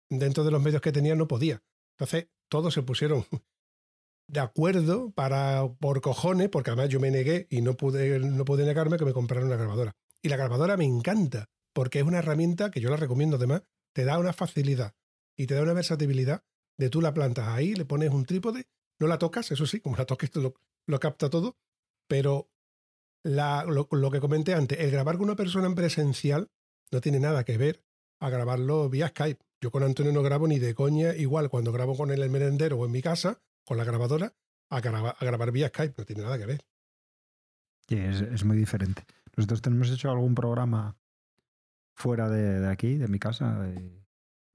Dentro 0.09 0.45
de 0.45 0.53
los 0.53 0.63
medios 0.63 0.81
que 0.81 0.93
tenía 0.93 1.17
no 1.17 1.27
podía. 1.27 1.63
Entonces, 1.99 2.29
todos 2.49 2.73
se 2.75 2.83
pusieron 2.83 3.27
de 4.29 4.41
acuerdo 4.41 5.11
para 5.11 5.69
por 5.81 6.01
cojones, 6.01 6.49
porque 6.49 6.71
además 6.71 6.91
yo 6.91 7.01
me 7.01 7.11
negué 7.11 7.49
y 7.51 7.61
no 7.61 7.77
pude, 7.77 8.21
no 8.21 8.45
pude 8.45 8.65
negarme 8.65 8.99
que 8.99 9.05
me 9.05 9.13
compraran 9.13 9.47
una 9.47 9.57
grabadora. 9.57 9.97
Y 10.23 10.29
la 10.29 10.37
grabadora 10.37 10.77
me 10.77 10.85
encanta, 10.85 11.47
porque 11.73 11.99
es 11.99 12.05
una 12.05 12.19
herramienta 12.19 12.71
que 12.71 12.81
yo 12.81 12.91
la 12.91 12.97
recomiendo 12.97 13.37
además, 13.37 13.63
te 13.93 14.05
da 14.05 14.19
una 14.19 14.33
facilidad 14.33 14.95
y 15.37 15.47
te 15.47 15.55
da 15.55 15.63
una 15.63 15.73
versatilidad 15.73 16.45
de 16.79 16.89
tú 16.89 17.01
la 17.01 17.13
plantas 17.13 17.49
ahí, 17.49 17.75
le 17.75 17.85
pones 17.85 18.11
un 18.11 18.25
trípode, 18.25 18.69
no 19.01 19.09
la 19.09 19.19
tocas, 19.19 19.51
eso 19.51 19.67
sí, 19.67 19.81
como 19.81 19.97
la 19.97 20.07
toques 20.07 20.35
lo, 20.37 20.55
lo 20.87 21.01
capta 21.01 21.31
todo, 21.31 21.57
pero 22.09 22.49
la, 23.25 23.65
lo, 23.65 24.11
que 24.11 24.21
comenté 24.21 24.55
antes, 24.55 24.79
el 24.79 24.91
grabar 24.91 25.17
con 25.17 25.25
una 25.25 25.35
persona 25.35 25.67
en 25.67 25.75
presencial 25.75 26.51
no 26.93 27.01
tiene 27.01 27.19
nada 27.19 27.43
que 27.45 27.59
ver 27.59 27.83
a 28.21 28.29
grabarlo 28.29 28.89
vía 28.89 29.09
Skype. 29.09 29.43
Yo 29.61 29.71
con 29.71 29.83
Antonio 29.83 30.13
no 30.13 30.23
grabo 30.23 30.47
ni 30.47 30.59
de 30.59 30.75
coña, 30.75 31.15
igual 31.15 31.49
cuando 31.49 31.73
grabo 31.73 31.97
con 31.97 32.11
él 32.11 32.19
en 32.19 32.25
el 32.25 32.31
merendero 32.31 32.79
o 32.79 32.85
en 32.85 32.93
mi 32.93 33.01
casa, 33.01 33.41
con 33.65 33.79
la 33.79 33.85
grabadora, 33.85 34.35
a, 34.69 34.81
grabar, 34.81 35.17
a 35.19 35.25
grabar 35.25 35.51
vía 35.53 35.69
Skype, 35.69 35.95
no 35.97 36.05
tiene 36.05 36.23
nada 36.23 36.39
que 36.39 36.47
ver. 36.47 36.65
Sí, 37.89 37.97
es, 37.97 38.21
es, 38.21 38.45
muy 38.45 38.57
diferente. 38.57 39.05
Nosotros 39.37 39.63
tenemos 39.63 39.91
hecho 39.91 40.11
algún 40.11 40.35
programa 40.35 40.97
fuera 41.95 42.29
de, 42.29 42.61
de 42.61 42.69
aquí, 42.69 42.97
de 42.97 43.09
mi 43.09 43.19
casa. 43.19 43.67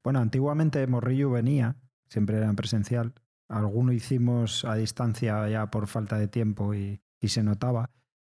Bueno, 0.03 0.19
antiguamente 0.19 0.85
Morrillo 0.87 1.31
venía, 1.31 1.75
siempre 2.07 2.37
era 2.37 2.47
en 2.47 2.55
presencial. 2.55 3.13
Alguno 3.47 3.93
hicimos 3.93 4.63
a 4.63 4.75
distancia 4.75 5.47
ya 5.49 5.71
por 5.71 5.87
falta 5.87 6.17
de 6.19 6.27
tiempo 6.27 6.75
y, 6.75 7.01
y 7.19 7.29
se 7.29 7.43
notaba. 7.43 7.91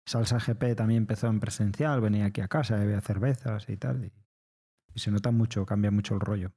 Salsa 0.07 0.39
GP 0.39 0.75
también 0.77 1.03
empezó 1.03 1.29
en 1.29 1.41
presencial, 1.41 2.01
venía 2.01 2.27
aquí 2.27 2.41
a 2.41 2.49
casa, 2.49 2.77
bebía 2.77 3.01
cervezas 3.01 3.69
y 3.69 3.77
tal. 3.77 4.05
Y, 4.05 4.99
se 4.99 5.11
nota 5.11 5.31
mucho, 5.31 5.65
cambia 5.67 5.91
mucho 5.91 6.15
el 6.15 6.21
rollo. 6.21 6.53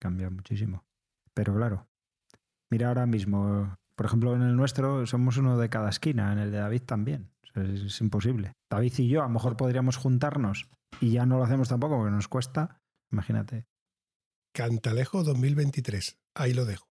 Cambia 0.00 0.30
muchísimo. 0.30 0.84
Pero 1.34 1.54
claro, 1.54 1.88
mira 2.70 2.88
ahora 2.88 3.06
mismo, 3.06 3.76
por 3.96 4.06
ejemplo, 4.06 4.34
en 4.36 4.42
el 4.42 4.56
nuestro 4.56 5.06
somos 5.06 5.36
uno 5.36 5.58
de 5.58 5.68
cada 5.68 5.88
esquina, 5.88 6.32
en 6.32 6.38
el 6.38 6.52
de 6.52 6.58
David 6.58 6.82
también. 6.82 7.32
Es, 7.54 7.82
es, 7.82 8.00
imposible. 8.00 8.52
David 8.70 8.92
y 8.98 9.08
yo 9.08 9.20
a 9.20 9.24
lo 9.24 9.30
mejor 9.30 9.56
podríamos 9.56 9.96
juntarnos 9.96 10.68
y 11.00 11.12
ya 11.12 11.26
no 11.26 11.38
lo 11.38 11.44
hacemos 11.44 11.68
tampoco 11.68 11.96
porque 11.96 12.12
nos 12.12 12.28
cuesta. 12.28 12.80
Imagínate. 13.10 13.66
Cantalejo 14.52 15.24
2023. 15.24 16.16
Ahí 16.34 16.54
lo 16.54 16.64
dejo. 16.64 16.93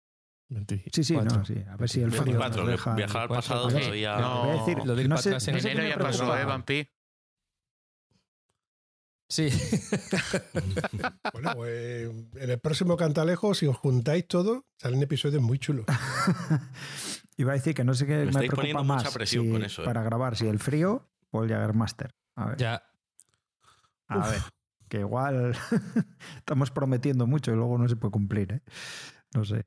Sí, 0.94 1.03
sí, 1.03 1.14
no, 1.18 1.44
sí. 1.45 1.56
A 1.69 1.76
ver 1.76 1.90
si 1.90 2.02
el 2.02 2.10
frío. 2.11 2.24
24, 2.24 2.61
nos 2.64 2.72
deja... 2.72 2.95
Viajar 2.95 3.22
al 3.24 3.28
pasado 3.28 3.68
todavía. 3.68 4.18
No, 4.18 4.45
Voy 4.45 4.49
a 4.49 4.60
decir, 4.60 4.78
lo 4.86 4.95
del 4.95 5.10
no 5.10 5.18
sé, 5.18 5.36
en 5.52 5.57
enero 5.57 5.88
ya 5.88 5.98
pasó. 5.98 6.38
¿eh, 6.38 6.45
Vampi? 6.45 6.88
Sí. 9.30 9.49
Bueno, 11.34 11.52
pues 11.56 12.10
en 12.36 12.49
el 12.49 12.60
próximo 12.60 12.95
Cantalejo, 12.98 13.53
si 13.53 13.68
os 13.68 13.76
juntáis 13.78 14.28
todos, 14.28 14.64
salen 14.78 15.02
episodios 15.03 15.41
muy 15.44 15.60
chulos. 15.60 15.86
Iba 17.38 17.52
a 17.52 17.56
decir 17.56 17.76
que 17.76 17.84
no 17.84 17.94
sé 17.94 18.06
qué 18.07 18.14
Me 18.14 18.24
me, 18.24 18.30
estáis 18.30 18.48
preocupa 18.49 18.61
poniendo 18.61 18.84
más 18.86 19.03
mucha 19.03 19.14
presión 19.14 19.45
si- 19.45 19.52
con 19.52 19.64
eso, 19.64 19.82
¿eh? 19.84 19.86
para 19.86 20.02
grabar, 20.02 20.36
si 20.38 20.48
el 20.48 20.60
frío 20.60 21.10
o 21.32 21.44
el 21.44 21.49
Jagermaster. 21.49 22.15
A 22.36 22.45
ver, 22.48 22.57
ya. 22.57 22.84
a 24.07 24.18
Uf. 24.18 24.32
ver, 24.32 24.41
que 24.88 24.99
igual 25.02 25.56
estamos 26.38 26.72
prometiendo 26.72 27.28
mucho 27.28 27.52
y 27.52 27.56
luego 27.56 27.78
no 27.78 27.88
se 27.88 27.95
puede 27.98 28.11
cumplir, 28.11 28.53
¿eh? 28.53 28.61
No 29.36 29.44
sé. 29.45 29.65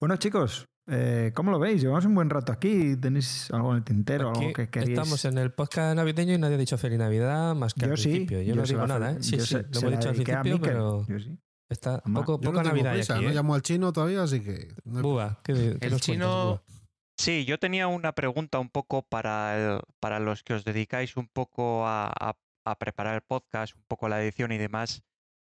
Bueno, 0.00 0.16
chicos, 0.16 0.66
eh, 0.88 1.30
¿cómo 1.34 1.50
lo 1.50 1.58
veis? 1.58 1.82
Llevamos 1.82 2.04
un 2.06 2.14
buen 2.14 2.30
rato 2.30 2.52
aquí. 2.52 2.96
¿Tenéis 2.96 3.50
algo 3.50 3.72
en 3.72 3.78
el 3.78 3.84
tintero? 3.84 4.30
Aquí 4.30 4.40
algo 4.40 4.52
que 4.54 4.70
queréis? 4.70 4.90
Estamos 4.90 5.24
en 5.26 5.38
el 5.38 5.52
podcast 5.52 5.94
navideño 5.94 6.34
y 6.34 6.38
nadie 6.38 6.54
ha 6.54 6.58
dicho 6.58 6.78
feliz 6.78 6.98
Navidad 6.98 7.54
más 7.54 7.74
que 7.74 7.86
Yo 7.86 7.92
al 7.92 7.98
sí, 7.98 8.08
principio. 8.08 8.38
Yo, 8.40 8.46
yo 8.48 8.54
no 8.56 8.62
digo 8.62 8.86
nada, 8.86 9.12
¿eh? 9.12 9.16
Sí, 9.22 9.36
yo 9.36 9.44
sí, 9.44 9.54
se- 9.56 9.62
lo 9.62 9.68
se 9.74 9.78
hemos 9.86 9.98
dicho 9.98 10.08
al 10.08 10.14
principio, 10.14 10.60
pero 10.60 11.06
yo 11.06 11.18
sí. 11.18 11.38
está 11.68 11.96
Además, 11.96 12.24
poco, 12.24 12.40
Yo 12.42 12.52
no 12.52 12.62
Navidad 12.62 12.92
hay 12.92 12.98
prisa, 12.98 13.14
aquí. 13.16 13.24
no 13.24 13.30
¿eh? 13.30 13.34
llamo 13.34 13.54
al 13.54 13.62
chino 13.62 13.92
todavía, 13.92 14.22
así 14.22 14.40
que. 14.40 14.74
Buba, 14.84 15.40
¿qué, 15.44 15.76
qué 15.78 15.86
El 15.86 15.92
nos 15.92 16.00
chino- 16.00 16.46
cuentas? 16.64 16.82
Sí, 17.18 17.44
yo 17.44 17.58
tenía 17.58 17.86
una 17.86 18.12
pregunta 18.12 18.58
un 18.58 18.70
poco 18.70 19.02
para, 19.02 19.74
el- 19.76 19.80
para 20.00 20.18
los 20.18 20.42
que 20.42 20.54
os 20.54 20.64
dedicáis 20.64 21.18
un 21.18 21.28
poco 21.28 21.86
a, 21.86 22.06
a- 22.06 22.36
a 22.64 22.78
preparar 22.78 23.16
el 23.16 23.20
podcast, 23.20 23.76
un 23.76 23.82
poco 23.86 24.08
la 24.08 24.22
edición 24.22 24.50
y 24.52 24.56
demás. 24.58 25.02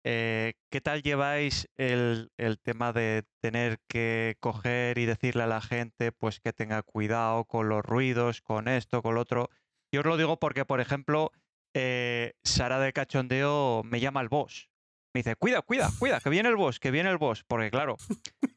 Eh, 0.08 0.52
¿Qué 0.70 0.80
tal 0.80 1.02
lleváis 1.02 1.68
el, 1.74 2.30
el 2.36 2.60
tema 2.60 2.92
de 2.92 3.24
tener 3.40 3.80
que 3.88 4.36
coger 4.38 4.98
y 4.98 5.04
decirle 5.04 5.42
a 5.42 5.48
la 5.48 5.60
gente 5.60 6.12
pues 6.12 6.38
que 6.38 6.52
tenga 6.52 6.84
cuidado 6.84 7.44
con 7.44 7.68
los 7.68 7.84
ruidos, 7.84 8.40
con 8.40 8.68
esto, 8.68 9.02
con 9.02 9.16
lo 9.16 9.22
otro? 9.22 9.50
Yo 9.90 10.02
os 10.02 10.06
lo 10.06 10.16
digo 10.16 10.38
porque, 10.38 10.64
por 10.64 10.80
ejemplo, 10.80 11.32
eh, 11.74 12.34
Sara 12.44 12.78
de 12.78 12.92
Cachondeo 12.92 13.82
me 13.82 13.98
llama 13.98 14.20
el 14.20 14.28
boss. 14.28 14.70
Me 15.12 15.24
dice, 15.24 15.34
cuida, 15.34 15.60
cuida, 15.62 15.90
cuida, 15.98 16.20
que 16.20 16.30
viene 16.30 16.50
el 16.50 16.56
boss, 16.56 16.78
que 16.78 16.92
viene 16.92 17.10
el 17.10 17.18
boss. 17.18 17.42
Porque 17.42 17.72
claro, 17.72 17.96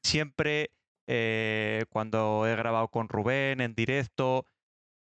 siempre 0.03 0.69
eh, 1.07 1.85
cuando 1.89 2.45
he 2.45 2.55
grabado 2.55 2.89
con 2.89 3.09
Rubén 3.09 3.59
en 3.59 3.73
directo, 3.73 4.45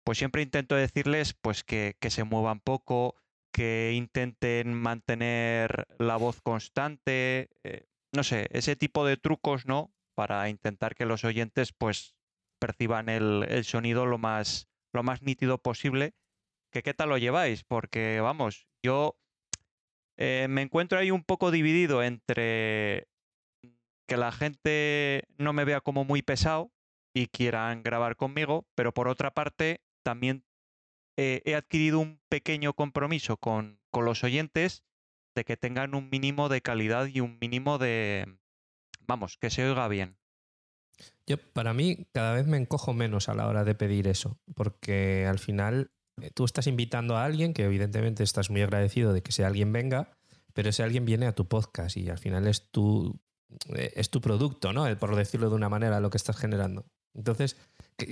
pues 0.04 0.18
siempre 0.18 0.42
intento 0.42 0.74
decirles 0.74 1.32
pues 1.32 1.64
que, 1.64 1.96
que 2.00 2.10
se 2.10 2.24
muevan 2.24 2.60
poco, 2.60 3.16
que 3.54 3.92
intenten 3.94 4.74
mantener 4.74 5.86
la 6.00 6.16
voz 6.16 6.42
constante, 6.42 7.50
eh, 7.62 7.86
no 8.12 8.24
sé, 8.24 8.48
ese 8.50 8.74
tipo 8.74 9.06
de 9.06 9.16
trucos, 9.16 9.64
¿no? 9.64 9.94
Para 10.16 10.48
intentar 10.48 10.96
que 10.96 11.06
los 11.06 11.22
oyentes 11.22 11.72
pues 11.72 12.16
perciban 12.58 13.08
el, 13.08 13.46
el 13.48 13.64
sonido 13.64 14.06
lo 14.06 14.18
más, 14.18 14.68
lo 14.92 15.04
más 15.04 15.22
nítido 15.22 15.58
posible. 15.58 16.14
Que 16.72 16.82
qué 16.82 16.94
tal 16.94 17.10
lo 17.10 17.16
lleváis, 17.16 17.62
porque 17.62 18.20
vamos, 18.20 18.66
yo 18.82 19.16
eh, 20.16 20.48
me 20.50 20.62
encuentro 20.62 20.98
ahí 20.98 21.12
un 21.12 21.22
poco 21.22 21.52
dividido 21.52 22.02
entre 22.02 23.06
que 24.08 24.16
la 24.16 24.32
gente 24.32 25.28
no 25.38 25.52
me 25.52 25.64
vea 25.64 25.80
como 25.80 26.04
muy 26.04 26.22
pesado 26.22 26.72
y 27.14 27.28
quieran 27.28 27.84
grabar 27.84 28.16
conmigo, 28.16 28.66
pero 28.74 28.92
por 28.92 29.06
otra 29.06 29.32
parte 29.32 29.80
también 30.02 30.44
eh, 31.16 31.42
he 31.44 31.54
adquirido 31.54 32.00
un 32.00 32.20
pequeño 32.28 32.74
compromiso 32.74 33.36
con, 33.36 33.80
con 33.90 34.04
los 34.04 34.24
oyentes 34.24 34.84
de 35.34 35.44
que 35.44 35.56
tengan 35.56 35.94
un 35.94 36.08
mínimo 36.10 36.48
de 36.48 36.60
calidad 36.60 37.06
y 37.06 37.20
un 37.20 37.38
mínimo 37.40 37.78
de, 37.78 38.38
vamos, 39.06 39.36
que 39.38 39.50
se 39.50 39.68
oiga 39.68 39.88
bien. 39.88 40.16
Yo, 41.26 41.38
para 41.38 41.74
mí, 41.74 42.06
cada 42.12 42.34
vez 42.34 42.46
me 42.46 42.56
encojo 42.56 42.92
menos 42.92 43.28
a 43.28 43.34
la 43.34 43.48
hora 43.48 43.64
de 43.64 43.74
pedir 43.74 44.06
eso, 44.06 44.38
porque 44.54 45.26
al 45.26 45.38
final 45.38 45.90
eh, 46.20 46.30
tú 46.32 46.44
estás 46.44 46.66
invitando 46.66 47.16
a 47.16 47.24
alguien 47.24 47.54
que 47.54 47.64
evidentemente 47.64 48.22
estás 48.22 48.50
muy 48.50 48.62
agradecido 48.62 49.12
de 49.12 49.22
que 49.22 49.30
ese 49.30 49.44
alguien 49.44 49.72
venga, 49.72 50.16
pero 50.52 50.68
ese 50.68 50.82
alguien 50.82 51.04
viene 51.04 51.26
a 51.26 51.34
tu 51.34 51.48
podcast 51.48 51.96
y 51.96 52.08
al 52.08 52.18
final 52.18 52.46
es 52.46 52.70
tu, 52.70 53.20
eh, 53.74 53.92
es 53.96 54.10
tu 54.10 54.20
producto, 54.20 54.72
¿no? 54.72 54.84
Por 54.98 55.16
decirlo 55.16 55.48
de 55.48 55.56
una 55.56 55.68
manera, 55.68 56.00
lo 56.00 56.10
que 56.10 56.18
estás 56.18 56.36
generando. 56.36 56.86
Entonces, 57.14 57.56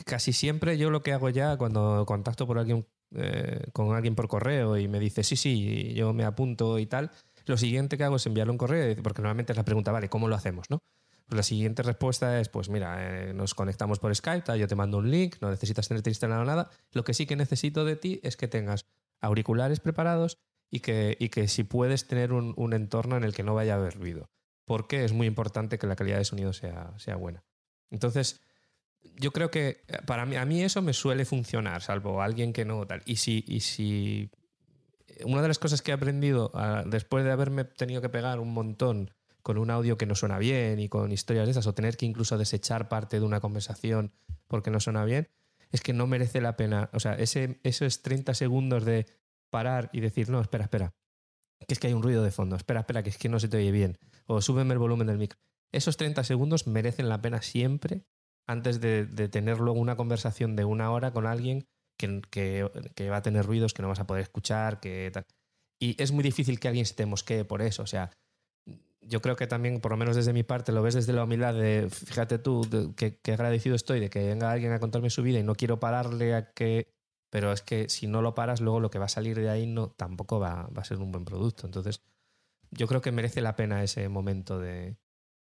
casi 0.04 0.32
siempre 0.32 0.78
yo 0.78 0.90
lo 0.90 1.02
que 1.02 1.12
hago 1.12 1.28
ya 1.28 1.56
cuando 1.56 2.04
contacto 2.06 2.46
por 2.46 2.58
alguien, 2.58 2.86
eh, 3.14 3.66
con 3.72 3.94
alguien 3.94 4.14
por 4.14 4.28
correo 4.28 4.76
y 4.76 4.88
me 4.88 4.98
dice, 4.98 5.22
sí, 5.24 5.36
sí, 5.36 5.92
yo 5.94 6.12
me 6.12 6.24
apunto 6.24 6.78
y 6.78 6.86
tal, 6.86 7.10
lo 7.46 7.56
siguiente 7.56 7.96
que 7.96 8.04
hago 8.04 8.16
es 8.16 8.26
enviarle 8.26 8.52
un 8.52 8.58
correo, 8.58 8.94
porque 9.02 9.22
normalmente 9.22 9.52
es 9.52 9.56
la 9.56 9.64
pregunta, 9.64 9.92
vale, 9.92 10.08
¿cómo 10.08 10.28
lo 10.28 10.36
hacemos, 10.36 10.70
no? 10.70 10.78
Pues 11.26 11.36
la 11.36 11.42
siguiente 11.42 11.82
respuesta 11.82 12.40
es, 12.40 12.48
pues 12.48 12.68
mira, 12.68 13.30
eh, 13.30 13.32
nos 13.32 13.54
conectamos 13.54 13.98
por 13.98 14.14
Skype, 14.14 14.58
yo 14.58 14.68
te 14.68 14.74
mando 14.74 14.98
un 14.98 15.10
link, 15.10 15.36
no 15.40 15.50
necesitas 15.50 15.88
tenerte 15.88 16.10
instalado 16.10 16.44
nada. 16.44 16.70
Lo 16.92 17.04
que 17.04 17.14
sí 17.14 17.26
que 17.26 17.36
necesito 17.36 17.84
de 17.84 17.96
ti 17.96 18.20
es 18.22 18.36
que 18.36 18.48
tengas 18.48 18.84
auriculares 19.20 19.80
preparados 19.80 20.38
y 20.70 20.80
que, 20.80 21.16
y 21.18 21.28
que 21.28 21.48
si 21.48 21.64
puedes 21.64 22.06
tener 22.06 22.32
un, 22.32 22.54
un 22.56 22.72
entorno 22.74 23.16
en 23.16 23.24
el 23.24 23.34
que 23.34 23.44
no 23.44 23.54
vaya 23.54 23.74
a 23.74 23.76
haber 23.76 23.94
ruido. 23.94 24.28
Porque 24.66 25.04
es 25.04 25.12
muy 25.12 25.26
importante 25.26 25.78
que 25.78 25.86
la 25.86 25.96
calidad 25.96 26.18
de 26.18 26.24
sonido 26.24 26.52
sea, 26.52 26.92
sea 26.98 27.16
buena. 27.16 27.44
Entonces, 27.90 28.42
yo 29.16 29.32
creo 29.32 29.50
que 29.50 29.84
eh, 29.88 29.98
para 30.06 30.26
mí, 30.26 30.36
a 30.36 30.44
mí 30.44 30.62
eso 30.62 30.82
me 30.82 30.92
suele 30.92 31.24
funcionar, 31.24 31.82
salvo 31.82 32.22
alguien 32.22 32.52
que 32.52 32.64
no 32.64 32.86
tal. 32.86 33.02
Y 33.06 33.16
si, 33.16 33.44
y 33.46 33.60
si 33.60 34.30
una 35.24 35.42
de 35.42 35.48
las 35.48 35.58
cosas 35.58 35.82
que 35.82 35.90
he 35.90 35.94
aprendido 35.94 36.50
ah, 36.54 36.82
después 36.86 37.24
de 37.24 37.30
haberme 37.30 37.64
tenido 37.64 38.00
que 38.00 38.08
pegar 38.08 38.40
un 38.40 38.52
montón 38.52 39.10
con 39.42 39.58
un 39.58 39.70
audio 39.70 39.96
que 39.96 40.06
no 40.06 40.14
suena 40.14 40.38
bien 40.38 40.78
y 40.78 40.88
con 40.88 41.10
historias 41.10 41.46
de 41.46 41.52
esas, 41.52 41.66
o 41.66 41.74
tener 41.74 41.96
que 41.96 42.06
incluso 42.06 42.38
desechar 42.38 42.88
parte 42.88 43.18
de 43.18 43.26
una 43.26 43.40
conversación 43.40 44.12
porque 44.46 44.70
no 44.70 44.80
suena 44.80 45.04
bien, 45.04 45.28
es 45.70 45.80
que 45.80 45.92
no 45.92 46.06
merece 46.06 46.40
la 46.40 46.56
pena. 46.56 46.90
O 46.92 47.00
sea, 47.00 47.14
ese, 47.14 47.60
esos 47.64 48.02
30 48.02 48.34
segundos 48.34 48.84
de 48.84 49.06
parar 49.50 49.90
y 49.92 50.00
decir, 50.00 50.28
no, 50.30 50.40
espera, 50.40 50.64
espera, 50.64 50.94
que 51.66 51.74
es 51.74 51.78
que 51.78 51.88
hay 51.88 51.92
un 51.92 52.02
ruido 52.02 52.22
de 52.22 52.30
fondo, 52.30 52.56
espera, 52.56 52.80
espera, 52.80 53.02
que 53.02 53.10
es 53.10 53.18
que 53.18 53.28
no 53.28 53.40
se 53.40 53.48
te 53.48 53.56
oye 53.56 53.72
bien, 53.72 53.98
o 54.26 54.40
súbeme 54.40 54.74
el 54.74 54.78
volumen 54.78 55.06
del 55.06 55.18
micro. 55.18 55.38
Esos 55.72 55.96
30 55.96 56.22
segundos 56.24 56.66
merecen 56.66 57.08
la 57.08 57.20
pena 57.20 57.42
siempre 57.42 58.04
antes 58.46 58.80
de, 58.80 59.06
de 59.06 59.28
tener 59.28 59.58
luego 59.58 59.80
una 59.80 59.96
conversación 59.96 60.56
de 60.56 60.64
una 60.64 60.90
hora 60.90 61.12
con 61.12 61.26
alguien 61.26 61.66
que, 61.96 62.20
que, 62.30 62.68
que 62.94 63.10
va 63.10 63.18
a 63.18 63.22
tener 63.22 63.46
ruidos 63.46 63.74
que 63.74 63.82
no 63.82 63.88
vas 63.88 64.00
a 64.00 64.06
poder 64.06 64.22
escuchar, 64.22 64.80
que 64.80 65.10
tal. 65.12 65.26
Y 65.80 66.00
es 66.00 66.12
muy 66.12 66.22
difícil 66.22 66.60
que 66.60 66.68
alguien 66.68 66.86
se 66.86 66.94
te 66.94 67.06
mosquee 67.06 67.44
por 67.44 67.62
eso. 67.62 67.82
O 67.82 67.86
sea, 67.86 68.10
yo 69.00 69.20
creo 69.20 69.36
que 69.36 69.46
también, 69.46 69.80
por 69.80 69.90
lo 69.90 69.96
menos 69.96 70.16
desde 70.16 70.32
mi 70.32 70.42
parte, 70.42 70.72
lo 70.72 70.82
ves 70.82 70.94
desde 70.94 71.12
la 71.12 71.24
humildad 71.24 71.54
de, 71.54 71.88
fíjate 71.90 72.38
tú, 72.38 72.62
de, 72.68 72.94
que, 72.94 73.18
que, 73.18 73.32
agradecido 73.32 73.74
estoy 73.74 74.00
de 74.00 74.10
que 74.10 74.24
venga 74.26 74.50
alguien 74.50 74.72
a 74.72 74.80
contarme 74.80 75.10
su 75.10 75.22
vida 75.22 75.38
y 75.38 75.42
no 75.42 75.54
quiero 75.54 75.80
pararle 75.80 76.34
a 76.34 76.52
que... 76.52 76.88
Pero 77.30 77.50
es 77.50 77.62
que 77.62 77.88
si 77.88 78.06
no 78.06 78.20
lo 78.20 78.34
paras, 78.34 78.60
luego 78.60 78.78
lo 78.78 78.90
que 78.90 78.98
va 78.98 79.06
a 79.06 79.08
salir 79.08 79.38
de 79.38 79.48
ahí 79.48 79.66
no, 79.66 79.88
tampoco 79.90 80.38
va, 80.38 80.68
va 80.68 80.82
a 80.82 80.84
ser 80.84 80.98
un 80.98 81.10
buen 81.10 81.24
producto. 81.24 81.66
Entonces, 81.66 82.02
yo 82.70 82.86
creo 82.86 83.00
que 83.00 83.10
merece 83.10 83.40
la 83.40 83.56
pena 83.56 83.82
ese 83.82 84.08
momento 84.10 84.58
de, 84.58 84.98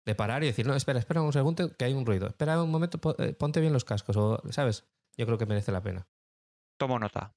De 0.09 0.15
parar 0.15 0.43
y 0.43 0.47
decir, 0.47 0.67
no, 0.67 0.75
espera, 0.75 0.99
espera 0.99 1.21
un 1.21 1.35
segundo 1.35 1.77
que 1.77 1.85
hay 1.85 1.93
un 1.93 2.07
ruido. 2.07 2.29
Espera 2.29 2.63
un 2.63 2.71
momento, 2.71 2.99
eh, 3.19 3.35
ponte 3.35 3.61
bien 3.61 3.75
los 3.75 3.85
cascos, 3.85 4.17
o, 4.17 4.43
¿sabes? 4.49 4.87
Yo 5.19 5.27
creo 5.27 5.37
que 5.37 5.45
merece 5.45 5.71
la 5.71 5.83
pena. 5.83 6.09
Tomo 6.79 6.99
nota. 6.99 7.37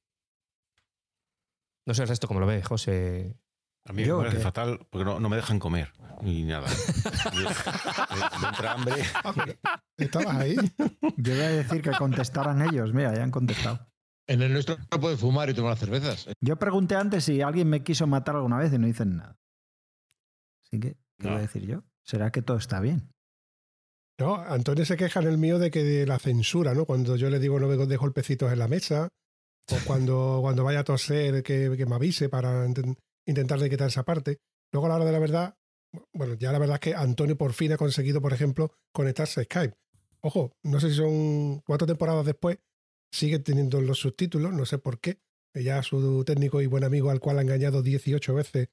No 1.86 1.94
sé 1.94 2.04
el 2.04 2.08
resto 2.08 2.30
cómo 2.30 2.40
lo 2.40 2.46
ve, 2.46 2.64
José. 2.64 3.38
A 3.84 3.92
mí 3.92 4.06
me 4.06 4.14
parece 4.14 4.40
fatal 4.40 4.88
porque 4.90 5.04
no, 5.04 5.20
me 5.20 5.36
dejan 5.36 5.60
comer 5.60 5.92
ni 6.22 6.44
nada. 6.44 6.70
me 8.42 8.48
entra 8.48 8.72
hambre. 8.72 9.60
¿Estabas 9.98 10.38
ahí? 10.38 10.56
Yo 11.18 11.34
voy 11.34 11.44
a 11.44 11.50
decir 11.50 11.82
que 11.82 11.92
contestaran 11.92 12.62
ellos. 12.62 12.94
Mira, 12.94 13.14
ya 13.14 13.24
han 13.24 13.32
contestado. 13.32 13.86
En 14.28 14.42
el 14.42 14.54
nuestro 14.54 14.78
no 14.90 14.98
puede 14.98 15.18
fumar 15.18 15.50
y 15.50 15.54
tomar 15.54 15.76
cervezas. 15.76 16.30
Yo 16.40 16.56
pregunté 16.56 16.96
antes 16.96 17.26
si 17.26 17.42
alguien 17.42 17.68
me 17.68 17.84
quiso 17.84 18.08
matar 18.08 18.38
alguna 18.38 18.60
vez 18.60 18.72
y 18.72 18.78
no 18.78 18.88
dicen 18.88 19.18
nada. 19.18 19.38
Así 20.64 20.80
que, 20.80 20.96
¿qué 21.18 21.28
voy 21.28 21.36
a 21.36 21.42
decir 21.42 21.66
yo? 21.68 21.84
¿Será 22.06 22.32
que 22.32 22.42
todo 22.42 22.58
está 22.58 22.80
bien? 22.80 23.12
No, 24.20 24.36
Antonio 24.36 24.86
se 24.86 24.98
queja 24.98 25.20
en 25.20 25.28
el 25.28 25.38
mío 25.38 25.58
de 25.58 25.72
que 25.72 25.84
de 25.84 26.06
la 26.06 26.20
censura, 26.20 26.74
¿no? 26.74 26.86
Cuando 26.86 27.16
yo 27.16 27.30
le 27.30 27.40
digo 27.40 27.60
no 27.60 27.68
me 27.68 27.78
de 27.78 27.98
golpecitos 27.98 28.52
en 28.52 28.60
la 28.60 28.68
mesa, 28.68 29.08
o 29.70 29.76
cuando, 29.88 30.40
cuando 30.42 30.64
vaya 30.64 30.82
a 30.82 30.84
toser 30.84 31.42
que, 31.44 31.74
que 31.76 31.86
me 31.86 31.96
avise 31.96 32.30
para 32.30 32.66
intentar 33.26 33.60
de 33.60 33.70
quitar 33.70 33.88
esa 33.88 34.04
parte. 34.04 34.38
Luego 34.72 34.86
a 34.86 34.90
la 34.90 34.96
hora 34.96 35.06
de 35.06 35.12
la 35.12 35.20
verdad, 35.20 35.56
bueno, 36.14 36.36
ya 36.36 36.52
la 36.52 36.60
verdad 36.60 36.76
es 36.76 36.82
que 36.82 36.96
Antonio 36.96 37.38
por 37.38 37.54
fin 37.54 37.74
ha 37.74 37.78
conseguido, 37.78 38.22
por 38.22 38.34
ejemplo, 38.34 38.72
conectarse 38.94 39.42
a 39.42 39.44
Skype. 39.44 39.76
Ojo, 40.22 40.54
no 40.64 40.80
sé 40.80 40.90
si 40.90 40.96
son 40.98 41.62
cuatro 41.62 41.88
temporadas 41.88 42.26
después, 42.26 42.60
sigue 43.12 43.40
teniendo 43.40 43.82
los 43.82 44.00
subtítulos, 44.00 44.54
no 44.54 44.66
sé 44.66 44.78
por 44.78 45.00
qué. 45.00 45.20
Ya 45.54 45.84
su 45.84 46.24
técnico 46.24 46.62
y 46.62 46.68
buen 46.68 46.86
amigo 46.86 47.10
al 47.10 47.20
cual 47.20 47.40
ha 47.40 47.42
engañado 47.42 47.82
18 47.82 48.34
veces, 48.34 48.70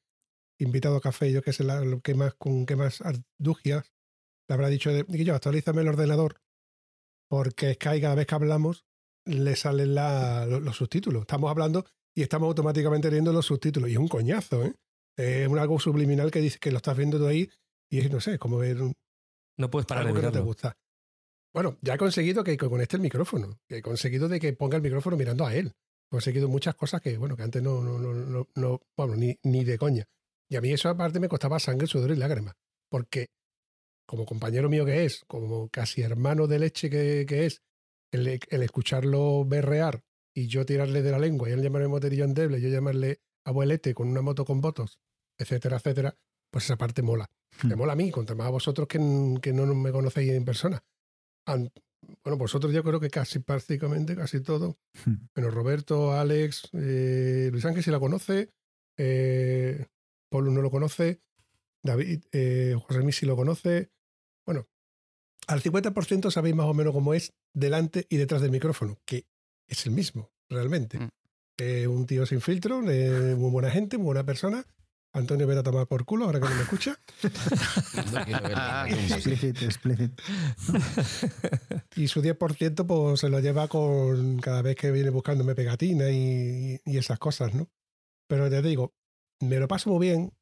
invitado 0.58 0.96
a 0.96 1.00
café, 1.00 1.32
yo 1.32 1.42
que 1.42 1.52
sé 1.52 1.64
lo 1.64 2.00
que 2.00 2.14
más, 2.14 2.34
con 2.34 2.66
qué 2.66 2.76
más 2.76 3.00
ardugias, 3.00 3.92
le 4.48 4.54
habrá 4.54 4.68
dicho 4.68 4.92
de, 4.92 5.04
yo 5.24 5.34
actualízame 5.34 5.82
el 5.82 5.88
ordenador, 5.88 6.40
porque 7.28 7.74
Skype 7.74 8.00
cada 8.00 8.14
vez 8.14 8.26
que 8.26 8.34
hablamos 8.34 8.84
le 9.26 9.56
salen 9.56 9.94
los, 9.94 10.76
subtítulos. 10.76 11.22
Estamos 11.22 11.50
hablando 11.50 11.84
y 12.14 12.22
estamos 12.22 12.48
automáticamente 12.48 13.10
leyendo 13.10 13.32
los 13.32 13.46
subtítulos. 13.46 13.90
Y 13.90 13.92
es 13.92 13.98
un 13.98 14.08
coñazo, 14.08 14.64
¿eh? 14.64 14.74
Es 15.16 15.48
un 15.48 15.58
algo 15.58 15.78
subliminal 15.78 16.30
que 16.30 16.40
dice 16.40 16.58
que 16.58 16.70
lo 16.70 16.78
estás 16.78 16.96
viendo 16.96 17.18
tú 17.18 17.26
ahí 17.26 17.50
y 17.90 17.98
es, 17.98 18.10
no 18.10 18.20
sé, 18.20 18.38
como 18.38 18.58
ver 18.58 18.80
un, 18.80 18.94
No 19.58 19.70
puedes 19.70 19.86
parar 19.86 20.06
algo 20.06 20.14
de 20.14 20.20
que 20.20 20.26
no 20.26 20.32
te 20.32 20.40
gusta. 20.40 20.78
Bueno, 21.52 21.76
ya 21.82 21.94
he 21.94 21.98
conseguido 21.98 22.44
que 22.44 22.56
conecte 22.56 22.96
el 22.96 23.02
micrófono. 23.02 23.58
He 23.68 23.82
conseguido 23.82 24.28
de 24.28 24.38
que 24.38 24.52
ponga 24.52 24.76
el 24.76 24.82
micrófono 24.82 25.16
mirando 25.16 25.44
a 25.44 25.54
él. 25.54 25.74
He 26.06 26.10
conseguido 26.10 26.48
muchas 26.48 26.74
cosas 26.74 27.02
que, 27.02 27.18
bueno, 27.18 27.36
que 27.36 27.42
antes 27.42 27.62
no, 27.62 27.82
no, 27.82 27.98
no, 27.98 28.48
no, 28.54 28.80
bueno, 28.96 29.16
ni, 29.16 29.38
ni 29.42 29.64
de 29.64 29.76
coña. 29.76 30.08
Y 30.48 30.56
a 30.56 30.60
mí 30.60 30.72
eso 30.72 30.88
aparte 30.88 31.20
me 31.20 31.28
costaba 31.28 31.58
sangre, 31.58 31.86
sudor 31.86 32.10
y 32.10 32.16
lágrimas. 32.16 32.54
Porque 32.90 33.28
como 34.06 34.24
compañero 34.24 34.68
mío 34.68 34.86
que 34.86 35.04
es, 35.04 35.24
como 35.26 35.68
casi 35.68 36.02
hermano 36.02 36.46
de 36.46 36.58
leche 36.58 36.88
que, 36.88 37.26
que 37.28 37.46
es, 37.46 37.62
el, 38.10 38.40
el, 38.48 38.62
escucharlo 38.62 39.44
berrear 39.44 40.02
y 40.34 40.46
yo 40.46 40.64
tirarle 40.64 41.02
de 41.02 41.10
la 41.10 41.18
lengua 41.18 41.48
y 41.48 41.52
él 41.52 41.62
llamarme 41.62 41.88
moterillo 41.88 42.24
endeble, 42.24 42.60
yo 42.60 42.70
llamarle 42.70 43.20
abuelete 43.44 43.92
con 43.92 44.08
una 44.08 44.22
moto 44.22 44.46
con 44.46 44.62
votos, 44.62 44.98
etcétera, 45.36 45.76
etcétera, 45.76 46.16
pues 46.50 46.64
esa 46.64 46.76
parte 46.76 47.02
mola. 47.02 47.26
Me 47.64 47.74
hmm. 47.74 47.78
mola 47.78 47.92
a 47.92 47.96
mí, 47.96 48.10
contra 48.10 48.34
más 48.34 48.46
a 48.46 48.50
vosotros 48.50 48.88
que, 48.88 48.98
que 49.42 49.52
no 49.52 49.66
me 49.74 49.92
conocéis 49.92 50.32
en 50.32 50.44
persona 50.46 50.82
bueno, 52.24 52.38
vosotros 52.38 52.72
yo 52.72 52.82
creo 52.82 53.00
que 53.00 53.10
casi 53.10 53.38
prácticamente, 53.40 54.16
casi 54.16 54.40
todo. 54.40 54.78
Bueno, 55.34 55.50
Roberto, 55.50 56.12
Alex, 56.12 56.70
eh, 56.72 57.48
Luis 57.50 57.64
Ángel 57.64 57.82
si 57.82 57.90
la 57.90 58.00
conoce, 58.00 58.50
eh, 58.96 59.86
Pablo 60.28 60.50
no 60.50 60.62
lo 60.62 60.70
conoce, 60.70 61.20
David, 61.82 62.24
eh, 62.32 62.76
José 62.86 63.00
Luis 63.00 63.16
si 63.16 63.26
lo 63.26 63.36
conoce. 63.36 63.90
Bueno, 64.44 64.68
al 65.46 65.62
50% 65.62 66.30
sabéis 66.30 66.54
más 66.54 66.66
o 66.66 66.74
menos 66.74 66.92
cómo 66.92 67.14
es 67.14 67.34
delante 67.52 68.06
y 68.08 68.16
detrás 68.16 68.42
del 68.42 68.50
micrófono, 68.50 68.98
que 69.04 69.26
es 69.66 69.86
el 69.86 69.92
mismo, 69.92 70.30
realmente. 70.48 70.98
Mm. 70.98 71.90
un 71.90 72.06
tío 72.06 72.26
sin 72.26 72.40
filtro, 72.40 72.80
muy 72.82 73.50
buena 73.50 73.70
gente, 73.70 73.98
muy 73.98 74.06
buena 74.06 74.24
persona, 74.24 74.64
Antonio, 75.12 75.46
ven 75.46 75.58
a 75.58 75.62
tomar 75.62 75.86
por 75.86 76.04
culo 76.04 76.26
ahora 76.26 76.38
que 76.38 76.48
no 76.48 76.54
me 76.54 76.62
escucha. 76.62 76.98
explicit, 79.14 79.62
explicit. 79.62 80.12
y 81.96 82.08
su 82.08 82.22
10% 82.22 82.86
pues 82.86 83.20
se 83.20 83.28
lo 83.30 83.40
lleva 83.40 83.68
con 83.68 84.38
cada 84.38 84.60
vez 84.62 84.76
que 84.76 84.90
viene 84.90 85.10
buscándome 85.10 85.54
pegatina 85.54 86.10
y, 86.10 86.80
esas 86.84 87.18
cosas, 87.18 87.54
¿no? 87.54 87.68
Pero 88.28 88.48
ya 88.48 88.60
te 88.60 88.68
digo, 88.68 88.94
me 89.40 89.58
lo 89.58 89.68
paso 89.68 89.90
muy 89.90 90.06
bien. 90.06 90.32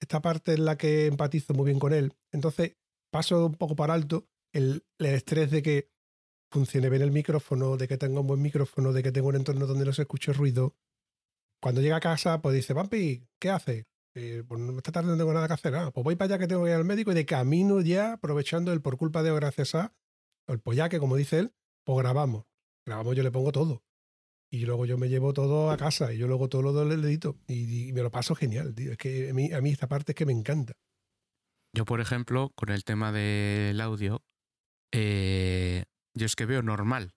Esta 0.00 0.20
parte 0.20 0.54
es 0.54 0.58
la 0.58 0.76
que 0.76 1.06
empatizo 1.06 1.54
muy 1.54 1.66
bien 1.66 1.78
con 1.78 1.92
él. 1.92 2.14
Entonces 2.32 2.76
paso 3.10 3.46
un 3.46 3.54
poco 3.54 3.76
para 3.76 3.94
alto 3.94 4.26
el, 4.52 4.84
estrés 4.98 5.50
de 5.50 5.62
que 5.62 5.90
funcione 6.50 6.90
bien 6.90 7.02
el 7.02 7.10
micrófono, 7.10 7.76
de 7.76 7.88
que 7.88 7.98
tenga 7.98 8.20
un 8.20 8.26
buen 8.26 8.42
micrófono, 8.42 8.92
de 8.92 9.02
que 9.02 9.12
tenga 9.12 9.28
un 9.28 9.36
entorno 9.36 9.66
donde 9.66 9.84
no 9.84 9.92
se 9.92 10.02
escuche 10.02 10.32
ruido. 10.32 10.76
Cuando 11.60 11.80
llega 11.80 11.96
a 11.96 12.00
casa, 12.00 12.40
pues 12.42 12.54
dice, 12.54 12.72
Vampi, 12.72 13.26
¿qué 13.40 13.50
hace? 13.50 13.86
Eh, 14.14 14.44
pues 14.46 14.60
esta 14.76 14.92
tarde 14.92 15.10
no 15.10 15.16
tengo 15.16 15.32
nada 15.32 15.48
que 15.48 15.54
hacer. 15.54 15.74
Ah, 15.74 15.90
pues 15.90 16.04
voy 16.04 16.16
para 16.16 16.34
allá 16.34 16.38
que 16.38 16.46
tengo 16.46 16.64
que 16.64 16.70
ir 16.70 16.76
al 16.76 16.84
médico 16.84 17.10
y 17.10 17.14
de 17.14 17.26
camino 17.26 17.80
ya, 17.80 18.12
aprovechando 18.12 18.72
el 18.72 18.80
por 18.80 18.96
culpa 18.96 19.22
de 19.22 19.32
o 19.32 19.34
gracias 19.34 19.74
a, 19.74 19.94
el 20.46 20.60
pollaque, 20.60 20.98
como 20.98 21.16
dice 21.16 21.38
él, 21.40 21.54
pues 21.84 21.98
grabamos. 21.98 22.44
Grabamos, 22.86 23.16
yo 23.16 23.22
le 23.22 23.30
pongo 23.30 23.50
todo. 23.50 23.82
Y 24.54 24.66
luego 24.66 24.86
yo 24.86 24.96
me 24.96 25.08
llevo 25.08 25.32
todo 25.32 25.70
a 25.70 25.76
casa 25.76 26.12
y 26.12 26.18
yo 26.18 26.26
luego 26.26 26.48
todo 26.48 26.62
lo 26.62 26.72
del 26.72 27.04
edito. 27.04 27.36
Y, 27.48 27.92
me 27.92 28.02
lo 28.02 28.10
paso 28.10 28.34
genial, 28.34 28.74
tío. 28.74 28.92
Es 28.92 28.98
que 28.98 29.30
a 29.30 29.34
mí, 29.34 29.52
a 29.52 29.60
mí 29.60 29.70
esta 29.70 29.88
parte 29.88 30.12
es 30.12 30.16
que 30.16 30.26
me 30.26 30.32
encanta. 30.32 30.74
Yo, 31.72 31.84
por 31.84 32.00
ejemplo, 32.00 32.52
con 32.54 32.70
el 32.70 32.84
tema 32.84 33.10
del 33.10 33.80
audio, 33.80 34.24
eh, 34.92 35.84
yo 36.14 36.26
es 36.26 36.36
que 36.36 36.46
veo 36.46 36.62
normal. 36.62 37.14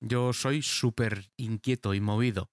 Yo 0.00 0.32
soy 0.32 0.62
súper 0.62 1.30
inquieto 1.36 1.92
y 1.92 2.00
movido. 2.00 2.50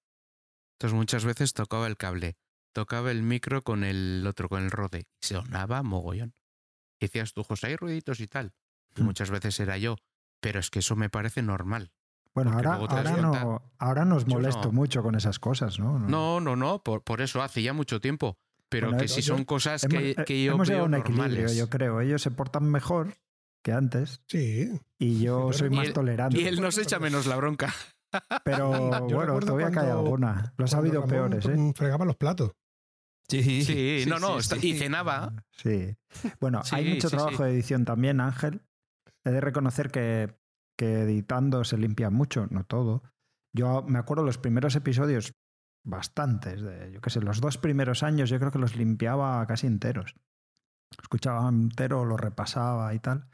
Entonces 0.74 0.98
muchas 0.98 1.24
veces 1.24 1.53
tocaba 1.53 1.88
el 1.88 1.95
cable 1.95 2.36
tocaba 2.76 3.10
el 3.10 3.24
micro 3.24 3.64
con 3.64 3.86
el 3.86 4.26
otro, 4.28 4.49
con 4.49 4.62
el 4.62 4.70
rode, 4.70 5.07
y 5.24 5.26
sonaba 5.26 5.82
mogollón. 5.82 6.36
decías 6.99 7.32
tú, 7.32 7.41
José, 7.44 7.68
hay 7.68 7.78
ruiditos 7.78 8.20
y 8.20 8.28
tal. 8.28 8.53
Hmm. 8.95 9.06
muchas 9.06 9.32
veces 9.32 9.60
era 9.62 9.78
yo, 9.78 9.95
pero 10.41 10.60
es 10.60 10.70
que 10.70 10.80
eso 10.80 10.98
me 10.98 11.10
parece 11.10 11.41
normal. 11.41 11.94
Bueno, 12.36 12.52
ahora, 12.52 12.74
ahora, 12.74 13.12
no, 13.22 13.62
ahora 13.80 14.03
nos 14.03 14.28
molesto 14.28 14.74
mucho 14.74 15.02
con 15.02 15.16
esas 15.16 15.40
cosas, 15.40 15.80
¿no? 15.80 15.98
No, 15.99 16.41
no, 16.41 16.57
no, 16.57 16.84
por, 16.84 17.02
por 17.02 17.22
eso 17.22 17.41
hace 17.41 17.64
ya 17.64 17.72
mucho 17.72 18.02
tiempo. 18.02 18.38
Pero 18.68 18.98
que 18.98 19.07
si 19.07 19.22
son 19.22 19.45
cosas 19.45 19.86
que, 19.90 20.16
que, 20.26 20.44
yo 20.44 20.53
hemos 20.53 20.68
veo 20.68 20.84
un 20.84 20.95
equilibrio, 20.95 21.52
yo 21.53 21.70
creo. 21.70 22.02
Ellos 22.02 22.22
se 22.22 22.32
portan 22.32 22.70
mejor 22.70 23.14
que 23.64 23.72
antes. 23.72 24.22
Sí. 24.28 24.70
Y 24.99 25.22
yo 25.22 25.53
soy 25.53 25.70
más 25.70 25.94
tolerante. 25.94 26.41
Y 26.41 26.45
él 26.45 26.60
nos 26.60 26.78
echa 26.78 26.99
menos 26.99 27.26
la 27.26 27.38
bronca. 27.38 27.74
Pero 28.44 28.70
bueno, 28.70 29.40
todavía 29.40 29.72
cae 29.72 29.91
alguna. 29.91 30.53
Los 30.57 30.74
ha 30.74 30.80
habido 30.80 31.06
peores, 31.06 31.45
¿eh? 31.45 31.74
Fregaba 31.74 32.03
los 32.03 32.18
platos. 32.18 32.52
Sí, 33.28 33.64
sí, 33.64 34.06
no, 34.07 34.20
no, 34.20 34.38
y 34.62 34.74
cenaba. 34.74 35.34
Sí. 35.52 35.95
Bueno, 36.40 36.62
hay 36.72 36.94
mucho 36.94 37.10
trabajo 37.10 37.44
de 37.44 37.52
edición 37.52 37.86
también, 37.86 38.20
Ángel. 38.20 38.62
He 39.24 39.32
de 39.32 39.41
reconocer 39.41 39.90
que, 39.90 40.36
que 40.78 41.02
editando 41.02 41.64
se 41.64 41.78
limpia 41.78 42.10
mucho, 42.10 42.48
no 42.50 42.64
todo. 42.64 43.04
Yo 43.54 43.84
me 43.84 44.00
acuerdo 44.00 44.24
los 44.24 44.38
primeros 44.38 44.76
episodios, 44.76 45.34
bastantes, 45.86 46.62
de, 46.62 46.92
yo 46.92 47.02
qué 47.02 47.10
sé, 47.10 47.22
los 47.22 47.40
dos 47.40 47.58
primeros 47.58 48.04
años 48.04 48.30
yo 48.30 48.40
creo 48.40 48.52
que 48.52 48.60
los 48.60 48.76
limpiaba 48.76 49.46
casi 49.48 49.68
enteros. 49.68 50.16
Escuchaba 51.02 51.48
entero, 51.50 52.06
lo 52.06 52.18
repasaba 52.18 52.94
y 52.94 53.00
tal. 53.00 53.30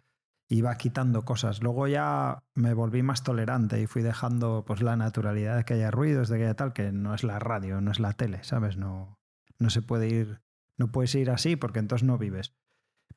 Iba 0.50 0.76
quitando 0.76 1.24
cosas. 1.24 1.64
Luego 1.64 1.88
ya 1.88 2.40
me 2.56 2.74
volví 2.74 3.04
más 3.04 3.24
tolerante 3.24 3.82
y 3.82 3.88
fui 3.88 4.02
dejando 4.02 4.66
pues 4.66 4.82
la 4.82 4.98
naturalidad 4.98 5.58
de 5.58 5.64
que 5.64 5.76
haya 5.76 5.92
ruidos, 5.92 6.28
de 6.28 6.38
que 6.38 6.44
haya 6.44 6.56
tal, 6.56 6.74
que 6.74 6.92
no 6.92 7.14
es 7.14 7.24
la 7.24 7.40
radio, 7.40 7.80
no 7.80 7.92
es 7.92 8.00
la 8.00 8.14
tele, 8.14 8.44
¿sabes? 8.44 8.76
No, 8.78 9.18
no 9.60 9.70
se 9.70 9.82
puede 9.82 10.10
ir, 10.10 10.42
no 10.78 10.92
puedes 10.92 11.16
ir 11.16 11.32
así 11.32 11.56
porque 11.56 11.80
entonces 11.80 12.06
no 12.06 12.18
vives. 12.18 12.54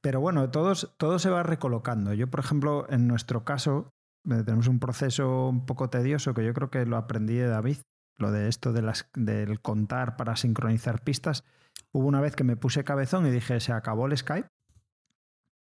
Pero 0.01 0.21
bueno, 0.21 0.51
todos, 0.51 0.95
todo 0.99 1.19
se 1.19 1.31
va 1.31 1.43
recolocando. 1.43 2.13
Yo, 2.13 2.29
por 2.29 2.41
ejemplo, 2.41 2.87
en 2.89 3.09
nuestro 3.09 3.45
caso, 3.45 3.91
tenemos 4.25 4.69
un 4.69 4.81
proceso 4.81 5.49
un 5.49 5.67
poco 5.67 5.91
tedioso 5.91 6.35
que 6.35 6.45
yo 6.45 6.55
creo 6.55 6.71
que 6.71 6.87
lo 6.87 6.97
aprendí 6.97 7.35
de 7.35 7.49
David, 7.49 7.79
lo 8.17 8.33
de 8.33 8.49
esto 8.49 8.73
de 8.73 8.83
las, 8.83 9.09
del 9.15 9.61
contar 9.61 10.17
para 10.17 10.37
sincronizar 10.37 11.03
pistas. 11.03 11.45
Hubo 11.93 12.07
una 12.07 12.21
vez 12.21 12.35
que 12.35 12.45
me 12.45 12.57
puse 12.57 12.85
cabezón 12.85 13.27
y 13.27 13.31
dije, 13.31 13.61
se 13.61 13.73
acabó 13.73 14.07
el 14.07 14.17
Skype. 14.17 14.49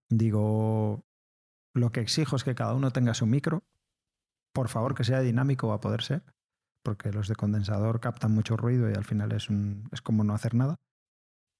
Digo, 0.10 1.04
lo 1.74 1.92
que 1.92 2.02
exijo 2.02 2.36
es 2.36 2.44
que 2.44 2.56
cada 2.56 2.74
uno 2.74 2.92
tenga 2.92 3.14
su 3.14 3.26
micro. 3.26 3.64
Por 4.54 4.70
favor, 4.70 4.96
que 4.96 5.04
sea 5.04 5.22
dinámico 5.22 5.72
a 5.74 5.80
poder 5.80 6.02
ser 6.02 6.24
porque 6.88 7.12
los 7.12 7.28
de 7.28 7.36
condensador 7.36 8.00
captan 8.00 8.32
mucho 8.32 8.56
ruido 8.56 8.90
y 8.90 8.94
al 8.94 9.04
final 9.04 9.34
es, 9.34 9.50
un, 9.50 9.90
es 9.92 10.02
como 10.02 10.24
no 10.24 10.34
hacer 10.34 10.54
nada. 10.54 10.78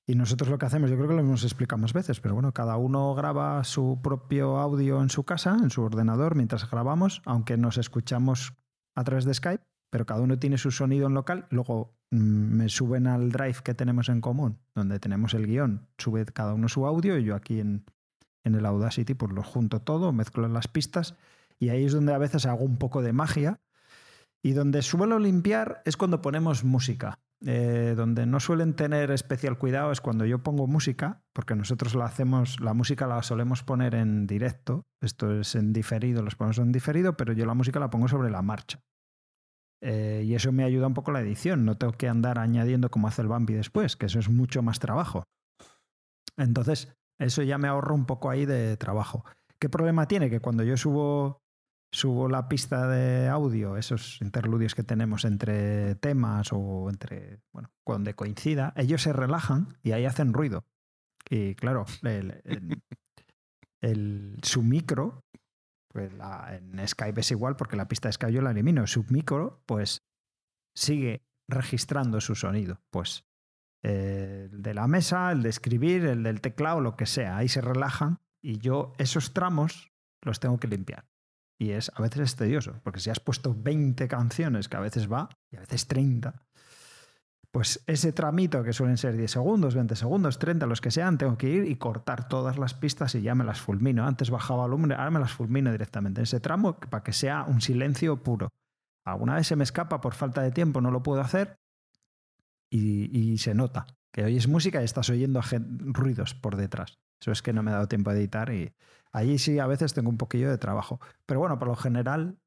Y 0.10 0.16
nosotros 0.16 0.50
lo 0.50 0.58
que 0.58 0.66
hacemos, 0.66 0.90
yo 0.90 0.96
creo 0.96 1.10
que 1.10 1.16
lo 1.16 1.20
hemos 1.20 1.44
explicado 1.44 1.82
más 1.82 1.92
veces, 1.92 2.22
pero 2.22 2.34
bueno, 2.34 2.54
cada 2.54 2.78
uno 2.78 3.14
graba 3.14 3.62
su 3.66 4.00
propio 4.02 4.58
audio 4.58 5.02
en 5.02 5.10
su 5.10 5.26
casa, 5.26 5.58
en 5.62 5.70
su 5.70 5.84
ordenador, 5.84 6.36
mientras 6.36 6.70
grabamos, 6.72 7.22
aunque 7.26 7.58
nos 7.58 7.78
escuchamos 7.78 8.54
a 8.96 9.04
través 9.04 9.26
de 9.26 9.34
Skype, 9.34 9.66
pero 9.90 10.06
cada 10.06 10.22
uno 10.22 10.40
tiene 10.40 10.58
su 10.58 10.72
sonido 10.72 11.08
en 11.08 11.14
local. 11.14 11.46
Luego 11.50 11.94
mm, 12.12 12.18
me 12.18 12.70
suben 12.70 13.06
al 13.06 13.34
drive 13.34 13.58
que 13.66 13.74
tenemos 13.74 14.08
en 14.08 14.22
común, 14.22 14.60
donde 14.74 14.98
tenemos 15.00 15.34
el 15.34 15.46
guion, 15.46 15.90
sube 15.98 16.26
cada 16.26 16.54
uno 16.54 16.70
su 16.70 16.86
audio 16.86 17.18
y 17.18 17.26
yo 17.26 17.36
aquí 17.36 17.60
en, 17.60 17.84
en 18.46 18.56
el 18.56 18.66
Audacity, 18.66 19.14
pues 19.14 19.34
lo 19.34 19.44
junto 19.44 19.82
todo, 19.82 20.14
mezclo 20.14 20.48
las 20.48 20.70
pistas 20.70 21.16
y 21.60 21.70
ahí 21.70 21.84
es 21.84 21.92
donde 21.92 22.14
a 22.14 22.18
veces 22.18 22.46
hago 22.46 22.64
un 22.64 22.78
poco 22.78 23.02
de 23.02 23.14
magia. 23.14 23.60
Y 24.44 24.54
donde 24.54 24.82
suelo 24.84 25.20
limpiar 25.20 25.82
es 25.84 25.98
cuando 25.98 26.22
ponemos 26.22 26.64
música. 26.64 27.20
Eh, 27.46 27.94
donde 27.96 28.26
no 28.26 28.40
suelen 28.40 28.74
tener 28.74 29.12
especial 29.12 29.60
cuidado 29.60 29.92
es 29.92 30.02
cuando 30.02 30.26
yo 30.26 30.42
pongo 30.42 30.66
música, 30.66 31.22
porque 31.34 31.56
nosotros 31.56 31.94
la 31.94 32.06
hacemos, 32.06 32.60
la 32.60 32.74
música 32.74 33.06
la 33.06 33.22
solemos 33.22 33.64
poner 33.64 33.94
en 33.94 34.26
directo, 34.26 34.88
esto 35.02 35.40
es 35.40 35.54
en 35.54 35.72
diferido, 35.72 36.24
los 36.24 36.36
ponemos 36.36 36.58
en 36.58 36.72
diferido, 36.72 37.16
pero 37.16 37.34
yo 37.34 37.46
la 37.46 37.54
música 37.54 37.80
la 37.80 37.92
pongo 37.92 38.08
sobre 38.08 38.32
la 38.32 38.42
marcha. 38.42 38.80
Eh, 39.82 40.24
y 40.26 40.34
eso 40.34 40.52
me 40.52 40.64
ayuda 40.64 40.88
un 40.88 40.96
poco 40.96 41.12
la 41.12 41.22
edición, 41.22 41.64
no 41.64 41.78
tengo 41.78 41.94
que 41.94 42.08
andar 42.08 42.40
añadiendo 42.40 42.90
como 42.90 43.08
hace 43.08 43.22
el 43.22 43.28
Bambi 43.28 43.54
después, 43.54 43.96
que 43.96 44.08
eso 44.08 44.18
es 44.18 44.30
mucho 44.30 44.64
más 44.64 44.80
trabajo. 44.80 45.24
Entonces, 46.38 46.92
eso 47.20 47.44
ya 47.44 47.60
me 47.60 47.68
ahorro 47.68 47.94
un 47.94 48.06
poco 48.06 48.32
ahí 48.32 48.46
de 48.46 48.78
trabajo. 48.78 49.24
¿Qué 49.60 49.70
problema 49.70 50.08
tiene? 50.08 50.30
Que 50.30 50.40
cuando 50.40 50.64
yo 50.64 50.78
subo, 50.78 51.42
subo 51.92 52.28
la 52.30 52.48
pista 52.48 52.88
de 52.88 53.28
audio, 53.28 53.78
esos 53.78 54.22
interludios 54.22 54.76
que 54.76 54.84
tenemos 54.84 55.26
entre 55.26 55.96
temas 55.96 56.50
o 56.52 56.90
entre, 56.90 57.40
bueno, 57.54 57.72
cuando 57.84 58.14
coincida, 58.16 58.74
ellos 58.76 59.02
se 59.02 59.14
relajan 59.14 59.78
y 59.84 59.92
ahí 59.92 60.06
hacen 60.06 60.34
ruido. 60.34 60.66
Y 61.30 61.56
claro, 61.56 61.86
el, 63.82 64.40
su 64.42 64.64
micro, 64.64 65.26
pues 65.90 66.12
en 66.52 66.88
Skype 66.88 67.22
es 67.22 67.32
igual 67.32 67.56
porque 67.56 67.76
la 67.76 67.88
pista 67.88 68.08
de 68.08 68.14
Skype 68.14 68.34
yo 68.34 68.42
la 68.42 68.52
elimino. 68.52 68.88
Su 68.88 69.06
micro, 69.10 69.62
pues 69.66 70.04
sigue 70.76 71.24
registrando 71.50 72.22
su 72.22 72.36
sonido. 72.36 72.82
Pues 72.92 73.26
el 73.84 74.62
de 74.62 74.74
la 74.74 74.88
mesa, 74.88 75.32
el 75.32 75.44
de 75.44 75.50
escribir, 75.50 76.06
el 76.06 76.24
del 76.24 76.42
teclado, 76.42 76.82
lo 76.82 76.96
que 76.96 77.06
sea. 77.06 77.38
Ahí 77.38 77.48
se 77.50 77.62
relajan 77.62 78.20
y 78.42 78.60
yo 78.60 78.94
esos 78.98 79.34
tramos 79.34 79.92
los 80.22 80.40
tengo 80.40 80.60
que 80.60 80.68
limpiar. 80.68 81.06
Y 81.60 81.72
es 81.72 81.92
a 81.96 82.02
veces 82.02 82.40
es 82.40 82.70
porque 82.84 83.00
si 83.00 83.10
has 83.10 83.20
puesto 83.20 83.56
20 83.58 84.08
canciones, 84.08 84.70
que 84.70 84.78
a 84.78 84.80
veces 84.80 85.12
va, 85.12 85.30
y 85.52 85.58
a 85.58 85.62
veces 85.62 85.88
30, 85.88 86.44
pues 87.52 87.84
ese 87.88 88.12
tramito 88.12 88.64
que 88.64 88.74
suelen 88.74 88.98
ser 88.98 89.18
10 89.18 89.32
segundos, 89.32 89.74
20 89.74 89.96
segundos, 89.96 90.38
30, 90.38 90.68
los 90.68 90.82
que 90.82 90.92
sean, 90.92 91.18
tengo 91.18 91.38
que 91.38 91.50
ir 91.50 91.66
y 91.66 91.76
cortar 91.78 92.28
todas 92.28 92.60
las 92.60 92.76
pistas 92.76 93.16
y 93.16 93.22
ya 93.22 93.34
me 93.34 93.44
las 93.44 93.60
fulmino. 93.60 94.06
Antes 94.06 94.30
bajaba 94.30 94.64
volumen, 94.64 94.92
ahora 94.92 95.10
me 95.10 95.20
las 95.20 95.32
fulmino 95.32 95.72
directamente 95.72 96.22
en 96.22 96.24
ese 96.24 96.40
tramo 96.40 96.80
para 96.80 97.04
que 97.04 97.14
sea 97.14 97.46
un 97.46 97.62
silencio 97.62 98.22
puro. 98.22 98.50
Alguna 99.06 99.36
vez 99.36 99.48
se 99.48 99.56
me 99.56 99.64
escapa 99.64 100.02
por 100.02 100.14
falta 100.14 100.42
de 100.42 100.52
tiempo, 100.52 100.82
no 100.82 100.92
lo 100.92 101.02
puedo 101.02 101.22
hacer, 101.22 101.58
y, 102.70 103.38
se 103.38 103.54
nota 103.54 103.88
que 104.12 104.24
oyes 104.24 104.48
música 104.48 104.82
y 104.82 104.86
estás 104.86 105.10
oyendo 105.10 105.42
ruidos 105.42 106.34
por 106.34 106.56
detrás. 106.56 106.98
Eso 107.22 107.32
es 107.32 107.42
que 107.42 107.54
no 107.54 107.64
me 107.64 107.72
he 107.72 107.74
dado 107.74 107.88
tiempo 107.88 108.10
a 108.10 108.14
editar 108.14 108.52
y 108.52 108.74
allí 109.12 109.38
sí 109.38 109.60
a 109.60 109.68
veces 109.68 109.94
tengo 109.94 110.10
un 110.10 110.18
poquillo 110.18 110.50
de 110.50 110.58
trabajo. 110.58 111.00
Pero 111.26 111.40
bueno, 111.40 111.60
por 111.60 111.68
lo 111.68 111.76
general 111.76 112.38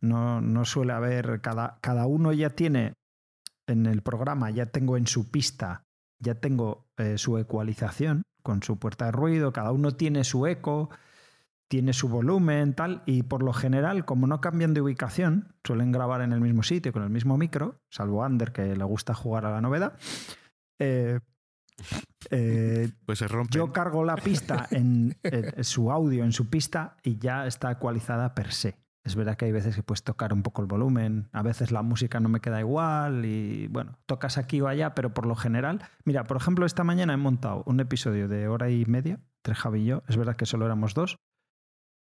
no, 0.00 0.40
no 0.40 0.64
suele 0.64 0.92
haber, 0.92 1.40
cada, 1.40 1.78
cada 1.80 2.06
uno 2.06 2.32
ya 2.32 2.50
tiene 2.50 2.94
en 3.66 3.86
el 3.86 4.02
programa, 4.02 4.50
ya 4.50 4.66
tengo 4.66 4.96
en 4.96 5.06
su 5.06 5.30
pista, 5.30 5.84
ya 6.18 6.34
tengo 6.34 6.86
eh, 6.96 7.18
su 7.18 7.38
ecualización 7.38 8.22
con 8.42 8.62
su 8.62 8.78
puerta 8.78 9.06
de 9.06 9.12
ruido, 9.12 9.52
cada 9.52 9.72
uno 9.72 9.92
tiene 9.92 10.22
su 10.24 10.46
eco, 10.46 10.90
tiene 11.68 11.94
su 11.94 12.08
volumen, 12.08 12.74
tal, 12.74 13.02
y 13.06 13.22
por 13.22 13.42
lo 13.42 13.52
general, 13.52 14.04
como 14.04 14.26
no 14.26 14.40
cambian 14.40 14.74
de 14.74 14.82
ubicación, 14.82 15.54
suelen 15.64 15.92
grabar 15.92 16.20
en 16.20 16.32
el 16.32 16.40
mismo 16.40 16.62
sitio 16.62 16.92
con 16.92 17.02
el 17.02 17.10
mismo 17.10 17.38
micro, 17.38 17.80
salvo 17.90 18.22
Ander, 18.22 18.52
que 18.52 18.76
le 18.76 18.84
gusta 18.84 19.14
jugar 19.14 19.46
a 19.46 19.50
la 19.50 19.60
novedad. 19.62 19.98
Eh, 20.78 21.20
eh, 22.30 22.90
pues 23.04 23.18
se 23.18 23.28
rompe. 23.28 23.56
Yo 23.56 23.72
cargo 23.72 24.04
la 24.04 24.16
pista 24.16 24.66
en, 24.70 25.16
su 25.62 25.90
audio 25.90 26.24
en 26.24 26.32
su 26.32 26.48
pista 26.48 26.96
y 27.02 27.18
ya 27.18 27.46
está 27.46 27.70
ecualizada 27.70 28.34
per 28.34 28.52
se. 28.52 28.76
Es 29.04 29.16
verdad 29.16 29.36
que 29.36 29.44
hay 29.44 29.52
veces 29.52 29.76
que 29.76 29.82
puedes 29.82 30.02
tocar 30.02 30.32
un 30.32 30.42
poco 30.42 30.62
el 30.62 30.66
volumen, 30.66 31.28
a 31.32 31.42
veces 31.42 31.70
la 31.70 31.82
música 31.82 32.20
no 32.20 32.30
me 32.30 32.40
queda 32.40 32.60
igual 32.60 33.26
y 33.26 33.66
bueno, 33.68 33.98
tocas 34.06 34.38
aquí 34.38 34.62
o 34.62 34.66
allá, 34.66 34.94
pero 34.94 35.12
por 35.12 35.26
lo 35.26 35.34
general, 35.34 35.82
mira, 36.06 36.24
por 36.24 36.38
ejemplo, 36.38 36.64
esta 36.64 36.84
mañana 36.84 37.12
he 37.12 37.18
montado 37.18 37.64
un 37.66 37.80
episodio 37.80 38.28
de 38.28 38.48
hora 38.48 38.70
y 38.70 38.86
media 38.86 39.20
entre 39.40 39.54
Javi 39.56 39.82
y 39.82 39.84
yo, 39.84 40.02
es 40.08 40.16
verdad 40.16 40.36
que 40.36 40.46
solo 40.46 40.64
éramos 40.64 40.94
dos, 40.94 41.18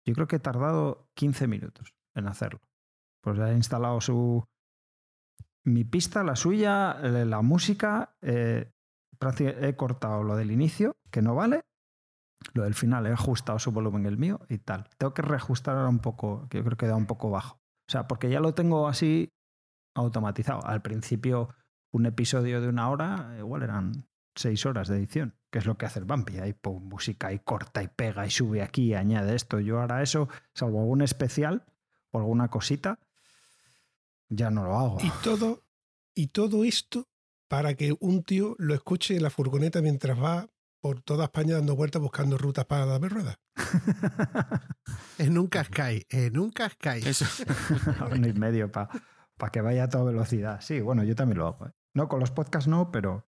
yo 0.06 0.14
creo 0.14 0.28
que 0.28 0.38
he 0.38 0.40
tardado 0.40 1.10
15 1.16 1.48
minutos 1.48 1.94
en 2.16 2.28
hacerlo. 2.28 2.62
Pues 3.22 3.38
he 3.40 3.54
instalado 3.54 4.00
su 4.02 4.46
mi 5.66 5.86
pista, 5.86 6.24
la 6.24 6.36
suya, 6.36 7.00
la 7.02 7.42
música. 7.42 8.16
Eh, 8.22 8.72
he 9.40 9.76
cortado 9.76 10.24
lo 10.24 10.36
del 10.36 10.52
inicio, 10.52 10.98
que 11.12 11.22
no 11.22 11.36
vale. 11.36 11.62
Lo 12.54 12.64
del 12.64 12.74
final 12.74 13.06
he 13.08 13.12
ajustado 13.12 13.58
su 13.60 13.72
volumen 13.72 14.06
el 14.06 14.18
mío 14.18 14.42
y 14.50 14.58
tal. 14.58 14.90
Tengo 14.98 15.14
que 15.14 15.22
reajustar 15.22 15.78
ahora 15.78 15.90
un 15.90 16.00
poco, 16.00 16.48
que 16.50 16.58
yo 16.58 16.64
creo 16.64 16.78
que 16.78 16.88
da 16.88 16.96
un 16.96 17.06
poco 17.06 17.30
bajo. 17.30 17.56
O 17.88 17.92
sea, 17.92 18.08
porque 18.08 18.30
ya 18.30 18.40
lo 18.40 18.54
tengo 18.54 18.88
así 18.88 19.30
automatizado. 19.96 20.66
Al 20.66 20.82
principio, 20.82 21.50
un 21.92 22.06
episodio 22.06 22.60
de 22.62 22.68
una 22.68 22.90
hora, 22.90 23.36
igual 23.38 23.64
eran 23.64 24.08
seis 24.36 24.66
horas 24.66 24.88
de 24.88 24.98
edición, 24.98 25.36
que 25.52 25.60
es 25.60 25.66
lo 25.66 25.78
que 25.78 25.86
hace 25.86 26.00
el 26.00 26.06
Bumpy. 26.06 26.40
Ahí 26.40 26.54
pone 26.54 26.80
música 26.80 27.32
y 27.32 27.40
corta 27.40 27.84
y 27.84 27.88
pega 27.88 28.26
y 28.26 28.30
sube 28.30 28.62
aquí 28.62 28.88
y 28.88 28.94
añade 28.96 29.36
esto. 29.36 29.60
Yo 29.60 29.80
ahora 29.80 30.02
eso, 30.02 30.28
salvo 30.54 30.80
algún 30.80 31.02
especial 31.02 31.66
o 32.12 32.20
alguna 32.20 32.50
cosita, 32.50 33.00
ya 34.30 34.50
no 34.50 34.64
lo 34.64 34.78
hago. 34.78 34.98
Y 35.02 35.12
todo, 35.24 35.64
y 36.16 36.28
todo 36.28 36.64
esto 36.64 37.08
para 37.54 37.76
que 37.76 37.96
un 38.00 38.24
tío 38.24 38.56
lo 38.58 38.74
escuche 38.74 39.16
en 39.16 39.22
la 39.22 39.30
furgoneta 39.30 39.80
mientras 39.80 40.20
va 40.20 40.50
por 40.82 41.04
toda 41.04 41.26
España 41.26 41.54
dando 41.54 41.76
vueltas 41.76 42.02
buscando 42.02 42.36
rutas 42.36 42.66
para 42.66 42.88
darme 42.88 43.10
ruedas. 43.10 43.38
en 45.20 45.38
un 45.38 45.46
cascay, 45.46 46.04
en 46.10 46.40
un 46.40 46.50
cascay. 46.50 47.04
Eso. 47.06 47.26
un 48.12 48.26
y 48.26 48.34
medio 48.34 48.72
para 48.72 48.90
que 49.52 49.62
vaya 49.62 49.84
a 49.84 49.88
toda 49.88 50.06
velocidad. 50.06 50.62
Sí, 50.62 50.82
bueno, 50.82 51.04
yo 51.04 51.14
también 51.14 51.38
lo 51.38 51.46
hago. 51.46 51.68
¿eh? 51.68 51.72
No, 51.94 52.08
con 52.08 52.20
los 52.20 52.32
podcasts 52.32 52.68
no, 52.68 52.90
pero 52.90 53.30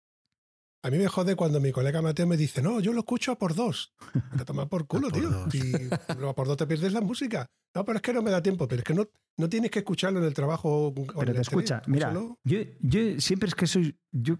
a 0.82 0.90
mí 0.90 0.98
me 0.98 1.08
jode 1.08 1.36
cuando 1.36 1.60
mi 1.60 1.72
colega 1.72 2.00
Mateo 2.00 2.26
me 2.26 2.36
dice, 2.36 2.62
no, 2.62 2.80
yo 2.80 2.92
lo 2.92 3.00
escucho 3.00 3.32
a 3.32 3.38
por 3.38 3.54
dos. 3.54 3.94
Te 4.36 4.44
tomas 4.44 4.66
por 4.66 4.86
culo, 4.88 5.10
tío. 5.10 5.46
Y 5.52 5.92
a 5.92 6.32
por 6.32 6.46
dos 6.46 6.56
te 6.56 6.66
pierdes 6.66 6.92
la 6.92 7.00
música. 7.00 7.46
No, 7.74 7.84
pero 7.84 7.96
es 7.96 8.02
que 8.02 8.12
no 8.12 8.22
me 8.22 8.30
da 8.30 8.42
tiempo, 8.42 8.66
pero 8.66 8.80
es 8.80 8.84
que 8.84 8.94
no, 8.94 9.06
no 9.36 9.48
tienes 9.48 9.70
que 9.70 9.80
escucharlo 9.80 10.18
en 10.20 10.24
el 10.24 10.34
trabajo. 10.34 10.92
Pero 10.94 11.34
te 11.34 11.40
escucha, 11.40 11.82
mira, 11.86 12.12
yo, 12.44 12.58
yo, 12.80 13.20
siempre 13.20 13.48
es 13.48 13.54
que 13.54 13.66
soy 13.66 13.98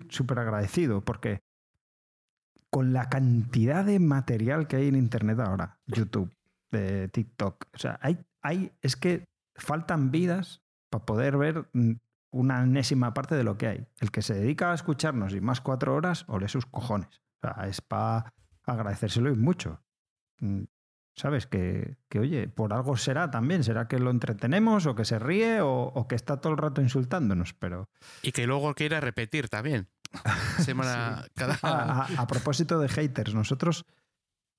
súper 0.09 0.39
agradecido 0.39 1.05
porque 1.05 1.41
con 2.71 2.93
la 2.93 3.09
cantidad 3.09 3.85
de 3.85 3.99
material 3.99 4.67
que 4.67 4.77
hay 4.77 4.89
en 4.89 4.97
Internet 4.97 5.41
ahora, 5.41 5.79
YouTube, 5.87 6.33
de 6.71 7.09
TikTok, 7.09 7.67
o 7.75 7.79
sea, 7.79 7.99
hay, 8.01 8.19
hay, 8.43 8.73
es 8.81 8.97
que 8.97 9.25
faltan 9.57 10.11
vidas 10.11 10.63
para 10.89 11.05
poder 11.05 11.37
ver 11.37 11.69
mm, 11.73 11.95
una 12.31 12.63
enésima 12.63 13.13
parte 13.15 13.35
de 13.35 13.45
lo 13.45 13.59
que 13.59 13.67
hay. 13.67 13.87
El 13.99 14.11
que 14.11 14.23
se 14.23 14.35
dedica 14.35 14.71
a 14.71 14.75
escucharnos 14.75 15.35
y 15.35 15.41
más 15.41 15.61
cuatro 15.61 15.95
horas, 15.95 16.25
ole 16.29 16.49
sus 16.49 16.67
cojones. 16.67 17.21
O 17.43 17.49
sea, 17.49 17.67
es 17.67 17.81
para 17.81 18.35
agradecérselo 18.65 19.33
y 19.33 19.37
mucho. 19.37 19.83
Mm, 20.39 20.65
¿Sabes? 21.17 21.47
Que, 21.47 21.99
que, 22.09 22.21
oye, 22.21 22.49
por 22.49 22.73
algo 22.73 22.97
será 22.97 23.31
también. 23.31 23.65
Será 23.65 23.89
que 23.89 23.99
lo 23.99 24.11
entretenemos 24.11 24.87
o 24.87 24.95
que 24.95 25.05
se 25.05 25.19
ríe 25.19 25.61
o, 25.61 26.07
que 26.09 26.15
está 26.15 26.41
todo 26.41 26.53
el 26.53 26.59
rato 26.59 26.81
insultándonos, 26.81 27.53
pero... 27.53 27.91
Y 28.23 28.33
que 28.33 28.47
luego 28.47 28.75
quiera 28.75 29.01
repetir 29.01 29.49
también. 29.49 29.89
Semana, 30.59 31.27
cada... 31.35 31.59
a, 31.63 32.05
a, 32.17 32.27
propósito 32.27 32.79
de 32.79 32.89
haters, 32.89 33.35
nosotros 33.35 33.85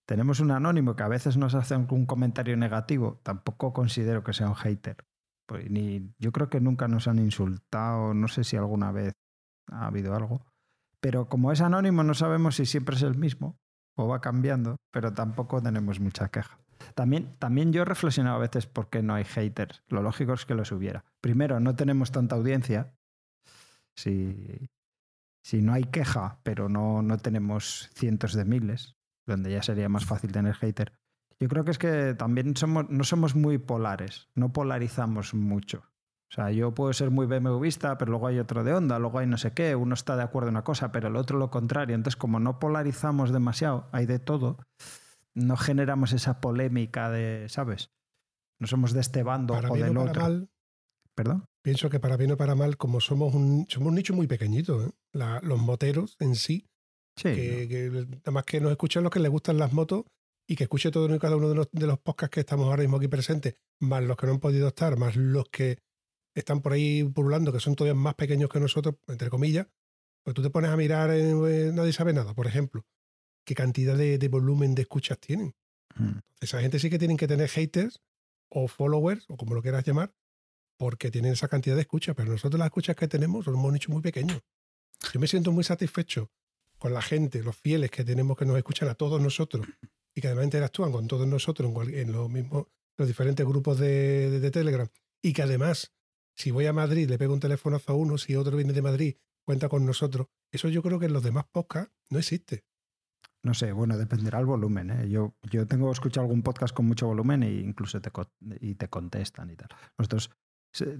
tenemos 0.05 0.39
un 0.39 0.51
anónimo 0.51 0.95
que 0.95 1.03
a 1.03 1.07
veces 1.07 1.37
nos 1.37 1.55
hace 1.55 1.75
un 1.75 2.05
comentario 2.05 2.57
negativo. 2.57 3.19
Tampoco 3.23 3.73
considero 3.73 4.23
que 4.23 4.33
sea 4.33 4.47
un 4.47 4.55
hater. 4.55 4.97
Pues 5.51 5.67
yo 6.17 6.31
creo 6.31 6.47
que 6.47 6.61
nunca 6.61 6.87
nos 6.87 7.09
han 7.09 7.19
insultado, 7.19 8.13
no 8.13 8.29
sé 8.29 8.45
si 8.45 8.55
alguna 8.55 8.93
vez 8.93 9.11
ha 9.69 9.87
habido 9.87 10.15
algo. 10.15 10.45
Pero 11.01 11.27
como 11.27 11.51
es 11.51 11.59
anónimo, 11.59 12.03
no 12.03 12.13
sabemos 12.13 12.55
si 12.55 12.65
siempre 12.65 12.95
es 12.95 13.01
el 13.01 13.17
mismo 13.17 13.57
o 13.97 14.07
va 14.07 14.21
cambiando, 14.21 14.77
pero 14.91 15.13
tampoco 15.13 15.61
tenemos 15.61 15.99
mucha 15.99 16.29
queja. 16.29 16.57
También, 16.95 17.35
también 17.37 17.73
yo 17.73 17.81
he 17.81 17.85
reflexionado 17.85 18.37
a 18.37 18.39
veces 18.39 18.65
por 18.65 18.89
qué 18.89 19.03
no 19.03 19.13
hay 19.13 19.25
haters. 19.25 19.83
Lo 19.89 20.01
lógico 20.01 20.31
es 20.31 20.45
que 20.45 20.55
los 20.55 20.71
hubiera. 20.71 21.03
Primero, 21.19 21.59
no 21.59 21.75
tenemos 21.75 22.13
tanta 22.13 22.37
audiencia. 22.37 22.93
Si, 23.97 24.69
si 25.43 25.61
no 25.61 25.73
hay 25.73 25.83
queja, 25.83 26.39
pero 26.43 26.69
no, 26.69 27.01
no 27.01 27.17
tenemos 27.17 27.89
cientos 27.93 28.31
de 28.35 28.45
miles, 28.45 28.95
donde 29.27 29.51
ya 29.51 29.61
sería 29.61 29.89
más 29.89 30.05
fácil 30.05 30.31
tener 30.31 30.55
hater. 30.55 30.93
Yo 31.41 31.47
creo 31.47 31.65
que 31.65 31.71
es 31.71 31.79
que 31.79 32.13
también 32.13 32.55
somos, 32.55 32.87
no 32.89 33.03
somos 33.03 33.35
muy 33.35 33.57
polares, 33.57 34.29
no 34.35 34.53
polarizamos 34.53 35.33
mucho. 35.33 35.79
O 36.29 36.33
sea, 36.33 36.51
yo 36.51 36.75
puedo 36.75 36.93
ser 36.93 37.09
muy 37.09 37.25
BMWista, 37.25 37.97
pero 37.97 38.11
luego 38.11 38.27
hay 38.27 38.37
otro 38.37 38.63
de 38.63 38.75
onda, 38.75 38.99
luego 38.99 39.17
hay 39.17 39.25
no 39.25 39.39
sé 39.39 39.51
qué, 39.51 39.75
uno 39.75 39.95
está 39.95 40.15
de 40.15 40.21
acuerdo 40.21 40.49
en 40.49 40.53
una 40.53 40.63
cosa, 40.63 40.91
pero 40.91 41.07
el 41.07 41.15
otro 41.15 41.39
lo 41.39 41.49
contrario. 41.49 41.95
Entonces, 41.95 42.15
como 42.15 42.39
no 42.39 42.59
polarizamos 42.59 43.31
demasiado, 43.31 43.89
hay 43.91 44.05
de 44.05 44.19
todo, 44.19 44.59
no 45.33 45.57
generamos 45.57 46.13
esa 46.13 46.41
polémica 46.41 47.09
de, 47.09 47.49
¿sabes? 47.49 47.89
No 48.59 48.67
somos 48.67 48.93
de 48.93 49.01
este 49.01 49.23
bando 49.23 49.55
o 49.55 49.75
del 49.75 49.97
otro. 49.97 50.21
Mal, 50.21 50.49
¿Perdón? 51.15 51.45
Pienso 51.63 51.89
que 51.89 51.99
para 51.99 52.17
bien 52.17 52.33
o 52.33 52.37
para 52.37 52.53
mal, 52.53 52.77
como 52.77 53.01
somos 53.01 53.33
un, 53.33 53.65
somos 53.67 53.89
un 53.89 53.95
nicho 53.95 54.13
muy 54.13 54.27
pequeñito, 54.27 54.85
¿eh? 54.85 54.91
los 55.41 55.59
moteros 55.59 56.17
en 56.19 56.35
sí, 56.35 56.69
sí 57.15 57.33
que, 57.33 58.07
además 58.23 58.43
que 58.45 58.61
nos 58.61 58.69
escuchan 58.69 59.01
los 59.01 59.11
que 59.11 59.19
les 59.19 59.31
gustan 59.31 59.57
las 59.57 59.73
motos 59.73 60.05
y 60.47 60.55
que 60.55 60.63
escuche 60.63 60.91
todo 60.91 61.13
y 61.13 61.19
cada 61.19 61.35
uno 61.35 61.49
de 61.49 61.55
los, 61.55 61.69
de 61.71 61.87
los 61.87 61.99
podcasts 61.99 62.33
que 62.33 62.39
estamos 62.41 62.67
ahora 62.67 62.83
mismo 62.83 62.97
aquí 62.97 63.07
presentes, 63.07 63.55
más 63.79 64.03
los 64.03 64.17
que 64.17 64.27
no 64.27 64.33
han 64.33 64.39
podido 64.39 64.67
estar, 64.67 64.97
más 64.97 65.15
los 65.15 65.49
que 65.49 65.79
están 66.33 66.61
por 66.61 66.73
ahí 66.73 67.03
pululando, 67.03 67.51
que 67.51 67.59
son 67.59 67.75
todavía 67.75 67.99
más 67.99 68.15
pequeños 68.15 68.49
que 68.49 68.59
nosotros, 68.59 68.95
entre 69.07 69.29
comillas, 69.29 69.67
pues 70.23 70.33
tú 70.33 70.41
te 70.41 70.49
pones 70.49 70.71
a 70.71 70.77
mirar, 70.77 71.11
eh, 71.11 71.71
nadie 71.73 71.93
sabe 71.93 72.13
nada, 72.13 72.33
por 72.33 72.47
ejemplo, 72.47 72.85
qué 73.45 73.55
cantidad 73.55 73.97
de, 73.97 74.27
volumen 74.27 74.75
de 74.75 74.83
escuchas 74.83 75.19
tienen. 75.19 75.55
Hmm. 75.95 76.19
Esa 76.39 76.61
gente 76.61 76.79
sí 76.79 76.89
que 76.89 76.99
tienen 76.99 77.17
que 77.17 77.27
tener 77.27 77.49
haters 77.49 78.01
o 78.49 78.67
followers, 78.67 79.25
o 79.29 79.37
como 79.37 79.55
lo 79.55 79.61
quieras 79.61 79.85
llamar, 79.85 80.13
porque 80.77 81.11
tienen 81.11 81.33
esa 81.33 81.47
cantidad 81.47 81.75
de 81.75 81.81
escuchas, 81.81 82.15
pero 82.15 82.31
nosotros 82.31 82.59
las 82.59 82.67
escuchas 82.67 82.95
que 82.95 83.07
tenemos 83.07 83.45
son 83.45 83.55
un 83.55 83.73
nicho 83.73 83.91
muy 83.91 84.01
pequeño. 84.01 84.39
Yo 85.13 85.19
me 85.19 85.27
siento 85.27 85.51
muy 85.51 85.63
satisfecho 85.63 86.29
con 86.77 86.93
la 86.93 87.01
gente, 87.01 87.43
los 87.43 87.55
fieles 87.55 87.91
que 87.91 88.03
tenemos 88.03 88.37
que 88.37 88.45
nos 88.45 88.57
escuchan 88.57 88.89
a 88.89 88.95
todos 88.95 89.21
nosotros 89.21 89.67
y 90.15 90.21
que 90.21 90.27
además 90.27 90.45
interactúan 90.45 90.91
con 90.91 91.07
todos 91.07 91.27
nosotros 91.27 91.71
en, 91.89 92.11
los 92.11 92.29
mismos, 92.29 92.67
los 92.97 93.07
diferentes 93.07 93.45
grupos 93.45 93.79
de, 93.79 94.39
de 94.39 94.51
Telegram 94.51 94.87
y 95.21 95.33
que 95.33 95.43
además 95.43 95.93
si 96.35 96.51
voy 96.51 96.65
a 96.65 96.73
Madrid, 96.73 97.09
le 97.09 97.17
pego 97.17 97.33
un 97.33 97.39
teléfono 97.39 97.79
a 97.85 97.93
uno, 97.93 98.17
si 98.17 98.35
otro 98.35 98.57
viene 98.57 98.73
de 98.73 98.81
Madrid, 98.81 99.15
cuenta 99.45 99.69
con 99.69 99.85
nosotros. 99.85 100.27
Eso 100.51 100.69
yo 100.69 100.81
creo 100.81 100.99
que 100.99 101.05
en 101.05 101.13
los 101.13 101.23
demás 101.23 101.45
podcasts 101.51 101.93
no 102.09 102.19
existe. 102.19 102.63
No 103.43 103.53
sé, 103.53 103.71
bueno, 103.71 103.97
dependerá 103.97 104.37
del 104.37 104.45
volumen. 104.47 104.91
¿eh? 104.91 105.09
Yo, 105.09 105.35
yo 105.49 105.65
tengo 105.65 105.91
escuchado 105.91 106.25
algún 106.25 106.43
podcast 106.43 106.75
con 106.75 106.85
mucho 106.85 107.07
volumen 107.07 107.43
e 107.43 107.51
incluso 107.51 107.99
te, 108.01 108.11
y 108.59 108.75
te 108.75 108.87
contestan 108.87 109.49
y 109.49 109.55
tal. 109.55 109.69
Nosotros 109.97 110.29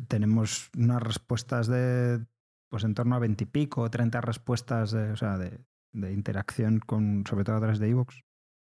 tenemos 0.07 0.69
unas 0.75 1.01
respuestas 1.01 1.67
de, 1.67 2.25
pues 2.69 2.83
en 2.83 2.95
torno 2.95 3.15
a 3.15 3.19
veintipico, 3.19 3.89
treinta 3.89 4.21
respuestas 4.21 4.91
de, 4.91 5.11
o 5.11 5.15
sea, 5.15 5.37
de, 5.37 5.59
de, 5.93 6.11
interacción 6.13 6.79
con, 6.79 7.23
sobre 7.29 7.43
todo 7.43 7.57
a 7.57 7.59
través 7.59 7.79
de 7.79 7.89
iVoox, 7.89 8.15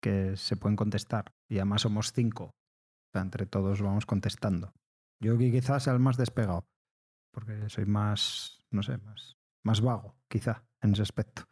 que 0.03 0.35
se 0.35 0.57
pueden 0.57 0.75
contestar. 0.75 1.33
Y 1.49 1.55
además 1.55 1.81
somos 1.81 2.11
cinco. 2.11 2.43
O 2.43 3.09
sea, 3.13 3.21
entre 3.21 3.45
todos 3.45 3.81
vamos 3.81 4.05
contestando. 4.05 4.73
Yo 5.21 5.37
quizás 5.37 5.83
sea 5.83 5.93
el 5.93 5.99
más 5.99 6.17
despegado, 6.17 6.67
porque 7.31 7.69
soy 7.69 7.85
más, 7.85 8.61
no 8.69 8.83
sé, 8.83 8.97
más, 8.97 9.37
más 9.63 9.79
vago, 9.79 10.17
quizá, 10.27 10.65
en 10.81 10.91
ese 10.91 11.03
aspecto. 11.03 11.43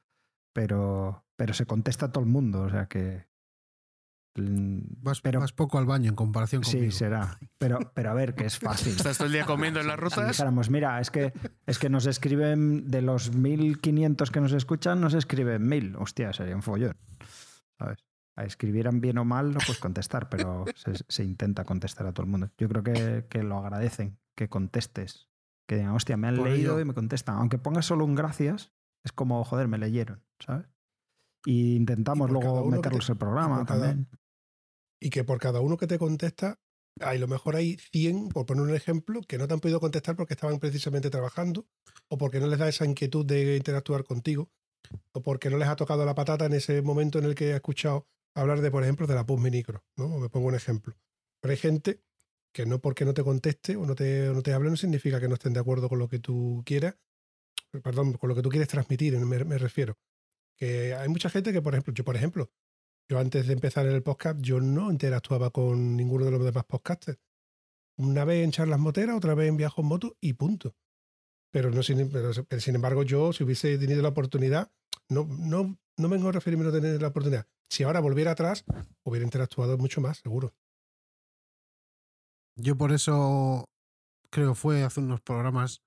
Pero, 0.54 1.24
pero 1.38 1.54
se 1.54 1.66
contesta 1.66 2.08
a 2.08 2.12
todo 2.12 2.26
el 2.26 2.30
mundo, 2.30 2.64
o 2.64 2.70
sea 2.70 2.88
que... 2.88 3.30
Vas, 4.34 5.22
pero, 5.22 5.44
poco 5.56 5.78
al 5.78 5.86
baño 5.86 6.10
en 6.10 6.16
comparación 6.16 6.62
con 6.62 6.72
Sí, 6.72 6.92
será. 6.92 7.38
Pero, 7.58 7.80
pero 7.94 8.12
a 8.12 8.14
ver, 8.14 8.34
que 8.34 8.46
es 8.46 8.60
fácil. 8.60 8.94
¿Estás 8.94 9.18
todo 9.18 9.28
el 9.28 9.34
día 9.34 9.46
comiendo 9.46 9.82
en 9.82 9.88
las 9.88 10.00
rutas? 10.00 10.38
Si 10.38 10.72
mira, 10.72 11.00
es 11.02 11.12
que, 11.12 11.34
es 11.66 11.80
que 11.80 11.90
nos 11.90 12.06
escriben, 12.06 12.90
de 12.90 13.02
los 13.02 13.34
1500 13.34 14.32
que 14.32 14.40
nos 14.42 14.54
escuchan, 14.54 15.02
nos 15.02 15.14
escriben 15.14 15.68
1000. 15.68 15.96
Hostia, 15.98 16.32
sería 16.32 16.56
un 16.56 16.64
follón. 16.64 16.98
¿Sabes? 17.78 18.06
Escribieran 18.38 19.02
bien 19.02 19.18
o 19.18 19.26
mal, 19.26 19.54
no 19.54 19.60
puedes 19.60 19.80
contestar, 19.80 20.30
pero 20.30 20.66
se, 21.08 21.24
intenta 21.24 21.64
contestar 21.64 22.08
a 22.08 22.14
todo 22.14 22.26
el 22.26 22.32
mundo. 22.32 22.50
Yo 22.58 22.70
creo 22.70 22.84
que, 23.28 23.44
lo 23.44 23.58
agradecen, 23.58 24.18
que 24.36 24.50
contestes. 24.50 25.28
Que 25.68 25.76
digan, 25.78 25.92
hostia, 25.92 26.18
me 26.18 26.28
han 26.28 26.44
leído 26.44 26.80
y 26.80 26.86
me 26.86 26.94
contestan. 26.94 27.38
Aunque 27.38 27.58
pongas 27.58 27.86
solo 27.86 28.06
un 28.06 28.16
gracias, 28.16 28.72
es 29.04 29.12
como, 29.12 29.44
joder, 29.44 29.68
me 29.68 29.78
leyeron, 29.78 30.24
¿sabes? 30.40 30.68
Y 31.46 31.76
intentamos 31.76 32.30
luego 32.30 32.66
meterlos 32.66 33.10
en 33.10 33.14
el 33.14 33.18
programa 33.18 33.66
también. 33.66 34.08
y 35.00 35.10
que 35.10 35.24
por 35.24 35.40
cada 35.40 35.60
uno 35.60 35.78
que 35.78 35.88
te 35.88 35.98
contesta, 35.98 36.60
a 37.00 37.14
lo 37.16 37.28
mejor 37.28 37.56
hay 37.56 37.78
100, 37.78 38.30
por 38.30 38.46
poner 38.46 38.64
un 38.64 38.76
ejemplo, 38.76 39.22
que 39.22 39.38
no 39.38 39.48
te 39.48 39.54
han 39.54 39.60
podido 39.60 39.80
contestar 39.80 40.16
porque 40.16 40.34
estaban 40.34 40.60
precisamente 40.60 41.10
trabajando 41.10 41.68
o 42.10 42.18
porque 42.18 42.40
no 42.40 42.48
les 42.48 42.60
da 42.60 42.68
esa 42.68 42.86
inquietud 42.86 43.26
de 43.26 43.56
interactuar 43.56 44.04
contigo 44.04 44.52
o 45.14 45.22
porque 45.22 45.50
no 45.50 45.58
les 45.58 45.68
ha 45.68 45.76
tocado 45.76 46.06
la 46.06 46.16
patata 46.16 46.46
en 46.46 46.54
ese 46.54 46.82
momento 46.82 47.20
en 47.20 47.26
el 47.26 47.36
que 47.36 47.54
ha 47.54 47.56
escuchado 47.56 48.08
hablar 48.36 48.62
de, 48.62 48.72
por 48.72 48.84
ejemplo, 48.84 49.08
de 49.08 49.16
la 49.16 49.26
PUS 49.26 49.40
Micro, 49.40 49.84
¿no? 49.98 50.20
me 50.20 50.30
pongo 50.30 50.48
un 50.48 50.56
ejemplo. 50.56 50.96
Pero 51.42 51.52
hay 51.52 51.58
gente 51.58 52.04
que 52.54 52.66
no 52.66 52.80
porque 52.80 53.06
no 53.06 53.14
te 53.14 53.24
conteste 53.24 53.76
o 53.76 53.86
no 53.86 53.96
te, 53.96 54.28
no 54.28 54.42
te 54.42 54.54
hable 54.54 54.70
no 54.70 54.78
significa 54.78 55.20
que 55.20 55.28
no 55.28 55.36
estén 55.36 55.54
de 55.54 55.60
acuerdo 55.60 55.88
con 55.90 56.00
lo 56.00 56.08
que 56.08 56.20
tú 56.20 56.64
quieras, 56.66 56.96
perdón, 57.84 58.14
con 58.14 58.30
lo 58.30 58.36
que 58.36 58.42
tú 58.42 58.50
quieres 58.50 58.68
transmitir, 58.68 59.18
me, 59.18 59.44
me 59.44 59.58
refiero. 59.58 59.98
Que 60.58 60.94
hay 60.94 61.08
mucha 61.10 61.30
gente 61.30 61.54
que, 61.54 61.62
por 61.62 61.74
ejemplo, 61.74 61.94
yo, 61.94 62.04
por 62.04 62.16
ejemplo, 62.16 62.52
yo 63.10 63.20
antes 63.20 63.48
de 63.48 63.54
empezar 63.54 63.86
el 63.86 64.04
podcast, 64.04 64.40
yo 64.42 64.62
no 64.62 64.92
interactuaba 64.92 65.50
con 65.50 65.98
ninguno 65.98 66.26
de 66.26 66.32
los 66.32 66.44
demás 66.44 66.66
podcasters. 66.66 67.20
Una 67.98 68.26
vez 68.26 68.44
en 68.44 68.52
charlas 68.52 68.80
moteras, 68.80 69.18
otra 69.18 69.36
vez 69.36 69.50
en 69.50 69.58
viajes 69.58 69.80
en 69.80 69.86
moto 69.86 70.18
y 70.22 70.34
punto. 70.34 70.76
Pero, 71.52 71.72
no 71.72 71.84
sin, 71.84 72.10
pero, 72.10 72.32
sin 72.34 72.76
embargo, 72.76 73.04
yo, 73.04 73.34
si 73.34 73.44
hubiese 73.44 73.78
tenido 73.78 74.02
la 74.02 74.10
oportunidad, 74.10 74.72
no, 75.10 75.28
no, 75.30 75.78
no 76.02 76.10
vengo 76.10 76.30
a 76.30 76.32
referirme 76.32 76.68
a 76.68 76.72
tener 76.72 77.02
la 77.02 77.08
oportunidad. 77.08 77.48
Si 77.70 77.84
ahora 77.84 78.00
volviera 78.00 78.32
atrás, 78.32 78.66
hubiera 79.04 79.24
interactuado 79.24 79.78
mucho 79.78 80.02
más, 80.02 80.18
seguro. 80.20 80.54
Yo 82.56 82.76
por 82.76 82.92
eso 82.92 83.70
creo 84.30 84.56
fue 84.56 84.84
hace 84.84 85.00
unos 85.00 85.22
programas 85.22 85.82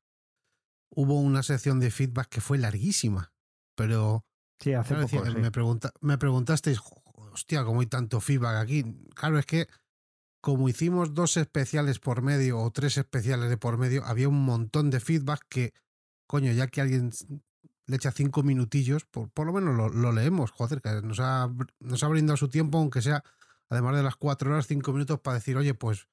hubo 0.95 1.21
una 1.21 1.43
sección 1.43 1.81
de 1.81 1.91
feedback 1.91 2.29
que 2.29 2.41
fue 2.41 2.59
larguísima, 2.59 3.33
pero 3.77 4.25
sí, 4.61 4.73
hace 4.73 4.95
poco, 4.95 5.25
Me, 5.25 5.51
pregunta, 5.51 5.93
me 6.01 6.19
preguntasteis, 6.19 6.81
hostia, 7.33 7.65
¿cómo 7.65 7.81
hay 7.81 7.87
tanto 7.87 8.21
feedback 8.21 8.57
aquí? 8.57 8.85
Claro, 9.15 9.39
es 9.39 9.47
que 9.47 9.67
como 10.41 10.69
hicimos 10.69 11.15
dos 11.15 11.37
especiales 11.37 11.99
por 11.99 12.23
medio 12.23 12.61
o 12.61 12.71
tres 12.71 12.99
especiales 12.99 13.49
de 13.49 13.57
por 13.57 13.79
medio, 13.79 14.05
había 14.05 14.29
un 14.29 14.45
montón 14.45 14.91
de 14.91 15.01
feedback 15.01 15.45
que, 15.49 15.73
coño, 16.27 16.53
ya 16.53 16.69
que 16.69 16.81
alguien 16.81 17.11
le 17.87 17.97
echa 17.97 18.13
cinco 18.13 18.43
minutillos, 18.43 19.05
por, 19.05 19.31
por 19.31 19.47
lo 19.47 19.53
menos 19.53 19.95
lo, 19.95 20.13
leemos, 20.13 20.51
joder, 20.51 20.81
que 20.81 21.03
nos 21.03 21.21
ha, 21.21 21.51
nos 21.81 22.03
ha 22.03 22.09
brindado 22.09 22.37
su 22.37 22.49
tiempo, 22.49 22.79
aunque 22.79 23.03
sea, 23.03 23.23
además 23.69 23.97
de 23.97 24.03
las 24.03 24.17
cuatro 24.17 24.51
horas, 24.51 24.67
cinco 24.67 24.93
minutos 24.93 25.21
para 25.21 25.35
decir, 25.37 25.57
oye, 25.57 25.75
pues, 25.75 26.09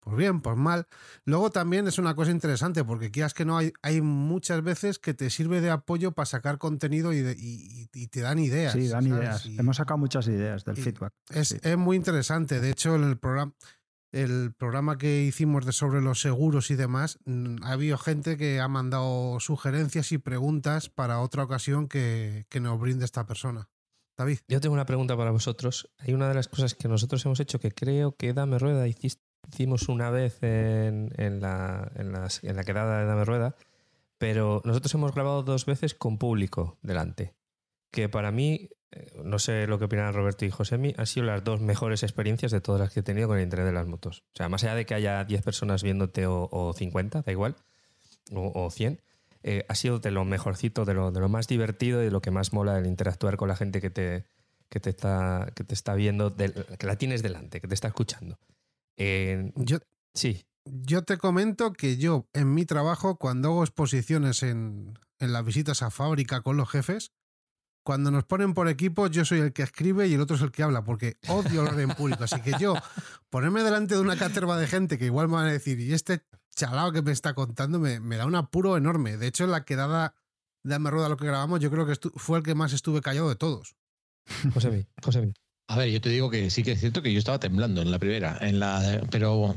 pues 0.00 0.16
bien, 0.16 0.40
pues 0.40 0.56
mal. 0.56 0.86
Luego 1.24 1.50
también 1.50 1.86
es 1.88 1.98
una 1.98 2.14
cosa 2.14 2.30
interesante, 2.30 2.84
porque 2.84 3.10
quieras 3.10 3.32
que 3.32 3.44
no, 3.44 3.56
hay, 3.56 3.72
hay 3.82 4.02
muchas 4.02 4.62
veces 4.62 4.98
que 4.98 5.14
te 5.14 5.30
sirve 5.30 5.60
de 5.62 5.70
apoyo 5.70 6.12
para 6.12 6.26
sacar 6.26 6.58
contenido 6.58 7.12
y, 7.12 7.88
y, 7.92 8.06
te 8.08 8.20
dan 8.20 8.38
ideas. 8.38 8.74
Sí, 8.74 8.88
dan 8.88 9.06
ideas. 9.06 9.46
Hemos 9.46 9.78
sacado 9.78 9.96
muchas 9.96 10.28
ideas 10.28 10.64
del 10.64 10.76
feedback. 10.76 11.14
Es, 11.30 11.52
es 11.52 11.78
muy 11.78 11.96
interesante. 11.96 12.60
De 12.60 12.70
hecho, 12.70 12.96
en 12.96 13.04
el 13.04 13.16
programa 13.16 13.54
el 14.14 14.54
programa 14.54 14.96
que 14.96 15.22
hicimos 15.22 15.66
de 15.66 15.72
sobre 15.72 16.00
los 16.00 16.20
seguros 16.20 16.70
y 16.70 16.76
demás, 16.76 17.18
mm, 17.24 17.64
ha 17.64 17.72
habido 17.72 17.98
gente 17.98 18.36
que 18.36 18.60
ha 18.60 18.68
mandado 18.68 19.40
sugerencias 19.40 20.12
y 20.12 20.18
preguntas 20.18 20.88
para 20.88 21.20
otra 21.20 21.42
ocasión 21.42 21.88
que, 21.88 22.46
nos 22.60 22.80
brinde 22.80 23.04
esta 23.04 23.26
persona. 23.26 23.68
David. 24.16 24.38
Yo 24.46 24.60
tengo 24.60 24.74
una 24.74 24.86
pregunta 24.86 25.16
para 25.16 25.32
vosotros. 25.32 25.90
Hay 25.98 26.14
una 26.14 26.28
de 26.28 26.34
las 26.34 26.46
cosas 26.46 26.74
que 26.74 26.86
nosotros 26.86 27.24
hemos 27.26 27.40
hecho 27.40 27.58
que 27.58 27.72
creo 27.72 28.14
que 28.16 28.32
Dame 28.32 28.60
Rueda 28.60 28.86
hicimos 28.86 29.88
una 29.88 30.10
vez 30.10 30.38
en, 30.42 31.10
la, 31.40 31.90
en, 31.96 32.14
en 32.14 32.56
la 32.56 32.64
quedada 32.64 33.00
de 33.00 33.06
Dame 33.06 33.24
Rueda, 33.24 33.56
pero 34.18 34.62
nosotros 34.64 34.94
hemos 34.94 35.12
grabado 35.12 35.42
dos 35.42 35.66
veces 35.66 35.94
con 35.94 36.18
público 36.18 36.78
delante. 36.82 37.34
Que 37.90 38.08
para 38.08 38.30
mí 38.30 38.70
no 39.22 39.38
sé 39.38 39.66
lo 39.66 39.78
que 39.78 39.86
opinan 39.86 40.12
Roberto 40.12 40.44
y 40.44 40.50
Josemi, 40.50 40.94
han 40.96 41.06
sido 41.06 41.26
las 41.26 41.44
dos 41.44 41.60
mejores 41.60 42.02
experiencias 42.02 42.52
de 42.52 42.60
todas 42.60 42.80
las 42.80 42.92
que 42.92 43.00
he 43.00 43.02
tenido 43.02 43.28
con 43.28 43.38
el 43.38 43.44
Internet 43.44 43.68
de 43.68 43.72
las 43.72 43.86
motos. 43.86 44.24
O 44.32 44.36
sea, 44.36 44.48
más 44.48 44.62
allá 44.64 44.74
de 44.74 44.86
que 44.86 44.94
haya 44.94 45.24
10 45.24 45.42
personas 45.42 45.82
viéndote 45.82 46.26
o, 46.26 46.74
50, 46.76 47.22
da 47.22 47.32
igual, 47.32 47.56
o, 48.32 48.70
100, 48.70 49.00
eh, 49.42 49.64
ha 49.68 49.74
sido 49.74 49.98
de 49.98 50.10
lo 50.10 50.24
mejorcito, 50.24 50.84
de 50.84 50.94
lo, 50.94 51.10
de 51.10 51.20
lo 51.20 51.28
más 51.28 51.46
divertido 51.46 52.02
y 52.02 52.06
de 52.06 52.10
lo 52.10 52.20
que 52.20 52.30
más 52.30 52.52
mola 52.52 52.78
el 52.78 52.86
interactuar 52.86 53.36
con 53.36 53.48
la 53.48 53.56
gente 53.56 53.80
que 53.80 53.90
te, 53.90 54.24
que 54.68 54.80
te, 54.80 54.90
está, 54.90 55.52
que 55.54 55.64
te 55.64 55.74
está 55.74 55.94
viendo, 55.94 56.34
que 56.34 56.86
la 56.86 56.96
tienes 56.96 57.22
delante, 57.22 57.60
que 57.60 57.68
te 57.68 57.74
está 57.74 57.88
escuchando. 57.88 58.38
yo, 58.96 59.78
sí. 60.14 60.44
Yo 60.66 61.02
te 61.02 61.18
comento 61.18 61.74
que 61.74 61.98
yo, 61.98 62.26
en 62.32 62.54
mi 62.54 62.64
trabajo, 62.64 63.16
cuando 63.16 63.50
hago 63.50 63.64
exposiciones 63.64 64.42
en, 64.42 64.98
en 65.18 65.32
las 65.32 65.44
visitas 65.44 65.82
a 65.82 65.90
fábrica 65.90 66.40
con 66.40 66.56
los 66.56 66.70
jefes, 66.70 67.12
cuando 67.84 68.10
nos 68.10 68.24
ponen 68.24 68.54
por 68.54 68.68
equipo, 68.68 69.06
yo 69.08 69.24
soy 69.24 69.40
el 69.40 69.52
que 69.52 69.62
escribe 69.62 70.08
y 70.08 70.14
el 70.14 70.20
otro 70.20 70.36
es 70.36 70.42
el 70.42 70.50
que 70.50 70.62
habla, 70.62 70.84
porque 70.84 71.18
odio 71.28 71.60
hablar 71.60 71.78
en 71.78 71.90
público. 71.90 72.24
Así 72.24 72.40
que 72.40 72.54
yo, 72.58 72.74
ponerme 73.30 73.62
delante 73.62 73.94
de 73.94 74.00
una 74.00 74.16
caterva 74.16 74.56
de 74.56 74.66
gente 74.66 74.98
que 74.98 75.04
igual 75.04 75.28
me 75.28 75.34
van 75.34 75.46
a 75.46 75.52
decir, 75.52 75.78
y 75.78 75.92
este 75.92 76.22
chalao 76.56 76.92
que 76.92 77.02
me 77.02 77.12
está 77.12 77.34
contando 77.34 77.78
me, 77.78 78.16
da 78.16 78.26
un 78.26 78.34
apuro 78.34 78.76
enorme. 78.76 79.18
De 79.18 79.26
hecho, 79.26 79.44
en 79.44 79.50
la 79.50 79.64
quedada 79.64 80.14
de 80.62 80.70
Dame 80.70 80.90
Rueda 80.90 81.10
lo 81.10 81.18
que 81.18 81.26
grabamos, 81.26 81.60
yo 81.60 81.70
creo 81.70 81.86
que 81.86 81.94
fue 82.16 82.38
el 82.38 82.44
que 82.44 82.54
más 82.54 82.72
estuve 82.72 83.02
callado 83.02 83.28
de 83.28 83.36
todos. 83.36 83.76
José 84.54 84.88
José 85.02 85.34
A 85.68 85.76
ver, 85.76 85.90
yo 85.90 86.00
te 86.00 86.08
digo 86.08 86.30
que 86.30 86.48
sí 86.48 86.62
que 86.62 86.72
es 86.72 86.80
cierto 86.80 87.02
que 87.02 87.12
yo 87.12 87.18
estaba 87.18 87.38
temblando 87.38 87.82
en 87.82 87.90
la 87.90 87.98
primera, 87.98 88.38
en 88.40 88.60
la, 88.60 89.06
pero 89.10 89.56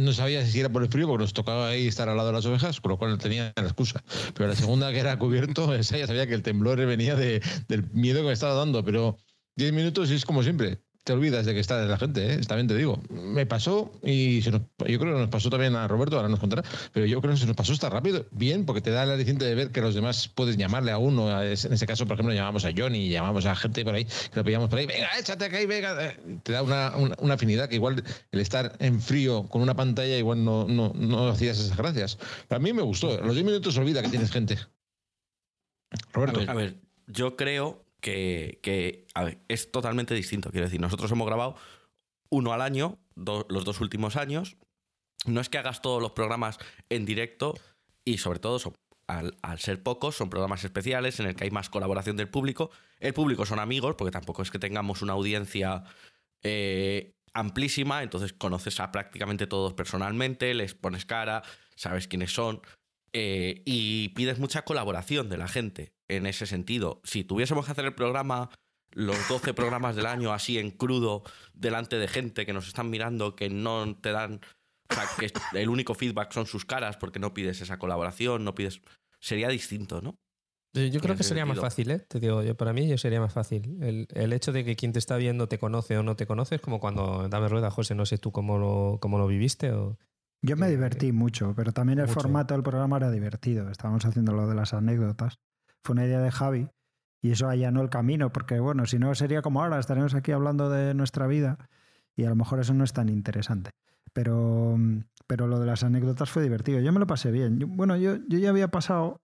no 0.00 0.12
sabía 0.12 0.46
si 0.46 0.60
era 0.60 0.68
por 0.68 0.82
el 0.82 0.88
frío, 0.88 1.06
porque 1.06 1.22
nos 1.22 1.32
tocaba 1.32 1.68
ahí 1.68 1.86
estar 1.86 2.08
al 2.08 2.16
lado 2.16 2.28
de 2.28 2.34
las 2.34 2.46
ovejas, 2.46 2.80
con 2.80 2.90
lo 2.90 2.98
cual 2.98 3.10
no 3.10 3.18
tenía 3.18 3.52
la 3.56 3.62
excusa. 3.64 4.02
Pero 4.34 4.48
la 4.48 4.56
segunda, 4.56 4.90
que 4.92 4.98
era 4.98 5.18
cubierto, 5.18 5.74
esa 5.74 5.98
ya 5.98 6.06
sabía 6.06 6.26
que 6.26 6.34
el 6.34 6.42
temblor 6.42 6.78
venía 6.86 7.14
de, 7.14 7.42
del 7.68 7.90
miedo 7.92 8.20
que 8.20 8.28
me 8.28 8.32
estaba 8.32 8.54
dando. 8.54 8.84
Pero 8.84 9.18
10 9.56 9.72
minutos 9.72 10.10
es 10.10 10.24
como 10.24 10.42
siempre. 10.42 10.80
Te 11.04 11.12
olvidas 11.12 11.46
de 11.46 11.54
que 11.54 11.60
está 11.60 11.82
la 11.84 11.98
gente, 11.98 12.34
¿eh? 12.34 12.40
también 12.46 12.68
te 12.68 12.76
digo. 12.76 13.00
Me 13.10 13.46
pasó 13.46 13.92
y 14.02 14.40
yo 14.40 14.52
creo 14.78 14.98
que 14.98 15.06
nos 15.06 15.28
pasó 15.28 15.50
también 15.50 15.74
a 15.74 15.88
Roberto, 15.88 16.16
ahora 16.16 16.28
nos 16.28 16.40
contará, 16.40 16.62
pero 16.92 17.06
yo 17.06 17.20
creo 17.20 17.34
que 17.34 17.40
se 17.40 17.46
nos 17.46 17.56
pasó 17.56 17.72
está 17.72 17.88
rápido, 17.88 18.26
bien, 18.30 18.66
porque 18.66 18.80
te 18.80 18.90
da 18.90 19.06
la 19.06 19.14
aliciente 19.14 19.44
de 19.44 19.54
ver 19.54 19.70
que 19.70 19.80
los 19.80 19.94
demás 19.94 20.28
puedes 20.28 20.56
llamarle 20.56 20.92
a 20.92 20.98
uno. 20.98 21.30
En 21.42 21.52
ese 21.52 21.86
caso, 21.86 22.06
por 22.06 22.14
ejemplo, 22.14 22.34
llamamos 22.34 22.64
a 22.64 22.70
Johnny, 22.76 23.08
llamamos 23.08 23.46
a 23.46 23.56
gente 23.56 23.84
por 23.84 23.94
ahí, 23.94 24.04
que 24.04 24.36
lo 24.36 24.44
pillamos 24.44 24.68
por 24.68 24.78
ahí, 24.78 24.86
venga, 24.86 25.08
échate 25.18 25.46
aquí, 25.46 25.66
venga. 25.66 26.14
Te 26.42 26.52
da 26.52 26.62
una, 26.62 26.92
una, 27.18 27.34
afinidad 27.34 27.68
que 27.68 27.76
igual 27.76 28.02
el 28.32 28.40
estar 28.40 28.76
en 28.78 29.00
frío 29.00 29.44
con 29.44 29.62
una 29.62 29.74
pantalla 29.74 30.16
igual 30.16 30.44
no, 30.44 30.66
no, 30.66 30.92
no 30.94 31.28
hacías 31.28 31.58
esas 31.58 31.76
gracias. 31.76 32.18
a 32.48 32.58
mí 32.58 32.72
me 32.72 32.82
gustó. 32.82 33.12
A 33.12 33.26
los 33.26 33.34
10 33.34 33.46
minutos 33.46 33.76
olvida 33.78 34.02
que 34.02 34.08
tienes 34.08 34.30
gente. 34.30 34.58
Roberto. 36.12 36.40
a 36.46 36.54
ver 36.54 36.76
yo 37.12 37.36
creo 37.36 37.84
que, 38.00 39.06
es 39.48 39.72
totalmente 39.72 40.14
distinto. 40.14 40.50
Quiero 40.50 40.66
decir, 40.66 40.80
nosotros 40.80 41.10
hemos 41.12 41.26
grabado 41.26 41.56
uno 42.28 42.52
al 42.52 42.62
año, 42.62 42.98
los 43.14 43.64
dos 43.64 43.80
últimos 43.80 44.16
años. 44.16 44.56
No 45.26 45.40
es 45.40 45.48
que 45.48 45.58
hagas 45.58 45.82
todos 45.82 46.00
los 46.00 46.12
programas 46.12 46.58
en 46.88 47.04
directo 47.04 47.54
y 48.04 48.18
sobre 48.18 48.38
todo 48.38 48.58
al, 49.06 49.58
ser 49.58 49.82
pocos, 49.82 50.16
son 50.16 50.30
programas 50.30 50.64
especiales 50.64 51.20
en 51.20 51.26
el 51.26 51.34
que 51.34 51.44
hay 51.44 51.50
más 51.50 51.68
colaboración 51.68 52.16
del 52.16 52.28
público. 52.28 52.70
El 53.00 53.12
público 53.12 53.44
son 53.44 53.58
amigos, 53.58 53.96
porque 53.96 54.12
tampoco 54.12 54.42
es 54.42 54.50
que 54.50 54.58
tengamos 54.58 55.02
una 55.02 55.12
audiencia 55.12 55.84
eh, 56.42 57.16
amplísima, 57.34 58.02
entonces 58.02 58.32
conoces 58.32 58.80
a 58.80 58.92
prácticamente 58.92 59.46
todos 59.46 59.74
personalmente, 59.74 60.54
les 60.54 60.74
pones 60.74 61.04
cara, 61.04 61.42
sabes 61.74 62.08
quiénes 62.08 62.32
son. 62.32 62.62
Eh, 63.12 63.62
y 63.66 64.10
pides 64.10 64.38
mucha 64.38 64.62
colaboración 64.62 65.28
de 65.28 65.36
la 65.36 65.48
gente 65.48 65.92
en 66.16 66.26
ese 66.26 66.46
sentido. 66.46 67.00
Si 67.04 67.24
tuviésemos 67.24 67.64
que 67.66 67.72
hacer 67.72 67.84
el 67.84 67.94
programa, 67.94 68.50
los 68.92 69.16
12 69.28 69.54
programas 69.54 69.96
del 69.96 70.06
año 70.06 70.32
así 70.32 70.58
en 70.58 70.70
crudo, 70.70 71.22
delante 71.54 71.96
de 71.96 72.08
gente 72.08 72.46
que 72.46 72.52
nos 72.52 72.66
están 72.66 72.90
mirando, 72.90 73.36
que 73.36 73.48
no 73.48 73.96
te 73.96 74.12
dan, 74.12 74.40
o 74.88 74.94
sea, 74.94 75.04
que 75.18 75.32
el 75.58 75.68
único 75.68 75.94
feedback 75.94 76.32
son 76.32 76.46
sus 76.46 76.64
caras 76.64 76.96
porque 76.96 77.18
no 77.18 77.34
pides 77.34 77.60
esa 77.60 77.78
colaboración, 77.78 78.44
no 78.44 78.54
pides... 78.54 78.80
Sería 79.22 79.48
distinto, 79.48 80.00
¿no? 80.00 80.16
Yo 80.72 81.00
creo 81.00 81.16
que 81.16 81.24
sería 81.24 81.44
más 81.44 81.58
fácil, 81.58 81.90
¿eh? 81.90 81.98
Te 81.98 82.20
digo, 82.20 82.42
yo 82.42 82.56
para 82.56 82.72
mí 82.72 82.88
yo 82.88 82.96
sería 82.96 83.20
más 83.20 83.32
fácil. 83.32 83.76
El, 83.82 84.06
el, 84.14 84.32
hecho 84.32 84.52
de 84.52 84.64
que 84.64 84.76
quien 84.76 84.92
te 84.92 85.00
está 85.00 85.16
viendo 85.16 85.48
te 85.48 85.58
conoce 85.58 85.98
o 85.98 86.02
no 86.02 86.14
te 86.14 86.26
conoce 86.26 86.54
es 86.54 86.60
como 86.60 86.78
cuando 86.78 87.28
dame 87.28 87.48
rueda, 87.48 87.70
José, 87.70 87.94
no 87.94 88.06
sé 88.06 88.18
tú 88.18 88.30
cómo 88.30 88.56
lo, 88.56 88.98
cómo 89.00 89.18
lo 89.18 89.26
viviste 89.26 89.72
o... 89.72 89.98
Yo 90.42 90.56
me 90.56 90.70
divertí 90.70 91.12
mucho, 91.12 91.52
pero 91.54 91.72
también 91.72 91.98
el 91.98 92.08
formato 92.08 92.54
del 92.54 92.62
programa 92.62 92.96
era 92.96 93.10
divertido. 93.10 93.68
Estábamos 93.68 94.06
haciendo 94.06 94.32
lo 94.32 94.46
de 94.46 94.54
las 94.54 94.72
anécdotas. 94.72 95.38
Fue 95.84 95.94
una 95.94 96.06
idea 96.06 96.20
de 96.20 96.30
Javi 96.30 96.68
y 97.22 97.32
eso 97.32 97.48
allanó 97.48 97.82
el 97.82 97.90
camino, 97.90 98.32
porque 98.32 98.60
bueno, 98.60 98.86
si 98.86 98.98
no 98.98 99.14
sería 99.14 99.42
como 99.42 99.62
ahora, 99.62 99.78
estaremos 99.78 100.14
aquí 100.14 100.32
hablando 100.32 100.70
de 100.70 100.94
nuestra 100.94 101.26
vida 101.26 101.58
y 102.16 102.24
a 102.24 102.28
lo 102.30 102.36
mejor 102.36 102.60
eso 102.60 102.74
no 102.74 102.84
es 102.84 102.92
tan 102.92 103.08
interesante. 103.08 103.70
Pero, 104.12 104.76
pero 105.26 105.46
lo 105.46 105.60
de 105.60 105.66
las 105.66 105.84
anécdotas 105.84 106.30
fue 106.30 106.42
divertido. 106.42 106.80
Yo 106.80 106.92
me 106.92 107.00
lo 107.00 107.06
pasé 107.06 107.30
bien. 107.30 107.58
bueno, 107.76 107.96
yo, 107.96 108.16
yo 108.28 108.38
ya 108.38 108.50
había 108.50 108.68
pasado 108.68 109.20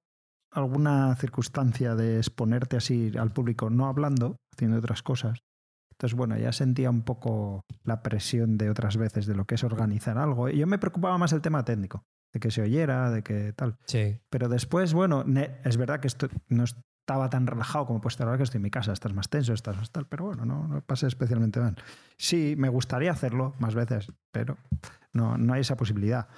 alguna 0.52 1.14
circunstancia 1.16 1.94
de 1.94 2.18
exponerte 2.18 2.76
así 2.76 3.12
al 3.18 3.32
público, 3.32 3.68
no 3.70 3.86
hablando, 3.86 4.36
haciendo 4.54 4.78
otras 4.78 5.02
cosas. 5.02 5.40
Entonces, 5.92 6.16
bueno, 6.16 6.36
ya 6.36 6.52
sentía 6.52 6.90
un 6.90 7.02
poco 7.02 7.62
la 7.82 8.02
presión 8.02 8.58
de 8.58 8.70
otras 8.70 8.96
veces 8.96 9.26
de 9.26 9.34
lo 9.34 9.46
que 9.46 9.54
es 9.54 9.64
organizar 9.64 10.18
algo. 10.18 10.48
Y 10.48 10.58
yo 10.58 10.66
me 10.66 10.78
preocupaba 10.78 11.16
más 11.18 11.32
el 11.32 11.40
tema 11.40 11.64
técnico, 11.64 12.02
de 12.36 12.40
que 12.40 12.50
se 12.50 12.62
oyera, 12.62 13.10
de 13.10 13.22
que 13.22 13.52
tal. 13.54 13.76
Sí. 13.86 14.18
Pero 14.30 14.48
después, 14.48 14.92
bueno, 14.92 15.24
es 15.64 15.76
verdad 15.76 16.00
que 16.00 16.06
esto 16.06 16.28
no 16.48 16.64
estaba 16.64 17.30
tan 17.30 17.46
relajado 17.46 17.86
como 17.86 18.00
puede 18.00 18.12
estar 18.12 18.26
ahora 18.26 18.36
que 18.36 18.44
estoy 18.44 18.58
en 18.58 18.64
mi 18.64 18.70
casa. 18.70 18.92
Estás 18.92 19.14
más 19.14 19.28
tenso, 19.28 19.54
estás 19.54 19.76
más 19.76 19.90
tal, 19.90 20.06
pero 20.06 20.26
bueno, 20.26 20.44
no, 20.44 20.68
no 20.68 20.80
pasé 20.82 21.06
especialmente 21.06 21.60
mal. 21.60 21.76
Sí, 22.18 22.54
me 22.58 22.68
gustaría 22.68 23.10
hacerlo 23.10 23.54
más 23.58 23.74
veces, 23.74 24.12
pero 24.32 24.58
no, 25.12 25.38
no 25.38 25.54
hay 25.54 25.62
esa 25.62 25.76
posibilidad. 25.76 26.28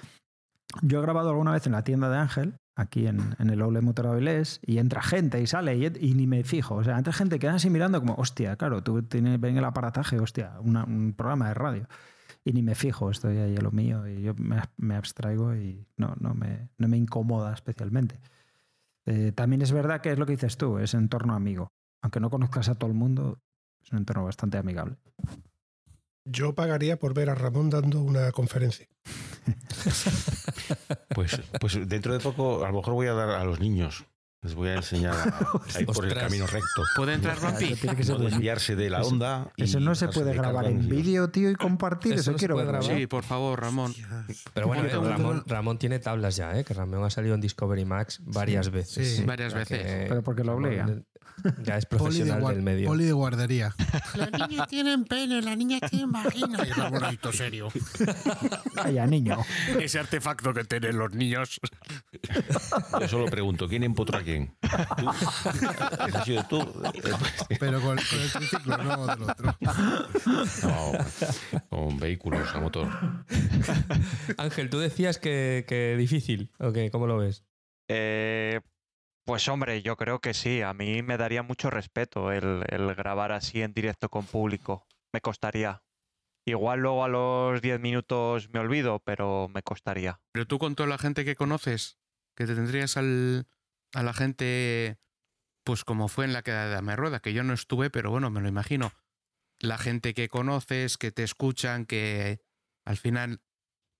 Yo 0.81 0.99
he 0.99 1.01
grabado 1.01 1.29
alguna 1.29 1.51
vez 1.51 1.65
en 1.65 1.73
la 1.73 1.83
tienda 1.83 2.09
de 2.09 2.17
Ángel, 2.17 2.55
aquí 2.75 3.07
en, 3.07 3.35
el 3.39 3.61
Oble 3.61 3.81
Motor 3.81 4.07
Avilés, 4.07 4.61
y 4.65 4.77
entra 4.77 5.01
gente 5.01 5.41
y 5.41 5.47
sale 5.47 5.75
y, 5.75 6.13
ni 6.13 6.27
me 6.27 6.43
fijo. 6.43 6.75
O 6.75 6.83
sea, 6.83 6.97
entra 6.97 7.11
gente 7.11 7.35
que 7.35 7.47
queda 7.47 7.55
así 7.55 7.69
mirando 7.69 7.99
como, 7.99 8.13
hostia, 8.15 8.55
claro, 8.55 8.81
tú 8.83 9.03
tienes, 9.03 9.39
ven 9.39 9.57
el 9.57 9.65
aparataje, 9.65 10.19
hostia, 10.19 10.53
un 10.61 11.13
programa 11.17 11.49
de 11.49 11.53
radio. 11.55 11.87
Y 12.45 12.53
ni 12.53 12.63
me 12.63 12.75
fijo, 12.75 13.11
estoy 13.11 13.37
ahí 13.37 13.55
a 13.57 13.61
lo 13.61 13.71
mío 13.71 14.07
y 14.07 14.21
yo 14.21 14.33
me, 14.35 14.95
abstraigo 14.95 15.55
y 15.55 15.85
no, 15.97 16.15
no, 16.19 16.33
me, 16.33 16.69
no 16.77 16.87
me 16.87 16.97
incomoda 16.97 17.53
especialmente. 17.53 18.19
Eh, 19.05 19.31
también 19.33 19.61
es 19.61 19.71
verdad 19.71 20.01
que 20.01 20.11
es 20.11 20.19
lo 20.19 20.25
que 20.25 20.33
dices 20.33 20.57
tú, 20.57 20.77
es 20.77 20.93
entorno 20.93 21.33
amigo. 21.33 21.71
Aunque 22.01 22.19
no 22.19 22.29
conozcas 22.29 22.69
a 22.69 22.75
todo 22.75 22.89
el 22.89 22.95
mundo, 22.95 23.39
es 23.83 23.91
un 23.91 23.99
entorno 23.99 24.23
bastante 24.23 24.57
amigable. 24.57 24.97
Yo 26.25 26.53
pagaría 26.53 26.97
por 26.97 27.13
ver 27.13 27.29
a 27.29 27.35
Ramón 27.35 27.69
dando 27.69 28.01
una 28.01 28.31
conferencia. 28.31 28.87
pues, 31.15 31.41
pues 31.59 31.89
dentro 31.89 32.13
de 32.13 32.19
poco, 32.19 32.63
a 32.63 32.69
lo 32.69 32.77
mejor 32.77 32.93
voy 32.93 33.07
a 33.07 33.13
dar 33.13 33.29
a 33.29 33.43
los 33.43 33.59
niños. 33.59 34.05
Les 34.41 34.55
voy 34.55 34.69
a 34.69 34.75
enseñar 34.75 35.13
a, 35.13 35.79
ir 35.81 35.85
por 35.85 36.05
el 36.05 36.13
camino 36.13 36.47
recto. 36.47 36.83
¿Puede 36.95 37.13
entrar 37.13 37.41
Rampi? 37.41 37.75
Tiene 37.75 37.97
que 37.97 38.03
desviarse 38.03 38.75
de 38.77 38.89
la 38.89 39.01
onda. 39.01 39.51
Eso, 39.57 39.81
no 39.81 39.95
se 39.95 40.07
puede 40.07 40.33
grabar 40.33 40.65
en 40.65 40.87
vídeo, 40.87 41.29
tío, 41.29 41.51
y 41.51 41.55
compartir. 41.55 42.13
Eso, 42.13 42.35
quiero 42.35 42.55
grabar. 42.55 42.83
Sí, 42.83 43.05
por 43.05 43.23
favor, 43.23 43.59
Ramón. 43.59 43.93
Pero 44.53 44.67
bueno, 44.67 44.83
Ramón, 44.87 45.43
Ramón, 45.45 45.77
tiene 45.77 45.99
tablas 45.99 46.37
ya, 46.37 46.57
¿eh? 46.57 46.63
que 46.63 46.73
Ramón 46.73 47.03
ha 47.03 47.09
salido 47.09 47.35
en 47.35 47.41
Discovery 47.41 47.83
Max 47.83 48.21
varias 48.23 48.69
veces. 48.69 49.17
Sí, 49.17 49.23
varias 49.25 49.53
veces. 49.53 50.07
Pero 50.07 50.23
porque 50.23 50.45
lo 50.45 50.53
obliga. 50.55 50.87
Ya 51.63 51.77
es 51.77 51.85
profesional 51.85 52.43
del 52.45 52.61
medio. 52.61 52.87
Poli 52.87 53.05
de 53.05 53.13
guardería. 53.13 53.75
Los 54.15 54.49
niños 54.49 54.67
tienen 54.67 55.05
pene, 55.05 55.41
las 55.41 55.57
niñas 55.57 55.81
tienen 55.89 56.11
vagina. 56.11 56.59
Y 56.65 56.89
bonito, 56.89 57.31
serio. 57.31 57.69
Vaya 58.75 59.05
niño. 59.05 59.37
Ese 59.79 59.99
artefacto 59.99 60.53
que 60.53 60.63
tienen 60.63 60.97
los 60.97 61.13
niños. 61.13 61.59
Yo 62.99 63.07
solo 63.07 63.25
pregunto, 63.25 63.67
¿quién 63.67 63.83
empotró 63.83 64.19
a 64.19 64.23
quién? 64.23 64.55
¿Tú? 64.97 65.09
¿Has 65.09 66.25
sido 66.25 66.43
tú? 66.43 66.83
Pero 67.59 67.81
con, 67.81 67.97
el 67.99 68.31
triciclo, 68.31 68.77
no 68.77 69.07
del 69.07 69.23
otro. 69.23 69.55
No, 70.63 70.91
con 71.69 71.99
vehículos 71.99 72.53
a 72.53 72.59
motor. 72.59 72.87
Ángel, 74.37 74.69
tú 74.69 74.79
decías 74.79 75.17
que, 75.17 75.65
que 75.67 75.95
difícil. 75.97 76.51
Okay, 76.59 76.89
¿Cómo 76.89 77.07
lo 77.07 77.17
ves? 77.17 77.43
Eh, 77.87 78.59
pues 79.29 79.47
hombre, 79.47 79.83
yo 79.83 79.95
creo 79.95 80.21
que 80.21 80.33
sí. 80.33 80.63
A 80.63 80.73
mí 80.73 81.03
me 81.03 81.15
daría 81.15 81.43
mucho 81.43 81.69
respeto 81.69 82.31
el, 82.31 82.65
grabar 82.95 83.31
así 83.31 83.61
en 83.61 83.75
directo 83.75 84.09
con 84.09 84.25
público. 84.25 84.87
Me 85.13 85.21
costaría. 85.21 85.83
Igual 86.47 86.79
luego 86.79 87.03
a 87.03 87.09
los 87.09 87.61
10 87.61 87.79
minutos 87.79 88.49
me 88.49 88.59
olvido, 88.59 89.03
pero 89.05 89.47
me 89.47 89.61
costaría. 89.61 90.19
Pero 90.31 90.47
tú 90.47 90.57
con 90.57 90.73
toda 90.73 90.89
la 90.89 90.97
gente 90.97 91.25
que 91.25 91.35
conoces, 91.35 91.99
que 92.35 92.47
te 92.47 92.55
tendrías 92.55 92.97
al, 92.97 93.45
a 93.93 94.01
la 94.01 94.13
gente, 94.13 94.97
pues 95.63 95.83
como 95.83 96.07
fue 96.07 96.25
en 96.25 96.33
la 96.33 96.41
queda 96.41 96.65
de 96.65 96.71
Dame 96.71 96.95
Rueda, 96.95 97.19
que 97.19 97.33
yo 97.33 97.43
no 97.43 97.53
estuve, 97.53 97.91
pero 97.91 98.09
bueno, 98.09 98.31
me 98.31 98.41
lo 98.41 98.47
imagino. 98.47 98.93
La 99.59 99.77
gente 99.77 100.15
que 100.15 100.27
conoces, 100.27 100.97
que 100.97 101.11
te 101.11 101.21
escuchan, 101.21 101.85
que 101.85 102.41
al 102.83 102.97
final 102.97 103.43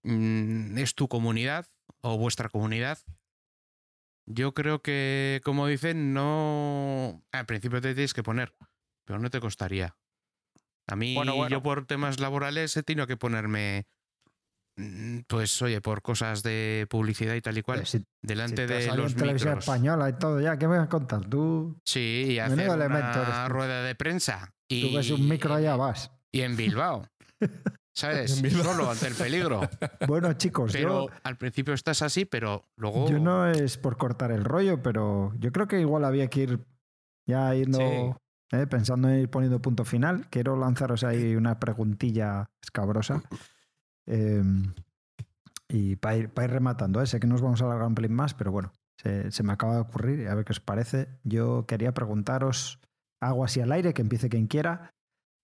mm, 0.01 0.75
es 0.79 0.95
tu 0.95 1.07
comunidad 1.07 1.67
o 2.01 2.17
vuestra 2.17 2.49
comunidad, 2.49 2.97
yo 4.29 4.53
creo 4.53 4.81
que, 4.81 5.41
como 5.43 5.65
dicen, 5.67 6.13
no. 6.13 7.23
Al 7.31 7.45
principio 7.47 7.81
te 7.81 7.95
tienes 7.95 8.13
que 8.13 8.23
poner, 8.23 8.53
pero 9.03 9.19
no 9.19 9.29
te 9.29 9.39
costaría. 9.39 9.97
A 10.87 10.95
mí, 10.95 11.15
yo 11.49 11.61
por 11.61 11.85
temas 11.85 12.19
laborales 12.19 12.77
he 12.77 12.83
tenido 12.83 13.07
que 13.07 13.17
ponerme. 13.17 13.87
Mm, 14.77 15.21
pues 15.27 15.61
oye, 15.61 15.81
por 15.81 16.01
cosas 16.03 16.43
de 16.43 16.85
publicidad 16.89 17.33
y 17.33 17.41
tal 17.41 17.57
y 17.57 17.63
cual, 17.63 17.83
delante 18.21 18.67
de 18.67 18.95
los 18.95 19.15
televisión 19.15 19.57
española 19.57 20.09
y 20.09 20.13
todo, 20.13 20.39
ya, 20.39 20.57
¿qué 20.57 20.67
me 20.67 20.77
vas 20.77 20.85
a 20.85 20.89
contar? 20.89 21.25
Tú. 21.25 21.79
Sí, 21.83 22.27
y 22.29 22.39
hacer 22.39 22.69
una 22.69 23.49
rueda 23.49 23.83
de 23.83 23.95
prensa. 23.95 24.53
Y, 24.67 24.89
Tú 24.89 24.95
ves 24.95 25.09
un 25.09 25.27
micro 25.27 25.55
allá 25.55 25.75
vas. 25.75 26.11
Y 26.31 26.41
en 26.41 26.55
Bilbao. 26.55 27.07
¿sabes? 27.99 28.31
Solo 28.31 28.89
ante 28.89 29.07
el 29.07 29.15
peligro. 29.15 29.61
Bueno, 30.07 30.33
chicos, 30.33 30.71
pero 30.71 31.07
al 31.23 31.37
principio 31.37 31.73
estás 31.73 32.01
así, 32.01 32.25
pero 32.25 32.65
luego. 32.77 33.07
Yo 33.09 33.19
no 33.19 33.47
es 33.47 33.77
por 33.77 33.97
cortar 33.97 34.31
el 34.31 34.43
rollo, 34.43 34.81
pero 34.81 35.33
yo 35.37 35.51
creo 35.51 35.67
que 35.67 35.79
igual 35.79 36.05
había 36.05 36.27
que 36.27 36.41
ir 36.41 36.59
ya 37.27 37.53
yendo. 37.53 37.79
Eh, 38.51 38.65
pensando 38.65 39.09
en 39.09 39.19
ir 39.19 39.29
poniendo 39.29 39.61
punto 39.61 39.85
final, 39.85 40.27
quiero 40.31 40.57
lanzaros 40.57 41.03
ahí 41.03 41.35
una 41.35 41.59
preguntilla 41.59 42.49
escabrosa. 42.63 43.21
Em, 44.07 44.73
y 45.67 45.95
para 45.97 46.17
ir, 46.17 46.31
ir, 46.35 46.49
rematando, 46.49 46.99
¿eh? 46.99 47.05
sé 47.05 47.19
que 47.19 47.27
nos 47.27 47.41
vamos 47.41 47.61
a 47.61 47.65
alargar 47.65 47.87
un 47.87 47.93
pelín 47.93 48.13
más, 48.13 48.33
pero 48.33 48.51
bueno, 48.51 48.71
se, 48.97 49.31
se, 49.31 49.43
me 49.43 49.53
acaba 49.53 49.75
de 49.75 49.81
ocurrir, 49.81 50.27
a 50.27 50.33
ver 50.33 50.45
qué 50.45 50.53
os 50.53 50.59
parece. 50.59 51.09
Yo 51.23 51.67
quería 51.67 51.93
preguntaros, 51.93 52.79
hago 53.21 53.45
así 53.45 53.61
al 53.61 53.71
aire, 53.71 53.93
que 53.93 54.01
empiece 54.01 54.29
quien 54.29 54.47
quiera, 54.47 54.95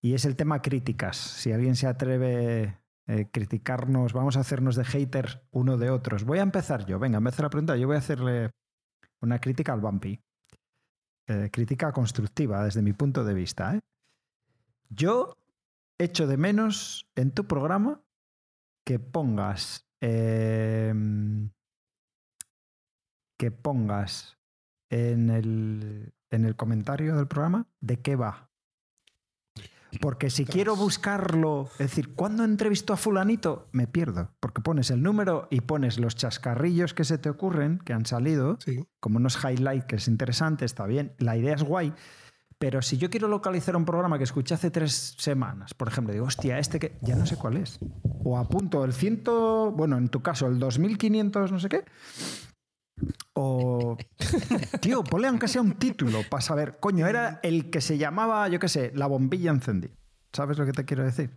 y 0.06 0.14
es 0.14 0.26
el 0.26 0.36
tema 0.36 0.62
críticas. 0.62 1.18
Si 1.18 1.52
alguien 1.52 1.76
se 1.76 1.88
atreve 1.88 2.78
a 3.08 3.14
eh, 3.16 3.28
criticarnos, 3.32 4.14
vamos 4.14 4.38
a 4.38 4.42
hacernos 4.42 4.76
de 4.76 4.86
hater 4.86 5.42
uno 5.50 5.80
de 5.80 5.90
otros. 5.90 6.26
Voy 6.26 6.38
a 6.38 6.44
empezar 6.44 6.86
yo. 6.86 7.00
Venga, 7.00 7.18
en 7.18 7.24
vez 7.24 7.36
de 7.36 7.42
la 7.42 7.50
pregunta, 7.50 7.76
yo 7.76 7.88
voy 7.88 7.96
a 7.96 8.00
hacerle 8.00 8.52
una 9.20 9.40
crítica 9.40 9.74
al 9.74 9.82
Bumpy. 9.82 10.22
Eh, 11.26 11.50
crítica 11.52 11.92
constructiva 11.92 12.64
desde 12.64 12.84
mi 12.84 12.94
punto 12.94 13.24
de 13.24 13.34
vista. 13.34 13.74
¿eh? 13.74 13.80
Yo 14.90 15.40
echo 15.98 16.28
de 16.28 16.38
menos 16.38 17.10
en 17.16 17.32
tu 17.32 17.48
programa 17.48 18.04
que 18.86 19.00
pongas. 19.00 19.88
Em, 20.02 21.50
que 23.40 23.50
pongas 23.50 24.38
en 24.92 25.32
el, 25.32 26.14
en 26.30 26.46
el 26.46 26.56
comentario 26.56 27.16
del 27.16 27.28
programa 27.28 27.68
de 27.82 28.00
qué 28.04 28.16
va. 28.16 28.52
Porque 30.00 30.30
si 30.30 30.46
quiero 30.46 30.76
buscarlo, 30.76 31.70
es 31.74 31.90
decir, 31.90 32.14
¿cuándo 32.14 32.44
entrevistó 32.44 32.94
a 32.94 32.98
fulanito? 32.98 33.68
Me 33.72 33.88
pierdo, 33.88 34.32
porque 34.40 34.62
pones 34.62 34.92
el 34.92 35.02
número 35.02 35.48
y 35.50 35.62
pones 35.62 36.00
los 36.00 36.16
chascarrillos 36.16 36.94
que 36.94 37.04
se 37.04 37.18
te 37.18 37.30
ocurren, 37.30 37.80
que 37.80 37.94
han 37.94 38.06
salido, 38.06 38.58
como 39.00 39.18
unos 39.18 39.44
highlights 39.44 39.86
que 39.86 39.96
es 39.98 40.08
interesante, 40.08 40.66
está 40.66 40.86
bien, 40.86 41.14
la 41.18 41.38
idea 41.38 41.56
es 41.56 41.64
guay, 41.64 41.94
pero 42.58 42.82
si 42.82 42.98
yo 42.98 43.10
quiero 43.10 43.28
localizar 43.28 43.76
un 43.76 43.86
programa 43.86 44.18
que 44.18 44.24
escuché 44.24 44.54
hace 44.54 44.72
tres 44.72 45.16
semanas, 45.18 45.74
por 45.74 45.88
ejemplo, 45.88 46.14
digo, 46.14 46.26
hostia, 46.26 46.58
este 46.58 46.80
que 46.80 46.98
ya 47.02 47.16
no 47.16 47.26
sé 47.26 47.36
cuál 47.36 47.58
es, 47.58 47.80
o 48.24 48.38
apunto 48.38 48.86
el 48.86 48.94
ciento, 48.94 49.72
bueno, 49.72 49.98
en 49.98 50.08
tu 50.08 50.22
caso, 50.22 50.48
el 50.48 50.58
2500 50.60 51.52
no 51.52 51.60
sé 51.60 51.70
qué, 51.70 51.84
o. 53.34 53.98
Tío, 54.82 55.04
ponle 55.04 55.28
aunque 55.28 55.48
sea 55.48 55.62
un 55.62 55.78
título 55.78 56.22
para 56.30 56.42
saber. 56.42 56.78
Coño, 56.80 57.08
era 57.08 57.40
el 57.44 57.70
que 57.70 57.82
se 57.82 57.98
llamaba, 57.98 58.48
yo 58.50 58.60
qué 58.60 58.70
sé, 58.70 58.92
la 58.96 59.08
bombilla 59.08 59.52
encendida. 59.52 59.94
¿Sabes 60.34 60.58
lo 60.58 60.66
que 60.66 60.74
te 60.74 60.86
quiero 60.86 61.04
decir? 61.04 61.32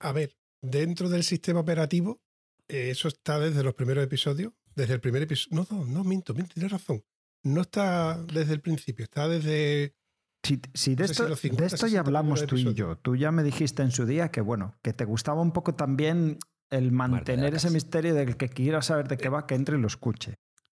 A 0.00 0.12
ver, 0.12 0.36
dentro 0.60 1.08
del 1.08 1.24
sistema 1.24 1.60
operativo, 1.60 2.20
eh, 2.68 2.90
eso 2.90 3.08
está 3.08 3.38
desde 3.38 3.62
los 3.62 3.74
primeros 3.74 4.04
episodios. 4.04 4.52
Desde 4.74 4.94
el 4.94 5.00
primer 5.00 5.22
episodio. 5.22 5.66
No, 5.70 5.76
no, 5.76 5.84
no, 5.84 6.04
minto, 6.04 6.34
minto, 6.34 6.54
tienes 6.54 6.72
razón. 6.72 7.04
No 7.44 7.62
está 7.62 8.22
desde 8.22 8.54
el 8.54 8.60
principio, 8.60 9.04
está 9.04 9.28
desde. 9.28 9.94
Si, 10.42 10.56
de, 10.96 11.04
esto, 11.04 11.28
de 11.28 11.66
esto 11.66 11.86
ya 11.86 12.00
hablamos 12.00 12.44
tú 12.46 12.56
y 12.56 12.74
yo. 12.74 12.96
Tú 12.96 13.14
ya 13.14 13.30
me 13.30 13.44
dijiste 13.44 13.82
en 13.82 13.92
su 13.92 14.06
día 14.06 14.30
que, 14.30 14.40
bueno, 14.40 14.74
que 14.82 14.92
te 14.92 15.04
gustaba 15.04 15.40
un 15.40 15.52
poco 15.52 15.76
también 15.76 16.38
el 16.70 16.90
mantener 16.90 17.54
ese 17.54 17.70
misterio 17.70 18.12
del 18.14 18.36
que 18.36 18.48
quiera 18.48 18.82
saber 18.82 19.06
de 19.06 19.18
qué 19.18 19.28
va, 19.28 19.46
que 19.46 19.54
entre 19.54 19.76
y 19.76 19.80
lo 19.80 19.86
escuche. 19.86 20.34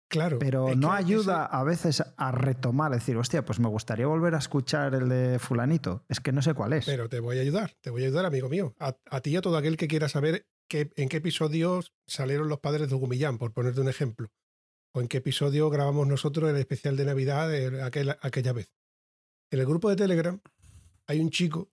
Claro. 0.09 0.39
Pero 0.39 0.75
no 0.77 0.93
ayuda 0.93 1.45
a 1.45 1.65
veces 1.65 2.03
a 2.17 2.31
retomar, 2.31 2.93
decir, 2.93 3.17
hostia, 3.17 3.45
pues 3.45 3.59
me 3.59 3.69
gustaría 3.69 4.07
volver 4.07 4.35
a 4.35 4.39
escuchar 4.39 4.95
el 4.95 5.09
de 5.09 5.39
Fulanito. 5.39 6.05
Es 6.09 6.21
que 6.21 6.33
no 6.33 6.43
sé 6.43 6.55
cuál 6.55 6.75
es. 6.75 6.87
Pero 6.87 7.09
te 7.09 7.19
voy 7.19 7.39
a 7.39 7.41
ayudar, 7.41 7.75
te 7.81 7.91
voy 7.91 8.05
a 8.05 8.07
ayudar, 8.07 8.25
amigo 8.25 8.49
mío. 8.49 8.75
A, 8.79 9.21
ti 9.21 9.31
y 9.31 9.37
a 9.37 9.41
todo 9.41 9.57
aquel 9.57 9.77
que 9.77 9.89
quiera 9.89 10.09
saber 10.09 10.47
en 10.71 11.09
qué 11.09 11.17
episodio 11.17 11.81
salieron 12.07 12.49
los 12.49 12.61
padres 12.61 12.89
de 12.89 12.97
Gumillán, 12.97 13.39
por 13.39 13.53
ponerte 13.53 13.81
un 13.81 13.89
ejemplo. 13.89 14.29
O 14.95 15.01
en 15.01 15.09
qué 15.09 15.19
episodio 15.19 15.69
grabamos 15.71 16.07
nosotros 16.07 16.49
el 16.49 16.57
especial 16.57 16.97
de 16.97 17.05
Navidad 17.05 17.49
de 17.49 17.83
aquella 17.83 18.53
vez. 18.53 18.73
En 19.51 19.61
el 19.61 19.67
grupo 19.67 19.91
de 19.91 19.97
Telegram 19.97 20.41
hay 21.07 21.21
un 21.21 21.31
chico 21.31 21.71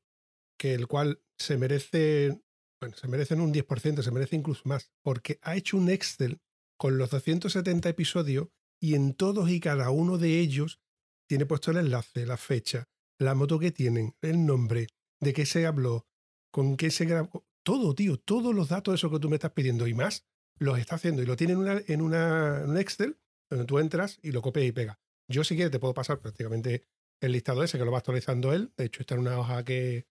que 0.57 0.73
el 0.73 0.87
cual 0.87 1.21
se 1.37 1.57
merece, 1.57 2.41
bueno, 2.79 2.95
se 2.95 3.07
merece 3.07 3.35
un 3.35 3.53
10%, 3.53 4.01
se 4.01 4.11
merece 4.11 4.35
incluso 4.35 4.63
más, 4.65 4.91
porque 5.03 5.39
ha 5.41 5.55
hecho 5.55 5.77
un 5.77 5.89
Excel 5.89 6.39
con 6.83 6.97
los 6.97 7.11
270 7.11 7.87
episodios 7.87 8.49
y 8.77 8.95
en 8.95 9.13
todos 9.13 9.49
y 9.49 9.61
cada 9.61 9.89
uno 9.89 10.17
de 10.17 10.41
ellos 10.41 10.81
tiene 11.29 11.45
puesto 11.45 11.71
el 11.71 11.77
enlace, 11.77 12.25
la 12.25 12.35
fecha, 12.35 12.89
la 13.17 13.35
moto 13.35 13.57
que 13.57 13.71
tienen, 13.71 14.17
el 14.21 14.45
nombre, 14.45 14.87
de 15.21 15.31
qué 15.31 15.45
se 15.45 15.65
habló, 15.65 16.09
con 16.51 16.75
qué 16.75 16.91
se 16.91 17.05
grabó, 17.05 17.47
todo, 17.63 17.95
tío, 17.95 18.19
todos 18.19 18.53
los 18.53 18.67
datos 18.67 18.91
de 18.91 18.95
eso 18.97 19.09
que 19.09 19.19
tú 19.19 19.29
me 19.29 19.37
estás 19.37 19.53
pidiendo 19.53 19.87
y 19.87 19.93
más, 19.93 20.25
los 20.59 20.77
está 20.77 20.95
haciendo 20.95 21.21
y 21.21 21.25
lo 21.25 21.37
tiene 21.37 21.53
en, 21.53 21.59
una, 21.59 21.81
en, 21.87 22.01
una, 22.01 22.63
un 22.67 22.77
Excel 22.77 23.17
donde 23.49 23.63
tú 23.63 23.79
entras 23.79 24.19
y 24.21 24.33
lo 24.33 24.41
copias 24.41 24.65
y 24.65 24.73
pegas. 24.73 24.97
Yo 25.29 25.45
si 25.45 25.55
quieres 25.55 25.71
te 25.71 25.79
puedo 25.79 25.93
pasar 25.93 26.19
prácticamente 26.19 26.83
el 27.21 27.31
listado 27.31 27.63
ese 27.63 27.77
que 27.77 27.85
lo 27.85 27.93
va 27.93 27.99
actualizando 27.99 28.51
él, 28.51 28.73
de 28.75 28.83
hecho 28.83 29.03
está 29.03 29.15
en 29.15 29.21
una 29.21 29.39
hoja 29.39 29.63
que 29.63 30.05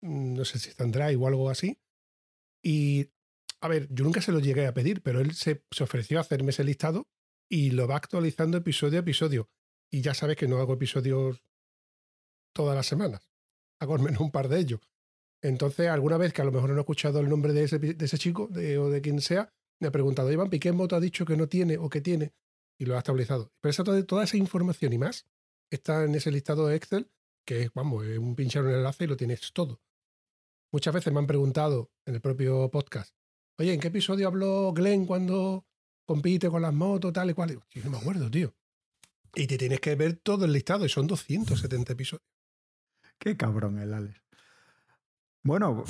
mm, 0.00 0.34
no 0.34 0.44
sé 0.44 0.58
si 0.58 0.70
está 0.70 0.82
en 0.82 0.90
Drive 0.90 1.14
o 1.14 1.28
algo 1.28 1.50
así, 1.50 1.78
y 2.64 3.10
a 3.60 3.68
ver, 3.68 3.88
yo 3.90 4.04
nunca 4.04 4.22
se 4.22 4.32
lo 4.32 4.40
llegué 4.40 4.66
a 4.66 4.74
pedir, 4.74 5.02
pero 5.02 5.20
él 5.20 5.34
se, 5.34 5.64
ofreció 5.80 6.18
a 6.18 6.22
hacerme 6.22 6.50
ese 6.50 6.64
listado 6.64 7.08
y 7.48 7.70
lo 7.70 7.86
va 7.86 7.96
actualizando 7.96 8.58
episodio 8.58 8.98
a 8.98 9.02
episodio. 9.02 9.50
Y 9.90 10.02
ya 10.02 10.14
sabes 10.14 10.36
que 10.36 10.48
no 10.48 10.58
hago 10.58 10.74
episodios 10.74 11.44
todas 12.54 12.74
las 12.74 12.86
semanas. 12.86 13.30
Hago 13.80 13.94
al 13.94 14.02
menos 14.02 14.20
un 14.20 14.30
par 14.30 14.48
de 14.48 14.60
ellos. 14.60 14.80
Entonces, 15.42 15.88
alguna 15.88 16.16
vez 16.16 16.32
que 16.32 16.42
a 16.42 16.44
lo 16.44 16.52
mejor 16.52 16.70
no 16.70 16.76
he 16.76 16.80
escuchado 16.80 17.20
el 17.20 17.28
nombre 17.28 17.52
de 17.52 17.64
ese, 17.64 17.78
de 17.78 18.04
ese 18.04 18.18
chico 18.18 18.44
o 18.44 18.90
de 18.90 19.00
quien 19.00 19.20
sea, 19.20 19.52
me 19.80 19.88
ha 19.88 19.92
preguntado, 19.92 20.30
Iván, 20.30 20.50
¿qué 20.50 20.72
moto 20.72 20.96
ha 20.96 21.00
dicho 21.00 21.24
que 21.24 21.36
no 21.36 21.48
tiene 21.48 21.78
o 21.78 21.88
que 21.88 22.00
tiene? 22.00 22.34
Y 22.78 22.84
lo 22.84 22.94
ha 22.94 22.98
actualizado. 22.98 23.52
Pero 23.60 23.70
esa, 23.70 23.84
toda 24.04 24.24
esa 24.24 24.36
información 24.36 24.92
y 24.92 24.98
más 24.98 25.26
está 25.70 26.04
en 26.04 26.14
ese 26.14 26.30
listado 26.30 26.66
de 26.66 26.76
Excel, 26.76 27.10
que 27.46 27.62
es, 27.62 27.72
vamos, 27.74 28.06
es 28.06 28.18
un 28.18 28.36
pinchar 28.36 28.64
un 28.64 28.72
enlace 28.72 29.04
y 29.04 29.06
lo 29.06 29.16
tienes 29.16 29.52
todo. 29.52 29.80
Muchas 30.72 30.94
veces 30.94 31.12
me 31.12 31.18
han 31.18 31.26
preguntado 31.26 31.90
en 32.06 32.14
el 32.14 32.20
propio 32.20 32.70
podcast, 32.70 33.14
Oye, 33.60 33.74
¿en 33.74 33.80
qué 33.80 33.88
episodio 33.88 34.26
habló 34.26 34.72
Glenn 34.72 35.04
cuando 35.04 35.66
compite 36.06 36.48
con 36.48 36.62
las 36.62 36.72
motos, 36.72 37.12
tal 37.12 37.28
y 37.28 37.34
cual? 37.34 37.60
Yo 37.70 37.84
no 37.84 37.90
me 37.90 37.98
acuerdo, 37.98 38.30
tío. 38.30 38.54
Y 39.34 39.46
te 39.46 39.58
tienes 39.58 39.80
que 39.80 39.94
ver 39.96 40.14
todo 40.14 40.46
el 40.46 40.54
listado, 40.54 40.86
y 40.86 40.88
son 40.88 41.06
270 41.06 41.92
episodios. 41.92 42.26
Qué 43.18 43.36
cabrón 43.36 43.78
el 43.78 43.92
Alex. 43.92 44.18
Bueno, 45.42 45.84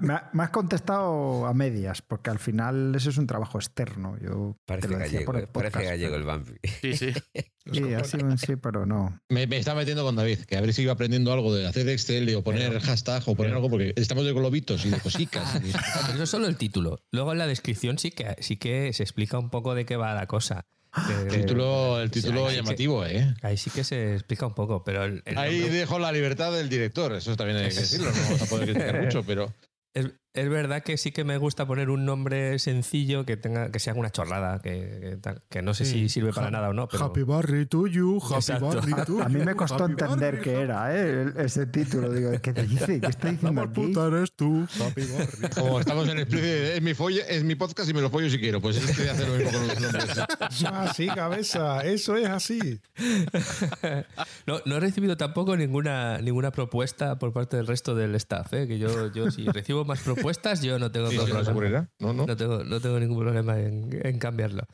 me, 0.00 0.42
has 0.42 0.50
contestado 0.50 1.46
a 1.46 1.54
medias, 1.54 2.02
porque 2.02 2.30
al 2.30 2.40
final 2.40 2.92
eso 2.96 3.10
es 3.10 3.18
un 3.18 3.26
trabajo 3.28 3.58
externo. 3.58 4.16
Yo 4.20 4.56
parece, 4.66 4.88
gallego, 4.88 5.36
el 5.36 5.46
parece 5.46 5.84
gallego 5.84 6.16
el 6.16 6.24
Bambi. 6.24 6.54
Sí, 6.80 6.96
sí. 6.96 7.12
sí, 7.72 7.94
ha 7.94 8.02
sido 8.02 8.26
un 8.26 8.36
sí, 8.36 8.56
pero 8.56 8.84
no. 8.84 9.20
Me, 9.28 9.44
está 9.44 9.76
metiendo 9.76 10.02
con 10.02 10.16
David, 10.16 10.40
que 10.40 10.56
a 10.56 10.60
ver 10.60 10.72
si 10.72 10.82
iba 10.82 10.92
aprendiendo 10.92 11.32
algo 11.32 11.54
de 11.54 11.68
hacer 11.68 11.88
Excel 11.88 12.34
o 12.34 12.42
poner 12.42 12.80
hashtag 12.80 13.22
o 13.26 13.36
poner 13.36 13.54
algo, 13.54 13.70
porque 13.70 13.92
estamos 13.96 14.24
de 14.24 14.32
globitos 14.32 14.84
y 14.84 14.90
de 14.90 14.98
cositas. 14.98 15.54
eso 16.12 16.22
es 16.22 16.30
solo 16.30 16.48
el 16.48 16.56
título. 16.56 16.98
Luego 17.12 17.30
en 17.30 17.38
la 17.38 17.46
descripción 17.46 17.98
sí 17.98 18.10
que, 18.10 18.36
sí 18.40 18.56
que 18.56 18.92
se 18.92 19.04
explica 19.04 19.38
un 19.38 19.50
poco 19.50 19.76
de 19.76 19.84
qué 19.84 19.96
va 19.96 20.14
la 20.14 20.26
cosa. 20.26 20.66
El 21.08 21.28
título, 21.28 22.00
el 22.00 22.10
título 22.10 22.50
llamativo, 22.50 23.04
¿eh? 23.04 23.34
Ahí 23.42 23.56
sí 23.56 23.70
que 23.70 23.82
se 23.82 24.14
explica 24.14 24.46
un 24.46 24.54
poco, 24.54 24.84
pero... 24.84 25.02
ahí 25.36 25.60
dejo 25.60 25.98
la 25.98 26.12
libertad 26.12 26.52
del 26.52 26.68
director, 26.68 27.12
eso 27.14 27.36
también 27.36 27.58
hay 27.58 27.68
que 27.70 27.80
decirlo, 27.80 28.10
no 28.10 28.22
vamos 28.22 28.42
a 28.42 28.46
poder 28.46 28.66
criticar 28.66 29.00
mucho, 29.04 29.24
pero... 29.24 29.52
Es, 29.92 30.06
es, 30.34 30.48
verdad 30.48 30.82
que 30.82 30.96
sí 30.96 31.12
que 31.12 31.24
me 31.24 31.38
gusta 31.38 31.66
poner 31.66 31.90
un 31.90 32.04
nombre 32.04 32.58
sencillo 32.58 33.24
que 33.24 33.36
tenga 33.36 33.70
que 33.70 33.78
sea 33.78 33.94
una 33.94 34.10
chorrada, 34.10 34.60
que, 34.60 35.18
que, 35.48 35.62
no 35.62 35.74
sé 35.74 35.84
si 35.84 36.08
sirve 36.08 36.32
para 36.32 36.50
nada 36.50 36.70
o 36.70 36.72
no. 36.72 36.88
Happy 36.98 37.22
Barry 37.22 37.66
to 37.66 37.86
you, 37.86 38.20
Happy 38.20 38.52
Barry 38.60 38.92
to 39.06 39.22
A, 39.22 39.28
mí 39.28 39.44
me 39.44 39.54
costó 39.54 39.86
entender 39.86 40.40
qué 40.40 40.60
era 40.60 40.94
¿eh? 40.94 41.32
ese 41.38 41.66
título. 41.66 42.12
Digo, 42.12 42.30
¿qué 42.42 42.52
te 42.52 42.66
dice? 42.66 43.00
¿Qué 43.00 43.06
está 43.06 43.30
diciendo 43.30 43.62
aquí? 43.62 43.72
puta 43.72 44.06
eres 44.06 44.32
tú, 44.32 44.66
Happy 44.80 45.02
Barry. 45.12 45.54
Como 45.54 45.80
estamos 45.80 46.08
en 46.08 46.18
el 46.18 46.34
es 46.34 46.82
mi, 46.82 46.90
es 47.28 47.44
mi 47.44 47.54
podcast 47.54 47.88
y 47.88 47.94
me 47.94 48.00
lo 48.00 48.10
follo 48.10 48.28
si 48.28 48.38
quiero. 48.38 48.60
Pues 48.60 48.76
es 48.76 48.96
que 48.96 49.08
hacer 49.08 49.28
lo 49.28 49.36
mismo 49.36 49.52
con 49.52 49.66
los 49.68 49.80
nombres. 49.80 50.18
Ah, 50.66 50.92
sí, 50.94 51.06
cabeza. 51.06 51.84
Eso 51.84 52.16
es 52.16 52.28
así. 52.28 52.80
no, 54.46 54.60
no 54.64 54.76
he 54.76 54.80
recibido 54.80 55.16
tampoco 55.16 55.56
ninguna, 55.56 56.18
ninguna 56.18 56.50
propuesta 56.50 57.18
por 57.18 57.32
parte 57.32 57.56
del 57.56 57.66
resto 57.66 57.94
del 57.94 58.14
staff. 58.16 58.52
¿eh? 58.52 58.66
Que 58.66 58.78
yo, 58.78 59.12
yo 59.12 59.30
si 59.30 59.46
recibo 59.46 59.84
más 59.84 60.00
propuestas, 60.00 60.23
yo 60.62 60.78
no 60.78 60.90
tengo 60.90 61.10
problema. 61.10 61.88
No, 61.98 62.12
no. 62.12 62.26
No, 62.26 62.36
tengo, 62.36 62.64
no 62.64 62.80
tengo 62.80 62.98
ningún 62.98 63.18
problema 63.18 63.58
en, 63.58 64.18
cambiarlo. 64.18 64.64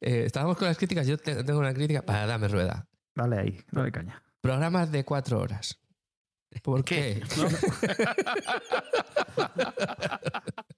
Eh, 0.00 0.24
estábamos 0.26 0.56
con 0.56 0.68
las 0.68 0.78
críticas. 0.78 1.06
Yo 1.06 1.18
tengo 1.18 1.58
una 1.58 1.74
crítica 1.74 2.02
para 2.02 2.26
darme 2.26 2.48
rueda. 2.48 2.86
Dale 3.14 3.38
ahí, 3.38 3.60
dale 3.70 3.92
caña. 3.92 4.22
Programas 4.40 4.90
de 4.90 5.04
cuatro 5.04 5.40
horas. 5.40 5.78
¿Por 6.62 6.84
qué? 6.84 7.22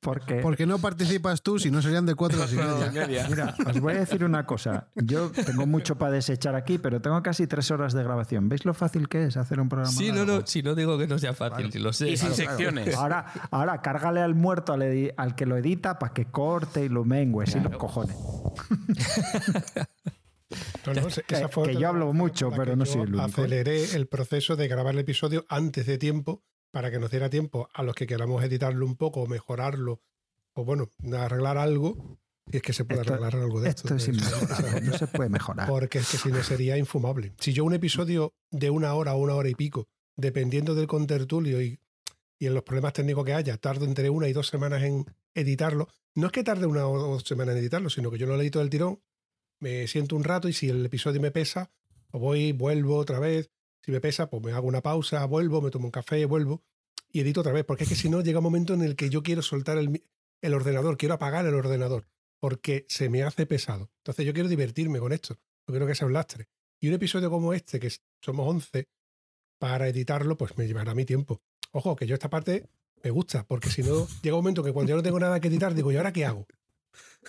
¿Por 0.01 0.25
qué? 0.25 0.36
Porque 0.36 0.67
no 0.67 0.78
participas 0.78 1.42
tú, 1.42 1.59
si 1.59 1.70
no 1.70 1.81
serían 1.81 2.05
de 2.05 2.15
cuatro 2.15 2.44
y 2.51 2.92
media. 2.92 3.26
Mira, 3.28 3.55
os 3.67 3.81
voy 3.81 3.94
a 3.94 4.01
decir 4.01 4.25
una 4.25 4.44
cosa. 4.44 4.89
Yo 4.97 5.31
tengo 5.31 5.67
mucho 5.67 5.97
para 5.97 6.12
desechar 6.12 6.57
aquí, 6.57 6.78
pero 6.78 7.01
tengo 7.01 7.23
casi 7.23 7.47
tres 7.47 7.70
horas 7.70 7.94
de 7.94 8.02
grabación. 8.02 8.49
¿Veis 8.49 8.65
lo 8.65 8.75
fácil 8.75 9.09
que 9.09 9.25
es 9.25 9.36
hacer 9.36 9.60
un 9.60 9.68
programa? 9.68 9.92
Sí, 9.92 10.12
no, 10.12 10.26
no, 10.26 10.47
si 10.47 10.62
no 10.62 10.75
digo 10.75 10.99
que 10.99 11.07
no 11.07 11.18
sea 11.18 11.34
fácil, 11.34 11.73
si 11.73 11.78
lo 11.78 11.92
sé. 11.92 12.10
Y 12.10 12.17
sin 12.17 12.34
secciones. 12.34 12.94
Ahora, 13.02 13.26
ahora, 13.51 13.81
cárgale 13.81 14.20
al 14.20 14.34
muerto 14.34 14.73
al, 14.73 15.15
al 15.17 15.34
que 15.34 15.47
lo 15.47 15.57
edita 15.57 15.99
para 15.99 16.12
que 16.12 16.26
corte 16.26 16.84
y 16.84 16.89
lo 16.89 17.05
mengue, 17.05 17.47
sin 17.47 17.62
los 17.62 17.76
cojones. 17.76 18.17
que, 21.27 21.75
yo 21.75 21.89
hablo 21.89 22.13
mucho, 22.13 22.51
pero 22.51 22.77
no 22.77 22.85
soy 22.85 23.03
el 23.03 23.09
único. 23.09 23.25
Aceleré 23.25 23.95
el 23.95 24.07
proceso 24.07 24.57
de 24.57 24.69
grabar 24.69 24.95
el 24.95 25.01
episodio 25.01 25.45
antes 25.49 25.87
de 25.87 25.99
tiempo 25.99 26.43
para 26.73 26.91
que 26.91 26.99
nos 26.99 27.11
diera 27.11 27.31
tiempo 27.31 27.69
a 27.73 27.83
los 27.83 27.95
que 27.95 28.07
queramos 28.07 28.43
editarlo 28.43 28.87
un 28.87 28.97
poco 28.97 29.21
o 29.21 29.27
mejorarlo 29.27 30.01
o 30.55 30.65
bueno, 30.65 30.91
arreglar 31.19 31.59
algo. 31.59 32.19
Y 32.51 32.57
es 32.57 32.63
que 32.63 32.73
se 32.73 32.85
puede 32.85 33.03
arreglar 33.03 33.37
algo 33.37 33.61
de 33.61 33.71
esto. 33.71 33.95
Esto 33.95 34.11
es 34.11 34.83
no 34.83 34.99
se 34.99 35.07
puede 35.07 35.29
mejorar. 35.29 35.69
Porque 35.69 35.99
es 35.99 36.11
que 36.11 36.19
si 36.19 36.31
no 36.31 36.43
sería 36.43 36.77
infumable. 36.77 37.35
Si 37.39 37.53
yo 37.53 37.65
un 37.65 37.75
episodio 37.75 38.35
de 38.51 38.71
una 38.71 38.95
hora 38.95 39.15
o 39.15 39.19
una 39.19 39.35
hora 39.35 39.49
y 39.49 39.55
pico, 39.55 39.87
dependiendo 40.17 40.75
del 40.75 40.87
contertulio 40.87 41.63
y, 41.63 41.79
y 42.39 42.47
en 42.47 42.55
los 42.55 42.65
problemas 42.65 42.95
técnicos 42.95 43.25
que 43.25 43.35
haya, 43.35 43.57
tardo 43.59 43.85
entre 43.85 44.11
una 44.11 44.29
y 44.29 44.33
dos 44.33 44.49
semanas 44.49 44.83
en 44.83 45.07
editarlo, 45.35 45.89
no 46.15 46.27
es 46.27 46.33
que 46.33 46.43
tarde 46.43 46.67
una 46.67 46.87
o 46.89 46.99
dos 46.99 47.23
semanas 47.23 47.55
en 47.55 47.61
editarlo, 47.61 47.89
sino 47.89 48.11
que 48.11 48.19
yo 48.19 48.27
lo 48.27 48.41
edito 48.41 48.59
del 48.59 48.71
tirón 48.71 49.01
me 49.63 49.87
siento 49.87 50.17
un 50.17 50.25
rato 50.25 50.49
y 50.49 50.53
si 50.53 50.69
el 50.69 50.85
episodio 50.85 51.21
me 51.21 51.31
pesa, 51.31 51.71
pues 52.11 52.21
voy, 52.21 52.53
vuelvo 52.53 52.97
otra 52.97 53.21
vez. 53.21 53.51
Si 53.81 53.93
me 53.93 54.01
pesa, 54.01 54.29
pues 54.29 54.43
me 54.43 54.51
hago 54.51 54.67
una 54.67 54.83
pausa, 54.83 55.25
vuelvo, 55.25 55.63
me 55.63 55.71
tomo 55.71 55.87
un 55.87 55.93
café, 55.93 56.25
vuelvo. 56.25 56.65
y 57.13 57.21
edito 57.21 57.41
otra 57.41 57.53
vez, 57.53 57.65
porque 57.65 57.85
es 57.85 57.89
que 57.89 57.95
si 57.95 58.09
no 58.09 58.23
llega 58.23 58.41
un 58.41 58.45
momento 58.45 58.75
en 58.75 58.83
el 58.83 58.97
que 58.97 59.09
yo 59.09 59.23
quiero 59.23 59.41
soltar 59.41 59.79
el, 59.79 60.03
el 60.41 60.55
ordenador, 60.55 60.97
quiero 60.97 61.15
apagar 61.15 61.47
el 61.47 61.55
ordenador, 61.55 62.09
porque 62.41 62.87
se 62.89 63.09
me 63.09 63.23
hace 63.23 63.47
pesado. 63.47 63.91
Entonces 63.99 64.27
yo 64.27 64.33
quiero 64.33 64.49
divertirme 64.49 64.99
con 64.99 65.13
esto, 65.13 65.39
no 65.67 65.73
quiero 65.73 65.87
que 65.87 65.95
sea 65.95 66.09
un 66.09 66.13
lastre. 66.13 66.49
Y 66.81 66.89
un 66.89 66.95
episodio 66.95 67.31
como 67.31 67.53
este, 67.53 67.79
que 67.79 67.93
somos 68.21 68.49
11, 68.49 68.89
para 69.61 69.89
editarlo, 69.89 70.37
pues 70.37 70.59
me 70.59 70.67
llevará 70.67 70.93
mi 70.95 71.05
tiempo. 71.05 71.41
Ojo, 71.71 71.95
que 71.95 72.09
yo 72.09 72.15
esta 72.15 72.31
parte 72.31 72.69
me 73.05 73.11
gusta, 73.11 73.45
porque 73.47 73.71
si 73.71 73.83
no, 73.83 74.09
llega 74.23 74.35
un 74.35 74.43
momento 74.43 74.65
que 74.65 74.73
cuando 74.73 74.91
yo 74.91 74.97
no 74.97 75.03
tengo 75.05 75.21
nada 75.21 75.39
que 75.39 75.47
editar, 75.49 75.73
digo, 75.73 75.93
¿y 75.93 75.97
ahora 75.97 76.13
qué 76.13 76.25
hago? 76.25 76.49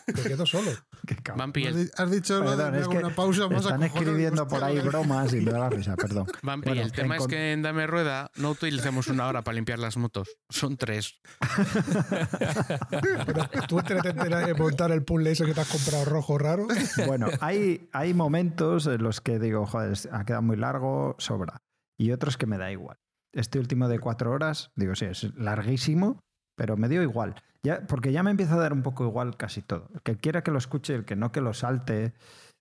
Me 0.07 0.23
quedo 0.23 0.45
solo. 0.45 0.71
Vampi, 1.35 1.65
has 1.67 2.11
dicho 2.11 2.39
perdón, 2.39 2.75
es 2.75 2.87
que 2.87 2.97
una 2.97 3.09
pausa 3.09 3.47
más 3.47 3.65
Están 3.65 3.83
escribiendo 3.83 4.47
por 4.47 4.63
ahí 4.63 4.79
bromas 4.79 5.33
y 5.33 5.41
me 5.41 5.51
da 5.51 5.59
la 5.59 5.69
risa, 5.71 5.95
perdón. 5.95 6.27
Vampi, 6.41 6.77
el 6.77 6.91
tema 6.91 7.17
es 7.17 7.27
que 7.27 7.51
en 7.51 7.61
Dame 7.61 7.87
Rueda 7.87 8.31
no 8.35 8.51
utilizamos 8.51 9.07
una 9.07 9.27
hora 9.27 9.41
para 9.43 9.55
limpiar 9.55 9.79
las 9.79 9.97
motos, 9.97 10.29
son 10.49 10.77
tres. 10.77 11.19
Pero 13.25 13.49
tú 13.67 13.81
de 13.81 14.53
montar 14.57 14.91
el 14.91 15.03
puzzle 15.03 15.31
ese 15.31 15.45
que 15.45 15.53
te 15.53 15.61
has 15.61 15.69
comprado 15.69 16.05
rojo 16.05 16.37
raro. 16.37 16.67
Bueno, 17.05 17.27
hay, 17.41 17.89
hay 17.91 18.13
momentos 18.13 18.87
en 18.87 19.03
los 19.03 19.21
que 19.21 19.39
digo, 19.39 19.65
joder, 19.65 19.97
ha 20.11 20.25
quedado 20.25 20.41
muy 20.41 20.57
largo, 20.57 21.15
sobra. 21.19 21.61
Y 21.97 22.11
otros 22.11 22.37
que 22.37 22.45
me 22.45 22.57
da 22.57 22.71
igual. 22.71 22.97
Este 23.33 23.59
último 23.59 23.87
de 23.87 23.99
cuatro 23.99 24.31
horas, 24.31 24.71
digo, 24.75 24.95
sí, 24.95 25.05
es 25.05 25.33
larguísimo, 25.35 26.19
pero 26.55 26.77
me 26.77 26.89
dio 26.89 27.01
igual. 27.01 27.35
Ya, 27.63 27.85
porque 27.87 28.11
ya 28.11 28.23
me 28.23 28.31
empieza 28.31 28.55
a 28.55 28.59
dar 28.59 28.73
un 28.73 28.83
poco 28.83 29.05
igual 29.05 29.37
casi 29.37 29.61
todo. 29.61 29.89
El 29.93 30.01
que 30.01 30.17
quiera 30.17 30.43
que 30.43 30.51
lo 30.51 30.57
escuche, 30.57 30.95
el 30.95 31.05
que 31.05 31.15
no 31.15 31.31
que 31.31 31.41
lo 31.41 31.53
salte. 31.53 32.13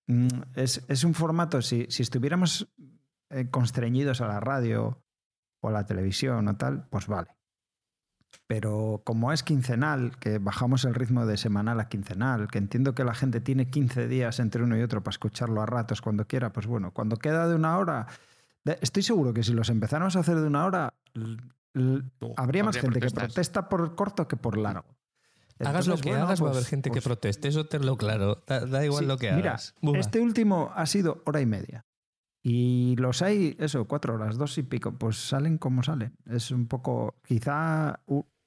Mm, 0.06 0.28
es, 0.54 1.04
un 1.04 1.14
formato, 1.14 1.62
si, 1.62 1.86
si 1.88 2.02
estuviéramos 2.02 2.72
eh, 3.30 3.48
constreñidos 3.50 4.20
a 4.20 4.28
la 4.28 4.40
radio 4.40 5.02
o 5.60 5.68
a 5.68 5.72
la 5.72 5.86
televisión 5.86 6.46
o 6.48 6.56
tal, 6.56 6.86
pues 6.88 7.06
vale. 7.06 7.28
Pero 8.46 9.02
como 9.04 9.32
es 9.32 9.42
quincenal, 9.42 10.18
que 10.18 10.38
bajamos 10.38 10.84
el 10.84 10.94
ritmo 10.94 11.26
de 11.26 11.36
semanal 11.36 11.80
a 11.80 11.88
quincenal, 11.88 12.48
que 12.48 12.58
entiendo 12.58 12.94
que 12.94 13.04
la 13.04 13.14
gente 13.14 13.40
tiene 13.40 13.70
15 13.70 14.08
días 14.08 14.40
entre 14.40 14.62
uno 14.62 14.76
y 14.76 14.82
otro 14.82 15.02
para 15.02 15.12
escucharlo 15.12 15.62
a 15.62 15.66
ratos 15.66 16.00
cuando 16.00 16.26
quiera, 16.26 16.52
pues 16.52 16.66
bueno, 16.66 16.92
cuando 16.92 17.16
queda 17.16 17.48
de 17.48 17.54
una 17.54 17.76
hora, 17.78 18.06
estoy 18.80 19.02
seguro 19.02 19.32
que 19.32 19.42
si 19.42 19.52
los 19.52 19.68
empezáramos 19.68 20.16
a 20.16 20.20
hacer 20.20 20.36
de 20.36 20.46
una 20.46 20.64
hora, 20.64 20.94
habría 22.36 22.64
más 22.64 22.76
gente 22.76 23.00
que 23.00 23.10
protesta 23.10 23.68
por 23.68 23.94
corto 23.94 24.28
que 24.28 24.36
por 24.36 24.58
largo. 24.58 24.96
hagas 25.60 25.86
lo 25.86 25.96
que 25.96 26.12
hagas, 26.12 26.42
va 26.42 26.48
a 26.48 26.50
haber 26.50 26.62
pues, 26.62 26.68
gente 26.68 26.90
que 26.90 26.94
pues 26.94 27.04
proteste, 27.04 27.48
eso 27.48 27.66
te 27.66 27.78
lo 27.78 27.96
claro. 27.96 28.42
Da, 28.46 28.84
igual 28.84 29.08
lo 29.08 29.16
que 29.16 29.30
hagas. 29.30 29.74
Mira, 29.80 29.98
este 29.98 30.20
último 30.20 30.72
ha 30.74 30.86
sido 30.86 31.22
hora 31.24 31.40
y 31.40 31.46
media. 31.46 31.86
Y 32.44 32.96
los 32.96 33.22
hay, 33.22 33.56
eso, 33.60 33.86
cuatro 33.86 34.14
horas, 34.14 34.36
dos 34.36 34.58
y 34.58 34.64
pico, 34.64 34.98
pues 34.98 35.16
salen 35.16 35.58
como 35.58 35.84
salen. 35.84 36.16
Es 36.26 36.50
un 36.50 36.66
poco, 36.66 37.14
quizá 37.24 38.00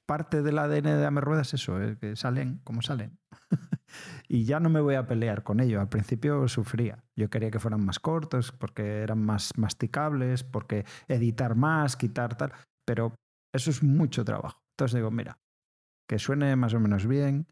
parte 0.04 0.42
del 0.42 0.58
ADN 0.58 0.84
de 0.84 1.06
Amer 1.06 1.24
Ruedas 1.24 1.54
es 1.54 1.62
eso, 1.62 1.78
que 1.98 2.14
salen 2.14 2.60
como 2.62 2.82
salen. 2.82 3.18
y 4.28 4.44
ya 4.44 4.60
no 4.60 4.68
me 4.68 4.80
voy 4.80 4.96
a 4.96 5.06
pelear 5.06 5.42
con 5.42 5.60
ello. 5.60 5.80
Al 5.80 5.88
principio 5.88 6.46
sufría. 6.46 7.04
Yo 7.16 7.30
quería 7.30 7.50
que 7.50 7.58
fueran 7.58 7.84
más 7.84 7.98
cortos, 7.98 8.52
porque 8.52 9.00
eran 9.00 9.24
más 9.24 9.56
masticables, 9.56 10.44
porque 10.44 10.84
editar 11.08 11.54
más, 11.54 11.96
quitar 11.96 12.36
tal 12.36 12.52
pero 12.86 13.14
eso 13.52 13.70
es 13.70 13.82
mucho 13.82 14.24
trabajo. 14.24 14.62
Entonces 14.74 14.96
digo, 14.96 15.10
mira, 15.10 15.38
que 16.08 16.18
suene 16.18 16.56
más 16.56 16.74
o 16.74 16.80
menos 16.80 17.06
bien. 17.06 17.46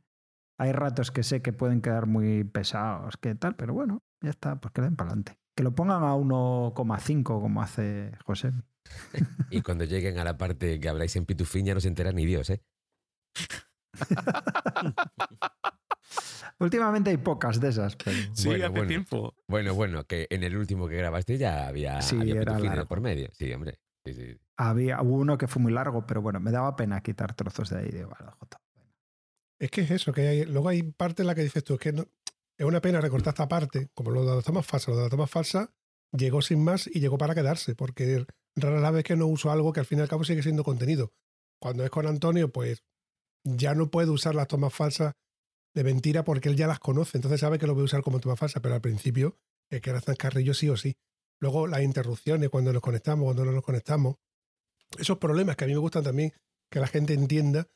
Hay 0.59 0.73
ratos 0.73 1.11
que 1.11 1.25
sé 1.25 1.43
que 1.43 1.53
pueden 1.53 1.83
quedar 1.83 2.07
muy 2.07 2.45
pesados, 2.45 3.17
que 3.17 3.35
tal, 3.35 3.57
pero 3.57 3.75
bueno, 3.75 4.05
ya 4.23 4.31
está, 4.31 4.61
pues 4.61 4.73
que 4.73 4.83
den 4.83 4.95
para 4.95 5.11
adelante. 5.11 5.37
Que 5.57 5.65
lo 5.65 5.75
pongan 5.75 6.05
a 6.05 6.15
1,5 6.15 7.23
como 7.25 7.63
hace 7.63 8.13
José. 8.25 8.53
Y 9.51 9.63
cuando 9.63 9.85
lleguen 9.85 10.19
a 10.19 10.25
la 10.25 10.37
parte 10.37 10.79
que 10.79 10.89
habláis 10.89 11.17
en 11.17 11.25
pitufín 11.25 11.65
ya 11.65 11.75
no 11.75 11.81
se 11.81 11.89
entera 11.89 12.13
ni 12.13 12.27
Dios, 12.27 12.51
¿eh? 12.51 12.63
Últimamente 16.59 17.11
hay 17.11 17.17
pocas 17.17 17.61
de 17.61 17.69
esas. 17.71 17.97
Pero... 17.97 18.17
Sí, 18.35 18.49
bueno, 18.49 18.67
hace 18.67 18.73
bueno. 18.73 18.89
tiempo. 18.89 19.35
Bueno, 19.49 19.75
bueno, 19.75 20.05
que 20.05 20.27
en 20.31 20.45
el 20.45 20.57
último 20.57 20.87
que 20.89 20.97
grabaste 20.97 21.39
ya 21.39 21.67
había, 21.67 22.01
sí, 22.03 22.17
había 22.21 22.43
era 22.43 22.57
pitufín 22.57 22.87
por 22.87 23.01
medio. 23.01 23.31
Sí, 23.33 23.53
hombre. 23.53 23.81
Sí, 24.05 24.15
sí. 24.15 24.37
Había 24.57 25.01
uno 25.01 25.39
que 25.39 25.49
fue 25.49 25.63
muy 25.63 25.73
largo, 25.73 26.07
pero 26.07 26.23
bueno, 26.23 26.41
me 26.41 26.51
daba 26.51 26.77
pena 26.77 27.03
quitar 27.03 27.35
trozos 27.35 27.71
de 27.71 27.79
ahí. 27.79 27.89
De, 27.91 28.07
Es 29.59 29.71
que 29.71 29.81
es 29.81 29.91
eso, 29.91 30.13
que 30.13 30.29
hay, 30.29 30.45
luego 30.45 30.69
hay 30.69 30.83
parte 30.83 31.23
en 31.23 31.29
la 31.29 31.35
que 31.35 31.43
dices 31.43 31.65
tú, 31.65 31.75
es 31.75 31.81
que 31.81 31.93
no, 31.93 32.07
es 32.57 32.67
una 32.67 32.81
pena 32.81 33.01
recortar 33.01 33.33
esta 33.33 33.49
parte, 33.49 33.89
como 33.95 34.11
lo 34.11 34.25
de 34.25 34.37
las 34.37 34.45
tomas 34.45 34.67
falsas. 34.67 34.89
Lo 34.89 34.97
de 34.97 35.03
las 35.03 35.11
tomas 35.11 35.31
falsas 35.31 35.71
llegó 36.13 36.43
sin 36.43 36.63
más 36.63 36.87
y 36.87 37.01
llegó 37.01 37.19
para 37.19 37.35
quedarse, 37.35 37.75
porque 37.75 38.27
rara 38.55 38.81
la 38.81 38.91
vez 38.91 39.05
que 39.05 39.17
no 39.17 39.27
uso 39.27 39.51
algo 39.51 39.73
que 39.73 39.81
al 39.81 39.87
fin 39.87 39.99
y 39.99 40.03
al 40.03 40.09
cabo 40.09 40.25
sigue 40.25 40.43
siendo 40.43 40.63
contenido. 40.63 41.13
Cuando 41.61 41.85
es 41.85 41.91
con 41.91 42.07
Antonio, 42.07 42.53
pues 42.53 42.85
ya 43.45 43.75
no 43.75 43.91
puedo 43.91 44.13
usar 44.13 44.35
las 44.35 44.49
tomas 44.49 44.73
falsas 44.73 45.15
de 45.75 45.85
mentira 45.85 46.25
porque 46.25 46.49
él 46.49 46.57
ya 46.57 46.67
las 46.67 46.79
conoce, 46.79 47.19
entonces 47.19 47.41
sabe 47.41 47.59
que 47.59 47.67
lo 47.67 47.75
voy 47.75 47.83
a 47.83 47.87
usar 47.87 48.03
como 48.03 48.21
toma 48.21 48.37
falsa, 48.37 48.61
pero 48.61 48.75
al 48.75 48.81
principio 48.81 49.37
es 49.71 49.81
que 49.81 49.91
era 49.91 50.01
carrillo 50.01 50.55
sí 50.55 50.69
o 50.69 50.77
sí. 50.77 50.97
Luego 51.41 51.67
las 51.67 51.83
interrupciones 51.83 52.49
cuando 52.49 52.73
nos 52.73 52.83
conectamos, 52.83 53.25
cuando 53.25 53.45
no 53.45 53.53
nos 53.53 53.65
conectamos, 53.65 54.17
esos 54.99 55.19
problemas 55.19 55.57
que 55.57 55.65
a 55.65 55.67
mí 55.67 55.73
me 55.73 55.79
gustan 55.79 56.05
también 56.05 56.33
que 56.71 56.81
la 56.81 56.87
gente 56.87 57.15
entienda 57.15 57.69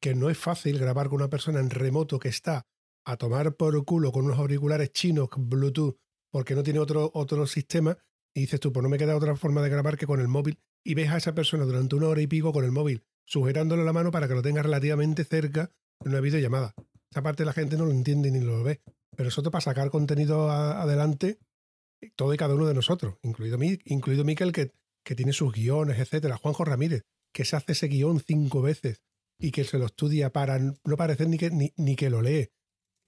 que 0.00 0.14
no 0.14 0.28
es 0.30 0.38
fácil 0.38 0.78
grabar 0.78 1.08
con 1.08 1.16
una 1.16 1.30
persona 1.30 1.60
en 1.60 1.70
remoto 1.70 2.18
que 2.18 2.28
está 2.28 2.66
a 3.06 3.16
tomar 3.16 3.56
por 3.56 3.84
culo 3.84 4.12
con 4.12 4.24
unos 4.24 4.38
auriculares 4.38 4.92
chinos 4.92 5.28
Bluetooth 5.36 5.96
porque 6.30 6.54
no 6.54 6.62
tiene 6.62 6.80
otro, 6.80 7.10
otro 7.14 7.46
sistema 7.46 7.96
y 8.34 8.40
dices 8.42 8.60
tú, 8.60 8.72
pues 8.72 8.82
no 8.82 8.88
me 8.88 8.98
queda 8.98 9.16
otra 9.16 9.36
forma 9.36 9.62
de 9.62 9.68
grabar 9.68 9.96
que 9.96 10.06
con 10.06 10.20
el 10.20 10.28
móvil 10.28 10.58
y 10.84 10.94
ves 10.94 11.10
a 11.10 11.18
esa 11.18 11.34
persona 11.34 11.64
durante 11.64 11.94
una 11.94 12.08
hora 12.08 12.20
y 12.20 12.26
pico 12.26 12.52
con 12.52 12.64
el 12.64 12.72
móvil 12.72 13.04
sujetándole 13.24 13.84
la 13.84 13.92
mano 13.92 14.10
para 14.10 14.28
que 14.28 14.34
lo 14.34 14.42
tenga 14.42 14.62
relativamente 14.62 15.24
cerca 15.24 15.70
en 16.00 16.10
una 16.10 16.20
videollamada. 16.20 16.74
Esa 17.10 17.22
parte 17.22 17.44
la 17.44 17.52
gente 17.52 17.76
no 17.76 17.86
lo 17.86 17.92
entiende 17.92 18.30
ni 18.30 18.40
lo 18.40 18.62
ve. 18.62 18.82
Pero 19.16 19.28
eso 19.28 19.42
te 19.42 19.50
para 19.50 19.62
sacar 19.62 19.90
contenido 19.90 20.50
adelante 20.50 21.38
todo 22.16 22.34
y 22.34 22.36
cada 22.36 22.54
uno 22.54 22.66
de 22.66 22.74
nosotros, 22.74 23.16
incluido, 23.22 23.58
mí, 23.58 23.78
incluido 23.84 24.24
Miquel, 24.24 24.52
que 24.52 24.72
que 25.04 25.14
tiene 25.14 25.32
sus 25.32 25.52
guiones, 25.52 25.98
etcétera. 25.98 26.36
Juanjo 26.36 26.64
Ramírez, 26.64 27.04
que 27.32 27.44
se 27.44 27.56
hace 27.56 27.72
ese 27.72 27.88
guion 27.88 28.20
cinco 28.20 28.62
veces 28.62 29.02
y 29.38 29.52
que 29.52 29.64
se 29.64 29.78
lo 29.78 29.86
estudia 29.86 30.32
para 30.32 30.58
no 30.58 30.96
parecer 30.96 31.28
ni 31.28 31.38
que, 31.38 31.50
ni, 31.50 31.96
que 31.96 32.10
lo 32.10 32.22
lee. 32.22 32.48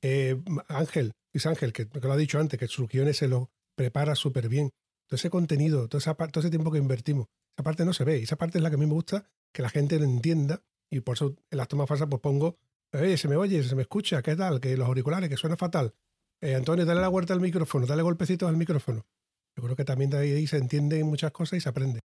Eh, 0.02 0.40
Ángel, 0.68 1.12
Luis 1.32 1.46
Ángel, 1.46 1.72
que, 1.72 1.88
lo 2.00 2.12
ha 2.12 2.16
dicho 2.16 2.38
antes, 2.38 2.60
que 2.60 2.68
sus 2.68 2.88
guiones 2.88 3.16
se 3.16 3.28
lo 3.28 3.50
prepara 3.74 4.14
súper 4.14 4.48
bien. 4.48 4.70
Todo 5.08 5.16
ese 5.16 5.30
contenido, 5.30 5.88
todo, 5.88 6.00
todo 6.00 6.40
ese 6.40 6.50
tiempo 6.50 6.70
que 6.70 6.78
invertimos, 6.78 7.26
esa 7.56 7.64
parte 7.64 7.84
no 7.84 7.92
se 7.92 8.04
ve. 8.04 8.18
Y 8.18 8.24
esa 8.24 8.36
parte 8.36 8.58
es 8.58 8.62
la 8.62 8.70
que 8.70 8.76
a 8.76 8.78
mí 8.78 8.86
me 8.86 8.92
gusta, 8.92 9.24
que 9.52 9.62
la 9.62 9.70
gente 9.70 9.98
lo 9.98 10.04
entienda. 10.04 10.62
Y 10.90 11.00
por 11.00 11.16
eso 11.16 11.34
en 11.50 11.58
las 11.58 11.68
tomas 11.68 11.88
falsas 11.88 12.08
pues 12.08 12.20
pongo, 12.20 12.58
oye, 12.92 13.16
se 13.16 13.28
me 13.28 13.36
oye, 13.36 13.62
se 13.62 13.74
me 13.74 13.82
escucha, 13.82 14.22
¿qué 14.22 14.36
tal? 14.36 14.60
Que 14.60 14.76
los 14.76 14.86
auriculares, 14.86 15.30
que 15.30 15.36
suena 15.36 15.56
fatal. 15.56 15.94
Eh, 16.42 16.54
Antonio, 16.54 16.84
dale 16.84 17.00
la 17.00 17.08
vuelta 17.08 17.32
al 17.32 17.40
micrófono, 17.40 17.86
dale 17.86 18.02
golpecitos 18.02 18.48
al 18.48 18.56
micrófono. 18.56 19.06
Yo 19.56 19.62
creo 19.62 19.76
que 19.76 19.84
también 19.84 20.10
de 20.10 20.18
ahí 20.18 20.46
se 20.46 20.58
entiende 20.58 21.02
muchas 21.02 21.32
cosas 21.32 21.58
y 21.58 21.60
se 21.60 21.68
aprende. 21.68 22.00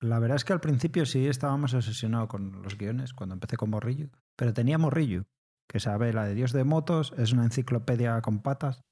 La 0.00 0.18
verdad 0.18 0.36
es 0.36 0.44
que 0.44 0.52
al 0.52 0.60
principio 0.60 1.06
sí 1.06 1.26
estábamos 1.26 1.74
obsesionados 1.74 2.28
con 2.28 2.62
los 2.62 2.76
guiones 2.76 3.12
cuando 3.12 3.34
empecé 3.34 3.56
con 3.56 3.70
Morrillo, 3.70 4.08
pero 4.36 4.52
tenía 4.52 4.78
Morrillo, 4.78 5.24
que 5.68 5.80
sabe 5.80 6.12
la 6.12 6.24
de 6.24 6.34
Dios 6.34 6.52
de 6.52 6.64
motos, 6.64 7.14
es 7.16 7.32
una 7.32 7.44
enciclopedia 7.44 8.20
con 8.22 8.40
patas, 8.40 8.82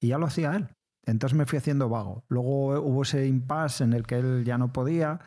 y 0.00 0.08
ya 0.08 0.18
lo 0.18 0.26
hacía 0.26 0.56
él. 0.56 0.68
Entonces 1.04 1.36
me 1.36 1.46
fui 1.46 1.58
haciendo 1.58 1.88
vago. 1.88 2.24
Luego 2.28 2.80
hubo 2.80 3.02
ese 3.02 3.26
impasse 3.26 3.84
en 3.84 3.92
el 3.92 4.06
que 4.06 4.18
él 4.18 4.44
ya 4.44 4.58
no 4.58 4.72
podía, 4.72 5.20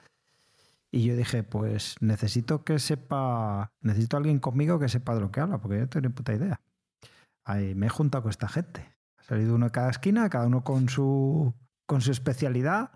y 0.91 1.05
yo 1.05 1.15
dije, 1.15 1.41
pues 1.43 1.95
necesito 2.01 2.63
que 2.63 2.77
sepa, 2.77 3.71
necesito 3.81 4.17
alguien 4.17 4.39
conmigo 4.39 4.77
que 4.77 4.89
sepa 4.89 5.15
de 5.15 5.21
lo 5.21 5.31
que 5.31 5.39
habla, 5.39 5.59
porque 5.59 5.77
yo 5.77 5.81
no 5.81 5.89
tengo 5.89 6.07
ni 6.07 6.13
puta 6.13 6.33
idea. 6.33 6.61
Ahí 7.43 7.73
me 7.73 7.87
he 7.87 7.89
juntado 7.89 8.23
con 8.23 8.29
esta 8.29 8.47
gente. 8.47 8.92
Ha 9.23 9.29
salido 9.29 9.55
uno 9.55 9.67
de 9.67 9.71
cada 9.71 9.89
esquina, 9.89 10.29
cada 10.29 10.47
uno 10.47 10.63
con 10.63 10.89
su 10.89 11.53
con 11.85 12.01
su 12.01 12.11
especialidad 12.11 12.91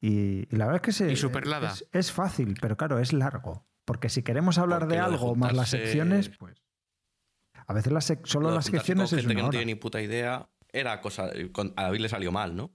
y, 0.00 0.46
la 0.56 0.64
verdad 0.64 0.76
es 0.76 0.82
que 0.82 0.92
se, 0.92 1.12
es, 1.12 1.88
es, 1.92 2.12
fácil, 2.12 2.56
pero 2.60 2.76
claro, 2.78 2.98
es 2.98 3.12
largo. 3.12 3.66
Porque 3.84 4.08
si 4.08 4.22
queremos 4.22 4.58
hablar 4.58 4.86
de 4.86 4.98
algo 4.98 5.34
más 5.34 5.52
las 5.52 5.68
secciones, 5.68 6.30
pues 6.30 6.62
a 7.66 7.72
veces 7.74 7.92
las 7.92 8.12
solo 8.24 8.50
las 8.50 8.66
secciones 8.66 9.12
es 9.12 9.20
gente 9.20 9.34
que 9.36 9.42
no 9.42 9.50
tiene 9.50 9.66
ni 9.66 9.74
puta 9.74 10.00
idea 10.00 10.48
era 10.72 11.00
cosa 11.00 11.30
a 11.76 11.82
David 11.82 12.00
le 12.00 12.08
salió 12.08 12.32
mal, 12.32 12.56
¿no? 12.56 12.72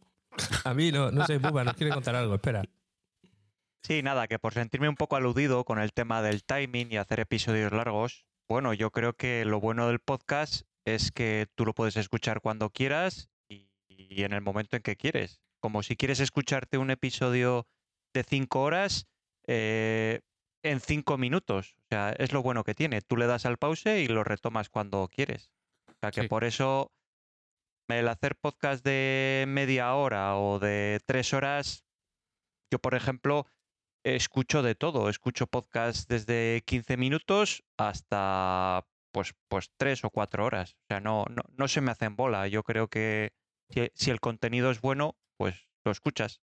A 0.64 0.74
mí 0.74 0.92
no, 0.92 1.12
no 1.12 1.26
sé, 1.26 1.40
Buba, 1.40 1.64
nos 1.64 1.74
quiere 1.74 1.94
contar 1.94 2.16
algo, 2.16 2.36
espera. 2.36 2.64
Sí, 3.82 4.04
nada, 4.04 4.28
que 4.28 4.38
por 4.38 4.54
sentirme 4.54 4.90
un 4.90 4.96
poco 4.96 5.16
aludido 5.16 5.64
con 5.64 5.80
el 5.80 5.94
tema 5.94 6.22
del 6.22 6.44
timing 6.44 6.92
y 6.92 6.98
hacer 6.98 7.20
episodios 7.20 7.72
largos, 7.72 8.26
bueno, 8.48 8.74
yo 8.74 8.92
creo 8.92 9.14
que 9.14 9.46
lo 9.46 9.60
bueno 9.60 9.88
del 9.88 10.00
podcast 10.00 10.67
es 10.88 11.12
que 11.12 11.48
tú 11.56 11.66
lo 11.66 11.74
puedes 11.74 11.98
escuchar 11.98 12.42
cuando 12.42 12.70
quieras 12.70 13.30
y 13.50 14.24
en 14.24 14.34
el 14.34 14.42
momento 14.42 14.76
en 14.76 14.84
que 14.84 14.96
quieres 14.96 15.42
como 15.60 15.84
si 15.84 15.96
quieres 15.96 16.20
escucharte 16.20 16.78
un 16.78 16.92
episodio 16.92 17.68
de 18.14 18.24
cinco 18.24 18.62
horas 18.62 19.08
eh, 19.48 20.22
en 20.64 20.80
cinco 20.80 21.18
minutos. 21.18 21.76
O 21.78 21.86
sea, 21.90 22.12
es 22.12 22.32
lo 22.32 22.42
bueno 22.42 22.64
que 22.64 22.76
tiene. 22.76 23.02
Tú 23.02 23.18
le 23.18 23.28
das 23.28 23.46
al 23.46 23.58
pause 23.58 24.00
y 24.00 24.08
lo 24.08 24.24
retomas 24.24 24.70
cuando 24.70 25.08
quieres. 25.12 25.52
O 25.90 25.94
sea, 26.00 26.12
que 26.12 26.28
por 26.28 26.44
eso 26.44 26.92
el 27.90 28.08
hacer 28.08 28.36
podcast 28.36 28.84
de 28.86 29.46
media 29.48 29.94
hora 29.96 30.38
o 30.38 30.60
de 30.60 31.00
tres 31.06 31.34
horas, 31.34 31.86
yo 32.72 32.80
por 32.80 32.96
ejemplo, 32.96 33.46
escucho 34.04 34.62
de 34.62 34.76
todo. 34.76 35.10
Escucho 35.10 35.48
podcast 35.48 36.10
desde 36.10 36.64
15 36.66 36.98
minutos 36.98 37.64
hasta 37.78 38.86
pues, 39.18 39.34
pues 39.48 39.72
3 39.78 40.06
o 40.06 40.12
4 40.12 40.46
horas. 40.46 40.74
O 40.74 40.86
sea, 40.90 41.00
no, 41.00 41.26
no, 41.32 41.42
no 41.58 41.68
se 41.68 41.82
me 41.82 41.90
hacen 41.90 42.16
bola. 42.16 42.48
Yo 42.48 42.62
creo 42.62 42.88
que 42.88 43.32
si 43.96 44.12
el 44.12 44.20
contenido 44.20 44.70
es 44.70 44.80
bueno, 44.80 45.18
pues 45.38 45.56
lo 45.84 45.92
escuchas. 45.92 46.40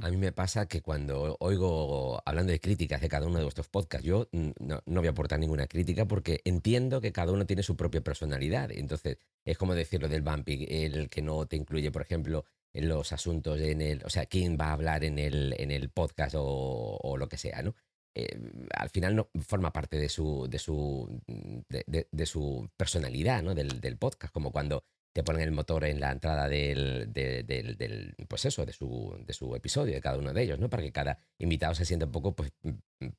A 0.00 0.10
mí 0.10 0.16
me 0.16 0.30
pasa 0.30 0.66
que 0.66 0.80
cuando 0.80 1.36
oigo 1.40 2.22
hablando 2.24 2.52
de 2.52 2.60
críticas 2.60 3.00
de 3.00 3.08
cada 3.08 3.26
uno 3.26 3.38
de 3.38 3.44
vuestros 3.44 3.68
podcasts, 3.68 4.06
yo 4.06 4.28
no, 4.32 4.80
voy 4.86 5.08
a 5.08 5.10
aportar 5.10 5.40
ninguna 5.40 5.66
crítica 5.66 6.06
porque 6.06 6.40
entiendo 6.44 7.00
que 7.00 7.12
cada 7.12 7.32
uno 7.32 7.46
tiene 7.46 7.64
su 7.64 7.76
propia 7.76 8.00
personalidad. 8.00 8.70
Entonces, 8.70 9.18
es 9.44 9.58
como 9.58 9.74
decirlo 9.74 10.08
del 10.08 10.22
Bumpy, 10.22 10.68
el 10.68 11.08
que 11.10 11.20
no 11.20 11.46
te 11.46 11.56
incluye, 11.56 11.90
por 11.90 12.02
ejemplo, 12.02 12.44
en 12.72 12.88
los 12.88 13.12
asuntos 13.12 13.60
en 13.60 13.80
el, 13.80 14.04
o 14.04 14.10
sea, 14.10 14.26
quién 14.26 14.56
va 14.56 14.68
a 14.68 14.72
hablar 14.74 15.02
en 15.02 15.18
el, 15.18 15.54
en 15.58 15.72
el 15.72 15.90
podcast 15.90 16.36
o, 16.38 17.16
lo 17.18 17.28
que 17.28 17.38
sea, 17.38 17.60
¿no? 17.62 17.74
Eh, 18.16 18.38
al 18.74 18.90
final 18.90 19.16
no 19.16 19.30
forma 19.40 19.72
parte 19.72 19.98
de 19.98 20.08
su, 20.08 20.46
de 20.48 20.58
su, 20.58 21.20
de, 21.26 22.26
su 22.26 22.70
personalidad, 22.76 23.42
¿no? 23.42 23.54
Del, 23.54 23.96
podcast, 23.98 24.32
como 24.32 24.52
cuando 24.52 24.84
te 25.12 25.24
ponen 25.24 25.42
el 25.42 25.52
motor 25.52 25.84
en 25.84 26.00
la 26.00 26.12
entrada 26.12 26.48
del, 26.48 27.12
del, 27.12 28.14
pues 28.28 28.44
eso, 28.44 28.64
de 28.64 28.72
su, 28.72 29.16
de 29.26 29.32
su 29.32 29.54
episodio, 29.56 29.94
de 29.94 30.00
cada 30.00 30.18
uno 30.18 30.32
de 30.32 30.42
ellos, 30.42 30.58
¿no? 30.58 30.70
Para 30.70 30.82
que 30.82 30.92
cada 30.92 31.18
invitado 31.38 31.74
se 31.74 31.84
sienta 31.84 32.06
un 32.06 32.12
poco 32.12 32.34
pues, 32.34 32.52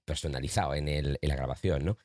personalizado 0.05 0.75
en, 0.75 0.87
el, 0.87 1.17
en 1.21 1.29
la 1.29 1.35
grabación, 1.35 1.85
¿no? 1.85 1.97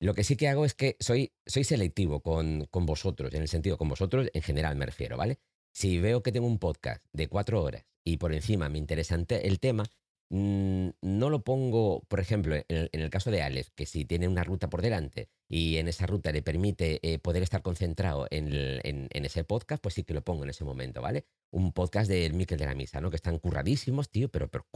Lo 0.00 0.14
que 0.14 0.24
sí 0.24 0.36
que 0.36 0.48
hago 0.48 0.64
es 0.64 0.74
que 0.74 0.96
soy, 0.98 1.32
soy 1.46 1.62
selectivo 1.64 2.20
con, 2.20 2.66
con 2.66 2.84
vosotros, 2.84 3.32
en 3.34 3.42
el 3.42 3.48
sentido, 3.48 3.78
con 3.78 3.88
vosotros 3.88 4.28
en 4.34 4.42
general 4.42 4.76
me 4.76 4.86
refiero, 4.86 5.16
¿vale? 5.16 5.38
Si 5.72 6.00
veo 6.00 6.22
que 6.22 6.32
tengo 6.32 6.46
un 6.46 6.58
podcast 6.58 7.04
de 7.12 7.28
cuatro 7.28 7.62
horas 7.62 7.84
y 8.04 8.16
por 8.16 8.32
encima 8.34 8.68
me 8.68 8.78
interesa 8.78 9.16
el 9.28 9.60
tema, 9.60 9.84
no 10.30 11.30
lo 11.30 11.44
pongo, 11.44 12.02
por 12.08 12.18
ejemplo, 12.18 12.56
en 12.56 12.88
el, 12.90 13.10
caso 13.10 13.30
de 13.30 13.42
Alex, 13.42 13.70
que 13.70 13.86
si 13.86 14.04
tiene 14.04 14.26
una 14.26 14.42
ruta 14.42 14.68
por 14.68 14.82
delante 14.82 15.28
y 15.48 15.76
en 15.76 15.86
esa 15.86 16.06
ruta 16.06 16.32
le 16.32 16.42
permite 16.42 16.98
eh, 17.02 17.18
poder 17.18 17.42
estar 17.42 17.62
concentrado 17.62 18.26
en, 18.30 19.08
ese 19.12 19.44
podcast, 19.44 19.82
pues 19.82 19.94
sí 19.94 20.02
que 20.02 20.14
lo 20.14 20.22
pongo 20.22 20.44
en 20.44 20.50
ese 20.50 20.64
momento, 20.64 21.02
¿vale? 21.02 21.26
Un 21.50 21.72
podcast 21.72 22.08
del 22.08 22.34
Miquel 22.34 22.58
de 22.58 22.66
la 22.66 22.74
Misa, 22.74 23.00
¿no? 23.00 23.10
Que 23.10 23.16
están 23.16 23.38
curradísimos, 23.38 24.10
tío, 24.10 24.28
pero, 24.28 24.48
pero 24.48 24.66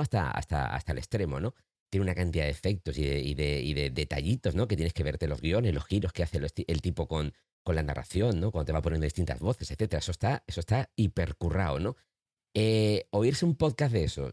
hasta, 0.00 0.30
hasta, 0.30 0.74
hasta 0.74 0.92
el 0.92 0.98
extremo, 0.98 1.40
¿no? 1.40 1.54
Tiene 1.90 2.04
una 2.04 2.14
cantidad 2.14 2.44
de 2.44 2.50
efectos 2.50 2.98
y 2.98 3.34
de, 3.34 3.90
detallitos, 3.94 4.54
¿no? 4.54 4.68
Que 4.68 4.76
tienes 4.76 4.92
que 4.92 5.04
verte 5.04 5.26
los 5.26 5.40
guiones, 5.40 5.72
los 5.72 5.86
giros 5.86 6.12
que 6.12 6.22
hace 6.22 6.38
el, 6.66 6.82
tipo 6.82 7.08
con, 7.08 7.32
con 7.62 7.76
la 7.76 7.82
narración, 7.82 8.40
¿no? 8.40 8.50
Cuando 8.50 8.66
te 8.66 8.72
va 8.72 8.82
poniendo 8.82 9.04
distintas 9.04 9.38
voces, 9.38 9.70
etcétera. 9.70 10.00
Eso 10.00 10.10
está, 10.10 10.44
eso 10.46 10.60
está 10.60 10.90
hipercurrado, 10.96 11.78
¿no? 11.78 11.96
Eh, 12.54 13.06
oírse 13.10 13.44
un 13.44 13.54
podcast 13.56 13.92
de 13.92 14.04
eso 14.04 14.32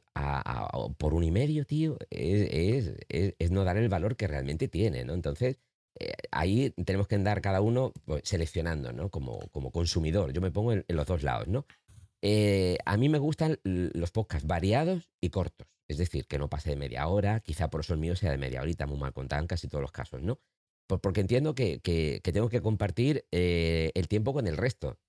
por 0.98 1.14
un 1.14 1.24
y 1.24 1.32
medio, 1.32 1.66
tío, 1.66 1.98
es, 2.10 3.52
no 3.52 3.64
dar 3.64 3.78
el 3.78 3.90
valor 3.90 4.16
que 4.16 4.28
realmente 4.28 4.68
tiene, 4.68 5.04
¿no? 5.06 5.14
Entonces, 5.14 5.60
eh, 6.00 6.14
ahí 6.32 6.72
tenemos 6.86 7.08
que 7.08 7.16
andar 7.16 7.42
cada 7.42 7.62
uno 7.62 7.94
pues, 8.06 8.24
seleccionando, 8.26 8.94
¿no? 8.94 9.10
Como, 9.10 9.48
como 9.50 9.72
consumidor. 9.72 10.34
Yo 10.34 10.42
me 10.42 10.52
pongo 10.52 10.74
en, 10.74 10.86
los 10.88 11.06
dos 11.06 11.24
lados, 11.24 11.48
¿no? 11.48 11.66
Eh, 12.22 12.78
a 12.86 12.98
mí 12.98 13.10
me 13.10 13.20
gustan 13.20 13.60
los 13.64 14.12
podcasts 14.12 14.48
variados 14.48 15.12
y 15.22 15.30
cortos. 15.30 15.68
Es 15.88 15.98
decir, 15.98 16.26
que 16.26 16.40
no 16.40 16.50
pase 16.50 16.72
de 16.72 16.78
media 16.78 17.08
hora, 17.08 17.42
quizá 17.42 17.70
por 17.70 17.82
eso 17.82 17.94
el 17.94 18.00
mío 18.00 18.16
sea 18.16 18.32
de 18.32 18.38
media 18.38 18.62
horita, 18.62 18.88
muy 18.88 18.98
mal 18.98 19.14
contaban 19.14 19.46
casi 19.46 19.68
todos 19.68 19.84
los 19.84 19.92
casos, 19.92 20.22
¿no? 20.22 20.40
Porque 20.88 21.22
entiendo 21.22 21.54
que, 21.54 21.80
que, 21.80 22.22
tengo 22.24 22.50
que 22.50 22.62
compartir 22.62 23.26
el 23.32 24.08
tiempo 24.08 24.34
con 24.34 24.48
el 24.48 24.58
resto 24.58 25.00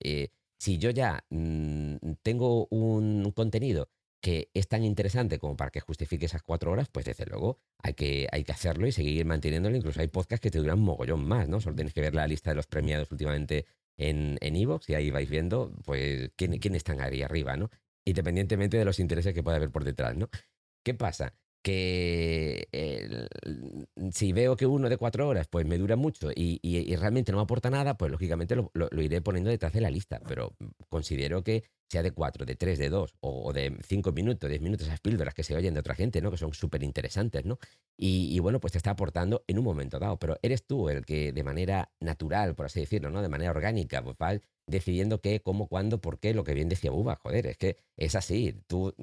si 0.59 0.79
yo 0.79 0.91
ya 0.91 1.25
mm, 1.31 1.97
tengo 2.23 2.67
un 2.71 3.33
contenido 3.33 3.89
que 4.27 4.51
es 4.55 4.67
tan 4.67 4.83
interesante 4.83 5.39
como 5.39 5.57
para 5.57 5.71
que 5.71 5.81
justifique 5.81 6.27
esas 6.27 6.43
cuatro 6.43 6.73
horas, 6.73 6.89
pues 6.91 7.05
desde 7.05 7.27
luego 7.27 7.61
hay 7.79 7.95
que, 7.95 8.27
hay 8.33 8.43
que 8.43 8.51
hacerlo 8.51 8.87
y 8.89 8.93
seguir 8.93 9.25
manteniéndolo. 9.25 9.77
Incluso 9.77 10.01
hay 10.01 10.09
podcasts 10.09 10.43
que 10.43 10.51
te 10.51 10.59
duran 10.59 10.81
mogollón 10.81 11.25
más, 11.27 11.49
¿no? 11.49 11.61
Solo 11.61 11.77
tienes 11.77 11.95
que 11.95 12.01
ver 12.01 12.15
la 12.15 12.27
lista 12.27 12.51
de 12.51 12.57
los 12.57 12.67
premiados 12.67 13.11
últimamente 13.13 13.67
en 13.97 14.39
Evox 14.41 14.91
y 14.91 14.95
ahí 14.95 15.11
vais 15.11 15.31
viendo, 15.31 15.73
pues, 15.85 16.31
quién 16.37 16.75
están 16.75 17.01
ahí 17.01 17.23
arriba, 17.23 17.57
¿no? 17.57 17.71
Independientemente 18.05 18.77
de 18.77 18.85
los 18.85 18.99
intereses 18.99 19.33
que 19.33 19.45
pueda 19.45 19.59
haber 19.59 19.71
por 19.71 19.85
detrás, 19.85 20.17
¿no? 20.17 20.29
¿Qué 20.83 20.95
pasa? 20.95 21.35
Que 21.67 22.69
si 24.13 24.33
veo 24.33 24.55
que 24.55 24.67
uno 24.67 24.89
de 24.89 24.97
cuatro 24.99 25.27
horas 25.27 25.49
pues 25.49 25.67
me 25.67 25.79
dura 25.79 25.97
mucho 25.97 26.31
y, 26.33 26.95
realmente 26.95 27.33
no 27.33 27.39
me 27.39 27.43
aporta 27.43 27.71
nada, 27.71 27.97
pues 27.97 28.13
lógicamente 28.13 28.55
lo, 28.55 28.71
iré 29.03 29.21
poniendo 29.21 29.51
detrás 29.51 29.73
de 29.73 29.81
la 29.81 29.91
lista, 29.91 30.21
pero 30.29 30.55
considero 30.89 31.43
que 31.43 31.65
sea 31.91 32.05
de 32.05 32.13
cuatro, 32.13 32.47
de 32.47 32.55
tres, 32.55 32.79
de 32.79 32.89
dos 32.89 33.17
o, 33.19 33.53
de 33.53 33.77
cinco 33.85 34.13
minutos, 34.13 34.49
diez 34.49 34.63
minutos, 34.63 34.87
esas 34.87 35.01
píldoras 35.01 35.35
que 35.35 35.43
se 35.43 35.57
oyen 35.57 35.75
de 35.75 35.81
otra 35.81 35.97
gente, 35.97 36.21
¿no? 36.21 36.31
Que 36.31 36.37
son 36.37 36.55
súper 36.55 36.85
interesantes, 36.85 37.45
¿no? 37.45 37.59
Y, 37.97 38.39
bueno, 38.39 38.61
pues 38.61 38.71
te 38.71 38.79
está 38.79 38.93
aportando 38.93 39.43
en 39.49 39.59
un 39.59 39.65
momento 39.65 39.99
dado, 39.99 40.21
pero 40.21 40.39
eres 40.43 40.65
tú 40.67 40.89
el 40.89 41.05
que 41.05 41.33
de 41.33 41.43
manera 41.43 41.91
natural, 41.99 42.55
por 42.55 42.67
así 42.67 42.79
decirlo, 42.79 43.11
¿no? 43.11 43.23
De 43.23 43.29
manera 43.29 43.51
orgánica, 43.51 44.05
pues 44.05 44.41
decidiendo 44.69 45.21
qué, 45.21 45.41
cómo, 45.41 45.67
cuándo, 45.67 46.01
por 46.01 46.21
qué, 46.21 46.33
lo 46.33 46.45
que 46.45 46.55
bien 46.55 46.69
decía 46.69 46.93
Buba, 46.93 47.17
joder, 47.17 47.49
es 47.49 47.57
que 47.57 47.77
es 47.97 48.15
así, 48.15 48.63
tú 48.69 48.95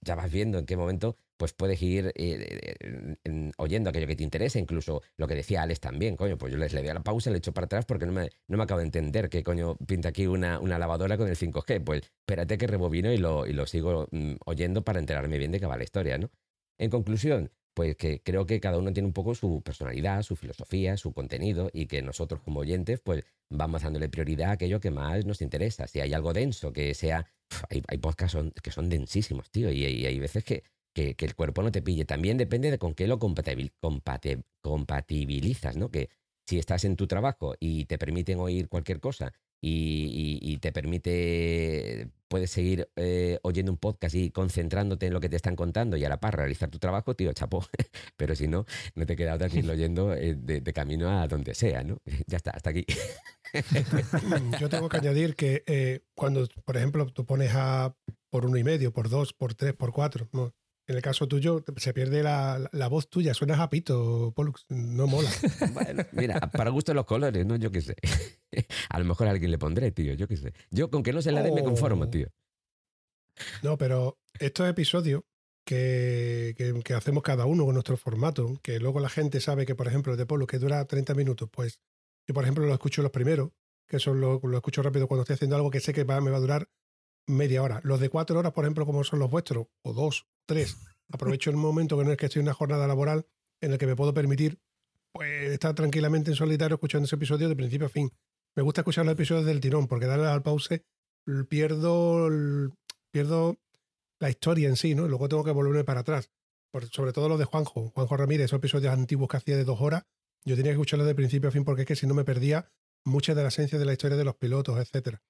ya 0.00 0.14
vas 0.14 0.30
viendo 0.30 0.58
en 0.58 0.66
qué 0.66 0.76
momento 0.76 1.16
pues 1.36 1.54
puedes 1.54 1.80
ir 1.80 2.12
eh, 2.16 3.50
oyendo 3.56 3.88
aquello 3.88 4.06
que 4.06 4.14
te 4.14 4.22
interesa, 4.24 4.58
incluso 4.58 5.00
lo 5.16 5.26
que 5.26 5.34
decía 5.34 5.62
Alex 5.62 5.80
también, 5.80 6.14
coño, 6.14 6.36
pues 6.36 6.52
yo 6.52 6.58
les 6.58 6.74
le 6.74 6.80
doy 6.80 6.90
a 6.90 6.94
la 6.94 7.02
pausa, 7.02 7.30
le 7.30 7.38
echo 7.38 7.54
para 7.54 7.64
atrás 7.64 7.86
porque 7.86 8.04
no 8.04 8.12
me, 8.12 8.28
no 8.46 8.58
me 8.58 8.64
acabo 8.64 8.80
de 8.80 8.84
entender 8.84 9.30
qué 9.30 9.42
coño 9.42 9.76
pinta 9.86 10.10
aquí 10.10 10.26
una, 10.26 10.60
una 10.60 10.78
lavadora 10.78 11.16
con 11.16 11.28
el 11.28 11.36
5G, 11.36 11.82
pues 11.82 12.02
espérate 12.02 12.58
que 12.58 12.66
rebobino 12.66 13.10
y 13.10 13.16
lo, 13.16 13.46
y 13.46 13.54
lo 13.54 13.66
sigo 13.66 14.06
mm, 14.10 14.34
oyendo 14.44 14.84
para 14.84 14.98
enterarme 14.98 15.38
bien 15.38 15.50
de 15.50 15.60
qué 15.60 15.66
va 15.66 15.78
la 15.78 15.84
historia, 15.84 16.18
¿no? 16.18 16.30
En 16.76 16.90
conclusión, 16.90 17.50
pues 17.74 17.96
que 17.96 18.22
creo 18.22 18.46
que 18.46 18.60
cada 18.60 18.78
uno 18.78 18.92
tiene 18.92 19.06
un 19.06 19.12
poco 19.12 19.34
su 19.34 19.62
personalidad, 19.62 20.22
su 20.22 20.36
filosofía, 20.36 20.96
su 20.96 21.12
contenido 21.12 21.70
y 21.72 21.86
que 21.86 22.02
nosotros 22.02 22.40
como 22.42 22.60
oyentes 22.60 23.00
pues 23.00 23.24
vamos 23.48 23.82
dándole 23.82 24.08
prioridad 24.08 24.50
a 24.50 24.52
aquello 24.52 24.80
que 24.80 24.90
más 24.90 25.24
nos 25.26 25.42
interesa. 25.42 25.86
Si 25.86 26.00
hay 26.00 26.12
algo 26.12 26.32
denso 26.32 26.72
que 26.72 26.94
sea... 26.94 27.26
hay, 27.68 27.98
podcasts 27.98 28.38
que 28.62 28.70
son 28.70 28.88
densísimos, 28.88 29.50
tío, 29.50 29.72
y 29.72 29.84
hay 29.84 30.18
veces 30.18 30.44
que 30.44 30.62
que, 30.92 31.16
el 31.18 31.34
cuerpo 31.34 31.62
no 31.62 31.72
te 31.72 31.82
pille. 31.82 32.04
También 32.04 32.36
depende 32.36 32.70
de 32.70 32.78
con 32.78 32.94
qué 32.94 33.06
lo 33.06 33.18
compatibilizas, 33.18 35.76
¿no? 35.76 35.90
Que 35.90 36.10
si 36.46 36.58
estás 36.58 36.84
en 36.84 36.96
tu 36.96 37.06
trabajo 37.06 37.54
y 37.60 37.84
te 37.86 37.98
permiten 37.98 38.38
oír 38.38 38.68
cualquier 38.68 39.00
cosa 39.00 39.32
y, 39.62 40.58
te 40.58 40.72
permite, 40.72 42.10
puedes 42.28 42.50
seguir 42.50 42.88
eh, 42.96 43.38
oyendo 43.42 43.72
un 43.72 43.78
podcast 43.78 44.14
y 44.14 44.30
concentrándote 44.30 45.06
en 45.06 45.12
lo 45.12 45.20
que 45.20 45.28
te 45.28 45.36
están 45.36 45.56
contando 45.56 45.96
y 45.96 46.04
a 46.04 46.08
la 46.08 46.20
par 46.20 46.36
realizar 46.36 46.70
tu 46.70 46.78
trabajo, 46.78 47.14
tío, 47.14 47.32
chapo. 47.32 47.64
Pero 48.16 48.34
si 48.34 48.48
no, 48.48 48.66
no 48.94 49.06
te 49.06 49.16
queda 49.16 49.34
otra 49.34 49.48
que 49.48 49.58
irlo 49.58 49.72
oyendo 49.74 50.14
eh, 50.14 50.34
de, 50.34 50.72
camino 50.72 51.10
a 51.10 51.26
donde 51.26 51.54
sea, 51.54 51.82
¿no? 51.82 51.98
Ya 52.26 52.36
está, 52.36 52.52
hasta 52.52 52.70
aquí. 52.70 52.84
Yo 54.60 54.68
tengo 54.68 54.88
que 54.88 54.98
añadir 54.98 55.34
que 55.34 55.62
eh, 55.66 56.00
cuando, 56.14 56.46
por 56.64 56.76
ejemplo, 56.76 57.06
tú 57.06 57.26
pones 57.26 57.52
a 57.54 57.94
por 58.30 58.46
uno 58.46 58.56
y 58.56 58.64
medio, 58.64 58.92
por 58.92 59.08
dos, 59.08 59.32
por 59.32 59.54
tres, 59.54 59.74
por 59.74 59.92
cuatro, 59.92 60.28
¿no? 60.32 60.54
En 60.90 60.96
el 60.96 61.02
caso 61.02 61.28
tuyo, 61.28 61.64
se 61.76 61.94
pierde 61.94 62.24
la, 62.24 62.88
voz 62.90 63.08
tuya, 63.08 63.32
suenas 63.32 63.60
a 63.60 63.70
pito, 63.70 64.32
Pollux, 64.34 64.66
no 64.70 65.06
mola. 65.06 65.30
Bueno, 65.72 66.04
mira, 66.10 66.40
para 66.50 66.70
gusto 66.70 66.92
los 66.94 67.04
colores, 67.04 67.46
¿no? 67.46 67.54
Yo 67.54 67.70
qué 67.70 67.80
sé. 67.80 67.94
A 68.88 68.98
lo 68.98 69.04
mejor 69.04 69.28
a 69.28 69.30
alguien 69.30 69.52
le 69.52 69.58
pondré, 69.58 69.92
tío, 69.92 70.14
yo 70.14 70.26
qué 70.26 70.36
sé. 70.36 70.52
Yo 70.72 70.90
con 70.90 71.04
que 71.04 71.12
no 71.12 71.22
se 71.22 71.30
la 71.30 71.42
dé 71.42 71.52
me 71.52 71.62
conformo, 71.62 72.06
oh. 72.06 72.10
tío. 72.10 72.26
No, 73.62 73.78
pero 73.78 74.18
estos 74.40 74.68
episodios 74.68 75.22
que, 75.64 76.56
que, 76.84 76.94
hacemos 76.94 77.22
cada 77.22 77.46
uno 77.46 77.66
con 77.66 77.74
nuestro 77.74 77.96
formato, 77.96 78.58
que 78.60 78.80
luego 78.80 78.98
la 78.98 79.10
gente 79.10 79.38
sabe 79.38 79.66
que, 79.66 79.76
por 79.76 79.86
ejemplo, 79.86 80.10
el 80.14 80.18
de 80.18 80.26
Polo, 80.26 80.48
que 80.48 80.58
dura 80.58 80.84
30 80.84 81.14
minutos, 81.14 81.48
pues 81.52 81.78
yo, 82.26 82.34
por 82.34 82.42
ejemplo, 82.42 82.66
lo 82.66 82.72
escucho 82.72 83.00
los 83.00 83.12
primeros, 83.12 83.50
que 83.86 84.00
son 84.00 84.20
lo, 84.20 84.40
lo 84.42 84.56
escucho 84.56 84.82
rápido 84.82 85.06
cuando 85.06 85.22
estoy 85.22 85.34
haciendo 85.34 85.54
algo 85.54 85.70
que 85.70 85.78
sé 85.78 85.92
que 85.92 86.04
me 86.04 86.30
va 86.30 86.36
a 86.36 86.40
durar 86.40 86.68
media 87.26 87.62
hora. 87.62 87.80
Los 87.84 88.00
de 88.00 88.08
cuatro 88.08 88.38
horas, 88.38 88.52
por 88.52 88.64
ejemplo, 88.64 88.86
como 88.86 89.04
son 89.04 89.18
los 89.18 89.30
vuestros, 89.30 89.66
o 89.82 89.92
dos, 89.92 90.26
tres, 90.46 90.76
aprovecho 91.12 91.50
el 91.50 91.56
momento 91.56 91.98
que 91.98 92.04
no 92.04 92.12
es 92.12 92.16
que 92.16 92.26
estoy 92.26 92.40
en 92.40 92.46
una 92.46 92.54
jornada 92.54 92.86
laboral 92.86 93.26
en 93.60 93.72
el 93.72 93.78
que 93.78 93.86
me 93.86 93.96
puedo 93.96 94.14
permitir 94.14 94.58
pues, 95.12 95.50
estar 95.50 95.74
tranquilamente 95.74 96.30
en 96.30 96.36
solitario 96.36 96.76
escuchando 96.76 97.06
ese 97.06 97.16
episodio 97.16 97.48
de 97.48 97.56
principio 97.56 97.86
a 97.86 97.90
fin. 97.90 98.10
Me 98.56 98.62
gusta 98.62 98.80
escuchar 98.80 99.04
los 99.04 99.12
episodios 99.12 99.46
del 99.46 99.60
tirón, 99.60 99.86
porque 99.86 100.06
darle 100.06 100.26
al 100.26 100.42
pause 100.42 100.84
pierdo, 101.48 102.28
pierdo 103.12 103.56
la 104.20 104.30
historia 104.30 104.68
en 104.68 104.76
sí, 104.76 104.94
¿no? 104.94 105.08
Luego 105.08 105.28
tengo 105.28 105.44
que 105.44 105.50
volverme 105.50 105.84
para 105.84 106.00
atrás. 106.00 106.30
sobre 106.92 107.12
todo 107.12 107.28
los 107.28 107.38
de 107.38 107.44
Juanjo, 107.44 107.90
Juanjo 107.90 108.16
Ramírez, 108.16 108.46
esos 108.46 108.58
episodios 108.58 108.92
antiguos 108.92 109.28
que 109.28 109.36
hacía 109.36 109.56
de 109.56 109.64
dos 109.64 109.80
horas, 109.80 110.04
yo 110.44 110.56
tenía 110.56 110.70
que 110.70 110.76
escucharlos 110.76 111.06
de 111.06 111.14
principio 111.14 111.48
a 111.48 111.52
fin 111.52 111.64
porque 111.64 111.82
es 111.82 111.88
que 111.88 111.96
si 111.96 112.06
no 112.06 112.14
me 112.14 112.24
perdía 112.24 112.70
mucha 113.04 113.34
de 113.34 113.42
la 113.42 113.48
esencia 113.48 113.78
de 113.78 113.84
la 113.84 113.92
historia 113.92 114.16
de 114.16 114.24
los 114.24 114.36
pilotos, 114.36 114.78
etcétera. 114.78 115.22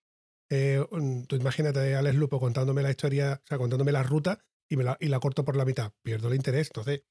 Eh, 0.51 0.85
tú 1.29 1.37
imagínate 1.37 1.95
a 1.95 2.01
Alex 2.01 2.17
Lupo 2.17 2.41
contándome 2.41 2.83
la 2.83 2.91
historia, 2.91 3.41
o 3.43 3.47
sea, 3.47 3.57
contándome 3.57 3.93
la 3.93 4.03
ruta 4.03 4.45
y, 4.69 4.77
me 4.77 4.85
la, 4.85 4.97
y 5.01 5.07
la 5.07 5.21
corto 5.21 5.45
por 5.45 5.57
la 5.57 5.65
mitad. 5.65 5.93
Pierdo 6.03 6.29
el 6.29 6.35
interés. 6.35 6.69
Entonces, 6.69 7.03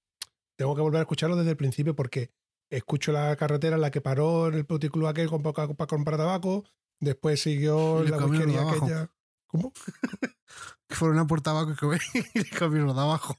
tengo 0.58 0.76
que 0.76 0.82
volver 0.82 1.00
a 1.00 1.04
escucharlo 1.04 1.38
desde 1.38 1.52
el 1.52 1.58
principio 1.58 1.96
porque 1.96 2.32
escucho 2.70 3.12
la 3.14 3.36
carretera 3.38 3.76
en 3.76 3.82
la 3.82 3.92
que 3.92 4.02
paró 4.02 4.50
en 4.50 4.56
el 4.56 4.66
puticlub 4.66 5.08
aquel 5.08 5.30
para 5.42 5.88
comprar 5.88 6.18
tabaco. 6.18 6.66
Después 7.00 7.42
siguió 7.42 8.04
la 8.04 8.18
whiskería 8.18 8.70
aquella. 8.70 9.12
¿Cómo? 9.48 9.72
que 10.88 10.96
fueron 10.96 11.18
a 11.18 11.26
por 11.26 11.42
tabaco 11.42 11.74
y 11.74 12.44
comieron 12.60 12.94
de 12.94 13.02
abajo. 13.02 13.38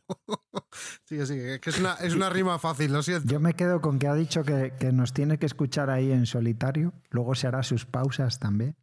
sigue, 1.04 1.26
sigue. 1.26 1.54
Es 1.54 1.60
que 1.60 1.70
es 1.70 1.78
una, 1.78 1.94
es 1.96 2.14
una 2.14 2.30
rima 2.30 2.58
fácil, 2.58 2.92
lo 2.92 3.02
siento. 3.02 3.30
Yo 3.30 3.38
me 3.38 3.54
quedo 3.54 3.80
con 3.80 3.98
que 3.98 4.08
ha 4.08 4.14
dicho 4.14 4.42
que, 4.42 4.72
que 4.80 4.92
nos 4.92 5.12
tiene 5.12 5.38
que 5.38 5.46
escuchar 5.46 5.90
ahí 5.90 6.10
en 6.10 6.26
solitario. 6.26 6.94
Luego 7.10 7.34
se 7.34 7.46
hará 7.46 7.62
sus 7.62 7.84
pausas 7.84 8.38
también. 8.38 8.76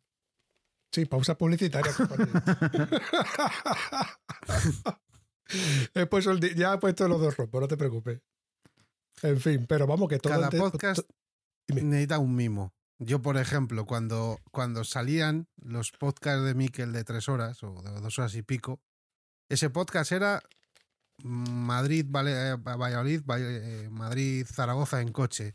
Sí, 0.98 1.06
pausa 1.06 1.38
publicitaria. 1.38 1.93
he 5.93 6.08
puesto 6.08 6.32
el, 6.32 6.56
ya 6.56 6.74
he 6.74 6.80
puesto 6.80 7.08
los 7.08 7.22
dos 7.22 7.38
rompos, 7.38 7.61
no 7.61 7.67
te 7.67 7.77
preocupes. 7.77 8.19
En 9.22 9.40
fin, 9.40 9.67
pero 9.69 9.85
vamos 9.85 10.09
que 10.09 10.17
todo... 10.17 10.34
Cada 10.34 10.50
podcast 10.50 11.01
necesita 11.67 12.17
un 12.17 12.35
mimo. 12.35 12.74
Yo, 12.98 13.22
por 13.22 13.38
ejemplo, 13.38 13.85
cuando, 13.85 14.40
cuando 14.50 14.84
salían 14.84 15.48
los 15.58 15.92
podcasts 15.92 16.43
de 16.43 16.56
Miquel 16.56 16.93
de 16.93 17.03
tres 17.03 17.30
horas 17.30 17.61
o 17.61 17.80
de 17.84 17.92
dos 18.01 18.17
horas 18.17 18.34
y 18.34 18.42
pico, 18.42 18.80
ese 19.50 19.69
podcast 19.69 20.11
era 20.11 20.42
Madrid, 21.22 22.08
Valladolid, 22.09 23.22
eh, 23.38 23.88
Madrid, 23.92 24.48
Zaragoza 24.51 25.01
en 25.01 25.11
coche. 25.11 25.53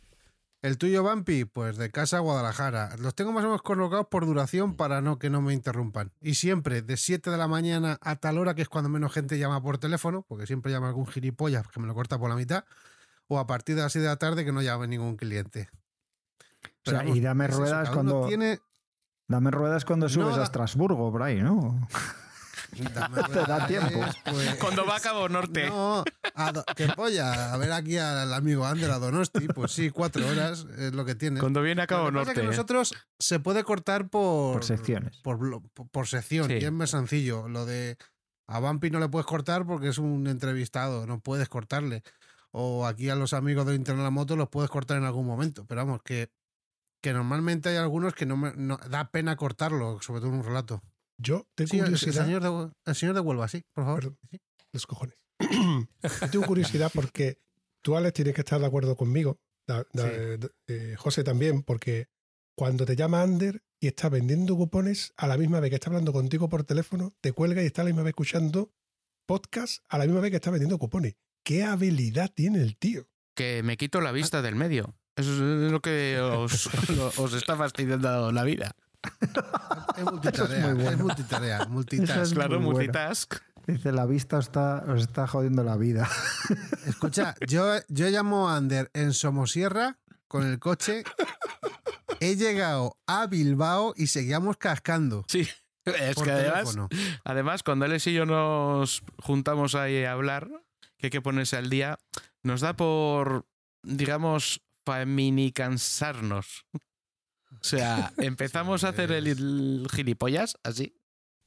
El 0.62 0.78
tuyo, 0.78 1.02
Vampi, 1.02 1.44
pues 1.44 1.76
de 1.76 1.90
casa 1.90 2.18
a 2.18 2.20
Guadalajara. 2.20 2.96
Los 2.98 3.14
tengo 3.14 3.32
más 3.32 3.42
o 3.42 3.48
menos 3.48 3.62
colocados 3.62 4.06
por 4.06 4.24
duración 4.26 4.76
para 4.76 5.00
no 5.00 5.18
que 5.18 5.28
no 5.28 5.42
me 5.42 5.52
interrumpan. 5.52 6.12
Y 6.20 6.34
siempre 6.34 6.82
de 6.82 6.96
7 6.96 7.30
de 7.30 7.36
la 7.36 7.48
mañana 7.48 7.98
a 8.00 8.16
tal 8.16 8.38
hora, 8.38 8.54
que 8.54 8.62
es 8.62 8.68
cuando 8.68 8.88
menos 8.88 9.12
gente 9.12 9.38
llama 9.38 9.60
por 9.60 9.78
teléfono, 9.78 10.24
porque 10.28 10.46
siempre 10.46 10.70
llama 10.70 10.88
algún 10.88 11.06
gilipollas 11.06 11.66
que 11.66 11.80
me 11.80 11.88
lo 11.88 11.94
corta 11.94 12.18
por 12.18 12.30
la 12.30 12.36
mitad, 12.36 12.64
o 13.26 13.38
a 13.40 13.46
partir 13.46 13.74
de 13.74 13.82
las 13.82 13.92
6 13.92 14.04
de 14.04 14.08
la 14.08 14.16
tarde 14.16 14.44
que 14.44 14.52
no 14.52 14.62
llame 14.62 14.86
ningún 14.86 15.16
cliente 15.16 15.68
y 17.06 17.20
dame 17.20 17.46
ruedas 17.48 17.90
cuando. 17.90 18.26
Tiene... 18.26 18.60
Dame 19.28 19.50
ruedas 19.50 19.84
cuando 19.84 20.08
subes 20.08 20.36
a 20.36 20.42
Estrasburgo, 20.42 21.22
ahí, 21.22 21.42
¿no? 21.42 21.88
Te 22.72 23.40
da 23.46 23.66
tiempo. 23.66 24.00
Pues, 24.24 24.54
cuando 24.56 24.86
va 24.86 24.96
a 24.96 25.00
Cabo 25.00 25.28
Norte. 25.28 25.68
No, 25.68 26.04
que 26.74 26.88
polla. 26.88 27.52
A 27.52 27.56
ver 27.58 27.72
aquí 27.72 27.98
al 27.98 28.32
amigo 28.32 28.64
Ander, 28.64 28.90
a 28.90 28.98
Donosti. 28.98 29.46
Pues 29.48 29.72
sí, 29.72 29.90
cuatro 29.90 30.26
horas 30.26 30.66
es 30.78 30.94
lo 30.94 31.04
que 31.04 31.14
tiene. 31.14 31.40
Cuando 31.40 31.62
viene 31.62 31.82
a 31.82 31.86
Cabo 31.86 32.10
Norte. 32.10 32.32
que 32.32 32.42
nosotros 32.42 32.94
se 33.18 33.40
puede 33.40 33.64
cortar 33.64 34.08
por. 34.08 34.54
Por 34.54 34.64
secciones. 34.64 35.18
Por, 35.22 35.62
por, 35.90 36.06
sección. 36.06 36.50
Y 36.50 36.64
es 36.64 36.72
más 36.72 36.90
sencillo. 36.90 37.48
Lo 37.48 37.66
de. 37.66 37.98
A 38.48 38.58
Vampi 38.58 38.90
no 38.90 39.00
le 39.00 39.08
puedes 39.08 39.26
cortar 39.26 39.66
porque 39.66 39.88
es 39.88 39.98
un 39.98 40.26
entrevistado. 40.26 41.06
No 41.06 41.20
puedes 41.20 41.48
cortarle. 41.48 42.02
O 42.50 42.86
aquí 42.86 43.08
a 43.08 43.14
los 43.14 43.32
amigos 43.32 43.66
de 43.66 43.74
Internet 43.74 44.04
la 44.04 44.10
Moto 44.10 44.36
los 44.36 44.48
puedes 44.48 44.70
cortar 44.70 44.98
en 44.98 45.04
algún 45.04 45.26
momento. 45.26 45.64
Pero 45.66 45.84
vamos, 45.84 46.02
que 46.02 46.30
que 47.02 47.12
normalmente 47.12 47.68
hay 47.68 47.76
algunos 47.76 48.14
que 48.14 48.26
no 48.26 48.36
me 48.36 48.52
da 48.88 49.10
pena 49.10 49.36
cortarlo, 49.36 50.00
sobre 50.00 50.20
todo 50.20 50.30
en 50.30 50.36
un 50.36 50.44
relato. 50.44 50.82
Yo 51.22 51.46
tengo 51.54 51.70
curiosidad. 51.70 52.28
El 52.28 52.40
señor, 52.40 52.42
de, 52.42 52.72
el 52.84 52.94
señor 52.94 53.14
de 53.14 53.20
Huelva, 53.20 53.48
sí, 53.48 53.62
por 53.72 53.84
favor. 53.84 54.16
Los 54.72 54.86
cojones. 54.86 55.16
tengo 56.30 56.46
curiosidad 56.46 56.90
porque 56.92 57.38
tú, 57.82 57.96
Alex, 57.96 58.14
tienes 58.14 58.34
que 58.34 58.40
estar 58.40 58.60
de 58.60 58.66
acuerdo 58.66 58.96
conmigo. 58.96 59.38
Eh, 59.94 60.96
José 60.98 61.22
también, 61.22 61.62
porque 61.62 62.08
cuando 62.56 62.84
te 62.84 62.96
llama 62.96 63.22
Ander 63.22 63.62
y 63.80 63.86
está 63.86 64.08
vendiendo 64.08 64.56
cupones 64.56 65.12
a 65.16 65.26
la 65.26 65.36
misma 65.36 65.60
vez 65.60 65.70
que 65.70 65.76
está 65.76 65.90
hablando 65.90 66.12
contigo 66.12 66.48
por 66.48 66.64
teléfono, 66.64 67.12
te 67.20 67.32
cuelga 67.32 67.62
y 67.62 67.66
está 67.66 67.82
a 67.82 67.84
la 67.84 67.90
misma 67.90 68.02
vez 68.02 68.10
escuchando 68.10 68.72
podcast 69.26 69.84
a 69.88 69.98
la 69.98 70.04
misma 70.04 70.20
vez 70.20 70.30
que 70.30 70.36
está 70.36 70.50
vendiendo 70.50 70.78
cupones. 70.78 71.14
¿Qué 71.44 71.64
habilidad 71.64 72.30
tiene 72.34 72.60
el 72.60 72.76
tío? 72.76 73.08
Que 73.34 73.62
me 73.62 73.76
quito 73.76 74.00
la 74.00 74.12
vista 74.12 74.42
del 74.42 74.56
medio. 74.56 74.94
Eso 75.16 75.32
es 75.32 75.72
lo 75.72 75.80
que 75.80 76.18
os, 76.20 76.68
os 77.18 77.34
está 77.34 77.56
fastidiando 77.56 78.32
la 78.32 78.44
vida. 78.44 78.74
Es 79.96 80.04
multitarea, 80.04 80.72
es, 80.90 80.98
multitarea, 80.98 81.66
multitask. 81.66 82.34
claro, 82.34 82.60
multitask. 82.60 83.34
Dice, 83.66 83.92
la 83.92 84.06
vista 84.06 84.38
está, 84.38 84.84
os 84.88 85.02
está 85.02 85.26
jodiendo 85.26 85.62
la 85.62 85.76
vida. 85.76 86.08
Escucha, 86.86 87.34
yo, 87.46 87.76
yo 87.88 88.08
llamo 88.08 88.48
a 88.48 88.56
Ander 88.56 88.90
en 88.94 89.12
Somosierra 89.12 89.98
con 90.26 90.46
el 90.46 90.58
coche. 90.58 91.04
He 92.20 92.36
llegado 92.36 92.96
a 93.06 93.26
Bilbao 93.26 93.94
y 93.96 94.08
seguíamos 94.08 94.56
cascando. 94.56 95.24
Sí, 95.28 95.48
es 95.84 96.16
que 96.16 96.30
además, 96.30 96.76
además, 97.24 97.62
cuando 97.62 97.84
Alex 97.84 98.06
y 98.06 98.14
yo 98.14 98.26
nos 98.26 99.02
juntamos 99.18 99.74
ahí 99.74 100.04
a 100.04 100.12
hablar, 100.12 100.48
que 100.96 101.06
hay 101.06 101.10
que 101.10 101.20
ponerse 101.20 101.56
al 101.56 101.70
día, 101.70 101.98
nos 102.42 102.60
da 102.60 102.74
por, 102.74 103.46
digamos, 103.82 104.62
para 104.84 105.04
mini 105.04 105.52
cansarnos. 105.52 106.64
O 107.60 107.64
sea, 107.64 108.12
empezamos 108.18 108.84
a 108.84 108.88
hacer 108.88 109.12
el, 109.12 109.86
gilipollas 109.92 110.58
así, 110.62 110.96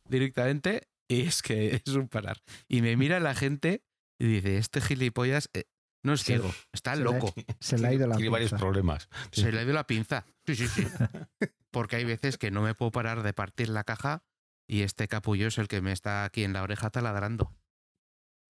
directamente, 0.07 0.89
y 1.07 1.21
es 1.21 1.41
que 1.41 1.75
es 1.85 1.95
un 1.95 2.07
parar. 2.07 2.41
Y 2.67 2.81
me 2.81 2.95
mira 2.97 3.19
la 3.19 3.35
gente 3.35 3.83
y 4.19 4.27
dice, 4.27 4.57
este 4.57 4.81
gilipollas 4.81 5.49
eh, 5.53 5.65
no 6.03 6.13
es 6.13 6.23
ciego, 6.23 6.53
está 6.71 6.95
loco. 6.95 7.33
se 7.59 7.77
le 7.79 7.87
ha 7.87 7.93
ido 7.93 8.07
la 8.07 8.15
Tiene 8.15 8.29
varios 8.29 8.51
problemas. 8.53 9.09
Se 9.31 9.51
le 9.51 9.59
ha 9.59 9.63
ido 9.63 9.73
la 9.73 9.87
pinza. 9.87 10.25
Sí, 10.45 10.55
sí, 10.55 10.67
sí. 10.67 10.85
Porque 11.71 11.97
hay 11.97 12.05
veces 12.05 12.37
que 12.37 12.51
no 12.51 12.61
me 12.61 12.75
puedo 12.75 12.91
parar 12.91 13.23
de 13.23 13.33
partir 13.33 13.69
la 13.69 13.83
caja 13.83 14.23
y 14.67 14.81
este 14.81 15.07
capullo 15.07 15.47
es 15.47 15.57
el 15.57 15.67
que 15.67 15.81
me 15.81 15.91
está 15.91 16.23
aquí 16.23 16.43
en 16.43 16.53
la 16.53 16.63
oreja 16.63 16.89
taladrando. 16.89 17.51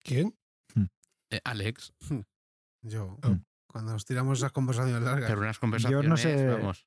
¿Quién? 0.00 0.38
Eh, 1.30 1.40
Alex. 1.44 1.92
Yo. 2.82 3.18
Oh. 3.22 3.38
Cuando 3.66 3.92
nos 3.92 4.04
tiramos 4.04 4.38
esas 4.38 4.52
conversaciones 4.52 5.02
largas. 5.02 5.28
Pero 5.28 5.40
unas 5.40 5.58
conversaciones, 5.58 6.04
yo 6.04 6.08
no 6.08 6.16
sé, 6.16 6.84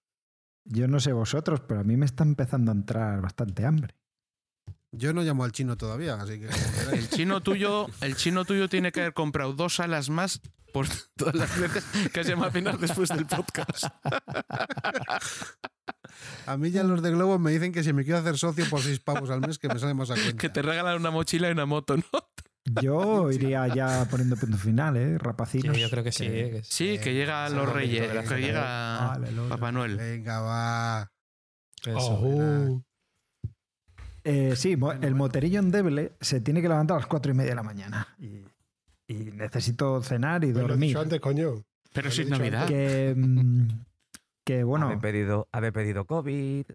Yo 0.71 0.87
no 0.87 0.99
sé 0.99 1.13
vosotros, 1.13 1.61
pero 1.61 1.79
a 1.79 1.83
mí 1.83 1.97
me 1.97 2.05
está 2.05 2.23
empezando 2.23 2.71
a 2.71 2.75
entrar 2.75 3.21
bastante 3.21 3.65
hambre. 3.65 3.95
Yo 4.91 5.13
no 5.13 5.23
llamo 5.23 5.43
al 5.43 5.51
chino 5.51 5.77
todavía, 5.77 6.15
así 6.15 6.39
que. 6.39 6.47
el 6.95 7.09
chino 7.09 7.41
tuyo, 7.41 7.87
el 8.01 8.15
chino 8.15 8.45
tuyo 8.45 8.69
tiene 8.69 8.91
que 8.91 9.01
haber 9.01 9.13
comprado 9.13 9.53
dos 9.53 9.79
alas 9.79 10.09
más 10.09 10.41
por 10.71 10.87
todas 11.15 11.35
las 11.35 11.59
veces 11.59 11.83
que 12.13 12.23
se 12.23 12.33
imaginar 12.33 12.77
después 12.77 13.09
del 13.09 13.25
podcast. 13.25 13.85
A 16.45 16.57
mí 16.57 16.71
ya 16.71 16.83
los 16.83 17.01
de 17.01 17.11
Globo 17.11 17.39
me 17.39 17.51
dicen 17.51 17.71
que 17.71 17.83
si 17.83 17.93
me 17.93 18.03
quiero 18.03 18.19
hacer 18.19 18.37
socio 18.37 18.65
por 18.69 18.81
seis 18.81 18.99
pavos 18.99 19.29
al 19.29 19.41
mes, 19.41 19.57
que 19.57 19.67
me 19.67 19.79
sale 19.79 19.93
más 19.93 20.11
a 20.11 20.15
cuenta. 20.15 20.37
Que 20.37 20.49
te 20.49 20.61
regalan 20.61 20.97
una 20.97 21.11
mochila 21.11 21.49
y 21.49 21.51
una 21.51 21.65
moto, 21.65 21.97
¿no? 21.97 22.03
Yo 22.65 23.31
iría 23.39 23.67
ya 23.67 24.07
poniendo 24.09 24.35
punto 24.35 24.57
final, 24.57 24.97
¿eh? 24.97 25.17
Rapacinos. 25.17 25.77
yo 25.77 25.89
creo 25.89 26.03
que 26.03 26.11
sí. 26.11 26.51
sí, 26.63 26.99
que 26.99 27.13
llega 27.13 27.49
los 27.49 27.71
Reyes, 27.71 28.11
que 28.27 28.37
llega 28.37 29.17
Papá 29.49 29.71
Noel. 29.71 29.97
Venga, 29.97 30.41
va. 30.41 31.11
Eh, 34.23 34.55
sí, 34.55 34.77
el 35.01 35.15
moterillo 35.15 35.59
endeble 35.59 36.13
se 36.19 36.41
tiene 36.41 36.61
que 36.61 36.67
levantar 36.67 36.97
a 36.97 36.99
las 36.99 37.07
cuatro 37.07 37.31
y 37.31 37.35
media 37.35 37.51
de 37.51 37.55
la 37.55 37.63
mañana. 37.63 38.07
Y, 38.19 38.43
necesito 39.07 40.03
cenar 40.03 40.43
y 40.43 40.51
dormir. 40.51 40.91
Pero 40.91 41.01
antes, 41.01 41.19
coño. 41.19 41.63
Pero 41.93 42.11
si 42.11 42.21
es 42.21 42.29
Navidad. 42.29 42.67
Que, 42.67 43.15
mm, 43.17 43.67
que 44.45 44.63
bueno. 44.63 44.99
Pedido, 45.01 45.47
habe 45.51 45.71
pedido 45.71 46.05
COVID. 46.05 46.65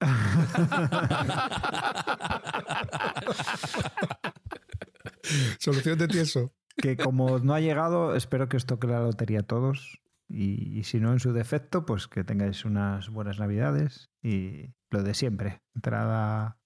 Solución 5.58 5.98
de 5.98 6.08
tieso. 6.08 6.52
Que 6.76 6.96
como 6.96 7.38
no 7.38 7.54
ha 7.54 7.60
llegado, 7.60 8.14
espero 8.14 8.48
que 8.48 8.56
os 8.56 8.66
toque 8.66 8.86
la 8.86 9.00
lotería 9.00 9.40
a 9.40 9.44
todos. 9.44 10.00
Y, 10.28 10.84
si 10.84 11.00
no, 11.00 11.12
en 11.12 11.18
su 11.18 11.32
defecto, 11.32 11.84
pues 11.84 12.06
que 12.06 12.22
tengáis 12.22 12.64
unas 12.64 13.10
buenas 13.10 13.40
navidades 13.40 14.10
y 14.22 14.72
lo 14.90 15.02
de 15.02 15.14
siempre. 15.14 15.60
Entrada, 15.74 16.58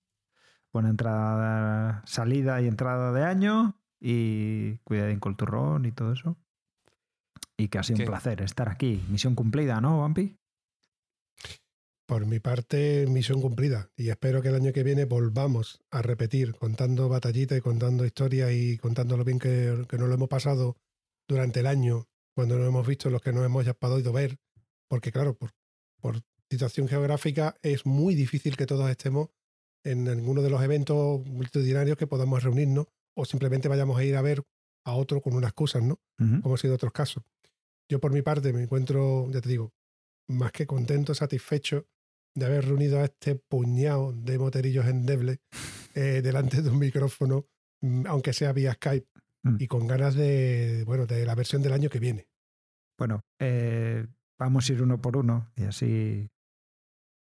buena 0.70 0.91
entrada, 0.91 2.02
salida 2.05 2.60
y 2.60 2.66
entrada 2.66 3.12
de 3.12 3.24
año 3.24 3.81
y 4.00 4.76
cuidadín 4.84 5.18
con 5.18 5.33
el 5.33 5.36
turrón 5.36 5.86
y 5.86 5.92
todo 5.92 6.12
eso. 6.12 6.36
Y 7.57 7.68
que 7.68 7.78
ha 7.78 7.83
sido 7.83 8.00
un 8.00 8.07
placer 8.07 8.42
estar 8.42 8.68
aquí. 8.68 9.02
Misión 9.08 9.34
cumplida, 9.34 9.81
¿no, 9.81 10.00
Vampi? 10.00 10.36
Por 12.07 12.26
mi 12.26 12.39
parte, 12.39 13.07
misión 13.08 13.41
cumplida. 13.41 13.91
Y 13.97 14.10
espero 14.10 14.42
que 14.42 14.49
el 14.49 14.57
año 14.57 14.73
que 14.73 14.83
viene 14.83 15.07
volvamos 15.07 15.81
a 15.91 16.02
repetir 16.02 16.55
contando 16.55 17.08
batallitas 17.08 17.57
y 17.57 17.62
contando 17.62 18.05
historias 18.05 18.52
y 18.52 18.76
contando 18.76 19.16
lo 19.16 19.24
bien 19.24 19.39
que, 19.39 19.86
que 19.89 19.97
nos 19.97 20.08
lo 20.08 20.15
hemos 20.15 20.28
pasado 20.28 20.76
durante 21.26 21.60
el 21.60 21.66
año, 21.66 22.07
cuando 22.36 22.58
nos 22.58 22.68
hemos 22.68 22.86
visto 22.86 23.08
los 23.08 23.23
que 23.23 23.33
no 23.33 23.42
hemos 23.42 23.65
ya 23.65 23.73
podido 23.73 24.12
ver. 24.12 24.36
Porque 24.86 25.12
claro, 25.12 25.34
por, 25.34 25.52
por 25.99 26.20
situación 26.50 26.89
geográfica 26.89 27.57
es 27.62 27.86
muy 27.86 28.15
difícil 28.15 28.57
que 28.57 28.66
todos 28.66 28.91
estemos 28.91 29.31
en 29.83 30.07
alguno 30.07 30.42
de 30.42 30.50
los 30.50 30.62
eventos 30.62 31.24
multitudinarios 31.26 31.97
que 31.97 32.07
podamos 32.07 32.42
reunirnos 32.42 32.86
o 33.16 33.24
simplemente 33.24 33.68
vayamos 33.68 33.99
a 33.99 34.05
ir 34.05 34.16
a 34.16 34.23
ver 34.23 34.42
a 34.84 34.94
otro 34.94 35.23
con 35.23 35.34
unas 35.34 35.49
excusas, 35.49 35.83
¿no? 35.83 36.00
Como 36.42 36.55
ha 36.55 36.58
sido 36.58 36.74
otros 36.74 36.92
casos. 36.92 37.23
Yo 37.91 37.99
por 37.99 38.12
mi 38.12 38.20
parte 38.20 38.52
me 38.52 38.62
encuentro, 38.62 39.31
ya 39.31 39.41
te 39.41 39.49
digo, 39.49 39.73
más 40.28 40.52
que 40.52 40.66
contento, 40.66 41.15
satisfecho 41.15 41.86
de 42.35 42.47
haber 42.47 42.67
reunido 42.67 43.01
a 43.01 43.05
este 43.05 43.37
puñado 43.37 44.13
de 44.13 44.39
moterillos 44.39 44.87
endebles 44.87 45.39
eh, 45.95 46.21
delante 46.25 46.63
de 46.63 46.71
un 46.71 46.79
micrófono, 46.79 47.47
mm, 47.81 48.07
aunque 48.07 48.33
sea 48.33 48.53
vía 48.53 48.75
Skype, 48.75 49.09
mm. 49.43 49.57
y 49.59 49.67
con 49.67 49.87
ganas 49.87 50.15
de, 50.15 50.85
bueno, 50.87 51.07
de 51.07 51.25
la 51.25 51.35
versión 51.35 51.63
del 51.63 51.73
año 51.73 51.91
que 51.91 52.01
viene. 52.01 52.29
Bueno, 52.99 53.25
eh, 53.41 54.07
vamos 54.39 54.69
a 54.69 54.73
ir 54.73 54.83
uno 54.83 55.01
por 55.01 55.17
uno 55.17 55.53
y 55.57 55.65
así 55.65 56.31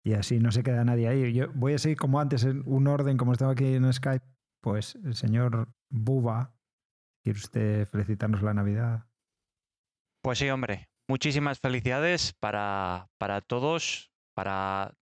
y 0.06 0.14
así 0.14 0.40
no 0.40 0.52
se 0.52 0.64
queda 0.64 0.84
nadie 0.84 1.08
ahí. 1.08 1.34
Yo 1.34 1.52
voy 1.54 1.74
a 1.74 1.80
seguir 1.80 1.98
como 1.98 2.20
antes, 2.20 2.44
en 2.44 2.64
un 2.66 2.88
orden, 2.88 3.18
como 3.18 3.32
estaba 3.32 3.54
aquí 3.54 3.76
en 3.76 3.92
Skype. 3.92 4.26
Pues 4.62 4.96
el 4.96 5.16
señor 5.16 5.74
Buba, 5.90 6.54
¿quiere 7.24 7.40
usted 7.40 7.88
felicitarnos 7.88 8.42
la 8.42 8.54
Navidad? 8.54 9.08
Pues 10.22 10.40
sí, 10.40 10.50
hombre. 10.50 10.90
Muchísimas 11.10 11.60
felicidades 11.60 12.34
para, 12.34 13.10
para 13.18 13.42
todos, 13.42 14.12
para 14.34 14.94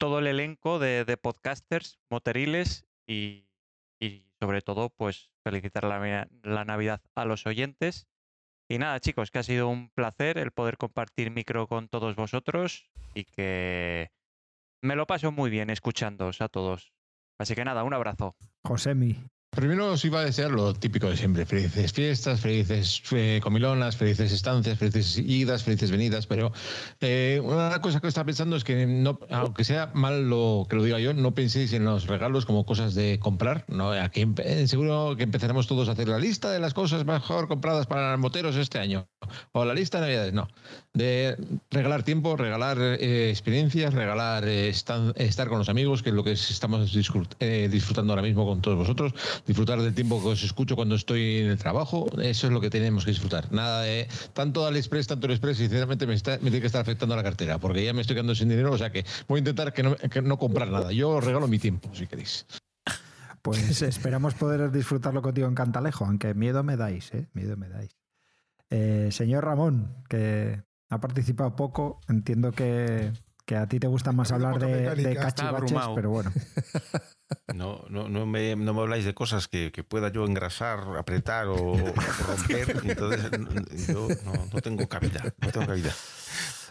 todo 0.00 0.18
el 0.18 0.26
elenco 0.26 0.78
de, 0.78 1.04
podcasters 1.18 2.00
moteriles 2.08 2.86
y, 3.06 3.46
sobre 4.40 4.62
todo, 4.62 4.88
pues 4.88 5.30
felicitar 5.44 5.84
la, 5.84 6.26
la 6.42 6.64
Navidad 6.64 7.02
a 7.14 7.26
los 7.26 7.46
oyentes. 7.46 8.08
Y 8.66 8.78
nada, 8.78 8.98
chicos, 9.00 9.30
que 9.30 9.40
ha 9.40 9.42
sido 9.42 9.68
un 9.68 9.90
placer 9.90 10.38
el 10.38 10.52
poder 10.52 10.78
compartir 10.78 11.30
micro 11.30 11.66
con 11.66 11.88
todos 11.88 12.16
vosotros 12.16 12.88
y 13.14 13.24
que 13.24 14.10
me 14.80 14.96
lo 14.96 15.06
paso 15.06 15.32
muy 15.32 15.50
bien 15.50 15.68
escuchándoos 15.68 16.40
a 16.40 16.48
todos. 16.48 16.94
Así 17.38 17.54
que 17.54 17.64
nada, 17.64 17.84
un 17.84 17.92
abrazo. 17.92 18.36
Josemi. 18.64 19.22
Primero 19.50 19.90
os 19.90 20.04
iba 20.04 20.20
a 20.20 20.24
desear 20.24 20.52
lo 20.52 20.74
típico 20.74 21.10
de 21.10 21.16
siempre, 21.16 21.44
felices 21.44 21.92
fiestas, 21.92 22.38
felices 22.38 23.02
eh, 23.10 23.40
comilonas, 23.42 23.96
felices 23.96 24.30
estancias, 24.30 24.78
felices 24.78 25.18
idas, 25.18 25.64
felices 25.64 25.90
venidas, 25.90 26.28
pero 26.28 26.52
eh, 27.00 27.40
una 27.42 27.80
cosa 27.80 27.98
que 27.98 28.06
estaba 28.06 28.26
pensando 28.26 28.54
es 28.54 28.62
que 28.62 28.86
no, 28.86 29.18
aunque 29.28 29.64
sea 29.64 29.90
mal 29.92 30.30
lo 30.30 30.68
que 30.70 30.76
lo 30.76 30.84
diga 30.84 31.00
yo, 31.00 31.14
no 31.14 31.34
penséis 31.34 31.72
en 31.72 31.84
los 31.84 32.06
regalos 32.06 32.46
como 32.46 32.64
cosas 32.64 32.94
de 32.94 33.18
comprar, 33.18 33.64
no, 33.66 33.92
eh, 33.92 34.68
seguro 34.68 35.16
que 35.16 35.24
empezaremos 35.24 35.66
todos 35.66 35.88
a 35.88 35.92
hacer 35.92 36.06
la 36.06 36.20
lista 36.20 36.52
de 36.52 36.60
las 36.60 36.72
cosas 36.72 37.04
mejor 37.04 37.48
compradas 37.48 37.88
para 37.88 38.16
moteros 38.18 38.54
este 38.54 38.78
año, 38.78 39.08
o 39.50 39.64
la 39.64 39.74
lista 39.74 39.98
de 39.98 40.06
navidades, 40.06 40.32
no, 40.32 40.46
de 40.92 41.36
regalar 41.70 42.02
tiempo, 42.02 42.36
regalar 42.36 42.78
experiencias, 43.00 43.94
regalar 43.94 44.46
estar 44.48 45.48
con 45.48 45.58
los 45.58 45.68
amigos, 45.68 46.02
que 46.02 46.10
es 46.10 46.14
lo 46.14 46.24
que 46.24 46.32
estamos 46.32 46.92
disfrutando 46.92 48.12
ahora 48.12 48.22
mismo 48.22 48.44
con 48.44 48.60
todos 48.60 48.76
vosotros 48.76 49.14
disfrutar 49.46 49.80
del 49.80 49.94
tiempo 49.94 50.20
que 50.22 50.28
os 50.28 50.42
escucho 50.42 50.76
cuando 50.76 50.94
estoy 50.94 51.38
en 51.38 51.48
el 51.48 51.58
trabajo, 51.58 52.06
eso 52.20 52.46
es 52.46 52.52
lo 52.52 52.60
que 52.60 52.70
tenemos 52.70 53.04
que 53.04 53.10
disfrutar. 53.10 53.52
Nada 53.52 53.82
de 53.82 54.08
tanto 54.32 54.66
AliExpress, 54.66 55.06
tanto 55.06 55.26
AliExpress, 55.26 55.58
sinceramente 55.58 56.06
me, 56.06 56.14
está, 56.14 56.32
me 56.32 56.50
tiene 56.50 56.60
que 56.60 56.66
estar 56.66 56.80
afectando 56.80 57.14
a 57.14 57.16
la 57.16 57.22
cartera, 57.22 57.58
porque 57.58 57.84
ya 57.84 57.92
me 57.92 58.00
estoy 58.00 58.16
quedando 58.16 58.34
sin 58.34 58.48
dinero, 58.48 58.72
o 58.72 58.78
sea 58.78 58.90
que 58.90 59.04
voy 59.28 59.38
a 59.38 59.40
intentar 59.40 59.72
que 59.72 59.82
no, 59.82 59.96
no 60.22 60.38
comprar 60.38 60.68
nada. 60.68 60.92
Yo 60.92 61.10
os 61.10 61.24
regalo 61.24 61.48
mi 61.48 61.58
tiempo, 61.58 61.90
si 61.94 62.06
queréis. 62.06 62.46
Pues 63.42 63.82
esperamos 63.82 64.34
poder 64.34 64.70
disfrutarlo 64.70 65.22
contigo 65.22 65.48
en 65.48 65.54
Cantalejo, 65.54 66.04
aunque 66.04 66.34
miedo 66.34 66.62
me 66.62 66.76
dais, 66.76 67.12
¿eh? 67.14 67.28
Miedo 67.32 67.56
me 67.56 67.68
dais. 67.68 67.96
Eh, 68.70 69.08
señor 69.10 69.44
Ramón, 69.44 70.04
que 70.08 70.62
ha 70.90 71.00
participado 71.00 71.54
poco, 71.56 72.00
entiendo 72.08 72.52
que, 72.52 73.12
que 73.46 73.56
a 73.56 73.66
ti 73.66 73.78
te 73.78 73.86
gusta 73.86 74.12
más 74.12 74.32
hablar 74.32 74.58
de, 74.58 74.94
de 74.94 75.16
cachivaches, 75.16 75.78
pero 75.94 76.10
bueno. 76.10 76.32
No, 77.54 77.84
no, 77.88 78.08
no, 78.08 78.26
me, 78.26 78.56
no 78.56 78.74
me 78.74 78.80
habláis 78.80 79.04
de 79.04 79.14
cosas 79.14 79.46
que, 79.46 79.70
que, 79.70 79.84
pueda 79.84 80.10
yo 80.10 80.26
engrasar, 80.26 80.80
apretar 80.98 81.46
o, 81.46 81.74
romper. 82.26 82.76
Entonces, 82.84 83.86
yo 83.88 84.08
no, 84.52 84.60
tengo 84.60 84.88
cabida. 84.88 85.32
No 85.40 85.50
tengo 85.50 85.66
cabida. 85.66 85.92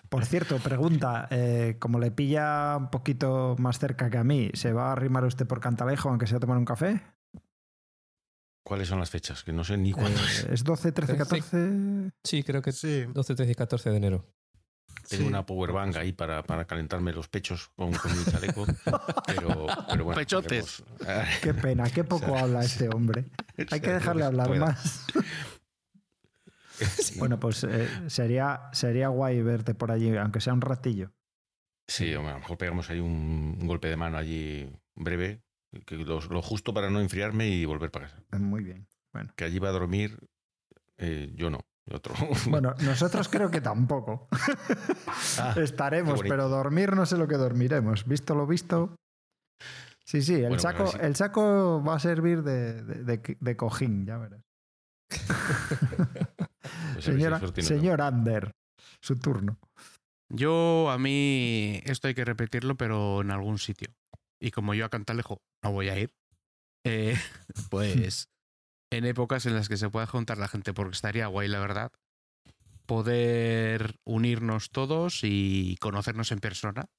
Por 0.10 0.26
cierto, 0.26 0.58
pregunta, 0.58 1.28
eh, 1.32 1.78
como 1.80 2.00
le 2.00 2.12
pilla 2.12 2.76
un 2.78 2.90
poquito 2.90 3.56
más 3.58 3.80
cerca 3.80 4.10
que 4.10 4.18
a 4.18 4.24
mí, 4.24 4.50
¿se 4.54 4.74
va 4.74 4.90
a 4.90 4.92
arrimar 4.94 5.24
usted 5.24 5.48
por 5.48 5.62
Cantalejo 5.62 6.10
aunque 6.10 6.28
sea 6.28 6.38
a 6.38 6.42
tomar 6.42 6.58
un 6.58 6.66
café? 6.66 7.02
¿Cuáles 8.70 8.88
son 8.88 9.00
las 9.00 9.10
fechas? 9.10 9.44
Que 9.44 9.52
no 9.52 9.64
sé 9.64 9.78
ni 9.78 9.94
cuándo 9.94 10.20
es. 10.24 10.44
¿Es 10.44 10.64
12, 10.64 10.92
13, 10.92 11.18
14? 11.18 12.12
Sí, 12.24 12.44
creo 12.44 12.62
que 12.62 12.72
sí. 12.72 13.06
12, 13.12 13.34
13 13.34 13.52
y 13.52 13.56
14 13.56 13.90
de 13.90 13.98
enero. 13.98 14.26
Tengo 15.10 15.28
una 15.28 15.44
power 15.44 15.72
bank 15.72 15.96
ahí 15.96 16.12
para, 16.14 16.44
para, 16.44 16.66
calentarme 16.66 17.12
los 17.12 17.28
pechos 17.28 17.72
con, 17.76 17.90
mi 17.90 18.32
chaleco. 18.32 18.68
Pero, 19.26 19.66
bueno. 20.04 20.14
Pechotes. 20.14 20.84
Qué 21.42 21.56
pena, 21.56 21.90
qué 21.90 22.04
poco 22.04 22.38
habla 22.38 22.64
este 22.64 22.90
hombre. 22.90 23.26
Hay 23.72 23.80
que 23.80 23.92
dejarle 23.92 24.26
hablar 24.26 24.56
más. 24.60 25.08
Bueno, 27.18 27.40
pues 27.40 27.64
eh, 27.64 27.90
sería, 28.06 28.70
sería 28.72 29.08
guay 29.08 29.42
verte 29.42 29.74
por 29.74 29.90
allí, 29.92 30.16
aunque 30.16 30.42
sea 30.42 30.54
un 30.54 30.62
ratillo. 30.62 31.12
Sí, 31.88 32.14
a 32.14 32.22
lo 32.22 32.40
mejor 32.40 32.56
pegamos 32.60 32.88
ahí 32.92 33.00
un, 33.00 33.58
golpe 33.66 33.88
de 33.88 33.96
mano 33.96 34.16
allí 34.16 34.72
breve, 34.94 35.42
que 35.86 35.96
lo, 35.96 36.42
justo 36.42 36.74
para 36.74 36.90
no 36.90 37.00
enfriarme 37.00 37.48
y 37.48 37.66
volver 37.66 37.92
para 37.92 38.08
casa. 38.08 38.24
Muy 38.38 38.64
bien. 38.64 38.88
Bueno. 39.14 39.34
Que 39.36 39.46
allí 39.46 39.60
va 39.60 39.70
a 39.70 39.74
dormir, 39.74 40.18
eh, 40.98 41.32
yo 41.36 41.50
no. 41.50 41.60
Otro. 41.92 42.14
Bueno, 42.50 42.76
nosotros 42.82 43.30
creo 43.30 43.50
que 43.50 43.62
tampoco. 43.62 44.28
Ah, 45.38 45.56
Estaremos, 45.58 46.22
pero 46.22 46.50
dormir 46.50 46.96
no 46.96 47.06
sé 47.06 47.18
lo 47.18 47.28
que 47.28 47.36
dormiremos. 47.36 48.06
Visto 48.06 48.36
lo 48.36 48.46
visto. 48.46 48.96
Sí, 50.04 50.22
sí, 50.22 50.36
el, 50.36 50.60
saco, 50.60 50.92
el 51.00 51.16
saco 51.16 51.84
va 51.84 51.96
a 51.96 52.00
servir 52.00 52.42
de, 52.44 52.84
de, 53.40 53.56
cojín, 53.56 54.06
ya 54.06 54.18
verás. 54.18 54.42
Pues 56.94 57.06
Señora, 57.06 57.40
señor 57.58 58.02
Ander, 58.02 58.52
su 59.02 59.18
turno. 59.18 59.58
Yo, 60.30 60.90
a 60.92 60.98
mí, 60.98 61.82
esto 61.86 62.08
hay 62.08 62.14
que 62.14 62.26
repetirlo, 62.26 62.76
pero 62.76 63.22
en 63.22 63.32
algún 63.32 63.58
sitio. 63.58 63.90
Y 64.40 64.52
como 64.52 64.74
yo 64.74 64.86
a 64.86 64.90
Cantalejo 64.90 65.42
no 65.64 65.72
voy 65.72 65.90
a 65.90 66.00
ir, 66.00 66.16
eh, 66.86 67.16
pues 67.70 68.30
en 68.92 69.06
épocas 69.06 69.46
en 69.46 69.56
las 69.56 69.70
que 69.70 69.78
se 69.78 69.90
pueda 69.90 70.08
juntar 70.08 70.38
la 70.38 70.48
gente, 70.48 70.74
porque 70.74 70.96
estaría 70.96 71.28
guay, 71.28 71.48
la 71.48 71.60
verdad, 71.60 71.92
poder 72.86 74.00
unirnos 74.04 74.72
todos 74.72 75.20
y 75.24 75.78
conocernos 75.80 76.32
en 76.32 76.40
persona. 76.40 76.90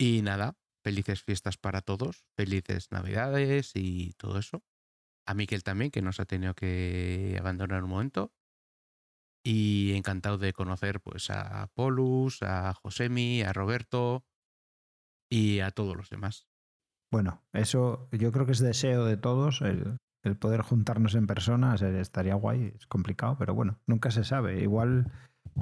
Y 0.00 0.22
nada, 0.22 0.56
felices 0.82 1.22
fiestas 1.22 1.56
para 1.58 1.80
todos, 1.80 2.24
felices 2.36 2.90
navidades 2.90 3.72
y 3.74 4.14
todo 4.14 4.38
eso. 4.38 4.64
A 5.26 5.34
Miquel 5.34 5.62
también, 5.62 5.90
que 5.90 6.02
nos 6.02 6.20
ha 6.20 6.24
tenido 6.24 6.54
que 6.54 7.36
abandonar 7.38 7.84
un 7.84 7.90
momento. 7.90 8.32
Y 9.44 9.92
encantado 9.94 10.38
de 10.38 10.52
conocer 10.52 11.00
pues 11.00 11.30
a 11.30 11.68
Polus, 11.74 12.42
a 12.42 12.74
Josemi, 12.74 13.42
a 13.42 13.52
Roberto 13.52 14.24
y 15.30 15.60
a 15.60 15.70
todos 15.70 15.96
los 15.96 16.10
demás. 16.10 16.48
Bueno, 17.10 17.42
eso 17.52 18.08
yo 18.12 18.32
creo 18.32 18.46
que 18.46 18.52
es 18.52 18.58
deseo 18.58 19.04
de 19.04 19.16
todos, 19.16 19.62
el, 19.62 19.98
el 20.24 20.36
poder 20.36 20.62
juntarnos 20.62 21.14
en 21.14 21.26
persona 21.26 21.74
estaría 21.74 22.34
guay, 22.34 22.74
es 22.76 22.86
complicado, 22.86 23.36
pero 23.38 23.54
bueno, 23.54 23.78
nunca 23.86 24.10
se 24.10 24.24
sabe. 24.24 24.60
Igual 24.60 25.10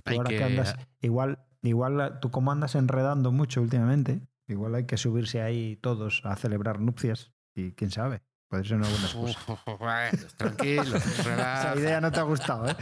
ahora 0.05 0.31
que... 0.31 0.43
andas, 0.43 0.77
igual, 1.01 1.39
igual 1.63 2.19
tú 2.21 2.31
como 2.31 2.51
andas 2.53 2.75
enredando 2.75 3.33
mucho 3.33 3.63
últimamente, 3.63 4.21
igual 4.49 4.75
hay 4.75 4.87
que 4.87 4.97
subirse 4.97 5.43
ahí 5.43 5.77
todos 5.77 6.23
a 6.25 6.37
celebrar 6.37 6.81
nupcias 6.81 7.33
y 7.55 7.73
quién 7.73 7.91
sabe. 7.91 8.23
Puede 8.49 8.65
ser 8.65 8.77
una 8.77 8.89
buena 8.89 9.07
excusa. 9.07 10.37
tranquilo, 10.37 10.97
Esa 10.97 11.75
idea 11.77 12.01
no 12.01 12.13
te 12.13 12.21
ha 12.21 12.23
gustado, 12.23 12.69
¿eh? 12.69 12.77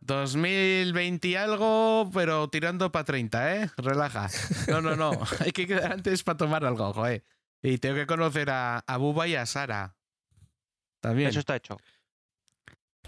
2020 0.00 1.28
y 1.28 1.36
algo, 1.36 2.10
pero 2.12 2.48
tirando 2.48 2.90
para 2.90 3.04
30, 3.04 3.56
¿eh? 3.56 3.70
Relaja. 3.76 4.28
No, 4.68 4.80
no, 4.80 4.96
no. 4.96 5.12
Hay 5.40 5.52
que 5.52 5.66
quedar 5.66 5.92
antes 5.92 6.24
para 6.24 6.36
tomar 6.36 6.64
algo, 6.64 6.92
joder. 6.92 7.24
Y 7.62 7.78
tengo 7.78 7.94
que 7.94 8.06
conocer 8.06 8.50
a, 8.50 8.78
a 8.78 8.96
Buba 8.96 9.28
y 9.28 9.36
a 9.36 9.46
Sara. 9.46 9.96
Eso 11.02 11.38
está 11.38 11.54
hecho. 11.54 11.76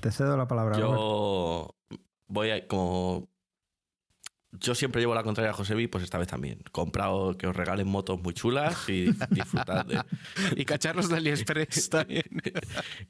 Te 0.01 0.13
cedo 0.13 0.37
la 0.37 0.47
palabra. 0.47 0.79
Yo 0.79 1.75
voy 2.29 2.51
a, 2.51 2.69
como 2.69 3.29
yo 4.53 4.75
siempre 4.75 5.01
llevo 5.01 5.15
la 5.15 5.23
contraria 5.23 5.51
a 5.51 5.55
Josebi, 5.55 5.89
pues 5.89 6.05
esta 6.05 6.19
vez 6.19 6.29
también. 6.29 6.63
Comprado 6.73 7.37
que 7.37 7.47
os 7.47 7.55
regalen 7.55 7.87
motos 7.87 8.21
muy 8.21 8.35
chulas 8.35 8.89
y 8.89 9.11
disfrutad 9.31 9.85
de. 9.85 10.03
y 10.57 10.65
cacharros 10.65 11.09
de 11.09 11.17
AliExpress 11.17 11.89
también. 11.91 12.25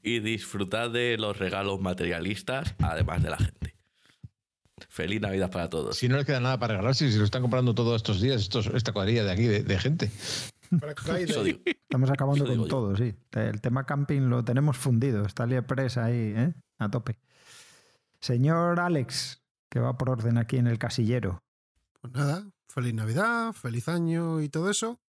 y 0.02 0.20
disfrutad 0.20 0.91
de 0.91 1.17
los 1.18 1.39
regalos 1.39 1.81
materialistas, 1.81 2.75
además 2.81 3.23
de 3.23 3.31
la 3.31 3.36
gente. 3.36 3.76
Feliz 4.89 5.20
Navidad 5.20 5.50
para 5.50 5.68
todos. 5.68 5.97
Si 5.97 6.08
no 6.08 6.17
les 6.17 6.26
queda 6.26 6.41
nada 6.41 6.58
para 6.58 6.75
regalarse, 6.75 7.10
si 7.10 7.18
lo 7.18 7.25
están 7.25 7.42
comprando 7.42 7.75
todos 7.75 7.97
estos 7.97 8.20
días, 8.20 8.41
estos, 8.41 8.67
esta 8.68 8.92
cuadrilla 8.92 9.25
de 9.25 9.33
aquí 9.33 9.47
de 9.47 9.78
gente. 9.78 10.10
Estamos 10.70 12.10
acabando 12.10 12.47
con 12.47 12.68
todo, 12.68 12.97
sí. 12.97 13.15
El 13.33 13.60
tema 13.60 13.84
camping 13.86 14.23
lo 14.28 14.44
tenemos 14.44 14.76
fundido. 14.76 15.25
Está 15.25 15.44
AliExpress 15.44 15.97
ahí, 15.99 16.34
¿eh? 16.36 16.55
A 16.78 16.91
tope. 16.91 17.18
Señor 18.20 18.81
Alex, 18.81 19.42
que 19.68 19.80
va 19.80 19.97
por 19.97 20.10
orden 20.10 20.38
aquí 20.38 20.56
en 20.56 20.66
el 20.66 20.78
casillero. 20.78 21.42
Pues 22.00 22.12
nada, 22.14 22.47
feliz 22.68 22.94
Navidad, 22.94 23.52
feliz 23.52 23.88
año 23.88 24.40
y 24.40 24.48
todo 24.48 24.70
eso. 24.70 25.00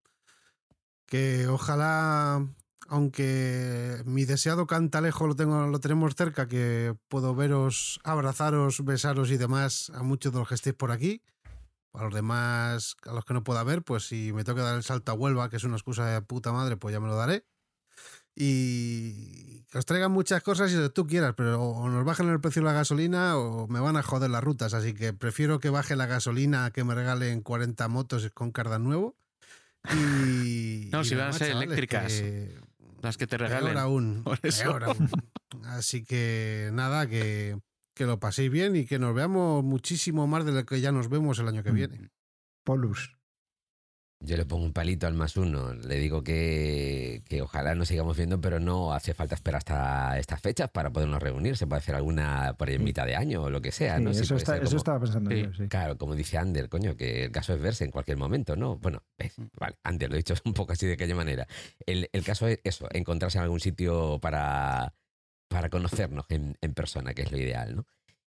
Que 1.05 1.47
ojalá, 1.47 2.45
aunque 2.87 4.01
mi 4.05 4.25
deseado 4.25 4.67
cantalejo 4.67 5.27
lo, 5.27 5.35
tengo, 5.35 5.67
lo 5.67 5.79
tenemos 5.79 6.15
cerca, 6.15 6.47
que 6.47 6.95
puedo 7.07 7.35
veros, 7.35 7.99
abrazaros, 8.03 8.83
besaros 8.83 9.31
y 9.31 9.37
demás 9.37 9.91
a 9.95 10.03
muchos 10.03 10.31
de 10.33 10.39
los 10.39 10.47
que 10.47 10.55
estéis 10.55 10.75
por 10.75 10.91
aquí 10.91 11.21
a 11.93 12.03
los 12.03 12.13
demás, 12.13 12.95
a 13.05 13.13
los 13.13 13.25
que 13.25 13.33
no 13.33 13.43
pueda 13.43 13.63
ver, 13.63 13.83
pues 13.83 14.07
si 14.07 14.31
me 14.33 14.43
que 14.43 14.53
dar 14.53 14.75
el 14.75 14.83
salto 14.83 15.11
a 15.11 15.15
Huelva, 15.15 15.49
que 15.49 15.57
es 15.57 15.63
una 15.63 15.75
excusa 15.75 16.05
de 16.05 16.21
puta 16.21 16.51
madre, 16.51 16.77
pues 16.77 16.93
ya 16.93 16.99
me 16.99 17.07
lo 17.07 17.15
daré. 17.15 17.45
Y 18.39 19.65
os 19.73 19.85
traigan 19.85 20.11
muchas 20.13 20.41
cosas 20.41 20.71
y 20.71 20.75
lo 20.75 20.83
que 20.83 20.89
tú 20.89 21.05
quieras, 21.05 21.33
pero 21.35 21.61
o 21.61 21.89
nos 21.89 22.05
bajen 22.05 22.29
el 22.29 22.39
precio 22.39 22.61
de 22.61 22.67
la 22.67 22.73
gasolina 22.73 23.37
o 23.37 23.67
me 23.67 23.81
van 23.81 23.97
a 23.97 24.01
joder 24.01 24.29
las 24.29 24.43
rutas. 24.43 24.73
Así 24.73 24.93
que 24.93 25.11
prefiero 25.11 25.59
que 25.59 25.69
baje 25.69 25.97
la 25.97 26.05
gasolina 26.05 26.65
a 26.65 26.71
que 26.71 26.85
me 26.85 26.95
regalen 26.95 27.41
40 27.41 27.87
motos 27.89 28.29
con 28.33 28.51
cardan 28.51 28.85
nuevo. 28.85 29.17
Y, 29.93 30.87
no, 30.91 31.03
si 31.03 31.15
van 31.15 31.29
a 31.29 31.33
ser 31.33 31.51
eléctricas. 31.51 32.23
las 33.01 33.17
que 33.17 33.27
te 33.27 33.37
regalen. 33.37 33.77
aún. 33.77 34.23
aún. 34.85 35.09
Así 35.65 36.05
que 36.05 36.69
nada, 36.71 37.07
que, 37.07 37.59
que 37.93 38.05
lo 38.05 38.21
paséis 38.21 38.49
bien 38.49 38.77
y 38.77 38.85
que 38.85 38.99
nos 38.99 39.13
veamos 39.13 39.65
muchísimo 39.65 40.27
más 40.27 40.45
de 40.45 40.53
lo 40.53 40.65
que 40.65 40.79
ya 40.79 40.93
nos 40.93 41.09
vemos 41.09 41.39
el 41.39 41.47
año 41.49 41.61
que 41.61 41.73
mm. 41.73 41.75
viene. 41.75 42.09
Polus. 42.63 43.18
Yo 44.21 44.35
le 44.35 44.45
pongo 44.45 44.65
un 44.65 44.73
palito 44.73 45.07
al 45.07 45.13
más 45.13 45.37
uno. 45.37 45.73
Le 45.73 45.95
digo 45.95 46.23
que, 46.23 47.23
que, 47.25 47.41
ojalá 47.41 47.73
nos 47.73 47.87
sigamos 47.87 48.17
viendo, 48.17 48.41
pero 48.41 48.59
no 48.59 48.91
hace 48.91 49.13
falta 49.13 49.35
esperar 49.35 49.59
hasta 49.59 50.19
estas 50.19 50.41
fechas 50.41 50.69
para 50.69 50.91
podernos 50.91 51.23
reunir. 51.23 51.55
Se 51.55 51.67
puede 51.67 51.79
hacer 51.79 51.95
alguna 51.95 52.53
por 52.57 52.67
ahí 52.67 52.75
en 52.75 52.83
mitad 52.83 53.05
de 53.05 53.15
año 53.15 53.43
o 53.43 53.49
lo 53.49 53.61
que 53.61 53.71
sea. 53.71 53.97
¿no? 53.97 54.11
eso, 54.11 54.35
estaba 54.35 54.99
pensando 54.99 55.31
yo. 55.31 55.53
Sí. 55.53 55.69
Claro, 55.69 55.97
como 55.97 56.15
dice 56.15 56.37
Ander, 56.37 56.67
coño, 56.67 56.97
que 56.97 57.25
el 57.25 57.31
caso 57.31 57.53
es 57.53 57.61
verse 57.61 57.85
en 57.85 57.91
cualquier 57.91 58.17
momento, 58.17 58.57
¿no? 58.57 58.77
Bueno, 58.77 59.03
ves, 59.17 59.35
vale, 59.57 59.77
Ander 59.83 60.09
lo 60.09 60.15
he 60.15 60.19
dicho 60.19 60.33
un 60.43 60.53
poco 60.53 60.73
así 60.73 60.85
de 60.85 60.93
aquella 60.93 61.15
manera. 61.15 61.47
El, 61.85 62.09
el 62.11 62.23
caso 62.25 62.45
es 62.47 62.59
eso, 62.65 62.89
encontrarse 62.91 63.37
en 63.37 63.45
algún 63.45 63.61
sitio 63.61 64.19
para, 64.19 64.93
para 65.47 65.69
conocernos 65.69 66.25
en, 66.27 66.57
en 66.59 66.73
persona, 66.73 67.13
que 67.13 67.21
es 67.21 67.31
lo 67.31 67.37
ideal, 67.37 67.73
¿no? 67.73 67.85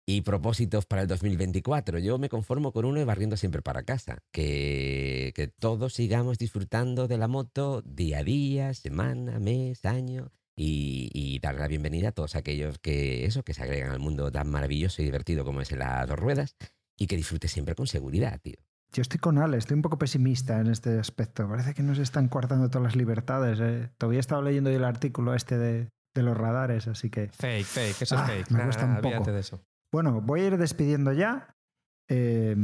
Y 0.05 0.23
propósitos 0.23 0.85
para 0.85 1.03
el 1.03 1.09
2024. 1.09 1.99
Yo 2.01 2.19
me 2.19 2.29
conformo 2.29 2.73
con 2.73 2.85
uno 2.85 3.01
y 3.01 3.05
barriendo 3.05 3.37
siempre 3.37 3.63
para 3.63 3.85
casa. 3.85 4.19
Que, 4.33 5.33
que 5.35 5.47
todos 5.47 5.95
sigamos 5.95 6.39
disfrutando 6.39 7.07
de 7.07 7.19
la 7.19 7.29
moto 7.29 7.83
día 7.83 8.19
a 8.19 8.25
día, 8.25 8.75
semana, 8.75 9.39
mes, 9.39 9.85
año. 9.85 10.33
Y, 10.57 11.09
y 11.15 11.39
dar 11.39 11.55
la 11.55 11.69
bienvenida 11.69 12.09
a 12.09 12.13
todos 12.13 12.37
aquellos 12.37 12.79
que 12.79 13.25
eso, 13.25 13.43
que 13.43 13.55
se 13.55 13.63
agregan 13.63 13.91
al 13.91 14.01
mundo 14.01 14.31
tan 14.31 14.51
maravilloso 14.51 15.01
y 15.01 15.05
divertido 15.05 15.45
como 15.45 15.61
es 15.61 15.73
en 15.73 15.79
las 15.79 16.09
dos 16.09 16.19
ruedas. 16.19 16.57
Y 16.99 17.07
que 17.07 17.17
disfrute 17.17 17.49
siempre 17.49 17.75
con 17.75 17.87
seguridad, 17.87 18.41
tío. 18.41 18.59
Yo 18.93 19.01
estoy 19.01 19.19
con 19.19 19.39
Ale, 19.39 19.57
estoy 19.57 19.77
un 19.77 19.83
poco 19.83 19.99
pesimista 19.99 20.61
en 20.61 20.67
este 20.67 20.99
aspecto. 20.99 21.49
Parece 21.49 21.73
que 21.73 21.83
nos 21.83 21.99
están 21.99 22.29
coartando 22.29 22.69
todas 22.69 22.83
las 22.83 22.97
libertades. 22.97 23.59
¿eh? 23.61 23.91
Todavía 23.97 24.19
he 24.19 24.21
estado 24.21 24.43
leyendo 24.43 24.69
el 24.69 24.85
artículo 24.85 25.35
este 25.35 25.57
de, 25.57 25.89
de 26.15 26.23
los 26.23 26.37
radares, 26.37 26.89
así 26.89 27.09
que... 27.09 27.29
Fake, 27.29 27.65
fake, 27.65 28.03
eso 28.03 28.17
es 28.17 28.21
ah, 28.21 28.27
fake. 28.27 28.51
Me 28.51 28.65
cuesta 28.65 28.85
un 28.85 29.01
poco. 29.01 29.33
De 29.33 29.41
eso. 29.41 29.65
Bueno, 29.93 30.23
voy 30.23 30.41
a 30.41 30.47
ir 30.47 30.57
despidiendo 30.57 31.13
ya. 31.13 31.55
Eh, 32.09 32.57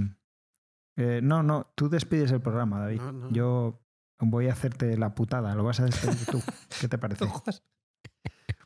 eh, 0.97 1.21
no, 1.23 1.43
no, 1.43 1.71
tú 1.75 1.89
despides 1.89 2.33
el 2.33 2.41
programa, 2.41 2.81
David. 2.81 3.03
Yo 3.31 3.81
voy 4.19 4.49
a 4.49 4.53
hacerte 4.53 4.97
la 4.97 5.15
putada, 5.15 5.55
lo 5.55 5.63
vas 5.63 5.79
a 5.81 5.85
despedir 5.85 6.27
tú. 6.27 6.43
¿Qué 6.81 6.89
te 6.89 6.99
parece? 6.99 7.27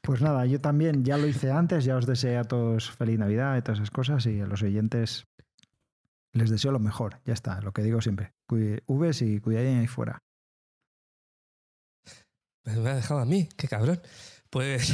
Pues 0.04 0.20
nada, 0.20 0.44
yo 0.46 0.60
también 0.60 1.04
ya 1.04 1.16
lo 1.16 1.28
hice 1.28 1.52
antes, 1.52 1.84
ya 1.84 1.94
os 1.96 2.06
deseo 2.06 2.40
a 2.40 2.42
todos 2.42 2.90
feliz 2.90 3.20
Navidad 3.20 3.56
y 3.56 3.62
todas 3.62 3.78
esas 3.78 3.92
cosas 3.92 4.26
y 4.26 4.40
a 4.40 4.48
los 4.48 4.60
oyentes 4.64 5.28
les 6.32 6.50
deseo 6.50 6.72
lo 6.72 6.80
mejor, 6.80 7.20
ya 7.24 7.32
está, 7.32 7.60
lo 7.60 7.72
que 7.72 7.82
digo 7.82 8.00
siempre. 8.00 8.34
Vs 8.48 9.22
y 9.22 9.38
cuidadín 9.38 9.78
ahí 9.78 9.86
fuera. 9.86 10.24
Me 12.64 12.90
ha 12.90 12.96
dejado 12.96 13.20
a 13.20 13.24
mí, 13.24 13.48
qué 13.56 13.68
cabrón. 13.68 14.00
Pues 14.52 14.92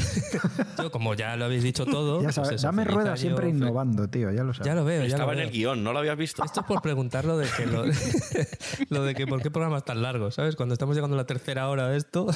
yo, 0.78 0.92
como 0.92 1.14
ya 1.14 1.36
lo 1.36 1.46
habéis 1.46 1.64
dicho 1.64 1.84
todo. 1.84 2.22
Ya 2.22 2.30
pues 2.30 2.62
dame 2.62 2.84
rueda 2.84 3.16
siempre 3.16 3.48
innovando, 3.48 4.08
tío, 4.08 4.30
ya 4.30 4.44
lo 4.44 4.54
sabes. 4.54 4.66
Ya 4.68 4.76
lo 4.76 4.84
veo. 4.84 5.02
Estaba 5.02 5.32
en 5.32 5.40
el 5.40 5.50
guion, 5.50 5.82
¿no 5.82 5.92
lo 5.92 5.98
habías 5.98 6.16
visto? 6.16 6.44
Esto 6.44 6.60
es 6.60 6.66
por 6.66 6.80
preguntar 6.80 7.24
lo 7.24 7.36
de 7.36 7.48
que, 7.56 7.66
lo, 7.66 7.82
de 9.04 9.14
que 9.16 9.26
por 9.26 9.42
qué 9.42 9.50
programas 9.50 9.84
tan 9.84 10.00
largos, 10.00 10.36
¿sabes? 10.36 10.54
Cuando 10.54 10.74
estamos 10.74 10.94
llegando 10.94 11.16
a 11.16 11.16
la 11.16 11.26
tercera 11.26 11.68
hora 11.68 11.88
de 11.88 11.96
esto. 11.96 12.28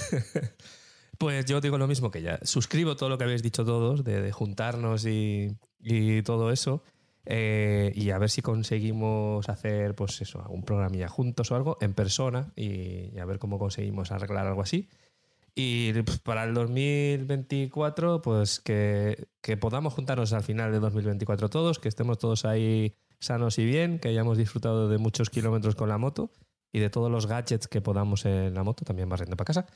pues 1.18 1.46
yo 1.46 1.62
digo 1.62 1.78
lo 1.78 1.86
mismo 1.86 2.10
que 2.10 2.20
ya. 2.20 2.38
Suscribo 2.42 2.94
todo 2.94 3.08
lo 3.08 3.16
que 3.16 3.24
habéis 3.24 3.42
dicho 3.42 3.64
todos, 3.64 4.04
de, 4.04 4.32
juntarnos 4.32 5.06
y, 5.06 5.56
y, 5.78 6.20
todo 6.20 6.52
eso. 6.52 6.82
Eh, 7.24 7.90
y 7.94 8.10
a 8.10 8.18
ver 8.18 8.28
si 8.28 8.42
conseguimos 8.42 9.48
hacer, 9.48 9.94
pues 9.94 10.20
eso, 10.20 10.44
un 10.50 10.62
programilla 10.62 11.08
juntos 11.08 11.50
o 11.50 11.56
algo 11.56 11.78
en 11.80 11.94
persona 11.94 12.52
y 12.54 13.18
a 13.18 13.24
ver 13.24 13.38
cómo 13.38 13.58
conseguimos 13.58 14.12
arreglar 14.12 14.46
algo 14.46 14.60
así. 14.60 14.86
Y 15.54 15.92
pues, 16.02 16.18
para 16.18 16.44
el 16.44 16.54
2024, 16.54 18.22
pues 18.22 18.60
que, 18.60 19.28
que, 19.40 19.56
podamos 19.56 19.94
juntarnos 19.94 20.32
al 20.32 20.42
final 20.42 20.72
de 20.72 20.80
2024 20.80 21.48
todos, 21.48 21.78
que 21.78 21.88
estemos 21.88 22.18
todos 22.18 22.44
ahí 22.44 22.94
sanos 23.18 23.58
y 23.58 23.64
bien, 23.64 23.98
que 23.98 24.08
hayamos 24.08 24.38
disfrutado 24.38 24.88
de 24.88 24.98
muchos 24.98 25.30
kilómetros 25.30 25.74
con 25.74 25.88
la 25.88 25.98
moto 25.98 26.30
y 26.72 26.78
de 26.78 26.90
todos 26.90 27.10
los 27.10 27.26
gadgets 27.26 27.68
que 27.68 27.80
podamos 27.80 28.24
en 28.24 28.54
la 28.54 28.62
moto, 28.62 28.84
también 28.84 29.08
barriendo 29.08 29.36
para 29.36 29.46
casa. 29.46 29.66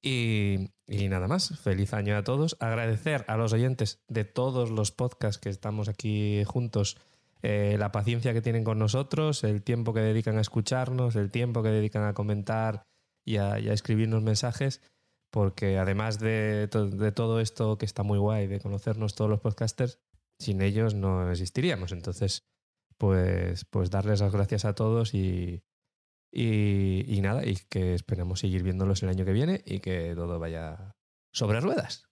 Y, 0.00 0.70
y, 0.86 1.08
nada 1.08 1.26
más, 1.26 1.58
feliz 1.58 1.92
año 1.92 2.16
a 2.16 2.22
todos. 2.22 2.56
Agradecer 2.60 3.24
a 3.26 3.36
los 3.36 3.52
oyentes 3.52 4.00
de 4.08 4.24
todos 4.24 4.70
los 4.70 4.92
podcasts 4.92 5.40
que 5.40 5.48
estamos 5.48 5.88
aquí 5.88 6.44
juntos, 6.44 6.98
eh, 7.42 7.76
la 7.78 7.90
paciencia 7.90 8.32
que 8.32 8.42
tienen 8.42 8.62
con 8.62 8.78
nosotros, 8.78 9.42
el 9.42 9.62
tiempo 9.62 9.92
que 9.92 10.00
dedican 10.00 10.38
a 10.38 10.40
escucharnos, 10.40 11.16
el 11.16 11.30
tiempo 11.30 11.62
que 11.62 11.70
dedican 11.70 12.04
a 12.04 12.14
comentar 12.14 12.84
y 13.24 13.38
a, 13.38 13.58
y 13.58 13.68
a 13.68 13.72
escribirnos 13.72 14.22
mensajes 14.22 14.80
porque 15.30 15.78
además 15.78 16.18
de, 16.18 16.68
de, 16.68 17.12
todo 17.12 17.40
esto 17.40 17.78
que 17.78 17.86
está 17.86 18.02
muy 18.02 18.18
guay, 18.18 18.46
de 18.46 18.60
conocernos 18.60 19.14
todos 19.14 19.30
los 19.30 19.40
podcasters, 19.40 20.00
sin 20.38 20.62
ellos 20.62 20.94
no 20.94 21.30
existiríamos. 21.30 21.92
Entonces, 21.92 22.46
pues, 22.96 23.64
pues 23.64 23.90
darles 23.90 24.20
las 24.20 24.32
gracias 24.32 24.64
a 24.64 24.74
todos 24.74 25.14
y, 25.14 25.62
y, 26.32 27.20
nada, 27.22 27.46
y 27.46 27.56
que 27.68 27.94
esperemos 27.94 28.40
seguir 28.40 28.62
viéndolos 28.62 29.02
el 29.02 29.08
año 29.08 29.24
que 29.24 29.32
viene 29.32 29.62
y 29.64 29.80
que 29.80 30.14
todo 30.14 30.38
vaya 30.38 30.96
sobre 31.32 31.60
ruedas. 31.60 32.06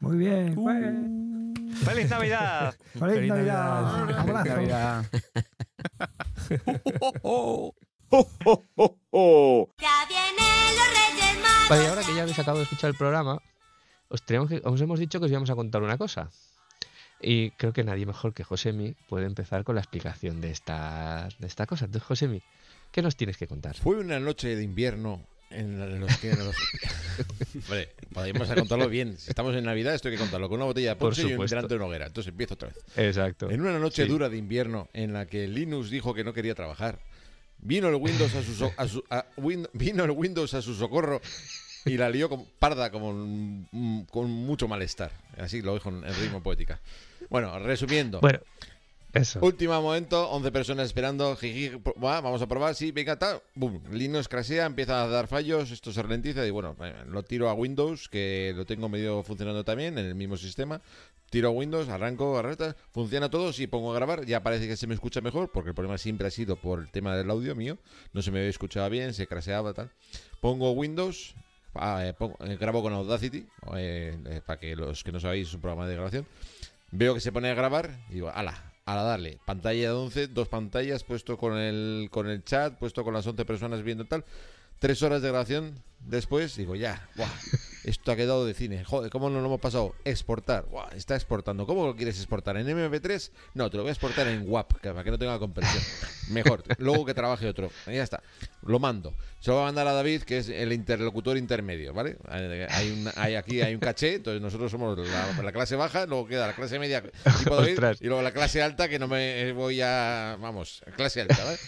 Muy 0.00 0.16
bien. 0.16 0.56
Uh. 0.56 1.54
¡Feliz 1.84 2.10
Navidad! 2.10 2.74
¡Feliz, 2.98 3.28
Navidad! 3.28 4.18
¡Abrazo! 4.18 4.48
Navidad. 4.48 5.04
Vale, 11.68 11.86
ahora 11.86 12.02
que 12.02 12.14
ya 12.14 12.22
habéis 12.22 12.38
acabado 12.38 12.58
de 12.58 12.64
escuchar 12.64 12.88
el 12.90 12.96
programa, 12.96 13.42
os, 14.08 14.22
que, 14.22 14.38
os 14.38 14.80
hemos 14.80 14.98
dicho 14.98 15.18
que 15.18 15.26
os 15.26 15.30
íbamos 15.30 15.50
a 15.50 15.54
contar 15.54 15.82
una 15.82 15.98
cosa. 15.98 16.30
Y 17.20 17.50
creo 17.52 17.72
que 17.72 17.84
nadie 17.84 18.06
mejor 18.06 18.32
que 18.32 18.44
Josemi 18.44 18.94
puede 19.08 19.26
empezar 19.26 19.64
con 19.64 19.74
la 19.74 19.82
explicación 19.82 20.40
de 20.40 20.50
esta, 20.50 21.28
de 21.38 21.46
esta 21.46 21.66
cosa. 21.66 21.84
Entonces, 21.84 22.06
Josemi, 22.06 22.42
¿qué 22.92 23.02
nos 23.02 23.16
tienes 23.16 23.36
que 23.36 23.46
contar? 23.46 23.76
Fue 23.76 23.96
una 23.96 24.18
noche 24.20 24.56
de 24.56 24.62
invierno 24.62 25.26
en 25.50 26.00
los 26.00 26.16
que... 26.18 26.30
vale, 27.68 27.88
podemos 28.12 28.48
contarlo 28.48 28.88
bien. 28.88 29.18
Si 29.18 29.30
estamos 29.30 29.54
en 29.54 29.64
Navidad, 29.64 29.94
esto 29.94 30.08
hay 30.08 30.14
que 30.14 30.20
contarlo 30.20 30.48
con 30.48 30.56
una 30.56 30.66
botella 30.66 30.90
de 30.90 30.96
ponche 30.96 31.22
y 31.22 31.36
delante 31.36 31.68
de 31.68 31.76
una 31.76 31.86
hoguera. 31.86 32.06
Entonces 32.06 32.30
empiezo 32.30 32.54
otra 32.54 32.68
vez. 32.68 32.78
Exacto. 32.96 33.50
En 33.50 33.60
una 33.60 33.78
noche 33.78 34.06
dura 34.06 34.28
de 34.28 34.38
invierno 34.38 34.88
en 34.92 35.12
la 35.12 35.26
que 35.26 35.48
Linux 35.48 35.90
dijo 35.90 36.14
que 36.14 36.24
no 36.24 36.32
quería 36.32 36.54
trabajar 36.54 36.98
Vino 37.60 37.88
el 37.88 37.96
Windows 37.96 38.34
a 38.76 38.88
su, 38.88 39.04
vino 39.72 40.04
el 40.04 40.10
Windows 40.10 40.54
a 40.54 40.62
su 40.62 40.74
socorro 40.74 41.20
y 41.84 41.96
la 41.96 42.08
lió 42.10 42.28
con, 42.28 42.46
parda 42.58 42.90
como 42.90 43.10
con 44.10 44.30
mucho 44.30 44.68
malestar. 44.68 45.10
Así 45.36 45.62
lo 45.62 45.74
dijo 45.74 45.88
en, 45.88 46.02
ritmo 46.02 46.42
poética. 46.42 46.80
Bueno, 47.28 47.58
resumiendo. 47.58 48.20
Bueno, 48.20 48.40
eso. 49.12 49.40
Último 49.42 49.80
momento, 49.80 50.30
11 50.30 50.52
personas 50.52 50.86
esperando. 50.86 51.36
vamos 51.96 52.42
a 52.42 52.46
probar. 52.46 52.74
Sí, 52.74 52.92
venga, 52.92 53.18
tal. 53.18 53.42
Boom. 53.54 53.82
Linux 53.90 54.28
crasea, 54.28 54.66
empieza 54.66 55.02
a 55.02 55.08
dar 55.08 55.26
fallos. 55.26 55.70
Esto 55.70 55.92
se 55.92 56.02
ralentiza 56.02 56.46
y 56.46 56.50
bueno, 56.50 56.76
eh, 56.80 56.94
lo 57.06 57.22
tiro 57.22 57.48
a 57.48 57.54
Windows, 57.54 58.08
que 58.08 58.52
lo 58.54 58.66
tengo 58.66 58.88
medio 58.88 59.22
funcionando 59.22 59.64
también 59.64 59.98
en 59.98 60.06
el 60.06 60.14
mismo 60.14 60.36
sistema 60.36 60.80
tiro 61.30 61.50
Windows, 61.50 61.88
arranco, 61.88 62.38
arranca, 62.38 62.76
funciona 62.92 63.30
todo, 63.30 63.52
si 63.52 63.66
pongo 63.66 63.92
a 63.92 63.94
grabar, 63.94 64.24
ya 64.24 64.42
parece 64.42 64.66
que 64.66 64.76
se 64.76 64.86
me 64.86 64.94
escucha 64.94 65.20
mejor, 65.20 65.50
porque 65.52 65.70
el 65.70 65.74
problema 65.74 65.98
siempre 65.98 66.28
ha 66.28 66.30
sido 66.30 66.56
por 66.56 66.80
el 66.80 66.90
tema 66.90 67.16
del 67.16 67.30
audio 67.30 67.54
mío, 67.54 67.78
no 68.12 68.22
se 68.22 68.30
me 68.30 68.48
escuchaba 68.48 68.88
bien, 68.88 69.14
se 69.14 69.26
craseaba, 69.26 69.74
tal. 69.74 69.90
Pongo 70.40 70.72
Windows, 70.72 71.34
ah, 71.74 72.04
eh, 72.04 72.14
eh, 72.40 72.56
grabo 72.58 72.82
con 72.82 72.92
Audacity, 72.92 73.46
eh, 73.76 74.40
para 74.46 74.58
que 74.58 74.74
los 74.76 75.04
que 75.04 75.12
no 75.12 75.20
sabéis 75.20 75.48
es 75.48 75.54
un 75.54 75.60
programa 75.60 75.86
de 75.86 75.94
grabación, 75.94 76.26
veo 76.90 77.14
que 77.14 77.20
se 77.20 77.32
pone 77.32 77.50
a 77.50 77.54
grabar 77.54 77.90
y 78.10 78.14
digo, 78.14 78.30
ala, 78.30 78.72
a 78.86 78.94
darle, 79.02 79.38
pantalla 79.44 79.80
de 79.80 79.90
11, 79.90 80.28
dos 80.28 80.48
pantallas, 80.48 81.04
puesto 81.04 81.36
con 81.36 81.58
el, 81.58 82.08
con 82.10 82.28
el 82.28 82.42
chat, 82.42 82.78
puesto 82.78 83.04
con 83.04 83.12
las 83.12 83.26
11 83.26 83.44
personas 83.44 83.82
viendo 83.82 84.06
tal, 84.06 84.24
tres 84.78 85.02
horas 85.02 85.20
de 85.20 85.28
grabación 85.28 85.82
después, 86.00 86.56
digo, 86.56 86.74
ya, 86.74 87.06
buah, 87.16 87.28
esto 87.84 88.12
ha 88.12 88.16
quedado 88.16 88.44
de 88.44 88.54
cine. 88.54 88.84
Joder, 88.84 89.10
¿cómo 89.10 89.30
no 89.30 89.40
lo 89.40 89.46
hemos 89.46 89.60
pasado? 89.60 89.94
Exportar. 90.04 90.66
está 90.94 91.14
exportando. 91.14 91.66
¿Cómo 91.66 91.86
lo 91.86 91.96
quieres 91.96 92.16
exportar? 92.16 92.56
¿En 92.56 92.66
MP3? 92.66 93.30
No, 93.54 93.70
te 93.70 93.76
lo 93.76 93.82
voy 93.84 93.90
a 93.90 93.92
exportar 93.92 94.26
en 94.28 94.44
WAP, 94.46 94.74
para 94.80 95.04
que 95.04 95.10
no 95.10 95.18
tenga 95.18 95.38
compresión. 95.38 95.82
Mejor. 96.30 96.62
Luego 96.78 97.04
que 97.04 97.14
trabaje 97.14 97.46
otro. 97.46 97.70
Ya 97.86 98.02
está. 98.02 98.22
Lo 98.62 98.78
mando. 98.78 99.14
Se 99.40 99.50
lo 99.50 99.56
voy 99.56 99.62
a 99.62 99.66
mandar 99.66 99.86
a 99.86 99.92
David, 99.92 100.22
que 100.22 100.38
es 100.38 100.48
el 100.48 100.72
interlocutor 100.72 101.36
intermedio, 101.36 101.94
¿vale? 101.94 102.16
Hay, 102.28 103.34
aquí 103.36 103.60
hay 103.60 103.74
un 103.74 103.80
caché, 103.80 104.16
entonces 104.16 104.42
nosotros 104.42 104.70
somos 104.70 104.98
la, 104.98 105.52
clase 105.52 105.76
baja, 105.76 106.06
luego 106.06 106.26
queda 106.26 106.48
la 106.48 106.54
clase 106.54 106.78
media 106.78 107.02
y 108.00 108.06
luego 108.06 108.22
la 108.22 108.32
clase 108.32 108.62
alta, 108.62 108.88
que 108.88 108.98
no 108.98 109.06
me 109.06 109.52
voy 109.52 109.80
a... 109.80 110.36
Vamos, 110.40 110.82
clase 110.96 111.20
alta, 111.20 111.44
¿vale? 111.44 111.58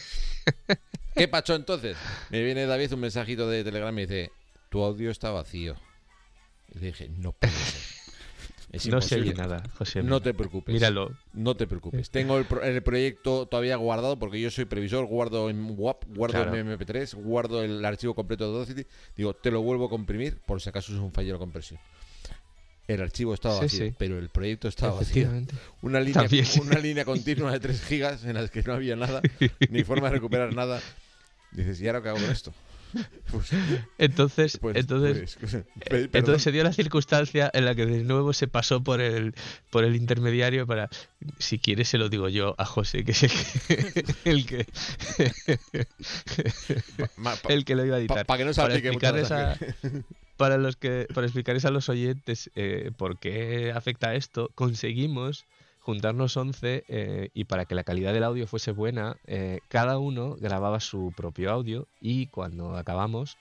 ¿Qué 1.15 1.29
pacho 1.29 1.55
entonces? 1.55 1.97
Me 2.31 2.43
viene 2.43 2.67
David 2.67 2.93
un 2.93 3.01
mensajito 3.01 3.49
de 3.49 3.63
Telegram 3.63 3.97
y 3.99 4.03
dice, 4.03 4.33
tu 4.69 4.83
audio 4.83 5.11
está 5.11 5.31
vacío. 5.31 5.77
Y 6.75 6.79
le 6.79 6.87
dije, 6.87 7.09
no 7.09 7.33
puede 7.33 7.53
ser. 7.53 8.01
no 8.91 9.01
se 9.01 9.17
oye 9.17 9.35
nada, 9.35 9.63
José. 9.77 10.03
No 10.03 10.21
te 10.21 10.35
preocupes. 10.35 10.73
Míralo. 10.73 11.17
No 11.33 11.57
te 11.57 11.67
preocupes. 11.67 12.11
Tengo 12.11 12.39
el, 12.39 12.83
proyecto 12.83 13.47
todavía 13.47 13.77
guardado 13.77 14.19
porque 14.19 14.41
yo 14.41 14.51
soy 14.51 14.65
previsor, 14.65 15.07
guardo 15.07 15.51
en 15.51 15.75
WAP, 15.77 16.05
guardo 16.15 16.55
en 16.55 16.69
MP3, 16.69 17.15
guardo 17.15 17.63
el 17.63 17.85
archivo 17.85 18.15
completo 18.15 18.45
de 18.45 18.57
Audacity. 18.57 18.87
Digo, 19.17 19.35
te 19.35 19.51
lo 19.51 19.63
vuelvo 19.63 19.87
a 19.87 19.91
comprimir 19.91 20.39
por 20.47 20.61
si 20.61 20.69
acaso 20.69 20.93
es 20.93 20.99
un 20.99 21.13
fallo 21.13 21.33
de 21.35 21.39
compresión. 21.39 21.81
El 22.87 23.03
archivo 23.03 23.35
estaba 23.35 23.61
vacío, 23.61 23.95
pero 23.99 24.19
el 24.19 24.31
proyecto 24.31 24.67
estaba 24.67 24.95
vacío. 24.95 25.31
Una 25.81 26.01
línea, 26.01 26.27
una 26.61 26.79
línea 26.79 27.05
continua 27.05 27.53
de 27.53 27.61
3 27.61 27.85
gigas 27.85 28.25
en 28.25 28.35
las 28.35 28.51
que 28.51 28.63
no 28.63 28.73
había 28.73 28.97
nada, 28.97 29.23
ni 29.71 29.85
forma 29.85 30.09
de 30.09 30.15
recuperar 30.15 30.55
nada. 30.55 30.81
Dices, 31.53 31.81
¿y 31.81 31.87
ahora 31.87 32.03
qué 32.03 32.09
hago 32.09 32.19
con 32.19 32.31
esto? 32.31 32.53
Pues, 33.31 33.51
entonces, 33.99 34.59
pues, 34.59 34.77
entonces, 34.77 35.39
pues, 35.41 36.09
entonces 36.13 36.43
se 36.43 36.53
dio 36.53 36.65
la 36.65 36.73
circunstancia 36.73 37.51
en 37.53 37.65
la 37.65 37.75
que 37.75 37.87
de 37.87 38.03
nuevo 38.05 38.33
se 38.33 38.49
pasó 38.49 38.83
por 38.83 39.01
el 39.01 39.35
por 39.71 39.85
el 39.85 39.97
intermediario 39.97 40.67
para, 40.67 40.89
si 41.39 41.59
quieres 41.59 41.89
se 41.89 41.99
lo 41.99 42.09
digo 42.09 42.29
yo 42.29 42.55
a 42.59 42.65
José, 42.65 43.05
que 43.05 43.13
es 43.13 43.23
el 44.25 44.47
que 44.47 44.67
el 47.49 47.65
que, 47.65 47.75
lo 47.75 47.85
iba 47.85 47.97
a 47.97 48.01
editar. 48.01 48.27
para 48.27 48.39
que 48.39 48.45
no 48.45 48.53
se 48.53 48.61
para 48.61 49.57
para 50.37 50.57
los 50.57 50.77
que 50.77 51.07
para 51.15 51.27
explicarles 51.27 51.65
a 51.65 51.71
los 51.71 51.89
oyentes 51.89 52.51
eh, 52.57 52.91
por 52.97 53.19
qué 53.19 53.73
afecta 53.75 54.15
esto, 54.15 54.51
conseguimos 54.55 55.45
juntarnos 55.81 56.37
11 56.37 56.85
eh, 56.89 57.31
y 57.35 57.45
para 57.45 57.65
que 57.65 57.75
la 57.75 57.85
calidad 57.85 58.13
del 58.13 58.25
audio 58.25 58.47
fuese 58.47 58.71
buena, 58.73 59.17
eh, 59.27 59.61
cada 59.69 59.99
uno 59.99 60.37
grababa 60.39 60.79
su 60.79 61.13
propio 61.17 61.51
audio 61.51 61.89
y 62.01 62.27
cuando 62.27 62.77
acabamos, 62.77 63.39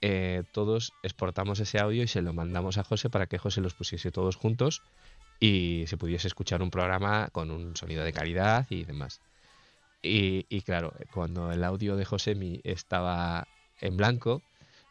eh, 0.00 0.42
todos 0.52 0.92
exportamos 1.02 1.60
ese 1.60 1.78
audio 1.78 2.02
y 2.02 2.08
se 2.08 2.22
lo 2.22 2.32
mandamos 2.32 2.78
a 2.78 2.84
José 2.84 3.10
para 3.10 3.26
que 3.26 3.38
José 3.38 3.60
los 3.60 3.74
pusiese 3.74 4.10
todos 4.10 4.36
juntos 4.36 4.82
y 5.40 5.84
se 5.86 5.96
pudiese 5.96 6.26
escuchar 6.26 6.62
un 6.62 6.70
programa 6.70 7.28
con 7.32 7.50
un 7.50 7.76
sonido 7.76 8.02
de 8.02 8.12
calidad 8.12 8.66
y 8.70 8.84
demás. 8.84 9.20
Y, 10.06 10.60
claro, 10.62 10.92
cuando 11.14 11.50
el 11.50 11.64
audio 11.64 11.96
de 11.96 12.04
José 12.04 12.36
estaba 12.62 13.48
en 13.80 13.96
blanco, 13.96 14.42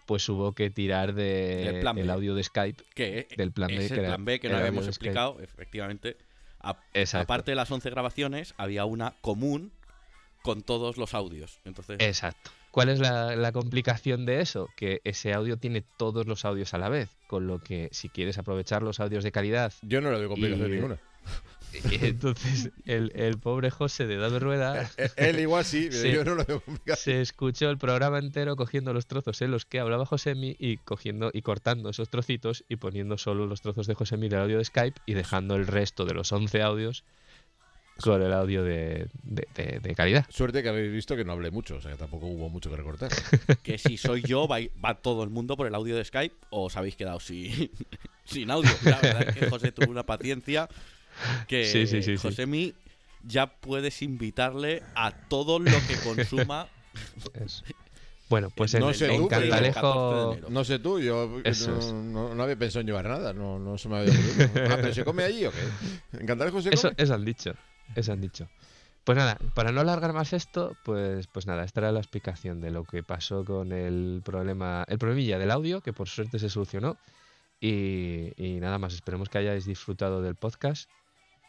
pues 0.07 0.27
hubo 0.27 0.53
que 0.53 0.71
tirar 0.71 1.13
de 1.13 1.81
el 1.81 2.09
audio 2.09 2.33
de 2.33 2.43
Skype 2.43 2.83
que 2.95 3.27
del 3.37 3.51
plan 3.51 3.67
B, 3.67 3.87
que 3.87 3.93
el 3.93 4.05
plan 4.05 4.25
B 4.25 4.39
que 4.39 4.49
no 4.49 4.57
habíamos 4.57 4.87
explicado, 4.87 5.39
efectivamente 5.39 6.17
aparte 6.63 7.51
de 7.51 7.55
las 7.55 7.69
11 7.69 7.89
grabaciones, 7.89 8.53
había 8.57 8.85
una 8.85 9.13
común 9.21 9.71
con 10.41 10.61
todos 10.61 10.97
los 10.97 11.13
audios. 11.13 11.59
Entonces... 11.65 11.97
Exacto. 11.99 12.51
¿Cuál 12.71 12.89
es 12.89 12.99
la, 12.99 13.51
complicación 13.51 14.25
de 14.25 14.41
eso? 14.41 14.67
Que 14.75 14.99
ese 15.03 15.31
audio 15.31 15.57
tiene 15.57 15.83
todos 15.97 16.25
los 16.25 16.43
audios 16.43 16.73
a 16.73 16.79
la 16.79 16.89
vez, 16.89 17.09
con 17.27 17.45
lo 17.45 17.59
que 17.59 17.89
si 17.91 18.09
quieres 18.09 18.39
aprovechar 18.39 18.81
los 18.81 18.99
audios 18.99 19.23
de 19.23 19.31
calidad... 19.31 19.71
Yo 19.83 20.01
no 20.01 20.11
le 20.11 20.17
doy 20.17 20.27
complicación 20.27 20.71
ninguna. 20.71 20.97
entonces 22.01 22.71
el, 22.85 23.37
pobre 23.39 23.69
José 23.69 24.07
de 24.07 24.17
Dado 24.17 24.39
Rueda. 24.39 24.83
Eh, 24.83 24.87
eh, 24.97 25.09
él 25.17 25.39
igual 25.39 25.65
sí, 25.65 25.89
se, 25.91 26.11
yo 26.11 26.23
no 26.23 26.35
lo 26.35 26.45
veo 26.45 26.63
Se 26.95 27.21
escuchó 27.21 27.69
el 27.69 27.77
programa 27.77 28.19
entero 28.19 28.55
cogiendo 28.55 28.93
los 28.93 29.07
trozos 29.07 29.41
en 29.41 29.51
los 29.51 29.65
que 29.65 29.79
hablaba 29.79 30.05
Josemi 30.05 30.55
y 30.59 30.77
cogiendo 30.77 31.31
y 31.33 31.41
cortando 31.41 31.89
esos 31.89 32.09
trocitos 32.09 32.63
y 32.69 32.77
poniendo 32.77 33.17
solo 33.17 33.47
los 33.47 33.61
trozos 33.61 33.87
de 33.87 33.93
Josemi 33.95 34.29
del 34.29 34.41
audio 34.41 34.57
de 34.57 34.65
Skype 34.65 35.01
y 35.05 35.13
dejando 35.13 35.55
el 35.55 35.67
resto 35.67 36.05
de 36.05 36.13
los 36.13 36.31
11 36.31 36.61
audios 36.61 37.03
con 38.01 38.21
el 38.21 38.33
audio 38.33 38.63
de, 38.63 39.07
calidad. 39.95 40.25
Suerte 40.29 40.63
que 40.63 40.69
habéis 40.69 40.91
visto 40.91 41.15
que 41.15 41.23
no 41.23 41.33
hablé 41.33 41.51
mucho, 41.51 41.75
o 41.75 41.81
sea 41.81 41.91
que 41.91 41.97
tampoco 41.97 42.25
hubo 42.25 42.49
mucho 42.49 42.69
que 42.69 42.75
recortar. 42.75 43.11
que 43.63 43.77
si 43.77 43.97
soy 43.97 44.23
yo, 44.23 44.47
va, 44.47 44.57
va, 44.83 44.95
todo 44.95 45.23
el 45.23 45.29
mundo 45.29 45.55
por 45.55 45.67
el 45.67 45.75
audio 45.75 45.95
de 45.95 46.03
Skype 46.03 46.35
o 46.49 46.65
os 46.65 46.77
habéis 46.77 46.95
quedado 46.95 47.19
sin, 47.19 47.71
sin 48.25 48.49
audio. 48.49 48.71
La 48.83 48.99
verdad 48.99 49.29
es 49.29 49.35
que 49.35 49.49
José 49.49 49.71
tuvo 49.71 49.91
una 49.91 50.03
paciencia 50.03 50.67
que 51.47 51.65
sí, 51.65 52.17
Josemi 52.17 52.73
ya 53.23 53.47
puedes 53.47 54.01
invitarle 54.01 54.83
a 54.95 55.11
todo 55.11 55.59
lo 55.59 55.77
que 55.87 55.95
consuma. 56.03 56.67
Bueno, 58.29 58.49
pues 58.49 58.73
no 58.79 58.91
sé 58.93 59.09
tú, 59.09 59.29
No 60.49 60.63
sé 60.63 60.79
tú, 60.79 60.99
yo 60.99 61.29
no, 61.93 62.41
había 62.41 62.55
pensado 62.55 62.81
en 62.81 62.87
llevar 62.87 63.07
nada, 63.07 63.31
no, 63.31 63.59
no 63.59 63.77
se 63.77 63.89
me 63.89 63.97
había 63.97 64.11
ocurrido. 64.11 64.49
ah, 64.71 64.77
pero 64.81 64.93
¿se 64.93 65.05
come 65.05 65.23
allí 65.23 65.45
o 65.45 65.51
qué? 65.51 66.17
¿En 66.19 66.25
Cantalejo 66.25 66.59
se 66.59 66.71
come? 66.71 66.95
Eso, 66.97 67.13
han 67.13 67.25
dicho, 67.25 67.53
eso 67.93 68.11
han 68.11 68.21
dicho. 68.21 68.49
Pues 69.03 69.17
nada, 69.17 69.37
para 69.53 69.71
no 69.71 69.81
alargar 69.81 70.13
más 70.13 70.33
esto, 70.33 70.75
pues, 70.83 71.27
pues 71.27 71.45
nada, 71.45 71.63
esta 71.63 71.81
era 71.81 71.91
la 71.91 71.99
explicación 71.99 72.59
de 72.59 72.71
lo 72.71 72.85
que 72.85 73.03
pasó 73.03 73.45
con 73.45 73.71
el 73.71 74.23
problema, 74.25 74.83
el 74.87 74.97
problemilla 74.97 75.37
del 75.37 75.51
audio, 75.51 75.81
que 75.81 75.93
por 75.93 76.09
suerte 76.09 76.39
se 76.39 76.49
solucionó. 76.49 76.97
Y, 77.61 78.31
y 78.35 78.59
nada 78.59 78.79
más, 78.79 78.95
esperemos 78.95 79.29
que 79.29 79.37
hayáis 79.37 79.65
disfrutado 79.65 80.23
del 80.23 80.35
podcast 80.35 80.89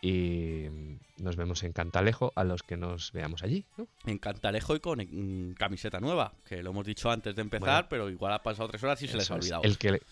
y 0.05 0.69
nos 1.17 1.37
vemos 1.37 1.63
en 1.63 1.73
Cantalejo 1.73 2.31
a 2.37 2.45
los 2.45 2.63
que 2.63 2.77
nos 2.77 3.11
veamos 3.13 3.43
allí. 3.43 3.65
¿no? 3.79 3.89
En 4.05 4.19
Cantalejo 4.19 4.77
y 4.77 4.81
con 4.81 5.55
camiseta 5.59 5.99
nueva, 5.99 6.35
que 6.45 6.63
lo 6.63 6.73
hemos 6.73 6.85
dicho 6.85 7.11
antes 7.11 7.35
de 7.35 7.41
empezar, 7.41 7.89
pero 7.89 8.11
igual 8.11 8.35
ha 8.35 8.43
pasado 8.43 8.69
tres 8.69 8.85
horas 8.85 9.01
y 9.01 9.09
se 9.09 9.17
les 9.17 9.31
ha 9.31 9.37
olvidado. 9.37 9.63
El 9.63 9.79
que, 9.79 10.03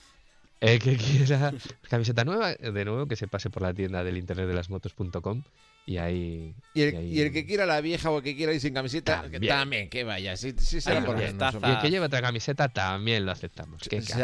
el 0.60 0.78
que 0.78 0.96
quiera 1.28 1.52
camiseta 1.90 2.24
nueva, 2.24 2.54
de 2.54 2.84
nuevo, 2.86 3.06
que 3.06 3.16
se 3.16 3.28
pase 3.28 3.50
por 3.50 3.60
la 3.60 3.74
tienda 3.74 4.02
del 4.02 4.16
internet 4.16 4.48
de 4.48 4.54
las 4.54 4.70
motos.com 4.70 5.42
y 5.84 5.96
ahí 5.96 6.54
y 6.74 6.82
el, 7.20 7.32
que 7.32 7.44
quiera 7.44 7.66
la 7.66 7.80
vieja 7.80 8.10
o 8.10 8.18
el 8.18 8.24
que 8.24 8.36
quiera 8.36 8.52
ir 8.52 8.60
sin 8.60 8.72
camiseta, 8.72 9.24
también, 9.46 9.90
que, 9.90 10.04
vaya. 10.04 10.36
Si, 10.36 10.52
será 10.52 11.04
por 11.04 11.20
y 11.20 11.24
el 11.24 11.78
que 11.80 11.90
lleva 11.90 12.06
otra 12.06 12.22
camiseta 12.22 12.68
también 12.68 13.26
lo 13.26 13.32
aceptamos. 13.32 13.82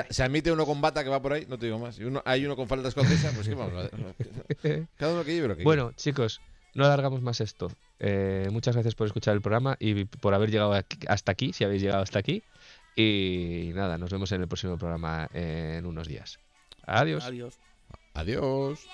Se, 0.08 0.22
admite 0.22 0.52
uno 0.52 0.64
con 0.64 0.80
bata 0.80 1.02
que 1.02 1.10
va 1.10 1.20
por 1.20 1.32
ahí, 1.32 1.46
no 1.48 1.58
te 1.58 1.66
digo 1.66 1.78
más. 1.78 1.98
Y 1.98 2.04
uno, 2.04 2.22
hay 2.24 2.46
uno 2.46 2.56
con 2.56 2.68
falda 2.68 2.88
escocesa, 2.88 3.32
pues 3.34 3.48
qué 3.48 3.54
vamos 3.54 3.74
a 3.74 3.88
ver. 4.62 4.86
Cada 4.96 5.12
uno 5.12 5.24
que 5.24 5.34
lleve 5.34 5.48
lo 5.48 5.56
que 5.56 5.64
Bueno, 5.64 5.92
chicos, 5.96 6.40
no 6.74 6.84
alargamos 6.84 7.22
más 7.22 7.40
esto. 7.40 7.70
Eh, 7.98 8.48
muchas 8.50 8.74
gracias 8.76 8.94
por 8.94 9.06
escuchar 9.06 9.34
el 9.34 9.42
programa 9.42 9.76
y 9.80 10.04
por 10.04 10.34
haber 10.34 10.50
llegado 10.50 10.72
hasta 11.08 11.32
aquí, 11.32 11.52
si 11.52 11.64
habéis 11.64 11.82
llegado 11.82 12.02
hasta 12.02 12.18
aquí. 12.18 12.42
Y 12.96 13.72
nada, 13.74 13.98
nos 13.98 14.10
vemos 14.10 14.32
en 14.32 14.40
el 14.40 14.48
próximo 14.48 14.78
programa 14.78 15.28
en 15.32 15.84
unos 15.86 16.08
días. 16.08 16.38
Adiós. 16.86 17.24
Adiós. 17.24 17.58
Adiós. 18.14 18.88